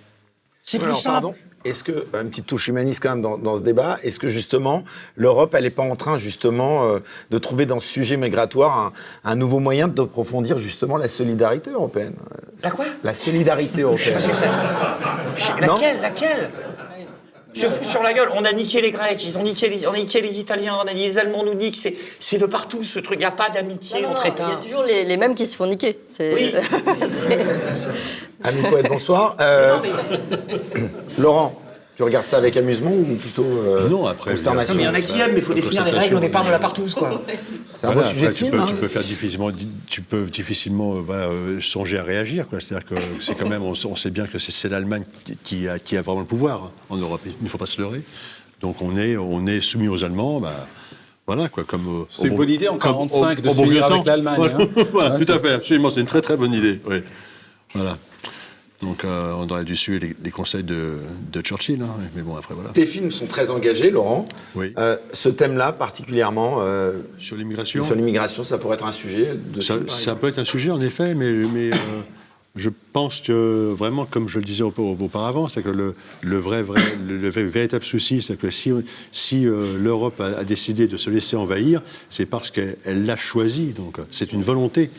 C'est 0.63 0.79
plus 0.79 0.93
simple. 0.93 1.13
pardon, 1.13 1.35
Est-ce 1.65 1.83
que, 1.83 2.05
une 2.13 2.29
petite 2.29 2.45
touche 2.45 2.67
humaniste 2.67 3.01
quand 3.01 3.09
même 3.09 3.21
dans, 3.21 3.37
dans 3.37 3.57
ce 3.57 3.61
débat, 3.63 3.97
est-ce 4.03 4.19
que 4.19 4.27
justement 4.29 4.83
l'Europe, 5.15 5.55
elle 5.55 5.63
n'est 5.63 5.69
pas 5.71 5.83
en 5.83 5.95
train 5.95 6.17
justement 6.17 6.85
euh, 6.87 6.99
de 7.31 7.37
trouver 7.39 7.65
dans 7.65 7.79
ce 7.79 7.87
sujet 7.87 8.17
migratoire 8.17 8.77
un, 8.77 8.93
un 9.23 9.35
nouveau 9.35 9.59
moyen 9.59 9.87
d'approfondir 9.87 10.57
justement 10.57 10.95
la 10.97 11.07
solidarité 11.07 11.71
européenne? 11.71 12.15
Euh, 12.31 12.35
La 12.63 12.71
quoi? 12.71 12.85
La 13.03 13.13
solidarité 13.15 13.81
européenne. 13.81 14.19
Laquelle? 15.59 16.01
Laquelle? 16.01 16.49
Je 17.53 17.65
fous 17.67 17.83
sur 17.85 18.03
la 18.03 18.13
gueule. 18.13 18.29
On 18.35 18.45
a 18.45 18.51
niqué 18.53 18.79
les 18.81 18.91
Grecs, 18.91 19.23
ils 19.25 19.37
ont 19.37 19.41
niqué 19.43 19.69
les, 19.69 19.87
on 19.87 19.93
a 19.93 19.97
niqué 19.97 20.21
les 20.21 20.39
Italiens, 20.39 20.75
on 20.83 20.87
a 20.87 20.93
dit 20.93 21.01
les 21.03 21.17
Allemands 21.17 21.43
nous 21.43 21.55
niquent. 21.55 21.75
C'est, 21.75 21.95
c'est 22.19 22.37
de 22.37 22.45
partout 22.45 22.83
ce 22.83 22.99
truc. 22.99 23.15
Il 23.17 23.19
n'y 23.19 23.25
a 23.25 23.31
pas 23.31 23.49
d'amitié 23.49 24.01
Non, 24.01 24.07
non, 24.09 24.11
entre 24.13 24.25
non, 24.27 24.31
États. 24.31 24.45
Il 24.47 24.49
y 24.49 24.53
a 24.53 24.57
toujours 24.57 24.83
les, 24.83 25.03
les 25.03 25.17
mêmes 25.17 25.35
qui 25.35 25.45
se 25.47 25.55
font 25.55 25.65
niquer. 25.65 25.99
C'est- 26.09 26.33
Oui. 26.33 26.53
c'est- 27.25 27.39
Ami 28.43 28.61
poète, 28.69 28.87
bonsoir. 28.87 29.35
Euh, 29.41 29.77
Laurent, 31.17 31.59
tu 31.99 32.03
regardes 32.03 32.27
ça 32.27 32.37
avec 32.37 32.55
amusement 32.55 32.93
ou 32.93 33.15
plutôt 33.15 33.43
euh, 33.43 33.89
Non, 33.89 34.05
après, 34.07 34.31
consternation 34.31 34.73
Non, 34.73 34.77
mais 34.77 34.83
il 34.83 34.85
y 34.85 34.89
en 34.89 34.93
a 34.93 35.01
qui 35.01 35.19
aiment, 35.19 35.33
mais 35.33 35.39
il 35.39 35.43
faut 35.43 35.53
définir 35.53 35.83
les 35.83 35.91
règles 35.91 36.15
au 36.15 36.19
départ 36.21 36.45
de 36.45 36.49
la 36.49 36.57
partouze, 36.57 36.95
quoi. 36.95 37.21
C'est 37.27 37.87
un 37.87 37.91
Voilà, 37.91 38.07
beau 38.07 38.13
sujet 38.13 38.27
après, 38.27 38.31
de 38.31 38.33
tu, 38.37 38.43
film. 38.45 38.51
peux, 38.55 38.59
hein. 38.61 38.65
tu 38.69 38.75
peux 38.75 38.87
faire 38.87 39.03
difficilement, 39.03 39.51
di- 39.51 39.67
tu 39.85 40.01
peux 40.01 40.23
difficilement 40.27 40.95
euh, 40.95 40.99
voilà, 41.01 41.23
euh, 41.25 41.59
songer 41.59 41.97
à 41.99 42.03
réagir. 42.03 42.47
quoi. 42.47 42.59
C'est-à-dire 42.61 42.87
que 42.87 42.95
c'est 43.19 43.35
quand 43.35 43.49
même, 43.49 43.63
on, 43.63 43.73
on 43.85 43.95
sait 43.97 44.11
bien 44.11 44.27
que 44.27 44.39
c'est, 44.39 44.53
c'est 44.53 44.69
l'Allemagne 44.69 45.03
qui, 45.43 45.67
a, 45.67 45.77
qui 45.77 45.97
a 45.97 46.01
vraiment 46.01 46.21
le 46.21 46.25
pouvoir 46.25 46.63
hein, 46.63 46.71
en 46.89 46.95
Europe. 46.95 47.19
Il 47.25 47.33
ne 47.43 47.49
faut 47.49 47.57
pas 47.57 47.65
se 47.65 47.81
leurrer. 47.81 48.01
Donc 48.61 48.81
on 48.81 48.95
est, 48.95 49.17
on 49.17 49.45
est 49.45 49.59
soumis 49.59 49.89
aux 49.89 50.01
Allemands. 50.05 50.39
Bah, 50.39 50.67
voilà 51.27 51.49
quoi, 51.49 51.65
comme. 51.65 52.03
euh, 52.03 52.05
C'est 52.07 52.27
une 52.29 52.37
bonne 52.37 52.49
idée 52.49 52.69
en 52.69 52.77
comme 52.77 52.93
45 52.93 53.39
au- 53.39 53.41
de 53.41 53.49
au 53.49 53.53
bon 53.53 53.63
s'unir 53.65 53.71
vieux 53.87 53.93
avec 53.95 54.05
l'Allemagne, 54.05 54.35
Voilà, 54.37 54.55
hein. 54.55 54.67
Voilà, 54.93 55.15
Ouais, 55.17 55.25
tout 55.25 55.31
à 55.33 55.35
c'est 55.37 55.41
fait, 55.49 55.53
absolument. 55.53 55.89
C'est 55.89 55.99
une 55.99 56.05
très 56.05 56.21
très 56.21 56.37
bonne 56.37 56.53
idée. 56.53 56.79
Oui. 56.87 57.03
Voilà. 57.75 57.97
Donc 58.81 59.03
euh, 59.03 59.33
on 59.37 59.47
aurait 59.49 59.65
dû 59.65 59.75
suivre 59.75 60.01
les, 60.05 60.15
les 60.23 60.31
conseils 60.31 60.63
de, 60.63 60.99
de 61.33 61.41
Churchill. 61.41 61.81
hein. 61.81 61.95
Mais 62.15 62.21
bon, 62.21 62.37
après 62.37 62.55
voilà. 62.55 62.69
Tes 62.69 62.85
films 62.85 63.11
sont 63.11 63.25
très 63.25 63.51
engagés, 63.51 63.89
Laurent. 63.91 64.23
Oui. 64.55 64.73
Euh, 64.77 64.95
ce 65.11 65.27
thème-là, 65.27 65.73
particulièrement, 65.73 66.57
euh, 66.61 66.93
Sur 67.17 67.35
l'immigration. 67.35 67.83
sur 67.85 67.95
l'immigration, 67.95 68.43
ça 68.45 68.57
pourrait 68.57 68.75
être 68.75 68.85
un 68.85 68.93
sujet 68.93 69.33
de 69.53 69.59
Ça, 69.61 69.75
film, 69.75 69.89
ça 69.89 70.15
peut 70.15 70.27
être 70.29 70.39
un 70.39 70.45
sujet, 70.45 70.71
en 70.71 70.79
effet, 70.79 71.13
mais, 71.13 71.29
mais 71.29 71.71
je 72.55 72.69
pense 72.93 73.19
que 73.19 73.73
vraiment, 73.77 74.05
comme 74.05 74.29
je 74.29 74.39
le 74.39 74.45
disais 74.45 74.63
au- 74.63 74.73
au- 74.77 74.97
auparavant, 74.99 75.49
c'est 75.49 75.61
que 75.61 75.69
le, 75.69 75.93
le 76.21 76.37
vrai, 76.37 76.63
vrai, 76.63 76.81
le, 77.05 77.27
véritable 77.29 77.83
souci, 77.83 78.21
c'est 78.21 78.37
que 78.37 78.49
si, 78.49 78.71
si 79.11 79.41
l'Europe 79.43 80.21
a, 80.21 80.39
a 80.39 80.43
décidé 80.45 80.87
de 80.87 80.95
se 80.95 81.09
laisser 81.09 81.35
envahir, 81.35 81.81
c'est 82.09 82.25
parce 82.25 82.49
qu'elle 82.49 82.77
elle 82.85 83.05
l'a 83.05 83.17
choisi. 83.17 83.67
Donc, 83.73 83.97
c'est 84.09 84.31
une 84.31 84.41
volonté. 84.41 84.89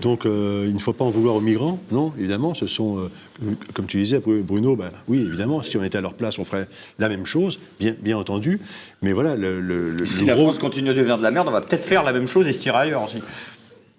Donc, 0.00 0.26
euh, 0.26 0.64
il 0.66 0.74
ne 0.74 0.78
faut 0.78 0.92
pas 0.92 1.04
en 1.04 1.10
vouloir 1.10 1.34
aux 1.36 1.40
migrants, 1.40 1.78
non, 1.90 2.12
évidemment. 2.18 2.54
Ce 2.54 2.66
sont, 2.66 2.98
euh, 2.98 3.10
comme 3.72 3.86
tu 3.86 3.98
disais, 3.98 4.20
Bruno, 4.24 4.76
bah, 4.76 4.90
oui, 5.08 5.18
évidemment, 5.26 5.62
si 5.62 5.76
on 5.76 5.82
était 5.84 5.98
à 5.98 6.00
leur 6.00 6.14
place, 6.14 6.38
on 6.38 6.44
ferait 6.44 6.68
la 6.98 7.08
même 7.08 7.26
chose, 7.26 7.58
bien, 7.80 7.94
bien 8.00 8.16
entendu. 8.18 8.60
Mais 9.02 9.12
voilà, 9.12 9.34
le, 9.36 9.60
le, 9.60 9.90
le- 9.92 10.06
Si 10.06 10.22
le 10.22 10.26
la 10.28 10.34
gros- 10.34 10.44
France 10.44 10.58
continue 10.58 10.90
à 10.90 10.94
devenir 10.94 11.16
de 11.18 11.22
la 11.22 11.30
merde, 11.30 11.48
on 11.48 11.52
va 11.52 11.60
peut-être 11.60 11.84
faire 11.84 12.02
la 12.02 12.12
même 12.12 12.26
chose 12.28 12.46
et 12.48 12.52
se 12.52 12.60
tirer 12.60 12.76
ailleurs 12.78 13.04
aussi. 13.04 13.18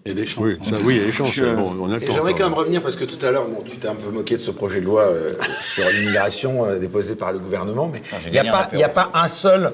Et 0.08 0.14
des 0.14 0.28
chances. 0.28 0.44
Oui, 0.44 0.52
ça, 0.64 0.76
oui, 0.84 0.96
il 0.96 1.00
y 1.00 1.04
a 1.04 1.06
des 1.06 1.12
chances. 1.12 1.34
Je- 1.34 1.56
Bon, 1.56 1.76
on 1.80 1.90
a 1.92 1.96
le 1.96 2.02
temps. 2.02 2.14
j'aimerais 2.14 2.34
quand 2.36 2.44
même 2.46 2.54
revenir, 2.54 2.84
parce 2.84 2.96
que 2.96 3.06
tout 3.06 3.24
à 3.26 3.32
l'heure, 3.32 3.48
bon, 3.48 3.64
tu 3.66 3.78
t'es 3.78 3.88
un 3.88 3.96
peu 3.96 4.12
moqué 4.12 4.36
de 4.36 4.42
ce 4.42 4.52
projet 4.52 4.80
de 4.80 4.86
loi 4.86 5.02
euh, 5.04 5.32
sur 5.74 5.90
l'immigration 5.90 6.66
euh, 6.66 6.78
déposé 6.78 7.16
par 7.16 7.32
le 7.34 7.40
gouvernement, 7.40 7.90
mais 7.92 8.04
j'ai 8.24 8.30
il 8.30 8.32
n'y 8.34 8.40
a, 8.50 8.70
il 8.74 8.80
y 8.80 8.84
a 8.84 8.90
pas 8.90 9.10
un 9.16 9.28
seul 9.28 9.74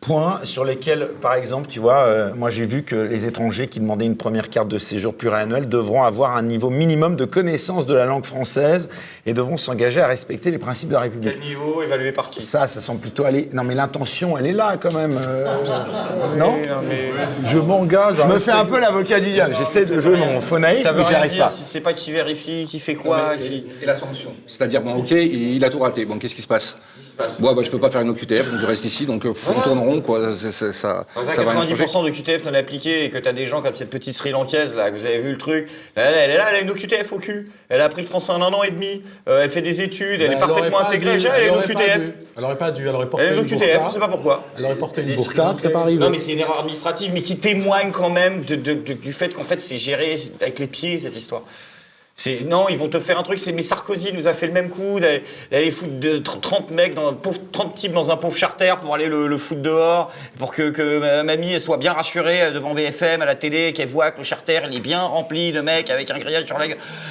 point 0.00 0.40
sur 0.44 0.64
lesquels, 0.64 1.08
par 1.20 1.34
exemple, 1.34 1.68
tu 1.68 1.78
vois, 1.78 2.04
euh, 2.04 2.30
moi 2.34 2.50
j'ai 2.50 2.64
vu 2.64 2.82
que 2.84 2.96
les 2.96 3.26
étrangers 3.26 3.68
qui 3.68 3.80
demandaient 3.80 4.06
une 4.06 4.16
première 4.16 4.48
carte 4.48 4.68
de 4.68 4.78
séjour 4.78 5.14
pluriannuelle 5.14 5.68
devront 5.68 6.02
avoir 6.04 6.36
un 6.36 6.42
niveau 6.42 6.70
minimum 6.70 7.16
de 7.16 7.26
connaissance 7.26 7.84
de 7.84 7.92
la 7.94 8.06
langue 8.06 8.24
française 8.24 8.88
et 9.26 9.34
devront 9.34 9.58
s'engager 9.58 10.00
à 10.00 10.06
respecter 10.06 10.50
les 10.50 10.56
principes 10.58 10.88
de 10.88 10.94
la 10.94 11.00
République. 11.00 11.32
Quel 11.38 11.46
niveau 11.48 11.82
évalué 11.82 12.12
par 12.12 12.30
qui? 12.30 12.40
Ça, 12.40 12.66
ça 12.66 12.80
semble 12.80 13.00
plutôt 13.00 13.24
aller. 13.24 13.50
Non, 13.52 13.62
mais 13.62 13.74
l'intention, 13.74 14.38
elle 14.38 14.46
est 14.46 14.52
là 14.52 14.76
quand 14.80 14.94
même. 14.94 15.18
euh, 15.20 15.44
non? 16.36 16.54
Je 17.44 17.58
m'engage. 17.58 18.16
Je 18.22 18.26
me 18.26 18.38
fais 18.38 18.52
un 18.52 18.64
peu 18.64 18.80
l'avocat 18.80 19.20
du 19.20 19.30
diable. 19.32 19.54
J'essaie 19.58 19.84
de 19.84 20.00
jouer 20.00 20.16
mon 20.16 20.40
faux 20.40 20.58
naïf, 20.58 20.80
Ça 20.80 20.92
veut 20.92 20.98
mais 21.00 21.04
j'y 21.04 21.08
rien 21.10 21.18
arrive 21.18 21.32
dire 21.32 21.44
pas. 21.44 21.50
si 21.50 21.64
c'est 21.64 21.80
pas 21.80 21.92
qui 21.92 22.10
vérifie, 22.10 22.64
qui 22.66 22.78
fait 22.80 22.94
quoi, 22.94 23.36
qui... 23.36 23.66
Et 23.82 23.86
la 23.86 23.94
sanction? 23.94 24.30
C'est-à-dire, 24.46 24.80
bon, 24.80 24.94
ok, 24.94 25.10
il 25.10 25.62
a 25.64 25.68
tout 25.68 25.80
raté. 25.80 26.06
Bon, 26.06 26.18
qu'est-ce 26.18 26.34
qui 26.34 26.42
se 26.42 26.46
passe? 26.48 26.78
Bon, 27.38 27.54
bah, 27.54 27.62
je 27.64 27.70
peux 27.70 27.78
pas 27.78 27.90
faire 27.90 28.00
une 28.00 28.10
OQTF, 28.10 28.50
donc 28.50 28.60
je 28.60 28.66
reste 28.66 28.84
ici, 28.84 29.06
donc 29.06 29.22
pff, 29.22 29.48
on 29.50 29.60
tourne 29.60 29.78
rond, 29.78 30.00
quoi. 30.00 30.30
C'est- 30.36 30.50
ça, 30.52 30.72
ça 30.72 31.06
va 31.42 31.52
rien 31.52 31.62
changer. 31.62 31.74
90% 31.74 32.04
de 32.04 32.10
QTF 32.10 32.44
non 32.44 32.54
appliqué 32.54 33.04
et 33.04 33.10
que 33.10 33.18
t'as 33.18 33.32
des 33.32 33.46
gens 33.46 33.62
comme 33.62 33.74
cette 33.74 33.90
petite 33.90 34.14
Sri 34.14 34.30
Lankaise 34.30 34.74
là, 34.74 34.90
que 34.90 34.96
vous 34.96 35.06
avez 35.06 35.18
vu 35.18 35.32
le 35.32 35.38
truc, 35.38 35.68
elle, 35.94 36.14
elle 36.14 36.30
est 36.30 36.36
là, 36.36 36.46
elle 36.50 36.56
a 36.56 36.60
une 36.60 36.70
OQTF 36.70 37.12
au 37.12 37.18
cul. 37.18 37.50
Elle 37.68 37.80
a 37.80 37.84
appris 37.84 38.02
le 38.02 38.08
français 38.08 38.32
en 38.32 38.42
un 38.42 38.52
an 38.52 38.62
et 38.62 38.70
demi, 38.70 39.02
euh, 39.28 39.42
elle 39.44 39.50
fait 39.50 39.62
des 39.62 39.80
études, 39.80 40.20
elle 40.22 40.32
est 40.32 40.38
parfaitement 40.38 40.80
intégrée. 40.80 41.10
dû, 41.12 41.16
Déjà, 41.18 41.36
elle 41.38 41.44
a 41.44 41.48
une 41.48 41.56
OQTF. 41.56 42.00
Elle 42.36 42.44
aurait 42.44 42.56
pas 42.58 42.70
dû, 42.70 42.88
elle 42.88 42.94
aurait 42.94 43.06
porté 43.08 43.26
Elle 43.26 43.32
a 43.32 43.40
une 43.40 43.46
OQTF, 43.46 43.80
on 43.84 43.88
sait 43.90 43.98
pas 43.98 44.08
pourquoi. 44.08 44.44
Elle 44.56 44.64
aurait 44.64 44.76
porté 44.76 45.02
une 45.02 45.08
Les 45.08 45.16
burqa, 45.16 45.52
ce 45.54 45.60
serait 45.60 45.72
pas 45.72 45.80
arrivé. 45.80 45.98
Non, 46.00 46.10
mais 46.10 46.18
c'est 46.18 46.32
une 46.32 46.38
erreur 46.40 46.58
administrative, 46.60 47.10
mais 47.14 47.20
qui 47.20 47.36
témoigne 47.38 47.90
quand 47.90 48.10
même 48.10 48.40
du 48.42 49.12
fait 49.12 49.32
qu'en 49.34 49.44
fait 49.44 49.60
c'est 49.60 49.76
géré 49.78 50.16
avec 50.40 50.58
les 50.58 50.66
pieds 50.66 50.98
cette 50.98 51.16
histoire. 51.16 51.42
Non, 52.44 52.68
ils 52.68 52.76
vont 52.76 52.88
te 52.88 53.00
faire 53.00 53.18
un 53.18 53.22
truc. 53.22 53.40
C'est 53.40 53.52
mais 53.52 53.62
Sarkozy 53.62 54.12
nous 54.12 54.26
a 54.26 54.34
fait 54.34 54.46
le 54.46 54.52
même 54.52 54.68
coup 54.68 55.00
d'aller 55.00 55.70
foutre 55.70 55.98
de 55.98 56.18
30 56.18 56.70
mecs 56.70 56.94
dans 56.94 57.08
un 57.08 57.12
pauvre 57.14 57.40
30 57.52 57.74
types 57.74 57.92
dans 57.92 58.10
un 58.10 58.16
pauvre 58.16 58.36
charter 58.36 58.74
pour 58.80 58.94
aller 58.94 59.06
le, 59.06 59.38
foutre 59.38 59.62
dehors, 59.62 60.12
pour 60.38 60.52
que, 60.52 60.70
que 60.70 60.98
ma 60.98 61.22
mamie 61.22 61.58
soit 61.60 61.78
bien 61.78 61.92
rassurée 61.92 62.52
devant 62.52 62.74
BFM 62.74 63.22
à 63.22 63.24
la 63.24 63.34
télé, 63.34 63.72
qu'elle 63.72 63.88
voit 63.88 64.10
que 64.10 64.18
le 64.18 64.24
charter 64.24 64.60
il 64.70 64.76
est 64.76 64.80
bien 64.80 65.02
rempli 65.02 65.52
de 65.52 65.60
mecs 65.60 65.90
avec 65.90 66.10
un 66.10 66.18
grillage 66.18 66.44
sur 66.44 66.58
la. 66.58 66.66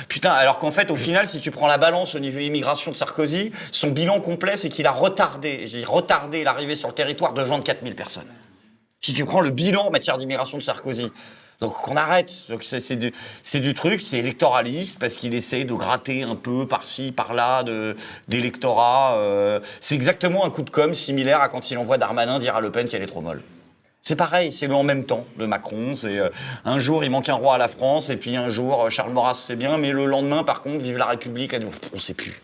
Putain, 0.08 0.32
alors 0.32 0.60
qu'en 0.60 0.72
fait 0.72 0.92
au 0.92 0.96
final 0.96 1.28
si 1.28 1.40
tu 1.40 1.52
prends 1.52 1.68
la 1.68 1.78
balance 1.78 2.16
au 2.16 2.20
niveau 2.20 2.40
immigration 2.40 2.92
de 2.92 2.96
Sarkozy, 2.96 3.52
son 3.72 3.90
bilan 3.90 4.20
complet 4.20 4.58
c'est 4.58 4.70
qu'il 4.70 4.86
a 4.86 4.92
retardé, 4.92 5.64
j'ai 5.66 5.84
retardé 5.84 6.44
l'arrivée 6.44 6.76
sur 6.76 6.88
le 6.88 6.94
territoire 6.94 7.34
de 7.34 7.42
24 7.42 7.80
000 7.84 7.96
personnes 7.96 8.28
si 9.02 9.14
tu 9.14 9.26
prends 9.26 9.42
le 9.42 9.50
bilan 9.50 9.88
en 9.88 9.92
matière 9.92 10.18
d'immigration 10.18 10.58
de 10.58 10.64
Sarkozy. 10.64 11.12
Donc 11.62 11.74
qu'on 11.74 11.98
arrête. 11.98 12.32
C'est 12.62 13.62
du, 13.62 13.74
truc, 13.74 14.02
c'est 14.02 14.18
électoraliste 14.18 14.98
parce 14.98 15.16
qu'il 15.16 15.34
essaie 15.34 15.66
de 15.66 15.74
gratter 15.74 16.24
un 16.24 16.36
peu 16.36 16.66
par-ci, 16.66 17.12
par-là 17.12 17.64
d'électorat. 18.28 19.18
euh, 19.18 19.60
c'est 19.82 19.96
exactement 19.96 20.46
un 20.46 20.52
coup 20.52 20.62
de 20.62 20.70
com 20.70 20.94
similaire 20.94 21.42
à 21.42 21.50
quand 21.50 21.70
il 21.70 21.78
envoie 21.78 21.98
Darmanin 21.98 22.40
dire 22.40 22.56
à 22.56 22.62
Le 22.62 22.72
Pen 22.72 22.88
qu'elle 22.88 23.04
est 23.04 23.08
trop 23.08 23.22
molle. 23.22 23.42
C'est 24.02 24.16
pareil, 24.16 24.54
c'est 24.54 24.68
le 24.68 24.76
en 24.76 24.84
même 24.84 25.04
temps 25.04 25.26
de 25.38 25.46
Macron. 25.46 25.96
C'est 25.96 26.18
euh, 26.18 26.30
un 26.64 26.80
jour 26.80 27.04
il 27.04 27.12
manque 27.12 27.28
un 27.28 27.34
roi 27.34 27.56
à 27.56 27.58
la 27.58 27.68
France 27.68 28.10
et 28.10 28.16
puis 28.16 28.38
un 28.38 28.48
jour 28.48 28.86
euh, 28.86 28.90
Charles 28.90 29.12
Maurras 29.12 29.34
c'est 29.34 29.58
bien, 29.58 29.78
mais 29.78 29.92
le 29.92 30.06
lendemain 30.06 30.44
par 30.44 30.62
contre 30.62 30.80
vive 30.80 30.98
la 30.98 31.08
République. 31.08 31.54
on 31.94 32.00
sait 32.00 32.14
plus, 32.14 32.42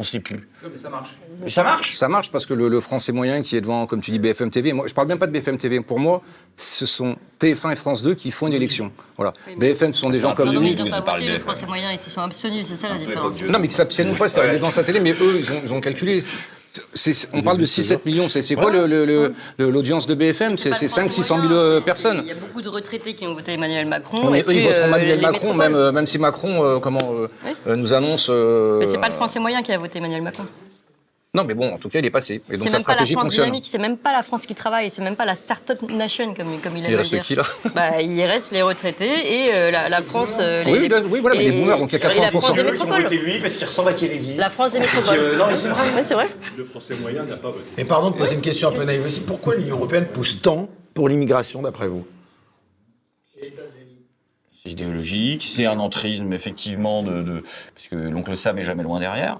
on 0.00 0.02
sait 0.02 0.20
plus. 0.20 0.48
mais 0.62 0.76
ça 0.76 0.88
marche. 0.88 1.10
Mais 1.42 1.50
ça 1.50 1.62
marche. 1.62 1.92
Ça 1.94 2.08
marche 2.08 2.32
parce 2.32 2.46
que 2.46 2.54
le, 2.54 2.68
le 2.68 2.80
français 2.80 3.12
moyen 3.12 3.42
qui 3.42 3.54
est 3.56 3.60
devant, 3.60 3.86
comme 3.86 4.00
tu 4.00 4.10
dis, 4.10 4.18
BFM 4.18 4.50
TV, 4.50 4.72
moi, 4.72 4.86
je 4.88 4.94
parle 4.94 5.08
même 5.08 5.18
pas 5.18 5.26
de 5.26 5.32
BFM 5.32 5.58
TV. 5.58 5.80
Pour 5.80 6.00
moi, 6.00 6.22
ce 6.56 6.86
sont 6.86 7.16
TF1 7.38 7.72
et 7.72 7.76
France 7.76 8.02
2 8.02 8.14
qui 8.14 8.30
font 8.30 8.46
une 8.46 8.54
élection. 8.54 8.90
Voilà. 9.16 9.34
BFM, 9.58 9.92
ce 9.92 10.00
sont 10.00 10.10
des 10.10 10.18
gens 10.18 10.32
comme 10.34 10.46
Non, 10.50 10.60
mais 10.60 10.70
nous. 10.72 10.78
ils 10.78 10.84
n'ont 10.84 10.90
pas 11.02 11.12
voté, 11.12 11.26
le 11.26 11.32
BFM. 11.34 11.40
français 11.42 11.66
moyen, 11.66 11.92
ils 11.92 11.98
se 11.98 12.08
sont 12.08 12.22
abstenus, 12.22 12.66
c'est 12.66 12.76
ça 12.76 12.88
la 12.88 12.96
différence. 12.98 13.42
Non, 13.42 13.58
mais 13.58 13.68
qui 13.68 13.74
s'abstiennent 13.74 14.14
pas, 14.16 14.28
c'est 14.28 14.58
dans 14.58 14.70
sa 14.70 14.82
télé, 14.84 15.00
mais 15.00 15.12
eux, 15.12 15.36
ils 15.38 15.52
ont, 15.52 15.60
ils 15.64 15.72
ont 15.74 15.80
calculé. 15.80 16.24
C'est- 16.94 17.12
c'est- 17.14 17.28
on 17.32 17.42
parle 17.42 17.58
de 17.58 17.66
6-7 17.66 18.06
millions, 18.06 18.28
c'est 18.28 18.42
c'est 18.42 18.54
quoi 18.54 18.70
le- 18.70 18.86
le- 18.86 19.04
le- 19.04 19.34
le- 19.58 19.70
l'audience 19.70 20.06
de 20.06 20.14
BFM 20.14 20.56
C'est 20.56 20.70
pas 20.70 20.76
le 20.80 20.86
5-600 20.88 21.34
français 21.36 21.48
000 21.48 21.48
moyen, 21.48 21.60
euh, 21.60 21.78
c'est- 21.78 21.84
personnes. 21.84 22.20
Il 22.22 22.28
y 22.28 22.30
a 22.30 22.34
beaucoup 22.36 22.62
de 22.62 22.68
retraités 22.68 23.14
qui 23.14 23.26
ont 23.26 23.34
voté 23.34 23.52
Emmanuel 23.54 23.86
Macron. 23.88 24.22
Non, 24.22 24.30
mais 24.30 24.40
et 24.40 24.44
eux, 24.46 24.54
ils 24.54 24.62
voteront 24.62 24.80
euh, 24.82 24.86
Emmanuel 24.86 25.20
Macron, 25.20 25.54
même, 25.54 25.74
euh, 25.74 25.90
même 25.90 26.06
si 26.06 26.18
Macron 26.18 26.64
euh, 26.64 26.78
comment, 26.78 27.00
euh, 27.12 27.26
Oui. 27.44 27.50
euh, 27.66 27.74
nous 27.76 27.92
annonce. 27.92 28.28
euh, 28.30 28.78
Mais 28.78 28.86
c'est 28.86 28.98
pas 28.98 29.08
le 29.08 29.14
français 29.14 29.40
moyen 29.40 29.62
qui 29.62 29.72
a 29.72 29.78
voté 29.78 29.98
Emmanuel 29.98 30.22
Macron. 30.22 30.44
Non, 31.32 31.44
mais 31.44 31.54
bon, 31.54 31.72
en 31.72 31.78
tout 31.78 31.88
cas, 31.88 32.00
il 32.00 32.04
est 32.04 32.10
passé. 32.10 32.42
Et 32.50 32.56
donc 32.56 32.64
C'est 32.68 32.70
sa 32.70 32.78
même 32.78 32.84
pas 32.84 32.90
la 32.92 32.96
stratégie 33.06 33.12
France 33.14 33.24
fonctionne. 33.26 33.60
c'est 33.62 33.78
même 33.78 33.96
pas 33.98 34.12
la 34.12 34.24
France 34.24 34.46
qui 34.46 34.54
travaille, 34.56 34.90
c'est 34.90 35.00
même 35.00 35.14
pas 35.14 35.24
la 35.24 35.36
start-up 35.36 35.80
nation 35.88 36.34
comme, 36.34 36.60
comme 36.60 36.76
il 36.76 36.84
aime 36.84 36.90
Il 36.90 36.96
reste 36.96 37.10
dire. 37.12 37.22
qui, 37.22 37.36
là 37.36 37.44
bah, 37.74 38.02
Il 38.02 38.20
reste 38.24 38.50
les 38.50 38.62
retraités 38.62 39.44
et 39.46 39.54
euh, 39.54 39.70
la, 39.70 39.88
la 39.88 40.02
France. 40.02 40.34
euh, 40.40 40.64
Oui, 40.66 40.88
là, 40.88 41.00
oui, 41.08 41.20
voilà, 41.20 41.36
mais 41.36 41.44
les 41.44 41.52
boomers, 41.52 41.78
donc 41.78 41.92
il 41.92 42.00
y 42.00 42.04
a 42.04 42.12
et 42.12 42.18
la 42.18 42.30
80%. 42.30 42.30
France 42.30 42.46
des 42.48 42.54
qui 42.54 42.60
ont 42.68 42.72
métropoles. 42.72 43.02
voté 43.04 43.18
lui 43.18 43.38
parce 43.38 43.54
qu'il 43.54 43.66
ressemble 43.68 43.90
à 43.90 43.92
Kennedy. 43.92 44.34
La 44.34 44.50
France 44.50 44.72
des 44.72 44.80
métropoles. 44.80 45.18
Euh, 45.20 45.36
non, 45.38 45.46
mais 45.46 45.54
c'est 45.54 45.68
vrai. 45.68 45.94
Ouais, 45.94 46.02
c'est 46.02 46.14
vrai. 46.14 46.28
Le 46.58 46.64
français 46.64 46.94
moyen 47.00 47.22
n'a 47.22 47.36
pas 47.36 47.50
voté. 47.52 47.64
Mais 47.76 47.84
pardon 47.84 48.10
de 48.10 48.16
poser 48.16 48.34
une 48.34 48.42
question 48.42 48.68
un 48.70 48.72
peu 48.72 48.82
naïve 48.82 49.06
aussi. 49.06 49.20
Pourquoi 49.20 49.54
l'Union 49.54 49.76
européenne 49.76 50.06
pousse 50.12 50.42
tant 50.42 50.68
pour 50.94 51.08
l'immigration, 51.08 51.62
d'après 51.62 51.86
vous? 51.86 52.04
C'est 54.62 54.70
idéologique, 54.70 55.44
c'est 55.48 55.64
un 55.64 55.78
entrisme 55.78 56.32
effectivement 56.32 57.02
de, 57.02 57.22
de- 57.22 57.42
parce 57.74 57.88
que 57.88 57.94
l'oncle 57.96 58.36
Sam 58.36 58.58
est 58.58 58.62
jamais 58.64 58.82
loin 58.82 59.00
derrière. 59.00 59.38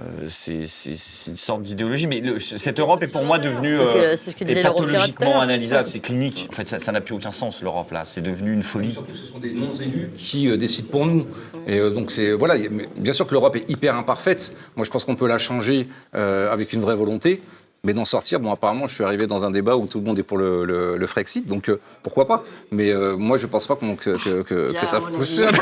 Euh, 0.00 0.26
c'est 0.28 0.66
c'est- 0.66 0.94
c'est 0.94 1.30
une 1.30 1.36
sorte 1.36 1.62
d'idéologie. 1.62 2.06
Mais 2.06 2.20
le- 2.20 2.38
cette 2.38 2.78
Europe 2.78 3.02
est 3.02 3.06
pour 3.06 3.24
moi 3.24 3.38
devenue 3.38 3.78
euh, 3.78 4.16
c'est 4.16 4.30
ce 4.32 4.44
est 4.44 4.62
pathologiquement 4.62 5.40
analysable. 5.40 5.88
C'est 5.88 6.00
clinique. 6.00 6.48
En 6.50 6.54
fait, 6.54 6.68
ça 6.68 6.78
ça 6.78 6.92
n'a 6.92 7.00
plus 7.00 7.14
aucun 7.14 7.30
sens 7.30 7.62
l'Europe 7.62 7.90
là. 7.92 8.04
C'est 8.04 8.20
devenu 8.20 8.52
une 8.52 8.62
folie. 8.62 8.92
Surtout, 8.92 9.14
ce 9.14 9.24
sont 9.24 9.38
des 9.38 9.52
non-élus 9.52 10.10
qui 10.16 10.48
euh, 10.48 10.56
décident 10.56 10.88
pour 10.90 11.06
nous. 11.06 11.26
Et 11.66 11.78
euh, 11.78 11.90
donc, 11.90 12.10
c'est 12.10 12.32
voilà. 12.32 12.56
y 12.56 12.66
a- 12.66 12.70
mais 12.70 12.88
Bien 12.96 13.12
sûr 13.12 13.26
que 13.26 13.32
l'Europe 13.32 13.56
est 13.56 13.68
hyper 13.70 13.94
imparfaite. 13.96 14.52
Moi, 14.76 14.84
je 14.84 14.90
pense 14.90 15.04
qu'on 15.04 15.16
peut 15.16 15.28
la 15.28 15.38
changer 15.38 15.88
euh, 16.14 16.52
avec 16.52 16.72
une 16.72 16.80
vraie 16.80 16.96
volonté. 16.96 17.42
Mais 17.84 17.92
d'en 17.92 18.04
sortir, 18.04 18.40
bon, 18.40 18.50
apparemment, 18.52 18.88
je 18.88 18.94
suis 18.94 19.04
arrivé 19.04 19.28
dans 19.28 19.44
un 19.44 19.50
débat 19.52 19.76
où 19.76 19.86
tout 19.86 19.98
le 20.00 20.04
monde 20.04 20.18
est 20.18 20.24
pour 20.24 20.38
le, 20.38 20.64
le, 20.64 20.96
le 20.96 21.06
Frexit, 21.06 21.46
donc 21.46 21.68
euh, 21.68 21.78
pourquoi 22.02 22.26
pas 22.26 22.42
Mais 22.72 22.90
euh, 22.90 23.16
moi, 23.16 23.38
je 23.38 23.46
pense 23.46 23.66
pas 23.68 23.76
qu'on- 23.76 23.94
que, 23.94 24.16
que, 24.22 24.42
que, 24.42 24.72
que 24.72 24.86
ça 24.86 25.00
fonctionne. 25.00 25.54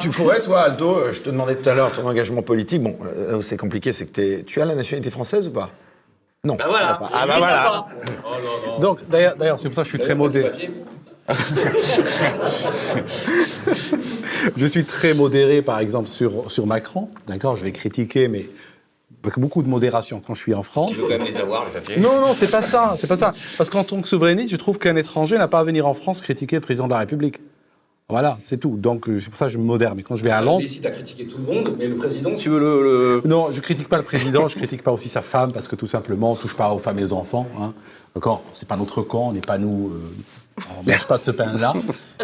Tu 0.00 0.10
pourrais, 0.10 0.42
toi, 0.42 0.62
Aldo, 0.62 0.96
euh, 0.96 1.12
je 1.12 1.20
te 1.22 1.30
demandais 1.30 1.56
tout 1.56 1.68
à 1.68 1.74
l'heure 1.74 1.92
ton 1.92 2.06
engagement 2.06 2.42
politique. 2.42 2.82
Bon, 2.82 2.96
là 3.28 3.36
où 3.36 3.42
c'est 3.42 3.56
compliqué, 3.56 3.92
c'est 3.92 4.06
que 4.06 4.12
t'es- 4.12 4.44
tu 4.46 4.60
as 4.60 4.64
la 4.66 4.74
nationalité 4.74 5.10
française 5.10 5.46
ou 5.48 5.50
pas? 5.50 5.70
Non. 6.44 6.56
Bah 6.56 6.64
voilà. 6.68 6.98
Ah 7.12 7.26
bah 7.26 7.32
Lui, 7.34 7.38
voilà. 7.38 7.64
pas. 7.64 8.78
Donc, 8.80 8.98
d'ailleurs, 9.08 9.36
d'ailleurs, 9.36 9.60
c'est 9.60 9.68
pour 9.68 9.76
ça 9.76 9.82
que 9.82 9.88
je 9.88 9.90
suis 9.96 9.98
très 10.04 10.14
modéré. 10.14 10.70
je 14.56 14.66
suis 14.66 14.84
très 14.84 15.14
modéré, 15.14 15.62
par 15.62 15.78
exemple, 15.78 16.08
sur, 16.08 16.50
sur 16.50 16.66
Macron. 16.66 17.08
D'accord, 17.28 17.56
je 17.56 17.64
vais 17.64 17.72
critiquer, 17.72 18.28
mais 18.28 18.48
avec 19.22 19.38
beaucoup 19.38 19.62
de 19.62 19.68
modération 19.68 20.20
quand 20.26 20.34
je 20.34 20.40
suis 20.40 20.54
en 20.54 20.62
France. 20.62 20.90
Il 20.92 20.96
faut 20.96 21.08
quand 21.08 21.18
même 21.18 21.26
les 21.26 21.36
avoir, 21.36 21.64
les 21.66 21.72
papiers. 21.72 21.96
Non, 21.98 22.20
non, 22.20 22.32
c'est 22.34 22.50
pas 22.50 22.62
ça, 22.62 22.96
c'est 22.98 23.06
pas 23.06 23.16
ça. 23.16 23.32
Parce 23.58 23.68
qu'en 23.70 23.84
tant 23.84 24.00
que 24.00 24.08
souverainiste, 24.08 24.50
je 24.50 24.56
trouve 24.56 24.78
qu'un 24.78 24.96
étranger 24.96 25.36
n'a 25.38 25.48
pas 25.48 25.60
à 25.60 25.64
venir 25.64 25.86
en 25.86 25.94
France 25.94 26.20
critiquer 26.20 26.56
le 26.56 26.62
président 26.62 26.86
de 26.86 26.92
la 26.92 26.98
République. 27.00 27.38
Voilà, 28.08 28.38
c'est 28.40 28.56
tout. 28.58 28.76
Donc, 28.76 29.08
euh, 29.08 29.20
c'est 29.20 29.28
pour 29.28 29.36
ça 29.38 29.46
que 29.46 29.52
je 29.52 29.58
me 29.58 29.62
modère. 29.62 29.94
Mais 29.94 30.02
quand 30.02 30.16
je 30.16 30.24
vais 30.24 30.30
à 30.32 30.40
Londres. 30.42 30.64
Ici, 30.64 30.80
tu 30.80 30.86
as 30.88 30.90
critiqué 30.90 31.26
tout 31.28 31.38
le 31.38 31.44
monde, 31.44 31.76
mais 31.78 31.86
le 31.86 31.94
président, 31.94 32.34
tu 32.34 32.48
veux 32.48 32.58
le. 32.58 32.82
le- 32.82 33.22
Non, 33.28 33.52
je 33.52 33.60
critique 33.60 33.88
pas 33.88 33.98
le 33.98 34.02
président, 34.02 34.48
je 34.48 34.56
critique 34.56 34.82
pas 34.82 34.90
aussi 34.90 35.08
sa 35.08 35.22
femme, 35.22 35.52
parce 35.52 35.68
que 35.68 35.76
tout 35.76 35.86
simplement, 35.86 36.32
on 36.32 36.34
touche 36.34 36.56
pas 36.56 36.72
aux 36.72 36.78
femmes 36.80 36.98
et 36.98 37.04
aux 37.04 37.12
enfants. 37.12 37.46
Hein. 37.60 37.72
D'accord? 38.16 38.42
C'est 38.52 38.66
pas 38.66 38.76
notre 38.76 39.02
camp, 39.02 39.28
on 39.28 39.32
n'est 39.32 39.40
pas 39.40 39.58
nous. 39.58 39.90
euh, 39.94 40.00
on 40.78 40.90
mange 40.90 41.06
pas 41.06 41.18
de 41.18 41.22
ce 41.22 41.30
pain-là. 41.30 41.72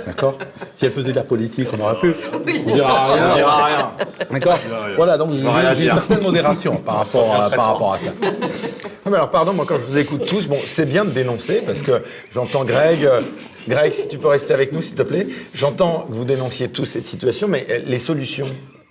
D'accord? 0.06 0.38
Si 0.74 0.86
elle 0.86 0.92
faisait 0.92 1.10
de 1.12 1.16
la 1.16 1.24
politique, 1.24 1.68
on 1.76 1.82
aurait 1.82 1.98
pu. 1.98 2.14
On 2.32 2.38
dira 2.72 3.06
rien. 3.14 3.30
On 3.32 3.36
dira 3.36 3.64
rien. 3.64 3.92
D'accord 4.30 4.58
Voilà, 4.96 5.16
donc 5.18 5.30
j'ai 5.32 5.40
une 5.84 5.90
certaine 5.90 6.20
modération 6.20 6.76
par 6.76 6.98
rapport, 6.98 7.34
à, 7.34 7.46
très 7.48 7.56
par 7.56 7.78
fort. 7.78 7.90
rapport 7.90 7.94
à 7.94 7.98
ça. 7.98 8.10
Non, 8.20 9.10
mais 9.12 9.16
alors, 9.16 9.30
pardon, 9.30 9.52
moi, 9.52 9.64
quand 9.68 9.78
je 9.78 9.84
vous 9.84 9.98
écoute 9.98 10.24
tous, 10.24 10.46
bon, 10.46 10.58
c'est 10.66 10.86
bien 10.86 11.04
de 11.04 11.10
dénoncer, 11.10 11.62
parce 11.64 11.82
que 11.82 12.02
j'entends 12.32 12.64
Greg. 12.64 13.04
euh, 13.04 13.20
Greg, 13.68 13.92
si 13.92 14.06
tu 14.08 14.18
peux 14.18 14.28
rester 14.28 14.54
avec 14.54 14.72
nous, 14.72 14.80
s'il 14.82 14.94
te 14.94 15.02
plaît. 15.02 15.26
J'entends 15.54 16.06
que 16.08 16.12
vous 16.12 16.24
dénonciez 16.24 16.68
tous 16.68 16.84
cette 16.84 17.06
situation, 17.06 17.48
mais 17.48 17.66
euh, 17.70 17.80
les 17.84 17.98
solutions, 17.98 18.46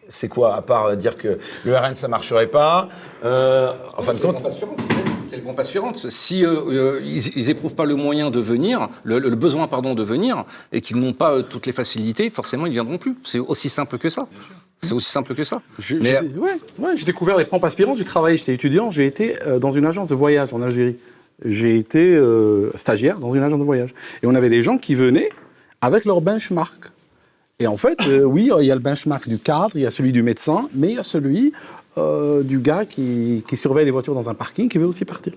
c'est 0.09 0.27
quoi 0.27 0.55
À 0.55 0.61
part 0.61 0.85
euh, 0.85 0.95
dire 0.95 1.17
que 1.17 1.37
le 1.65 1.75
RN, 1.75 1.95
ça 1.95 2.07
marcherait 2.07 2.47
pas. 2.47 2.89
euh, 3.23 3.71
en 3.97 4.01
fin 4.01 4.13
de 4.13 4.17
C'est 4.17 4.23
le 4.23 4.27
compte. 4.33 4.39
grand 4.41 4.47
aspirante, 4.49 4.79
C'est 5.23 5.35
le 5.37 5.41
grand 5.43 5.59
aspirante. 5.59 6.09
Si 6.09 6.45
euh, 6.45 6.55
euh, 6.67 7.01
ils, 7.03 7.35
ils 7.37 7.49
éprouvent 7.49 7.75
pas 7.75 7.85
le 7.85 7.95
moyen 7.95 8.29
de 8.31 8.39
venir, 8.39 8.89
le, 9.03 9.19
le 9.19 9.35
besoin 9.35 9.67
pardon 9.67 9.93
de 9.95 10.03
venir, 10.03 10.45
et 10.71 10.81
qu'ils 10.81 10.97
n'ont 10.97 11.13
pas 11.13 11.33
euh, 11.33 11.41
toutes 11.41 11.65
les 11.65 11.71
facilités, 11.73 12.29
forcément 12.29 12.65
ils 12.65 12.71
viendront 12.73 12.97
plus. 12.97 13.15
C'est 13.23 13.39
aussi 13.39 13.69
simple 13.69 13.97
que 13.97 14.09
ça. 14.09 14.27
C'est 14.81 14.93
aussi 14.93 15.09
simple 15.09 15.33
que 15.33 15.43
ça. 15.43 15.61
Je- 15.79 15.97
Mais- 15.97 16.19
j'ai- 16.21 16.37
ouais, 16.39 16.57
ouais, 16.79 16.95
j'ai 16.95 17.05
découvert 17.05 17.37
les 17.37 17.45
pompes 17.45 17.63
aspirantes, 17.63 17.97
j'ai 17.97 18.05
travaillé, 18.05 18.37
j'étais 18.37 18.53
étudiant, 18.53 18.91
j'ai 18.91 19.05
été 19.07 19.41
euh, 19.41 19.57
dans 19.57 19.71
une 19.71 19.85
agence 19.85 20.09
de 20.09 20.15
voyage 20.15 20.53
en 20.53 20.61
Algérie. 20.61 20.97
J'ai 21.43 21.77
été 21.77 21.99
euh, 22.15 22.71
stagiaire 22.75 23.17
dans 23.19 23.31
une 23.31 23.41
agence 23.43 23.59
de 23.59 23.65
voyage. 23.65 23.93
Et 24.23 24.27
on 24.27 24.35
avait 24.35 24.49
des 24.49 24.61
gens 24.63 24.77
qui 24.77 24.95
venaient 24.95 25.29
avec 25.81 26.05
leur 26.05 26.21
benchmark. 26.21 26.91
Et 27.59 27.67
en 27.67 27.77
fait, 27.77 27.99
euh, 28.07 28.23
oui, 28.23 28.51
il 28.59 28.65
y 28.65 28.71
a 28.71 28.75
le 28.75 28.81
benchmark 28.81 29.29
du 29.29 29.39
cadre, 29.39 29.71
il 29.75 29.81
y 29.81 29.85
a 29.85 29.91
celui 29.91 30.11
du 30.11 30.23
médecin, 30.23 30.67
mais 30.73 30.89
il 30.89 30.95
y 30.95 30.99
a 30.99 31.03
celui 31.03 31.53
euh, 31.97 32.43
du 32.43 32.59
gars 32.59 32.85
qui, 32.85 33.43
surveille 33.53 33.85
les 33.85 33.91
voitures 33.91 34.13
dans 34.13 34.29
un 34.29 34.33
parking 34.33 34.67
qui 34.67 34.77
veut 34.77 34.87
aussi 34.87 35.05
partir. 35.05 35.33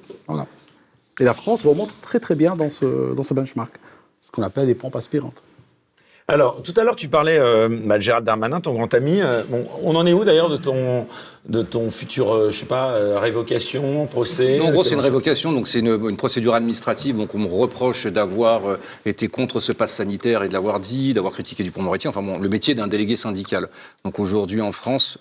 Et 1.20 1.24
la 1.24 1.34
France 1.34 1.64
remonte 1.64 1.96
très 2.02 2.18
très 2.18 2.34
bien 2.34 2.56
dans 2.56 2.70
ce 2.70 3.34
benchmark, 3.34 3.72
ce 4.20 4.30
qu'on 4.30 4.42
appelle 4.42 4.66
les 4.66 4.74
pompes 4.74 4.96
aspirantes. 4.96 5.42
Alors, 6.30 6.60
tout 6.60 6.74
à 6.76 6.84
l'heure, 6.84 6.94
tu 6.94 7.08
parlais 7.08 7.38
euh, 7.38 7.70
bah, 7.70 7.98
Gérald 7.98 8.26
Darmanin, 8.26 8.60
ton 8.60 8.74
grand 8.74 8.92
ami. 8.92 9.22
Euh, 9.22 9.42
bon, 9.48 9.64
on 9.82 9.94
en 9.96 10.04
est 10.04 10.12
où 10.12 10.24
d'ailleurs 10.24 10.50
de 10.50 10.58
ton, 10.58 11.06
de 11.48 11.62
ton 11.62 11.90
futur, 11.90 12.34
euh, 12.34 12.50
je 12.50 12.58
sais 12.58 12.66
pas, 12.66 12.92
euh, 12.92 13.18
révocation, 13.18 14.06
procès 14.06 14.58
Non, 14.58 14.66
en 14.66 14.70
gros, 14.70 14.84
c'est 14.84 14.94
une 14.94 15.00
révocation, 15.00 15.52
donc 15.52 15.66
c'est 15.66 15.78
une, 15.78 15.98
une 16.06 16.18
procédure 16.18 16.52
administrative. 16.52 17.16
Donc 17.16 17.34
on 17.34 17.38
me 17.38 17.48
reproche 17.48 18.06
d'avoir 18.06 18.68
euh, 18.68 18.76
été 19.06 19.28
contre 19.28 19.60
ce 19.60 19.72
pass 19.72 19.94
sanitaire 19.94 20.42
et 20.42 20.48
de 20.48 20.52
l'avoir 20.52 20.80
dit, 20.80 21.14
d'avoir 21.14 21.32
critiqué 21.32 21.62
Dupont-Moretti. 21.64 22.08
Enfin 22.08 22.22
bon, 22.22 22.38
le 22.38 22.48
métier 22.50 22.74
d'un 22.74 22.88
délégué 22.88 23.16
syndical. 23.16 23.70
Donc 24.04 24.18
aujourd'hui 24.18 24.60
en 24.60 24.72
France, 24.72 25.16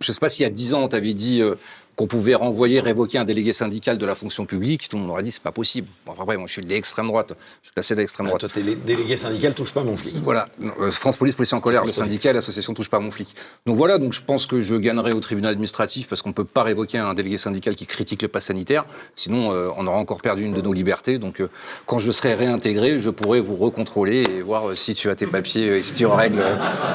je 0.00 0.10
ne 0.10 0.14
sais 0.14 0.20
pas 0.20 0.28
s'il 0.28 0.42
y 0.42 0.46
a 0.46 0.50
10 0.50 0.74
ans, 0.74 0.82
on 0.82 0.88
t'avait 0.88 1.14
dit 1.14 1.40
euh, 1.40 1.54
qu'on 1.96 2.06
pouvait 2.06 2.34
renvoyer, 2.34 2.80
révoquer 2.80 3.18
un 3.18 3.24
délégué 3.24 3.52
syndical 3.54 3.96
de 3.96 4.04
la 4.06 4.14
fonction 4.14 4.44
publique. 4.44 4.88
Tout 4.88 4.96
le 4.96 5.02
monde 5.02 5.10
aurait 5.12 5.22
dit 5.22 5.32
c'est 5.32 5.42
pas 5.42 5.50
possible. 5.52 5.88
Bon, 6.04 6.12
après, 6.12 6.36
moi 6.36 6.46
je 6.46 6.52
suis 6.52 6.62
de 6.62 6.68
l'extrême 6.68 7.06
droite. 7.06 7.32
Je 7.62 7.68
suis 7.68 7.72
classé 7.74 7.94
de 7.94 8.00
l'extrême 8.00 8.26
Ah, 8.26 8.30
droite. 8.30 8.40
toi, 8.42 8.50
t'es 8.52 8.60
les 8.60 8.76
délégués 8.76 9.16
syndicales, 9.16 9.54
touche 9.54 9.72
pas 9.72 9.82
mon 9.82 9.96
flic. 9.96 10.14
Voilà, 10.22 10.46
euh, 10.80 10.90
France 10.90 11.16
Police, 11.16 11.34
Policiers 11.34 11.56
en 11.56 11.60
colère, 11.60 11.84
le 11.84 11.92
syndicat, 11.92 12.30
et 12.30 12.32
l'association 12.34 12.74
touche 12.74 12.90
pas 12.90 13.00
mon 13.00 13.10
flic. 13.10 13.34
Donc 13.64 13.76
voilà, 13.76 13.96
donc 13.98 14.12
je 14.12 14.20
pense 14.20 14.46
que 14.46 14.60
je 14.60 14.74
gagnerai 14.76 15.12
au 15.12 15.20
tribunal 15.20 15.52
administratif 15.52 16.06
parce 16.06 16.20
qu'on 16.20 16.32
peut 16.32 16.44
pas 16.44 16.62
révoquer 16.62 16.98
un 16.98 17.14
délégué 17.14 17.38
syndical 17.38 17.74
qui 17.74 17.86
critique 17.86 18.20
le 18.22 18.28
pass 18.28 18.44
sanitaire. 18.44 18.84
Sinon, 19.14 19.52
euh, 19.52 19.70
on 19.76 19.86
aura 19.86 19.96
encore 19.96 20.20
perdu 20.20 20.44
une 20.44 20.52
de 20.52 20.60
nos 20.60 20.74
libertés. 20.74 21.18
Donc 21.18 21.40
euh, 21.40 21.48
quand 21.86 21.98
je 21.98 22.10
serai 22.12 22.34
réintégré, 22.34 22.98
je 22.98 23.08
pourrai 23.08 23.40
vous 23.40 23.56
recontrôler 23.56 24.22
et 24.28 24.42
voir 24.42 24.68
euh, 24.68 24.74
si 24.74 24.94
tu 24.94 25.08
as 25.08 25.16
tes 25.16 25.26
papiers 25.26 25.78
et 25.78 25.82
si 25.82 25.94
tu 25.94 26.02
es 26.02 26.06
en 26.06 26.14
règle. 26.16 26.42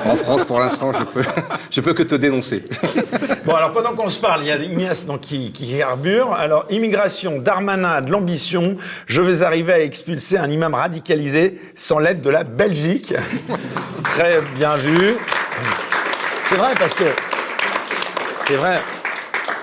En 0.06 0.15
France, 0.15 0.45
pour 0.45 0.60
l'instant, 0.60 0.91
je 0.94 1.03
peux, 1.03 1.23
je 1.72 1.82
peux 1.82 1.94
que 1.94 2.03
te 2.03 2.15
dénoncer. 2.15 2.64
Bon, 3.45 3.53
alors 3.53 3.72
pendant 3.72 3.95
qu'on 3.95 4.10
se 4.10 4.19
parle, 4.19 4.41
il 4.44 4.48
y 4.48 4.52
a 4.52 4.57
Ignace 4.91 5.05
donc, 5.05 5.22
qui, 5.22 5.51
qui 5.51 5.77
carbure. 5.77 6.34
Alors, 6.34 6.65
immigration, 6.69 7.39
Darmanin 7.39 7.89
a 7.89 8.01
de 8.01 8.11
l'ambition. 8.11 8.77
Je 9.07 9.22
veux 9.22 9.43
arriver 9.43 9.73
à 9.73 9.81
expulser 9.81 10.38
un 10.38 10.49
imam 10.49 10.73
radicalisé 10.73 11.59
sans 11.76 11.99
l'aide 11.99 12.22
de 12.22 12.30
la 12.30 12.43
Belgique. 12.43 13.13
Très 14.03 14.39
bien 14.55 14.76
vu. 14.76 15.15
C'est 16.43 16.55
vrai 16.55 16.73
parce 16.77 16.93
que. 16.93 17.05
C'est 18.45 18.55
vrai. 18.55 18.80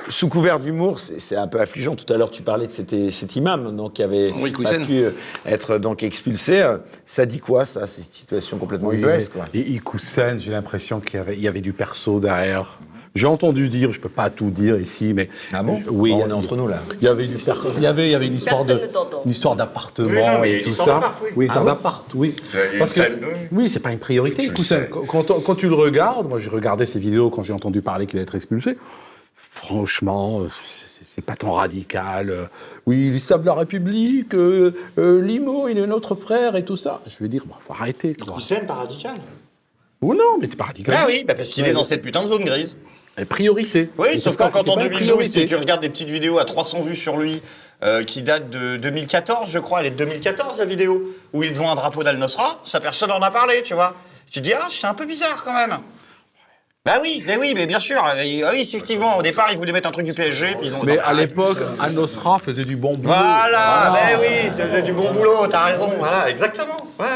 Sous 0.08 0.28
couvert 0.30 0.58
d'humour, 0.58 0.98
c'est 0.98 1.36
un 1.36 1.46
peu 1.48 1.60
affligeant. 1.60 1.94
Tout 1.94 2.10
à 2.10 2.16
l'heure, 2.16 2.30
tu 2.30 2.40
parlais 2.40 2.66
de 2.66 2.72
cet, 2.72 2.94
cet 3.10 3.36
imam 3.36 3.76
donc, 3.76 3.92
qui 3.92 4.02
avait 4.02 4.32
Oui, 4.32 4.52
pas 4.52 4.78
pu 4.78 5.02
euh, 5.02 5.10
être 5.44 5.76
donc 5.76 6.02
expulsé. 6.02 6.66
Ça 7.04 7.26
dit 7.26 7.40
quoi, 7.40 7.66
ça, 7.66 7.86
ces 7.86 8.00
situations 8.00 8.56
complètement 8.56 8.90
ubuesques 8.90 9.34
quoi? 9.34 9.44
Et 9.52 9.60
Ikoussen, 9.60 10.40
j'ai 10.40 10.52
l'impression 10.52 11.00
qu'il 11.00 11.38
y 11.38 11.46
avait 11.46 11.60
du 11.60 11.74
perso 11.74 12.20
derrière. 12.20 12.78
J'ai 13.18 13.26
entendu 13.26 13.68
dire, 13.68 13.92
je 13.92 13.98
peux 14.00 14.08
pas 14.08 14.30
tout 14.30 14.50
dire 14.50 14.78
ici, 14.80 15.12
mais 15.12 15.28
Ah 15.52 15.62
bon 15.64 15.82
oui, 15.90 16.10
Bon, 16.12 16.16
il 16.18 16.20
y 16.20 16.22
on 16.22 16.26
a- 16.26 16.28
est 16.28 16.32
entre 16.32 16.56
nous, 16.56 16.68
là. 16.68 16.78
Il 17.00 17.04
y 17.04 17.08
avait 17.08 17.26
du 17.26 17.36
il 17.76 17.82
y 17.82 17.86
avait, 17.86 18.06
il 18.06 18.12
y 18.12 18.14
avait 18.14 18.26
une 18.28 18.36
histoire 18.36 18.58
Personne 18.58 18.76
de, 18.80 18.86
ne 18.86 18.92
t'entend. 18.92 19.22
une 19.24 19.30
histoire 19.32 19.56
d'appartement 19.56 20.40
Oui, 20.40 20.48
et 20.50 20.60
tout 20.60 20.72
ça. 20.72 21.14
oui. 21.22 21.28
Oui, 21.36 21.44
histoire 21.46 21.64
Ah 21.66 21.70
d'appart, 21.70 22.04
oui. 22.14 22.34
Parce 22.78 22.92
que 22.92 23.00
oui. 23.00 23.08
oui, 23.52 23.70
c'est 23.70 23.80
pas 23.80 23.92
une 23.92 23.98
priorité. 23.98 24.50
Sais. 24.58 24.88
Quand, 25.08 25.24
quand- 25.42 25.54
tu 25.56 25.68
le 25.68 25.74
regardes, 25.74 26.28
moi 26.28 26.38
j'ai 26.38 26.50
regardé 26.50 26.86
ses 26.86 26.98
vidéos 27.00 27.30
quand 27.30 27.42
j'ai 27.42 27.52
entendu 27.52 27.82
parler 27.82 28.06
qu'il 28.06 28.18
allait 28.18 28.22
être 28.24 28.34
expulsé. 28.36 28.78
Franchement, 29.52 30.42
euh, 30.42 30.48
c'est- 30.50 31.04
c'est 31.04 31.24
pas 31.24 31.34
tant 31.34 31.52
radical. 31.54 32.30
euh, 32.30 32.44
Oui, 32.86 33.10
l'islam 33.10 33.40
de 33.40 33.46
la 33.46 33.54
République, 33.54 34.34
euh, 34.34 34.74
euh, 34.98 35.20
Limo, 35.20 35.68
il 35.68 35.78
est 35.78 35.86
notre 35.86 36.14
frère 36.14 36.56
et 36.56 36.64
tout 36.64 36.76
ça. 36.76 37.00
Je 37.06 37.16
vais 37.22 37.28
dire, 37.28 37.44
bon, 37.46 37.54
faut 37.66 37.72
arrêter. 37.74 38.14
Quoi. 38.14 38.36
Hussein, 38.38 38.60
pas 38.66 38.74
radical. 38.74 39.16
Ou 40.00 40.14
non, 40.14 40.38
mais 40.40 40.46
t'es 40.46 40.56
pas 40.56 40.64
radical. 40.66 40.94
Ah 40.96 41.04
oui, 41.08 41.24
bah 41.26 41.34
parce 41.34 41.48
qu'il 41.48 41.66
est 41.66 41.72
dans 41.72 41.82
cette 41.82 42.02
putain 42.02 42.22
de 42.22 42.28
zone 42.28 42.44
grise. 42.44 42.76
Et 43.18 43.24
priorité. 43.24 43.90
Oui, 43.98 44.18
sauf 44.18 44.36
qu'en 44.36 44.50
quand 44.50 44.68
en 44.68 44.76
pas 44.76 44.84
une 44.84 44.90
2012, 44.90 45.16
priorité. 45.16 45.46
tu, 45.46 45.56
regardes 45.56 45.80
des 45.80 45.88
petites 45.88 46.08
vidéos 46.08 46.38
à 46.38 46.44
300 46.44 46.82
vues 46.82 46.96
sur 46.96 47.16
lui, 47.16 47.42
euh, 47.82 48.04
qui 48.04 48.22
datent 48.22 48.50
de 48.50 48.76
2014, 48.76 49.50
je 49.50 49.58
crois. 49.58 49.80
Elle 49.80 49.86
est 49.86 49.90
de 49.90 49.96
2014, 49.96 50.58
la 50.58 50.64
vidéo, 50.64 51.14
où 51.32 51.42
il 51.42 51.52
devant 51.52 51.70
un 51.70 51.74
drapeau 51.74 52.02
d'Al-Nosra. 52.04 52.60
Ça, 52.64 52.80
personne 52.80 53.10
n'en 53.10 53.20
a 53.20 53.30
parlé, 53.30 53.62
tu 53.62 53.74
vois. 53.74 53.94
Tu 54.30 54.40
te 54.40 54.44
dis, 54.44 54.52
ah, 54.52 54.68
c'est 54.70 54.86
un 54.86 54.94
peu 54.94 55.06
bizarre 55.06 55.42
quand 55.44 55.54
même. 55.54 55.78
Bah 56.84 57.00
oui, 57.02 57.22
mais 57.26 57.36
oui, 57.36 57.52
mais 57.54 57.66
bien 57.66 57.80
sûr. 57.80 58.00
Ah 58.02 58.14
oui, 58.16 58.42
effectivement, 58.54 59.18
au 59.18 59.22
départ, 59.22 59.48
ils 59.50 59.58
voulaient 59.58 59.72
mettre 59.72 59.88
un 59.88 59.92
truc 59.92 60.06
du 60.06 60.14
PSG, 60.14 60.54
puis 60.58 60.68
ils 60.68 60.74
ont... 60.74 60.82
Mais 60.84 60.98
à 60.98 61.12
l'époque, 61.12 61.58
Al-Nosra 61.80 62.38
faisait 62.38 62.64
du 62.64 62.76
bon 62.76 62.96
boulot. 62.96 63.14
Voilà, 63.14 63.92
mais 63.92 64.16
oui, 64.16 64.50
ça 64.56 64.66
faisait 64.66 64.82
du 64.82 64.92
bon 64.92 65.12
boulot, 65.12 65.46
t'as 65.48 65.64
raison, 65.64 65.92
voilà, 65.98 66.30
exactement. 66.30 66.86
Ouais. 66.98 67.06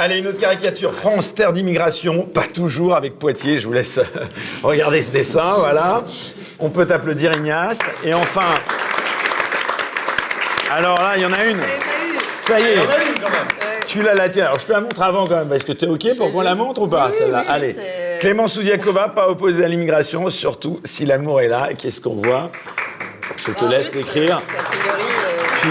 Allez, 0.00 0.18
une 0.18 0.28
autre 0.28 0.38
caricature. 0.38 0.94
France, 0.94 1.34
terre 1.34 1.52
d'immigration, 1.52 2.22
pas 2.22 2.44
toujours 2.54 2.94
avec 2.94 3.18
Poitiers. 3.18 3.58
Je 3.58 3.66
vous 3.66 3.72
laisse 3.72 3.98
euh, 3.98 4.04
regarder 4.62 5.02
ce 5.02 5.10
dessin, 5.10 5.54
voilà. 5.58 6.04
On 6.60 6.70
peut 6.70 6.86
applaudir 6.88 7.32
Ignace. 7.36 7.78
Et 8.04 8.14
enfin, 8.14 8.54
alors 10.70 10.98
là, 11.02 11.14
il 11.16 11.22
y 11.22 11.26
en 11.26 11.32
a 11.32 11.44
une. 11.44 11.58
Ça 12.38 12.60
y 12.60 12.62
est, 12.62 12.74
Il 12.74 12.76
y 12.76 12.78
en 12.78 12.90
a 12.90 13.04
une 13.04 13.14
quand 13.20 13.30
même. 13.30 13.80
tu 13.88 14.02
l'as 14.02 14.14
la 14.14 14.28
tienne. 14.28 14.44
Alors 14.46 14.60
je 14.60 14.66
te 14.66 14.72
la 14.72 14.80
montre 14.80 15.02
avant 15.02 15.26
quand 15.26 15.36
même. 15.36 15.52
Est-ce 15.52 15.64
que 15.64 15.72
tu 15.72 15.84
es 15.84 15.88
OK 15.88 16.16
pour 16.16 16.32
qu'on 16.32 16.42
la 16.42 16.54
montre 16.54 16.82
ou 16.82 16.86
pas, 16.88 17.10
celle-là 17.12 17.40
oui, 17.40 17.46
Allez. 17.48 17.76
Clémence 18.20 18.54
Soudiakova, 18.54 19.08
pas 19.08 19.28
opposée 19.28 19.64
à 19.64 19.68
l'immigration, 19.68 20.30
surtout 20.30 20.80
si 20.84 21.06
l'amour 21.06 21.40
est 21.40 21.48
là. 21.48 21.68
Qu'est-ce 21.76 22.00
qu'on 22.00 22.14
voit? 22.14 22.50
Je 23.36 23.50
te 23.52 23.64
Ah, 23.64 23.68
laisse 23.68 23.88
oui, 23.92 23.98
l'écrire. 23.98 24.38
euh, 24.38 24.60
Tu- 25.62 25.68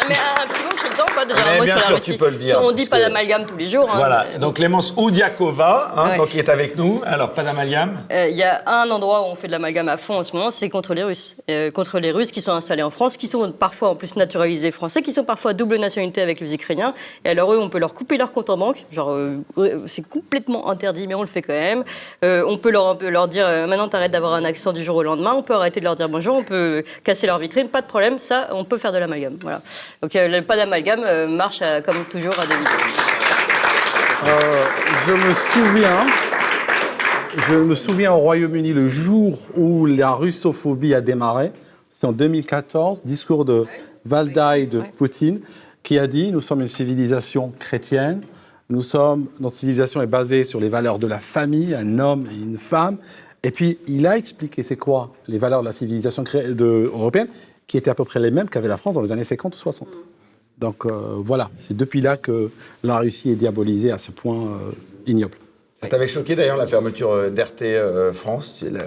ah, 0.00 0.04
Mais 0.08 0.14
un, 0.16 0.42
un 0.42 0.46
petit 0.46 0.62
mot, 0.62 0.70
j'ai 0.82 0.88
le 0.88 0.94
temps 0.94 1.04
ou 1.04 1.06
pas 1.06 1.11
pas 1.11 1.11
de 1.11 1.11
dire 1.11 1.11
Mais 1.11 1.11
un 1.30 1.58
mot 1.58 1.64
bien 1.64 1.66
sur 1.66 1.74
la 1.76 1.80
sûr, 1.86 1.94
Russie 1.96 2.12
tu 2.12 2.18
peux 2.18 2.30
le 2.30 2.36
dire, 2.36 2.60
On 2.62 2.72
dit 2.72 2.86
pas 2.86 2.98
que- 2.98 3.02
d'amalgame 3.02 3.46
tous 3.46 3.56
les 3.56 3.68
jours. 3.68 3.88
hein. 3.90 3.96
Voilà, 3.96 4.26
donc 4.40 4.56
Clémence 4.56 4.92
Oudiakova, 4.96 5.92
hein, 5.96 6.10
Ouais. 6.10 6.16
donc, 6.16 6.28
qui 6.30 6.38
est 6.38 6.48
avec 6.48 6.76
nous. 6.76 7.02
Alors, 7.06 7.32
pas 7.32 7.42
d'amalgame? 7.42 8.02
Euh, 8.12 8.28
Il 8.28 8.36
y 8.36 8.42
a 8.42 8.62
un 8.66 8.90
endroit 8.90 9.22
où 9.22 9.24
on 9.26 9.34
fait 9.34 9.46
de 9.46 9.52
l'amalgame 9.52 9.88
à 9.88 9.96
fond 9.96 10.18
en 10.18 10.24
ce 10.24 10.34
moment, 10.34 10.50
c'est 10.50 10.68
contre 10.68 10.94
les 10.94 11.02
Russes. 11.04 11.36
Euh, 11.50 11.70
contre 11.70 11.98
les 11.98 12.10
Russes 12.12 12.32
qui 12.32 12.40
sont 12.40 12.52
installés 12.52 12.82
en 12.82 12.90
France, 12.90 13.16
qui 13.16 13.28
sont 13.28 13.52
parfois 13.52 13.90
en 13.90 13.94
plus 13.94 14.16
naturalisés 14.16 14.70
français, 14.70 15.02
qui 15.02 15.12
sont 15.12 15.24
parfois 15.24 15.52
double 15.52 15.76
nationalité 15.76 16.20
avec 16.22 16.40
les 16.40 16.52
Ukrainiens. 16.54 16.94
Et 17.24 17.30
alors 17.30 17.52
eux, 17.52 17.58
on 17.58 17.68
peut 17.68 17.78
leur 17.78 17.94
couper 17.94 18.16
leur 18.16 18.32
compte 18.32 18.50
en 18.50 18.56
banque. 18.56 18.84
Genre, 18.90 19.12
euh, 19.12 19.38
c'est 19.86 20.06
complètement 20.08 20.70
interdit, 20.70 21.06
mais 21.06 21.14
on 21.14 21.20
le 21.22 21.26
fait 21.28 21.42
quand 21.42 21.52
même. 21.52 21.84
On 22.22 22.56
peut 22.58 22.70
leur, 22.70 22.84
on 22.86 22.96
peut 22.96 23.08
leur 23.10 23.28
dire, 23.28 23.46
maintenant 23.66 23.88
t'arrêtes 23.88 24.12
d'avoir 24.12 24.34
un 24.34 24.44
accent 24.44 24.72
du 24.72 24.82
jour 24.82 24.96
au 24.96 25.02
lendemain. 25.02 25.32
On 25.36 25.42
peut 25.42 25.54
arrêter 25.54 25.80
de 25.80 25.84
leur 25.84 25.96
dire 25.96 26.08
bonjour, 26.08 26.36
on 26.36 26.42
peut 26.42 26.84
casser 27.04 27.26
leur 27.26 27.38
vitrine, 27.38 27.68
pas 27.68 27.80
de 27.82 27.86
problème. 27.86 28.18
Ça, 28.18 28.48
on 28.52 28.64
peut 28.64 28.78
faire 28.78 28.92
de 28.92 28.98
l'amalgame. 28.98 29.36
Voilà. 29.42 29.60
Donc 30.02 30.12
pas 30.46 30.56
d'amalgame 30.56 31.04
euh, 31.12 31.28
marche 31.28 31.62
à- 31.62 31.80
comme 31.82 32.04
toujours 32.10 32.34
à 32.38 32.42
vitesses. 32.42 32.68
Euh, 34.26 34.64
je 35.06 35.12
me 35.12 35.34
souviens, 35.34 36.06
je 37.48 37.54
me 37.56 37.74
souviens 37.74 38.12
au 38.12 38.18
Royaume-Uni 38.18 38.72
le 38.72 38.86
jour 38.88 39.38
où 39.56 39.86
la 39.86 40.12
russophobie 40.12 40.94
a 40.94 41.00
démarré. 41.00 41.52
C'est 41.90 42.06
en 42.06 42.12
2014, 42.12 43.02
discours 43.04 43.44
de 43.44 43.66
Valdai 44.04 44.66
de 44.66 44.82
Poutine, 44.96 45.40
qui 45.82 45.98
a 45.98 46.06
dit 46.06 46.30
nous 46.32 46.40
sommes 46.40 46.60
une 46.60 46.68
civilisation 46.68 47.52
chrétienne. 47.58 48.20
Nous 48.70 48.82
sommes, 48.82 49.26
notre 49.40 49.56
civilisation 49.56 50.00
est 50.02 50.06
basée 50.06 50.44
sur 50.44 50.58
les 50.60 50.68
valeurs 50.68 50.98
de 50.98 51.06
la 51.06 51.18
famille, 51.18 51.74
un 51.74 51.98
homme 51.98 52.26
et 52.30 52.34
une 52.34 52.58
femme. 52.58 52.96
Et 53.42 53.50
puis, 53.50 53.78
il 53.88 54.06
a 54.06 54.16
expliqué 54.16 54.62
c'est 54.62 54.76
quoi 54.76 55.10
les 55.26 55.36
valeurs 55.36 55.60
de 55.60 55.66
la 55.66 55.72
civilisation 55.72 56.22
de- 56.22 56.90
européenne, 56.94 57.26
qui 57.66 57.76
étaient 57.76 57.90
à 57.90 57.94
peu 57.94 58.04
près 58.04 58.20
les 58.20 58.30
mêmes 58.30 58.48
qu'avait 58.48 58.68
la 58.68 58.76
France 58.76 58.94
dans 58.94 59.02
les 59.02 59.10
années 59.12 59.24
50 59.24 59.54
ou 59.56 59.58
60. 59.58 59.88
Donc 60.62 60.86
euh, 60.86 61.16
voilà, 61.18 61.50
c'est 61.56 61.76
depuis 61.76 62.00
là 62.00 62.16
que 62.16 62.50
la 62.84 62.96
Russie 62.98 63.30
est 63.30 63.34
diabolisée 63.34 63.90
à 63.90 63.98
ce 63.98 64.12
point 64.12 64.36
euh, 64.46 64.70
ignoble. 65.08 65.34
Ça 65.82 65.88
t'avait 65.88 66.06
choqué 66.06 66.36
d'ailleurs 66.36 66.56
la 66.56 66.68
fermeture 66.68 67.10
euh, 67.10 67.30
d'RT 67.30 68.14
France 68.14 68.54
tu 68.56 68.66
sais, 68.66 68.70
la- 68.70 68.86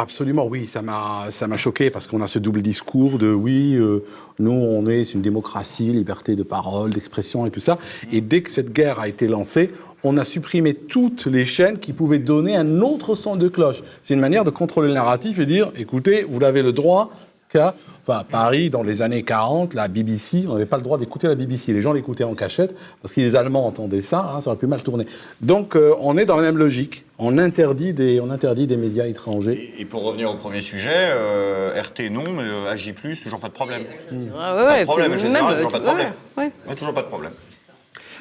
absolument, 0.00 0.46
oui, 0.46 0.66
ça 0.66 0.80
m'a 0.80 1.56
choqué 1.58 1.90
parce 1.90 2.06
qu'on 2.06 2.22
a 2.22 2.28
ce 2.28 2.38
double 2.38 2.62
discours 2.62 3.18
de 3.18 3.30
oui, 3.30 3.74
euh, 3.74 4.04
nous 4.38 4.52
on 4.52 4.86
est 4.86 5.12
une 5.12 5.20
démocratie, 5.20 5.90
liberté 5.92 6.34
de 6.34 6.42
parole, 6.42 6.90
d'expression 6.94 7.44
et 7.44 7.50
tout 7.50 7.60
ça. 7.60 7.76
Et 8.10 8.22
dès 8.22 8.40
que 8.40 8.50
cette 8.50 8.72
guerre 8.72 8.98
a 8.98 9.06
été 9.08 9.28
lancée, 9.28 9.70
on 10.02 10.16
a 10.16 10.24
supprimé 10.24 10.72
toutes 10.72 11.26
les 11.26 11.44
chaînes 11.44 11.78
qui 11.78 11.92
pouvaient 11.92 12.18
donner 12.20 12.56
un 12.56 12.80
autre 12.80 13.14
son 13.16 13.36
de 13.36 13.48
cloche. 13.48 13.82
C'est 14.02 14.14
une 14.14 14.20
manière 14.20 14.44
de 14.44 14.50
contrôler 14.50 14.88
le 14.88 14.94
narratif 14.94 15.38
et 15.40 15.46
dire 15.46 15.70
écoutez, 15.76 16.24
vous 16.26 16.42
avez 16.42 16.62
le 16.62 16.72
droit 16.72 17.10
Enfin, 17.58 18.20
à 18.20 18.24
Paris, 18.24 18.70
dans 18.70 18.84
les 18.84 19.02
années 19.02 19.24
40, 19.24 19.74
la 19.74 19.88
BBC, 19.88 20.44
on 20.48 20.52
n'avait 20.52 20.64
pas 20.66 20.76
le 20.76 20.84
droit 20.84 20.96
d'écouter 20.96 21.26
la 21.26 21.34
BBC. 21.34 21.72
Les 21.72 21.82
gens 21.82 21.92
l'écoutaient 21.92 22.22
en 22.24 22.34
cachette, 22.34 22.72
parce 23.02 23.12
que 23.14 23.20
les 23.20 23.34
Allemands 23.34 23.66
entendaient 23.66 24.00
ça, 24.00 24.32
hein, 24.34 24.40
ça 24.40 24.50
aurait 24.50 24.58
pu 24.58 24.68
mal 24.68 24.80
tourner. 24.82 25.06
Donc, 25.40 25.74
euh, 25.74 25.92
on 26.00 26.16
est 26.16 26.24
dans 26.24 26.36
la 26.36 26.42
même 26.42 26.56
logique. 26.56 27.04
On 27.18 27.36
interdit 27.38 27.92
des, 27.94 28.20
on 28.20 28.30
interdit 28.30 28.68
des 28.68 28.76
médias 28.76 29.06
étrangers. 29.06 29.74
Et 29.78 29.84
pour 29.84 30.04
revenir 30.04 30.30
au 30.30 30.34
premier 30.34 30.60
sujet, 30.60 30.92
euh, 30.94 31.80
RT 31.82 32.10
non, 32.10 32.22
mais 32.32 32.44
euh, 32.44 32.70
AJ+, 32.70 32.94
toujours 33.24 33.40
pas 33.40 33.48
de 33.48 33.54
problème. 33.54 33.82
Ah 34.38 34.54
ouais, 34.54 34.62
Pas 34.62 34.72
ouais, 34.74 34.80
de 34.80 34.84
problème, 34.84 35.10
même, 35.10 35.18
toujours 35.20 35.34
euh, 35.36 35.68
pas 35.70 35.78
de 35.78 35.84
ouais, 35.84 35.88
problème. 35.88 36.12
ouais. 36.36 36.52
Ouais, 36.68 36.74
toujours 36.76 36.94
pas 36.94 37.02
de 37.02 37.08
problème. 37.08 37.32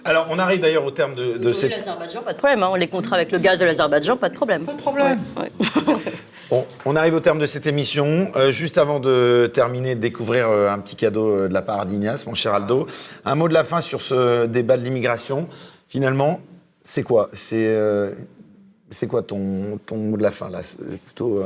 Alors, 0.03 0.28
on 0.32 0.40
arrive 0.40 0.60
d'ailleurs 0.62 0.86
au 0.86 0.91
terme 0.91 1.14
de, 1.16 1.38
de 1.38 1.53
cette... 1.53 1.70
l'Azerbaïdjan, 1.72 2.22
pas 2.22 2.34
de 2.34 2.38
problème. 2.38 2.64
hein. 2.64 2.72
Les 2.78 2.88
contrats 2.88 3.16
avec 3.18 3.32
le 3.32 3.38
gaz 3.40 3.60
de 3.60 3.66
l'Azerbaïdjan, 3.66 4.18
pas 4.18 4.30
de 4.30 4.36
problème. 4.36 4.64
Pas 4.64 4.74
de 4.74 4.78
problème. 4.82 5.20
On 6.52 6.96
arrive 6.96 7.16
au 7.16 7.20
terme 7.20 7.40
de 7.40 7.48
cette 7.48 7.66
émission. 7.66 8.32
Euh, 8.36 8.52
juste 8.52 8.78
avant 8.78 9.00
de 9.00 9.50
terminer, 9.54 9.96
de 9.96 10.00
découvrir 10.00 10.50
euh, 10.50 10.70
un 10.70 10.80
petit 10.80 10.96
cadeau 10.96 11.30
euh, 11.30 11.48
de 11.48 11.54
la 11.54 11.62
part 11.62 11.86
d'Ignace, 11.86 12.26
mon 12.26 12.36
cher 12.36 12.54
Aldo. 12.54 12.88
Un 13.26 13.36
mot 13.36 13.48
de 13.48 13.54
la 13.54 13.64
fin 13.64 13.82
sur 13.82 14.02
ce 14.02 14.46
débat 14.46 14.78
de 14.78 14.84
l'immigration. 14.84 15.48
Finalement, 15.88 16.42
c'est 16.84 17.04
quoi? 17.04 17.30
C'est 17.34 19.08
quoi 19.08 19.24
ton, 19.24 19.80
ton 19.86 19.98
mot 19.98 20.18
de 20.18 20.24
la 20.24 20.32
fin 20.32 20.50
là? 20.50 20.62
Plutôt 21.06 21.42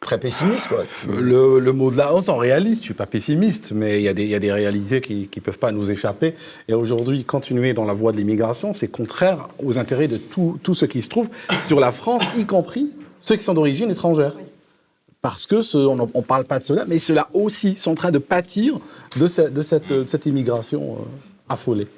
très 0.00 0.18
pessimiste. 0.18 0.68
Le, 1.08 1.72
mot 1.72 1.90
de 1.90 1.96
la 1.96 2.14
honte 2.14 2.28
en 2.28 2.36
réaliste, 2.36 2.82
je 2.82 2.86
suis 2.86 2.94
pas 2.94 3.06
pessimiste, 3.06 3.72
mais 3.72 4.02
il 4.02 4.02
y, 4.02 4.26
y 4.26 4.34
a 4.34 4.38
des 4.38 4.52
réalités 4.52 5.00
qui 5.00 5.28
ne 5.34 5.40
peuvent 5.40 5.58
pas 5.58 5.72
nous 5.72 5.90
échapper. 5.90 6.34
Et 6.68 6.74
aujourd'hui, 6.74 7.24
continuer 7.24 7.74
dans 7.74 7.84
la 7.84 7.94
voie 7.94 8.12
de 8.12 8.18
l'immigration, 8.18 8.74
c'est 8.74 8.88
contraire 8.88 9.48
aux 9.62 9.78
intérêts 9.78 10.08
de 10.08 10.16
tout, 10.16 10.58
tout 10.62 10.74
ce 10.74 10.86
qui 10.86 11.02
se 11.02 11.08
trouve 11.08 11.28
sur 11.66 11.80
la 11.80 11.92
France, 11.92 12.22
y 12.38 12.46
compris 12.46 12.90
ceux 13.24 13.36
qui 13.36 13.42
sont 13.44 13.54
d'origine 13.54 13.90
étrangère. 13.90 14.34
Parce 15.22 15.46
que 15.46 15.62
ce- 15.62 15.78
on 15.78 15.96
ne 15.96 16.22
parle 16.22 16.44
pas 16.44 16.58
de 16.58 16.64
cela, 16.64 16.84
mais 16.86 16.98
ceux-là 16.98 17.28
aussi 17.32 17.76
sont 17.78 17.92
en 17.92 17.94
train 17.94 18.10
de 18.10 18.18
pâtir 18.18 18.78
de, 19.18 19.26
ce- 19.26 19.48
de 19.48 19.62
cette, 19.62 19.88
de 19.88 20.04
cette 20.04 20.26
immigration 20.26 20.96
euh, 21.00 21.04
affolée. 21.48 21.88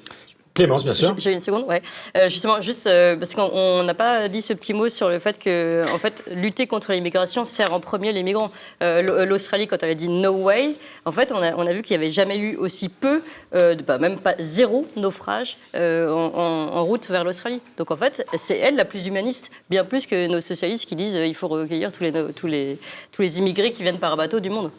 Clémence, 0.57 0.83
bien 0.83 0.93
sûr. 0.93 1.13
J'ai 1.19 1.31
une 1.31 1.39
seconde, 1.39 1.65
ouais. 1.67 1.81
Euh, 2.17 2.29
justement, 2.29 2.59
juste 2.61 2.87
euh, 2.87 3.15
parce 3.15 3.33
qu'on 3.35 3.49
on 3.53 3.83
n'a 3.83 3.93
pas 3.93 4.27
dit 4.27 4.41
ce 4.41 4.53
petit 4.53 4.73
mot 4.73 4.89
sur 4.89 5.07
le 5.07 5.19
fait 5.19 5.37
que, 5.37 5.83
en 5.93 5.99
fait, 5.99 6.23
lutter 6.31 6.65
contre 6.67 6.91
l'immigration 6.93 7.45
sert 7.45 7.71
en 7.73 7.79
premier 7.79 8.11
les 8.11 8.23
migrants. 8.23 8.49
Euh, 8.81 9.25
L'Australie, 9.25 9.67
quand 9.67 9.83
elle 9.83 9.91
a 9.91 9.93
dit 9.93 10.09
no 10.09 10.31
way, 10.33 10.71
en 11.05 11.11
fait, 11.11 11.31
on 11.31 11.41
a, 11.43 11.53
on 11.55 11.67
a 11.67 11.73
vu 11.73 11.83
qu'il 11.83 11.95
n'y 11.97 12.03
avait 12.03 12.11
jamais 12.11 12.37
eu 12.39 12.55
aussi 12.55 12.89
peu, 12.89 13.21
euh, 13.55 13.75
de- 13.75 13.83
bah, 13.83 13.99
même 13.99 14.17
pas 14.17 14.33
zéro 14.39 14.85
naufrage 14.95 15.57
euh, 15.75 16.11
en, 16.11 16.33
en- 16.33 16.75
en 16.75 16.83
route 16.85 17.07
vers 17.09 17.23
l'Australie. 17.23 17.61
Donc, 17.77 17.91
en 17.91 17.97
fait, 17.97 18.25
c'est 18.37 18.57
elle 18.57 18.75
la 18.75 18.85
plus 18.85 19.05
humaniste, 19.05 19.51
bien 19.69 19.85
plus 19.85 20.07
que 20.07 20.25
nos 20.27 20.41
socialistes 20.41 20.87
qui 20.87 20.95
disent 20.95 21.15
euh, 21.17 21.25
il 21.27 21.35
faut 21.35 21.47
recueillir 21.47 21.91
tous 21.91 22.03
les, 22.03 22.11
tous 22.33 22.47
les, 22.47 22.79
tous 23.11 23.21
les 23.21 23.37
immigrés 23.37 23.69
qui 23.69 23.83
viennent 23.83 23.99
par 23.99 24.17
bateau 24.17 24.39
du 24.39 24.49
monde. 24.49 24.71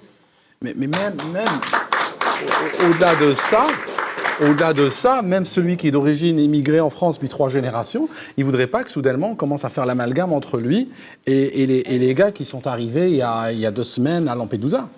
Mais, 0.60 0.72
mais 0.76 0.88
même, 0.88 1.16
même 1.32 1.46
au- 2.42 2.86
au- 2.86 2.90
au-delà 2.90 3.14
de 3.14 3.34
ça, 3.48 3.66
au-delà 4.40 4.72
de 4.72 4.88
ça, 4.88 5.22
même 5.22 5.46
celui 5.46 5.76
qui 5.76 5.88
est 5.88 5.90
d'origine 5.90 6.38
immigrée 6.38 6.80
en 6.80 6.90
France 6.90 7.16
depuis 7.16 7.28
trois 7.28 7.48
générations, 7.48 8.08
il 8.36 8.44
voudrait 8.44 8.66
pas 8.66 8.84
que 8.84 8.90
soudainement 8.90 9.30
on 9.30 9.34
commence 9.34 9.64
à 9.64 9.68
faire 9.68 9.86
l'amalgame 9.86 10.32
entre 10.32 10.58
lui 10.58 10.88
et, 11.26 11.66
les, 11.66 12.14
gars 12.14 12.32
qui 12.32 12.44
sont 12.44 12.66
arrivés 12.66 13.10
il 13.10 13.16
y 13.16 13.22
a, 13.22 13.70
deux 13.70 13.84
semaines 13.84 14.28
à 14.28 14.34
Lampedusa. 14.34 14.88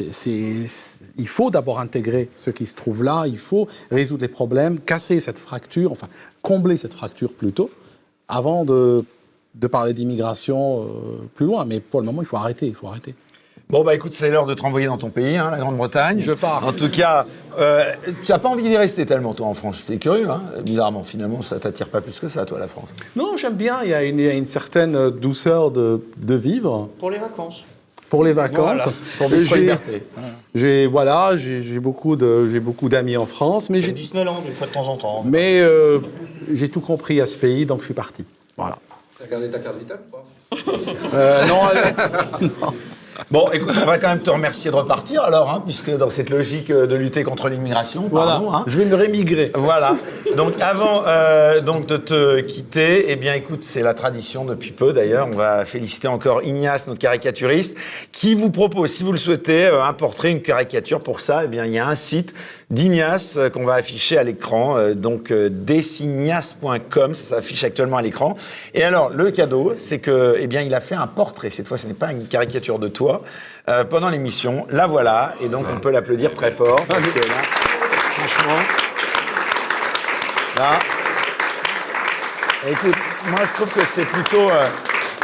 Il 0.00 1.28
faut 1.28 1.50
d'abord 1.50 1.80
intégrer 1.80 2.28
ce 2.36 2.50
qui 2.50 2.66
se 2.66 2.74
trouve 2.74 3.04
là, 3.04 3.24
il 3.26 3.38
faut 3.38 3.68
résoudre 3.90 4.22
les 4.22 4.28
problèmes, 4.28 4.80
casser 4.80 5.20
cette 5.20 5.38
fracture, 5.38 5.92
enfin 5.92 6.08
combler 6.42 6.76
cette 6.76 6.94
fracture 6.94 7.32
plutôt, 7.32 7.70
avant 8.28 8.64
de, 8.64 9.04
de 9.54 9.66
parler 9.66 9.92
d'immigration 9.92 10.82
euh, 10.82 10.86
plus 11.34 11.46
loin. 11.46 11.64
Mais 11.64 11.80
pour 11.80 12.00
le 12.00 12.06
moment, 12.06 12.22
il 12.22 12.26
faut 12.26 12.36
arrêter, 12.36 12.66
il 12.66 12.74
faut 12.74 12.88
arrêter. 12.88 13.14
Bon, 13.72 13.84
bah 13.84 13.94
écoute, 13.94 14.12
c'est 14.12 14.28
l'heure 14.30 14.44
de 14.44 14.52
te 14.52 14.60
renvoyer 14.60 14.86
dans 14.86 14.98
ton 14.98 15.08
pays, 15.08 15.38
hein, 15.38 15.48
la 15.50 15.56
Grande-Bretagne. 15.56 16.20
Je 16.22 16.32
pars. 16.32 16.66
En 16.66 16.74
tout 16.74 16.90
cas, 16.90 17.24
euh, 17.58 17.90
tu 18.22 18.30
n'as 18.30 18.38
pas 18.38 18.50
envie 18.50 18.64
d'y 18.64 18.76
rester 18.76 19.06
tellement, 19.06 19.32
toi, 19.32 19.46
en 19.46 19.54
France. 19.54 19.82
C'est 19.86 19.96
curieux, 19.96 20.28
hein 20.28 20.42
Bizarrement, 20.62 21.04
finalement, 21.04 21.40
ça 21.40 21.58
t'attire 21.58 21.88
pas 21.88 22.02
plus 22.02 22.20
que 22.20 22.28
ça, 22.28 22.44
toi, 22.44 22.58
la 22.58 22.66
France. 22.66 22.94
Non, 23.16 23.38
j'aime 23.38 23.54
bien. 23.54 23.78
Il 23.82 23.88
y 23.88 23.94
a 23.94 24.02
une, 24.02 24.18
il 24.18 24.26
y 24.26 24.28
a 24.28 24.34
une 24.34 24.44
certaine 24.46 25.08
douceur 25.08 25.70
de, 25.70 26.04
de 26.18 26.34
vivre 26.34 26.90
Pour 27.00 27.10
les 27.10 27.18
vacances. 27.18 27.64
pour 28.10 28.24
les 28.24 28.34
vacances. 28.34 28.74
Voilà. 28.74 28.84
Pour 29.16 29.28
vivre 29.28 29.56
liberté. 29.56 30.02
J'ai 30.54 30.86
voilà, 30.86 31.38
j'ai 31.38 31.78
beaucoup 31.78 32.14
de 32.16 32.50
j'ai 32.52 32.60
beaucoup 32.60 32.90
d'amis 32.90 33.16
en 33.16 33.24
France, 33.24 33.70
mais 33.70 33.80
J'ai 33.80 33.86
j'ai 33.86 33.92
Disneyland 33.94 34.42
une 34.46 34.52
fois 34.54 34.66
de 34.66 34.72
temps 34.72 34.86
en 34.86 34.98
temps. 34.98 35.22
mais 35.24 35.60
euh, 35.62 35.98
j'ai 36.52 36.68
tout 36.68 36.82
compris 36.82 37.22
à 37.22 37.26
ce 37.26 37.38
pays, 37.38 37.64
donc 37.64 37.80
je 37.80 37.86
suis 37.86 37.94
parti. 37.94 38.22
Voilà. 38.58 38.76
T'as 39.18 39.24
regardé 39.24 39.48
ta 39.50 39.60
carte 39.60 39.78
vitale 39.78 40.00
ou 40.08 40.10
pas 40.14 40.24
Euh, 41.14 41.46
non, 41.46 41.60
euh, 42.42 42.48
Bon, 43.30 43.48
écoute, 43.52 43.74
on 43.80 43.86
va 43.86 43.98
quand 43.98 44.08
même 44.08 44.22
te 44.22 44.30
remercier 44.30 44.70
de 44.70 44.76
repartir, 44.76 45.22
alors, 45.22 45.50
hein, 45.50 45.62
puisque 45.64 45.90
dans 45.90 46.10
cette 46.10 46.30
logique 46.30 46.70
euh, 46.70 46.86
de 46.86 46.94
lutter 46.94 47.22
contre 47.22 47.48
l'immigration, 47.48 48.08
voilà. 48.10 48.32
pardon, 48.32 48.52
hein. 48.52 48.64
Je 48.66 48.78
vais 48.78 48.84
me 48.84 48.94
rémigrer. 48.94 49.50
Voilà. 49.54 49.96
Donc 50.36 50.54
avant 50.60 51.04
euh, 51.06 51.60
donc 51.60 51.86
de 51.86 51.96
te 51.96 52.40
quitter, 52.40 53.06
eh 53.08 53.16
bien 53.16 53.34
écoute, 53.34 53.64
c'est 53.64 53.82
la 53.82 53.94
tradition 53.94 54.44
depuis 54.44 54.70
peu 54.70 54.92
d'ailleurs. 54.92 55.28
On 55.30 55.36
va 55.36 55.64
féliciter 55.64 56.08
encore 56.08 56.42
Ignace, 56.42 56.86
notre 56.86 57.00
caricaturiste, 57.00 57.76
qui 58.12 58.34
vous 58.34 58.50
propose, 58.50 58.90
si 58.90 59.02
vous 59.02 59.12
le 59.12 59.18
souhaitez, 59.18 59.66
euh, 59.66 59.84
un 59.84 59.92
portrait, 59.92 60.30
une 60.30 60.42
caricature. 60.42 61.00
Pour 61.00 61.20
ça, 61.20 61.42
eh 61.44 61.48
bien 61.48 61.64
il 61.64 61.72
y 61.72 61.78
a 61.78 61.86
un 61.86 61.94
site 61.94 62.34
d'Ignace 62.72 63.36
euh, 63.36 63.50
qu'on 63.50 63.64
va 63.64 63.74
afficher 63.74 64.16
à 64.18 64.24
l'écran, 64.24 64.78
euh, 64.78 64.94
donc 64.94 65.30
euh, 65.30 65.50
designace.com, 65.50 67.14
ça 67.14 67.36
s'affiche 67.36 67.62
actuellement 67.64 67.98
à 67.98 68.02
l'écran. 68.02 68.36
Et 68.74 68.82
alors 68.82 69.10
le 69.10 69.30
cadeau, 69.30 69.74
c'est 69.76 69.98
que 69.98 70.36
eh 70.40 70.46
bien 70.46 70.62
il 70.62 70.74
a 70.74 70.80
fait 70.80 70.94
un 70.94 71.06
portrait. 71.06 71.50
Cette 71.50 71.68
fois, 71.68 71.76
ce 71.76 71.86
n'est 71.86 71.94
pas 71.94 72.10
une 72.10 72.26
caricature 72.26 72.78
de 72.78 72.88
toi. 72.88 73.22
pendant 73.90 74.08
l'émission, 74.08 74.66
la 74.70 74.86
voilà, 74.86 75.34
et 75.40 75.48
donc 75.48 75.66
on 75.72 75.78
peut 75.78 75.90
l'applaudir 75.90 76.34
très 76.34 76.50
fort 76.50 76.80
parce 76.88 77.06
que 77.08 77.20
là, 77.20 77.42
franchement. 78.16 78.62
Là. 80.56 80.78
Écoute, 82.68 82.96
moi 83.28 83.40
je 83.46 83.52
trouve 83.52 83.72
que 83.72 83.86
c'est 83.86 84.04
plutôt, 84.06 84.48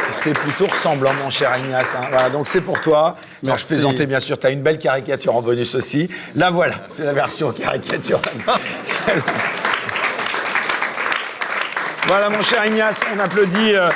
c'est 0.09 0.33
plutôt 0.33 0.65
ressemblant, 0.67 1.13
mon 1.13 1.29
cher 1.29 1.55
Ignace. 1.57 1.95
hein. 1.95 2.07
Voilà, 2.11 2.29
donc 2.29 2.47
c'est 2.47 2.61
pour 2.61 2.79
toi. 2.81 3.15
Alors, 3.43 3.57
je 3.57 3.65
plaisantais 3.65 4.05
bien 4.05 4.19
sûr. 4.19 4.37
Tu 4.39 4.47
as 4.47 4.51
une 4.51 4.61
belle 4.61 4.77
caricature 4.77 5.35
en 5.35 5.41
bonus 5.41 5.75
aussi. 5.75 6.09
Là 6.35 6.49
voilà, 6.51 6.75
c'est 6.91 7.03
la 7.05 7.13
version 7.13 7.51
caricature. 7.51 8.19
voilà, 12.07 12.29
mon 12.29 12.41
cher 12.41 12.65
Ignace, 12.65 12.99
on 13.15 13.19
applaudit. 13.19 13.75
euh, 13.75 13.87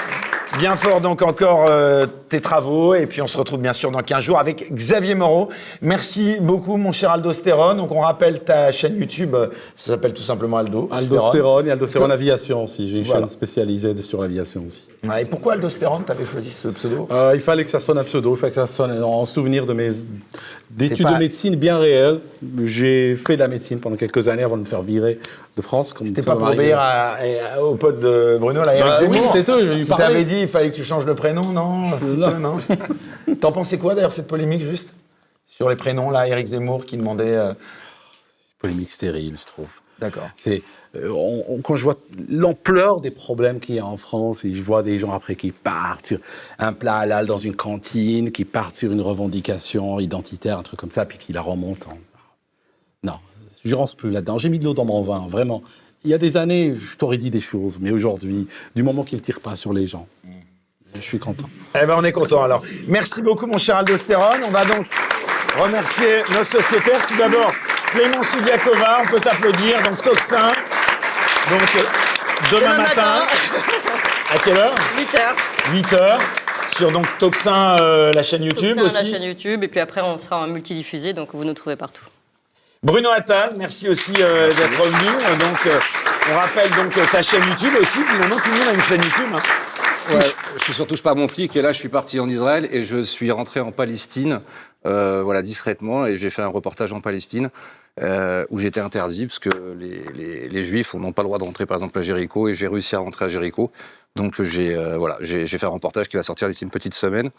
bien 0.57 0.75
fort 0.75 1.01
donc 1.01 1.21
encore 1.21 1.65
euh, 1.69 2.01
tes 2.29 2.39
travaux 2.39 2.93
et 2.95 3.05
puis 3.07 3.21
on 3.21 3.27
se 3.27 3.37
retrouve 3.37 3.59
bien 3.59 3.73
sûr 3.73 3.91
dans 3.91 4.01
15 4.01 4.23
jours 4.23 4.39
avec 4.39 4.71
Xavier 4.73 5.15
Moreau. 5.15 5.49
Merci 5.81 6.37
beaucoup 6.39 6.77
mon 6.77 6.91
cher 6.91 7.11
Aldo 7.11 7.33
Stéron. 7.33 7.75
Donc 7.75 7.91
on 7.91 7.99
rappelle 8.01 8.41
ta 8.41 8.71
chaîne 8.71 8.97
YouTube, 8.97 9.35
ça 9.75 9.93
s'appelle 9.93 10.13
tout 10.13 10.23
simplement 10.23 10.57
Aldo. 10.57 10.89
Aldostérone 10.91 11.67
et 11.67 11.71
Aldostérone 11.71 12.11
Aviation 12.11 12.63
aussi. 12.63 12.89
J'ai 12.89 12.99
une 12.99 13.03
Voilà. 13.03 13.21
chaîne 13.21 13.29
spécialisée 13.29 13.95
sur 14.01 14.21
l'aviation 14.21 14.63
aussi. 14.67 14.87
Et 15.19 15.25
pourquoi 15.25 15.53
Aldo 15.53 15.69
Stéron? 15.69 15.99
T'avais 15.99 16.25
choisi 16.25 16.49
ce 16.49 16.69
pseudo? 16.69 17.07
Euh, 17.11 17.31
il 17.35 17.41
fallait 17.41 17.65
que 17.65 17.71
ça 17.71 17.79
sonne 17.79 17.97
un 17.97 18.03
pseudo, 18.03 18.35
il 18.35 18.39
fallait 18.39 18.51
que 18.51 18.55
ça 18.55 18.67
sonne 18.67 19.01
en 19.03 19.25
souvenir 19.25 19.65
de 19.65 19.73
mes 19.73 19.89
d'études 20.77 21.03
pas- 21.05 21.13
de 21.13 21.19
médecine 21.19 21.55
bien 21.55 21.77
réelles. 21.77 22.19
J'ai 22.65 23.15
fait 23.15 23.35
de 23.35 23.41
la 23.41 23.47
médecine 23.47 23.79
pendant 23.79 23.95
quelques 23.95 24.27
années 24.27 24.43
avant 24.43 24.57
de 24.57 24.61
me 24.61 24.65
faire 24.67 24.81
virer 24.81 25.19
de 25.55 25.61
France. 25.61 25.93
C'était 26.03 26.21
pas 26.21 26.35
pour 26.35 26.47
obéir 26.47 26.79
à- 26.79 27.15
à- 27.55 27.61
au 27.61 27.75
pote 27.75 27.99
de 27.99 28.37
Bruno, 28.39 28.63
là, 28.63 28.75
Eric 28.75 28.91
Bah 28.91 28.99
Zemmour 28.99 29.21
oui, 29.23 29.29
c'est 29.31 29.49
eux, 29.49 29.65
je 29.65 29.71
lui 29.73 29.83
Qui 29.83 29.89
parler. 29.89 30.05
t'avait 30.05 30.23
dit 30.23 30.41
il 30.41 30.47
fallait 30.47 30.71
que 30.71 30.75
tu 30.75 30.83
changes 30.83 31.05
de 31.05 31.13
prénom, 31.13 31.45
non? 31.51 31.91
Non? 32.17 32.57
T'en 33.39 33.51
pensais 33.51 33.77
quoi 33.77 33.95
d'ailleurs 33.95 34.11
cette 34.11 34.27
polémique 34.27 34.61
juste? 34.63 34.93
Sur 35.47 35.69
les 35.69 35.75
prénoms 35.75 36.09
là, 36.09 36.27
Eric 36.27 36.47
Zemmour 36.47 36.85
qui 36.85 36.97
demandait. 36.97 37.25
euh, 37.35 37.53
Polémique 38.59 38.89
stérile, 38.91 39.35
je 39.39 39.45
trouve. 39.45 39.69
D'accord. 39.99 40.29
C'est 40.37 40.63
on- 40.95 41.43
on- 41.47 41.61
quand 41.61 41.75
je 41.75 41.83
vois 41.83 41.97
l'ampleur 42.29 43.01
des 43.01 43.09
problèmes 43.11 43.59
qu'il 43.59 43.75
y 43.75 43.79
a 43.79 43.85
en 43.85 43.97
France 43.97 44.45
et 44.45 44.53
je 44.55 44.61
vois 44.61 44.83
des 44.83 44.99
gens 44.99 45.11
après 45.11 45.35
qui 45.35 45.51
partent 45.51 46.05
sur 46.07 46.19
un 46.59 46.73
plat 46.73 46.97
halal 46.97 47.25
dans 47.25 47.37
une 47.37 47.55
cantine, 47.55 48.31
qui 48.31 48.45
partent 48.45 48.75
sur 48.77 48.91
une 48.91 49.01
revendication 49.01 49.99
identitaire, 49.99 50.59
un 50.59 50.63
truc 50.63 50.79
comme 50.79 50.91
ça, 50.91 51.05
puis 51.05 51.17
qui 51.17 51.33
la 51.33 51.41
remontent. 51.41 51.89
En... 51.89 51.97
Non, 53.03 53.15
je 53.65 53.75
rentre 53.75 53.95
plus 53.95 54.11
là-dedans. 54.11 54.37
J'ai 54.37 54.49
mis 54.49 54.59
de 54.59 54.65
l'eau 54.65 54.73
dans 54.73 54.85
mon 54.85 55.01
vin, 55.01 55.25
vraiment. 55.27 55.63
Il 56.05 56.11
y 56.11 56.13
a 56.13 56.17
des 56.17 56.37
années, 56.37 56.73
je 56.75 56.97
t'aurais 56.97 57.17
dit 57.17 57.29
des 57.31 57.41
choses, 57.41 57.77
mais 57.79 57.89
aujourd'hui, 57.91 58.47
du 58.75 58.83
moment 58.83 59.03
qu'ils 59.03 59.19
ne 59.19 59.23
tirent 59.23 59.39
pas 59.39 59.55
sur 59.55 59.71
les 59.73 59.87
gens, 59.87 60.05
je 60.93 61.01
suis 61.01 61.17
content. 61.17 61.49
Eh 61.81 61.85
ben 61.85 61.95
on 61.97 62.03
est 62.03 62.11
content 62.11 62.43
alors. 62.43 62.61
Merci 62.87 63.21
beaucoup 63.21 63.47
mon 63.47 63.57
cher 63.57 63.77
Aldo. 63.77 63.93
On 64.45 64.51
va 64.51 64.65
donc 64.65 64.85
remercier 65.59 66.19
nos 66.35 66.43
sociétaires. 66.43 67.05
Tout 67.07 67.17
d'abord 67.17 67.51
Clément 67.87 68.21
Soudiakova, 68.21 68.99
on 69.03 69.11
peut 69.11 69.19
t'applaudir. 69.19 69.81
Donc 69.83 70.03
Toxin. 70.03 70.51
Donc 71.49 71.61
euh, 71.75 71.79
demain, 72.51 72.61
Demain 72.73 72.77
matin. 72.77 73.19
matin. 73.19 73.25
À 74.33 74.37
quelle 74.37 74.57
heure 74.57 74.75
8 74.97 75.19
heures. 75.19 75.35
8 75.73 75.93
heures. 75.93 76.21
Sur 76.77 76.91
donc 76.91 77.05
Toxin, 77.19 77.77
euh, 77.79 78.11
la 78.13 78.23
chaîne 78.23 78.43
YouTube 78.43 78.75
Toxin, 78.77 78.85
aussi. 78.85 78.95
la 78.95 79.05
chaîne 79.19 79.23
YouTube, 79.23 79.63
et 79.63 79.67
puis 79.67 79.79
après 79.79 80.01
on 80.01 80.17
sera 80.17 80.39
en 80.39 80.47
multidiffusé, 80.47 81.13
donc 81.13 81.29
vous 81.33 81.43
nous 81.43 81.53
trouvez 81.53 81.75
partout. 81.75 82.03
Bruno 82.81 83.09
Attal, 83.11 83.53
merci 83.57 83.87
aussi 83.87 84.13
euh, 84.19 84.47
d'être 84.47 84.81
revenu. 84.81 85.37
Donc, 85.39 85.57
euh, 85.67 85.79
on 86.31 86.35
rappelle 86.37 86.69
donc 86.71 86.91
ta 87.11 87.21
chaîne 87.21 87.43
YouTube 87.47 87.73
aussi. 87.79 87.99
Finalement, 88.09 88.37
tout 88.43 88.49
le 88.51 88.57
monde 88.57 88.67
a 88.69 88.73
une 88.73 88.81
chaîne 88.81 89.03
YouTube. 89.03 89.29
hein. 89.35 89.39
Ouais, 90.15 90.19
je 90.57 90.63
suis 90.65 90.73
surtout 90.73 90.95
pas 91.01 91.13
mon 91.13 91.29
flic 91.29 91.55
et 91.55 91.61
là 91.61 91.71
je 91.71 91.77
suis 91.77 91.87
parti 91.87 92.19
en 92.19 92.27
Israël 92.27 92.67
et 92.71 92.83
je 92.83 93.01
suis 93.01 93.31
rentré 93.31 93.61
en 93.61 93.71
Palestine, 93.71 94.41
euh, 94.85 95.21
voilà 95.23 95.41
discrètement 95.41 96.05
et 96.05 96.17
j'ai 96.17 96.29
fait 96.29 96.41
un 96.41 96.47
reportage 96.47 96.91
en 96.91 96.99
Palestine 96.99 97.51
euh, 98.01 98.45
où 98.49 98.57
j'étais 98.57 98.79
interdit 98.79 99.27
parce 99.27 99.37
que 99.39 99.49
les, 99.77 100.03
les, 100.13 100.49
les 100.49 100.63
Juifs 100.63 100.95
n'ont 100.95 101.13
pas 101.13 101.21
le 101.21 101.27
droit 101.27 101.37
de 101.37 101.43
rentrer 101.43 101.67
par 101.67 101.77
exemple 101.77 101.99
à 101.99 102.01
Jéricho 102.01 102.47
et 102.47 102.53
j'ai 102.55 102.67
réussi 102.67 102.95
à 102.95 102.99
rentrer 102.99 103.25
à 103.25 103.29
Jéricho. 103.29 103.71
Donc 104.15 104.41
j'ai 104.41 104.75
euh, 104.75 104.97
voilà 104.97 105.17
j'ai 105.21 105.45
fait 105.47 105.65
un 105.65 105.69
reportage 105.69 106.07
qui 106.07 106.17
va 106.17 106.23
sortir 106.23 106.47
d'ici 106.47 106.63
une 106.63 106.71
petite 106.71 106.95
semaine 106.95 107.29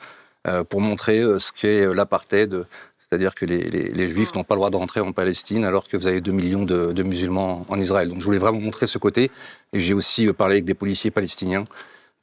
euh, 0.47 0.63
pour 0.63 0.81
montrer 0.81 1.23
ce 1.41 1.51
qu'est 1.53 1.93
l'apartheid, 1.93 2.67
c'est-à-dire 2.99 3.35
que 3.35 3.45
les, 3.47 4.09
Juifs 4.09 4.35
n'ont 4.35 4.45
pas 4.45 4.55
le 4.55 4.59
droit 4.59 4.71
de 4.71 4.77
rentrer 4.77 5.01
en 5.01 5.13
Palestine 5.13 5.65
alors 5.65 5.89
que 5.89 5.97
vous 5.97 6.07
avez 6.07 6.21
2 6.21 6.31
millions 6.31 6.65
de, 6.65 6.93
de 6.93 7.03
musulmans 7.03 7.67
en 7.69 7.81
Israël. 7.81 8.09
Donc 8.09 8.21
je 8.21 8.25
voulais 8.25 8.39
vraiment 8.39 8.61
montrer 8.61 8.87
ce 8.87 8.99
côté 8.99 9.31
et 9.73 9.81
j'ai 9.81 9.95
aussi 9.95 10.33
parlé 10.33 10.55
avec 10.55 10.65
des 10.65 10.75
policiers 10.75 11.11
palestiniens 11.11 11.65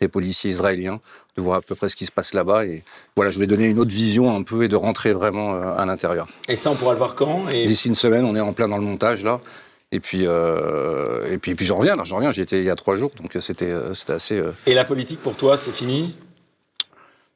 des 0.02 0.08
policiers 0.10 0.50
israéliens, 0.50 1.00
de 1.38 1.42
voir 1.42 1.58
à 1.58 1.62
peu 1.62 1.76
près 1.76 1.88
ce 1.88 1.96
qui 1.96 2.06
se 2.06 2.12
passe 2.12 2.34
là-bas. 2.34 2.66
Et 2.66 2.84
voilà, 3.16 3.32
je 3.32 3.36
voulais 3.36 3.48
donner 3.48 3.66
une 3.68 3.80
autre 3.80 3.94
vision 3.94 4.36
un 4.36 4.44
peu 4.44 4.64
et 4.64 4.68
de 4.68 4.76
rentrer 4.76 5.14
vraiment 5.14 5.54
euh, 5.54 5.78
à 5.78 5.86
l'intérieur. 5.86 6.28
Et 6.50 6.56
ça, 6.58 6.72
on 6.72 6.76
pourra 6.76 6.92
le 6.94 6.98
voir 6.98 7.16
quand 7.16 7.48
et... 7.50 7.66
D'ici 7.66 7.88
une 7.88 7.96
semaine, 7.96 8.26
on 8.26 8.36
est 8.36 8.42
en 8.42 8.52
plein 8.52 8.68
dans 8.68 8.78
le 8.78 8.84
montage 8.84 9.24
là. 9.24 9.40
Et 9.94 10.00
puis, 10.00 10.22
euh, 10.26 11.32
et 11.32 11.38
puis, 11.38 11.52
et 11.52 11.56
puis 11.56 11.66
j'en 11.66 11.78
reviens, 11.78 11.98
j'en 12.04 12.16
reviens. 12.16 12.32
J'y 12.32 12.42
étais 12.42 12.60
il 12.60 12.64
y 12.64 12.70
a 12.70 12.76
trois 12.76 12.96
jours, 12.96 13.12
donc 13.22 13.36
euh, 13.36 13.42
c'était, 13.42 13.74
c'était 13.94 14.14
assez. 14.14 14.38
euh, 14.38 14.52
Et 14.66 14.74
la 14.74 14.86
politique 14.86 15.22
pour 15.22 15.36
toi, 15.36 15.58
c'est 15.58 15.72
fini? 15.74 16.16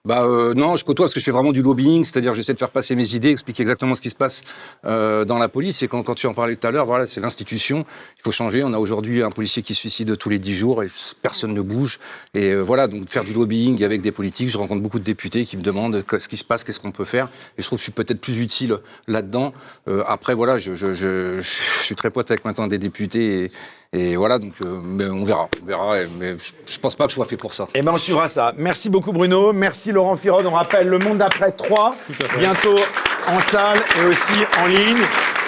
Bah 0.05 0.23
euh, 0.23 0.53
non, 0.53 0.75
je 0.75 0.85
côtoie 0.85 1.05
parce 1.05 1.15
que 1.15 1.19
je 1.19 1.25
fais 1.25 1.31
vraiment 1.31 1.51
du 1.51 1.63
lobbying, 1.63 2.03
c'est-à-dire 2.03 2.35
j'essaie 2.35 2.53
de 2.53 2.59
faire 2.59 2.69
passer 2.69 2.95
mes 2.95 3.15
idées, 3.15 3.31
expliquer 3.31 3.63
exactement 3.63 3.95
ce 3.95 4.01
qui 4.01 4.11
se 4.11 4.15
passe 4.15 4.43
euh, 4.85 5.25
dans 5.25 5.39
la 5.39 5.49
police. 5.49 5.81
Et 5.81 5.87
quand, 5.87 6.03
quand 6.03 6.13
tu 6.13 6.27
en 6.27 6.35
parlais 6.35 6.55
tout 6.55 6.67
à 6.67 6.71
l'heure, 6.71 6.85
voilà, 6.85 7.07
c'est 7.07 7.19
l'institution. 7.21 7.85
Il 8.19 8.21
faut 8.21 8.31
changer. 8.31 8.63
On 8.63 8.73
a 8.73 8.77
aujourd'hui 8.77 9.23
un 9.23 9.31
policier 9.31 9.63
qui 9.63 9.73
se 9.73 9.79
suicide 9.79 10.15
tous 10.15 10.29
les 10.29 10.37
dix 10.37 10.53
jours 10.53 10.83
et 10.83 10.89
personne 11.23 11.55
ne 11.55 11.61
bouge. 11.61 11.99
Et 12.35 12.51
euh, 12.51 12.61
voilà, 12.61 12.87
donc 12.87 13.09
faire 13.09 13.23
du 13.23 13.33
lobbying 13.33 13.83
avec 13.83 14.01
des 14.01 14.11
politiques. 14.11 14.49
Je 14.49 14.59
rencontre 14.59 14.81
beaucoup 14.81 14.99
de 14.99 15.03
députés 15.03 15.43
qui 15.43 15.57
me 15.57 15.63
demandent 15.63 16.03
ce 16.19 16.27
qui 16.27 16.37
se 16.37 16.43
passe, 16.43 16.63
qu'est-ce 16.63 16.79
qu'on 16.79 16.91
peut 16.91 17.05
faire. 17.05 17.29
Et 17.57 17.63
je 17.63 17.65
trouve 17.65 17.77
que 17.77 17.81
je 17.81 17.85
suis 17.85 17.91
peut-être 17.91 18.21
plus 18.21 18.37
utile 18.37 18.77
là-dedans. 19.07 19.53
Euh, 19.87 20.03
après, 20.05 20.35
voilà, 20.35 20.59
je, 20.59 20.75
je, 20.75 20.93
je, 20.93 21.39
je 21.39 21.83
suis 21.83 21.95
très 21.95 22.11
pote 22.11 22.29
avec 22.29 22.45
maintenant 22.45 22.67
des 22.67 22.77
députés. 22.77 23.51
Et 23.93 24.15
voilà, 24.15 24.39
donc 24.39 24.53
euh, 24.63 24.79
mais 24.83 25.05
on 25.05 25.23
verra, 25.23 25.47
on 25.61 25.65
verra. 25.65 25.95
mais 26.19 26.37
je, 26.37 26.51
je 26.73 26.79
pense 26.79 26.95
pas 26.95 27.05
que 27.05 27.11
je 27.11 27.15
sois 27.15 27.25
fait 27.25 27.37
pour 27.37 27.53
ça. 27.53 27.67
Eh 27.73 27.81
ben, 27.81 27.93
on 27.93 27.97
suivra 27.97 28.27
ça. 28.27 28.53
Merci 28.57 28.89
beaucoup, 28.89 29.11
Bruno. 29.13 29.53
Merci, 29.53 29.91
Laurent 29.91 30.15
Firod. 30.15 30.45
On 30.45 30.51
rappelle 30.51 30.87
Le 30.87 30.99
Monde 30.99 31.19
d'après 31.19 31.51
3, 31.51 31.91
bientôt 32.37 32.79
en 33.27 33.39
salle 33.41 33.79
et 34.01 34.05
aussi 34.07 34.43
en 34.61 34.67
ligne. 34.67 35.01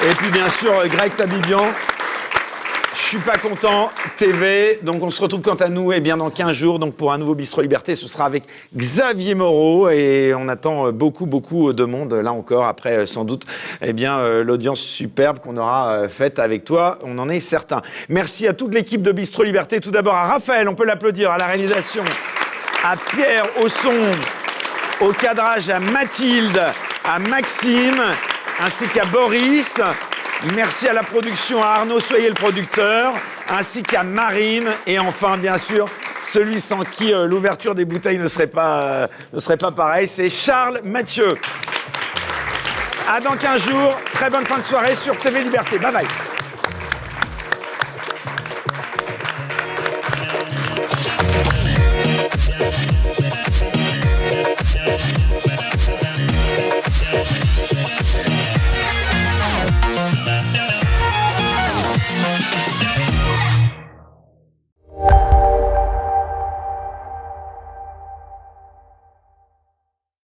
Et 0.09 0.13
puis, 0.15 0.29
bien 0.29 0.49
sûr, 0.49 0.71
Greg 0.87 1.15
Tabibian. 1.15 1.65
Je 2.99 3.03
suis 3.11 3.19
pas 3.19 3.37
content, 3.37 3.91
TV. 4.17 4.79
Donc, 4.81 5.01
on 5.01 5.11
se 5.11 5.21
retrouve 5.21 5.41
quant 5.41 5.55
à 5.55 5.69
nous, 5.69 5.93
eh 5.93 6.01
bien, 6.01 6.17
dans 6.17 6.29
15 6.29 6.51
jours, 6.51 6.79
donc 6.79 6.95
pour 6.95 7.13
un 7.13 7.17
nouveau 7.17 7.35
Bistro 7.35 7.61
Liberté. 7.61 7.95
Ce 7.95 8.07
sera 8.07 8.25
avec 8.25 8.43
Xavier 8.75 9.33
Moreau. 9.33 9.89
Et 9.89 10.33
on 10.35 10.49
attend 10.49 10.87
euh, 10.87 10.91
beaucoup, 10.91 11.25
beaucoup 11.25 11.71
de 11.71 11.83
monde, 11.85 12.13
là 12.13 12.33
encore, 12.33 12.65
après, 12.65 12.97
euh, 12.97 13.05
sans 13.05 13.23
doute, 13.23 13.45
eh 13.81 13.93
bien, 13.93 14.17
euh, 14.19 14.43
l'audience 14.43 14.81
superbe 14.81 15.39
qu'on 15.39 15.55
aura 15.57 15.91
euh, 15.91 16.09
faite 16.09 16.39
avec 16.39 16.65
toi. 16.65 16.99
On 17.03 17.17
en 17.19 17.29
est 17.29 17.39
certain. 17.39 17.81
Merci 18.09 18.47
à 18.47 18.53
toute 18.53 18.73
l'équipe 18.73 19.01
de 19.01 19.11
Bistro 19.11 19.43
Liberté. 19.43 19.79
Tout 19.79 19.91
d'abord 19.91 20.15
à 20.15 20.25
Raphaël, 20.25 20.67
on 20.67 20.75
peut 20.75 20.85
l'applaudir, 20.85 21.31
à 21.31 21.37
la 21.37 21.45
réalisation. 21.45 22.03
À 22.83 22.97
Pierre, 22.97 23.45
au 23.63 23.69
son, 23.69 23.93
au 24.99 25.13
cadrage, 25.13 25.69
à 25.69 25.79
Mathilde, 25.79 26.61
à 27.05 27.19
Maxime, 27.19 28.01
ainsi 28.59 28.87
qu'à 28.87 29.05
Boris. 29.05 29.79
Merci 30.55 30.87
à 30.87 30.93
la 30.93 31.03
production, 31.03 31.63
à 31.63 31.67
Arnaud 31.67 31.99
Soyez 31.99 32.29
le 32.29 32.35
producteur, 32.35 33.13
ainsi 33.49 33.81
qu'à 33.81 34.03
Marine. 34.03 34.69
Et 34.85 34.99
enfin, 34.99 35.37
bien 35.37 35.57
sûr, 35.57 35.87
celui 36.31 36.61
sans 36.61 36.83
qui 36.83 37.11
euh, 37.11 37.25
l'ouverture 37.25 37.73
des 37.73 37.85
bouteilles 37.85 38.19
ne 38.19 38.27
serait 38.27 38.47
pas, 38.47 38.83
euh, 38.83 39.07
ne 39.33 39.39
serait 39.39 39.57
pas 39.57 39.71
pareil, 39.71 40.07
c'est 40.07 40.29
Charles 40.29 40.81
Mathieu. 40.83 41.35
À 43.09 43.19
dans 43.19 43.35
15 43.35 43.61
jours. 43.61 43.97
Très 44.13 44.29
bonne 44.29 44.45
fin 44.45 44.59
de 44.59 44.63
soirée 44.63 44.95
sur 44.95 45.17
TV 45.17 45.41
Liberté. 45.43 45.79
Bye 45.79 45.93
bye. 45.93 46.36